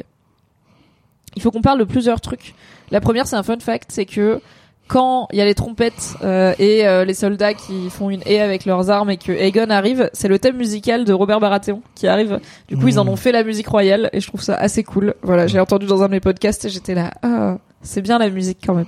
Il 1.35 1.41
faut 1.41 1.49
qu'on 1.51 1.61
parle 1.61 1.79
de 1.79 1.85
plusieurs 1.85 2.21
trucs. 2.21 2.53
La 2.91 3.01
première, 3.01 3.25
c'est 3.27 3.35
un 3.35 3.43
fun 3.43 3.59
fact, 3.59 3.91
c'est 3.91 4.05
que 4.05 4.41
quand 4.89 5.27
il 5.31 5.37
y 5.37 5.41
a 5.41 5.45
les 5.45 5.55
trompettes 5.55 6.15
euh, 6.23 6.53
et 6.59 6.85
euh, 6.85 7.05
les 7.05 7.13
soldats 7.13 7.53
qui 7.53 7.89
font 7.89 8.09
une 8.09 8.21
haie 8.25 8.41
avec 8.41 8.65
leurs 8.65 8.89
armes 8.89 9.09
et 9.11 9.17
que 9.17 9.31
Aegon 9.31 9.69
arrive, 9.69 10.09
c'est 10.13 10.27
le 10.27 10.39
thème 10.39 10.57
musical 10.57 11.05
de 11.05 11.13
Robert 11.13 11.39
Baratheon 11.39 11.81
qui 11.95 12.07
arrive. 12.07 12.39
Du 12.67 12.75
coup, 12.75 12.87
ils 12.89 12.99
en 12.99 13.07
ont 13.07 13.15
fait 13.15 13.31
la 13.31 13.43
musique 13.43 13.67
royale 13.67 14.09
et 14.11 14.19
je 14.19 14.27
trouve 14.27 14.41
ça 14.41 14.55
assez 14.55 14.83
cool. 14.83 15.13
Voilà, 15.21 15.47
j'ai 15.47 15.59
entendu 15.59 15.85
dans 15.85 16.01
un 16.03 16.07
de 16.07 16.11
mes 16.11 16.19
podcasts 16.19 16.65
et 16.65 16.69
j'étais 16.69 16.95
là, 16.95 17.11
ah, 17.23 17.57
c'est 17.81 18.01
bien 18.01 18.17
la 18.17 18.29
musique 18.29 18.57
quand 18.65 18.73
même. 18.73 18.87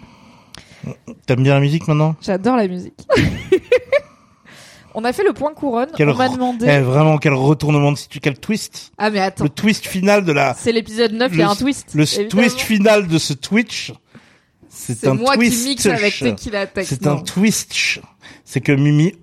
T'aimes 1.27 1.43
bien 1.43 1.53
la 1.53 1.59
musique 1.59 1.87
maintenant? 1.87 2.15
J'adore 2.21 2.57
la 2.57 2.67
musique. 2.67 2.95
On 4.93 5.05
a 5.05 5.13
fait 5.13 5.23
le 5.23 5.31
point 5.31 5.53
couronne. 5.53 5.87
Quel 5.95 6.09
on 6.09 6.15
m'a 6.15 6.27
re- 6.27 6.33
demandé. 6.33 6.65
Eh, 6.69 6.79
Vraiment, 6.81 7.17
quel 7.17 7.33
retournement 7.33 7.93
de 7.93 7.97
situation, 7.97 8.19
quel 8.21 8.37
twist. 8.39 8.91
Ah 8.97 9.09
mais 9.09 9.19
attends, 9.19 9.45
Le 9.45 9.49
twist 9.49 9.87
final 9.87 10.25
de 10.25 10.33
la... 10.33 10.53
c'est 10.53 10.73
l'épisode 10.73 11.13
9, 11.13 11.31
il 11.31 11.39
y 11.39 11.41
a 11.41 11.45
le- 11.45 11.51
un 11.51 11.55
twist. 11.55 11.91
Le 11.93 12.03
évidemment. 12.03 12.29
twist 12.29 12.59
final 12.59 13.07
de 13.07 13.17
ce 13.17 13.31
Twitch, 13.31 13.93
c'est 14.81 15.07
un 15.07 15.13
moi 15.15 15.35
twist. 15.35 15.63
qui 15.63 15.69
mixe 15.69 15.85
avec 15.85 16.19
Tex. 16.73 16.89
C'est 16.89 17.07
un 17.07 17.17
twist. 17.17 17.73
C'est 18.45 18.61
que 18.61 18.71
Mimi, 18.71 19.13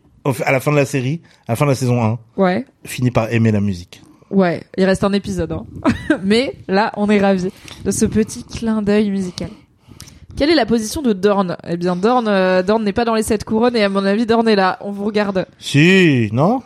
à 0.45 0.53
la 0.53 0.61
fin 0.61 0.71
de 0.73 0.77
la 0.77 0.87
série, 0.87 1.21
à 1.47 1.53
la 1.53 1.57
fin 1.57 1.65
de 1.65 1.71
la 1.71 1.75
saison 1.75 2.03
1, 2.03 2.19
Ouais. 2.37 2.65
finit 2.85 3.11
par 3.11 3.33
aimer 3.33 3.51
la 3.53 3.61
musique. 3.61 4.03
Ouais, 4.31 4.63
il 4.77 4.85
reste 4.85 5.05
un 5.05 5.13
épisode. 5.13 5.53
Hein. 5.53 5.65
Mais 6.23 6.55
là, 6.69 6.93
on 6.97 7.09
est 7.09 7.19
ravis 7.21 7.49
de 7.85 7.91
ce 7.91 8.05
petit 8.05 8.45
clin 8.45 8.83
d'œil 8.83 9.11
musical. 9.11 9.49
Quelle 10.37 10.51
est 10.51 10.55
la 10.55 10.67
position 10.67 11.03
de 11.03 11.13
Dorn 11.15 11.57
Eh 11.69 11.77
bien, 11.77 11.97
Dorn, 11.97 12.29
euh, 12.29 12.63
Dorn 12.63 12.85
n'est 12.85 12.93
pas 12.93 13.05
dans 13.05 13.15
les 13.15 13.23
sept 13.23 13.45
couronnes 13.45 13.75
et 13.75 13.83
à 13.83 13.89
mon 13.89 14.05
avis, 14.05 14.27
Dorn 14.27 14.47
est 14.47 14.55
là. 14.55 14.79
On 14.83 14.93
vous 14.93 15.05
regarde. 15.05 15.47
Si, 15.59 16.29
non? 16.33 16.61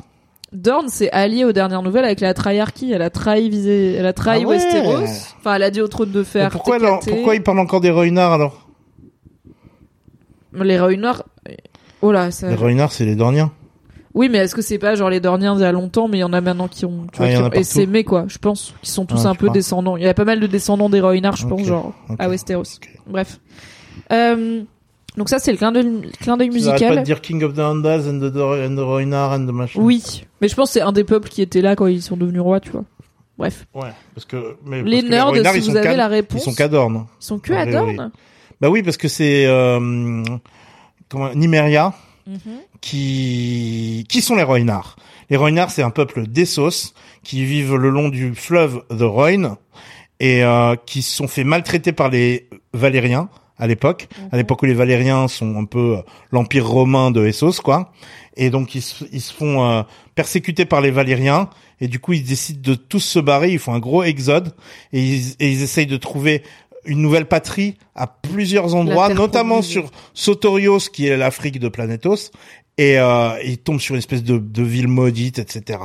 Dorn 0.52 0.89
s'est 0.89 1.10
alliée 1.12 1.44
aux 1.47 1.52
dernières 1.52 1.81
nouvelles 1.82 2.05
avec 2.05 2.20
la 2.20 2.35
Triarchy. 2.35 2.93
Elle 2.93 3.01
a 3.01 3.09
trahi 3.09 3.48
visé, 3.48 3.94
elle 3.94 4.05
a 4.05 4.12
trahi 4.12 4.43
Ah 4.44 4.48
ouais. 4.48 4.56
Westeros. 4.56 5.05
Enfin, 5.39 5.55
elle 5.55 5.62
a 5.62 5.70
dit 5.70 5.81
au 5.81 5.89
trône 5.89 6.10
de 6.10 6.23
fer. 6.23 6.51
pourquoi, 6.51 6.77
alors- 6.77 7.01
pourquoi 7.01 7.35
il 7.35 7.43
parle 7.43 7.60
encore 7.60 7.81
des 7.81 7.90
Roynards 7.90 8.32
alors? 8.32 8.61
Les 10.55 10.79
Rhaenyra. 10.79 11.24
Oh 12.03 12.12
là, 12.12 12.31
ça. 12.31 12.49
Les 12.49 12.57
Roynards, 12.57 12.93
c'est 12.93 13.05
les 13.05 13.15
Dorniens. 13.15 13.53
Oui, 14.15 14.29
mais 14.29 14.39
est-ce 14.39 14.55
que 14.55 14.61
c'est 14.61 14.79
pas 14.79 14.95
genre 14.95 15.09
les 15.09 15.20
Dorniens 15.20 15.55
d'il 15.55 15.62
y 15.62 15.65
a 15.65 15.73
longtemps, 15.73 16.07
mais 16.09 16.19
il 16.19 16.20
y 16.20 16.24
en 16.24 16.33
a 16.35 16.41
maintenant 16.43 16.69
qui 16.69 16.85
ont, 16.85 17.07
tu 17.12 17.16
vois, 17.19 17.27
Ah, 17.27 17.31
il 17.31 17.33
y 17.33 17.37
qui 17.37 17.43
ont 17.43 17.51
essaimé, 17.53 18.05
quoi. 18.05 18.24
Je 18.29 18.37
pense 18.39 18.74
qu'ils 18.83 18.91
sont 18.91 19.07
tous 19.07 19.24
Ah, 19.24 19.31
un 19.31 19.35
peu 19.35 19.49
descendants. 19.51 19.97
Il 19.97 20.03
y 20.03 20.07
a 20.09 20.12
pas 20.15 20.24
mal 20.27 20.39
de 20.41 20.47
descendants 20.47 20.91
des 20.91 21.01
Rhaenyra, 21.01 21.35
je 21.37 21.47
pense, 21.47 21.62
genre 21.65 21.95
à 22.19 22.29
Westeros. 22.29 22.65
Bref. 23.07 23.41
Euh, 24.12 24.62
donc 25.16 25.29
ça, 25.29 25.39
c'est 25.39 25.53
le 25.53 25.59
clin 25.59 25.73
d'œil, 25.73 25.85
d'œil 25.85 26.11
Tu 26.12 26.24
pas 26.27 26.37
musical. 26.37 26.99
de 26.99 27.03
dire 27.03 27.20
King 27.20 27.43
of 27.45 27.55
the 27.55 27.59
Andals 27.61 28.07
and 28.09 28.19
the, 28.19 28.35
and 28.37 28.77
the 28.77 29.15
and 29.15 29.47
the 29.47 29.53
machin. 29.53 29.81
Oui, 29.81 30.24
mais 30.41 30.49
je 30.49 30.55
pense 30.57 30.69
que 30.70 30.73
c'est 30.74 30.81
un 30.83 30.93
des 30.93 31.05
peuples 31.05 31.29
qui 31.29 31.41
était 31.41 31.61
là 31.62 31.77
quand 31.77 31.87
ils 31.87 32.03
sont 32.03 32.16
devenus 32.16 32.41
rois, 32.43 32.61
tu 32.61 32.70
vois. 32.70 32.85
Bref. 33.39 33.66
Ouais, 33.74 33.93
parce 34.15 34.24
que 34.27 34.57
mais 34.65 34.83
les 34.83 34.97
parce 34.99 35.05
que 35.05 35.11
nerds, 35.11 35.27
Roynards, 35.29 35.55
si 35.55 35.61
vous 35.70 35.77
avez 35.77 35.97
la 35.97 36.09
réponse, 36.09 36.43
Ils 36.43 36.51
sont 36.51 36.55
qu'à 36.55 36.69
Dorne. 36.69 37.07
ils 37.20 37.24
sont 37.24 37.39
que 37.39 37.53
à 37.53 37.65
Dorne. 37.66 38.11
Bah 38.62 38.70
oui, 38.70 38.82
parce 38.82 38.97
que 38.97 39.09
c'est 39.09 39.44
euh, 39.44 40.22
comment 41.10 41.34
Nimeria 41.34 41.93
Mhm. 42.26 42.39
qui 42.80 44.06
qui 44.09 44.22
sont 44.22 44.36
les 44.36 44.44
Roynards. 44.44 44.94
Les 45.28 45.36
Roynards, 45.36 45.70
c'est 45.70 45.82
un 45.82 45.90
peuple 45.90 46.26
d'Essos 46.28 46.94
qui 47.24 47.44
vivent 47.44 47.74
le 47.74 47.90
long 47.90 48.09
du 48.09 48.34
fleuve 48.36 48.84
The 48.90 49.02
Rhoyne 49.02 49.56
et 50.20 50.44
euh, 50.44 50.76
qui 50.86 51.02
se 51.02 51.16
sont 51.16 51.26
fait 51.26 51.43
maltraiter 51.43 51.90
par 51.93 52.10
les 52.10 52.48
Valériens 52.72 53.28
à 53.59 53.66
l'époque, 53.66 54.09
à 54.30 54.36
l'époque 54.36 54.62
où 54.62 54.66
les 54.66 54.74
Valériens 54.74 55.26
sont 55.28 55.56
un 55.56 55.64
peu 55.64 55.97
euh, 55.98 56.02
l'empire 56.30 56.66
romain 56.66 57.10
de 57.10 57.26
Essos, 57.26 57.60
quoi. 57.60 57.93
Et 58.36 58.51
donc 58.51 58.74
ils 58.76 58.82
se, 58.82 59.05
ils 59.12 59.20
se 59.20 59.32
font 59.32 59.64
euh, 59.64 59.82
persécuter 60.14 60.64
par 60.64 60.80
les 60.80 60.90
Valériens 60.93 61.51
et 61.80 61.89
du 61.89 61.98
coup 61.98 62.12
ils 62.12 62.24
décident 62.24 62.60
de 62.62 62.74
tous 62.76 63.01
se 63.01 63.18
barrer, 63.18 63.51
ils 63.51 63.59
font 63.59 63.74
un 63.74 63.80
gros 63.80 64.05
exode 64.05 64.55
et 64.93 65.02
ils, 65.02 65.32
et 65.40 65.51
ils 65.51 65.62
essayent 65.62 65.86
de 65.86 65.97
trouver 65.97 66.44
une 66.85 67.01
nouvelle 67.01 67.27
patrie 67.27 67.77
à 67.95 68.07
plusieurs 68.07 68.75
endroits, 68.75 69.09
notamment 69.15 69.63
sur 69.63 69.91
Sotorios 70.15 70.79
qui 70.93 71.07
est 71.07 71.17
l'Afrique 71.17 71.59
de 71.61 71.69
Planetos 71.69 72.31
et 72.79 72.99
euh, 72.99 73.35
il 73.45 73.59
tombe 73.59 73.81
sur 73.81 73.95
une 73.95 73.99
espèce 73.99 74.23
de, 74.23 74.39
de 74.39 74.63
ville 74.63 74.89
maudite, 74.89 75.39
etc. 75.39 75.79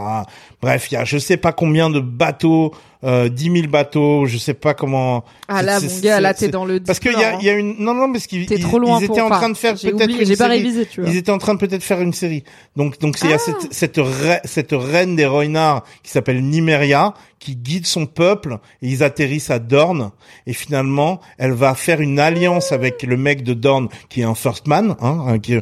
Bref, 0.62 0.88
il 0.90 0.96
y 0.96 0.98
a 0.98 1.04
je 1.04 1.18
sais 1.18 1.38
pas 1.38 1.52
combien 1.52 1.90
de 1.90 2.00
bateaux, 2.00 2.74
euh, 3.04 3.30
10 3.30 3.52
000 3.52 3.68
bateaux, 3.68 4.26
je 4.26 4.38
sais 4.38 4.54
pas 4.54 4.74
comment. 4.74 5.24
Ah 5.48 5.62
là, 5.64 5.80
mon 5.80 6.00
gars, 6.00 6.20
là, 6.20 6.34
t'es 6.34 6.48
dans 6.50 6.66
le. 6.66 6.80
Parce 6.80 7.00
qu'il 7.00 7.12
y 7.12 7.24
a, 7.24 7.40
y 7.42 7.50
a 7.50 7.54
une 7.54 7.76
non 7.80 7.94
non 7.94 8.12
parce 8.12 8.28
qu'ils 8.28 8.52
ils, 8.52 8.60
trop 8.64 8.80
loin 8.80 9.00
ils 9.02 9.08
pour- 9.08 9.16
étaient 9.18 9.22
en 9.26 9.30
train 9.30 9.50
de 9.50 9.58
faire 9.58 9.76
peut-être 9.76 10.10
une 10.10 10.26
j'ai 10.26 10.36
pas 10.36 10.46
série. 10.46 10.58
révisé, 10.58 10.86
tu 10.86 11.02
vois. 11.02 11.10
Ils 11.10 11.18
étaient 11.18 11.32
en 11.32 11.38
train 11.38 11.54
de 11.54 11.60
peut-être 11.60 11.84
faire 11.84 12.02
une 12.02 12.14
série. 12.14 12.44
Donc 12.76 13.00
donc 13.00 13.18
il 13.24 13.30
y 13.30 13.34
a 13.34 13.38
Ah. 13.38 13.70
cette 13.72 13.98
cette 14.44 14.72
reine 14.72 15.16
des 15.16 15.26
Roynards 15.26 15.84
qui 16.04 16.12
s'appelle 16.12 16.42
Nymeria 16.44 17.14
qui 17.40 17.56
guide 17.56 17.86
son 17.86 18.08
peuple 18.08 18.58
et 18.82 18.88
ils 18.88 19.04
atterrissent 19.04 19.52
à 19.52 19.60
Dorne 19.60 20.10
et 20.48 20.54
finalement 20.54 21.22
elle 21.38 21.52
va 21.52 21.76
faire 21.76 22.02
une 22.02 22.20
alliance 22.20 22.72
avec 22.72 23.04
le 23.04 23.16
mec 23.16 23.44
de 23.44 23.54
Dorne 23.54 23.90
qui 24.10 24.22
est 24.22 24.24
un 24.24 24.34
first 24.34 24.66
man 24.66 24.96
hein, 25.02 25.24
hein, 25.28 25.38
qui 25.40 25.54
euh, 25.56 25.62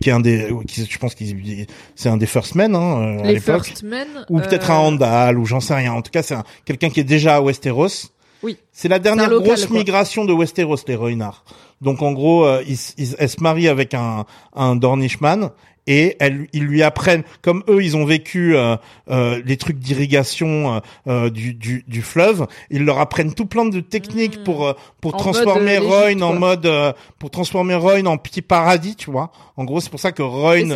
qui 0.00 0.08
est 0.08 0.12
un 0.12 0.18
des 0.18 0.48
qui, 0.66 0.84
je 0.90 0.98
pense 0.98 1.14
qu'il 1.14 1.66
c'est 1.94 2.08
un 2.08 2.16
des 2.16 2.26
first 2.26 2.56
men 2.56 2.74
hein, 2.74 2.80
euh, 3.18 3.20
à 3.20 3.26
Les 3.28 3.34
l'époque 3.34 3.66
First 3.66 3.84
Men. 3.84 4.08
ou 4.30 4.40
peut-être 4.40 4.70
euh, 4.70 4.74
un 4.74 4.78
Andal 4.78 5.38
ou 5.38 5.46
j'en 5.46 5.60
sais 5.60 5.74
rien. 5.74 5.92
En 5.92 6.02
tout 6.02 6.10
cas, 6.10 6.22
c'est 6.22 6.34
un- 6.40 6.44
quelqu'un 6.64 6.90
qui 6.90 7.00
est 7.00 7.04
déjà 7.04 7.36
à 7.36 7.40
Westeros. 7.40 7.88
Oui. 8.42 8.56
C'est 8.72 8.88
la 8.88 8.98
dernière 8.98 9.28
local, 9.30 9.46
grosse 9.48 9.66
quoi. 9.66 9.76
migration 9.78 10.24
de 10.24 10.32
Westeros, 10.32 10.76
les 10.88 10.94
Roynards. 10.94 11.44
Donc 11.80 12.02
en 12.02 12.12
gros, 12.12 12.44
euh, 12.46 12.62
ils, 12.66 12.78
ils- 12.98 13.14
elle 13.18 13.28
se 13.28 13.40
marie 13.42 13.68
avec 13.68 13.94
un, 13.94 14.24
un 14.54 14.76
Dornishman 14.76 15.50
et 15.86 16.16
elle, 16.20 16.46
ils 16.52 16.64
lui 16.64 16.82
apprennent, 16.82 17.22
comme 17.42 17.62
eux, 17.68 17.82
ils 17.82 17.96
ont 17.96 18.04
vécu 18.04 18.54
euh, 18.56 18.76
euh, 19.10 19.40
les 19.44 19.56
trucs 19.56 19.78
d'irrigation 19.78 20.74
euh, 20.76 20.80
euh, 21.08 21.30
du, 21.30 21.54
du, 21.54 21.84
du 21.88 22.02
fleuve, 22.02 22.46
ils 22.70 22.84
leur 22.84 22.98
apprennent 22.98 23.34
tout 23.34 23.46
plein 23.46 23.64
de 23.64 23.80
techniques 23.80 24.44
pour 24.44 24.66
euh, 24.66 24.72
pour 25.00 25.12
Hmm. 25.12 25.16
En 25.16 25.18
transformer 25.18 25.76
euh, 25.76 25.80
Royne 25.80 26.22
en 26.22 26.34
mode 26.34 26.66
euh, 26.66 26.92
pour 27.18 27.30
transformer 27.30 27.74
Royne 27.74 28.06
en 28.06 28.16
petit 28.18 28.42
paradis, 28.42 28.94
tu 28.96 29.10
vois. 29.10 29.30
En 29.56 29.64
gros, 29.64 29.80
c'est 29.80 29.90
pour 29.90 30.00
ça 30.00 30.12
que 30.12 30.22
Royne 30.22 30.72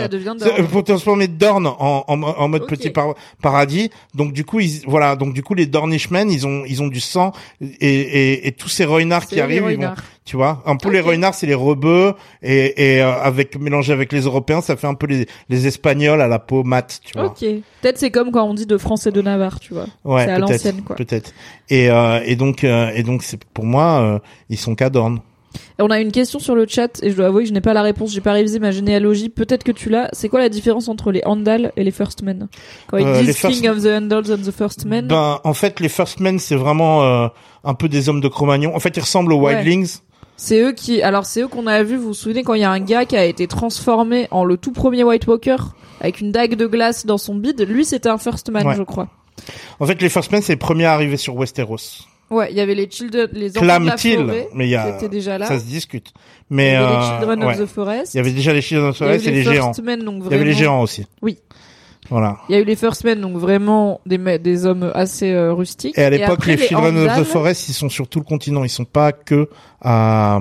pour 0.71 0.85
transformer 0.85 1.29
Dorne 1.29 1.67
en, 1.67 2.05
en, 2.09 2.23
en 2.23 2.49
mode 2.49 2.67
petit 2.67 2.91
par- 2.91 3.15
paradis. 3.43 3.91
Donc 4.15 4.33
du 4.33 4.45
coup, 4.45 4.61
ils, 4.61 4.83
voilà, 4.87 5.17
donc 5.17 5.35
du 5.35 5.43
coup 5.43 5.55
les 5.55 5.67
Dornishmen, 5.67 6.31
ils 6.31 6.47
ont 6.47 6.65
ils 6.67 6.83
ont 6.83 6.89
du 6.89 7.01
sang 7.01 7.33
et, 7.61 7.67
et, 7.87 8.49
et 8.49 8.53
tous 8.53 8.69
ces 8.69 8.85
Roynards 8.85 9.27
qui 9.27 9.41
arrivent, 9.41 9.63
ils 9.71 9.77
vont. 9.77 9.83
Tu 10.25 10.37
vois, 10.37 10.63
un 10.65 10.77
peu 10.77 10.89
Ok. 10.89 10.95
les 10.95 11.01
renards, 11.01 11.35
c'est 11.35 11.47
les 11.47 11.53
rebeux 11.55 12.15
et, 12.43 12.95
et 12.97 13.03
euh, 13.03 13.13
avec 13.23 13.61
mélangé 13.61 13.93
avec 13.93 14.11
les 14.11 14.23
Européens, 14.23 14.63
ça 14.63 14.75
fait 14.75 14.87
un 14.87 14.95
peu 14.95 15.07
les, 15.07 15.27
les 15.51 15.67
Espagnols 15.67 16.23
à 16.23 16.29
la 16.29 16.39
peau 16.39 16.65
mate, 16.65 17.01
tu 17.05 17.13
vois. 17.13 17.27
Ok. 17.27 17.41
Peut-être 17.83 17.99
c'est 17.99 18.11
comme 18.11 18.31
quand 18.31 18.43
on 18.45 18.55
dit 18.55 18.65
de 18.65 18.79
France 18.79 19.07
et 19.07 19.11
de 19.13 19.21
Navarre, 19.21 19.61
tu 19.61 19.75
vois. 19.75 19.85
Ouais, 20.03 20.25
c'est 20.25 20.31
à 20.31 20.39
l'ancienne, 20.39 20.81
quoi. 20.81 20.97
Peut-être. 20.97 21.33
Et 21.69 21.91
euh, 21.91 22.21
et 22.25 22.37
donc 22.37 22.65
euh, 22.65 22.91
et 22.95 23.03
donc 23.03 23.23
c'est 23.23 23.45
pour 23.45 23.67
moi, 23.67 24.01
euh, 24.01 24.19
ils 24.49 24.57
sont 24.57 24.75
cadornes. 24.75 25.21
Et 25.79 25.83
on 25.83 25.91
a 25.91 26.01
une 26.01 26.11
question 26.11 26.39
sur 26.41 26.55
le 26.57 26.67
chat 26.67 27.01
et 27.03 27.11
je 27.11 27.17
dois 27.17 27.27
avouer 27.27 27.43
que 27.43 27.49
je 27.51 27.53
n'ai 27.55 27.61
pas 27.61 27.75
la 27.75 27.83
réponse. 27.83 28.11
J'ai 28.13 28.21
pas 28.23 28.33
révisé 28.33 28.59
ma 28.59 28.71
généalogie. 28.71 29.29
Peut-être 29.29 29.63
que 29.63 29.73
tu 29.73 29.89
l'as. 29.91 30.09
C'est 30.13 30.29
quoi 30.31 30.41
la 30.41 30.49
différence 30.49 30.89
entre 30.89 31.13
les 31.13 31.21
Andal 31.27 31.71
et 31.77 31.85
les 31.85 31.91
First 31.93 32.23
Men? 32.23 32.49
Quand 32.89 32.97
ils 32.97 33.07
Euh, 33.07 33.23
disent 33.23 33.37
First- 33.37 33.61
King 33.61 33.69
of 33.69 33.83
the 33.83 33.87
Andals 33.89 34.33
and 34.33 34.39
the 34.43 34.51
First 34.51 34.87
Men. 34.87 35.07
Ben 35.07 35.39
en 35.45 35.55
fait, 35.55 35.79
les 35.81 35.89
First 35.91 36.19
Men, 36.19 36.39
c'est 36.41 36.57
vraiment 36.57 37.03
euh, 37.05 37.29
un 37.63 37.75
peu 37.75 37.89
des 37.89 38.09
hommes 38.09 38.21
de 38.23 38.27
Cro-Magnon. 38.29 38.75
En 38.75 38.81
fait, 38.81 38.97
ils 38.97 39.01
ressemblent 39.01 39.33
aux 39.35 39.39
Ouais. 39.41 39.55
Wildlings. 39.57 39.99
C'est 40.37 40.61
eux 40.61 40.73
qui, 40.73 41.01
alors 41.03 41.27
c'est 41.27 41.43
eux 41.43 41.49
qu'on 41.49 41.67
a 41.67 41.83
vu. 41.83 41.97
Vous 41.97 42.09
vous 42.09 42.15
souvenez 42.15 42.43
quand 42.43 42.55
il 42.55 42.61
y 42.61 42.65
a 42.65 42.71
un 42.71 42.81
gars 42.81 43.05
qui 43.05 43.17
a 43.17 43.25
été 43.25 43.47
transformé 43.47 44.27
en 44.31 44.45
le 44.45 44.57
tout 44.57 44.73
premier 44.73 45.05
White 45.05 45.27
Walker 45.27 45.57
avec 46.01 46.21
une 46.21 46.33
dague 46.33 46.57
de 46.57 46.67
glace 46.67 47.07
dans 47.07 47.19
son 47.19 47.35
bide. 47.37 47.61
Lui, 47.69 47.85
c'était 47.85 48.09
un 48.09 48.19
First 48.19 48.51
Man, 48.51 48.67
Ouais. 48.67 48.75
je 48.77 48.83
crois. 48.83 49.09
En 49.81 49.87
fait, 49.87 50.01
les 50.03 50.09
First 50.09 50.33
Men, 50.33 50.43
c'est 50.43 50.53
les 50.55 50.59
premiers 50.59 50.87
à 50.87 50.93
arriver 50.93 51.17
sur 51.17 51.37
Westeros. 51.37 51.77
Ouais, 52.31 52.49
il 52.51 52.57
y 52.57 52.61
avait 52.61 52.75
les 52.75 52.91
Children, 52.91 53.29
les 53.33 53.51
enfants 53.57 53.61
de 53.81 53.87
la 53.87 53.97
forêt 53.97 54.49
Mais 54.55 54.67
il 54.67 54.71
y 54.71 54.77
a 54.77 54.89
étaient 54.97 55.09
déjà 55.11 55.37
là. 55.39 55.47
ça 55.47 55.59
se 55.59 55.65
discute. 55.67 56.09
il 56.51 56.55
y 56.55 56.57
Mais 56.57 56.75
avait 56.75 56.85
euh, 56.87 56.99
les 56.99 57.05
Children 57.19 57.45
ouais. 57.45 57.55
of 57.55 57.61
the 57.61 57.67
Forest. 57.73 58.15
il 58.15 58.17
y 58.17 58.21
avait 58.21 58.33
déjà 58.33 58.53
les 58.53 58.63
Children 58.63 58.89
of 58.91 58.95
the 58.97 58.99
Forest 58.99 59.27
et 59.27 59.31
les 59.31 59.37
les 59.37 59.43
géants. 59.45 59.67
First 59.75 59.83
Men, 59.85 60.03
donc 60.03 60.23
Il 60.27 60.33
y 60.33 60.35
avait 60.35 60.45
les 60.45 60.55
géants 60.55 60.81
aussi. 60.83 61.07
Oui. 61.23 61.39
Voilà. 62.11 62.37
Il 62.49 62.55
y 62.55 62.59
a 62.59 62.61
eu 62.61 62.65
les 62.65 62.77
First 62.77 63.03
Men, 63.05 63.21
donc 63.21 63.37
vraiment 63.39 64.01
des, 64.05 64.39
des 64.39 64.67
hommes 64.67 64.91
assez 64.95 65.33
euh, 65.33 65.53
rustiques. 65.55 65.97
Et 65.99 66.03
à 66.05 66.11
l'époque, 66.11 66.35
après, 66.35 66.57
les 66.57 66.67
Children 66.67 66.99
of 66.99 67.19
the 67.19 67.25
Forest, 67.25 67.69
ils 67.69 67.73
sont 67.73 67.89
sur 67.89 68.09
tout 68.09 68.19
le 68.19 68.25
continent. 68.25 68.63
Ils 68.63 68.69
sont 68.69 68.85
pas 68.85 69.13
que 69.13 69.49
à, 69.81 70.39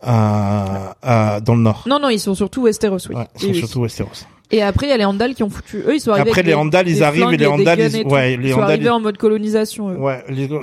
à, 0.00 0.94
à- 1.02 1.40
dans 1.40 1.54
le 1.54 1.62
nord. 1.62 1.84
Non, 1.86 1.98
non, 2.00 2.08
ils 2.08 2.18
sont 2.20 2.34
surtout 2.34 2.62
Westeros, 2.64 2.98
oui. 3.08 3.14
Ouais, 3.16 3.26
ils 3.36 3.38
Oui, 3.40 3.40
sont 3.48 3.48
oui. 3.52 3.58
surtout 3.58 3.80
Westeros. 3.82 4.26
Et 4.50 4.62
après, 4.62 4.86
il 4.86 4.90
y 4.90 4.92
a 4.92 4.98
les 4.98 5.04
Andal 5.06 5.34
qui 5.34 5.42
ont 5.42 5.48
foutu. 5.48 5.78
Eux, 5.86 5.94
ils 5.94 6.00
sont 6.00 6.10
arrivés. 6.10 6.28
Après, 6.30 6.42
les 6.42 6.52
Andal, 6.54 6.86
ils 6.86 7.02
arrivent 7.02 7.24
et 7.28 7.30
les 7.32 7.36
des 7.38 7.46
Andal, 7.46 7.78
guns 7.78 7.88
ils- 7.88 8.06
ouais, 8.06 8.36
les 8.36 8.48
ils 8.48 8.52
sont 8.54 8.60
arrivés 8.60 8.84
ils- 8.84 8.90
en 8.90 9.00
mode 9.00 9.16
colonisation, 9.16 9.90
eux. 9.90 9.96
Ouais, 9.96 10.22
les, 10.28 10.34
les 10.42 10.48
d'où? 10.48 10.60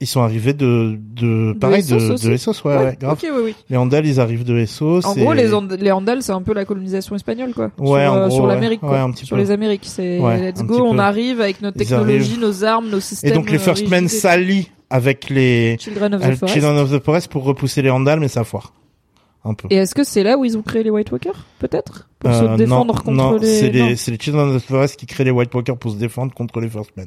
Ils 0.00 0.06
sont 0.06 0.20
arrivés 0.20 0.52
de, 0.52 0.98
de, 0.98 1.54
pareil, 1.58 1.82
de, 1.82 1.94
aussi 1.94 2.26
de 2.26 2.32
Essos, 2.32 2.52
ouais, 2.64 2.76
ouais, 2.76 2.96
grave. 3.00 3.18
Oui. 3.42 3.54
Les 3.70 3.76
Andal, 3.78 4.04
ils 4.06 4.20
arrivent 4.20 4.44
de 4.44 4.56
Essos. 4.58 5.00
En 5.06 5.14
et- 5.14 5.20
gros, 5.22 5.32
les, 5.32 5.54
And- 5.54 5.68
les 5.80 5.90
Andal, 5.90 6.22
c'est 6.22 6.32
un 6.32 6.42
peu 6.42 6.52
la 6.52 6.64
colonisation 6.66 7.16
espagnole, 7.16 7.54
quoi. 7.54 7.70
Ouais, 7.78 8.04
sur, 8.04 8.12
en 8.12 8.16
euh, 8.16 8.26
gros, 8.28 8.36
sur 8.36 8.46
l'Amérique, 8.46 8.80
quoi. 8.80 8.90
Ouais, 8.92 8.98
un 8.98 9.10
petit 9.10 9.24
sur 9.24 9.36
peu. 9.36 9.42
les 9.42 9.50
Amériques, 9.50 9.84
c'est 9.84 10.18
let's 10.18 10.62
go, 10.62 10.82
on 10.84 10.98
arrive 10.98 11.40
avec 11.40 11.62
notre 11.62 11.78
technologie, 11.78 12.36
nos 12.38 12.62
armes, 12.64 12.88
nos 12.90 12.98
Et 12.98 13.00
systèmes. 13.00 13.34
donc, 13.34 13.50
les 13.50 13.58
First 13.58 13.88
Men 13.88 14.04
et 14.04 14.08
s'allient 14.08 14.68
avec 14.90 15.30
les 15.30 15.76
Children 15.80 16.14
of 16.14 16.20
the 16.20 16.34
Forest. 16.34 16.52
Children 16.54 16.76
of 16.78 16.92
the 16.92 17.02
Forest 17.02 17.28
pour 17.28 17.44
repousser 17.44 17.80
les 17.82 17.90
Andal, 17.90 18.20
mais 18.20 18.28
ça 18.28 18.44
foire. 18.44 18.72
Un 19.46 19.54
peu. 19.54 19.68
Et 19.70 19.76
est-ce 19.76 19.94
que 19.94 20.02
c'est 20.04 20.24
là 20.24 20.36
où 20.36 20.44
ils 20.44 20.58
ont 20.58 20.62
créé 20.62 20.82
les 20.82 20.90
White 20.90 21.10
Walkers, 21.12 21.46
peut-être? 21.60 22.08
Pour 22.18 22.30
Euh, 22.30 22.52
se 22.52 22.56
défendre 22.58 22.94
non, 22.94 23.00
contre 23.00 23.10
non, 23.12 23.36
les. 23.38 23.46
c'est 23.60 23.70
non. 23.72 23.86
les, 23.86 23.96
c'est 23.96 24.10
les 24.10 24.18
Children 24.20 24.48
of 24.56 24.62
the 24.62 24.66
Forest 24.66 24.96
qui 24.96 25.06
créent 25.06 25.24
les 25.24 25.30
White 25.30 25.54
Walkers 25.54 25.76
pour 25.78 25.92
se 25.92 25.96
défendre 25.96 26.34
contre 26.34 26.60
les 26.60 26.68
First 26.68 26.90
Men. 26.96 27.06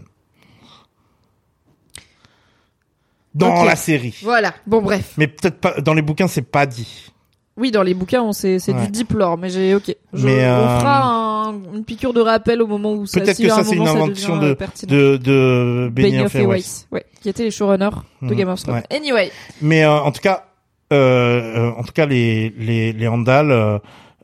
Dans 3.39 3.63
la 3.63 3.75
série. 3.75 4.15
Voilà. 4.23 4.53
Bon, 4.67 4.81
bref. 4.81 5.13
Mais 5.17 5.27
peut-être 5.27 5.59
pas, 5.59 5.81
dans 5.81 5.93
les 5.93 6.01
bouquins, 6.01 6.27
c'est 6.27 6.41
pas 6.49 6.65
dit. 6.65 7.11
Oui, 7.57 7.71
dans 7.71 7.83
les 7.83 7.93
bouquins, 7.93 8.21
on 8.21 8.31
c'est 8.31 8.55
Ouais. 8.69 8.85
du 8.85 8.87
deep 8.91 9.11
lore, 9.11 9.37
mais 9.37 9.49
j'ai, 9.49 9.75
ok. 9.75 9.93
Je, 10.13 10.25
Mais, 10.25 10.31
On 10.45 10.49
euh, 10.49 10.79
fera 10.79 11.03
un- 11.49 11.53
une 11.75 11.83
piqûre 11.83 12.13
de 12.13 12.21
rappel 12.21 12.61
au 12.61 12.67
moment 12.67 12.93
où 12.93 13.05
ça 13.05 13.19
Peut-être 13.19 13.35
si 13.35 13.43
que 13.43 13.49
ça, 13.49 13.57
un 13.59 13.63
c'est 13.63 13.75
une 13.75 13.85
invention 13.87 14.37
de- 14.37 14.47
euh, 14.51 14.55
pertinent. 14.55 14.93
De, 14.93 15.17
de 15.17 15.89
Benioff 15.91 16.35
et 16.35 16.45
Weiss. 16.45 16.87
Ouais, 16.91 17.03
qui 17.21 17.27
étaient 17.27 17.43
les 17.43 17.51
showrunners 17.51 17.89
de 18.21 18.27
Mhm, 18.27 18.35
Game 18.35 18.47
of 18.49 18.61
Thrones. 18.63 18.75
ouais. 18.77 18.95
Anyway, 18.95 19.31
Mais 19.61 19.83
euh, 19.83 19.91
en 19.99 20.11
tout 20.13 20.21
cas, 20.21 20.45
euh, 20.93 21.57
euh, 21.57 21.71
en 21.77 21.83
tout 21.83 21.91
cas, 21.91 22.05
les 22.05 22.49
les 22.57 22.93
les 22.93 23.07
Andal, 23.09 23.51
euh, 23.51 23.77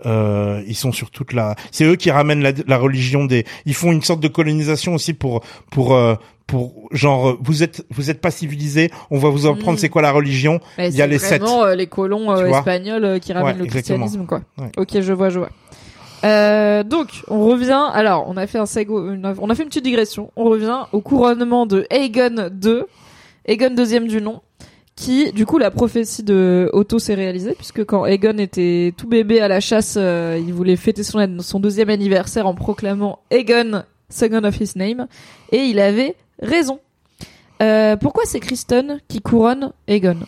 euh, 0.05 0.61
ils 0.67 0.75
sont 0.75 0.91
sur 0.93 1.11
toute 1.11 1.33
la. 1.33 1.55
C'est 1.71 1.83
eux 1.83 1.95
qui 1.97 2.11
ramènent 2.11 2.41
la, 2.41 2.51
la 2.67 2.77
religion 2.77 3.25
des. 3.25 3.43
Ils 3.65 3.73
font 3.73 3.91
une 3.91 4.01
sorte 4.01 4.21
de 4.21 4.27
colonisation 4.29 4.93
aussi 4.93 5.13
pour 5.13 5.41
pour 5.71 5.93
euh, 5.93 6.15
pour 6.47 6.87
genre 6.91 7.29
euh, 7.29 7.37
vous 7.41 7.63
êtes 7.63 7.85
vous 7.89 8.09
êtes 8.11 8.21
pas 8.21 8.31
civilisés, 8.31 8.91
on 9.09 9.17
va 9.17 9.29
vous 9.29 9.47
apprendre 9.47 9.73
Mm. 9.73 9.77
c'est 9.79 9.89
quoi 9.89 10.01
la 10.01 10.11
religion. 10.11 10.59
Mais 10.77 10.89
Il 10.89 10.95
y 10.95 11.01
a 11.01 11.07
les 11.07 11.17
sept. 11.19 11.41
vraiment 11.41 11.63
euh, 11.63 11.75
les 11.75 11.87
colons 11.87 12.31
euh, 12.31 12.45
espagnols 12.47 13.03
euh, 13.05 13.19
qui 13.19 13.33
ramènent 13.33 13.53
Ouais, 13.53 13.59
le 13.59 13.65
exactement. 13.65 14.05
christianisme, 14.05 14.25
quoi. 14.27 14.41
Ouais. 14.57 14.71
Ok, 14.77 15.01
je 15.01 15.13
vois, 15.13 15.29
je 15.29 15.39
vois. 15.39 15.49
Euh, 16.23 16.83
donc, 16.83 17.07
on 17.27 17.45
revient. 17.45 17.83
Alors, 17.93 18.25
on 18.27 18.37
a 18.37 18.47
fait 18.47 18.57
un 18.57 18.65
sego, 18.65 19.11
une- 19.11 19.33
on 19.39 19.49
a 19.49 19.55
fait 19.55 19.63
une 19.63 19.69
petite 19.69 19.83
digression. 19.83 20.31
On 20.35 20.45
revient 20.45 20.79
au 20.91 21.01
couronnement 21.01 21.65
de 21.65 21.85
Aegon 21.89 22.49
II, 22.63 22.83
Aegon 23.47 23.75
deuxième 23.75 24.07
du 24.07 24.21
nom, 24.21 24.41
qui, 24.95 25.31
du 25.33 25.45
coup, 25.45 25.57
la 25.59 25.69
prophétie 25.71 26.23
de 26.23 26.69
Otto 26.73 26.99
s'est 26.99 27.13
réalisée 27.15 27.53
puisque 27.55 27.83
quand 27.85 28.05
Aegon 28.05 28.37
était 28.39 28.93
tout 28.97 29.07
bébé 29.07 29.39
à 29.41 29.47
la 29.47 29.59
chasse, 29.59 29.97
il 29.99 30.51
voulait 30.53 30.77
fêter 30.77 31.03
son, 31.03 31.23
son 31.39 31.59
deuxième 31.59 31.89
anniversaire 31.89 32.47
en 32.47 32.55
proclamant 32.55 33.19
Aegon, 33.29 33.83
second 34.09 34.43
of 34.43 34.59
his 34.59 34.73
name, 34.75 35.07
et 35.51 35.65
il 35.65 35.79
avait 35.79 36.15
raison. 36.41 36.79
Euh, 37.61 37.95
pourquoi 37.95 38.23
c'est 38.25 38.39
Kristen 38.39 38.99
qui 39.07 39.21
couronne 39.21 39.71
Aegon? 39.87 40.19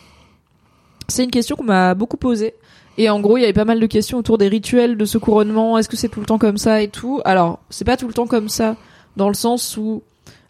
C'est 1.08 1.24
une 1.24 1.30
question 1.30 1.56
qu'on 1.56 1.64
m'a 1.64 1.94
beaucoup 1.94 2.16
posée. 2.16 2.54
Et 2.98 3.08
en 3.08 3.20
gros, 3.20 3.36
il 3.36 3.42
y 3.42 3.44
avait 3.44 3.52
pas 3.52 3.64
mal 3.64 3.78
de 3.78 3.86
questions 3.86 4.18
autour 4.18 4.38
des 4.38 4.48
rituels 4.48 4.96
de 4.96 5.04
ce 5.04 5.18
couronnement. 5.18 5.78
Est-ce 5.78 5.88
que 5.88 5.96
c'est 5.96 6.08
tout 6.08 6.20
le 6.20 6.26
temps 6.26 6.38
comme 6.38 6.58
ça 6.58 6.82
et 6.82 6.88
tout 6.88 7.20
Alors, 7.24 7.60
c'est 7.70 7.84
pas 7.84 7.96
tout 7.96 8.08
le 8.08 8.12
temps 8.12 8.26
comme 8.26 8.48
ça, 8.48 8.76
dans 9.16 9.28
le 9.28 9.34
sens 9.34 9.76
où 9.76 10.02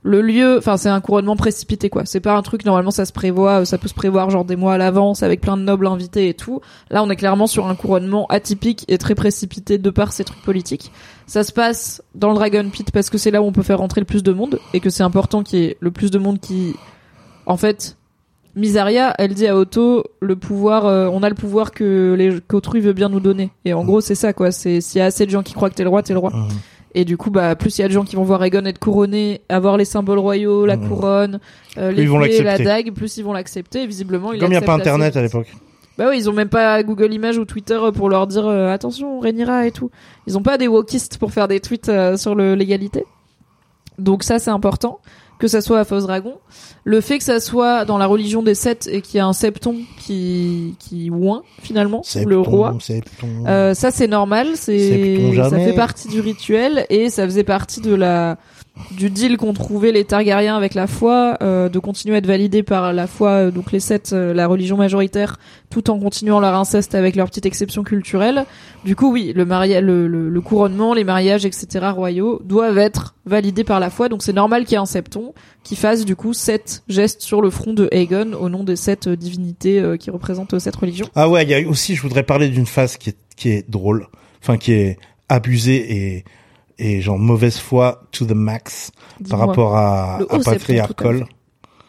le 0.02 0.22
lieu, 0.22 0.58
enfin, 0.58 0.76
c'est 0.76 0.88
un 0.88 1.00
couronnement 1.00 1.36
précipité, 1.36 1.90
quoi. 1.90 2.04
C'est 2.04 2.20
pas 2.20 2.36
un 2.36 2.42
truc, 2.42 2.64
normalement, 2.64 2.92
ça 2.92 3.04
se 3.04 3.12
prévoit, 3.12 3.60
euh, 3.60 3.64
ça 3.64 3.78
peut 3.78 3.88
se 3.88 3.94
prévoir 3.94 4.30
genre 4.30 4.44
des 4.44 4.54
mois 4.54 4.74
à 4.74 4.78
l'avance, 4.78 5.22
avec 5.22 5.40
plein 5.40 5.56
de 5.56 5.62
nobles 5.62 5.86
invités 5.86 6.28
et 6.28 6.34
tout. 6.34 6.60
Là, 6.90 7.02
on 7.02 7.10
est 7.10 7.16
clairement 7.16 7.46
sur 7.48 7.66
un 7.66 7.74
couronnement 7.74 8.26
atypique 8.28 8.84
et 8.88 8.96
très 8.96 9.14
précipité 9.14 9.76
de 9.76 9.90
par 9.90 10.12
ces 10.12 10.24
trucs 10.24 10.42
politiques. 10.42 10.92
Ça 11.26 11.42
se 11.42 11.52
passe 11.52 12.02
dans 12.14 12.30
le 12.30 12.36
Dragon 12.36 12.68
Pit 12.70 12.90
parce 12.92 13.10
que 13.10 13.18
c'est 13.18 13.30
là 13.30 13.42
où 13.42 13.44
on 13.44 13.52
peut 13.52 13.62
faire 13.62 13.78
rentrer 13.78 14.00
le 14.00 14.06
plus 14.06 14.22
de 14.22 14.32
monde 14.32 14.60
et 14.72 14.80
que 14.80 14.88
c'est 14.88 15.02
important 15.02 15.42
qu'il 15.42 15.58
y 15.58 15.64
ait 15.64 15.76
le 15.80 15.90
plus 15.90 16.10
de 16.10 16.18
monde 16.18 16.38
qui, 16.38 16.76
en 17.44 17.56
fait, 17.56 17.96
Misaria, 18.54 19.14
elle 19.18 19.34
dit 19.34 19.46
à 19.46 19.56
Otto 19.56 20.04
le 20.20 20.36
pouvoir, 20.36 20.86
euh, 20.86 21.08
on 21.12 21.22
a 21.22 21.28
le 21.28 21.34
pouvoir 21.34 21.72
que 21.72 22.14
les 22.16 22.40
qu'autrui 22.40 22.80
veut 22.80 22.92
bien 22.92 23.08
nous 23.08 23.20
donner. 23.20 23.50
Et 23.64 23.74
en 23.74 23.84
gros, 23.84 24.00
c'est 24.00 24.14
ça 24.14 24.32
quoi. 24.32 24.52
C'est 24.52 24.80
s'il 24.80 24.98
y 24.98 25.02
a 25.02 25.06
assez 25.06 25.26
de 25.26 25.30
gens 25.30 25.42
qui 25.42 25.54
croient 25.54 25.70
que 25.70 25.74
t'es 25.74 25.84
le 25.84 25.90
roi, 25.90 26.02
t'es 26.02 26.12
le 26.12 26.18
roi. 26.18 26.30
Mhm. 26.30 26.48
Et 26.94 27.04
du 27.04 27.16
coup, 27.16 27.30
bah 27.30 27.54
plus 27.54 27.78
il 27.78 27.82
y 27.82 27.84
a 27.84 27.88
de 27.88 27.92
gens 27.92 28.04
qui 28.04 28.16
vont 28.16 28.22
voir 28.22 28.42
Aegon 28.42 28.64
être 28.64 28.78
couronné, 28.78 29.42
avoir 29.48 29.76
les 29.76 29.84
symboles 29.84 30.18
royaux, 30.18 30.64
la 30.66 30.76
Mhm. 30.76 30.88
couronne, 30.88 31.40
euh, 31.76 31.92
Plus 31.92 32.02
ils 32.02 32.08
vont 32.08 32.18
l'épée, 32.18 32.42
la 32.42 32.58
dague, 32.58 32.92
plus 32.92 33.16
ils 33.18 33.22
vont 33.24 33.32
l'accepter. 33.34 33.86
Visiblement, 33.86 34.28
Comme 34.28 34.36
il 34.40 34.48
n'y 34.48 34.56
a 34.56 34.60
pas 34.62 34.72
assez 34.74 34.82
Internet 34.82 35.16
à 35.16 35.22
l'époque. 35.22 35.48
Bah 35.98 36.06
oui, 36.10 36.18
ils 36.18 36.30
ont 36.30 36.32
même 36.32 36.48
pas 36.48 36.82
Google 36.82 37.12
Images 37.12 37.38
ou 37.38 37.44
Twitter 37.44 37.78
pour 37.94 38.08
leur 38.08 38.26
dire 38.26 38.46
euh, 38.46 38.72
attention, 38.72 39.18
Rhaenyra 39.20 39.66
et 39.66 39.72
tout. 39.72 39.90
Ils 40.26 40.38
ont 40.38 40.42
pas 40.42 40.56
des 40.56 40.68
wokistes 40.68 41.18
pour 41.18 41.32
faire 41.32 41.48
des 41.48 41.60
tweets 41.60 41.88
euh, 41.88 42.16
sur 42.16 42.34
l'égalité. 42.34 43.04
Donc 43.98 44.22
ça 44.22 44.38
c'est 44.38 44.50
important 44.50 45.00
que 45.38 45.48
ça 45.48 45.60
soit 45.60 45.78
à 45.80 45.84
Fausse 45.84 46.04
Dragon. 46.04 46.34
Le 46.84 47.00
fait 47.00 47.18
que 47.18 47.24
ça 47.24 47.40
soit 47.40 47.84
dans 47.84 47.98
la 47.98 48.06
religion 48.06 48.42
des 48.42 48.54
sept 48.54 48.88
et 48.90 49.00
qu'il 49.00 49.18
y 49.18 49.20
a 49.20 49.26
un 49.26 49.32
septon 49.32 49.76
qui 49.98 50.74
qui 50.78 51.10
oint 51.10 51.42
finalement 51.62 52.02
Septon, 52.02 52.28
le 52.28 52.40
roi. 52.40 52.76
septon. 52.80 53.26
Euh, 53.46 53.74
ça 53.74 53.90
c'est 53.90 54.08
normal, 54.08 54.48
c'est 54.54 55.34
ça 55.36 55.50
fait 55.58 55.74
partie 55.74 56.08
du 56.08 56.20
rituel 56.20 56.86
et 56.90 57.10
ça 57.10 57.24
faisait 57.24 57.44
partie 57.44 57.80
de 57.80 57.94
la 57.94 58.36
du 58.90 59.10
deal 59.10 59.36
qu'ont 59.36 59.52
trouvé 59.52 59.92
les 59.92 60.04
Targaryens 60.04 60.56
avec 60.56 60.74
la 60.74 60.86
foi, 60.86 61.36
euh, 61.42 61.68
de 61.68 61.78
continuer 61.78 62.14
à 62.14 62.18
être 62.18 62.26
validés 62.26 62.62
par 62.62 62.92
la 62.92 63.06
foi, 63.06 63.30
euh, 63.30 63.50
donc 63.50 63.70
les 63.72 63.80
sept, 63.80 64.12
euh, 64.12 64.32
la 64.32 64.46
religion 64.46 64.76
majoritaire, 64.76 65.38
tout 65.70 65.90
en 65.90 65.98
continuant 65.98 66.40
leur 66.40 66.54
inceste 66.54 66.94
avec 66.94 67.14
leur 67.14 67.26
petite 67.28 67.44
exception 67.46 67.82
culturelle. 67.82 68.44
Du 68.84 68.96
coup, 68.96 69.12
oui, 69.12 69.32
le 69.36 69.44
mariage, 69.44 69.82
le, 69.84 70.06
le- 70.08 70.28
le 70.30 70.40
couronnement, 70.40 70.94
les 70.94 71.04
mariages, 71.04 71.44
etc. 71.44 71.86
royaux 71.94 72.40
doivent 72.44 72.78
être 72.78 73.14
validés 73.26 73.64
par 73.64 73.78
la 73.80 73.90
foi. 73.90 74.08
Donc 74.08 74.22
c'est 74.22 74.32
normal 74.32 74.64
qu'il 74.64 74.72
y 74.72 74.74
ait 74.76 74.78
un 74.78 74.86
septon 74.86 75.34
qui 75.64 75.76
fasse 75.76 76.04
du 76.04 76.16
coup 76.16 76.32
sept 76.32 76.82
gestes 76.88 77.20
sur 77.20 77.42
le 77.42 77.50
front 77.50 77.74
de 77.74 77.88
Aegon 77.92 78.32
au 78.40 78.48
nom 78.48 78.64
des 78.64 78.76
sept 78.76 79.06
euh, 79.08 79.16
divinités 79.16 79.82
qui 80.00 80.10
représentent 80.10 80.58
cette 80.58 80.76
religion. 80.76 81.06
Ah 81.14 81.28
ouais, 81.28 81.42
il 81.44 81.50
y 81.50 81.54
a 81.54 81.68
aussi, 81.68 81.94
je 81.94 82.02
voudrais 82.02 82.22
parler 82.22 82.48
d'une 82.48 82.66
phase 82.66 82.96
qui 82.96 83.10
est, 83.10 83.16
qui 83.36 83.50
est 83.50 83.68
drôle, 83.68 84.06
enfin 84.42 84.56
qui 84.56 84.72
est 84.72 84.98
abusée 85.28 85.92
et, 86.16 86.24
et 86.78 87.00
genre 87.00 87.18
mauvaise 87.18 87.58
foi 87.58 88.02
to 88.12 88.24
the 88.24 88.32
max 88.32 88.90
par 89.28 89.38
rapport 89.40 89.76
à, 89.76 90.18
à 90.18 90.88
Cole. 90.96 91.26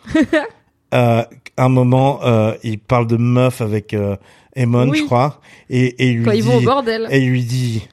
euh, 0.93 1.23
un 1.57 1.69
moment, 1.69 2.19
euh, 2.23 2.55
il 2.63 2.79
parle 2.79 3.07
de 3.07 3.17
meuf 3.17 3.61
avec 3.61 3.93
euh, 3.93 4.15
Aemon, 4.55 4.89
Oui. 4.89 4.99
je 4.99 5.03
crois, 5.05 5.39
et, 5.69 6.07
et 6.07 6.13
lui 6.13 6.25
Quand 6.25 6.31
ils 6.31 6.43
vont 6.43 6.55
au 6.55 6.59
dit, 6.59 6.65
bordel. 6.65 7.07
et 7.11 7.19
lui 7.19 7.43
dit, 7.43 7.87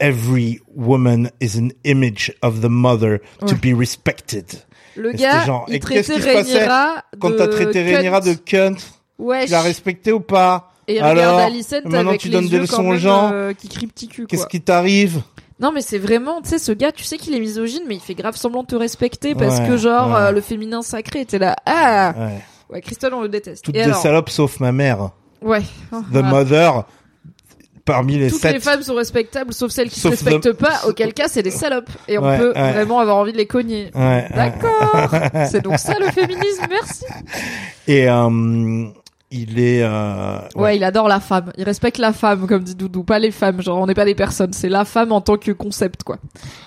every 0.00 0.60
woman 0.74 1.30
is 1.40 1.58
an 1.58 1.68
image 1.84 2.32
of 2.42 2.60
the 2.60 2.68
mother 2.68 3.18
to 3.40 3.54
Ouais. 3.54 3.72
be 3.74 3.78
respected. 3.78 4.46
Le 4.96 5.14
Et 5.14 5.18
gars, 5.18 5.44
genre, 5.44 5.66
il 5.68 5.74
et 5.74 5.78
qu'est-ce 5.78 6.12
traitait 6.12 6.14
qui 6.14 6.28
se 6.28 6.32
passait 6.38 6.58
Rhaenyra 6.58 7.04
Quand 7.20 7.30
de 7.30 7.36
t'as 7.36 7.48
traité. 7.48 7.82
Rhaenyra 7.82 8.20
de 8.20 8.32
cunt, 8.32 8.76
Wesh. 9.18 9.44
tu 9.46 9.50
l'as 9.52 9.60
respecté 9.62 10.10
ou 10.12 10.20
pas? 10.20 10.72
Et 10.88 11.00
Alors, 11.00 11.10
regarde 11.34 11.40
Alicent 11.52 11.72
maintenant 11.84 12.08
avec 12.10 12.20
tu 12.20 12.28
les 12.28 12.32
donnes 12.34 12.48
des 12.48 12.58
leçons 12.58 12.76
quand 12.78 12.88
aux 12.88 12.96
gens. 12.96 13.30
euh, 13.32 13.52
qui 13.52 13.68
crient 13.68 13.88
petit 13.88 14.08
cul. 14.08 14.26
Qu'est-ce 14.26 14.46
qui 14.46 14.60
t'arrive? 14.60 15.20
Non, 15.58 15.72
mais 15.72 15.80
c'est 15.80 15.98
vraiment, 15.98 16.42
tu 16.42 16.50
sais, 16.50 16.58
ce 16.58 16.72
gars, 16.72 16.92
tu 16.92 17.02
sais 17.04 17.16
qu'il 17.16 17.34
est 17.34 17.40
misogyne, 17.40 17.82
mais 17.88 17.94
il 17.94 18.00
fait 18.00 18.14
grave 18.14 18.36
semblant 18.36 18.62
de 18.62 18.66
te 18.68 18.76
respecter 18.76 19.34
parce 19.34 19.58
Ouais, 19.60 19.66
que 19.68 19.76
genre 19.78 20.08
ouais. 20.10 20.16
euh, 20.16 20.30
le 20.32 20.40
féminin 20.42 20.82
sacré 20.82 21.20
était 21.20 21.38
là. 21.38 21.56
Ah, 21.64 22.12
Ouais. 22.16 22.42
Ouais, 22.68 22.80
Kristen, 22.80 23.14
on 23.14 23.22
le 23.22 23.28
déteste. 23.28 23.64
Toutes 23.64 23.74
Et 23.76 23.78
des 23.78 23.84
alors, 23.84 24.02
salopes 24.02 24.28
sauf 24.28 24.58
ma 24.60 24.72
mère. 24.72 25.10
Ouais. 25.40 25.62
The 25.62 25.96
Voilà. 26.10 26.28
Mother, 26.28 26.84
parmi 27.84 28.18
les 28.18 28.28
Toutes 28.28 28.40
sept. 28.40 28.52
les 28.54 28.60
femmes 28.60 28.82
sont 28.82 28.96
respectables, 28.96 29.54
sauf 29.54 29.70
celles 29.70 29.88
qui 29.88 30.00
Sauf 30.00 30.14
se 30.16 30.24
respectent 30.24 30.52
pas, 30.58 30.80
auquel 30.88 31.14
cas 31.14 31.28
c'est 31.28 31.44
des 31.44 31.52
salopes. 31.52 31.88
Et 32.08 32.18
on 32.18 32.24
Ouais, 32.26 32.36
peut 32.38 32.52
ouais. 32.54 32.72
vraiment 32.72 32.98
avoir 32.98 33.16
envie 33.18 33.32
de 33.32 33.36
les 33.38 33.46
cogner. 33.46 33.90
Ouais, 33.94 34.00
ouais. 34.02 34.28
D'accord. 34.34 35.10
c'est 35.50 35.62
donc 35.62 35.78
ça 35.78 35.94
le 36.00 36.10
féminisme, 36.10 36.66
merci. 36.68 37.04
Et 37.86 38.10
euh, 38.10 38.88
il 39.30 39.58
est. 39.58 39.82
Euh, 39.82 40.38
Ouais. 40.54 40.76
il 40.76 40.84
adore 40.84 41.08
la 41.08 41.20
femme. 41.20 41.52
Il 41.58 41.64
respecte 41.64 41.98
la 41.98 42.12
femme, 42.12 42.46
comme 42.46 42.62
dit 42.62 42.74
Doudou, 42.74 43.02
pas 43.04 43.18
les 43.18 43.30
femmes. 43.30 43.60
Genre, 43.62 43.78
on 43.78 43.86
n'est 43.86 43.94
pas 43.94 44.04
des 44.04 44.14
personnes, 44.14 44.52
c'est 44.52 44.68
la 44.68 44.84
femme 44.84 45.12
en 45.12 45.20
tant 45.20 45.36
que 45.36 45.52
concept, 45.52 46.02
quoi. 46.04 46.18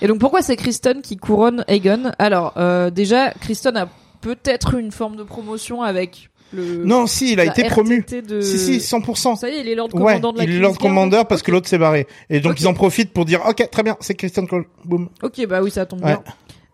Et 0.01 0.07
donc, 0.07 0.19
pourquoi 0.19 0.41
c'est 0.41 0.55
Kristen 0.55 1.01
qui 1.01 1.17
couronne 1.17 1.63
Aegon? 1.67 2.11
Alors, 2.19 2.53
euh, 2.57 2.89
déjà, 2.89 3.31
Kristen 3.31 3.77
a 3.77 3.87
peut-être 4.21 4.75
une 4.75 4.91
forme 4.91 5.15
de 5.15 5.23
promotion 5.23 5.81
avec 5.81 6.29
le. 6.51 6.83
Non, 6.83 7.07
si, 7.07 7.33
il 7.33 7.39
a 7.39 7.45
été 7.45 7.63
promu. 7.65 8.03
De... 8.27 8.41
Si, 8.41 8.57
si, 8.57 8.77
100%. 8.79 9.37
Ça 9.37 9.49
y 9.49 9.53
est, 9.53 9.61
il 9.61 9.67
est 9.69 9.75
Lord 9.75 9.89
Ouais, 9.93 10.15
Commandant 10.15 10.33
de 10.33 10.39
la 10.39 10.43
il 10.43 10.55
est 10.55 10.59
Lord 10.59 10.71
Guard. 10.73 10.81
Commander 10.81 11.21
parce 11.29 11.41
que 11.43 11.51
l'autre 11.51 11.67
s'est 11.69 11.77
barré. 11.77 12.07
Et 12.29 12.39
donc 12.39 12.59
ils 12.59 12.67
en 12.67 12.73
profitent 12.73 13.13
pour 13.13 13.23
dire, 13.25 13.41
ok, 13.47 13.69
très 13.71 13.83
bien, 13.83 13.95
c'est 13.99 14.15
Christian 14.15 14.45
Cole. 14.45 14.65
Boum. 14.83 15.09
Ok, 15.23 15.45
bah 15.47 15.61
oui, 15.61 15.71
ça 15.71 15.85
tombe 15.85 16.03
Ouais. 16.03 16.07
bien. 16.13 16.23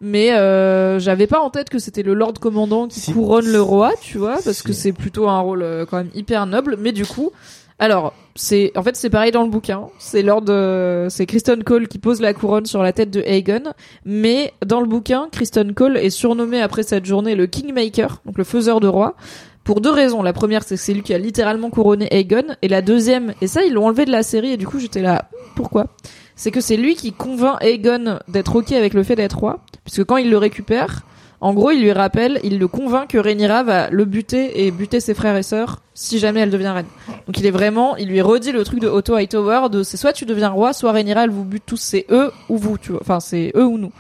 Mais 0.02 0.34
euh, 0.34 1.00
j'avais 1.00 1.28
pas 1.28 1.40
en 1.40 1.50
tête 1.50 1.70
que 1.70 1.80
c'était 1.80 2.04
le 2.04 2.14
Lord 2.14 2.34
Commandant 2.40 2.88
qui 2.88 3.00
Si. 3.00 3.14
couronne 3.14 3.48
le 3.48 3.62
roi, 3.62 3.92
tu 4.02 4.18
vois, 4.18 4.34
parce 4.44 4.58
Si. 4.58 4.64
que 4.64 4.74
c'est 4.74 4.92
plutôt 4.92 5.30
un 5.30 5.40
rôle 5.40 5.64
euh, 5.64 5.86
quand 5.86 5.98
même 5.98 6.10
hyper 6.14 6.46
noble. 6.46 6.78
Mais 6.80 6.92
du 6.92 7.06
coup, 7.06 7.32
alors 7.80 8.14
c'est 8.36 8.72
en 8.76 8.84
fait 8.84 8.96
c'est 8.98 9.10
pareil 9.10 9.32
dans 9.32 9.44
le 9.44 9.50
bouquin. 9.50 9.84
C'est 9.98 10.22
Lord, 10.22 10.44
euh, 10.50 11.08
c'est 11.10 11.26
Kristen 11.26 11.64
Cole 11.64 11.88
qui 11.88 11.98
pose 11.98 12.20
la 12.22 12.34
couronne 12.34 12.66
sur 12.66 12.84
la 12.84 12.92
tête 12.94 13.10
de 13.10 13.22
Aegon. 13.22 13.72
Mais 14.04 14.54
dans 14.66 14.82
le 14.82 14.88
bouquin, 14.88 15.30
Kristen 15.32 15.74
Cole 15.74 15.98
est 15.98 16.10
surnommé 16.10 16.62
après 16.62 16.84
cette 16.84 17.06
journée 17.06 17.36
le 17.36 17.48
Kingmaker, 17.48 18.22
donc 18.26 18.38
le 18.38 18.44
faiseur 18.44 18.80
de 18.82 18.88
roi. 18.88 19.16
Pour 19.64 19.82
deux 19.82 19.90
raisons. 19.90 20.22
La 20.22 20.32
première, 20.34 20.62
c'est 20.64 20.76
que 20.76 20.82
c'est 20.82 20.94
lui 20.94 21.02
qui 21.02 21.12
a 21.12 21.18
littéralement 21.18 21.72
couronné 21.72 22.08
Aegon. 22.14 22.44
Et 22.62 22.68
la 22.68 22.84
deuxième, 22.84 23.34
et 23.42 23.48
ça, 23.48 23.64
ils 23.64 23.74
l'ont 23.74 23.88
enlevé 23.88 24.06
de 24.06 24.12
la 24.12 24.22
série, 24.22 24.52
et 24.52 24.58
du 24.58 24.68
coup, 24.68 24.78
j'étais 24.78 25.02
là, 25.02 25.28
pourquoi? 25.56 25.88
C'est 26.36 26.52
que 26.52 26.62
c'est 26.62 26.78
lui 26.78 26.95
qui 26.95 27.14
convainc 27.14 27.57
Aegon 27.62 28.20
d'être 28.28 28.56
ok 28.56 28.72
avec 28.74 28.94
le 28.94 29.03
fait 29.03 29.16
d'être 29.16 29.40
roi. 29.40 29.60
Puisque 29.84 30.03
quand 30.03 30.18
il 30.18 30.30
le 30.30 30.38
récupère, 30.38 31.03
en 31.41 31.53
gros, 31.53 31.72
il 31.72 31.82
lui 31.82 31.91
rappelle, 31.91 32.40
il 32.44 32.60
le 32.60 32.68
convainc 32.68 33.10
que 33.10 33.18
Rhaenyra 33.18 33.64
va 33.64 33.90
le 33.90 34.06
buter 34.06 34.66
et 34.66 34.72
buter 34.72 34.99
ses 34.99 35.14
frères 35.14 35.36
et 35.36 35.44
sœurs 35.44 35.82
si 35.94 36.18
jamais 36.18 36.40
elle 36.40 36.49
devient 36.49 36.70
reine. 36.70 36.88
Donc 37.28 37.38
il 37.38 37.45
est 37.45 37.52
vraiment, 37.52 37.95
il 37.98 38.07
lui 38.07 38.22
redit 38.22 38.52
le 38.52 38.64
truc 38.64 38.80
de 38.80 38.88
Otto 38.88 39.16
Hightower 39.16 39.70
de 39.70 39.84
c'est 39.84 39.98
soit 39.98 40.14
tu 40.14 40.26
deviens 40.26 40.49
roi, 40.49 40.74
soit 40.74 40.91
Rhaenyra 40.91 41.26
elle 41.26 41.30
vous 41.30 41.45
bute 41.45 41.64
tous, 41.66 41.78
c'est 41.78 42.06
eux 42.10 42.32
ou 42.49 42.57
vous, 42.57 42.78
tu 42.78 42.91
vois. 42.91 43.02
Enfin, 43.02 43.20
c'est 43.20 43.52
eux 43.56 43.66
ou 43.66 43.78
nous. 43.78 43.91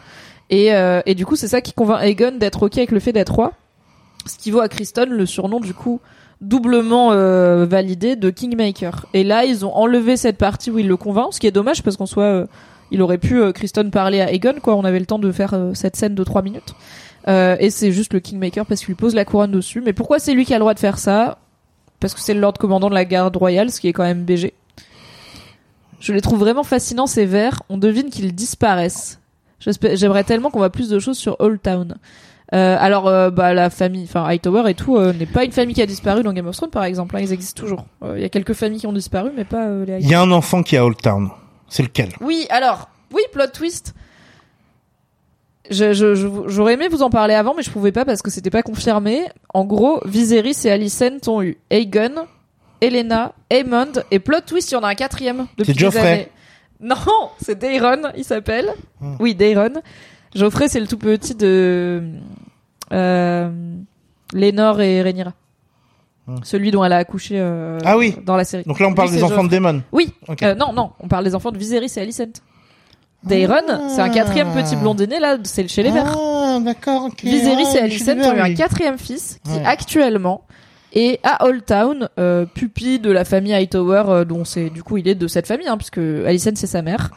Et, 0.49 0.73
euh, 0.73 1.01
et 1.05 1.15
du 1.15 1.25
coup, 1.25 1.35
c'est 1.35 1.47
ça 1.47 1.61
qui 1.61 1.73
convainc 1.73 2.01
Aegon 2.03 2.37
d'être 2.37 2.63
ok 2.63 2.77
avec 2.77 2.91
le 2.91 2.99
fait 2.99 3.13
d'être 3.13 3.33
roi. 3.33 3.53
Ce 4.25 4.37
qui 4.37 4.49
vaut 4.49 4.61
à 4.61 4.69
Kristen 4.69 5.09
le 5.09 5.25
surnom 5.25 5.59
du 5.59 5.73
coup 5.73 6.01
doublement 6.41 7.11
euh, 7.11 7.65
validé 7.65 8.15
de 8.15 8.29
Kingmaker. 8.29 9.05
Et 9.13 9.23
là, 9.23 9.45
ils 9.45 9.65
ont 9.65 9.75
enlevé 9.75 10.17
cette 10.17 10.37
partie 10.37 10.71
où 10.71 10.79
il 10.79 10.87
le 10.87 10.97
convainc, 10.97 11.33
ce 11.33 11.39
qui 11.39 11.47
est 11.47 11.51
dommage 11.51 11.83
parce 11.83 11.97
qu'en 11.97 12.05
soit 12.05 12.23
euh, 12.23 12.45
il 12.91 13.01
aurait 13.01 13.17
pu 13.17 13.41
euh, 13.41 13.51
Kristen 13.51 13.89
parler 13.91 14.21
à 14.21 14.31
Aegon 14.31 14.55
quoi, 14.61 14.75
on 14.75 14.83
avait 14.83 14.99
le 14.99 15.05
temps 15.05 15.19
de 15.19 15.31
faire 15.31 15.53
euh, 15.53 15.73
cette 15.73 15.95
scène 15.95 16.15
de 16.15 16.23
3 16.23 16.41
minutes. 16.41 16.75
Et 17.27 17.71
c'est 17.71 17.91
juste 17.91 18.13
le 18.13 18.19
Kingmaker 18.19 18.67
parce 18.67 18.81
qu'il 18.81 18.89
lui 18.89 18.95
pose 18.95 19.15
la 19.15 19.25
couronne 19.25 19.51
dessus. 19.51 19.81
Mais 19.81 19.93
pourquoi 19.93 20.19
c'est 20.19 20.35
lui 20.35 20.45
qui 20.45 20.53
a 20.53 20.57
le 20.57 20.59
droit 20.59 20.75
de 20.75 20.79
faire 20.79 20.99
ça? 20.99 21.39
Parce 21.99 22.13
que 22.13 22.19
c'est 22.19 22.35
le 22.35 22.39
Lord 22.39 22.53
Commandant 22.59 22.87
de 22.87 22.93
la 22.93 23.03
garde 23.03 23.35
royale, 23.35 23.71
ce 23.71 23.79
qui 23.81 23.87
est 23.87 23.93
quand 23.93 24.03
même 24.03 24.25
BG. 24.25 24.53
Je 25.99 26.13
les 26.13 26.21
trouve 26.21 26.37
vraiment 26.37 26.63
fascinants 26.63 27.07
ces 27.07 27.25
vers. 27.25 27.63
On 27.67 27.79
devine 27.79 28.11
qu'ils 28.11 28.35
disparaissent. 28.35 29.19
J'aimerais 29.59 30.23
tellement 30.23 30.51
qu'on 30.51 30.59
voit 30.59 30.69
plus 30.69 30.89
de 30.89 30.99
choses 30.99 31.17
sur 31.17 31.35
Old 31.39 31.59
Town. 31.63 31.95
Euh, 32.53 32.77
alors, 32.79 33.07
euh, 33.07 33.31
bah, 33.31 33.53
la 33.53 33.69
famille, 33.71 34.03
enfin 34.03 34.23
Hightower 34.23 34.69
et 34.69 34.75
tout, 34.75 34.97
euh, 34.97 35.13
n'est 35.13 35.25
pas 35.25 35.43
une 35.45 35.51
famille 35.51 35.73
qui 35.73 35.81
a 35.81 35.85
disparu 35.87 36.21
dans 36.21 36.31
Game 36.31 36.45
of 36.47 36.55
Thrones, 36.55 36.69
par 36.69 36.83
exemple. 36.83 37.15
hein, 37.17 37.19
ils 37.21 37.33
existent 37.33 37.59
toujours. 37.61 37.85
Euh, 38.03 38.13
Il 38.17 38.21
y 38.21 38.25
a 38.25 38.29
quelques 38.29 38.53
familles 38.53 38.79
qui 38.79 38.87
ont 38.87 38.93
disparu, 38.93 39.31
mais 39.35 39.45
pas 39.45 39.65
euh, 39.65 39.85
les 39.85 39.93
Hightower. 39.93 40.05
Il 40.07 40.11
y 40.11 40.13
a 40.15 40.21
un 40.21 40.31
enfant 40.31 40.61
qui 40.63 40.75
est 40.75 40.77
à 40.77 40.85
Old 40.85 40.97
Town. 41.01 41.29
C'est 41.67 41.83
lequel? 41.83 42.09
Oui, 42.21 42.45
alors, 42.51 42.89
oui, 43.13 43.21
plot 43.33 43.47
twist. 43.53 43.95
Je- 45.71 45.93
je- 45.93 46.13
je- 46.13 46.27
J'aurais 46.47 46.73
aimé 46.75 46.87
vous 46.89 47.01
en 47.01 47.09
parler 47.09 47.33
avant, 47.33 47.55
mais 47.55 47.63
je 47.63 47.71
pouvais 47.71 47.91
pas 47.91 48.05
parce 48.05 48.21
que 48.21 48.29
c'était 48.29 48.51
pas 48.51 48.61
confirmé. 48.61 49.23
En 49.53 49.65
gros, 49.65 49.99
Viserys 50.05 50.55
et 50.65 50.69
Alicent 50.71 51.27
ont 51.27 51.41
eu 51.41 51.57
Aegon, 51.71 52.27
Elena, 52.81 53.33
Aemond, 53.49 53.93
et 54.11 54.19
plot 54.19 54.41
twist, 54.45 54.69
il 54.69 54.75
y 54.75 54.77
en 54.77 54.83
a 54.83 54.89
un 54.89 54.93
quatrième 54.95 55.47
depuis 55.57 55.73
C'est 55.73 55.89
des 55.89 55.97
années. 55.97 56.27
Non, 56.79 56.95
c'est 57.41 57.57
Daeron, 57.57 58.11
il 58.15 58.23
s'appelle. 58.23 58.69
Hmm. 59.01 59.15
Oui, 59.19 59.33
Daeron. 59.33 59.81
Geoffrey, 60.35 60.67
c'est 60.67 60.79
le 60.79 60.87
tout 60.87 60.97
petit 60.97 61.33
de 61.35 62.03
euh, 62.91 63.49
Lénore 64.33 64.81
et 64.81 65.01
Rhaenyra. 65.01 65.31
Hmm. 66.27 66.37
Celui 66.43 66.71
dont 66.71 66.83
elle 66.83 66.93
a 66.93 66.97
accouché 66.97 67.35
euh, 67.39 67.77
Ah 67.85 67.97
oui. 67.97 68.15
dans 68.25 68.35
la 68.35 68.43
série. 68.43 68.63
Donc 68.65 68.79
là, 68.79 68.87
on 68.87 68.93
parle 68.93 69.09
Lui, 69.09 69.17
des 69.17 69.23
enfants 69.23 69.43
de 69.43 69.49
Daemon. 69.49 69.81
Oui, 69.91 70.11
euh, 70.41 70.55
non, 70.55 70.73
non, 70.73 70.91
on 70.99 71.07
parle 71.07 71.23
des 71.23 71.35
enfants 71.35 71.51
de 71.51 71.57
Viserys 71.57 71.91
et 71.97 71.99
Alicent. 72.01 72.41
Daeron, 73.23 73.89
c'est 73.89 74.01
un 74.01 74.09
quatrième 74.09 74.51
petit 74.53 74.75
blondinet 74.75 75.19
là, 75.19 75.37
c'est 75.43 75.67
chez 75.67 75.81
les 75.83 75.89
Verts. 75.91 76.15
Ah, 76.15 76.59
d'accord, 76.63 77.05
ok. 77.05 77.23
Viserys 77.23 77.65
Ah, 77.73 77.77
et 77.77 77.79
Alicent 77.81 78.09
ont 78.19 78.35
eu 78.35 78.39
un 78.39 78.53
quatrième 78.53 78.97
fils 78.99 79.39
qui 79.43 79.51
Ouais. 79.51 79.65
actuellement 79.65 80.43
est 80.93 81.19
à 81.23 81.45
Old 81.45 81.65
Town, 81.65 82.07
euh, 82.19 82.45
pupille 82.45 82.99
de 82.99 83.11
la 83.11 83.25
famille 83.25 83.53
Hightower, 83.53 84.03
euh, 84.07 84.25
dont 84.25 84.45
c'est 84.45 84.69
du 84.69 84.81
coup 84.83 84.97
il 84.97 85.07
est 85.07 85.15
de 85.15 85.27
cette 85.27 85.47
famille, 85.47 85.67
hein, 85.67 85.77
puisque 85.77 85.97
Alicent 85.99 86.51
c'est 86.55 86.67
sa 86.67 86.81
mère. 86.83 87.09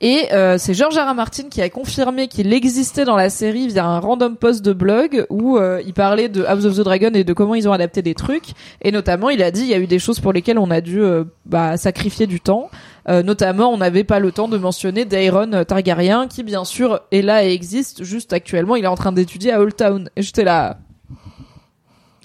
Et 0.00 0.32
euh, 0.32 0.58
c'est 0.58 0.74
George 0.74 0.96
R. 0.96 1.10
R. 1.10 1.14
Martin 1.14 1.48
qui 1.50 1.60
a 1.60 1.68
confirmé 1.68 2.28
qu'il 2.28 2.52
existait 2.52 3.04
dans 3.04 3.16
la 3.16 3.30
série 3.30 3.66
via 3.66 3.84
un 3.84 3.98
random 3.98 4.36
post 4.36 4.64
de 4.64 4.72
blog 4.72 5.26
où 5.28 5.58
euh, 5.58 5.82
il 5.84 5.92
parlait 5.92 6.28
de 6.28 6.44
House 6.44 6.64
of 6.66 6.76
the 6.76 6.80
Dragon 6.80 7.10
et 7.14 7.24
de 7.24 7.32
comment 7.32 7.56
ils 7.56 7.68
ont 7.68 7.72
adapté 7.72 8.00
des 8.00 8.14
trucs. 8.14 8.50
Et 8.80 8.92
notamment, 8.92 9.28
il 9.28 9.42
a 9.42 9.50
dit 9.50 9.62
il 9.62 9.68
y 9.68 9.74
a 9.74 9.78
eu 9.78 9.88
des 9.88 9.98
choses 9.98 10.20
pour 10.20 10.32
lesquelles 10.32 10.58
on 10.58 10.70
a 10.70 10.80
dû 10.80 11.02
euh, 11.02 11.24
bah, 11.46 11.76
sacrifier 11.76 12.28
du 12.28 12.40
temps. 12.40 12.70
Euh, 13.08 13.24
notamment, 13.24 13.72
on 13.72 13.78
n'avait 13.78 14.04
pas 14.04 14.20
le 14.20 14.30
temps 14.30 14.48
de 14.48 14.56
mentionner 14.56 15.04
Daeron 15.04 15.64
Targaryen, 15.64 16.28
qui 16.28 16.44
bien 16.44 16.64
sûr 16.64 17.00
est 17.10 17.22
là 17.22 17.44
et 17.44 17.52
existe. 17.52 18.04
Juste 18.04 18.32
actuellement, 18.32 18.76
il 18.76 18.84
est 18.84 18.88
en 18.88 18.96
train 18.96 19.12
d'étudier 19.12 19.52
à 19.52 19.60
Old 19.60 19.74
Town. 19.74 20.10
Et 20.14 20.22
j'étais 20.22 20.44
là. 20.44 20.78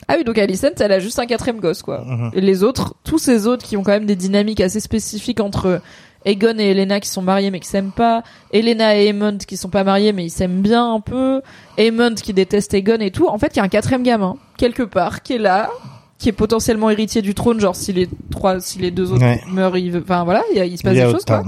Ah 0.07 0.15
oui, 0.17 0.23
donc 0.23 0.37
Alicent, 0.37 0.73
elle 0.79 0.91
a 0.91 0.99
juste 0.99 1.17
un 1.19 1.25
quatrième 1.25 1.59
gosse, 1.59 1.81
quoi. 1.81 2.03
Mhm. 2.05 2.31
Et 2.33 2.41
les 2.41 2.63
autres, 2.63 2.95
tous 3.03 3.17
ces 3.17 3.47
autres 3.47 3.65
qui 3.65 3.77
ont 3.77 3.83
quand 3.83 3.91
même 3.91 4.05
des 4.05 4.17
dynamiques 4.17 4.61
assez 4.61 4.79
spécifiques 4.79 5.39
entre 5.39 5.81
Aegon 6.25 6.57
et 6.59 6.71
Elena 6.71 6.99
qui 6.99 7.09
sont 7.09 7.21
mariés 7.21 7.51
mais 7.51 7.59
qui 7.59 7.67
s'aiment 7.67 7.91
pas, 7.91 8.23
Elena 8.51 8.95
et 8.97 9.07
Aemond 9.07 9.37
qui 9.47 9.57
sont 9.57 9.69
pas 9.69 9.83
mariés 9.83 10.13
mais 10.13 10.25
ils 10.25 10.29
s'aiment 10.29 10.61
bien 10.61 10.93
un 10.93 10.99
peu, 10.99 11.41
Aemond 11.77 12.15
qui 12.15 12.33
déteste 12.33 12.73
Aegon 12.73 12.97
et 12.99 13.11
tout. 13.11 13.27
En 13.27 13.37
fait, 13.37 13.51
il 13.55 13.57
y 13.57 13.59
a 13.59 13.63
un 13.63 13.67
quatrième 13.69 14.03
gamin 14.03 14.35
quelque 14.57 14.83
part 14.83 15.21
qui 15.23 15.33
est 15.33 15.37
là, 15.39 15.69
qui 16.19 16.29
est 16.29 16.33
potentiellement 16.33 16.89
héritier 16.89 17.21
du 17.21 17.33
trône, 17.33 17.59
genre 17.59 17.75
si 17.75 17.91
les 17.91 18.07
trois, 18.31 18.59
si 18.61 18.79
les 18.79 18.91
deux 18.91 19.11
autres 19.11 19.21
Ouais. 19.23 19.41
meurent, 19.51 19.75
il, 19.77 19.91
veut- 19.91 20.01
enfin 20.03 20.23
voilà, 20.23 20.41
il, 20.55 20.77
se 20.77 20.83
passe 20.83 20.93
Il 20.95 21.03
des 21.03 21.11
choses 21.11 21.25
quoi. 21.25 21.43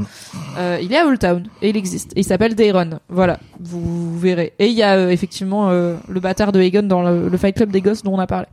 Euh, 0.57 0.79
il 0.81 0.91
est 0.91 0.97
à 0.97 1.05
Old 1.05 1.19
Town 1.19 1.43
et 1.61 1.69
il 1.69 1.77
existe. 1.77 2.11
Et 2.15 2.21
il 2.21 2.23
s'appelle 2.25 2.55
Daeron. 2.55 2.99
Voilà, 3.07 3.39
vous, 3.59 3.79
vous 3.81 4.19
verrez. 4.19 4.51
Et 4.59 4.67
il 4.67 4.73
y 4.73 4.83
a 4.83 4.95
euh, 4.95 5.09
effectivement 5.09 5.69
euh, 5.69 5.95
le 6.09 6.19
bâtard 6.19 6.51
de 6.51 6.59
Aegon 6.59 6.83
dans 6.83 7.03
le, 7.03 7.29
le 7.29 7.37
Fight 7.37 7.55
Club 7.55 7.71
des 7.71 7.79
gosses 7.81 8.03
dont 8.03 8.13
on 8.13 8.19
a 8.19 8.27
parlé. 8.27 8.47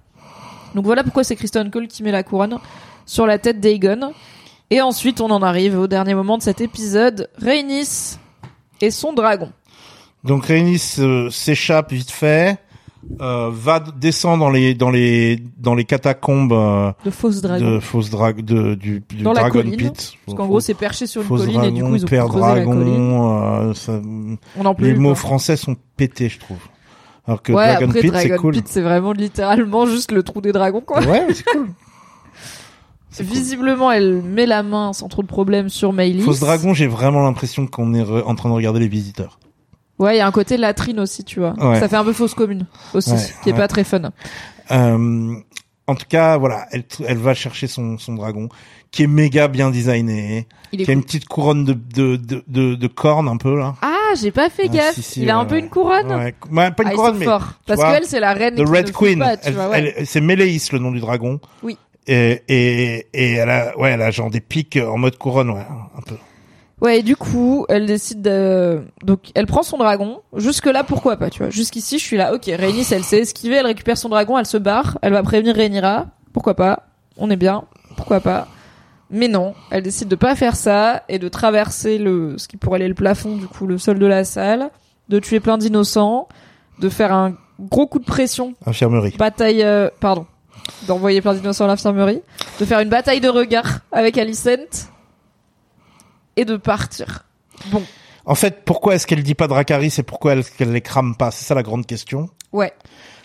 Donc 0.75 0.85
voilà 0.85 1.03
pourquoi 1.03 1.25
c'est 1.25 1.37
Kristen 1.37 1.71
Cole 1.71 1.89
qui 1.89 2.03
met 2.03 2.13
la 2.13 2.23
couronne 2.23 2.59
sur 3.05 3.27
la 3.27 3.39
tête 3.39 3.59
d'Aegon. 3.61 4.13
Et 4.73 4.81
ensuite, 4.81 5.21
on 5.21 5.31
en 5.31 5.43
arrive 5.43 5.79
au 5.79 5.87
dernier 5.87 6.15
moment 6.15 6.39
de 6.39 6.43
cet 6.43 6.63
épisode. 6.63 7.29
Rhaenys 7.37 8.17
et 8.81 8.91
son 8.91 9.13
dragon. 9.13 9.53
Donc 10.25 10.47
Rhaenys 10.47 10.95
euh, 10.99 11.29
s'échappe 11.29 11.93
vite 11.93 12.11
fait, 12.11 12.57
euh, 13.21 13.51
va 13.53 13.81
descendre 13.81 14.39
dans 14.45 14.49
les 14.49 14.73
dans 14.73 14.89
les 14.91 15.43
dans 15.59 15.75
les 15.75 15.85
catacombes 15.85 16.55
euh, 16.55 16.91
De 17.05 17.11
fausses 17.11 17.43
dragons. 17.43 17.71
de 17.75 17.81
fausses 17.81 18.09
drag 18.09 18.41
de 18.41 18.75
du, 18.75 19.03
du 19.11 19.23
Dans 19.23 19.35
la 19.35 19.41
Dragon 19.41 19.59
colline, 19.61 19.77
Pit. 19.77 20.15
Parce 20.25 20.39
qu'en 20.39 20.47
gros, 20.47 20.61
c'est 20.61 20.73
perché 20.73 21.07
sur 21.07 21.21
une 21.21 21.29
colline 21.29 21.65
et 21.65 21.71
du 21.73 21.83
coup, 21.85 21.95
ils 21.95 22.05
ont 22.05 22.09
père 22.09 22.25
creusé 22.29 22.47
la 22.47 22.65
colline. 22.65 22.85
dragon, 23.11 23.43
euh, 23.69 23.75
ça- 23.75 24.01
On 24.57 24.65
en 24.65 24.75
peut 24.75 24.87
les 24.87 24.95
mots 24.95 25.11
quoi. 25.11 25.17
français 25.17 25.57
sont 25.59 25.77
pétés, 25.99 26.31
je 26.31 26.39
trouve. 26.39 26.57
Alors 27.27 27.43
que 27.43 27.53
ouais, 27.53 27.67
Dragon 27.73 27.89
après, 27.89 28.01
Pit, 28.01 28.11
Dragon 28.11 28.29
c'est 28.31 28.37
cool. 28.39 28.55
Pit, 28.55 28.69
c'est 28.69 28.81
vraiment 28.81 29.13
littéralement 29.13 29.85
juste 29.85 30.13
le 30.13 30.23
trou 30.23 30.41
des 30.41 30.53
dragons, 30.53 30.81
quoi. 30.81 31.03
Ouais, 31.03 31.27
c'est 31.35 31.45
cool. 31.45 31.69
Cool. 33.17 33.27
Visiblement, 33.27 33.91
elle 33.93 34.23
met 34.23 34.47
la 34.47 34.63
main 34.63 34.93
sans 34.93 35.09
trop 35.09 35.23
de 35.23 35.27
problèmes 35.29 35.69
sur 35.69 35.93
Maëlys. 35.93 36.25
Fausse 36.25 36.41
dragon, 36.41 36.73
j'ai 36.75 36.87
vraiment 36.87 37.23
l'impression 37.23 37.67
qu'on 37.67 37.95
est 37.95 38.03
en 38.23 38.35
train 38.35 38.49
de 38.49 38.55
regarder 38.55 38.81
les 38.81 38.89
visiteurs. 38.89 39.39
Ouais, 39.99 40.15
il 40.17 40.19
y 40.19 40.21
a 40.23 40.27
un 40.27 40.33
côté 40.33 40.57
latrine 40.57 40.99
aussi, 41.01 41.23
tu 41.23 41.39
vois. 41.41 41.55
Ouais. 41.63 41.79
Ça 41.79 41.89
fait 41.89 41.97
un 41.97 42.05
peu 42.05 42.13
fausse 42.13 42.35
commune 42.35 42.67
aussi, 42.95 43.13
Ouais, 43.13 43.19
qui 43.43 43.51
est 43.51 43.53
ouais. 43.53 43.59
pas 43.59 43.69
très 43.69 43.85
fun. 43.85 44.11
Euh, 44.71 45.35
en 45.87 45.95
tout 45.95 46.07
cas, 46.09 46.39
voilà, 46.39 46.67
elle, 46.73 46.85
elle 47.07 47.19
va 47.19 47.35
chercher 47.35 47.67
son, 47.67 47.99
son 47.99 48.15
dragon, 48.15 48.49
qui 48.91 49.03
est 49.03 49.07
méga 49.07 49.49
bien 49.49 49.71
designé, 49.71 50.47
Il 50.73 50.81
est 50.81 50.85
qui 50.85 50.91
a 50.91 50.95
cool. 50.95 51.01
une 51.01 51.05
petite 51.05 51.27
couronne 51.27 51.65
de, 51.65 51.73
de, 51.75 52.17
de, 52.17 52.43
de, 52.47 52.75
de 52.75 52.87
cornes 52.87 53.29
un 53.29 53.37
peu 53.37 53.57
là. 53.59 53.75
Ah, 53.83 54.15
j'ai 54.21 54.31
pas 54.31 54.49
fait 54.49 54.67
Ah, 54.71 54.75
gaffe. 54.75 54.95
si, 54.95 55.03
si, 55.03 55.23
il 55.23 55.31
a 55.31 55.37
un 55.39 55.45
peu 55.45 55.55
ouais. 55.57 55.61
une 55.61 55.69
couronne. 55.69 56.09
Ouais, 56.13 56.35
ouais, 56.51 56.71
pas 56.71 56.83
une 56.85 56.89
Ah, 56.89 56.95
couronne, 56.95 57.19
mais 57.19 57.25
forts. 57.27 57.53
Parce 57.67 57.81
qu'elle, 57.81 58.05
c'est 58.07 58.21
la 58.21 58.33
reine. 58.33 58.55
The 58.57 58.67
Red 58.69 58.93
Queen. 58.93 59.19
pas, 59.19 59.35
elle, 59.43 59.93
elle- 59.97 60.07
c'est 60.07 60.21
Méléis 60.21 60.69
le 60.73 60.79
nom 60.79 60.91
du 60.91 61.01
dragon. 61.01 61.39
Oui. 61.63 61.77
Et, 62.07 62.43
et, 62.49 63.07
et 63.13 63.33
elle 63.35 63.51
a, 63.51 63.79
ouais, 63.79 63.91
elle 63.93 64.03
a 64.03 64.11
genre 64.11 64.31
des 64.31 64.41
pics 64.41 64.77
en 64.77 64.99
mode 64.99 65.17
couronne, 65.19 65.51
ouais, 65.51 65.67
un 65.97 66.01
peu. 66.03 66.17
Ouais, 66.81 66.99
et 66.99 67.03
du 67.05 67.15
coup, 67.15 67.65
elle 67.69 67.87
décide 67.87 68.23
de... 68.23 68.83
Donc, 69.05 69.31
elle 69.37 69.47
prend 69.47 69.63
son 69.63 69.79
dragon. 69.79 70.21
Jusque-là, 70.35 70.83
pourquoi 70.83 71.17
pas, 71.17 71.31
tu 71.31 71.39
vois. 71.39 71.51
Jusqu'ici, 71.51 72.01
je 72.01 72.05
suis 72.05 72.17
là, 72.17 72.35
ok, 72.35 72.47
Rhaenys, 72.47 72.89
elle 72.91 73.05
s'est 73.05 73.21
esquivée, 73.21 73.57
elle 73.57 73.67
récupère 73.67 73.97
son 73.97 74.09
dragon, 74.09 74.37
elle 74.37 74.47
se 74.47 74.57
barre, 74.57 74.99
elle 75.01 75.13
va 75.13 75.23
prévenir 75.23 75.55
Rhaenyra. 75.55 76.07
Pourquoi 76.33 76.55
pas 76.55 76.89
On 77.17 77.31
est 77.31 77.37
bien, 77.37 77.65
pourquoi 77.97 78.19
pas 78.19 78.49
Mais 79.11 79.29
non, 79.29 79.55
elle 79.71 79.83
décide 79.85 80.09
de 80.09 80.17
pas 80.17 80.35
faire 80.35 80.57
ça 80.57 81.05
et 81.09 81.21
de 81.21 81.29
traverser 81.29 81.99
le 81.99 82.37
ce 82.37 82.49
qui 82.49 82.57
pourrait 82.57 82.81
aller 82.81 82.89
le 82.89 82.95
plafond, 82.95 83.37
du 83.37 83.47
coup, 83.47 83.69
le 83.69 83.79
sol 83.79 84.01
de 84.01 84.07
la 84.07 84.25
salle, 84.25 84.71
de 85.09 85.21
tuer 85.21 85.39
plein 85.39 85.59
d'innocents, 85.59 86.27
de 86.81 86.89
faire 86.89 87.13
un 87.13 87.35
gros 87.61 87.87
coup 87.87 88.01
de 88.01 88.05
pression 88.05 88.55
Infirmerie. 88.67 89.15
bataille, 89.17 89.63
euh, 89.63 89.89
pardon, 90.01 90.27
d'envoyer 90.87 91.21
plein 91.21 91.35
d'innocents 91.35 91.65
à 91.65 91.69
l'infirmerie, 91.69 92.23
de 92.61 92.65
faire 92.65 92.81
une 92.81 92.89
bataille 92.89 93.21
de 93.21 93.29
regard 93.29 93.81
avec 93.93 94.19
Alicent 94.19 94.89
et 96.37 96.45
de 96.45 96.57
partir. 96.57 97.25
Bon, 97.71 97.83
En 98.25 98.35
fait, 98.35 98.65
pourquoi 98.65 98.95
est-ce 98.95 99.07
qu'elle 99.07 99.23
dit 99.23 99.35
pas 99.35 99.49
Dracarys 99.49 99.93
et 99.99 100.03
pourquoi 100.03 100.35
est-ce 100.37 100.51
qu'elle 100.53 100.73
les 100.73 100.81
crame 100.81 101.17
pas? 101.17 101.31
C'est 101.31 101.45
ça 101.45 101.55
la 101.55 101.63
grande 101.63 101.87
question. 101.87 102.29
ouais. 102.53 102.73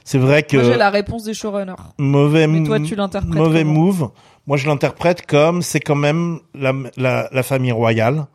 C'est 0.10 0.20
vrai 0.20 0.44
que 0.44 0.56
Moi 0.56 0.66
j'ai 0.66 0.78
la 0.78 0.90
réponse 0.90 1.26
des 1.26 1.34
showrunners. 1.34 1.74
mauvais 1.98 2.48
Mais 2.48 2.64
toi, 2.66 2.80
tu 2.80 2.96
l'interprètes 2.96 3.34
mauvais 3.34 3.66
move. 3.66 4.10
Moi, 4.48 4.56
je 4.56 4.66
l'interprète 4.66 5.26
comme 5.26 5.62
c'est 5.62 5.82
quand 5.82 5.96
même 5.98 6.40
la, 6.56 6.72
la, 6.96 7.28
la 7.30 7.44
famille 7.44 7.74
royale. 7.74 8.26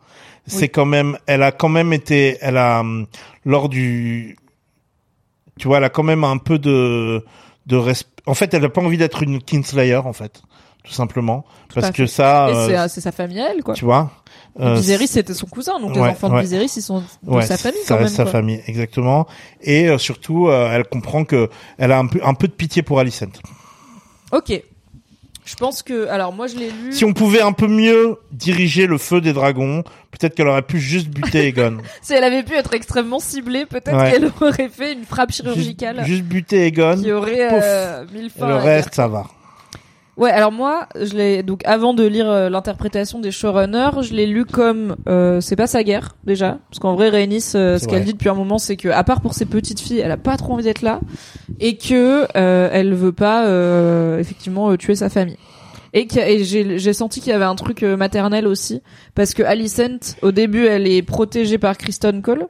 C'est 0.45 0.61
Oui. 0.65 0.69
quand 0.69 0.85
même, 0.85 1.17
elle 1.25 1.41
a 1.41 1.51
quand 1.51 1.69
même 1.69 1.91
été, 1.91 2.37
elle 2.41 2.57
a 2.57 2.81
hum, 2.81 3.07
lors 3.43 3.69
du, 3.69 4.37
tu 5.57 5.67
vois, 5.67 5.77
elle 5.77 5.83
a 5.85 5.89
quand 5.89 6.03
même 6.03 6.23
un 6.23 6.37
peu 6.37 6.59
de 6.59 7.25
de 7.65 7.75
resp... 7.77 8.07
En 8.25 8.33
fait, 8.33 8.53
elle 8.53 8.63
a 8.65 8.69
pas 8.69 8.81
envie 8.81 8.97
d'être 8.97 9.23
une 9.23 9.41
Kingslayer, 9.41 9.97
en 9.97 10.13
fait, 10.13 10.41
tout 10.83 10.91
simplement, 10.93 11.45
parce 11.73 11.91
que 11.91 12.05
ça, 12.05 12.47
euh, 12.47 12.67
c'est, 12.67 12.95
c'est 12.95 13.01
sa 13.01 13.11
famille 13.11 13.39
à 13.39 13.51
elle, 13.53 13.63
quoi. 13.63 13.73
tu 13.73 13.85
vois. 13.85 14.11
euh, 14.59 14.75
Viserys 14.75 15.07
c'était 15.07 15.33
son 15.33 15.47
cousin, 15.47 15.79
donc 15.79 15.95
les 15.95 16.01
enfants 16.01 16.29
de 16.29 16.35
ouais. 16.35 16.41
Viserys 16.41 16.71
ils 16.75 16.81
sont 16.81 16.99
de 17.23 17.29
ouais, 17.31 17.41
sa 17.45 17.57
famille 17.57 17.79
ça 17.81 17.87
quand 17.87 17.95
même. 17.95 18.03
reste 18.03 18.15
sa 18.15 18.23
quoi. 18.23 18.31
famille, 18.33 18.61
exactement. 18.67 19.27
Et 19.61 19.87
euh, 19.89 19.97
surtout, 19.97 20.47
euh, 20.47 20.69
elle 20.71 20.83
comprend 20.85 21.23
que 21.25 21.49
elle 21.77 21.91
a 21.91 21.97
un 21.99 22.07
peu 22.07 22.19
un 22.23 22.33
peu 22.33 22.47
de 22.47 22.53
pitié 22.53 22.81
pour 22.83 22.99
Alicent. 22.99 23.25
Ok. 24.31 24.61
Je 25.45 25.55
pense 25.55 25.83
que, 25.83 26.07
alors 26.07 26.31
moi 26.33 26.47
je 26.47 26.55
l'ai 26.55 26.69
lu. 26.71 26.93
Si 26.93 27.03
on 27.05 27.13
pouvait 27.13 27.41
un 27.41 27.51
peu 27.51 27.67
mieux 27.67 28.17
diriger 28.31 28.87
le 28.87 28.97
feu 28.97 29.19
des 29.21 29.33
dragons, 29.33 29.83
peut-être 30.11 30.35
qu'elle 30.35 30.47
aurait 30.47 30.61
pu 30.61 30.79
juste 30.79 31.09
buter 31.09 31.47
Egon. 31.47 31.77
Si 32.01 32.13
elle 32.13 32.23
avait 32.23 32.43
pu 32.43 32.53
être 32.55 32.73
extrêmement 32.73 33.19
ciblée, 33.19 33.65
peut-être 33.65 33.93
Ouais. 33.97 34.11
qu'elle 34.11 34.31
aurait 34.41 34.69
fait 34.69 34.93
une 34.93 35.03
frappe 35.03 35.31
chirurgicale 35.31 35.97
juste, 35.97 36.07
juste 36.07 36.23
buter 36.23 36.65
Egon. 36.67 36.97
qui 37.01 37.11
aurait 37.11 37.49
euh, 37.51 38.05
mis 38.13 38.21
le 38.21 38.27
Et 38.27 38.43
reste, 38.59 38.95
ça 38.95 39.07
va. 39.07 39.25
Ouais, 40.15 40.29
alors 40.29 40.51
moi, 40.51 40.87
je 40.95 41.15
l'ai 41.15 41.41
donc 41.41 41.61
avant 41.65 41.95
de 41.95 42.03
lire 42.03 42.29
euh, 42.29 42.47
l'interprétation 42.47 43.19
des 43.19 43.31
showrunners, 43.31 44.03
je 44.03 44.13
l'ai 44.13 44.27
lu 44.27 44.45
comme 44.45 44.95
euh, 45.09 45.41
c'est 45.41 45.55
pas 45.55 45.65
sa 45.65 45.83
guerre 45.83 46.15
déjà, 46.23 46.59
parce 46.69 46.77
qu'en 46.77 46.93
vrai, 46.93 47.09
Rhaenys, 47.09 47.53
euh, 47.55 47.79
ce 47.79 47.87
qu'elle 47.87 48.05
dit 48.05 48.13
depuis 48.13 48.29
un 48.29 48.35
moment, 48.35 48.59
c'est 48.59 48.77
que 48.77 48.89
à 48.89 49.03
part 49.03 49.21
pour 49.21 49.33
ses 49.33 49.45
petites 49.45 49.79
filles, 49.79 50.01
elle 50.01 50.11
a 50.11 50.17
pas 50.17 50.37
trop 50.37 50.53
envie 50.53 50.65
d'être 50.65 50.83
là, 50.83 50.99
et 51.59 51.77
que 51.77 52.27
euh, 52.37 52.69
elle 52.71 52.93
veut 52.93 53.11
pas 53.11 53.47
euh, 53.47 54.19
effectivement 54.19 54.77
tuer 54.77 54.93
sa 54.93 55.09
famille. 55.09 55.37
Et, 55.93 56.07
et 56.15 56.43
j'ai 56.43 56.77
j'ai 56.77 56.93
senti 56.93 57.19
qu'il 57.19 57.31
y 57.31 57.35
avait 57.35 57.43
un 57.45 57.55
truc 57.55 57.81
maternel 57.81 58.45
aussi, 58.45 58.83
parce 59.15 59.33
que 59.33 59.41
Alicent, 59.41 60.15
au 60.21 60.31
début, 60.31 60.67
elle 60.67 60.85
est 60.85 61.01
protégée 61.01 61.57
par 61.57 61.75
Kristen 61.75 62.21
Cole, 62.21 62.45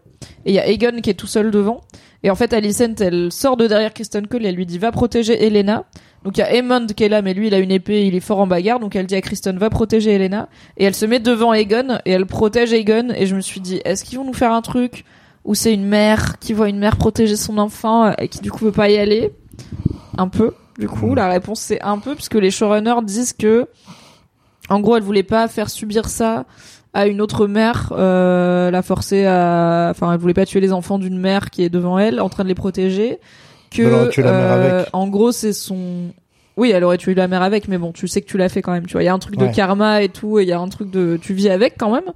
et 0.46 0.52
il 0.52 0.54
y 0.54 0.60
a 0.60 0.68
Aegon 0.68 1.00
qui 1.02 1.10
est 1.10 1.14
tout 1.14 1.28
seul 1.28 1.50
devant. 1.50 1.80
Et 2.24 2.30
en 2.30 2.36
fait, 2.36 2.54
Alicent, 2.54 2.96
elle 3.00 3.32
sort 3.32 3.56
de 3.56 3.68
derrière 3.68 3.94
Kristen 3.94 4.28
Cole 4.28 4.46
et 4.46 4.50
elle 4.50 4.56
lui 4.56 4.66
dit 4.66 4.80
va 4.80 4.92
protéger 4.92 5.46
Elena. 5.46 5.86
Donc 6.24 6.38
il 6.38 6.40
y 6.40 6.44
a 6.44 6.54
Aemond 6.56 6.88
qui 6.88 7.04
est 7.04 7.10
là, 7.10 7.22
mais 7.22 7.34
lui 7.34 7.48
il 7.48 7.54
a 7.54 7.60
une 7.60 7.72
épée, 7.72 8.06
il 8.06 8.16
est 8.16 8.22
fort 8.22 8.40
en 8.40 8.48
bagarre, 8.48 8.80
donc 8.80 8.96
elle 8.96 9.06
dit 9.06 9.16
à 9.16 9.22
Kristen 9.22 9.58
va 9.58 9.70
protéger 9.70 10.12
Elena. 10.14 10.48
Et 10.78 10.86
elle 10.86 10.96
se 10.96 11.06
met 11.06 11.20
devant 11.20 11.54
Aegon 11.54 12.00
et 12.06 12.12
elle 12.12 12.26
protège 12.26 12.74
Aegon. 12.74 13.10
Et 13.16 13.26
je 13.26 13.36
me 13.36 13.42
suis 13.42 13.60
dit 13.60 13.82
est-ce 13.84 14.04
qu'ils 14.04 14.18
vont 14.18 14.26
nous 14.26 14.34
faire 14.34 14.54
un 14.54 14.62
truc? 14.62 15.06
Où 15.46 15.56
c'est 15.56 15.74
une 15.74 15.86
mère 15.86 16.40
qui 16.40 16.54
voit 16.54 16.70
une 16.70 16.80
mère 16.80 16.96
protéger 16.96 17.36
son 17.36 17.58
enfant 17.58 18.14
et 18.18 18.30
qui 18.30 18.40
du 18.40 18.50
coup 18.50 18.64
veut 18.64 18.72
pas 18.72 18.90
y 18.90 18.98
aller? 18.98 19.34
Un 20.18 20.30
peu. 20.30 20.54
Du 20.80 20.88
coup, 20.88 21.16
la 21.16 21.28
réponse 21.28 21.60
c'est 21.60 21.82
un 21.82 22.00
peu 22.00 22.16
puisque 22.16 22.36
les 22.36 22.50
showrunners 22.50 23.04
disent 23.04 23.34
que 23.34 23.68
en 24.70 24.80
gros 24.80 24.96
elle 24.96 25.04
voulait 25.04 25.24
pas 25.24 25.50
faire 25.50 25.70
subir 25.70 26.08
ça 26.08 26.46
à 26.94 27.08
une 27.08 27.22
autre 27.22 27.48
mère, 27.48 27.92
euh, 27.98 28.70
la 28.70 28.82
forcer 28.84 29.26
à, 29.26 29.88
enfin, 29.90 30.14
elle 30.14 30.20
voulait 30.20 30.36
pas 30.36 30.46
tuer 30.46 30.60
les 30.60 30.72
enfants 30.72 31.00
d'une 31.00 31.18
mère 31.18 31.50
qui 31.50 31.64
est 31.64 31.70
devant 31.70 31.98
elle, 31.98 32.22
en 32.22 32.30
train 32.30 32.44
de 32.44 32.50
les 32.50 32.56
protéger. 32.56 33.20
Que, 33.76 34.22
la 34.22 34.32
mère 34.32 34.52
euh, 34.52 34.80
avec. 34.80 34.90
en 34.94 35.08
gros, 35.08 35.32
c'est 35.32 35.54
son, 35.54 36.12
oui, 36.58 36.72
elle 36.72 36.84
aurait 36.84 36.98
tué 36.98 37.14
la 37.16 37.28
mère 37.28 37.42
avec, 37.42 37.68
mais 37.68 37.78
bon, 37.78 37.92
tu 37.92 38.08
sais 38.08 38.22
que 38.22 38.28
tu 38.28 38.38
l'as 38.38 38.50
fait 38.50 38.62
quand 38.62 38.72
même, 38.72 38.86
tu 38.86 38.94
vois. 38.94 39.04
Il 39.04 39.06
y 39.06 39.10
a 39.10 39.14
un 39.14 39.20
truc 39.20 39.38
de 39.38 39.48
karma 39.48 40.02
et 40.04 40.10
tout, 40.10 40.40
et 40.40 40.44
il 40.44 40.50
y 40.50 40.52
a 40.54 40.60
un 40.60 40.70
truc 40.70 40.90
de, 40.92 41.18
tu 41.22 41.34
vis 41.34 41.50
avec 41.50 41.76
quand 41.78 41.92
même. 41.92 42.12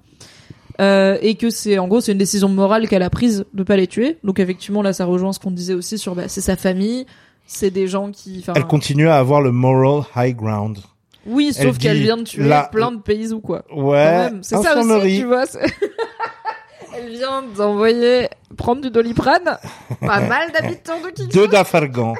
Euh, 0.80 1.18
et 1.22 1.36
que 1.36 1.50
c'est, 1.50 1.80
en 1.80 1.88
gros, 1.88 2.02
c'est 2.02 2.12
une 2.12 2.20
décision 2.20 2.50
morale 2.50 2.88
qu'elle 2.88 3.02
a 3.02 3.10
prise 3.10 3.46
de 3.54 3.64
pas 3.64 3.76
les 3.78 3.88
tuer. 3.88 4.18
Donc 4.24 4.40
effectivement, 4.40 4.84
là, 4.84 4.94
ça 4.94 5.06
rejoint 5.06 5.34
ce 5.34 5.40
qu'on 5.40 5.50
disait 5.52 5.74
aussi 5.74 5.98
sur, 5.98 6.14
bah, 6.14 6.24
c'est 6.28 6.42
sa 6.42 6.56
famille, 6.56 7.08
c'est 7.48 7.72
des 7.72 7.88
gens 7.88 8.12
qui, 8.12 8.46
Elle 8.56 8.66
continue 8.66 9.08
à 9.10 9.18
avoir 9.18 9.42
le 9.42 9.52
moral 9.52 10.04
high 10.16 10.36
ground. 10.36 10.78
oui, 11.26 11.52
sauf 11.54 11.80
qu'elle 11.80 11.98
vient 11.98 12.18
de 12.18 12.24
tuer 12.24 12.48
la- 12.48 12.64
plein 12.64 12.92
de 12.92 13.00
pays 13.02 13.34
ou 13.34 13.40
quoi. 13.40 13.64
Ouais. 13.76 14.30
C'est 14.44 14.58
ça 14.58 14.78
aussi, 14.80 15.20
tu 15.20 15.26
vois. 15.26 15.46
Elle 16.98 17.10
vient 17.12 17.44
d'envoyer 17.56 18.28
prendre 18.58 18.82
du 18.82 18.90
doliprane. 18.90 19.58
Pas 20.02 20.22
mal 20.22 20.52
d'habitants 20.52 21.00
de 21.04 21.10
Kingston. 21.12 21.40
Deux 21.40 21.48
dafalgans. 21.48 22.14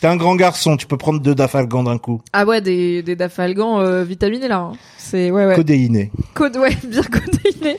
T'es 0.00 0.06
un 0.08 0.16
grand 0.16 0.34
garçon, 0.34 0.76
tu 0.76 0.86
peux 0.86 0.96
prendre 0.96 1.20
deux 1.20 1.34
dafalgans 1.34 1.84
d'un 1.84 1.98
coup. 1.98 2.20
Ah 2.32 2.44
ouais, 2.44 2.60
des, 2.60 3.02
des 3.02 3.14
dafalgans 3.14 3.80
euh, 3.80 4.02
vitaminés 4.02 4.48
là. 4.48 4.58
hein. 4.58 4.72
C'est 4.98 5.30
ouais 5.30 5.46
ouais. 5.46 5.54
Codéiné. 5.54 6.10
Code 6.34 6.56
ouais, 6.56 6.76
bien 6.84 7.02
codéiné. 7.02 7.76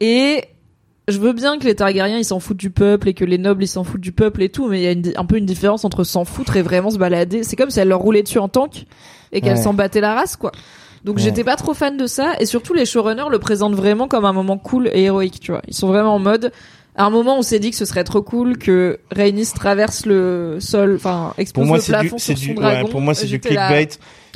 Et 0.00 0.42
je 1.08 1.18
veux 1.18 1.32
bien 1.32 1.58
que 1.58 1.64
les 1.64 1.74
Targaryens 1.76 2.18
ils 2.18 2.24
s'en 2.24 2.40
foutent 2.40 2.56
du 2.56 2.70
peuple 2.70 3.08
et 3.08 3.14
que 3.14 3.24
les 3.24 3.38
nobles 3.38 3.62
ils 3.62 3.68
s'en 3.68 3.84
foutent 3.84 4.00
du 4.00 4.10
peuple 4.12 4.42
et 4.42 4.48
tout, 4.48 4.68
mais 4.68 4.80
il 4.80 4.82
y 4.82 4.86
a 4.88 4.92
une 4.92 5.12
un 5.16 5.24
peu 5.24 5.36
une 5.36 5.46
différence 5.46 5.84
entre 5.84 6.02
s'en 6.04 6.24
foutre 6.24 6.56
et 6.56 6.62
vraiment 6.62 6.90
se 6.90 6.98
balader. 6.98 7.44
C'est 7.44 7.54
comme 7.56 7.70
si 7.70 7.78
elle 7.78 7.88
leur 7.88 8.00
roulait 8.00 8.22
dessus 8.24 8.38
en 8.38 8.48
tank 8.48 8.86
et 9.30 9.40
qu'elle 9.40 9.56
Ouais. 9.56 9.62
s'en 9.62 9.72
battait 9.74 10.00
la 10.00 10.14
race 10.14 10.34
quoi. 10.36 10.50
Donc 11.04 11.16
Ouais. 11.16 11.22
j'étais 11.22 11.44
pas 11.44 11.56
trop 11.56 11.74
fan 11.74 11.96
de 11.96 12.06
ça 12.06 12.34
et 12.38 12.46
surtout 12.46 12.74
les 12.74 12.86
showrunners 12.86 13.28
le 13.30 13.38
présentent 13.38 13.74
vraiment 13.74 14.08
comme 14.08 14.24
un 14.24 14.32
moment 14.32 14.58
cool 14.58 14.88
et 14.92 15.02
héroïque, 15.02 15.40
tu 15.40 15.50
vois. 15.52 15.62
Ils 15.66 15.74
sont 15.74 15.88
vraiment 15.88 16.14
en 16.14 16.18
mode 16.18 16.52
à 16.94 17.04
un 17.04 17.10
moment 17.10 17.38
on 17.38 17.42
s'est 17.42 17.58
dit 17.58 17.70
que 17.70 17.76
ce 17.76 17.84
serait 17.84 18.04
trop 18.04 18.22
cool 18.22 18.58
que 18.58 19.00
Rhaenys 19.10 19.52
traverse 19.54 20.06
le 20.06 20.58
sol, 20.60 20.94
enfin 20.96 21.34
moi, 21.56 21.78
le 21.78 21.82
du, 21.82 21.88
plafond 21.88 22.18
sur 22.18 22.36
son 22.36 22.44
du, 22.44 22.54
dragon. 22.54 22.84
ouais, 22.84 22.90
pour 22.90 23.00
moi, 23.00 23.14
c'est 23.14 23.26
du 23.26 23.38
là, 23.38 23.68
clickbait. 23.68 23.88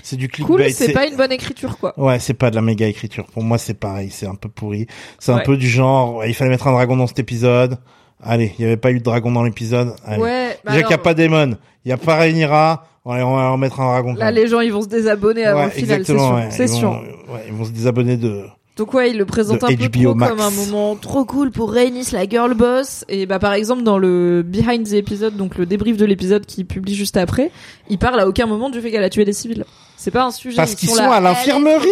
C'est 0.02 0.16
du 0.16 0.28
clickbait. 0.28 0.64
Cool, 0.64 0.70
c'est 0.72 0.92
pas 0.92 1.06
une 1.06 1.16
bonne 1.16 1.32
écriture 1.32 1.78
quoi. 1.78 1.92
Ouais, 1.98 2.18
c'est 2.18 2.34
pas 2.34 2.50
de 2.50 2.56
la 2.56 2.62
méga 2.62 2.86
écriture. 2.86 3.26
Pour 3.26 3.42
moi, 3.42 3.58
c'est 3.58 3.74
pareil. 3.74 4.08
C'est 4.10 4.26
un 4.26 4.34
peu 4.36 4.48
pourri. 4.48 4.86
C'est 5.18 5.32
un 5.32 5.38
peu 5.40 5.56
du 5.56 5.68
genre, 5.68 6.24
il 6.24 6.34
fallait 6.34 6.50
mettre 6.50 6.66
un 6.68 6.72
dragon 6.72 6.96
dans 6.96 7.06
cet 7.06 7.18
épisode. 7.18 7.78
Allez, 8.22 8.52
il 8.58 8.62
y 8.62 8.64
avait 8.66 8.76
pas 8.76 8.90
eu 8.92 8.98
de 8.98 9.04
dragon 9.04 9.30
dans 9.30 9.42
l'épisode. 9.44 9.94
Ouais, 10.18 10.58
bah 10.64 10.72
Déjà 10.72 10.82
qu'il 10.84 10.90
y 10.92 10.94
a 10.94 10.98
pas 10.98 11.14
Daemon, 11.14 11.56
il 11.84 11.88
y 11.90 11.92
a 11.92 11.96
pas 11.96 12.16
Rhaenyra. 12.16 12.86
Ouais, 13.04 13.22
on 13.22 13.36
va 13.36 13.52
en 13.52 13.56
mettre 13.56 13.78
un 13.80 13.86
dragon. 13.86 14.14
Là, 14.14 14.30
les 14.32 14.48
gens, 14.48 14.58
ils 14.60 14.72
vont 14.72 14.82
se 14.82 14.88
désabonner 14.88 15.44
avant 15.44 15.60
Ouais, 15.60 15.64
le 15.66 15.70
final, 15.70 16.04
c'est 16.04 16.12
sûr. 16.18 16.34
ouais. 16.34 16.48
C'est 16.50 16.64
Ils 16.64 16.68
sûr. 16.68 16.90
vont- 16.90 17.34
ouais, 17.34 17.44
ils 17.46 17.52
vont 17.52 17.64
se 17.64 17.70
désabonner 17.70 18.16
de. 18.16 18.42
Donc 18.76 18.92
ouais, 18.94 19.10
il 19.10 19.16
le 19.16 19.24
présente 19.24 19.62
un 19.64 19.68
peu 19.68 19.74
HBO 19.88 20.02
trop 20.02 20.14
Max. 20.16 20.30
comme 20.32 20.40
un 20.40 20.50
moment 20.50 20.96
trop 20.96 21.24
cool 21.24 21.50
pour 21.50 21.72
Rhaenys, 21.72 22.10
la 22.12 22.28
girl 22.28 22.52
boss. 22.54 23.04
Et 23.08 23.24
bah 23.24 23.38
par 23.38 23.54
exemple 23.54 23.84
dans 23.84 23.96
le 23.96 24.42
behind 24.42 24.86
the 24.86 24.94
episode, 24.94 25.34
donc 25.36 25.56
le 25.56 25.64
débrief 25.64 25.96
de 25.96 26.04
l'épisode 26.04 26.44
qui 26.44 26.64
publie 26.64 26.94
juste 26.94 27.16
après, 27.16 27.50
il 27.88 27.96
parle 27.98 28.20
à 28.20 28.26
aucun 28.28 28.44
moment 28.46 28.68
du 28.68 28.80
fait 28.82 28.90
qu'elle 28.90 29.04
a 29.04 29.08
tué 29.08 29.24
des 29.24 29.32
civils. 29.32 29.64
C'est 29.96 30.10
pas 30.10 30.24
un 30.24 30.30
sujet. 30.30 30.56
Parce 30.56 30.72
ils 30.72 30.76
qu'ils 30.76 30.88
sont 30.90 30.96
sont 30.96 31.02
là, 31.04 31.12
à 31.14 31.20
l'infirmerie. 31.20 31.88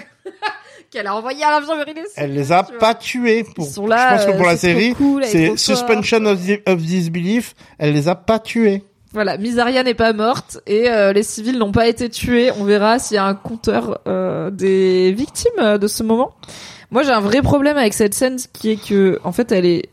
Qu'elle 0.97 1.07
a 1.09 1.15
envoyé 1.15 1.45
à 1.45 1.51
l'infirmerie 1.51 1.93
civils. 1.93 2.07
Elle 2.17 2.33
les 2.33 2.53
a 2.53 2.63
pas 2.63 2.95
tués. 2.95 3.45
Pour, 3.55 3.67
Ils 3.67 3.71
sont 3.71 3.87
là, 3.87 4.13
je 4.13 4.15
pense 4.17 4.25
que 4.25 4.31
euh, 4.31 4.37
pour 4.39 4.47
la 4.47 4.57
série, 4.57 4.95
cool, 4.95 5.25
c'est 5.27 5.59
suspension 5.59 6.25
of, 6.25 6.39
the- 6.47 6.67
of 6.67 6.79
disbelief. 6.79 7.55
Elle 7.77 7.93
les 7.93 8.09
a 8.09 8.15
pas 8.15 8.39
tués. 8.39 8.83
Voilà, 9.13 9.37
Misaria 9.37 9.83
n'est 9.83 9.93
pas 9.93 10.15
morte 10.15 10.59
et 10.67 10.89
euh, 10.91 11.13
les 11.13 11.23
civils 11.23 11.59
n'ont 11.59 11.71
pas 11.73 11.87
été 11.87 12.09
tués. 12.09 12.51
On 12.59 12.65
verra 12.65 12.99
s'il 12.99 13.17
y 13.17 13.19
a 13.19 13.27
un 13.27 13.35
compteur 13.35 14.01
euh, 14.09 14.51
des 14.51 15.13
victimes 15.13 15.77
de 15.79 15.87
ce 15.87 16.03
moment. 16.03 16.31
Moi, 16.91 17.03
j'ai 17.03 17.11
un 17.13 17.21
vrai 17.21 17.43
problème 17.43 17.77
avec 17.77 17.93
cette 17.93 18.15
scène 18.15 18.39
qui 18.55 18.71
est 18.71 18.83
que, 18.83 19.21
en 19.23 19.33
fait, 19.33 19.53
elle 19.53 19.67
est. 19.67 19.91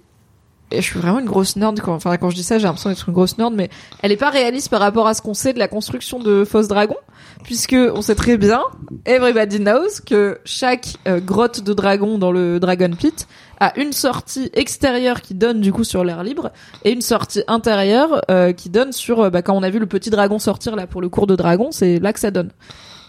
Et 0.71 0.77
je 0.77 0.81
suis 0.89 0.99
vraiment 0.99 1.19
une 1.19 1.25
grosse 1.25 1.55
nerd 1.57 1.79
quand, 1.81 1.93
enfin, 1.93 2.15
quand 2.17 2.29
je 2.29 2.35
dis 2.35 2.43
ça, 2.43 2.57
j'ai 2.57 2.63
l'impression 2.63 2.89
d'être 2.89 3.07
une 3.09 3.13
grosse 3.13 3.37
nerd, 3.37 3.53
mais 3.53 3.69
elle 4.01 4.11
est 4.11 4.17
pas 4.17 4.29
réaliste 4.31 4.69
par 4.69 4.79
rapport 4.79 5.05
à 5.05 5.13
ce 5.13 5.21
qu'on 5.21 5.33
sait 5.35 5.53
de 5.53 5.59
la 5.59 5.67
construction 5.67 6.17
de 6.19 6.45
Fausse 6.45 6.67
Dragon, 6.67 6.95
puisque 7.43 7.75
on 7.75 8.01
sait 8.01 8.15
très 8.15 8.37
bien, 8.37 8.61
everybody 9.05 9.59
knows, 9.59 10.01
que 10.05 10.39
chaque 10.45 10.95
euh, 11.07 11.19
grotte 11.19 11.61
de 11.61 11.73
dragon 11.73 12.17
dans 12.17 12.31
le 12.31 12.59
Dragon 12.59 12.91
Pit 12.97 13.27
a 13.59 13.77
une 13.79 13.93
sortie 13.93 14.49
extérieure 14.53 15.21
qui 15.21 15.35
donne 15.35 15.61
du 15.61 15.71
coup 15.71 15.83
sur 15.83 16.03
l'air 16.03 16.23
libre 16.23 16.51
et 16.83 16.91
une 16.91 17.01
sortie 17.01 17.43
intérieure 17.47 18.21
euh, 18.31 18.53
qui 18.53 18.69
donne 18.69 18.91
sur, 18.91 19.21
euh, 19.21 19.29
bah, 19.29 19.41
quand 19.41 19.55
on 19.55 19.63
a 19.63 19.69
vu 19.69 19.79
le 19.79 19.85
petit 19.85 20.09
dragon 20.09 20.39
sortir 20.39 20.75
là 20.75 20.87
pour 20.87 21.01
le 21.01 21.09
cours 21.09 21.27
de 21.27 21.35
dragon, 21.35 21.69
c'est 21.71 21.99
là 21.99 22.13
que 22.13 22.19
ça 22.19 22.31
donne. 22.31 22.49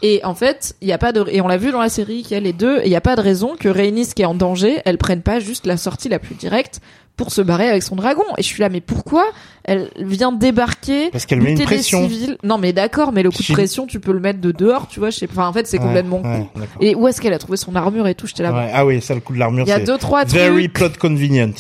Et 0.06 0.20
en 0.22 0.34
fait, 0.34 0.76
il 0.82 0.88
y 0.88 0.92
a 0.92 0.98
pas 0.98 1.12
de 1.12 1.24
et 1.30 1.40
on 1.40 1.48
l'a 1.48 1.56
vu 1.56 1.70
dans 1.72 1.80
la 1.80 1.88
série 1.88 2.22
qu'il 2.22 2.32
y 2.32 2.36
a 2.36 2.40
les 2.40 2.52
deux 2.52 2.80
il 2.84 2.90
y 2.90 2.96
a 2.96 3.00
pas 3.00 3.16
de 3.16 3.22
raison 3.22 3.54
que 3.58 3.70
Rhaenys 3.70 4.08
qui 4.14 4.20
est 4.20 4.26
en 4.26 4.34
danger, 4.34 4.82
elle 4.84 4.98
prenne 4.98 5.22
pas 5.22 5.40
juste 5.40 5.64
la 5.64 5.78
sortie 5.78 6.10
la 6.10 6.18
plus 6.18 6.34
directe 6.34 6.80
pour 7.16 7.30
se 7.32 7.40
barrer 7.40 7.68
avec 7.70 7.82
son 7.82 7.96
dragon. 7.96 8.24
Et 8.36 8.42
je 8.42 8.46
suis 8.46 8.60
là 8.60 8.68
mais 8.68 8.82
pourquoi 8.82 9.24
elle 9.64 9.88
vient 9.96 10.30
débarquer 10.30 11.08
Parce 11.10 11.24
qu'elle 11.24 11.40
met 11.40 11.52
une 11.52 11.60
pression. 11.64 12.02
civils 12.02 12.36
Non 12.42 12.58
mais 12.58 12.74
d'accord, 12.74 13.12
mais 13.12 13.22
le 13.22 13.30
coup 13.30 13.42
de 13.42 13.52
pression, 13.54 13.86
tu 13.86 13.98
peux 13.98 14.12
le 14.12 14.20
mettre 14.20 14.42
de 14.42 14.52
dehors, 14.52 14.88
tu 14.88 15.00
vois, 15.00 15.08
je 15.08 15.16
sais 15.20 15.28
enfin 15.30 15.48
en 15.48 15.52
fait, 15.54 15.66
c'est 15.66 15.78
Ouais, 15.78 15.84
complètement 15.86 16.20
ouais, 16.20 16.48
con. 16.54 16.60
Et 16.82 16.94
où 16.94 17.08
est-ce 17.08 17.22
qu'elle 17.22 17.32
a 17.32 17.38
trouvé 17.38 17.56
son 17.56 17.74
armure 17.74 18.06
et 18.06 18.14
tout, 18.14 18.26
j'étais 18.26 18.42
là. 18.42 18.52
Ouais, 18.52 18.70
Ah 18.74 18.84
oui, 18.84 19.00
ça 19.00 19.14
le 19.14 19.20
coup 19.20 19.32
de 19.32 19.38
l'armure, 19.38 19.64
Il 19.66 19.70
y 19.70 19.72
a 19.72 19.78
deux 19.80 19.96
trois 19.96 20.24
very 20.26 20.68
trucs. 20.68 20.72
plot 20.74 20.88
convenient. 21.00 21.52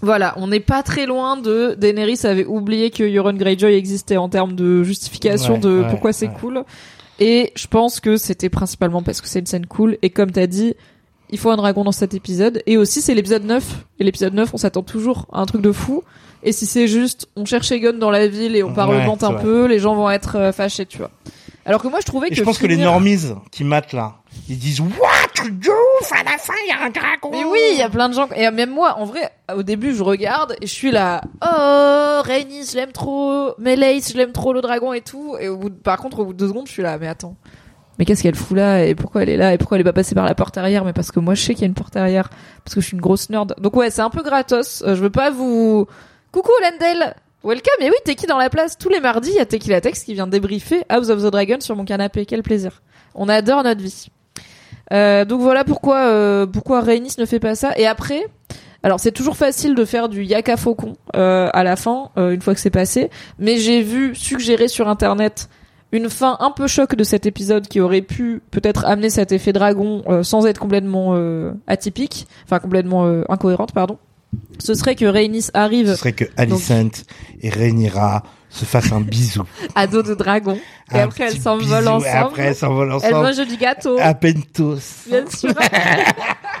Voilà, 0.00 0.34
on 0.38 0.48
n'est 0.48 0.58
pas 0.58 0.82
très 0.82 1.06
loin 1.06 1.36
de 1.36 1.76
Daenerys 1.78 2.18
avait 2.24 2.46
oublié 2.46 2.90
que 2.90 3.04
Euron 3.04 3.34
Greyjoy 3.34 3.74
existait 3.74 4.16
en 4.16 4.28
termes 4.28 4.54
de 4.54 4.82
justification 4.82 5.58
de 5.58 5.84
pourquoi 5.88 6.12
c'est 6.12 6.26
cool. 6.40 6.64
Et 7.20 7.52
je 7.54 7.66
pense 7.66 8.00
que 8.00 8.16
c'était 8.16 8.48
principalement 8.48 9.02
parce 9.02 9.20
que 9.20 9.28
c'est 9.28 9.38
une 9.38 9.46
scène 9.46 9.66
cool. 9.66 9.98
Et 10.02 10.10
comme 10.10 10.30
t'as 10.30 10.46
dit, 10.46 10.74
il 11.30 11.38
faut 11.38 11.50
un 11.50 11.56
dragon 11.56 11.84
dans 11.84 11.92
cet 11.92 12.14
épisode. 12.14 12.62
Et 12.66 12.76
aussi, 12.76 13.00
c'est 13.00 13.14
l'épisode 13.14 13.44
9. 13.44 13.86
Et 13.98 14.04
l'épisode 14.04 14.34
9, 14.34 14.52
on 14.54 14.56
s'attend 14.56 14.82
toujours 14.82 15.26
à 15.32 15.40
un 15.40 15.46
truc 15.46 15.62
de 15.62 15.72
fou. 15.72 16.02
Et 16.42 16.52
si 16.52 16.66
c'est 16.66 16.88
juste, 16.88 17.28
on 17.36 17.44
cherche 17.44 17.70
Egon 17.70 17.98
dans 17.98 18.10
la 18.10 18.26
ville 18.26 18.56
et 18.56 18.62
on 18.62 18.72
parlemente 18.72 19.20
c'est 19.20 19.26
un 19.26 19.32
vrai. 19.32 19.42
peu, 19.42 19.66
les 19.66 19.78
gens 19.78 19.94
vont 19.94 20.10
être 20.10 20.36
euh, 20.36 20.52
fâchés, 20.52 20.86
tu 20.86 20.98
vois. 20.98 21.10
Alors 21.64 21.80
que 21.80 21.88
moi, 21.88 22.00
je 22.00 22.06
trouvais 22.06 22.26
Et 22.26 22.30
que 22.30 22.36
je 22.36 22.42
pense 22.42 22.58
que 22.58 22.66
les 22.66 22.76
normies 22.76 23.18
qui 23.52 23.62
matent 23.62 23.92
là, 23.92 24.16
ils 24.48 24.58
disent 24.58 24.80
What 24.80 25.28
truc 25.34 25.58
de 25.58 25.70
ouf 25.70 26.12
à 26.12 26.22
la 26.24 26.38
fin 26.38 26.54
il 26.66 26.68
y 26.68 26.72
a 26.72 26.84
un 26.84 26.90
dragon. 26.90 27.30
Mais 27.30 27.44
oui, 27.44 27.60
il 27.72 27.78
y 27.78 27.82
a 27.82 27.88
plein 27.88 28.08
de 28.08 28.14
gens. 28.14 28.28
Et 28.34 28.50
même 28.50 28.70
moi, 28.70 28.98
en 28.98 29.04
vrai, 29.04 29.30
au 29.54 29.62
début, 29.62 29.94
je 29.94 30.02
regarde 30.02 30.56
et 30.60 30.66
je 30.66 30.72
suis 30.72 30.90
là. 30.90 31.22
Oh, 31.42 32.22
Rhaenys, 32.24 32.70
je 32.72 32.76
l'aime 32.76 32.92
trop. 32.92 33.54
Meleys, 33.58 34.00
je 34.00 34.16
l'aime 34.16 34.32
trop, 34.32 34.52
le 34.52 34.60
dragon 34.60 34.92
et 34.92 35.00
tout. 35.00 35.36
Et 35.40 35.48
au 35.48 35.56
bout 35.56 35.70
par 35.70 35.98
contre, 35.98 36.20
au 36.20 36.26
bout 36.26 36.32
de 36.32 36.38
deux 36.38 36.48
secondes, 36.48 36.66
je 36.66 36.72
suis 36.72 36.82
là. 36.82 36.98
Mais 36.98 37.08
attends. 37.08 37.36
Mais 37.98 38.04
qu'est-ce 38.04 38.22
qu'elle 38.22 38.34
fout 38.34 38.56
là? 38.56 38.84
Et 38.84 38.94
pourquoi 38.94 39.22
elle 39.22 39.28
est 39.28 39.36
là? 39.36 39.52
Et 39.52 39.58
pourquoi 39.58 39.76
elle 39.76 39.82
est 39.82 39.84
pas 39.84 39.92
passée 39.92 40.14
par 40.14 40.24
la 40.24 40.34
porte 40.34 40.56
arrière? 40.58 40.84
Mais 40.84 40.92
parce 40.92 41.12
que 41.12 41.20
moi, 41.20 41.34
je 41.34 41.42
sais 41.42 41.54
qu'il 41.54 41.62
y 41.62 41.64
a 41.64 41.68
une 41.68 41.74
porte 41.74 41.96
arrière. 41.96 42.30
Parce 42.64 42.74
que 42.74 42.80
je 42.80 42.86
suis 42.86 42.94
une 42.94 43.02
grosse 43.02 43.30
nerd. 43.30 43.54
Donc 43.58 43.76
ouais, 43.76 43.90
c'est 43.90 44.02
un 44.02 44.10
peu 44.10 44.22
gratos. 44.22 44.82
Euh, 44.82 44.94
je 44.94 45.02
veux 45.02 45.10
pas 45.10 45.30
vous. 45.30 45.86
Coucou 46.32 46.50
Lendel. 46.62 47.14
Welcome. 47.44 47.80
Et 47.80 47.90
oui, 47.90 47.96
t'es 48.04 48.14
qui 48.14 48.26
dans 48.26 48.38
la 48.38 48.50
place? 48.50 48.78
Tous 48.78 48.88
les 48.88 49.00
mardis, 49.00 49.30
il 49.30 49.36
y 49.36 49.40
a 49.40 49.46
Tequila 49.46 49.80
Tex 49.80 50.04
qui 50.04 50.14
vient 50.14 50.26
débriefer 50.26 50.84
House 50.88 51.10
of 51.10 51.22
the 51.22 51.26
Dragon 51.26 51.60
sur 51.60 51.76
mon 51.76 51.84
canapé. 51.84 52.24
Quel 52.24 52.42
plaisir. 52.42 52.82
On 53.14 53.28
adore 53.28 53.62
notre 53.62 53.82
vie. 53.82 54.08
Euh, 54.92 55.24
donc 55.24 55.40
voilà 55.40 55.64
pourquoi 55.64 56.06
euh, 56.06 56.46
pourquoi 56.46 56.80
Rhaenys 56.80 57.14
ne 57.18 57.24
fait 57.24 57.40
pas 57.40 57.54
ça. 57.54 57.72
Et 57.76 57.86
après, 57.86 58.26
alors 58.82 59.00
c'est 59.00 59.12
toujours 59.12 59.36
facile 59.36 59.74
de 59.74 59.84
faire 59.84 60.08
du 60.08 60.24
yaka 60.24 60.56
faucon 60.56 60.96
euh, 61.16 61.48
à 61.52 61.64
la 61.64 61.76
fin 61.76 62.10
euh, 62.18 62.32
une 62.32 62.42
fois 62.42 62.54
que 62.54 62.60
c'est 62.60 62.70
passé, 62.70 63.10
mais 63.38 63.58
j'ai 63.58 63.82
vu 63.82 64.14
suggérer 64.14 64.68
sur 64.68 64.88
internet 64.88 65.48
une 65.92 66.08
fin 66.08 66.36
un 66.40 66.50
peu 66.50 66.66
choc 66.66 66.94
de 66.96 67.04
cet 67.04 67.26
épisode 67.26 67.68
qui 67.68 67.80
aurait 67.80 68.00
pu 68.00 68.42
peut-être 68.50 68.86
amener 68.86 69.10
cet 69.10 69.30
effet 69.30 69.52
dragon 69.52 70.02
euh, 70.08 70.22
sans 70.22 70.46
être 70.46 70.58
complètement 70.58 71.14
euh, 71.14 71.52
atypique, 71.66 72.26
enfin 72.44 72.58
complètement 72.58 73.06
euh, 73.06 73.24
incohérente 73.28 73.72
pardon. 73.72 73.98
Ce 74.58 74.72
serait 74.74 74.94
que 74.94 75.04
Rhaenys 75.04 75.42
Ce 75.42 75.50
arrive 75.52 75.94
serait 75.94 76.14
que 76.14 76.24
Alicent 76.38 77.04
et 77.42 77.50
Rhaenyra 77.50 78.22
se 78.52 78.64
fassent 78.64 78.92
un 78.92 79.00
bisou. 79.00 79.42
à 79.74 79.86
dos 79.86 80.02
de 80.02 80.14
dragon 80.14 80.58
et 80.92 80.98
Un 80.98 81.04
après 81.04 81.24
elles 81.24 81.40
s'envolent 81.40 81.88
ensemble. 81.88 82.06
Et 82.06 82.10
après 82.10 82.42
elles 82.42 82.54
s'envolent 82.54 82.98
Elles 83.02 83.14
ensemble. 83.14 83.26
mangent 83.26 83.48
du 83.48 83.56
gâteau. 83.56 83.96
À 83.98 84.14
peine 84.14 84.42
tous. 84.54 85.04
Bien 85.08 85.24
sûr. 85.28 85.54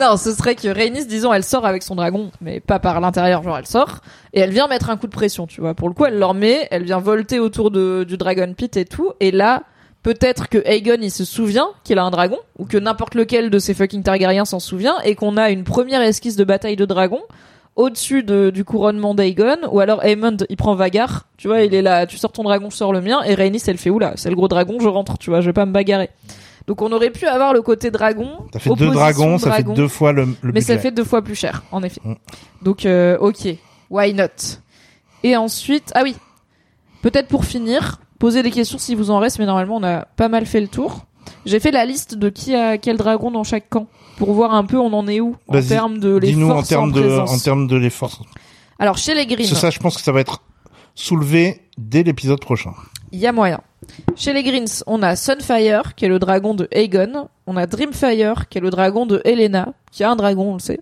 non, 0.00 0.16
ce 0.16 0.32
serait 0.32 0.54
que 0.54 0.68
Rhaenys, 0.68 1.06
disons, 1.06 1.32
elle 1.32 1.44
sort 1.44 1.66
avec 1.66 1.82
son 1.82 1.94
dragon, 1.94 2.30
mais 2.40 2.60
pas 2.60 2.78
par 2.78 3.00
l'intérieur, 3.00 3.42
genre 3.42 3.58
elle 3.58 3.66
sort, 3.66 4.00
et 4.32 4.40
elle 4.40 4.50
vient 4.50 4.68
mettre 4.68 4.90
un 4.90 4.96
coup 4.96 5.06
de 5.06 5.12
pression, 5.12 5.46
tu 5.46 5.60
vois. 5.60 5.74
Pour 5.74 5.88
le 5.88 5.94
coup, 5.94 6.04
elle 6.06 6.18
leur 6.18 6.34
met, 6.34 6.68
elle 6.70 6.84
vient 6.84 6.98
volter 6.98 7.40
autour 7.40 7.70
de, 7.70 8.04
du 8.04 8.16
Dragon 8.16 8.52
Pit 8.56 8.74
et 8.76 8.84
tout, 8.84 9.12
et 9.20 9.30
là, 9.30 9.62
peut-être 10.02 10.48
que 10.48 10.58
Aegon, 10.64 10.98
il 11.00 11.10
se 11.10 11.24
souvient 11.24 11.68
qu'il 11.84 11.98
a 11.98 12.04
un 12.04 12.10
dragon, 12.10 12.38
ou 12.58 12.64
que 12.64 12.78
n'importe 12.78 13.14
lequel 13.14 13.50
de 13.50 13.58
ces 13.58 13.74
fucking 13.74 14.02
Targaryens 14.02 14.46
s'en 14.46 14.60
souvient, 14.60 14.98
et 15.04 15.14
qu'on 15.14 15.36
a 15.36 15.50
une 15.50 15.64
première 15.64 16.00
esquisse 16.00 16.36
de 16.36 16.44
bataille 16.44 16.76
de 16.76 16.86
dragon 16.86 17.20
au-dessus 17.76 18.22
de, 18.22 18.50
du 18.50 18.64
couronnement 18.64 19.14
d'Aegon, 19.14 19.68
ou 19.70 19.80
alors 19.80 20.02
Aemond, 20.04 20.38
il 20.48 20.56
prend 20.56 20.74
Vagar, 20.74 21.26
tu 21.36 21.46
vois, 21.46 21.60
il 21.60 21.74
est 21.74 21.82
là, 21.82 22.06
tu 22.06 22.16
sors 22.16 22.32
ton 22.32 22.42
dragon, 22.42 22.70
je 22.70 22.76
sors 22.76 22.92
le 22.92 23.02
mien, 23.02 23.22
et 23.22 23.34
Rhaenys, 23.34 23.62
elle 23.66 23.76
fait, 23.76 23.90
oula, 23.90 24.14
c'est 24.16 24.30
le 24.30 24.34
gros 24.36 24.48
dragon, 24.48 24.78
je 24.80 24.88
rentre, 24.88 25.18
tu 25.18 25.30
vois, 25.30 25.42
je 25.42 25.46
vais 25.46 25.52
pas 25.52 25.66
me 25.66 25.72
bagarrer. 25.72 26.10
Donc 26.66 26.82
on 26.82 26.90
aurait 26.90 27.10
pu 27.10 27.26
avoir 27.26 27.52
le 27.52 27.62
côté 27.62 27.90
dragon. 27.92 28.38
Ça 28.52 28.58
fait 28.58 28.74
deux 28.74 28.90
dragons, 28.90 29.38
ça 29.38 29.52
fait 29.52 29.62
deux 29.62 29.86
fois 29.88 30.12
le, 30.12 30.24
le 30.24 30.36
Mais 30.42 30.52
budget. 30.54 30.66
ça 30.74 30.78
fait 30.78 30.90
deux 30.90 31.04
fois 31.04 31.22
plus 31.22 31.36
cher, 31.36 31.62
en 31.70 31.82
effet. 31.82 32.00
Mm. 32.02 32.14
Donc 32.62 32.86
euh, 32.86 33.16
ok, 33.18 33.46
why 33.90 34.12
not? 34.14 34.58
Et 35.22 35.36
ensuite, 35.36 35.92
ah 35.94 36.00
oui, 36.02 36.16
peut-être 37.02 37.28
pour 37.28 37.44
finir, 37.44 38.00
poser 38.18 38.42
des 38.42 38.50
questions 38.50 38.78
si 38.78 38.94
vous 38.94 39.10
en 39.10 39.18
reste, 39.18 39.38
mais 39.38 39.46
normalement 39.46 39.76
on 39.76 39.84
a 39.84 40.06
pas 40.16 40.28
mal 40.28 40.46
fait 40.46 40.60
le 40.60 40.68
tour. 40.68 41.04
J'ai 41.46 41.60
fait 41.60 41.70
la 41.70 41.84
liste 41.86 42.16
de 42.16 42.28
qui 42.28 42.54
a 42.54 42.76
quel 42.76 42.96
dragon 42.96 43.30
dans 43.30 43.44
chaque 43.44 43.68
camp 43.68 43.86
pour 44.18 44.32
voir 44.32 44.54
un 44.54 44.64
peu 44.64 44.78
on 44.78 44.92
en 44.92 45.06
est 45.06 45.20
où 45.20 45.36
en 45.48 45.62
termes 45.62 45.98
de 45.98 46.16
les 46.16 46.32
Dis-nous 46.32 46.50
en 46.50 46.56
forces 46.56 46.68
termes 46.68 46.92
de, 46.92 47.00
présence. 47.00 47.32
en 47.32 47.38
termes 47.38 47.66
de 47.66 47.76
les 47.76 47.90
forces. 47.90 48.20
Alors 48.78 48.98
chez 48.98 49.14
les 49.14 49.26
Greens, 49.26 49.54
ça, 49.54 49.70
je 49.70 49.78
pense 49.78 49.96
que 49.96 50.02
ça 50.02 50.12
va 50.12 50.20
être 50.20 50.42
soulevé 50.94 51.62
dès 51.78 52.02
l'épisode 52.02 52.40
prochain. 52.40 52.72
Il 53.12 53.20
y 53.20 53.26
a 53.26 53.32
moyen. 53.32 53.60
Chez 54.16 54.32
les 54.32 54.42
Greens, 54.42 54.82
on 54.86 55.02
a 55.02 55.14
Sunfire, 55.14 55.94
qui 55.94 56.04
est 56.04 56.08
le 56.08 56.18
dragon 56.18 56.54
de 56.54 56.68
Aegon. 56.72 57.28
On 57.46 57.56
a 57.56 57.66
Dreamfire, 57.66 58.48
qui 58.48 58.58
est 58.58 58.60
le 58.60 58.70
dragon 58.70 59.06
de 59.06 59.22
Helena, 59.24 59.74
qui 59.92 60.02
a 60.02 60.10
un 60.10 60.16
dragon, 60.16 60.50
on 60.50 60.54
le 60.54 60.58
sait. 60.58 60.80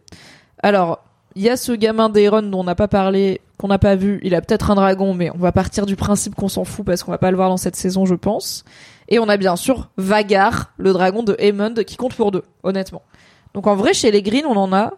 Alors, 0.63 1.01
il 1.37 1.43
y 1.43 1.51
a 1.51 1.57
ce 1.57 1.73
gamin 1.73 2.09
d'Aeron 2.09 2.43
dont 2.43 2.61
on 2.61 2.65
n'a 2.65 2.75
pas 2.75 2.89
parlé, 2.89 3.41
qu'on 3.59 3.69
n'a 3.69 3.79
pas 3.79 3.97
vu. 3.97 4.21
Il 4.23 4.35
a 4.35 4.41
peut-être 4.41 4.71
un 4.71 4.77
dragon, 4.77 5.15
mais 5.15 5.31
on 5.31 5.39
va 5.39 5.53
partir 5.53 5.85
du 5.85 5.97
principe 5.97 6.35
qu'on 6.35 6.49
s'en 6.49 6.65
fout 6.65 6.87
parce 6.87 7.03
qu'on 7.03 7.11
va 7.11 7.19
pas 7.19 7.31
le 7.31 7.37
voir 7.37 7.51
dans 7.51 7.57
cette 7.57 7.77
saison, 7.77 8.07
je 8.07 8.15
pense. 8.15 8.65
Et 9.09 9.19
on 9.19 9.29
a 9.29 9.37
bien 9.37 9.57
sûr 9.57 9.91
Vagar, 9.97 10.73
le 10.77 10.93
dragon 10.93 11.23
de 11.23 11.37
Aemond, 11.39 11.75
qui 11.87 11.97
compte 11.97 12.15
pour 12.15 12.31
deux, 12.31 12.43
honnêtement. 12.63 13.03
Donc 13.53 13.67
en 13.67 13.77
vrai, 13.77 13.95
chez 13.95 14.11
les 14.11 14.23
Greens, 14.23 14.47
on 14.47 14.57
en 14.57 14.73
a 14.73 14.95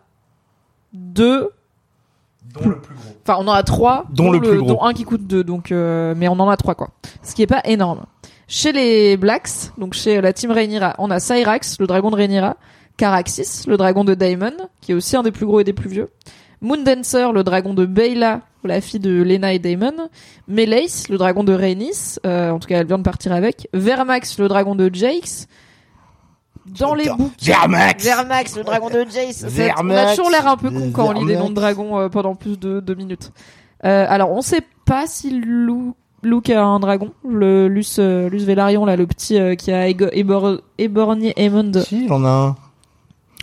deux 0.93 1.51
Dont 2.55 2.69
le 2.69 2.81
plus 2.81 2.95
gros. 2.95 3.15
Enfin, 3.23 3.39
on 3.41 3.49
en 3.49 3.53
a 3.53 3.63
trois, 3.63 4.05
Dont 4.11 4.31
le 4.31 4.41
plus 4.41 4.59
gros. 4.59 4.69
dont 4.69 4.83
un 4.85 4.93
qui 4.93 5.05
coûte 5.05 5.27
deux, 5.27 5.43
donc 5.43 5.73
euh, 5.73 6.15
mais 6.17 6.29
on 6.29 6.35
en 6.35 6.49
a 6.49 6.57
trois 6.57 6.75
quoi. 6.75 6.91
Ce 7.23 7.35
qui 7.35 7.43
est 7.43 7.47
pas 7.49 7.61
énorme. 7.65 8.07
Chez 8.49 8.71
les 8.73 9.17
Blacks, 9.17 9.73
donc 9.77 9.95
chez 9.95 10.21
la 10.21 10.33
team 10.33 10.53
Rhaenyra, 10.53 10.95
on 10.99 11.11
a 11.11 11.19
Cyrax, 11.19 11.81
le 11.81 11.89
dragon 11.89 12.11
de 12.11 12.17
Rhaenyra, 12.17 12.57
Caraxis, 12.97 13.65
le 13.67 13.77
dragon 13.77 14.05
de 14.05 14.15
Daemon, 14.15 14.53
qui 14.81 14.93
est 14.93 14.95
aussi 14.95 15.17
un 15.17 15.25
des 15.25 15.33
plus 15.33 15.45
gros 15.47 15.59
et 15.59 15.65
des 15.65 15.73
plus 15.73 15.91
vieux, 15.91 16.11
Moondancer, 16.61 17.33
le 17.33 17.43
dragon 17.43 17.75
de 17.75 17.85
La 18.67 18.81
fille 18.81 19.01
de 19.01 19.23
Lena 19.23 19.53
et 19.53 19.59
Daemon, 19.59 20.09
Meleys, 20.49 21.09
le 21.09 21.19
dragon 21.19 21.45
de 21.45 21.53
Rhaenys, 21.53 22.19
euh, 22.27 22.51
en 22.51 22.59
tout 22.59 22.69
cas 22.69 22.81
elle 22.81 22.87
vient 22.87 22.99
de 22.99 23.03
partir 23.03 23.33
avec, 23.33 23.69
Vermax, 23.73 24.39
le 24.39 24.49
dragon 24.49 24.75
de 24.75 24.91
Jace. 24.93 25.47
Dans 26.81 26.95
les 26.95 27.09
bouquins, 27.09 27.31
Vermax 27.41 28.05
Vermax, 28.05 28.57
le 28.57 28.65
dragon 28.65 28.91
de 28.91 29.07
Jace. 29.09 29.45
On 29.45 29.47
a 29.47 29.51
Vermax. 29.51 30.17
toujours 30.17 30.31
l'air 30.31 30.49
un 30.49 30.57
peu 30.57 30.71
con 30.71 30.91
quand 30.93 31.09
on 31.09 31.13
lit 31.13 31.27
des 31.27 31.37
noms 31.37 31.51
de 31.51 31.55
dragons 31.55 31.99
euh, 31.99 32.09
pendant 32.09 32.35
plus 32.35 32.59
de 32.59 32.81
deux 32.81 32.95
minutes. 32.95 33.31
Euh, 33.85 34.07
alors, 34.09 34.31
on 34.33 34.41
sait 34.41 34.63
pas 34.85 35.07
si 35.07 35.31
Lou, 35.41 35.95
Luke 36.23 36.51
a 36.51 36.65
un 36.65 36.81
dragon. 36.81 37.13
Le 37.29 37.69
Luce, 37.69 37.99
euh, 37.99 38.29
Luce 38.29 38.45
Velaryon, 38.45 38.85
là, 38.85 38.97
le 38.97 39.07
petit 39.07 39.39
euh, 39.39 39.55
qui 39.55 39.73
a 39.73 39.87
éborgné 39.89 41.33
Aemond. 41.37 41.73
Si, 41.85 42.05
il 42.07 42.13
en 42.13 42.25
a 42.25 42.29
un. 42.29 42.57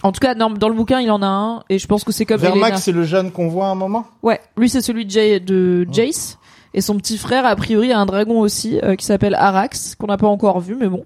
En 0.04 0.12
tout 0.12 0.20
cas, 0.20 0.36
non, 0.36 0.50
dans 0.50 0.70
le 0.70 0.76
bouquin, 0.76 1.00
il 1.00 1.10
en 1.10 1.22
a 1.22 1.28
un. 1.28 1.64
Et 1.70 1.80
je 1.80 1.88
pense 1.88 2.04
que 2.04 2.12
c'est 2.12 2.26
comme. 2.26 2.40
Vermax, 2.40 2.84
c'est 2.84 2.92
le 2.92 3.04
jeune 3.04 3.32
qu'on 3.32 3.48
voit 3.48 3.68
à 3.68 3.70
un 3.70 3.76
moment 3.76 4.06
Ouais, 4.22 4.40
lui, 4.58 4.70
c'est 4.70 4.82
celui 4.82 5.06
de, 5.06 5.12
Jay- 5.12 5.40
de 5.40 5.88
Jace. 5.92 6.38
Et 6.74 6.82
son 6.82 6.98
petit 6.98 7.18
frère, 7.18 7.46
a 7.46 7.56
priori, 7.56 7.92
a 7.92 8.00
un 8.00 8.06
dragon 8.06 8.40
aussi, 8.40 8.80
euh, 8.84 8.96
qui 8.96 9.06
s'appelle 9.06 9.36
Arax, 9.36 9.96
qu'on 9.96 10.08
n'a 10.08 10.18
pas 10.18 10.28
encore 10.28 10.60
vu, 10.60 10.76
mais 10.76 10.88
bon. 10.88 11.06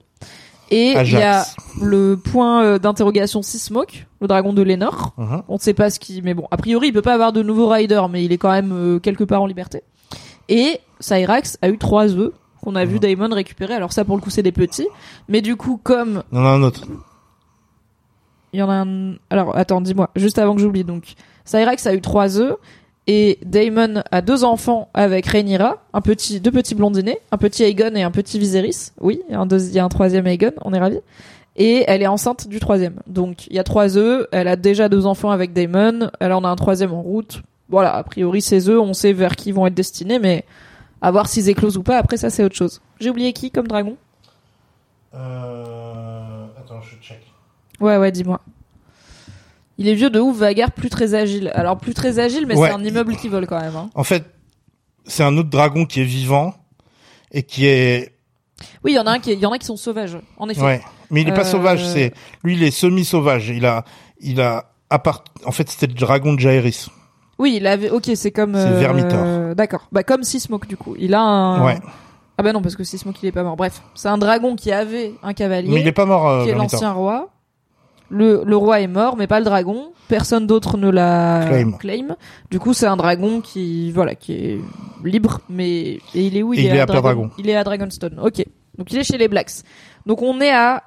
Et 0.71 0.93
il 1.05 1.11
y 1.13 1.15
a 1.23 1.45
le 1.81 2.17
point 2.17 2.63
euh, 2.63 2.79
d'interrogation 2.79 3.41
Sismok, 3.41 4.05
le 4.21 4.27
dragon 4.27 4.51
de 4.53 4.61
Lénore. 4.61 5.13
Mhm. 5.17 5.43
On 5.47 5.53
ne 5.55 5.59
sait 5.59 5.73
pas 5.73 5.89
ce 5.89 5.99
qui, 5.99 6.21
mais 6.21 6.33
bon, 6.33 6.47
a 6.51 6.57
priori, 6.57 6.87
il 6.87 6.93
peut 6.93 7.01
pas 7.01 7.13
avoir 7.13 7.31
de 7.33 7.41
nouveau 7.43 7.67
rider, 7.69 8.01
mais 8.09 8.23
il 8.25 8.31
est 8.33 8.37
quand 8.37 8.51
même 8.51 8.71
euh, 8.73 8.99
quelque 8.99 9.23
part 9.23 9.41
en 9.41 9.45
liberté. 9.45 9.83
Et 10.49 10.79
Cyrax 10.99 11.57
a 11.61 11.69
eu 11.69 11.77
trois 11.77 12.13
œufs 12.15 12.31
qu'on 12.61 12.75
a 12.75 12.83
vu 12.85 12.99
Daemon 12.99 13.29
récupérer. 13.33 13.73
Alors 13.73 13.93
ça, 13.93 14.03
pour 14.05 14.15
le 14.15 14.21
coup, 14.21 14.29
c'est 14.29 14.43
des 14.43 14.51
petits. 14.51 14.87
Mais 15.29 15.41
du 15.41 15.55
coup, 15.55 15.79
comme 15.81 16.23
en 16.33 16.45
a 16.45 16.49
un 16.49 16.63
autre. 16.63 16.81
Il 18.53 18.59
y 18.59 18.63
en 18.63 18.69
a 18.69 18.85
un... 18.85 19.15
Alors, 19.29 19.57
attends, 19.57 19.81
dis-moi, 19.81 20.09
juste 20.15 20.39
avant 20.39 20.55
que 20.55 20.61
j'oublie. 20.61 20.83
Donc, 20.83 21.13
Cyrax 21.45 21.85
a 21.87 21.93
eu 21.93 22.01
trois 22.01 22.39
œufs. 22.39 22.55
Et 23.09 23.39
Daemon 23.41 24.03
a 24.11 24.21
deux 24.21 24.43
enfants 24.43 24.89
avec 24.93 25.27
Rhaenyra, 25.27 25.77
un 25.93 26.01
petit, 26.01 26.41
deux 26.41 26.51
petits 26.51 26.75
blondinés, 26.75 27.19
un 27.31 27.37
petit 27.37 27.63
Aegon 27.63 27.95
et 27.95 28.03
un 28.03 28.11
petit 28.11 28.37
Viserys. 28.37 28.91
Oui, 28.99 29.21
il 29.29 29.31
y 29.31 29.35
a 29.35 29.39
un, 29.39 29.47
y 29.47 29.79
a 29.79 29.85
un 29.85 29.87
troisième 29.87 30.27
Aegon, 30.27 30.51
on 30.65 30.73
est 30.73 30.79
ravis. 30.79 30.99
Et 31.55 31.85
elle 31.87 32.01
est 32.01 32.07
enceinte 32.07 32.49
du 32.49 32.59
troisième. 32.59 32.95
Donc, 33.07 33.47
il 33.47 33.55
y 33.55 33.59
a 33.59 33.63
trois 33.63 33.97
œufs, 33.97 34.27
elle 34.33 34.49
a 34.49 34.57
déjà 34.57 34.89
deux 34.89 35.05
enfants 35.05 35.31
avec 35.31 35.53
Daemon, 35.53 36.11
elle 36.19 36.33
en 36.33 36.43
a 36.43 36.49
un 36.49 36.57
troisième 36.57 36.93
en 36.93 37.01
route. 37.01 37.43
Voilà, 37.69 37.95
a 37.95 38.03
priori, 38.03 38.41
ces 38.41 38.67
œufs, 38.67 38.81
on 38.81 38.93
sait 38.93 39.13
vers 39.13 39.37
qui 39.37 39.49
ils 39.49 39.55
vont 39.55 39.65
être 39.65 39.73
destinés, 39.73 40.19
mais 40.19 40.43
à 41.01 41.09
voir 41.09 41.29
s'ils 41.29 41.47
éclosent 41.47 41.77
ou 41.77 41.83
pas, 41.83 41.97
après 41.97 42.17
ça, 42.17 42.29
c'est 42.29 42.43
autre 42.43 42.57
chose. 42.57 42.81
J'ai 42.99 43.09
oublié 43.09 43.31
qui 43.31 43.51
comme 43.51 43.69
dragon? 43.69 43.95
Euh... 45.13 46.45
Attends, 46.59 46.81
je 46.81 46.97
check. 46.97 47.21
Ouais, 47.79 47.97
ouais, 47.97 48.11
dis-moi. 48.11 48.41
Il 49.77 49.87
est 49.87 49.93
vieux 49.93 50.09
de 50.09 50.19
ouf, 50.19 50.37
Vagar, 50.37 50.71
plus 50.71 50.89
très 50.89 51.13
agile. 51.13 51.51
Alors, 51.53 51.77
plus 51.77 51.93
très 51.93 52.17
agile, 52.19 52.45
mais 52.47 52.55
Ouais. 52.57 52.67
c'est 52.69 52.73
un 52.73 52.83
immeuble 52.83 53.15
qui 53.15 53.27
vole 53.27 53.45
quand 53.45 53.59
même. 53.59 53.75
Hein. 53.75 53.89
En 53.93 54.03
fait, 54.03 54.25
c'est 55.05 55.23
un 55.23 55.37
autre 55.37 55.49
dragon 55.49 55.85
qui 55.85 56.01
est 56.01 56.05
vivant 56.05 56.55
et 57.31 57.43
qui 57.43 57.67
est 57.67 58.13
Oui, 58.83 58.93
il 58.93 58.95
y 58.95 58.99
en 58.99 59.05
a 59.05 59.11
un 59.11 59.19
qui, 59.19 59.31
il 59.33 59.39
y 59.39 59.45
en 59.45 59.51
a 59.51 59.59
qui 59.59 59.67
sont 59.67 59.77
sauvages. 59.77 60.17
En 60.37 60.49
effet. 60.49 60.61
Ouais, 60.61 60.81
mais 61.11 61.21
il 61.21 61.29
est 61.29 61.33
pas 61.33 61.41
Euh, 61.41 61.51
sauvage. 61.51 61.85
C'est 61.85 62.11
lui, 62.43 62.55
il 62.55 62.63
est 62.63 62.71
semi-sauvage. 62.71 63.49
Il 63.49 63.67
a, 63.67 63.83
il 64.19 64.41
a, 64.41 64.71
à 64.89 64.97
part, 64.97 65.23
en 65.45 65.51
fait, 65.51 65.69
c'était 65.69 65.85
le 65.87 65.93
dragon 65.93 66.33
de 66.33 66.39
Jaehaerys. 66.39 66.87
Oui, 67.37 67.53
il 67.57 67.67
avait. 67.67 67.91
Ok, 67.91 68.09
c'est 68.15 68.31
comme. 68.31 68.55
C'est 68.55 68.61
euh, 68.67 68.79
Vermithor. 68.79 69.53
D'accord. 69.55 69.87
Bah 69.91 70.01
comme 70.01 70.23
Sismok 70.23 70.65
du 70.67 70.75
coup. 70.75 70.95
Il 70.97 71.13
a 71.13 71.21
un. 71.21 71.63
Ouais, 71.63 71.77
Ah 72.39 72.41
bah 72.41 72.51
non 72.51 72.63
parce 72.63 72.75
que 72.75 72.83
Sismok 72.83 73.21
il 73.21 73.27
est 73.27 73.31
pas 73.31 73.43
mort. 73.43 73.55
Bref, 73.57 73.83
c'est 73.93 74.07
un 74.07 74.17
dragon 74.17 74.55
qui 74.55 74.71
avait 74.71 75.13
un 75.21 75.33
cavalier. 75.33 75.69
mais 75.71 75.81
il 75.81 75.87
est 75.87 75.91
pas 75.91 76.05
mort. 76.07 76.27
Euh, 76.27 76.43
qui 76.45 76.49
est 76.49 76.55
l'ancien 76.55 76.91
roi. 76.93 77.29
Le, 78.09 78.43
le 78.45 78.55
roi 78.55 78.79
est 78.81 78.87
mort, 78.87 79.17
mais 79.17 79.27
pas 79.27 79.39
le 79.39 79.45
dragon. 79.45 79.91
Personne 80.07 80.47
d'autre 80.47 80.77
ne 80.77 80.89
l'a 80.89 81.45
Claim. 81.77 82.15
Du 82.49 82.59
coup, 82.59 82.73
c'est 82.73 82.85
un 82.85 82.95
dragon 82.95 83.41
qui, 83.41 83.91
voilà, 83.91 84.15
qui 84.15 84.33
est 84.33 84.59
libre, 85.03 85.41
mais 85.49 85.71
et 85.79 85.99
il 86.15 86.37
est 86.37 86.43
où? 86.43 86.53
Et 86.53 86.59
il 86.61 86.65
est 86.67 86.79
à 86.79 86.85
Dragon. 86.85 87.29
Il 87.37 87.49
est 87.49 87.55
à 87.55 87.63
Dragonstone. 87.65 88.19
Ok. 88.21 88.45
Donc 88.77 88.91
il 88.93 88.99
est 88.99 89.03
chez 89.03 89.17
les 89.17 89.27
Blacks. 89.27 89.51
Donc 90.05 90.21
on 90.21 90.39
est 90.39 90.51
à 90.53 90.83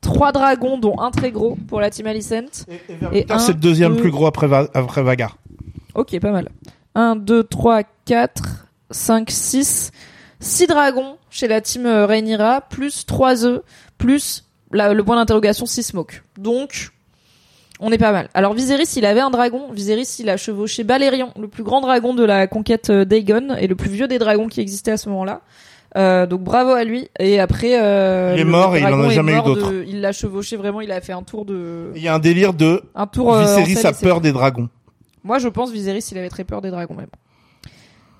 trois 0.00 0.30
dragons, 0.30 0.78
dont 0.78 1.00
un 1.00 1.10
très 1.10 1.32
gros 1.32 1.56
pour 1.66 1.80
la 1.80 1.90
team 1.90 2.06
Alicent. 2.06 2.64
Et, 3.12 3.18
Et 3.20 3.26
un, 3.32 3.38
c'est 3.40 3.52
le 3.54 3.58
deuxième 3.58 3.94
deux- 3.96 4.00
plus 4.02 4.10
gros 4.12 4.26
après, 4.26 4.46
Va- 4.46 4.68
après 4.74 5.02
Vagar. 5.02 5.36
Ok, 5.94 6.18
pas 6.20 6.30
mal. 6.30 6.48
1, 6.94 7.16
2, 7.16 7.42
3, 7.44 7.82
4, 8.04 8.66
5, 8.90 9.30
6. 9.30 9.90
6 10.38 10.66
dragons 10.68 11.16
chez 11.30 11.48
la 11.48 11.60
team 11.60 11.84
euh, 11.86 12.06
Rhaenyra, 12.06 12.60
plus 12.62 13.04
3 13.06 13.44
œufs, 13.44 13.60
plus 13.98 14.44
la- 14.72 14.92
le 14.94 15.04
point 15.04 15.16
d'interrogation 15.16 15.66
6 15.66 15.82
smoke. 15.82 16.22
Donc, 16.38 16.90
on 17.80 17.90
est 17.92 17.98
pas 17.98 18.12
mal. 18.12 18.28
Alors 18.34 18.52
Viserys, 18.54 18.92
il 18.96 19.06
avait 19.06 19.20
un 19.20 19.30
dragon. 19.30 19.70
Viserys, 19.72 20.16
il 20.18 20.28
a 20.28 20.36
chevauché 20.36 20.84
Balerion, 20.84 21.32
le 21.40 21.48
plus 21.48 21.62
grand 21.62 21.80
dragon 21.80 22.14
de 22.14 22.24
la 22.24 22.46
conquête 22.46 22.90
euh, 22.90 23.04
d'Aegon 23.04 23.56
et 23.58 23.66
le 23.66 23.74
plus 23.74 23.90
vieux 23.90 24.06
des 24.08 24.18
dragons 24.18 24.48
qui 24.48 24.60
existait 24.60 24.92
à 24.92 24.96
ce 24.96 25.08
moment-là. 25.08 25.40
Euh, 25.96 26.24
donc 26.26 26.42
bravo 26.42 26.70
à 26.70 26.84
lui. 26.84 27.08
Et 27.18 27.40
après, 27.40 27.80
euh, 27.82 28.34
Il 28.36 28.40
est 28.40 28.44
mort 28.44 28.76
et 28.76 28.80
il 28.80 28.86
en 28.86 29.00
a 29.02 29.08
jamais 29.08 29.32
eu 29.32 29.42
d'autres. 29.42 29.72
de- 29.72 29.84
Il 29.88 30.00
l'a 30.02 30.12
chevauché 30.12 30.56
vraiment. 30.56 30.80
Il 30.82 30.92
a 30.92 31.00
fait 31.00 31.12
un 31.14 31.22
tour 31.22 31.44
de, 31.44 31.90
Il 31.96 32.02
y 32.02 32.06
a 32.08 32.14
un 32.14 32.18
délire 32.20 32.52
de 32.52 32.82
un 32.94 33.06
tour. 33.06 33.34
euh, 33.34 33.56
Viserys 33.62 33.86
a 33.86 33.92
peur 33.92 34.20
des 34.20 34.30
dragons. 34.32 34.68
moi, 35.24 35.38
je 35.38 35.48
pense 35.48 35.72
Viserys, 35.72 36.04
il 36.12 36.18
avait 36.18 36.28
très 36.28 36.44
peur 36.44 36.60
des 36.60 36.70
dragons 36.70 36.94
même. 36.94 37.08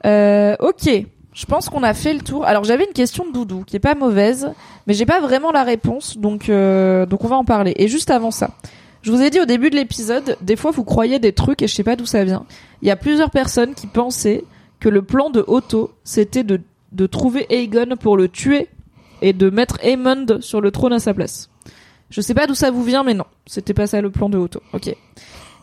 Euh, 0.06 0.56
ok. 0.60 0.89
Je 1.40 1.46
pense 1.46 1.70
qu'on 1.70 1.82
a 1.82 1.94
fait 1.94 2.12
le 2.12 2.20
tour. 2.20 2.44
Alors 2.44 2.64
j'avais 2.64 2.84
une 2.84 2.92
question 2.92 3.26
de 3.26 3.32
Doudou 3.32 3.64
qui 3.64 3.74
est 3.74 3.80
pas 3.80 3.94
mauvaise, 3.94 4.52
mais 4.86 4.92
j'ai 4.92 5.06
pas 5.06 5.22
vraiment 5.22 5.52
la 5.52 5.64
réponse, 5.64 6.18
donc 6.18 6.50
euh, 6.50 7.06
donc 7.06 7.24
on 7.24 7.28
va 7.28 7.36
en 7.36 7.46
parler. 7.46 7.72
Et 7.76 7.88
juste 7.88 8.10
avant 8.10 8.30
ça, 8.30 8.50
je 9.00 9.10
vous 9.10 9.22
ai 9.22 9.30
dit 9.30 9.40
au 9.40 9.46
début 9.46 9.70
de 9.70 9.76
l'épisode, 9.76 10.36
des 10.42 10.54
fois 10.54 10.70
vous 10.70 10.84
croyez 10.84 11.18
des 11.18 11.32
trucs 11.32 11.62
et 11.62 11.66
je 11.66 11.74
sais 11.74 11.82
pas 11.82 11.96
d'où 11.96 12.04
ça 12.04 12.24
vient. 12.24 12.44
Il 12.82 12.88
y 12.88 12.90
a 12.90 12.96
plusieurs 12.96 13.30
personnes 13.30 13.72
qui 13.72 13.86
pensaient 13.86 14.44
que 14.80 14.90
le 14.90 15.00
plan 15.00 15.30
de 15.30 15.42
Otto 15.46 15.94
c'était 16.04 16.44
de 16.44 16.60
de 16.92 17.06
trouver 17.06 17.46
Aegon 17.48 17.96
pour 17.98 18.18
le 18.18 18.28
tuer 18.28 18.68
et 19.22 19.32
de 19.32 19.48
mettre 19.48 19.78
Aemond 19.82 20.42
sur 20.42 20.60
le 20.60 20.70
trône 20.70 20.92
à 20.92 20.98
sa 20.98 21.14
place. 21.14 21.48
Je 22.10 22.20
sais 22.20 22.34
pas 22.34 22.48
d'où 22.48 22.54
ça 22.54 22.70
vous 22.70 22.84
vient, 22.84 23.02
mais 23.02 23.14
non, 23.14 23.24
c'était 23.46 23.72
pas 23.72 23.86
ça 23.86 24.02
le 24.02 24.10
plan 24.10 24.28
de 24.28 24.36
Otto. 24.36 24.60
Ok. 24.74 24.94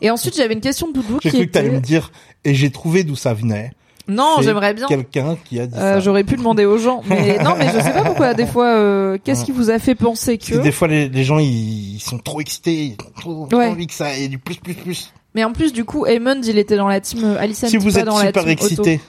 Et 0.00 0.10
ensuite 0.10 0.34
j'avais 0.34 0.54
une 0.54 0.60
question 0.60 0.88
de 0.88 0.94
Doudou 0.94 1.20
J'ai 1.22 1.30
cru 1.30 1.46
que 1.46 1.52
t'allais 1.52 1.70
me 1.70 1.80
dire, 1.80 2.10
et 2.44 2.56
j'ai 2.56 2.72
trouvé 2.72 3.04
d'où 3.04 3.14
ça 3.14 3.32
venait. 3.32 3.70
Non, 4.08 4.36
j'aimerais 4.40 4.74
bien. 4.74 4.86
Quelqu'un 4.86 5.36
qui 5.44 5.60
a 5.60 5.66
dit 5.66 5.74
Euh. 5.78 6.00
J'aurais 6.00 6.24
pu 6.24 6.36
demander 6.36 6.64
aux 6.64 6.78
gens, 6.78 7.02
mais 7.06 7.38
non, 7.44 7.54
mais 7.58 7.66
je 7.68 7.80
sais 7.80 7.92
pas 7.92 8.02
pourquoi. 8.04 8.34
Des 8.34 8.46
fois, 8.46 8.66
euh, 8.66 9.18
qu'est-ce 9.22 9.44
qui 9.44 9.52
vous 9.52 9.70
a 9.70 9.78
fait 9.78 9.94
penser 9.94 10.38
Parce 10.38 10.50
que 10.50 10.56
que 10.56 10.62
des 10.62 10.72
fois, 10.72 10.88
les, 10.88 11.08
les 11.08 11.24
gens, 11.24 11.38
ils, 11.38 11.96
ils 11.96 12.00
sont 12.00 12.18
trop 12.18 12.40
excités, 12.40 12.74
ils 12.74 12.92
ont 13.06 13.10
trop, 13.20 13.46
trop 13.46 13.58
Ouais. 13.58 13.66
envie 13.68 13.86
que 13.86 13.92
ça 13.94 14.16
ait 14.16 14.28
du 14.28 14.38
plus, 14.38 14.56
plus, 14.56 14.74
plus. 14.74 15.12
Mais 15.34 15.44
en 15.44 15.52
plus, 15.52 15.72
du 15.72 15.84
coup, 15.84 16.06
Aemond, 16.06 16.40
il 16.42 16.58
était 16.58 16.76
dans 16.76 16.88
la 16.88 17.00
team 17.00 17.22
euh, 17.22 17.38
Alicent. 17.38 17.68
Si 17.68 17.76
vous 17.76 17.92
pas 17.92 17.98
êtes 18.00 18.06
dans 18.06 18.18
la 18.18 18.26
super 18.26 18.44
team 18.44 18.52
Otto. 18.52 18.64
excité 18.66 19.00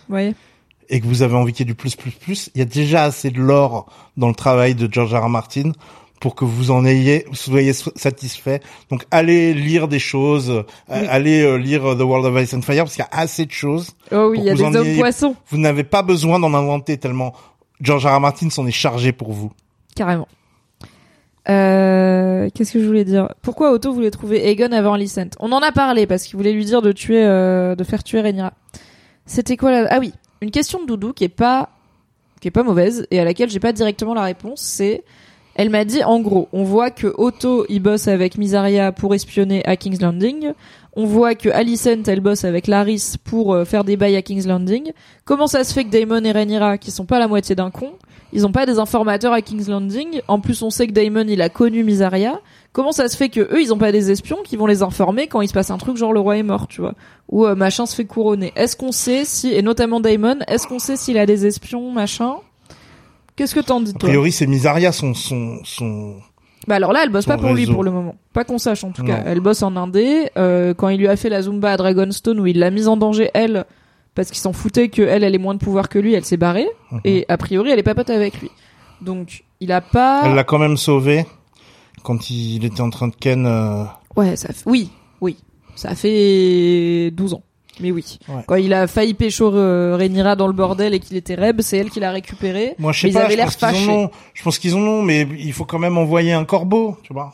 et 0.91 0.99
que 1.01 1.05
vous 1.05 1.21
avez 1.21 1.35
envie 1.35 1.53
qu'il 1.53 1.65
y 1.65 1.69
ait 1.69 1.71
du 1.71 1.75
plus, 1.75 1.95
plus, 1.95 2.11
plus, 2.11 2.49
il 2.55 2.59
y 2.59 2.61
a 2.61 2.65
déjà 2.65 3.03
assez 3.03 3.29
de 3.29 3.39
l'or 3.39 3.85
dans 4.17 4.27
le 4.27 4.33
travail 4.33 4.73
de 4.75 4.91
George 4.91 5.13
R. 5.13 5.23
R. 5.25 5.29
Martin 5.29 5.71
pour 6.19 6.35
que 6.35 6.43
vous 6.45 6.71
en 6.71 6.85
ayez, 6.85 7.25
soyez 7.33 7.73
satisfait. 7.73 8.61
Donc, 8.89 9.05
allez 9.11 9.53
lire 9.53 9.87
des 9.87 9.99
choses, 9.99 10.49
euh, 10.49 10.63
allez 10.87 11.41
euh, 11.41 11.55
lire 11.57 11.85
euh, 11.85 11.95
The 11.95 12.01
World 12.01 12.25
of 12.25 12.43
Ice 12.43 12.53
and 12.53 12.61
Fire 12.61 12.83
parce 12.83 12.95
qu'il 12.95 13.05
y 13.09 13.15
a 13.15 13.19
assez 13.19 13.45
de 13.45 13.51
choses. 13.51 13.91
Oh 14.11 14.27
oui, 14.31 14.39
il 14.39 14.45
y 14.45 14.49
a 14.49 14.53
des 14.53 14.61
hommes 14.63 14.75
ayez- 14.85 14.99
poissons, 14.99 15.35
Vous 15.49 15.57
n'avez 15.57 15.83
pas 15.83 16.01
besoin 16.01 16.39
d'en 16.39 16.53
inventer 16.53 16.97
tellement 16.97 17.33
George 17.81 18.05
R. 18.05 18.15
R. 18.17 18.19
Martin 18.19 18.49
s'en 18.49 18.67
est 18.67 18.71
chargé 18.71 19.11
pour 19.13 19.31
vous. 19.31 19.51
carrément. 19.95 20.27
Euh, 21.49 22.49
qu'est-ce 22.53 22.73
que 22.73 22.79
je 22.81 22.85
voulais 22.85 23.05
dire? 23.05 23.29
Pourquoi 23.41 23.71
Otto 23.71 23.91
voulait 23.93 24.11
trouver 24.11 24.47
Aegon 24.49 24.71
avant 24.71 24.93
Alicent? 24.93 25.29
On 25.39 25.51
en 25.51 25.61
a 25.61 25.71
parlé 25.71 26.05
parce 26.05 26.23
qu'il 26.23 26.35
voulait 26.37 26.51
lui 26.51 26.65
dire 26.65 26.81
de 26.81 26.91
tuer, 26.91 27.23
euh, 27.25 27.75
de 27.75 27.83
faire 27.83 28.03
tuer 28.03 28.21
Rhaenyra. 28.21 28.53
C'était 29.25 29.57
quoi 29.57 29.71
la... 29.71 29.87
Ah 29.89 29.99
oui, 29.99 30.13
une 30.41 30.51
question 30.51 30.81
de 30.81 30.85
Doudou 30.85 31.13
qui 31.13 31.23
est 31.23 31.29
pas, 31.29 31.69
qui 32.41 32.49
est 32.49 32.51
pas 32.51 32.63
mauvaise 32.63 33.07
et 33.09 33.19
à 33.19 33.23
laquelle 33.23 33.49
j'ai 33.49 33.59
pas 33.59 33.73
directement 33.73 34.13
la 34.13 34.23
réponse. 34.23 34.61
C'est, 34.61 35.03
elle 35.59 35.71
m'a 35.71 35.83
dit 35.83 36.05
en 36.05 36.21
gros, 36.21 36.47
on 36.53 36.63
voit 36.63 36.89
que 36.89 37.13
Otto 37.17 37.65
il 37.67 37.81
bosse 37.81 38.07
avec 38.07 38.37
Misaria 38.37 38.93
pour 38.93 39.13
espionner 39.13 39.61
à 39.65 39.75
King's 39.75 39.99
Landing. 39.99 40.53
On 40.93 41.03
voit 41.03 41.35
que 41.35 41.49
Alicent 41.49 42.07
elle 42.07 42.21
bosse 42.21 42.45
avec 42.45 42.65
Laris 42.65 43.15
pour 43.21 43.53
euh, 43.53 43.65
faire 43.65 43.83
des 43.83 43.97
bails 43.97 44.15
à 44.15 44.21
King's 44.21 44.47
Landing. 44.47 44.93
Comment 45.25 45.47
ça 45.47 45.65
se 45.65 45.73
fait 45.73 45.83
que 45.83 45.89
Daemon 45.89 46.23
et 46.23 46.31
Rhaenyra, 46.31 46.77
qui 46.77 46.91
sont 46.91 47.03
pas 47.03 47.19
la 47.19 47.27
moitié 47.27 47.55
d'un 47.55 47.71
con, 47.71 47.91
ils 48.31 48.47
ont 48.47 48.53
pas 48.53 48.65
des 48.65 48.79
informateurs 48.79 49.33
à 49.33 49.41
King's 49.41 49.67
Landing? 49.67 50.21
En 50.29 50.39
plus, 50.39 50.61
on 50.61 50.69
sait 50.69 50.87
que 50.87 50.93
Daemon 50.93 51.25
il 51.27 51.41
a 51.41 51.49
connu 51.49 51.83
Misaria. 51.83 52.39
Comment 52.71 52.93
ça 52.93 53.09
se 53.09 53.17
fait 53.17 53.27
que 53.27 53.41
eux 53.41 53.61
ils 53.61 53.73
ont 53.73 53.77
pas 53.77 53.91
des 53.91 54.11
espions 54.11 54.39
qui 54.45 54.55
vont 54.55 54.65
les 54.65 54.81
informer 54.81 55.27
quand 55.27 55.41
il 55.41 55.49
se 55.49 55.53
passe 55.53 55.71
un 55.71 55.77
truc 55.77 55.97
genre 55.97 56.13
le 56.13 56.21
roi 56.21 56.37
est 56.37 56.43
mort, 56.43 56.69
tu 56.69 56.79
vois, 56.79 56.93
ou 57.27 57.45
euh, 57.45 57.55
machin 57.55 57.85
se 57.85 57.95
fait 57.95 58.05
couronner 58.05 58.53
Est-ce 58.55 58.77
qu'on 58.77 58.93
sait 58.93 59.25
si 59.25 59.53
et 59.53 59.61
notamment 59.61 59.99
Daemon, 59.99 60.37
est-ce 60.47 60.67
qu'on 60.67 60.79
sait 60.79 60.95
s'il 60.95 61.17
a 61.17 61.25
des 61.25 61.45
espions, 61.45 61.91
machin? 61.91 62.35
Qu'est-ce 63.39 63.55
que 63.55 63.61
t'en 63.61 63.79
dis 63.79 63.91
A 63.95 63.97
toi 63.97 64.09
priori, 64.09 64.31
c'est 64.33 64.47
Misaria 64.47 64.91
son, 64.91 65.13
son, 65.13 65.59
son, 65.63 66.15
Bah 66.67 66.75
alors 66.75 66.91
là, 66.91 66.99
elle 67.03 67.09
bosse 67.09 67.25
pas 67.25 67.37
pour 67.37 67.53
lui 67.53 67.65
pour 67.65 67.85
le 67.85 67.91
moment. 67.91 68.15
Pas 68.33 68.43
qu'on 68.43 68.57
sache 68.57 68.83
en 68.83 68.91
tout 68.91 69.03
cas. 69.03 69.23
Elle 69.25 69.39
bosse 69.39 69.63
en 69.63 69.75
Indé. 69.77 70.29
Euh, 70.37 70.73
quand 70.73 70.89
il 70.89 70.99
lui 70.99 71.07
a 71.07 71.15
fait 71.15 71.29
la 71.29 71.41
Zumba 71.41 71.71
à 71.71 71.77
Dragonstone 71.77 72.39
où 72.41 72.45
il 72.47 72.59
l'a 72.59 72.69
mise 72.69 72.89
en 72.89 72.97
danger 72.97 73.31
elle 73.33 73.65
parce 74.13 74.27
qu'il 74.29 74.39
s'en 74.39 74.51
foutait 74.51 74.89
que 74.89 75.01
elle, 75.01 75.23
elle 75.23 75.33
ait 75.33 75.37
moins 75.39 75.53
de 75.53 75.59
pouvoir 75.59 75.87
que 75.87 75.97
lui, 75.99 76.13
elle 76.13 76.25
s'est 76.25 76.35
barrée. 76.35 76.67
Mhm. 76.91 76.99
Et 77.05 77.25
a 77.29 77.37
priori, 77.37 77.71
elle 77.71 77.79
est 77.79 77.83
pas 77.83 77.95
pote 77.95 78.09
avec 78.09 78.41
lui. 78.41 78.51
Donc 79.01 79.45
il 79.61 79.71
a 79.71 79.79
pas. 79.79 80.23
Elle 80.25 80.35
l'a 80.35 80.43
quand 80.43 80.59
même 80.59 80.75
sauvé 80.75 81.25
quand 82.03 82.29
il 82.29 82.65
était 82.65 82.81
en 82.81 82.89
train 82.89 83.07
de 83.07 83.15
ken. 83.15 83.45
euh, 83.45 83.85
Ouais, 84.17 84.35
ça 84.35 84.49
fait... 84.49 84.63
oui, 84.69 84.89
oui, 85.21 85.37
ça 85.75 85.95
fait 85.95 87.09
12 87.11 87.35
ans. 87.35 87.43
Mais 87.79 87.91
oui. 87.91 88.19
Ouais. 88.27 88.41
Quand 88.47 88.55
il 88.55 88.73
a 88.73 88.87
failli 88.87 89.13
pécho 89.13 89.53
euh, 89.53 89.95
Rhaenyra 89.97 90.35
dans 90.35 90.47
le 90.47 90.53
bordel 90.53 90.93
et 90.93 90.99
qu'il 90.99 91.15
était 91.17 91.35
reb, 91.35 91.61
c'est 91.61 91.77
elle 91.77 91.89
qui 91.89 91.99
l'a 91.99 92.11
récupéré. 92.11 92.75
Moi, 92.77 92.91
je 92.91 93.01
sais 93.01 93.07
Mais 93.07 93.11
ils 93.11 93.13
pas. 93.13 93.19
avaient 93.21 93.31
Je 93.33 93.37
l'air 93.37 93.45
pense 93.45 93.55
qu'ils 93.55 93.67
en 93.67 93.71
fâchés. 93.71 93.89
ont. 93.89 94.11
Je 94.33 94.43
pense 94.43 94.59
qu'ils 94.59 94.75
en 94.75 94.79
ont, 94.81 95.01
mais 95.01 95.27
il 95.37 95.53
faut 95.53 95.65
quand 95.65 95.79
même 95.79 95.97
envoyer 95.97 96.33
un 96.33 96.45
corbeau, 96.45 96.97
tu 97.03 97.13
vois. 97.13 97.33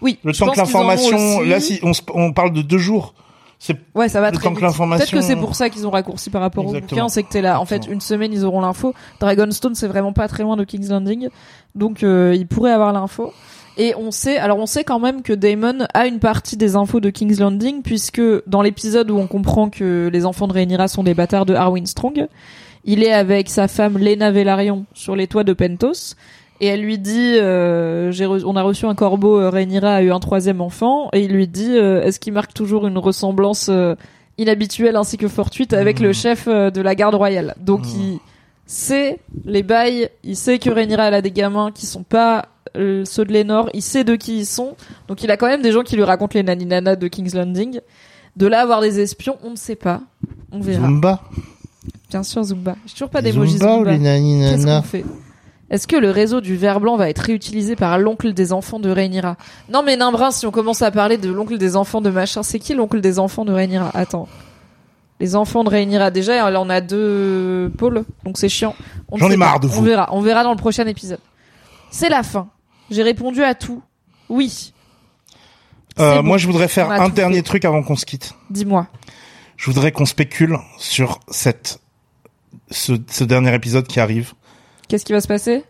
Oui. 0.00 0.18
Le 0.22 0.32
temps 0.32 0.50
que 0.50 0.56
l'information, 0.58 1.40
là, 1.40 1.60
si 1.60 1.80
on, 2.14 2.32
parle 2.32 2.52
de 2.52 2.62
deux 2.62 2.78
jours, 2.78 3.14
c'est 3.58 3.76
Ouais, 3.94 4.08
ça 4.08 4.20
va 4.20 4.30
très 4.30 4.48
vite. 4.48 4.58
Peut-être 4.60 5.10
que 5.10 5.20
c'est 5.20 5.36
pour 5.36 5.56
ça 5.56 5.70
qu'ils 5.70 5.86
ont 5.86 5.90
raccourci 5.90 6.30
par 6.30 6.40
rapport 6.40 6.64
au 6.64 6.68
Exactement. 6.68 7.02
bouquin, 7.02 7.08
c'est 7.08 7.22
que 7.24 7.30
t'es 7.30 7.42
là. 7.42 7.60
En 7.60 7.64
fait, 7.64 7.86
une 7.90 8.00
semaine, 8.00 8.32
ils 8.32 8.44
auront 8.44 8.60
l'info. 8.60 8.94
Dragonstone, 9.20 9.74
c'est 9.74 9.88
vraiment 9.88 10.12
pas 10.12 10.28
très 10.28 10.44
loin 10.44 10.56
de 10.56 10.64
King's 10.64 10.88
Landing, 10.90 11.28
donc 11.74 12.02
euh, 12.02 12.34
ils 12.36 12.46
pourraient 12.46 12.72
avoir 12.72 12.92
l'info. 12.92 13.32
Et 13.80 13.94
on 13.96 14.10
sait, 14.10 14.38
alors 14.38 14.58
on 14.58 14.66
sait 14.66 14.82
quand 14.82 14.98
même 14.98 15.22
que 15.22 15.32
Daemon 15.32 15.86
a 15.94 16.06
une 16.08 16.18
partie 16.18 16.56
des 16.56 16.74
infos 16.74 16.98
de 17.00 17.10
King's 17.10 17.38
Landing, 17.38 17.82
puisque 17.82 18.20
dans 18.48 18.60
l'épisode 18.60 19.10
où 19.10 19.16
on 19.16 19.28
comprend 19.28 19.70
que 19.70 20.10
les 20.12 20.26
enfants 20.26 20.48
de 20.48 20.52
Rhaenyra 20.52 20.88
sont 20.88 21.04
des 21.04 21.14
bâtards 21.14 21.46
de 21.46 21.54
Arwen 21.54 21.86
Strong, 21.86 22.26
il 22.84 23.04
est 23.04 23.12
avec 23.12 23.48
sa 23.48 23.68
femme 23.68 23.96
Lena 23.96 24.30
Velaryon 24.32 24.84
sur 24.94 25.14
les 25.14 25.28
toits 25.28 25.44
de 25.44 25.52
Pentos. 25.52 26.14
Et 26.60 26.66
elle 26.66 26.80
lui 26.80 26.98
dit, 26.98 27.36
euh, 27.40 28.10
re- 28.10 28.42
on 28.44 28.56
a 28.56 28.62
reçu 28.62 28.84
un 28.86 28.96
corbeau, 28.96 29.38
euh, 29.38 29.48
Rhaenyra 29.48 29.94
a 29.94 30.02
eu 30.02 30.10
un 30.10 30.18
troisième 30.18 30.60
enfant, 30.60 31.08
et 31.12 31.20
il 31.20 31.30
lui 31.30 31.46
dit, 31.46 31.70
euh, 31.76 32.02
est-ce 32.02 32.18
qu'il 32.18 32.32
marque 32.32 32.52
toujours 32.52 32.84
une 32.88 32.98
ressemblance 32.98 33.68
euh, 33.70 33.94
inhabituelle 34.38 34.96
ainsi 34.96 35.18
que 35.18 35.28
fortuite 35.28 35.72
avec 35.72 36.00
Mhm. 36.00 36.06
le 36.06 36.12
chef 36.12 36.48
euh, 36.48 36.70
de 36.72 36.80
la 36.80 36.96
garde 36.96 37.14
royale? 37.14 37.54
Donc 37.60 37.82
Mhm. 37.82 37.90
il 38.00 38.18
sait 38.68 39.18
les 39.44 39.64
bails, 39.64 40.10
il 40.22 40.36
sait 40.36 40.60
que 40.60 40.70
Rhaenyra 40.70 41.08
elle 41.08 41.14
a 41.14 41.22
des 41.22 41.32
gamins 41.32 41.72
qui 41.72 41.86
sont 41.86 42.04
pas 42.04 42.48
euh, 42.76 43.04
ceux 43.04 43.24
de 43.24 43.32
Lénore, 43.32 43.70
il 43.74 43.82
sait 43.82 44.04
de 44.04 44.14
qui 44.14 44.40
ils 44.40 44.46
sont, 44.46 44.76
donc 45.08 45.24
il 45.24 45.30
a 45.30 45.36
quand 45.36 45.48
même 45.48 45.62
des 45.62 45.72
gens 45.72 45.82
qui 45.82 45.96
lui 45.96 46.04
racontent 46.04 46.34
les 46.34 46.42
naninana 46.44 46.94
de 46.94 47.08
King's 47.08 47.34
Landing. 47.34 47.80
De 48.36 48.46
là 48.46 48.60
avoir 48.60 48.80
des 48.82 49.00
espions, 49.00 49.36
on 49.42 49.50
ne 49.50 49.56
sait 49.56 49.74
pas, 49.74 50.02
on 50.52 50.60
verra. 50.60 50.86
Zumba. 50.86 51.22
Bien 52.10 52.22
sûr 52.22 52.42
Zumba, 52.44 52.76
j'ai 52.86 52.92
toujours 52.92 53.08
pas 53.08 53.22
d'émoji 53.22 53.58
Zumba 53.58 53.78
ou 53.78 53.84
Zumba. 53.84 53.96
Qu'est-ce 53.96 54.66
qu'on 54.66 54.82
fait? 54.82 55.04
Est-ce 55.70 55.86
que 55.86 55.96
le 55.96 56.10
réseau 56.10 56.40
du 56.40 56.56
ver 56.56 56.78
blanc 56.80 56.96
va 56.96 57.10
être 57.10 57.18
réutilisé 57.18 57.74
par 57.74 57.98
l'oncle 57.98 58.32
des 58.32 58.52
enfants 58.52 58.78
de 58.78 58.90
Rhaenyra? 58.90 59.36
Non 59.70 59.82
mais 59.82 59.96
Nimbrin, 59.96 60.30
si 60.30 60.46
on 60.46 60.50
commence 60.50 60.82
à 60.82 60.90
parler 60.90 61.18
de 61.18 61.30
l'oncle 61.30 61.58
des 61.58 61.74
enfants 61.74 62.00
de 62.00 62.10
machin, 62.10 62.42
c'est 62.42 62.58
qui 62.58 62.74
l'oncle 62.74 63.00
des 63.00 63.18
enfants 63.18 63.44
de 63.44 63.52
Rhaenyra? 63.52 63.90
Attends. 63.94 64.28
Les 65.20 65.34
enfants 65.34 65.64
de 65.64 65.70
Rhaenyra, 65.70 66.10
déjà, 66.10 66.48
là 66.50 66.60
on 66.60 66.70
a 66.70 66.80
deux 66.80 67.72
pôles, 67.76 68.04
donc 68.24 68.38
c'est 68.38 68.48
chiant. 68.48 68.74
On 69.10 69.16
J'en 69.18 69.30
ai 69.30 69.36
marre 69.36 69.54
pas. 69.54 69.58
de 69.60 69.66
On 69.66 69.70
vous. 69.76 69.82
verra, 69.82 70.08
on 70.12 70.20
verra 70.20 70.44
dans 70.44 70.52
le 70.52 70.56
prochain 70.56 70.86
épisode. 70.86 71.18
C'est 71.90 72.08
la 72.08 72.22
fin. 72.22 72.48
J'ai 72.90 73.02
répondu 73.02 73.42
à 73.42 73.54
tout. 73.54 73.82
Oui. 74.28 74.72
Euh, 75.98 76.16
bon. 76.16 76.22
Moi, 76.28 76.38
je 76.38 76.46
voudrais 76.46 76.68
faire 76.68 76.86
On 76.88 76.92
un 76.92 77.08
dernier 77.08 77.36
fait. 77.38 77.42
truc 77.42 77.64
avant 77.64 77.82
qu'on 77.82 77.96
se 77.96 78.06
quitte. 78.06 78.34
Dis-moi. 78.50 78.86
Je 79.56 79.66
voudrais 79.70 79.90
qu'on 79.90 80.06
spécule 80.06 80.56
sur 80.78 81.18
cette, 81.28 81.80
ce, 82.70 82.92
ce 83.10 83.24
dernier 83.24 83.52
épisode 83.54 83.86
qui 83.88 83.98
arrive. 83.98 84.34
Qu'est-ce 84.86 85.04
qui 85.04 85.12
va 85.12 85.20
se 85.20 85.26
passer? 85.28 85.64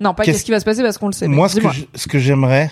Non, 0.00 0.12
pas 0.12 0.24
Qu'est-ce- 0.24 0.44
qui 0.44 0.50
va 0.50 0.60
se 0.60 0.64
passer 0.66 0.82
parce 0.82 0.98
qu'on 0.98 1.06
le 1.06 1.12
sait. 1.12 1.26
Moi, 1.28 1.48
ce 1.48 2.06
que 2.08 2.18
j'aimerais, 2.18 2.70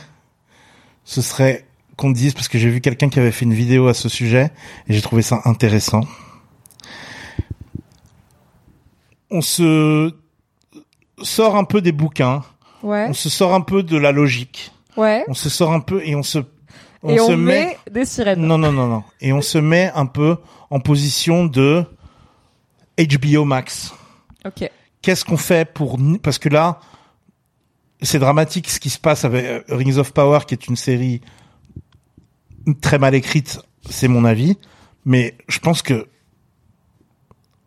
ce 1.05 1.23
serait 1.23 1.65
qu'on 1.97 2.11
dise, 2.11 2.33
parce 2.35 2.49
que 2.49 2.59
j'ai 2.59 2.69
vu 2.71 2.81
quelqu'un 2.81 3.09
qui 3.09 3.19
avait 3.19 3.33
fait 3.33 3.45
une 3.45 3.55
vidéo 3.55 3.87
à 3.89 3.95
ce 3.95 4.09
sujet, 4.09 4.51
et 4.89 4.93
j'ai 4.95 5.03
trouvé 5.03 5.23
ça 5.23 5.41
intéressant. 5.45 6.01
On 9.31 9.41
se 9.41 10.13
sort 11.23 11.57
un 11.57 11.65
peu 11.65 11.81
des 11.81 11.93
bouquins, 11.93 12.43
Ouais. 12.83 13.07
on 13.09 13.15
se 13.15 13.29
sort 13.29 13.55
un 13.55 13.61
peu 13.61 13.83
de 13.83 13.97
la 13.97 14.13
logique, 14.13 14.73
Ouais. 14.97 15.25
on 15.29 15.35
se 15.35 15.49
sort 15.49 15.73
un 15.73 15.81
peu 15.81 16.05
et 16.05 16.15
on 16.15 16.23
se, 16.23 16.39
on 17.03 17.11
Et 17.11 17.21
on 17.21 17.29
se 17.29 17.33
met 17.33 17.79
des 17.91 18.05
sirènes. 18.05 18.41
non, 18.41 18.59
non, 18.59 18.73
non, 18.73 18.89
non, 18.89 19.05
et 19.21 19.33
on 19.33 19.41
se 19.43 19.59
met 19.59 19.91
un 19.95 20.07
peu 20.07 20.37
en 20.71 20.81
position 20.81 21.47
de 21.47 21.85
HBO 22.99 23.45
Max 23.45 23.95
Ok. 24.45 24.69
qu'est-ce 25.01 25.25
qu'on 25.25 25.37
fait 25.37 25.73
pour 25.73 25.99
parce 26.23 26.39
que 26.39 26.49
là 26.49 26.79
c'est 28.03 28.19
dramatique 28.19 28.69
ce 28.69 28.81
qui 28.81 28.91
se 28.91 28.99
passe 28.99 29.25
avec 29.25 29.45
euh, 29.45 29.63
Rings 29.69 29.97
of 29.99 30.13
Power 30.13 30.41
qui 30.47 30.55
est 30.55 30.67
une 30.67 30.77
série 30.77 31.21
très 32.81 32.99
mal 32.99 33.15
écrite 33.15 33.61
c'est 33.89 34.09
mon 34.09 34.25
avis 34.25 34.57
mais 35.05 35.35
je 35.49 35.59
pense 35.59 35.83
que 35.83 36.09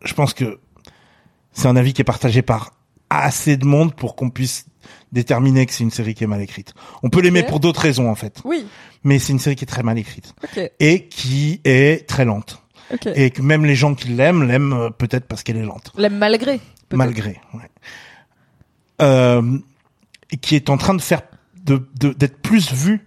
je 0.04 0.14
pense 0.14 0.34
que 0.34 0.58
c'est 1.52 1.68
un 1.68 1.76
avis 1.76 1.92
qui 1.92 2.00
est 2.02 2.04
partagé 2.04 2.42
par 2.42 2.72
assez 3.10 3.56
de 3.56 3.64
monde 3.64 3.94
pour 3.94 4.14
qu'on 4.16 4.30
puisse 4.30 4.66
déterminer 5.12 5.66
que 5.66 5.72
c'est 5.72 5.84
une 5.84 5.90
série 5.90 6.14
qui 6.14 6.24
est 6.24 6.26
mal 6.26 6.40
écrite. 6.42 6.74
On 7.02 7.08
peut 7.10 7.20
l'aimer 7.20 7.42
pour 7.44 7.60
d'autres 7.60 7.80
raisons 7.80 8.10
en 8.10 8.14
fait, 8.14 8.40
Oui. 8.44 8.66
mais 9.04 9.18
c'est 9.18 9.32
une 9.32 9.38
série 9.38 9.56
qui 9.56 9.64
est 9.64 9.66
très 9.68 9.82
mal 9.82 9.98
écrite 9.98 10.34
et 10.80 11.06
qui 11.08 11.60
est 11.64 12.06
très 12.08 12.24
lente 12.24 12.62
et 13.14 13.30
que 13.30 13.42
même 13.42 13.64
les 13.64 13.74
gens 13.74 13.94
qui 13.94 14.08
l'aiment 14.08 14.44
l'aiment 14.46 14.72
euh, 14.72 14.90
peut-être 14.90 15.26
parce 15.26 15.42
qu'elle 15.42 15.56
est 15.56 15.64
lente. 15.64 15.92
L'aime 15.96 16.18
malgré. 16.18 16.60
malgré. 16.92 17.40
Ouais. 17.54 17.70
Euh, 19.02 19.58
et 20.30 20.36
qui 20.36 20.54
est 20.56 20.70
en 20.70 20.76
train 20.76 20.94
de 20.94 21.02
faire 21.02 21.22
de 21.64 21.88
de- 21.98 22.12
d'être 22.12 22.38
plus 22.42 22.72
vu 22.72 23.06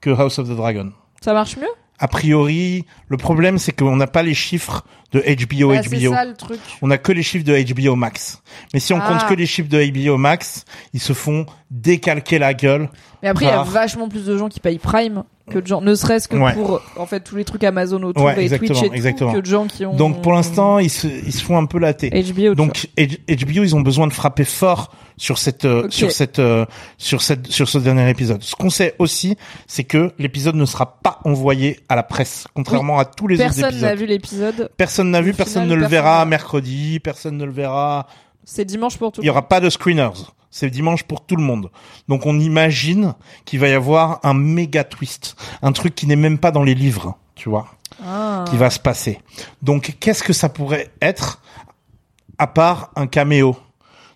que 0.00 0.10
House 0.10 0.38
of 0.38 0.48
the 0.48 0.52
Dragon. 0.56 0.92
Ça 1.20 1.32
marche 1.32 1.56
mieux? 1.56 1.68
A 2.02 2.08
priori, 2.08 2.86
le 3.08 3.16
problème 3.18 3.58
c'est 3.58 3.72
qu'on 3.72 3.96
n'a 3.96 4.06
pas 4.06 4.22
les 4.22 4.32
chiffres 4.32 4.84
de 5.12 5.18
HBO 5.20 5.68
Bah, 5.74 5.82
C'est 5.82 5.98
HBO. 6.00 6.12
ça 6.14 6.24
le 6.24 6.34
truc. 6.34 6.58
On 6.80 6.90
a 6.90 6.96
que 6.96 7.12
les 7.12 7.22
chiffres 7.22 7.44
de 7.44 7.54
HBO 7.74 7.94
Max. 7.94 8.42
Mais 8.72 8.80
si 8.80 8.94
on 8.94 9.00
Ah. 9.02 9.06
compte 9.18 9.28
que 9.28 9.34
les 9.34 9.44
chiffres 9.44 9.68
de 9.68 9.78
HBO 9.82 10.16
Max, 10.16 10.64
ils 10.94 11.00
se 11.00 11.12
font 11.12 11.44
décalquer 11.70 12.38
la 12.38 12.54
gueule. 12.54 12.88
Mais 13.22 13.28
après, 13.28 13.44
il 13.44 13.48
y 13.48 13.50
a 13.50 13.62
vachement 13.64 14.08
plus 14.08 14.24
de 14.24 14.38
gens 14.38 14.48
qui 14.48 14.60
payent 14.60 14.78
Prime 14.78 15.24
que 15.50 15.58
de 15.58 15.66
gens, 15.66 15.80
ne 15.82 15.94
serait-ce 15.94 16.28
que 16.28 16.36
Ouais. 16.36 16.54
pour 16.54 16.80
en 16.96 17.04
fait 17.06 17.20
tous 17.20 17.36
les 17.36 17.44
trucs 17.44 17.62
Amazon 17.64 18.02
autour 18.02 18.24
Ouais, 18.24 18.46
et 18.46 18.48
Twitch 18.58 18.70
et 18.82 18.88
tout, 18.88 18.94
exactement. 18.94 19.32
que 19.32 19.38
de 19.40 19.46
gens 19.46 19.66
qui 19.66 19.84
ont. 19.84 19.94
Donc 19.94 20.22
pour 20.22 20.32
l'instant, 20.32 20.78
ils 20.78 20.88
se 20.88 21.06
ils 21.06 21.32
se 21.32 21.42
font 21.44 21.58
un 21.58 21.66
peu 21.66 21.78
latter. 21.78 22.10
HBO. 22.10 22.54
Donc 22.54 22.88
HBO, 22.96 23.62
ils 23.64 23.76
ont 23.76 23.80
besoin 23.82 24.06
de 24.06 24.12
frapper 24.12 24.44
fort 24.44 24.92
sur 25.18 25.36
cette 25.38 25.66
euh, 25.66 25.86
sur 25.90 26.10
cette 26.12 26.38
euh, 26.38 26.64
sur 26.96 27.20
cette 27.20 27.48
sur 27.48 27.68
ce 27.68 27.76
dernier 27.78 28.08
épisode. 28.08 28.42
Ce 28.42 28.54
qu'on 28.56 28.70
sait 28.70 28.94
aussi, 28.98 29.36
c'est 29.66 29.84
que 29.84 30.12
l'épisode 30.18 30.54
ne 30.54 30.64
sera 30.64 30.98
pas 31.02 31.18
envoyé 31.24 31.80
à 31.90 31.96
la 31.96 32.02
presse, 32.02 32.46
contrairement 32.54 32.98
à 32.98 33.04
tous 33.04 33.26
les 33.26 33.34
autres 33.36 33.44
personne 33.44 33.62
n'a 33.62 33.68
épisodes. 33.92 33.98
vu 33.98 34.06
l'épisode. 34.06 34.70
Personne 34.76 35.10
n'a 35.10 35.20
vu, 35.20 35.34
personne 35.34 35.64
final, 35.64 35.78
ne 35.78 35.82
le 35.82 35.88
verra 35.88 36.24
mercredi, 36.24 37.00
personne 37.00 37.36
ne 37.36 37.44
le 37.44 37.52
verra. 37.52 38.06
C'est 38.44 38.64
dimanche 38.64 38.96
pour 38.96 39.12
tout. 39.12 39.20
Il 39.22 39.26
y 39.26 39.30
aura 39.30 39.46
pas 39.48 39.60
de 39.60 39.68
screeners. 39.68 40.08
C'est 40.50 40.68
dimanche 40.70 41.04
pour 41.04 41.24
tout 41.24 41.36
le 41.36 41.42
monde. 41.42 41.70
Donc 42.08 42.26
on 42.26 42.38
imagine 42.38 43.14
qu'il 43.44 43.60
va 43.60 43.68
y 43.68 43.72
avoir 43.72 44.18
un 44.24 44.34
méga 44.34 44.82
twist, 44.84 45.36
un 45.62 45.72
truc 45.72 45.94
qui 45.94 46.06
n'est 46.06 46.16
même 46.16 46.38
pas 46.38 46.50
dans 46.50 46.62
les 46.64 46.74
livres, 46.74 47.16
tu 47.36 47.48
vois 47.48 47.66
Ah. 48.04 48.44
qui 48.48 48.56
va 48.56 48.70
se 48.70 48.78
passer. 48.78 49.20
Donc, 49.62 49.96
qu'est-ce 50.00 50.22
que 50.22 50.32
ça 50.32 50.48
pourrait 50.48 50.90
être 51.02 51.40
à 52.38 52.46
part 52.46 52.90
un 52.96 53.06
caméo 53.06 53.56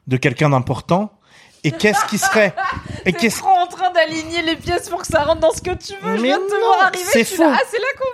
de 0.07 0.17
quelqu'un 0.17 0.51
d'important? 0.51 1.13
Et 1.65 1.71
qu'est-ce 1.73 2.05
qui 2.07 2.19
serait 2.19 2.55
Et 3.07 3.13
qu'est-ce 3.13 3.43
en 3.43 3.67
train 3.67 3.91
d'aligner 3.91 4.43
les 4.43 4.57
pièces 4.57 4.89
pour 4.91 5.01
que 5.01 5.07
ça 5.07 5.23
rentre 5.25 5.41
dans 5.41 5.53
ce 5.53 5.63
que 5.63 5.75
tu 5.75 5.93
veux. 6.03 6.17
je 6.17 6.23
viens 6.23 6.39
de 6.39 6.45
te 6.45 6.61
voir 6.61 6.87
arriver. 6.89 7.05
c'est 7.11 7.25
suis 7.25 7.39
là. 7.39 7.55
Ah, 7.59 7.63
c'est 7.71 7.79
là 7.79 7.87
qu'on 7.99 8.05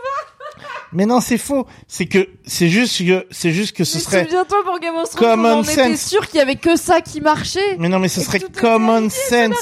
Mais 0.93 1.07
non, 1.07 1.21
c'est 1.21 1.39
faux. 1.39 1.67
C'est 1.87 2.07
que 2.07 2.29
c'est 2.45 2.69
juste 2.69 2.99
que 3.07 3.27
c'est 3.31 3.53
juste 3.53 3.77
que 3.77 3.85
ce 3.85 3.99
Mais 3.99 4.03
serait. 4.03 4.25
Souviens-toi 4.25 4.59
pour 4.65 4.79
Game 4.81 4.97
of 4.97 5.11
Thrones, 5.11 5.31
Common 5.31 5.59
on 5.59 5.62
était 5.62 5.97
sûr 5.97 6.27
qu'il 6.27 6.39
y 6.39 6.43
avait 6.43 6.57
que 6.57 6.77
ça 6.77 7.01
qui 7.01 7.21
marchait. 7.21 7.77
Mais 7.79 7.89
non, 7.89 7.99
mais 7.99 8.09
ce 8.09 8.21
serait 8.21 8.41
common 8.41 9.09
sense. 9.09 9.57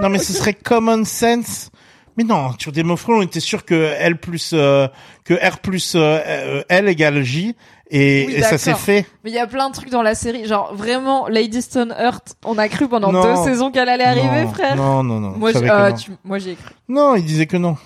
Non, 0.00 0.08
mais 0.08 0.18
ce 0.18 0.32
serait 0.32 0.54
common 0.54 1.04
sense. 1.04 1.70
Mais 2.16 2.24
non, 2.24 2.52
sur 2.58 2.72
Game 2.72 2.90
of 2.90 3.02
Thrones, 3.02 3.18
on 3.18 3.22
était 3.22 3.40
sûr 3.40 3.64
que 3.64 3.74
L 3.74 4.18
plus 4.18 4.50
euh, 4.52 4.88
que 5.24 5.34
R 5.34 5.58
plus 5.58 5.94
euh, 5.94 6.18
euh, 6.26 6.62
L 6.68 6.88
égale 6.88 7.22
J 7.22 7.54
et, 7.90 8.24
Oui, 8.26 8.34
et 8.34 8.42
ça 8.42 8.58
s'est 8.58 8.74
fait. 8.74 9.06
Mais 9.24 9.30
il 9.30 9.34
y 9.34 9.38
a 9.38 9.46
plein 9.46 9.68
de 9.68 9.74
trucs 9.74 9.90
dans 9.90 10.02
la 10.02 10.14
série, 10.14 10.46
genre 10.46 10.74
vraiment 10.74 11.28
Lady 11.28 11.62
Stoneheart, 11.62 12.36
on 12.44 12.58
a 12.58 12.68
cru 12.68 12.88
pendant 12.88 13.12
Non. 13.12 13.22
deux 13.22 13.36
saisons 13.44 13.70
qu'elle 13.70 13.88
allait 13.88 14.04
arriver, 14.04 14.44
non, 14.44 14.52
frère. 14.52 14.76
Non, 14.76 15.02
non, 15.02 15.20
non. 15.20 15.34
Moi, 15.36 15.50
euh, 15.56 15.92
j'y 16.38 16.50
ai 16.50 16.56
cru. 16.56 16.72
Non, 16.88 17.14
il 17.16 17.24
disait 17.24 17.46
que 17.46 17.56
non. 17.56 17.76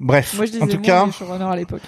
Bref, 0.00 0.34
Moi 0.34 0.46
je 0.46 0.52
disais 0.52 0.62
en 0.64 0.66
tout 0.66 0.80
cas, 0.80 1.06
à 1.50 1.56
l'époque. 1.56 1.80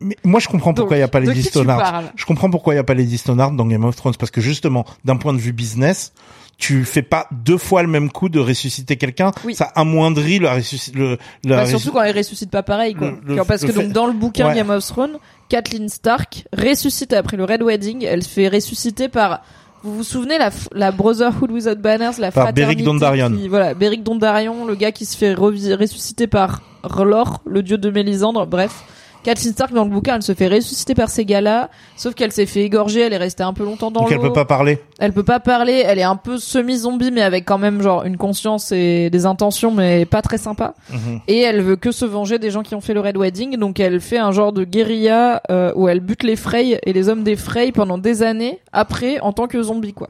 Mais 0.00 0.16
moi 0.24 0.40
je 0.40 0.48
comprends 0.48 0.74
pourquoi 0.74 0.96
il 0.96 1.00
n'y 1.00 1.04
a 1.04 1.08
pas 1.08 1.20
Lady 1.20 1.42
tu 1.42 1.48
Stoneheart. 1.48 2.12
Je 2.16 2.24
comprends 2.24 2.50
pourquoi 2.50 2.74
il 2.74 2.76
n'y 2.76 2.80
a 2.80 2.84
pas 2.84 2.94
Lady 2.94 3.18
Stoneheart 3.18 3.56
dans 3.56 3.66
Game 3.66 3.84
of 3.84 3.96
Thrones 3.96 4.14
parce 4.18 4.30
que 4.30 4.40
justement, 4.40 4.84
d'un 5.04 5.16
point 5.16 5.32
de 5.32 5.38
vue 5.38 5.52
business, 5.52 6.12
tu 6.56 6.84
fais 6.84 7.02
pas 7.02 7.26
deux 7.30 7.58
fois 7.58 7.82
le 7.82 7.88
même 7.88 8.10
coup 8.10 8.28
de 8.28 8.40
ressusciter 8.40 8.96
quelqu'un. 8.96 9.30
Oui. 9.44 9.54
Ça 9.54 9.66
amoindrit 9.76 10.38
le 10.40 10.48
ressusci- 10.48 10.92
le, 10.94 11.16
la 11.44 11.56
Bah, 11.58 11.66
surtout 11.66 11.92
quand 11.92 12.02
elle 12.02 12.16
ressuscite 12.16 12.50
pas 12.50 12.64
pareil, 12.64 12.94
quoi. 12.94 13.12
Le- 13.12 13.18
le- 13.24 13.36
Genre, 13.36 13.46
parce 13.46 13.64
que 13.64 13.70
fait- 13.72 13.84
donc 13.84 13.92
dans 13.92 14.06
le 14.06 14.12
bouquin 14.12 14.48
Ouais. 14.48 14.54
Game 14.56 14.70
of 14.70 14.84
Thrones, 14.84 15.18
Kathleen 15.48 15.88
Stark 15.88 16.44
ressuscite 16.56 17.12
après 17.12 17.36
le 17.36 17.44
Red 17.44 17.62
Wedding. 17.62 18.04
Elle 18.04 18.22
se 18.24 18.28
fait 18.28 18.48
ressusciter 18.48 19.08
par. 19.08 19.42
Vous 19.84 19.94
vous 19.94 20.02
souvenez 20.02 20.36
la, 20.38 20.50
la 20.72 20.90
Brotherhood 20.90 21.52
Without 21.52 21.76
Banners, 21.80 22.10
la 22.18 22.32
Par 22.32 22.42
fraternité 22.46 22.82
Beric 22.82 22.84
Dondarrion. 22.84 23.30
qui- 23.30 23.46
voilà, 23.46 23.74
Beric 23.74 24.02
Dondarrion, 24.02 24.64
le 24.66 24.74
gars 24.74 24.90
qui 24.90 25.04
se 25.04 25.16
fait 25.16 25.34
ressusciter 25.34 26.26
par 26.26 26.62
R'hllor, 26.82 27.40
le 27.46 27.62
dieu 27.62 27.78
de 27.78 27.88
Mélisandre. 27.88 28.44
Bref, 28.48 28.82
Kathleen 29.28 29.52
Stark 29.52 29.74
dans 29.74 29.84
le 29.84 29.90
bouquin, 29.90 30.16
elle 30.16 30.22
se 30.22 30.32
fait 30.32 30.48
ressusciter 30.48 30.94
par 30.94 31.10
ces 31.10 31.26
gars-là. 31.26 31.68
Sauf 31.96 32.14
qu'elle 32.14 32.32
s'est 32.32 32.46
fait 32.46 32.62
égorger, 32.62 33.00
elle 33.02 33.12
est 33.12 33.18
restée 33.18 33.42
un 33.42 33.52
peu 33.52 33.62
longtemps 33.62 33.90
dans 33.90 34.00
Donc 34.00 34.10
elle 34.10 34.16
l'eau. 34.16 34.22
peut 34.28 34.32
pas 34.32 34.46
parler. 34.46 34.78
Elle 35.00 35.12
peut 35.12 35.22
pas 35.22 35.38
parler, 35.38 35.82
elle 35.86 35.98
est 35.98 36.02
un 36.02 36.16
peu 36.16 36.38
semi-zombie, 36.38 37.10
mais 37.10 37.20
avec 37.20 37.44
quand 37.44 37.58
même 37.58 37.82
genre 37.82 38.04
une 38.04 38.16
conscience 38.16 38.72
et 38.72 39.10
des 39.10 39.26
intentions, 39.26 39.70
mais 39.70 40.06
pas 40.06 40.22
très 40.22 40.38
sympa. 40.38 40.72
Mhm. 40.90 41.20
Et 41.28 41.40
elle 41.40 41.60
veut 41.60 41.76
que 41.76 41.92
se 41.92 42.06
venger 42.06 42.38
des 42.38 42.50
gens 42.50 42.62
qui 42.62 42.74
ont 42.74 42.80
fait 42.80 42.94
le 42.94 43.00
Red 43.00 43.18
Wedding, 43.18 43.58
donc 43.58 43.80
elle 43.80 44.00
fait 44.00 44.16
un 44.18 44.32
genre 44.32 44.52
de 44.54 44.64
guérilla 44.64 45.42
euh, 45.50 45.72
où 45.76 45.88
elle 45.88 46.00
bute 46.00 46.22
les 46.22 46.36
Frey 46.36 46.80
et 46.82 46.92
les 46.94 47.08
hommes 47.10 47.22
des 47.22 47.36
Frey 47.36 47.70
pendant 47.70 47.98
des 47.98 48.22
années 48.22 48.60
après 48.72 49.20
en 49.20 49.32
tant 49.34 49.46
que 49.46 49.62
zombie 49.62 49.92
quoi. 49.92 50.08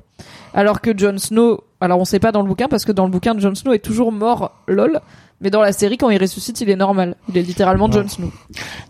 Alors 0.55 0.81
que 0.81 0.97
Jon 0.97 1.19
Snow, 1.19 1.61
alors 1.81 2.01
on 2.01 2.05
sait 2.05 2.19
pas 2.19 2.33
dans 2.33 2.43
le 2.43 2.49
bouquin 2.49 2.69
parce 2.69 2.85
que 2.85 2.93
dans 2.93 3.05
le 3.05 3.11
bouquin 3.11 3.39
Jon 3.39 3.55
Snow 3.55 3.73
est 3.73 3.79
toujours 3.79 4.13
mort, 4.13 4.53
lol. 4.67 5.01
Mais 5.41 5.51
dans 5.51 5.63
la 5.63 5.73
série, 5.73 5.97
quand 5.99 6.11
il 6.11 6.21
ressuscite, 6.21 6.61
il 6.63 6.69
est 6.69 6.75
normal. 6.75 7.15
Il 7.29 7.39
est 7.39 7.43
littéralement 7.43 7.87
Ouais. 7.87 7.93
Jon 7.93 8.09
Snow. 8.09 8.27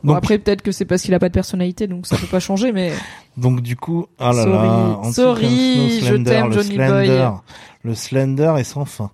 Bon, 0.02 0.14
Donc, 0.14 0.16
après, 0.16 0.38
peut-être 0.38 0.62
que 0.62 0.72
c'est 0.72 0.86
parce 0.86 1.02
qu'il 1.02 1.12
a 1.12 1.18
pas 1.18 1.28
de 1.28 1.34
personnalité, 1.34 1.86
donc 1.86 2.06
ça 2.06 2.16
peut 2.16 2.26
pas 2.26 2.40
changer, 2.40 2.72
mais 2.72 2.92
donc 3.36 3.60
du 3.60 3.76
coup, 3.76 4.06
ah 4.18 4.32
là 4.32 4.44
Sorry. 4.44 4.68
là, 4.68 5.12
Sorry, 5.12 6.00
Snow, 6.00 6.06
je 6.08 6.14
t'aime, 6.22 6.52
Johnny 6.52 6.74
Slender, 6.76 7.06
Boy. 7.06 7.30
Le 7.84 7.94
Slender 7.94 8.54
est 8.58 8.64
sans 8.64 8.86
fin. 8.86 9.10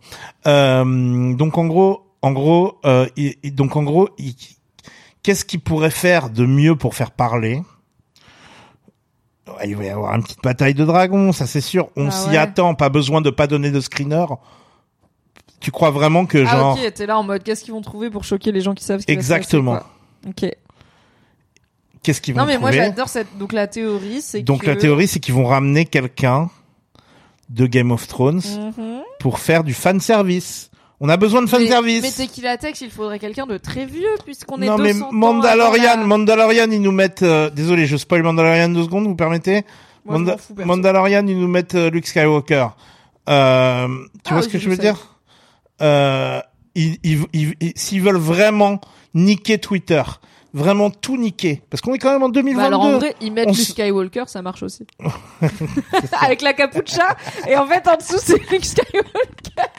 Euh, 0.47 1.35
donc 1.35 1.59
en 1.59 1.66
gros, 1.66 2.07
en 2.23 2.31
gros, 2.32 2.78
euh, 2.86 3.07
donc 3.47 3.74
en 3.77 3.82
gros, 3.82 4.09
qu'est-ce 5.24 5.45
qu'il 5.45 5.61
pourrait 5.61 5.91
faire 5.91 6.31
de 6.31 6.47
mieux 6.47 6.77
pour 6.77 6.95
faire 6.95 7.11
parler? 7.11 7.62
Il 9.65 9.77
va 9.77 9.85
y 9.85 9.89
avoir 9.91 10.15
une 10.15 10.23
petite 10.23 10.43
bataille 10.43 10.75
de 10.75 10.85
dragons, 10.85 11.33
ça 11.33 11.47
c'est 11.47 11.61
sûr. 11.61 11.89
On 11.97 12.09
Ah 12.09 12.11
s'y 12.11 12.31
ouais. 12.31 12.37
attend, 12.39 12.75
pas 12.75 12.89
besoin 12.89 13.21
de 13.21 13.29
pas 13.31 13.47
donner 13.47 13.71
de 13.71 13.81
screener. 13.81 14.25
Tu 15.61 15.71
crois 15.71 15.91
vraiment 15.91 16.27
que 16.27 16.39
ah 16.47 16.51
genre 16.51 16.79
ok, 16.79 16.93
t'es 16.95 17.07
là 17.07 17.19
en 17.19 17.23
mode 17.23 17.43
qu'est-ce 17.43 17.62
qu'ils 17.65 17.73
vont 17.75 17.81
trouver 17.83 18.11
pour 18.11 18.25
choquer 18.25 18.53
les 18.53 18.61
gens 18.61 18.75
qui 18.75 18.85
savent 18.85 19.01
ce 19.01 19.07
qui 19.07 19.15
va 19.15 19.21
se 19.21 19.27
Exactement. 19.27 19.73
passer, 19.75 19.87
quoi. 20.23 20.31
Ok. 20.47 20.51
qu'est-ce 22.03 22.21
qu'ils 22.21 22.35
vont 22.35 22.41
Non 22.41 22.47
mais 22.47 22.59
moi 22.59 22.71
j'adore 22.71 23.09
cette 23.09 23.37
donc 23.39 23.53
la 23.53 23.66
théorie 23.66 24.21
c'est 24.23 24.43
Donc 24.43 24.62
que 24.62 24.66
la 24.66 24.77
théorie 24.77 25.07
c'est 25.09 25.21
qu'ils 25.21 25.35
vont 25.35 25.47
ramener 25.47 25.85
quelqu'un 25.87 26.51
de 27.51 27.66
Game 27.66 27.93
of 27.93 28.07
Thrones 28.09 28.41
Mhm. 28.77 29.03
pour 29.21 29.39
faire 29.39 29.65
du 29.65 29.73
fan 29.75 30.01
service. 30.01 30.71
On 31.01 31.09
a 31.09 31.16
besoin 31.16 31.43
de 31.43 31.47
fan 31.49 31.61
mais, 31.61 31.69
service. 31.69 32.03
mais 32.03 32.11
Tequila 32.27 32.57
Tex, 32.57 32.81
il 32.81 32.91
faudrait 32.91 33.19
quelqu'un 33.19 33.47
de 33.47 33.59
très 33.59 33.85
vieux 33.85 34.15
puisqu'on 34.25 34.62
est 34.62 34.66
non 34.66 34.79
mais 34.79 34.93
200 34.93 35.07
ans 35.07 35.12
Mandalorian, 35.12 35.83
la- 35.83 36.05
Mandalorian, 36.05 36.71
ils 36.71 36.81
nous 36.81 36.93
mettent. 36.93 37.23
euh, 37.23 37.51
désolé, 37.51 37.85
je 37.87 37.97
spoil 37.97 38.23
Mandalorian 38.23 38.69
deux 38.69 38.85
secondes, 38.85 39.07
vous 39.07 39.16
permettez 39.16 39.65
Moi, 40.05 40.19
Manda- 40.19 40.37
fous. 40.39 40.55
Mandalorian, 40.65 41.27
ils 41.27 41.39
nous 41.39 41.49
mettent 41.49 41.75
euh, 41.75 41.91
Luke 41.91 42.07
Skywalker. 42.07 42.69
Euh, 43.29 43.89
tu 44.25 44.31
Ah, 44.31 44.35
vois 44.35 44.43
ce 44.43 44.49
que 44.49 44.59
je 44.59 44.69
veux 44.71 44.77
dire 44.77 45.16
euh, 45.83 46.41
ils, 46.75 46.99
ils, 47.03 47.73
S'ils 47.75 48.01
veulent 48.03 48.16
vraiment 48.16 48.81
niquer 49.15 49.59
Twitter, 49.59 50.03
vraiment 50.53 50.91
tout 50.91 51.16
niquer, 51.16 51.62
parce 51.71 51.81
qu'on 51.81 51.95
est 51.95 51.99
quand 51.99 52.12
même 52.12 52.23
en 52.23 52.29
2022. 52.29 52.61
Bah, 52.61 52.66
alors 52.66 52.83
en 52.83 52.99
vrai, 52.99 53.16
ils 53.21 53.33
mettent 53.33 53.49
Luke 53.49 53.57
Skywalker, 53.66 54.25
ça 54.29 54.43
marche 54.43 54.62
aussi. 54.62 54.87
Avec 56.21 56.41
la 56.43 56.53
capucha 56.53 57.16
et 57.49 57.57
en 57.57 57.66
fait 57.66 57.87
en 57.89 57.97
dessous 57.97 58.19
c'est 58.23 58.39
Luke 58.51 58.65
Skywalker. 58.65 59.71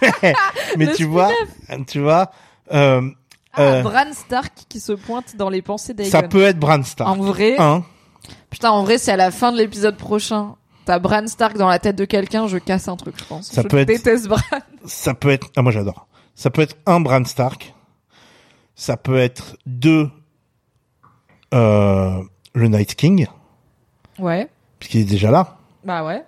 mais 0.76 0.92
tu 0.94 1.04
vois, 1.04 1.30
tu 1.86 2.00
vois, 2.00 2.30
euh, 2.72 3.08
Ah, 3.52 3.62
euh, 3.62 3.82
Bran 3.82 4.12
Stark 4.12 4.52
qui 4.68 4.80
se 4.80 4.92
pointe 4.92 5.36
dans 5.36 5.50
les 5.50 5.62
pensées 5.62 5.92
d'Aegon. 5.94 6.10
ça 6.10 6.22
peut 6.22 6.42
être 6.42 6.58
Bran 6.58 6.82
Stark. 6.82 7.08
En 7.10 7.16
vrai, 7.22 7.56
Hein 7.58 7.84
putain 8.50 8.70
en 8.70 8.82
vrai 8.84 8.98
c'est 8.98 9.12
à 9.12 9.16
la 9.16 9.30
fin 9.30 9.50
de 9.52 9.56
l'épisode 9.58 9.96
prochain. 9.96 10.54
t'as 10.84 10.98
Bran 10.98 11.26
Stark 11.26 11.56
dans 11.56 11.68
la 11.68 11.78
tête 11.78 11.96
de 11.96 12.04
quelqu'un, 12.04 12.46
je 12.48 12.58
casse 12.58 12.86
un 12.88 12.96
truc, 12.96 13.16
je 13.18 13.24
pense. 13.24 13.48
Ça 13.50 13.62
je 13.62 13.68
peut 13.68 13.78
être- 13.78 13.88
déteste 13.88 14.28
Bran. 14.28 14.40
Ça 14.86 15.14
peut 15.14 15.30
être, 15.30 15.48
ah 15.56 15.62
moi 15.62 15.72
j'adore. 15.72 16.06
Ça 16.34 16.50
peut 16.50 16.62
être 16.62 16.76
un 16.86 17.00
Bran 17.00 17.24
Stark. 17.24 17.74
Ça 18.76 18.96
peut 18.96 19.18
être 19.18 19.56
deux, 19.66 20.08
euh, 21.52 22.22
le 22.54 22.68
Night 22.68 22.94
King, 22.94 23.26
Ouais. 24.18 24.48
puisqu'il 24.78 25.00
est 25.02 25.04
déjà 25.04 25.30
là. 25.30 25.58
Bah 25.84 26.04
ouais. 26.04 26.24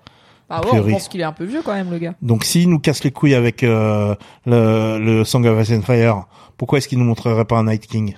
Bah 0.60 0.68
A 0.68 0.72
ouais, 0.74 0.80
on 0.80 0.90
pense 0.90 1.08
qu'il 1.08 1.20
est 1.20 1.24
un 1.24 1.32
peu 1.32 1.44
vieux 1.44 1.62
quand 1.64 1.72
même, 1.74 1.90
le 1.90 1.98
gars. 1.98 2.14
Donc 2.22 2.44
s'il 2.44 2.68
nous 2.68 2.78
casse 2.78 3.02
les 3.04 3.10
couilles 3.10 3.34
avec 3.34 3.62
euh, 3.62 4.14
le, 4.46 4.98
le 4.98 5.24
Song 5.24 5.44
of 5.46 5.60
Ice 5.66 5.72
and 5.76 5.82
Fire, 5.82 6.26
pourquoi 6.58 6.78
est-ce 6.78 6.88
qu'il 6.88 6.98
nous 6.98 7.04
montrerait 7.04 7.44
pas 7.44 7.56
un 7.56 7.64
Night 7.64 7.86
King? 7.86 8.14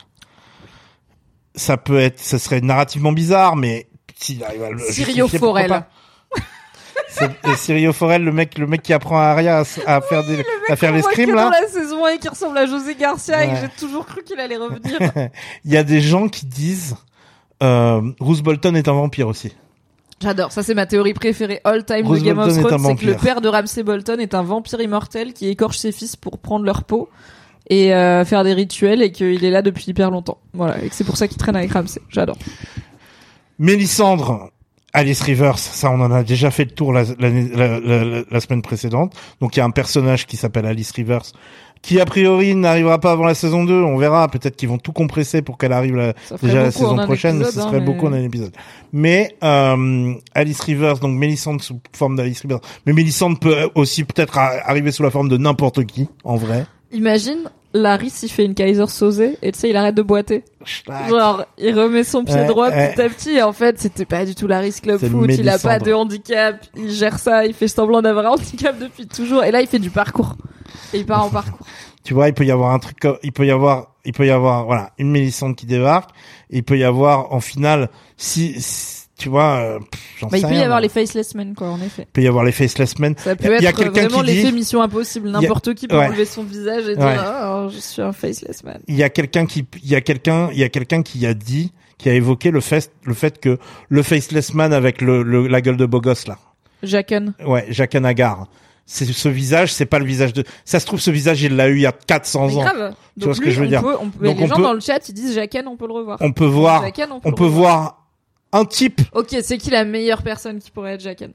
Ça 1.54 1.76
peut 1.76 1.98
être, 2.00 2.18
ça 2.18 2.38
serait 2.38 2.60
narrativement 2.60 3.12
bizarre, 3.12 3.54
mais 3.56 3.88
s'il 4.16 4.42
arrive 4.42 4.62
à 4.64 4.70
le 4.70 4.78
Sirio 4.78 5.28
Forel. 5.28 5.84
et 7.44 7.54
Sirio 7.56 7.92
Forel, 7.92 8.24
le 8.24 8.32
mec, 8.32 8.58
le 8.58 8.66
mec 8.66 8.82
qui 8.82 8.92
apprend 8.92 9.18
à 9.18 9.24
Arya 9.26 9.58
à, 9.86 9.94
à 9.96 10.00
faire 10.00 10.24
des, 10.24 10.44
à 10.68 10.90
les 10.90 11.00
voit 11.00 11.10
scrims 11.12 11.30
que 11.30 11.36
là. 11.36 11.44
dans 11.44 11.50
la 11.50 11.68
saison 11.68 12.04
1 12.04 12.08
et 12.10 12.18
qui 12.18 12.28
ressemble 12.28 12.58
à 12.58 12.66
José 12.66 12.96
Garcia 12.96 13.44
et 13.44 13.46
que 13.48 13.52
Ouais. 13.52 13.60
j'ai 13.62 13.86
toujours 13.86 14.04
cru 14.06 14.22
qu'il 14.24 14.40
allait 14.40 14.56
revenir. 14.56 14.98
Il 15.64 15.70
y 15.72 15.76
a 15.76 15.84
des 15.84 16.00
gens 16.00 16.28
qui 16.28 16.46
disent 16.46 16.96
euh, 17.62 18.00
Bruce 18.18 18.40
Bolton 18.42 18.74
est 18.74 18.88
un 18.88 18.92
vampire 18.94 19.28
aussi. 19.28 19.52
J'adore, 20.22 20.52
ça 20.52 20.62
c'est 20.62 20.74
ma 20.74 20.86
théorie 20.86 21.12
préférée 21.14 21.60
all 21.64 21.84
time 21.84 22.02
Bruce 22.02 22.20
de 22.20 22.24
Game 22.26 22.36
Bolton 22.36 22.50
of 22.60 22.66
Thrones, 22.66 22.84
c'est 22.86 22.94
que 22.96 23.06
le 23.06 23.14
père 23.16 23.40
de 23.40 23.48
Ramsay 23.48 23.82
Bolton 23.82 24.18
est 24.20 24.34
un 24.34 24.42
vampire 24.42 24.80
immortel 24.80 25.32
qui 25.32 25.48
écorche 25.48 25.78
ses 25.78 25.92
fils 25.92 26.16
pour 26.16 26.38
prendre 26.38 26.64
leur 26.64 26.84
peau 26.84 27.08
et 27.68 27.94
euh, 27.94 28.24
faire 28.24 28.44
des 28.44 28.52
rituels 28.54 29.02
et 29.02 29.10
qu'il 29.12 29.44
est 29.44 29.50
là 29.50 29.60
depuis 29.62 29.84
hyper 29.88 30.10
longtemps. 30.10 30.38
Voilà, 30.52 30.82
et 30.82 30.88
que 30.88 30.94
c'est 30.94 31.04
pour 31.04 31.16
ça 31.16 31.28
qu'il 31.28 31.36
traîne 31.38 31.56
avec 31.56 31.72
Ramsay. 31.72 32.00
J'adore. 32.10 32.36
Mélissandre, 33.58 34.50
Alice 34.92 35.20
Rivers, 35.20 35.58
ça 35.58 35.90
on 35.90 36.00
en 36.00 36.10
a 36.12 36.22
déjà 36.22 36.50
fait 36.50 36.64
le 36.64 36.70
tour 36.70 36.92
la- 36.92 37.02
la 37.04 38.40
semaine 38.40 38.62
précédente. 38.62 39.14
Donc 39.40 39.56
il 39.56 39.58
y 39.58 39.62
a 39.62 39.64
un 39.64 39.70
personnage 39.70 40.26
qui 40.26 40.36
s'appelle 40.36 40.66
Alice 40.66 40.92
Rivers, 40.92 41.22
qui 41.84 42.00
a 42.00 42.06
priori 42.06 42.54
n'arrivera 42.54 42.98
pas 42.98 43.12
avant 43.12 43.26
la 43.26 43.34
saison 43.34 43.62
2. 43.62 43.74
On 43.74 43.98
verra, 43.98 44.26
peut-être 44.28 44.56
qu'ils 44.56 44.70
vont 44.70 44.78
tout 44.78 44.92
compresser 44.92 45.42
pour 45.42 45.58
qu'elle 45.58 45.72
arrive 45.72 45.96
la, 45.96 46.14
déjà 46.42 46.62
la 46.62 46.70
saison 46.70 46.96
prochaine, 46.96 47.36
mais 47.36 47.44
ce 47.44 47.60
hein, 47.60 47.64
serait 47.64 47.80
mais- 47.80 47.84
beaucoup 47.84 48.06
en 48.06 48.14
un 48.14 48.22
épisode. 48.22 48.52
Mais 48.94 49.36
euh, 49.44 50.14
Alice 50.34 50.60
Rivers, 50.60 50.98
donc 50.98 51.14
Mélissandre 51.14 51.62
sous 51.62 51.78
forme 51.94 52.16
d'Alice 52.16 52.40
Rivers, 52.40 52.60
mais 52.86 52.94
Mélissandre 52.94 53.38
peut 53.38 53.68
aussi 53.74 54.04
peut-être 54.04 54.38
arriver 54.38 54.92
sous 54.92 55.02
la 55.02 55.10
forme 55.10 55.28
de 55.28 55.36
n'importe 55.36 55.84
qui, 55.84 56.08
en 56.24 56.36
vrai. 56.36 56.64
Imagine, 56.90 57.50
Larry 57.74 58.08
s'il 58.08 58.30
fait 58.30 58.46
une 58.46 58.54
Kaiser 58.54 58.86
Sosé 58.86 59.36
et 59.42 59.52
tu 59.52 59.58
sais, 59.58 59.68
il 59.68 59.76
arrête 59.76 59.94
de 59.94 60.02
boiter. 60.02 60.42
Genre, 61.10 61.44
il 61.58 61.78
remet 61.78 62.04
son 62.04 62.24
pied 62.24 62.34
Ouais, 62.34 62.46
droit 62.46 62.70
ouais. 62.70 62.92
petit 62.94 63.02
à 63.02 63.08
petit 63.10 63.30
et 63.32 63.42
en 63.42 63.52
fait, 63.52 63.78
c'était 63.78 64.06
pas 64.06 64.24
du 64.24 64.34
tout 64.34 64.46
Larry's 64.46 64.80
Club 64.80 65.00
Foot. 65.00 65.30
Il 65.36 65.48
a 65.50 65.58
pas 65.58 65.80
de 65.80 65.92
handicap, 65.92 66.64
il 66.76 66.90
gère 66.90 67.18
ça, 67.18 67.44
il 67.44 67.52
fait 67.52 67.68
semblant 67.68 68.00
d'avoir 68.00 68.24
un 68.24 68.30
handicap 68.36 68.78
depuis 68.78 69.06
toujours 69.06 69.44
et 69.44 69.50
là, 69.50 69.60
il 69.60 69.66
fait 69.66 69.78
du 69.80 69.90
parcours. 69.90 70.36
Et 70.92 70.98
il 70.98 71.06
part 71.06 71.24
en 71.24 71.30
parcours. 71.30 71.66
Tu 72.04 72.12
vois, 72.12 72.28
il 72.28 72.34
peut 72.34 72.44
y 72.44 72.50
avoir 72.50 72.72
un 72.74 72.78
truc, 72.78 73.00
comme- 73.00 73.16
il 73.22 73.32
peut 73.32 73.46
y 73.46 73.50
avoir, 73.50 73.94
il 74.04 74.12
peut 74.12 74.26
y 74.26 74.30
avoir, 74.30 74.66
voilà, 74.66 74.90
une 74.98 75.10
Mélissandre 75.10 75.56
qui 75.56 75.64
débarque. 75.64 76.10
Et 76.50 76.58
il 76.58 76.62
peut 76.62 76.76
y 76.76 76.84
avoir, 76.84 77.32
en 77.32 77.40
finale, 77.40 77.88
si, 78.18 78.60
si- 78.60 79.06
tu 79.16 79.30
vois, 79.30 79.54
euh, 79.62 79.78
pff, 79.78 80.28
Bah, 80.30 80.36
il 80.36 80.42
peut 80.46 80.52
y 80.54 80.60
avoir 80.62 80.80
les 80.82 80.90
Faceless 80.90 81.34
Men, 81.34 81.54
quoi, 81.54 81.68
en 81.68 81.80
effet. 81.80 82.02
Il 82.02 82.12
peut 82.12 82.20
y 82.22 82.28
avoir 82.28 82.44
les 82.44 82.52
Faceless 82.52 82.98
Men. 82.98 83.14
Ça 83.16 83.34
peut 83.36 83.44
Il 83.44 83.50
y 83.50 83.54
a- 83.54 83.58
il 83.58 83.62
y 83.62 83.66
a 83.66 83.70
être 83.70 83.88
vraiment 83.90 84.20
qui 84.20 84.26
dit- 84.26 84.32
l'effet 84.34 84.52
Mission 84.52 84.82
Impossible. 84.82 85.30
N'importe 85.30 85.72
qui 85.72 85.88
peut 85.88 85.96
ouais. 85.96 86.08
enlever 86.08 86.26
son 86.26 86.44
visage 86.44 86.86
et 86.88 86.94
dire 86.94 87.06
Ouais. 87.06 87.16
Ah, 87.18 87.68
je 87.72 87.78
suis 87.78 88.02
un 88.02 88.12
Faceless 88.12 88.62
Man. 88.64 88.80
Il 88.86 88.96
y 88.96 89.02
a 89.02 89.08
quelqu'un 89.08 89.46
qui, 89.46 89.64
il 89.82 89.88
y 89.88 89.94
a 89.94 90.02
quelqu'un, 90.02 90.50
il 90.52 90.58
y 90.58 90.62
a 90.64 90.68
quelqu'un 90.68 91.00
qui 91.02 91.24
a 91.26 91.32
dit, 91.32 91.72
qui 91.96 92.10
a 92.10 92.12
évoqué 92.12 92.50
le 92.50 92.60
fait, 92.60 92.92
le 93.04 93.14
fait 93.14 93.40
que 93.40 93.56
le 93.88 94.02
Faceless 94.02 94.52
Man 94.52 94.74
avec 94.74 95.00
le, 95.00 95.22
le- 95.22 95.46
la 95.46 95.62
gueule 95.62 95.78
de 95.78 95.86
beau 95.86 96.02
gosse, 96.02 96.26
là. 96.26 96.36
Jaqen. 96.82 97.32
Ouais, 97.46 97.64
Jacques 97.70 97.94
Anagar. 97.94 98.46
C'est 98.86 99.06
ce 99.06 99.28
visage, 99.30 99.72
c'est 99.72 99.86
pas 99.86 99.98
le 99.98 100.04
visage 100.04 100.34
de, 100.34 100.44
ça 100.66 100.78
se 100.78 100.84
trouve, 100.84 101.00
ce 101.00 101.10
visage, 101.10 101.40
il 101.42 101.56
l'a 101.56 101.68
eu 101.68 101.76
il 101.76 101.80
y 101.82 101.86
a 101.86 101.92
400 101.92 102.48
Mais 102.48 102.52
ans. 102.56 102.60
grave. 102.64 102.94
Tu 103.14 103.20
Donc 103.20 103.24
vois 103.28 103.34
ce 103.34 103.40
que 103.40 103.50
je 103.50 103.60
veux 103.60 103.66
on 103.66 103.68
dire 103.70 103.82
peut- 103.82 103.96
on 103.98 104.10
peut- 104.10 104.26
Donc 104.26 104.36
les 104.36 104.44
on 104.44 104.46
gens 104.46 104.56
peut- 104.56 104.62
dans 104.62 104.72
le 104.74 104.80
chat, 104.80 105.08
ils 105.08 105.14
disent 105.14 105.34
Jaqen, 105.34 105.66
on 105.66 105.76
peut 105.76 105.86
le 105.86 105.94
revoir. 105.94 106.18
On 106.20 106.32
peut 106.32 106.44
voir, 106.44 106.82
Jaqen, 106.82 107.10
on 107.12 107.20
peut, 107.20 107.28
on 107.28 107.32
peut 107.32 107.46
voir 107.46 108.04
un 108.52 108.64
type 108.66 109.00
Ok, 109.14 109.34
c'est 109.42 109.56
qui 109.58 109.70
la 109.70 109.84
meilleure 109.86 110.22
personne 110.22 110.58
qui 110.58 110.70
pourrait 110.70 110.92
être 110.94 111.00
Jaqen 111.00 111.30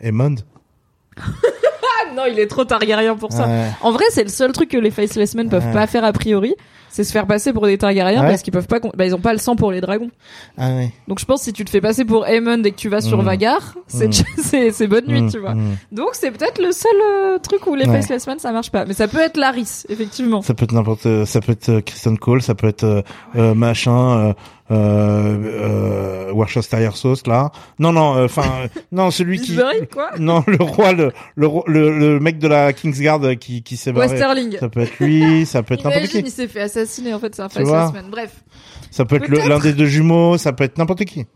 Aemond. 0.00 0.36
Ah 1.16 1.22
non, 2.14 2.22
il 2.30 2.38
est 2.38 2.46
trop 2.46 2.64
Targaryen 2.64 3.16
pour 3.16 3.32
ça. 3.32 3.46
Ouais. 3.46 3.68
En 3.80 3.90
vrai, 3.92 4.04
c'est 4.10 4.22
le 4.22 4.28
seul 4.28 4.52
truc 4.52 4.70
que 4.70 4.76
les 4.76 4.90
Faceless 4.90 5.34
Men 5.34 5.48
peuvent 5.48 5.66
Ouais. 5.66 5.72
pas 5.72 5.86
faire 5.86 6.04
a 6.04 6.12
priori, 6.12 6.54
c'est 6.98 7.04
se 7.04 7.12
faire 7.12 7.28
passer 7.28 7.52
pour 7.52 7.64
des 7.64 7.78
Targaryens 7.78 8.22
Ouais. 8.22 8.28
parce 8.30 8.42
qu'ils 8.42 8.52
peuvent 8.52 8.66
pas, 8.66 8.80
bah, 8.80 9.06
ils 9.06 9.14
ont 9.14 9.20
pas 9.20 9.32
le 9.32 9.38
sang 9.38 9.54
pour 9.54 9.70
les 9.70 9.80
dragons. 9.80 10.10
Ah. 10.58 10.68
Donc 11.06 11.20
je 11.20 11.24
pense 11.24 11.40
que 11.40 11.44
si 11.44 11.52
tu 11.52 11.64
te 11.64 11.70
fais 11.70 11.80
passer 11.80 12.04
pour 12.04 12.26
Aemon 12.26 12.64
et 12.64 12.72
que 12.72 12.76
tu 12.76 12.88
vas 12.88 13.00
sur 13.00 13.18
Mm. 13.22 13.26
Vagar, 13.26 13.74
c'est 13.86 14.08
Mm. 14.08 14.12
c'est 14.42 14.72
c'est 14.72 14.86
bonne 14.88 15.06
nuit, 15.06 15.22
Mm, 15.22 15.30
tu 15.30 15.38
vois. 15.38 15.54
Donc 15.92 16.08
c'est 16.14 16.32
peut-être 16.32 16.60
le 16.60 16.72
seul 16.72 16.90
euh, 17.00 17.38
truc 17.38 17.64
où 17.68 17.76
les 17.76 17.86
Ouais. 17.86 18.00
Faceless 18.02 18.26
Men 18.26 18.38
ça 18.40 18.50
marche 18.50 18.70
pas, 18.72 18.84
mais 18.84 18.94
ça 18.94 19.06
peut 19.06 19.20
être 19.20 19.36
Laris, 19.36 19.84
effectivement. 19.88 20.42
Ça 20.42 20.54
peut 20.54 20.64
être 20.64 20.72
n'importe, 20.72 21.06
ça 21.24 21.40
peut 21.40 21.52
être 21.52 21.68
euh, 21.68 21.80
Kristen 21.80 22.18
Cole, 22.18 22.42
ça 22.42 22.54
peut 22.56 22.66
être 22.68 23.04
euh, 23.36 23.54
machin, 23.54 24.34
euh, 24.70 25.36
euh, 26.28 26.32
Worcestershire 26.32 26.96
sauce 26.96 27.26
là. 27.26 27.50
Non 27.78 27.92
non, 27.92 28.16
euh, 28.16 28.24
enfin 28.26 28.44
euh, 28.64 28.68
non 28.92 29.10
celui 29.10 29.40
qui, 29.40 29.56
quoi. 29.92 30.10
non 30.18 30.44
le 30.46 30.62
roi, 30.62 30.92
le 30.92 31.12
le, 31.36 31.48
le, 31.66 31.98
le 31.98 32.20
mec 32.20 32.38
de 32.38 32.48
la 32.48 32.72
Kingsguard 32.72 33.20
qui 33.38 33.62
qui 33.62 33.76
s'est 33.76 33.92
barré. 33.92 34.08
Westerling. 34.08 34.58
Ça 34.58 34.68
peut 34.68 34.80
être 34.80 34.98
lui, 35.00 35.46
ça 35.46 35.62
peut 35.62 35.74
être 35.74 35.84
n'importe 35.84 36.08
qui. 36.08 36.18
il 36.18 36.30
s'est 36.30 36.48
fait 36.48 36.60
assassiner, 36.60 37.14
en 37.14 37.18
fait, 37.18 37.34
c'est 37.34 37.42
un 37.42 37.48
Tu 37.48 37.62
vois 37.62 37.86
Faceless 37.86 38.02
Man. 38.02 38.10
Bref, 38.10 38.30
Ça 38.90 39.04
peut 39.04 39.16
être 39.16 39.28
l'un 39.28 39.58
des 39.58 39.72
deux 39.72 39.86
jumeaux, 39.86 40.38
ça 40.38 40.52
peut 40.52 40.64
être 40.64 40.78
n'importe 40.78 41.04
qui. 41.04 41.26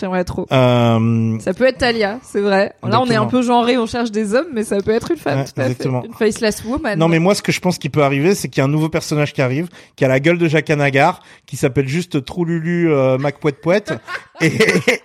J'aimerais 0.00 0.24
trop. 0.24 0.46
Euh, 0.50 1.38
Ça 1.40 1.54
peut 1.54 1.66
être 1.66 1.78
Talia, 1.78 2.18
c'est 2.22 2.40
vrai. 2.40 2.72
Là, 2.82 3.00
on 3.00 3.06
est 3.06 3.16
un 3.16 3.26
peu 3.26 3.42
genré, 3.42 3.76
on 3.78 3.86
cherche 3.86 4.10
des 4.10 4.34
hommes, 4.34 4.48
mais 4.52 4.64
ça 4.64 4.80
peut 4.80 4.90
être 4.90 5.10
une 5.10 5.16
femme, 5.18 5.38
Ouais, 5.40 5.44
tout 5.44 5.60
à 5.60 5.64
exactement. 5.64 6.00
fait. 6.02 6.08
Une 6.08 6.14
faceless 6.14 6.64
woman. 6.64 6.98
Non 6.98 7.08
mais 7.08 7.18
moi 7.18 7.34
ce 7.34 7.42
que 7.42 7.52
je 7.52 7.60
pense 7.60 7.78
qui 7.78 7.88
peut 7.90 8.02
arriver 8.02 8.34
c'est 8.34 8.48
qu'il 8.48 8.60
y 8.60 8.62
a 8.62 8.64
un 8.64 8.68
nouveau 8.68 8.88
personnage 8.88 9.32
qui 9.32 9.42
arrive 9.42 9.68
qui 9.96 10.04
a 10.04 10.08
la 10.08 10.18
gueule 10.20 10.38
de 10.38 10.48
Jacques 10.48 10.70
Anagar 10.70 11.20
qui 11.46 11.56
s'appelle 11.56 11.88
juste 11.88 12.24
Troululu 12.24 12.90
euh, 12.92 13.18
Macpouet 13.18 13.54
et, 14.40 14.46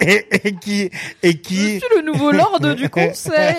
et, 0.01 0.47
et 0.47 0.55
qui 0.55 0.89
et 1.23 1.31
Je 1.31 1.37
qui 1.37 1.55
suis 1.55 1.81
le 1.95 2.01
nouveau 2.05 2.31
lord 2.31 2.59
du 2.75 2.89
conseil. 2.89 3.55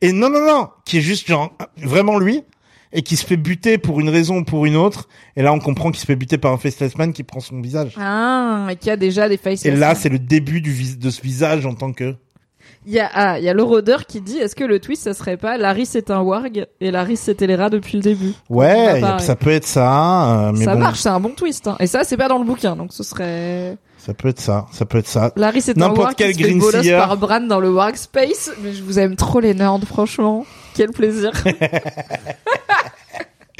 et 0.00 0.12
non 0.12 0.30
non 0.30 0.40
non 0.40 0.68
qui 0.84 0.98
est 0.98 1.02
juste 1.02 1.26
genre 1.28 1.52
vraiment 1.76 2.18
lui 2.18 2.42
et 2.92 3.02
qui 3.02 3.16
se 3.16 3.24
fait 3.24 3.36
buter 3.36 3.78
pour 3.78 4.00
une 4.00 4.08
raison 4.08 4.38
ou 4.38 4.44
pour 4.44 4.66
une 4.66 4.76
autre 4.76 5.08
et 5.36 5.42
là 5.42 5.52
on 5.52 5.60
comprend 5.60 5.90
qu'il 5.90 6.00
se 6.00 6.06
fait 6.06 6.16
buter 6.16 6.38
par 6.38 6.52
un 6.52 6.58
faceless 6.58 6.96
man 6.98 7.12
qui 7.12 7.22
prend 7.22 7.40
son 7.40 7.60
visage 7.60 7.94
Ah, 8.00 8.66
et 8.70 8.76
qui 8.76 8.90
a 8.90 8.96
déjà 8.96 9.28
des 9.28 9.36
faceless 9.36 9.66
et 9.66 9.70
là 9.76 9.94
c'est 9.94 10.08
le 10.08 10.18
début 10.18 10.60
du 10.60 10.72
vis- 10.72 10.98
de 10.98 11.10
ce 11.10 11.20
visage 11.22 11.66
en 11.66 11.74
tant 11.74 11.92
que 11.92 12.16
Il 12.86 12.92
y 12.92 12.98
a, 12.98 13.08
ah, 13.12 13.38
il 13.38 13.44
y 13.44 13.48
a 13.48 13.54
le 13.54 13.62
rôdeur 13.62 14.06
qui 14.06 14.20
dit, 14.22 14.38
est-ce 14.38 14.56
que 14.56 14.64
le 14.64 14.80
twist, 14.80 15.02
ça 15.04 15.14
serait 15.14 15.36
pas 15.36 15.56
Laris 15.58 15.90
est 15.94 16.10
un 16.10 16.20
warg 16.20 16.66
et 16.80 16.90
Laris 16.90 17.18
c'était 17.18 17.46
les 17.46 17.54
rats 17.54 17.70
depuis 17.70 17.96
le 17.96 18.02
début 18.02 18.32
ouais 18.48 19.00
ça 19.18 19.36
peut 19.36 19.50
être 19.50 19.66
ça 19.66 20.48
euh, 20.48 20.52
mais 20.56 20.64
Ça 20.64 20.74
bon 20.74 20.80
marche, 20.80 21.00
c'est 21.00 21.08
un 21.10 21.20
bon 21.20 21.30
twist. 21.30 21.68
Hein. 21.68 21.76
Et 21.78 21.86
ça, 21.86 22.02
c'est 22.04 22.16
pas 22.16 22.28
dans 22.28 22.38
le 22.38 22.44
bouquin, 22.44 22.74
donc 22.76 22.92
ce 22.92 23.02
serait... 23.04 23.76
ça 23.98 24.14
peut 24.14 24.28
être 24.28 24.40
ça 24.40 24.66
ça 24.72 24.84
peut 24.86 24.98
être 24.98 25.06
ça 25.08 25.30
Laris 25.36 25.58
est 25.68 25.76
un 25.76 25.80
N'importe 25.80 25.98
warg 25.98 26.14
quel 26.16 26.32
qui 26.34 26.42
se 26.60 26.82
fait 26.82 26.96
par 26.96 27.16
Bran 27.18 27.40
dans 27.42 27.60
le 27.60 27.70
warg 27.70 27.94
space. 27.96 28.50
Mais 28.62 28.72
je 28.72 28.82
vous 28.82 28.98
aime 28.98 29.14
trop 29.14 29.38
les 29.40 29.54
nerds, 29.54 29.78
franchement. 29.86 30.44
Quel 30.74 30.90
plaisir. 30.90 31.32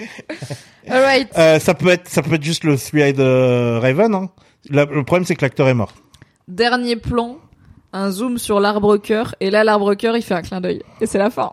Alright. 0.89 1.29
Euh, 1.37 1.59
ça 1.61 1.75
peut 1.75 1.89
être, 1.89 2.09
ça 2.09 2.23
peut 2.23 2.35
être 2.35 2.43
juste 2.43 2.65
le 2.65 2.77
Three-Eyed 2.77 3.21
euh, 3.21 3.79
Raven. 3.81 4.15
Hein. 4.15 4.31
La- 4.69 4.85
le 4.87 5.05
problème, 5.05 5.25
c'est 5.25 5.37
que 5.37 5.43
l'acteur 5.45 5.69
est 5.69 5.75
mort. 5.75 5.93
Dernier 6.49 6.97
plan, 6.97 7.37
un 7.93 8.11
zoom 8.11 8.39
sur 8.39 8.61
l'arbre 8.61 8.97
cœur, 8.97 9.35
et 9.41 9.51
là 9.51 9.63
l'arbre 9.65 9.95
cœur 9.95 10.17
il 10.17 10.23
fait 10.23 10.35
un 10.35 10.43
clin 10.43 10.61
d'œil. 10.61 10.83
Et 11.01 11.07
c'est 11.07 11.19
la 11.19 11.31
fin. 11.31 11.53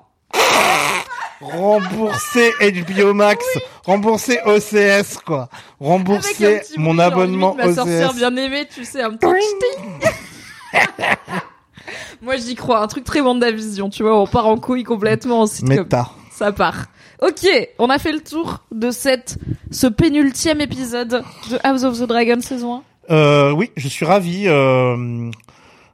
Rembourser 1.39 2.51
HBO 2.59 3.13
Max, 3.13 3.45
rembourser 3.85 4.39
OCS, 4.45 5.19
quoi. 5.23 5.41
Avec 5.41 5.51
Rembourser 5.79 6.55
un 6.55 6.59
petit 6.59 6.79
mon 6.79 6.95
genre, 6.95 7.03
abonnement 7.05 7.51
limite, 7.51 7.67
ma 7.67 7.75
sorcière 7.75 8.09
OCS. 8.09 8.15
bien 8.17 8.35
aimée, 8.38 8.67
tu 8.73 8.84
sais, 8.85 9.03
un 9.03 9.11
petit 9.11 9.27
ch'ti. 9.39 10.79
Moi 12.22 12.35
j'y 12.38 12.55
crois, 12.55 12.80
un 12.81 12.88
truc 12.88 13.03
très 13.03 13.22
Vision, 13.51 13.89
tu 13.89 14.03
vois, 14.03 14.19
on 14.19 14.27
part 14.27 14.47
en 14.47 14.57
couille 14.57 14.84
complètement 14.84 15.41
en 15.41 15.47
sitcom. 15.47 15.77
Méta. 15.77 16.09
Ça 16.31 16.51
part. 16.51 16.85
Ok, 17.22 17.47
on 17.80 17.89
a 17.89 17.97
fait 17.97 18.11
le 18.11 18.19
tour 18.22 18.64
de 18.72 18.91
cette, 18.91 19.38
ce 19.72 19.88
pénultième 19.88 20.61
épisode 20.61 21.23
de 21.49 21.57
House 21.64 21.84
of 21.84 21.99
the 21.99 22.03
Dragon 22.03 22.39
saison 22.41 22.76
1. 23.09 23.14
Euh, 23.14 23.51
oui, 23.51 23.72
je 23.76 23.88
suis 23.88 24.05
ravi. 24.05 24.43
Euh, 24.45 25.31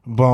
bon, 0.06 0.26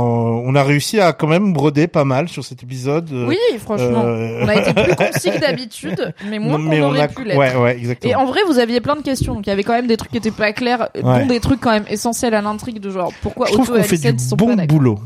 on 0.45 0.55
a 0.55 0.63
réussi 0.63 0.99
à 0.99 1.13
quand 1.13 1.27
même 1.27 1.53
broder 1.53 1.87
pas 1.87 2.05
mal 2.05 2.27
sur 2.27 2.43
cet 2.43 2.63
épisode. 2.63 3.11
euh, 3.11 3.27
Oui, 3.27 3.37
franchement. 3.59 4.03
euh, 4.03 4.39
On 4.43 4.47
a 4.47 4.55
été 4.55 4.73
plus 4.73 4.95
concis 4.95 5.29
que 5.31 5.39
d'habitude, 5.39 6.13
mais 6.27 6.39
moins 6.39 6.57
qu'on 6.57 6.81
aurait 6.81 7.01
a, 7.01 7.07
pu 7.07 7.23
l'être. 7.23 7.37
ouais, 7.37 7.55
ouais, 7.55 7.97
Et 8.01 8.15
en 8.15 8.25
vrai, 8.25 8.39
vous 8.47 8.57
aviez 8.57 8.81
plein 8.81 8.95
de 8.95 9.01
questions. 9.03 9.35
Donc, 9.35 9.45
il 9.45 9.49
y 9.49 9.53
avait 9.53 9.63
quand 9.63 9.73
même 9.73 9.87
des 9.87 9.97
trucs 9.97 10.09
qui 10.11 10.17
étaient 10.17 10.31
pas 10.31 10.53
clairs, 10.53 10.89
Ouais. 10.95 11.01
dont 11.21 11.25
des 11.27 11.39
trucs 11.39 11.59
quand 11.61 11.71
même 11.71 11.85
essentiels 11.87 12.33
à 12.33 12.41
l'intrigue 12.41 12.79
de 12.79 12.89
genre 12.89 13.11
pourquoi 13.21 13.45
je 13.47 13.53
Otto 13.53 13.75
et 13.75 13.83
fait 13.83 14.03
Alicent 14.07 14.23
du 14.23 14.29
sont 14.29 14.35
bon 14.37 14.55
boulot. 14.65 14.97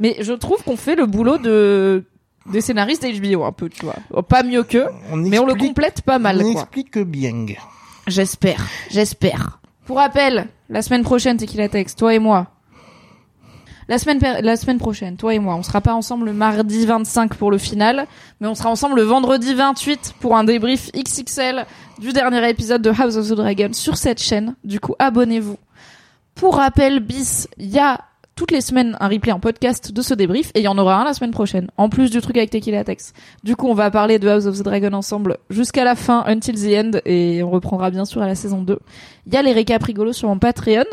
Mais 0.00 0.16
je 0.20 0.32
trouve 0.32 0.62
qu'on 0.62 0.76
fait 0.76 0.94
le 0.94 1.06
boulot 1.06 1.38
de 1.38 2.04
des 2.52 2.60
scénaristes 2.60 3.04
HBO 3.04 3.44
un 3.44 3.52
peu, 3.52 3.68
tu 3.68 3.84
vois. 3.84 4.22
Pas 4.22 4.42
mieux 4.42 4.62
qu'eux, 4.62 4.86
On 5.10 5.16
mais 5.16 5.38
on 5.38 5.46
le 5.46 5.54
complète 5.54 6.02
pas 6.02 6.18
mal, 6.18 6.40
on 6.44 6.52
quoi. 6.52 6.62
explique 6.62 6.98
bien. 6.98 7.46
J'espère, 8.06 8.64
j'espère. 8.90 9.58
Pour 9.84 9.96
rappel, 9.96 10.46
la 10.68 10.82
semaine 10.82 11.02
prochaine, 11.02 11.36
Tequila 11.36 11.68
Text, 11.68 11.98
toi 11.98 12.14
et 12.14 12.18
moi. 12.18 12.46
La 13.88 13.98
semaine, 13.98 14.18
la 14.20 14.56
semaine 14.56 14.78
prochaine, 14.78 15.16
toi 15.16 15.32
et 15.32 15.38
moi, 15.38 15.54
on 15.54 15.62
sera 15.62 15.80
pas 15.80 15.94
ensemble 15.94 16.26
le 16.26 16.32
mardi 16.32 16.86
25 16.86 17.34
pour 17.34 17.52
le 17.52 17.58
final, 17.58 18.06
mais 18.40 18.48
on 18.48 18.56
sera 18.56 18.68
ensemble 18.68 18.96
le 18.96 19.02
vendredi 19.02 19.54
28 19.54 20.14
pour 20.18 20.36
un 20.36 20.42
débrief 20.42 20.90
XXL 20.92 21.64
du 22.00 22.12
dernier 22.12 22.48
épisode 22.50 22.82
de 22.82 22.90
House 22.90 23.16
of 23.16 23.28
the 23.28 23.34
Dragon 23.34 23.68
sur 23.72 23.96
cette 23.96 24.20
chaîne. 24.20 24.56
Du 24.64 24.80
coup, 24.80 24.96
abonnez-vous. 24.98 25.56
Pour 26.34 26.56
rappel, 26.56 26.98
bis, 26.98 27.48
il 27.58 27.70
y 27.70 27.78
a 27.78 28.00
toutes 28.36 28.50
les 28.50 28.60
semaines 28.60 28.96
un 29.00 29.08
replay 29.08 29.32
en 29.32 29.40
podcast 29.40 29.92
de 29.92 30.02
ce 30.02 30.12
débrief 30.12 30.50
et 30.54 30.60
il 30.60 30.62
y 30.64 30.68
en 30.68 30.76
aura 30.76 30.96
un 31.00 31.04
la 31.04 31.14
semaine 31.14 31.30
prochaine, 31.30 31.68
en 31.78 31.88
plus 31.88 32.10
du 32.10 32.20
truc 32.20 32.36
avec 32.36 32.50
Tequila 32.50 32.84
Tex. 32.84 33.14
Du 33.44 33.56
coup, 33.56 33.66
on 33.66 33.74
va 33.74 33.90
parler 33.90 34.18
de 34.18 34.28
House 34.28 34.44
of 34.44 34.58
the 34.58 34.62
Dragon 34.62 34.92
ensemble 34.92 35.38
jusqu'à 35.48 35.84
la 35.84 35.94
fin, 35.94 36.22
until 36.26 36.52
the 36.54 36.76
end, 36.78 36.98
et 37.06 37.42
on 37.42 37.50
reprendra 37.50 37.90
bien 37.90 38.04
sûr 38.04 38.20
à 38.20 38.26
la 38.26 38.34
saison 38.34 38.60
2. 38.60 38.78
Il 39.26 39.32
y 39.32 39.36
a 39.38 39.42
les 39.42 39.52
récaps 39.52 39.84
rigolos 39.86 40.12
sur 40.12 40.28
mon 40.28 40.38
Patreon. 40.38 40.84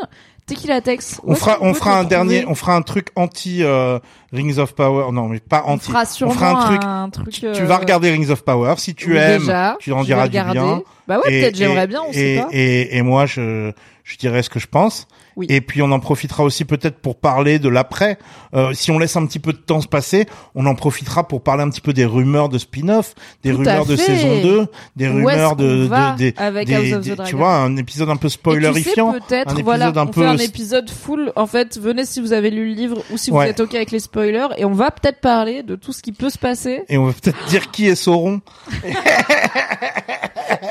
Tequila 0.46 0.82
Tex. 0.82 1.20
On 1.24 1.34
fera, 1.34 1.56
on 1.62 1.72
fera 1.72 1.98
un 1.98 2.04
dernier, 2.04 2.44
on 2.46 2.54
fera 2.54 2.74
un 2.76 2.82
truc 2.82 3.08
anti 3.16 3.62
euh, 3.62 3.98
Rings 4.32 4.58
of 4.58 4.74
Power. 4.74 5.10
Non, 5.12 5.28
mais 5.28 5.40
pas 5.40 5.64
On 5.66 5.72
anti. 5.74 5.90
fera 5.90 6.04
sûrement 6.04 6.34
un 6.42 6.64
truc. 6.66 6.80
un 6.84 7.08
truc. 7.10 7.30
Tu 7.30 7.46
euh, 7.46 7.64
vas 7.64 7.78
regarder 7.78 8.10
Rings 8.10 8.28
of 8.30 8.42
Power 8.42 8.74
si 8.76 8.94
tu 8.94 9.12
oui, 9.12 9.16
aimes. 9.18 9.40
déjà, 9.40 9.76
tu 9.80 9.92
en 9.92 10.02
diras 10.04 10.28
du 10.28 10.38
regarder. 10.38 10.60
bien. 10.60 10.82
Bah 11.08 11.18
ouais, 11.24 11.32
Et- 11.32 11.40
peut-être 11.40 11.56
j'aimerais 11.56 11.84
et- 11.84 11.86
bien, 11.86 12.00
on 12.06 12.10
et, 12.10 12.12
sait 12.14 12.40
pas. 12.42 12.48
Et, 12.52 12.96
et 12.98 13.02
moi, 13.02 13.24
je, 13.24 13.72
je 14.02 14.16
dirais 14.18 14.42
ce 14.42 14.50
que 14.50 14.58
je 14.60 14.66
pense. 14.66 15.06
Oui. 15.36 15.46
Et 15.48 15.60
puis 15.60 15.82
on 15.82 15.90
en 15.92 16.00
profitera 16.00 16.44
aussi 16.44 16.64
peut-être 16.64 16.98
pour 16.98 17.16
parler 17.16 17.58
de 17.58 17.68
l'après. 17.68 18.18
Euh, 18.54 18.72
si 18.72 18.90
on 18.90 18.98
laisse 18.98 19.16
un 19.16 19.26
petit 19.26 19.38
peu 19.38 19.52
de 19.52 19.58
temps 19.58 19.80
se 19.80 19.88
passer, 19.88 20.26
on 20.54 20.66
en 20.66 20.74
profitera 20.74 21.26
pour 21.26 21.42
parler 21.42 21.62
un 21.64 21.70
petit 21.70 21.80
peu 21.80 21.92
des 21.92 22.04
rumeurs 22.04 22.48
de 22.48 22.58
spin-off, 22.58 23.14
des 23.42 23.50
Tout 23.50 23.58
rumeurs 23.58 23.86
de 23.86 23.96
saison 23.96 24.40
2, 24.42 24.66
des 24.96 25.08
Où 25.08 25.14
rumeurs 25.16 25.56
de, 25.56 25.86
de, 25.88 26.16
des, 26.16 26.34
avec 26.36 26.68
des- 26.68 26.74
House 26.74 26.92
of 26.94 27.00
the 27.00 27.04
des- 27.04 27.14
Dragon 27.16 27.30
tu 27.30 27.36
vois, 27.36 27.54
un 27.56 27.76
épisode 27.76 28.10
un 28.10 28.16
peu 28.16 28.26
Et 28.26 28.30
tu 28.30 28.34
sais, 28.34 28.38
spoilerifiant. 28.38 29.12
peut-être, 29.12 29.48
un 29.48 29.52
épisode 29.56 29.64
voilà, 29.64 29.86
un 29.88 29.96
on 29.96 30.06
peu 30.06 30.22
fait 30.22 30.26
un 30.28 30.36
épisode 30.36 30.90
full. 30.90 31.32
En 31.36 31.46
fait, 31.46 31.78
venez 31.78 32.04
si 32.04 32.20
vous 32.20 32.32
avez 32.32 32.50
lu 32.50 32.68
le 32.68 32.74
livre 32.74 33.02
ou 33.12 33.16
si 33.18 33.30
vous 33.30 33.38
Ouais. 33.38 33.48
êtes 33.50 33.60
ok 33.60 33.74
avec 33.74 33.90
les 33.90 34.00
spoilers, 34.00 34.48
et 34.56 34.64
on 34.64 34.72
va 34.72 34.90
peut-être 34.90 35.20
parler 35.20 35.62
de 35.62 35.74
tout 35.74 35.92
ce 35.92 36.02
qui 36.02 36.12
peut 36.12 36.30
se 36.30 36.38
passer. 36.38 36.82
Et 36.88 36.96
on 36.98 37.06
va 37.06 37.12
peut-être 37.12 37.44
dire 37.48 37.70
qui 37.70 37.88
est 37.88 37.94
Sauron. 37.96 38.40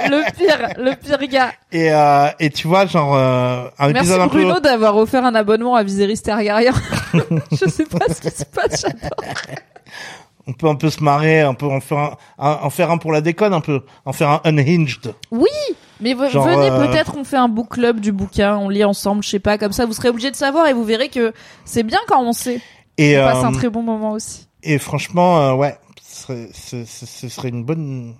Le 0.10 0.32
pire, 0.38 0.70
le 0.78 0.96
pire 0.96 1.28
gars. 1.30 1.52
Et, 1.72 1.92
euh, 1.92 2.28
et 2.40 2.50
tu 2.50 2.68
vois, 2.68 2.86
genre, 2.86 3.16
euh, 3.16 3.66
un 3.80 3.88
Merci 3.92 4.00
épisode 4.00 4.22
un 4.22 4.28
peu... 4.28 4.44
Bruno 4.54 4.70
d'avoir 4.70 4.98
offert 4.98 5.26
un 5.26 5.36
abonnement 5.36 5.76
à 5.76 5.84
Viserys 5.84 6.20
Targaryen. 6.20 6.74
Je 7.52 7.68
sais 7.70 7.86
pas 7.86 8.06
ce 8.14 8.22
qui 8.22 8.30
se 8.32 8.46
passe, 8.46 8.82
j'adore. 8.82 9.10
On 10.46 10.52
peut 10.54 10.68
un 10.68 10.76
peu 10.76 10.90
se 10.90 11.02
marrer, 11.02 11.40
un 11.42 11.54
peu 11.54 11.68
en 11.68 11.80
faire 11.80 11.98
un, 12.00 12.18
un- 12.38 12.60
en 12.64 12.70
faire 12.70 12.92
un 12.92 12.98
pour 12.98 13.14
la 13.14 13.22
déconne, 13.22 13.54
un 13.54 13.62
peu. 13.62 13.82
En 14.06 14.12
faire 14.12 14.30
un 14.30 14.42
unhinged. 14.44 15.14
Oui, 15.32 15.48
mais 16.02 16.14
v- 16.14 16.30
Genre, 16.30 16.46
venez 16.46 16.70
euh, 16.70 16.86
peut-être 16.88 17.16
on 17.18 17.24
fait 17.24 17.38
un 17.38 17.48
book 17.48 17.70
club 17.70 18.02
du 18.02 18.12
bouquin, 18.12 18.58
on 18.58 18.68
lit 18.68 18.84
ensemble, 18.84 19.24
je 19.24 19.30
sais 19.30 19.40
pas, 19.40 19.58
comme 19.58 19.72
ça 19.72 19.86
vous 19.86 19.94
serez 19.94 20.10
obligé 20.10 20.32
de 20.32 20.36
savoir 20.36 20.68
et 20.68 20.74
vous 20.74 20.84
verrez 20.84 21.08
que 21.08 21.32
c'est 21.64 21.84
bien 21.84 22.00
quand 22.08 22.22
on 22.22 22.34
sait. 22.34 22.60
Et, 22.98 23.18
On 23.18 23.24
passe 23.24 23.44
euh, 23.44 23.48
un 23.48 23.52
très 23.54 23.70
bon 23.70 23.84
moment 23.84 24.12
aussi. 24.12 24.48
et 24.64 24.78
franchement, 24.80 25.40
euh, 25.40 25.54
ouais, 25.54 25.78
ce 26.04 26.22
serait, 26.24 26.50
ce, 26.54 26.84
ce- 26.86 27.06
ce 27.06 27.30
serait 27.30 27.48
une 27.50 27.64
bonne... 27.64 28.14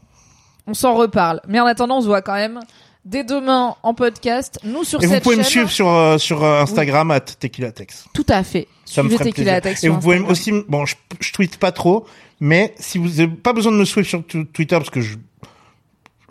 On 0.66 0.74
s'en 0.74 0.94
reparle. 0.94 1.42
Mais 1.50 1.60
en 1.60 1.66
attendant, 1.66 1.98
on 1.98 2.02
se 2.02 2.08
voit 2.08 2.22
quand 2.22 2.36
même 2.36 2.62
dès 3.06 3.24
demain 3.24 3.76
en 3.84 3.94
podcast. 3.94 4.60
Nous 4.64 4.84
sur 4.84 5.02
Et 5.02 5.06
vous 5.06 5.14
cette 5.14 5.24
pouvez 5.24 5.38
me 5.38 5.44
suivre 5.44 5.70
sur, 5.70 5.88
euh, 5.90 6.18
sur 6.18 6.44
euh, 6.44 6.62
Instagram, 6.62 7.12
at 7.12 7.22
Tequilatex. 7.22 8.06
Tout 8.14 8.26
à 8.30 8.44
fait. 8.44 8.68
Ça 8.86 9.04
me 9.04 9.10
ferait 9.10 9.32
plaisir. 9.32 9.62
Et 9.84 9.90
vous 9.90 10.00
pouvez 10.00 10.20
aussi, 10.20 10.52
bon, 10.68 10.86
je, 10.86 10.96
je 11.20 11.32
tweete 11.32 11.58
pas 11.58 11.72
trop, 11.72 12.06
mais 12.40 12.74
si 12.78 12.98
vous 12.98 13.20
avez 13.20 13.30
pas 13.30 13.54
besoin 13.54 13.72
de 13.72 13.78
me 13.78 13.86
suivre 13.86 14.08
sur 14.08 14.24
Twitter 14.26 14.76
parce 14.76 14.90
que 14.90 15.02
je, 15.02 15.18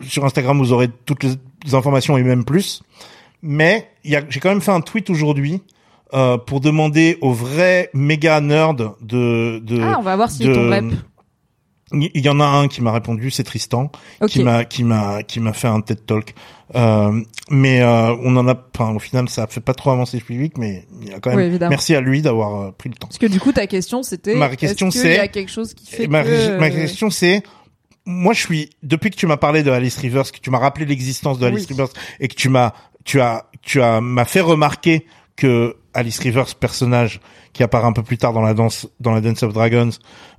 sur 0.01 0.25
Instagram 0.25 0.57
vous 0.57 0.71
aurez 0.71 0.89
toutes 1.05 1.23
les, 1.23 1.35
informations 1.73 2.17
et 2.17 2.23
même 2.23 2.43
plus. 2.45 2.83
Mais 3.41 3.89
j'ai 4.03 4.39
quand 4.39 4.49
même 4.49 4.61
fait 4.61 4.71
un 4.71 4.81
tweet 4.81 5.09
aujourd'hui 5.09 5.61
euh, 6.13 6.37
pour 6.37 6.59
demander 6.59 7.17
aux 7.21 7.33
vrais 7.33 7.89
méga 7.93 8.39
nerds 8.41 8.73
de 9.01 9.59
de. 9.59 9.81
Ah, 9.81 9.97
on 9.99 10.01
va 10.01 10.15
voir 10.15 10.29
s'il 10.29 10.47
de- 10.47 10.53
ton 10.53 10.69
rep. 10.69 10.85
Il 11.93 12.21
y 12.21 12.29
en 12.29 12.39
a 12.39 12.45
un 12.45 12.67
qui 12.67 12.81
m'a 12.81 12.91
répondu, 12.91 13.29
c'est 13.31 13.43
Tristan, 13.43 13.91
qui 14.27 14.43
m'a 14.43 14.65
qui 14.65 14.83
m'a 14.83 15.23
qui 15.23 15.39
m'a 15.39 15.53
fait 15.53 15.67
un 15.67 15.79
TED 15.81 16.05
Talk. 16.05 16.33
Euh, 16.75 17.21
mais 17.51 17.81
euh, 17.81 18.15
on 18.23 18.35
en 18.35 18.47
a, 18.47 18.55
enfin 18.73 18.95
au 18.95 18.99
final 18.99 19.29
ça 19.29 19.43
a 19.43 19.47
fait 19.47 19.61
pas 19.61 19.75
trop 19.75 19.91
avancer 19.91 20.17
le 20.17 20.23
public, 20.23 20.57
mais 20.57 20.87
il 21.01 21.09
y 21.09 21.13
a 21.13 21.19
quand 21.19 21.29
même. 21.29 21.39
Oui, 21.39 21.45
évidemment. 21.45 21.69
merci 21.69 21.93
à 21.93 22.01
lui 22.01 22.21
d'avoir 22.23 22.61
euh, 22.61 22.71
pris 22.71 22.89
le 22.89 22.95
temps. 22.95 23.07
Parce 23.07 23.19
que 23.19 23.27
du 23.27 23.39
coup, 23.39 23.51
ta 23.51 23.67
question, 23.67 24.01
c'était. 24.01 24.33
Ma 24.35 24.49
question, 24.55 24.87
est-ce 24.87 25.01
qu'il 25.01 25.11
y 25.11 25.13
c'est- 25.15 25.19
a 25.19 25.27
quelque 25.27 25.51
chose 25.51 25.73
qui 25.75 25.85
fait 25.85 26.03
Et 26.05 26.07
ma, 26.07 26.23
que. 26.23 26.57
ma 26.57 26.69
question 26.71 27.11
c'est, 27.11 27.43
moi 28.05 28.33
je 28.33 28.39
suis 28.41 28.69
depuis 28.81 29.11
que 29.11 29.15
tu 29.15 29.27
m'as 29.27 29.37
parlé 29.37 29.61
de 29.61 29.69
Alice 29.69 29.97
Rivers, 29.97 30.31
que 30.31 30.39
tu 30.39 30.49
m'as 30.49 30.57
rappelé 30.59 30.85
l'existence 30.87 31.37
de 31.37 31.45
Alice 31.45 31.61
Oui. 31.69 31.75
Rivers 31.75 31.89
et 32.19 32.27
que 32.27 32.35
tu 32.35 32.49
m'as 32.49 32.73
tu 33.05 33.21
as 33.21 33.45
tu 33.61 33.81
as 33.81 34.01
m'a 34.01 34.25
fait 34.25 34.41
remarquer 34.41 35.05
que 35.35 35.75
Alice 35.93 36.19
Rivers 36.19 36.55
personnage 36.55 37.19
qui 37.53 37.63
apparaît 37.63 37.87
un 37.87 37.93
peu 37.93 38.03
plus 38.03 38.17
tard 38.17 38.33
dans 38.33 38.41
la 38.41 38.53
danse 38.53 38.87
dans 38.99 39.11
la 39.11 39.21
Dance 39.21 39.43
of 39.43 39.53
Dragons 39.53 39.89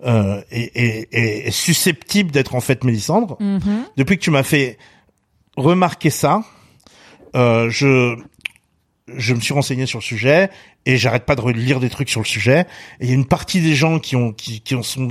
euh, 0.04 0.40
est, 0.50 0.70
est, 0.76 1.08
est- 1.46 1.50
susceptible 1.50 2.30
d'être 2.32 2.54
en 2.54 2.60
fait 2.60 2.82
Mélisandre. 2.84 3.36
Mhm. 3.40 3.84
Depuis 3.96 4.16
que 4.18 4.22
tu 4.22 4.30
m'as 4.30 4.42
fait 4.42 4.78
remarquer 5.56 6.10
ça, 6.10 6.42
euh, 7.36 7.68
je 7.70 8.16
je 9.16 9.34
me 9.34 9.40
suis 9.40 9.52
renseigné 9.54 9.86
sur 9.86 9.98
le 9.98 10.02
sujet 10.04 10.50
et 10.86 10.96
j'arrête 10.96 11.24
pas 11.24 11.34
de 11.36 11.40
relire 11.40 11.80
des 11.80 11.90
trucs 11.90 12.08
sur 12.10 12.20
le 12.20 12.26
sujet. 12.26 12.66
Et 13.00 13.04
il 13.04 13.08
y 13.08 13.12
a 13.12 13.14
une 13.14 13.24
partie 13.26 13.60
des 13.60 13.74
gens 13.74 13.98
qui 13.98 14.16
ont 14.16 14.32
qui 14.32 14.60
qui 14.60 14.74
en 14.74 14.82
sont 14.82 15.08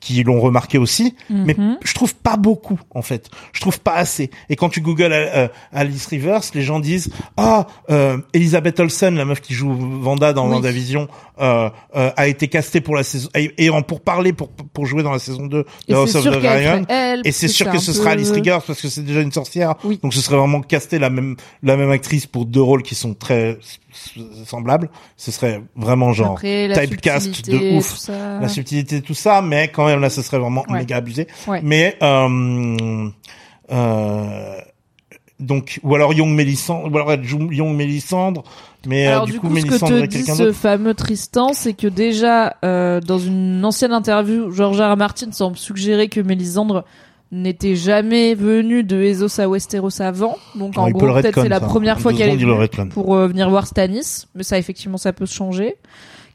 qui 0.00 0.22
l'ont 0.22 0.40
remarqué 0.40 0.78
aussi, 0.78 1.14
mais 1.30 1.54
Mhm. 1.56 1.78
je 1.84 1.94
trouve 1.94 2.14
pas 2.14 2.36
beaucoup 2.36 2.80
en 2.94 3.02
fait. 3.02 3.28
Je 3.52 3.60
trouve 3.60 3.80
pas 3.80 3.94
assez. 3.94 4.30
Et 4.48 4.56
quand 4.56 4.68
tu 4.68 4.80
googles 4.80 5.12
euh, 5.12 5.48
Alice 5.72 6.06
Rivers, 6.06 6.40
les 6.54 6.62
gens 6.62 6.80
disent 6.80 7.10
ah 7.36 7.66
euh, 7.90 8.18
Elizabeth 8.32 8.80
Olsen, 8.80 9.16
la 9.16 9.24
meuf 9.24 9.40
qui 9.40 9.54
joue 9.54 9.72
Vanda 9.74 10.32
dans 10.32 10.46
Oui. 10.46 10.52
WandaVision, 10.54 11.08
euh, 11.40 11.70
euh, 11.96 12.10
a 12.16 12.26
été 12.28 12.48
castée 12.48 12.80
pour 12.80 12.94
la 12.96 13.02
saison 13.02 13.28
et, 13.34 13.70
en 13.70 13.82
pour 13.82 14.00
parler 14.00 14.32
pour 14.32 14.48
pour 14.48 14.86
jouer 14.86 15.02
dans 15.02 15.12
la 15.12 15.18
saison 15.18 15.46
2 15.46 15.64
de 15.88 15.94
House 15.94 16.14
of 16.14 16.24
the 16.24 16.28
Dragon. 16.40 16.84
Et 17.24 17.32
c'est 17.32 17.48
sûr 17.48 17.70
que 17.70 17.78
ce 17.78 17.90
peu- 17.92 17.96
sera 17.98 18.10
Alice 18.10 18.30
Rivers 18.30 18.62
parce 18.62 18.80
que 18.80 18.88
c'est 18.88 19.02
déjà 19.04 19.20
une 19.20 19.32
sorcière. 19.32 19.74
Oui. 19.84 19.98
Donc 20.02 20.14
ce 20.14 20.20
serait 20.20 20.36
vraiment 20.36 20.60
caster 20.60 20.98
la 20.98 21.10
même 21.10 21.36
la 21.62 21.76
même 21.76 21.90
actrice 21.90 22.26
pour 22.26 22.44
deux 22.46 22.62
rôles 22.62 22.82
qui 22.82 22.94
sont 22.94 23.14
très 23.14 23.58
s- 23.92 24.12
s- 24.16 24.48
semblables. 24.48 24.88
Ce 25.16 25.30
serait 25.30 25.62
vraiment 25.76 26.12
genre 26.12 26.32
Après, 26.32 26.68
typecast 26.86 27.48
de 27.50 27.76
ouf. 27.76 28.08
la 28.08 28.48
subtilité 28.48 29.00
tout 29.02 29.14
ça, 29.14 29.42
mais 29.42 29.68
quand 29.68 29.86
même 29.86 30.00
là 30.00 30.10
ce 30.10 30.22
serait 30.22 30.38
vraiment 30.38 30.64
Ouais. 30.68 30.78
méga 30.80 30.96
abusé. 30.96 31.26
Ouais. 31.46 31.60
Mais 31.62 31.96
euh, 32.02 33.08
euh, 33.70 34.58
donc 35.40 35.80
ou 35.82 35.94
alors 35.94 36.12
Young 36.14 36.30
Mélissandre, 36.30 36.92
ou 36.92 36.96
alors 36.96 37.12
Young 37.24 37.74
Mélissandre, 37.74 38.44
mais 38.86 39.08
euh, 39.08 39.20
du, 39.24 39.32
du 39.32 39.40
coup, 39.40 39.48
coup, 39.48 39.56
ce 39.58 39.64
que 39.66 39.78
te 39.78 40.06
dit 40.06 40.22
ce 40.24 40.52
fameux 40.52 40.94
Tristan, 40.94 41.52
c'est 41.52 41.72
que 41.72 41.86
déjà 41.88 42.56
euh, 42.64 43.00
dans 43.00 43.18
une 43.18 43.64
ancienne 43.64 43.92
interview, 43.92 44.50
George 44.52 44.78
R. 44.80 44.92
R. 44.92 44.96
Martin 44.96 45.32
semble 45.32 45.56
suggérer 45.56 46.08
que 46.08 46.20
Mélisandre 46.20 46.84
n'était 47.32 47.74
jamais 47.74 48.34
venue 48.34 48.84
de 48.84 49.00
Essos 49.02 49.40
à 49.40 49.48
Westeros 49.48 50.00
avant. 50.02 50.36
Donc 50.54 50.76
en 50.78 50.84
Ouais, 50.84 50.92
gros, 50.92 51.14
peut-être 51.14 51.42
c'est 51.42 51.48
la 51.48 51.60
première 51.60 51.98
fois 51.98 52.12
qu'elle 52.12 52.28
est 52.28 52.36
venue 52.36 52.88
pour 52.90 53.16
euh, 53.16 53.26
venir 53.26 53.48
voir 53.50 53.66
Stannis. 53.66 54.26
Mais 54.34 54.42
ça, 54.42 54.58
effectivement, 54.58 54.98
ça 54.98 55.12
peut 55.12 55.26
se 55.26 55.34
changer. 55.34 55.76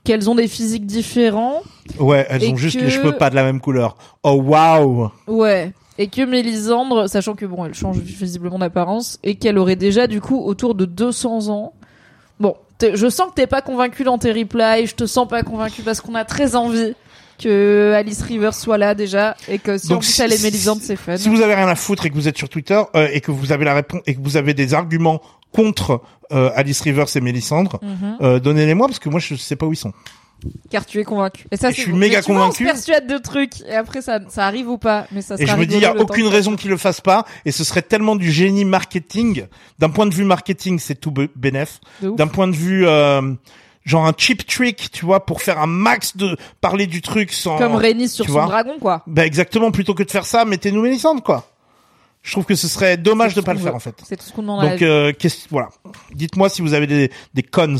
Qu'elles 0.04 0.30
ont 0.30 0.36
des 0.36 0.48
physiques 0.48 0.86
différents. 0.86 1.62
Ouais, 2.00 2.26
elles 2.30 2.50
ont 2.50 2.56
juste 2.56 2.80
que- 2.80 2.84
les 2.86 2.90
cheveux 2.90 3.12
pas 3.14 3.30
de 3.30 3.36
la 3.36 3.44
même 3.44 3.62
couleur. 3.62 3.96
Oh 4.24 4.42
waouh. 4.44 5.10
Ouais. 5.28 5.72
Et 6.00 6.08
que 6.08 6.22
Mélisandre, 6.24 7.08
sachant 7.10 7.36
que 7.36 7.46
bon, 7.46 7.66
elle 7.66 7.74
change 7.74 7.98
visiblement 8.00 8.60
d'apparence, 8.60 9.20
et 9.24 9.36
qu'elle 9.36 9.58
aurait 9.58 9.76
déjà 9.76 10.08
du 10.08 10.22
coup 10.22 10.40
autour 10.40 10.76
de 10.76 10.86
200 10.86 11.50
ans. 11.50 11.74
Bon, 12.40 12.56
je 12.82 13.10
sens 13.10 13.30
que 13.30 13.34
t'es 13.36 13.48
pas 13.48 13.62
convaincu 13.62 14.04
dans 14.04 14.18
tes 14.20 14.32
replies, 14.32 14.86
je 14.86 14.96
te 14.96 15.06
sens 15.08 15.28
pas 15.28 15.42
convaincu 15.44 15.82
parce 15.82 16.00
qu'on 16.02 16.14
a 16.16 16.24
très 16.24 16.56
envie 16.56 16.94
que 17.38 17.94
Alice 17.96 18.22
Rivers 18.22 18.54
soit 18.54 18.78
là 18.78 18.96
déjà, 18.96 19.36
et 19.48 19.60
que 19.60 19.78
si 19.78 19.88
Donc, 19.90 20.02
plus 20.02 20.12
si- 20.14 20.22
elle 20.22 20.34
est 20.34 20.38
si- 20.38 20.44
Mélisandre, 20.44 20.82
c'est 20.84 20.96
fun. 20.96 21.18
Si 21.18 21.30
vous 21.30 21.42
avez 21.42 21.56
rien 21.56 21.68
à 21.68 21.76
foutre 21.76 22.06
et 22.06 22.10
que 22.10 22.16
vous 22.16 22.28
êtes 22.28 22.38
sur 22.38 22.50
Twitter 22.50 22.82
euh, 22.96 23.08
et 23.12 23.22
que 23.22 23.32
vous 23.32 23.52
avez 23.52 23.66
la 23.66 23.74
réponse 23.76 24.02
et 24.06 24.16
que 24.16 24.22
vous 24.22 24.38
avez 24.38 24.54
des 24.54 24.74
arguments 24.74 25.22
contre 25.52 26.02
euh, 26.34 26.50
Alice 26.56 26.82
Rivers 26.82 27.06
et 27.16 27.22
Mélissandre, 27.22 27.80
Mhm. 27.82 28.18
euh, 28.22 28.40
donnez-les-moi 28.40 28.88
parce 28.88 29.00
que 29.00 29.08
moi 29.10 29.20
je 29.20 29.36
sais 29.36 29.56
pas 29.56 29.66
où 29.66 29.74
ils 29.74 29.78
sont. 29.78 29.94
Car 30.70 30.86
tu 30.86 31.00
es 31.00 31.04
convaincu. 31.04 31.46
Et 31.52 31.58
ça, 31.58 31.70
Et 31.70 31.74
je 31.74 31.80
suis 31.82 31.92
bon. 31.92 31.98
méga 31.98 32.22
convaincu. 32.22 32.64
On 32.64 32.68
se 32.70 32.74
persuade 32.74 33.08
de 33.08 33.18
trucs, 33.18 33.62
et 33.62 33.74
après 33.74 34.02
ça, 34.04 34.20
ça 34.30 34.46
arrive 34.46 34.70
ou 34.70 34.78
pas, 34.78 35.08
mais 35.12 35.22
ça 35.24 35.34
Et 35.40 35.48
je 35.48 35.56
me 35.56 35.66
dis 35.66 35.78
il 35.78 35.82
y 35.82 35.86
a 35.86 35.96
aucune 35.96 36.28
raison 36.28 36.56
qu'ils 36.56 36.70
le 36.70 36.78
fassent 36.78 37.02
pas 37.02 37.26
et 37.46 37.52
ce 37.52 37.64
serait 37.64 37.82
tellement 37.82 38.16
du 38.16 38.32
génie 38.32 38.64
marketing. 38.66 39.46
D'un 39.80 39.90
point 39.90 40.06
de 40.06 40.14
vue 40.14 40.26
marketing, 40.26 40.78
c'est 40.80 40.94
tout 40.96 41.14
ouf. 41.18 41.80
D'un 42.02 42.28
point 42.28 42.48
de 42.48 42.56
vue 42.56 42.86
euh, 42.86 43.34
genre 43.88 44.06
un 44.06 44.14
cheap 44.16 44.46
trick, 44.46 44.92
tu 44.92 45.06
vois, 45.06 45.26
pour 45.26 45.42
faire 45.42 45.60
un 45.60 45.66
max 45.66 46.16
de 46.16 46.38
parler 46.62 46.86
du 46.86 47.02
truc 47.02 47.32
sans 47.32 47.58
Comme 47.58 47.76
Rhaenys 47.76 48.10
sur 48.10 48.26
son 48.26 48.34
vois. 48.34 48.46
dragon, 48.46 48.76
quoi. 48.80 49.02
Bah 49.08 49.26
exactement, 49.26 49.72
plutôt 49.72 49.96
que 49.96 50.04
de 50.04 50.12
faire 50.12 50.26
ça, 50.26 50.46
mettez-nous 50.46 50.82
Mélissandre 50.82 51.24
quoi. 51.24 51.46
Je 52.22 52.34
trouve 52.34 52.46
que 52.46 52.56
ce 52.56 52.68
serait 52.68 52.98
dommage 52.98 53.34
de 53.34 53.42
pas 53.42 53.54
le 53.54 53.60
faire 53.60 53.74
en 53.74 53.80
fait. 53.80 53.96
C'est 54.04 54.18
tout 54.18 54.26
ce 54.26 54.34
qu'on 54.34 54.42
demande 54.42 54.62
Donc 54.62 54.82
euh, 54.82 55.14
voilà. 55.50 55.70
Dites-moi 56.14 56.50
si 56.50 56.62
vous 56.62 56.74
avez 56.74 56.86
des 56.86 57.10
des 57.34 57.44
cons. 57.44 57.78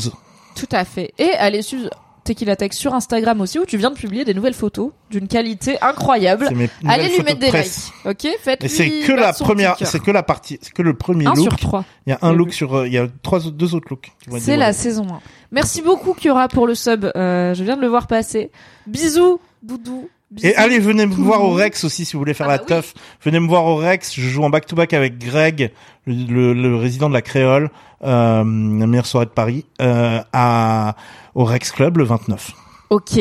Tout 0.54 0.68
à 0.72 0.84
fait. 0.84 1.12
Et 1.18 1.30
allez 1.32 1.60
suivre 1.60 1.90
Tequila 2.28 2.56
Tech 2.56 2.72
sur 2.74 2.94
Instagram 2.94 3.40
aussi 3.40 3.58
où 3.58 3.64
tu 3.64 3.78
viens 3.78 3.90
de 3.90 3.96
publier 3.96 4.26
des 4.26 4.34
nouvelles 4.34 4.52
photos 4.52 4.90
d'une 5.10 5.28
qualité 5.28 5.78
incroyable. 5.80 6.50
Allez 6.86 7.08
lui 7.08 7.22
mettre 7.22 7.40
de 7.40 7.46
des 7.46 7.50
likes. 7.50 7.92
OK? 8.04 8.28
Faites 8.42 8.62
Et 8.62 8.68
c'est 8.68 8.90
que 9.00 9.12
la 9.12 9.32
première, 9.32 9.76
c'est 9.82 10.02
que 10.02 10.10
la 10.10 10.22
partie, 10.22 10.58
c'est 10.60 10.72
que 10.72 10.82
le 10.82 10.92
premier 10.92 11.26
1 11.26 11.34
look. 11.34 11.44
sur 11.44 11.56
3. 11.56 11.84
Il 12.06 12.10
y 12.10 12.12
a 12.12 12.18
un 12.20 12.34
look 12.34 12.52
sur, 12.52 12.74
euh, 12.74 12.86
il 12.86 12.92
y 12.92 12.98
a 12.98 13.08
trois, 13.22 13.40
deux 13.40 13.74
autres 13.74 13.86
looks. 13.88 14.12
C'est 14.38 14.58
la 14.58 14.74
saison 14.74 15.06
1. 15.10 15.20
Merci 15.52 15.80
beaucoup 15.80 16.12
Kiora 16.12 16.48
pour 16.48 16.66
le 16.66 16.74
sub. 16.74 17.06
Euh, 17.16 17.54
je 17.54 17.64
viens 17.64 17.76
de 17.76 17.80
le 17.80 17.88
voir 17.88 18.06
passer. 18.06 18.50
Bisous 18.86 19.40
Doudou. 19.62 20.10
Bisous. 20.30 20.46
Et 20.48 20.54
allez, 20.56 20.78
venez 20.78 21.06
me 21.06 21.14
voir 21.14 21.42
au. 21.42 21.52
Rex 21.54 21.84
aussi 21.84 22.04
si 22.04 22.12
vous 22.12 22.18
voulez 22.18 22.34
faire 22.34 22.46
Ah 22.48 22.52
la 22.52 22.56
bah 22.58 22.64
oui. 22.64 22.68
teuf. 22.68 22.92
Venez 23.24 23.40
me 23.40 23.48
voir 23.48 23.64
au 23.64 23.76
Rex. 23.76 24.14
Je 24.14 24.28
joue 24.28 24.42
en 24.42 24.50
back 24.50 24.66
to 24.66 24.76
back 24.76 24.92
avec 24.92 25.18
Greg, 25.18 25.72
le, 26.06 26.52
le- 26.52 26.76
résident 26.76 27.08
de 27.08 27.14
la 27.14 27.22
Créole, 27.22 27.70
euh, 28.04 28.38
la 28.38 28.44
meilleure 28.86 29.06
soirée 29.06 29.24
de 29.26 29.30
Paris, 29.30 29.64
euh, 29.80 30.20
à 30.34 30.96
au 31.34 31.44
Rex 31.44 31.70
Club 31.72 31.96
le 31.96 32.04
29. 32.04 32.52
Ok. 32.90 33.20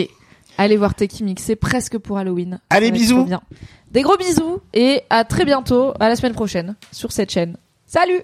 Allez 0.57 0.75
voir 0.75 0.95
Teki 0.95 1.23
mixer 1.23 1.55
presque 1.55 1.97
pour 1.97 2.17
Halloween. 2.17 2.59
Allez, 2.69 2.91
bisous. 2.91 3.23
bien. 3.25 3.41
Des 3.91 4.01
gros 4.01 4.17
bisous 4.17 4.59
et 4.73 5.01
à 5.09 5.23
très 5.23 5.45
bientôt, 5.45 5.93
à 5.99 6.09
la 6.09 6.15
semaine 6.17 6.33
prochaine 6.33 6.75
sur 6.91 7.11
cette 7.13 7.31
chaîne. 7.31 7.55
Salut 7.85 8.23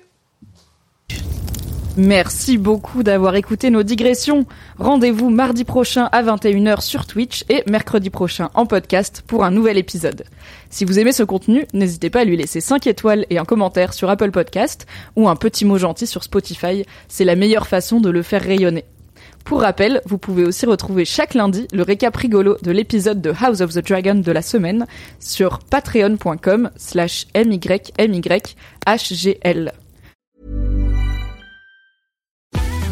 Merci 1.95 2.57
beaucoup 2.57 3.03
d'avoir 3.03 3.35
écouté 3.35 3.69
nos 3.69 3.83
digressions. 3.83 4.47
Rendez-vous 4.79 5.29
mardi 5.29 5.63
prochain 5.63 6.09
à 6.11 6.23
21h 6.23 6.81
sur 6.81 7.05
Twitch 7.05 7.45
et 7.49 7.61
mercredi 7.69 8.09
prochain 8.09 8.49
en 8.55 8.65
podcast 8.65 9.23
pour 9.27 9.43
un 9.43 9.51
nouvel 9.51 9.77
épisode. 9.77 10.23
Si 10.71 10.85
vous 10.85 10.97
aimez 10.97 11.11
ce 11.11 11.21
contenu, 11.21 11.67
n'hésitez 11.71 12.09
pas 12.09 12.21
à 12.21 12.23
lui 12.23 12.35
laisser 12.35 12.61
5 12.61 12.87
étoiles 12.87 13.27
et 13.29 13.37
un 13.37 13.45
commentaire 13.45 13.93
sur 13.93 14.09
Apple 14.09 14.31
Podcast 14.31 14.87
ou 15.15 15.29
un 15.29 15.35
petit 15.35 15.65
mot 15.65 15.77
gentil 15.77 16.07
sur 16.07 16.23
Spotify. 16.23 16.83
C'est 17.09 17.25
la 17.25 17.35
meilleure 17.35 17.67
façon 17.67 17.99
de 17.99 18.09
le 18.09 18.23
faire 18.23 18.41
rayonner. 18.41 18.85
Pour 19.45 19.61
rappel, 19.61 20.01
vous 20.05 20.17
pouvez 20.17 20.45
aussi 20.45 20.65
retrouver 20.65 21.05
chaque 21.05 21.35
lundi 21.35 21.67
le 21.73 21.83
récap 21.83 22.15
rigolo 22.15 22.57
de 22.63 22.71
l'épisode 22.71 23.21
de 23.21 23.31
House 23.39 23.61
of 23.61 23.71
the 23.71 23.87
Dragon 23.87 24.15
de 24.15 24.31
la 24.31 24.41
semaine 24.41 24.87
sur 25.19 25.59
patreon.com 25.59 26.71
slash 26.75 27.27
mymyhgl. 27.35 28.33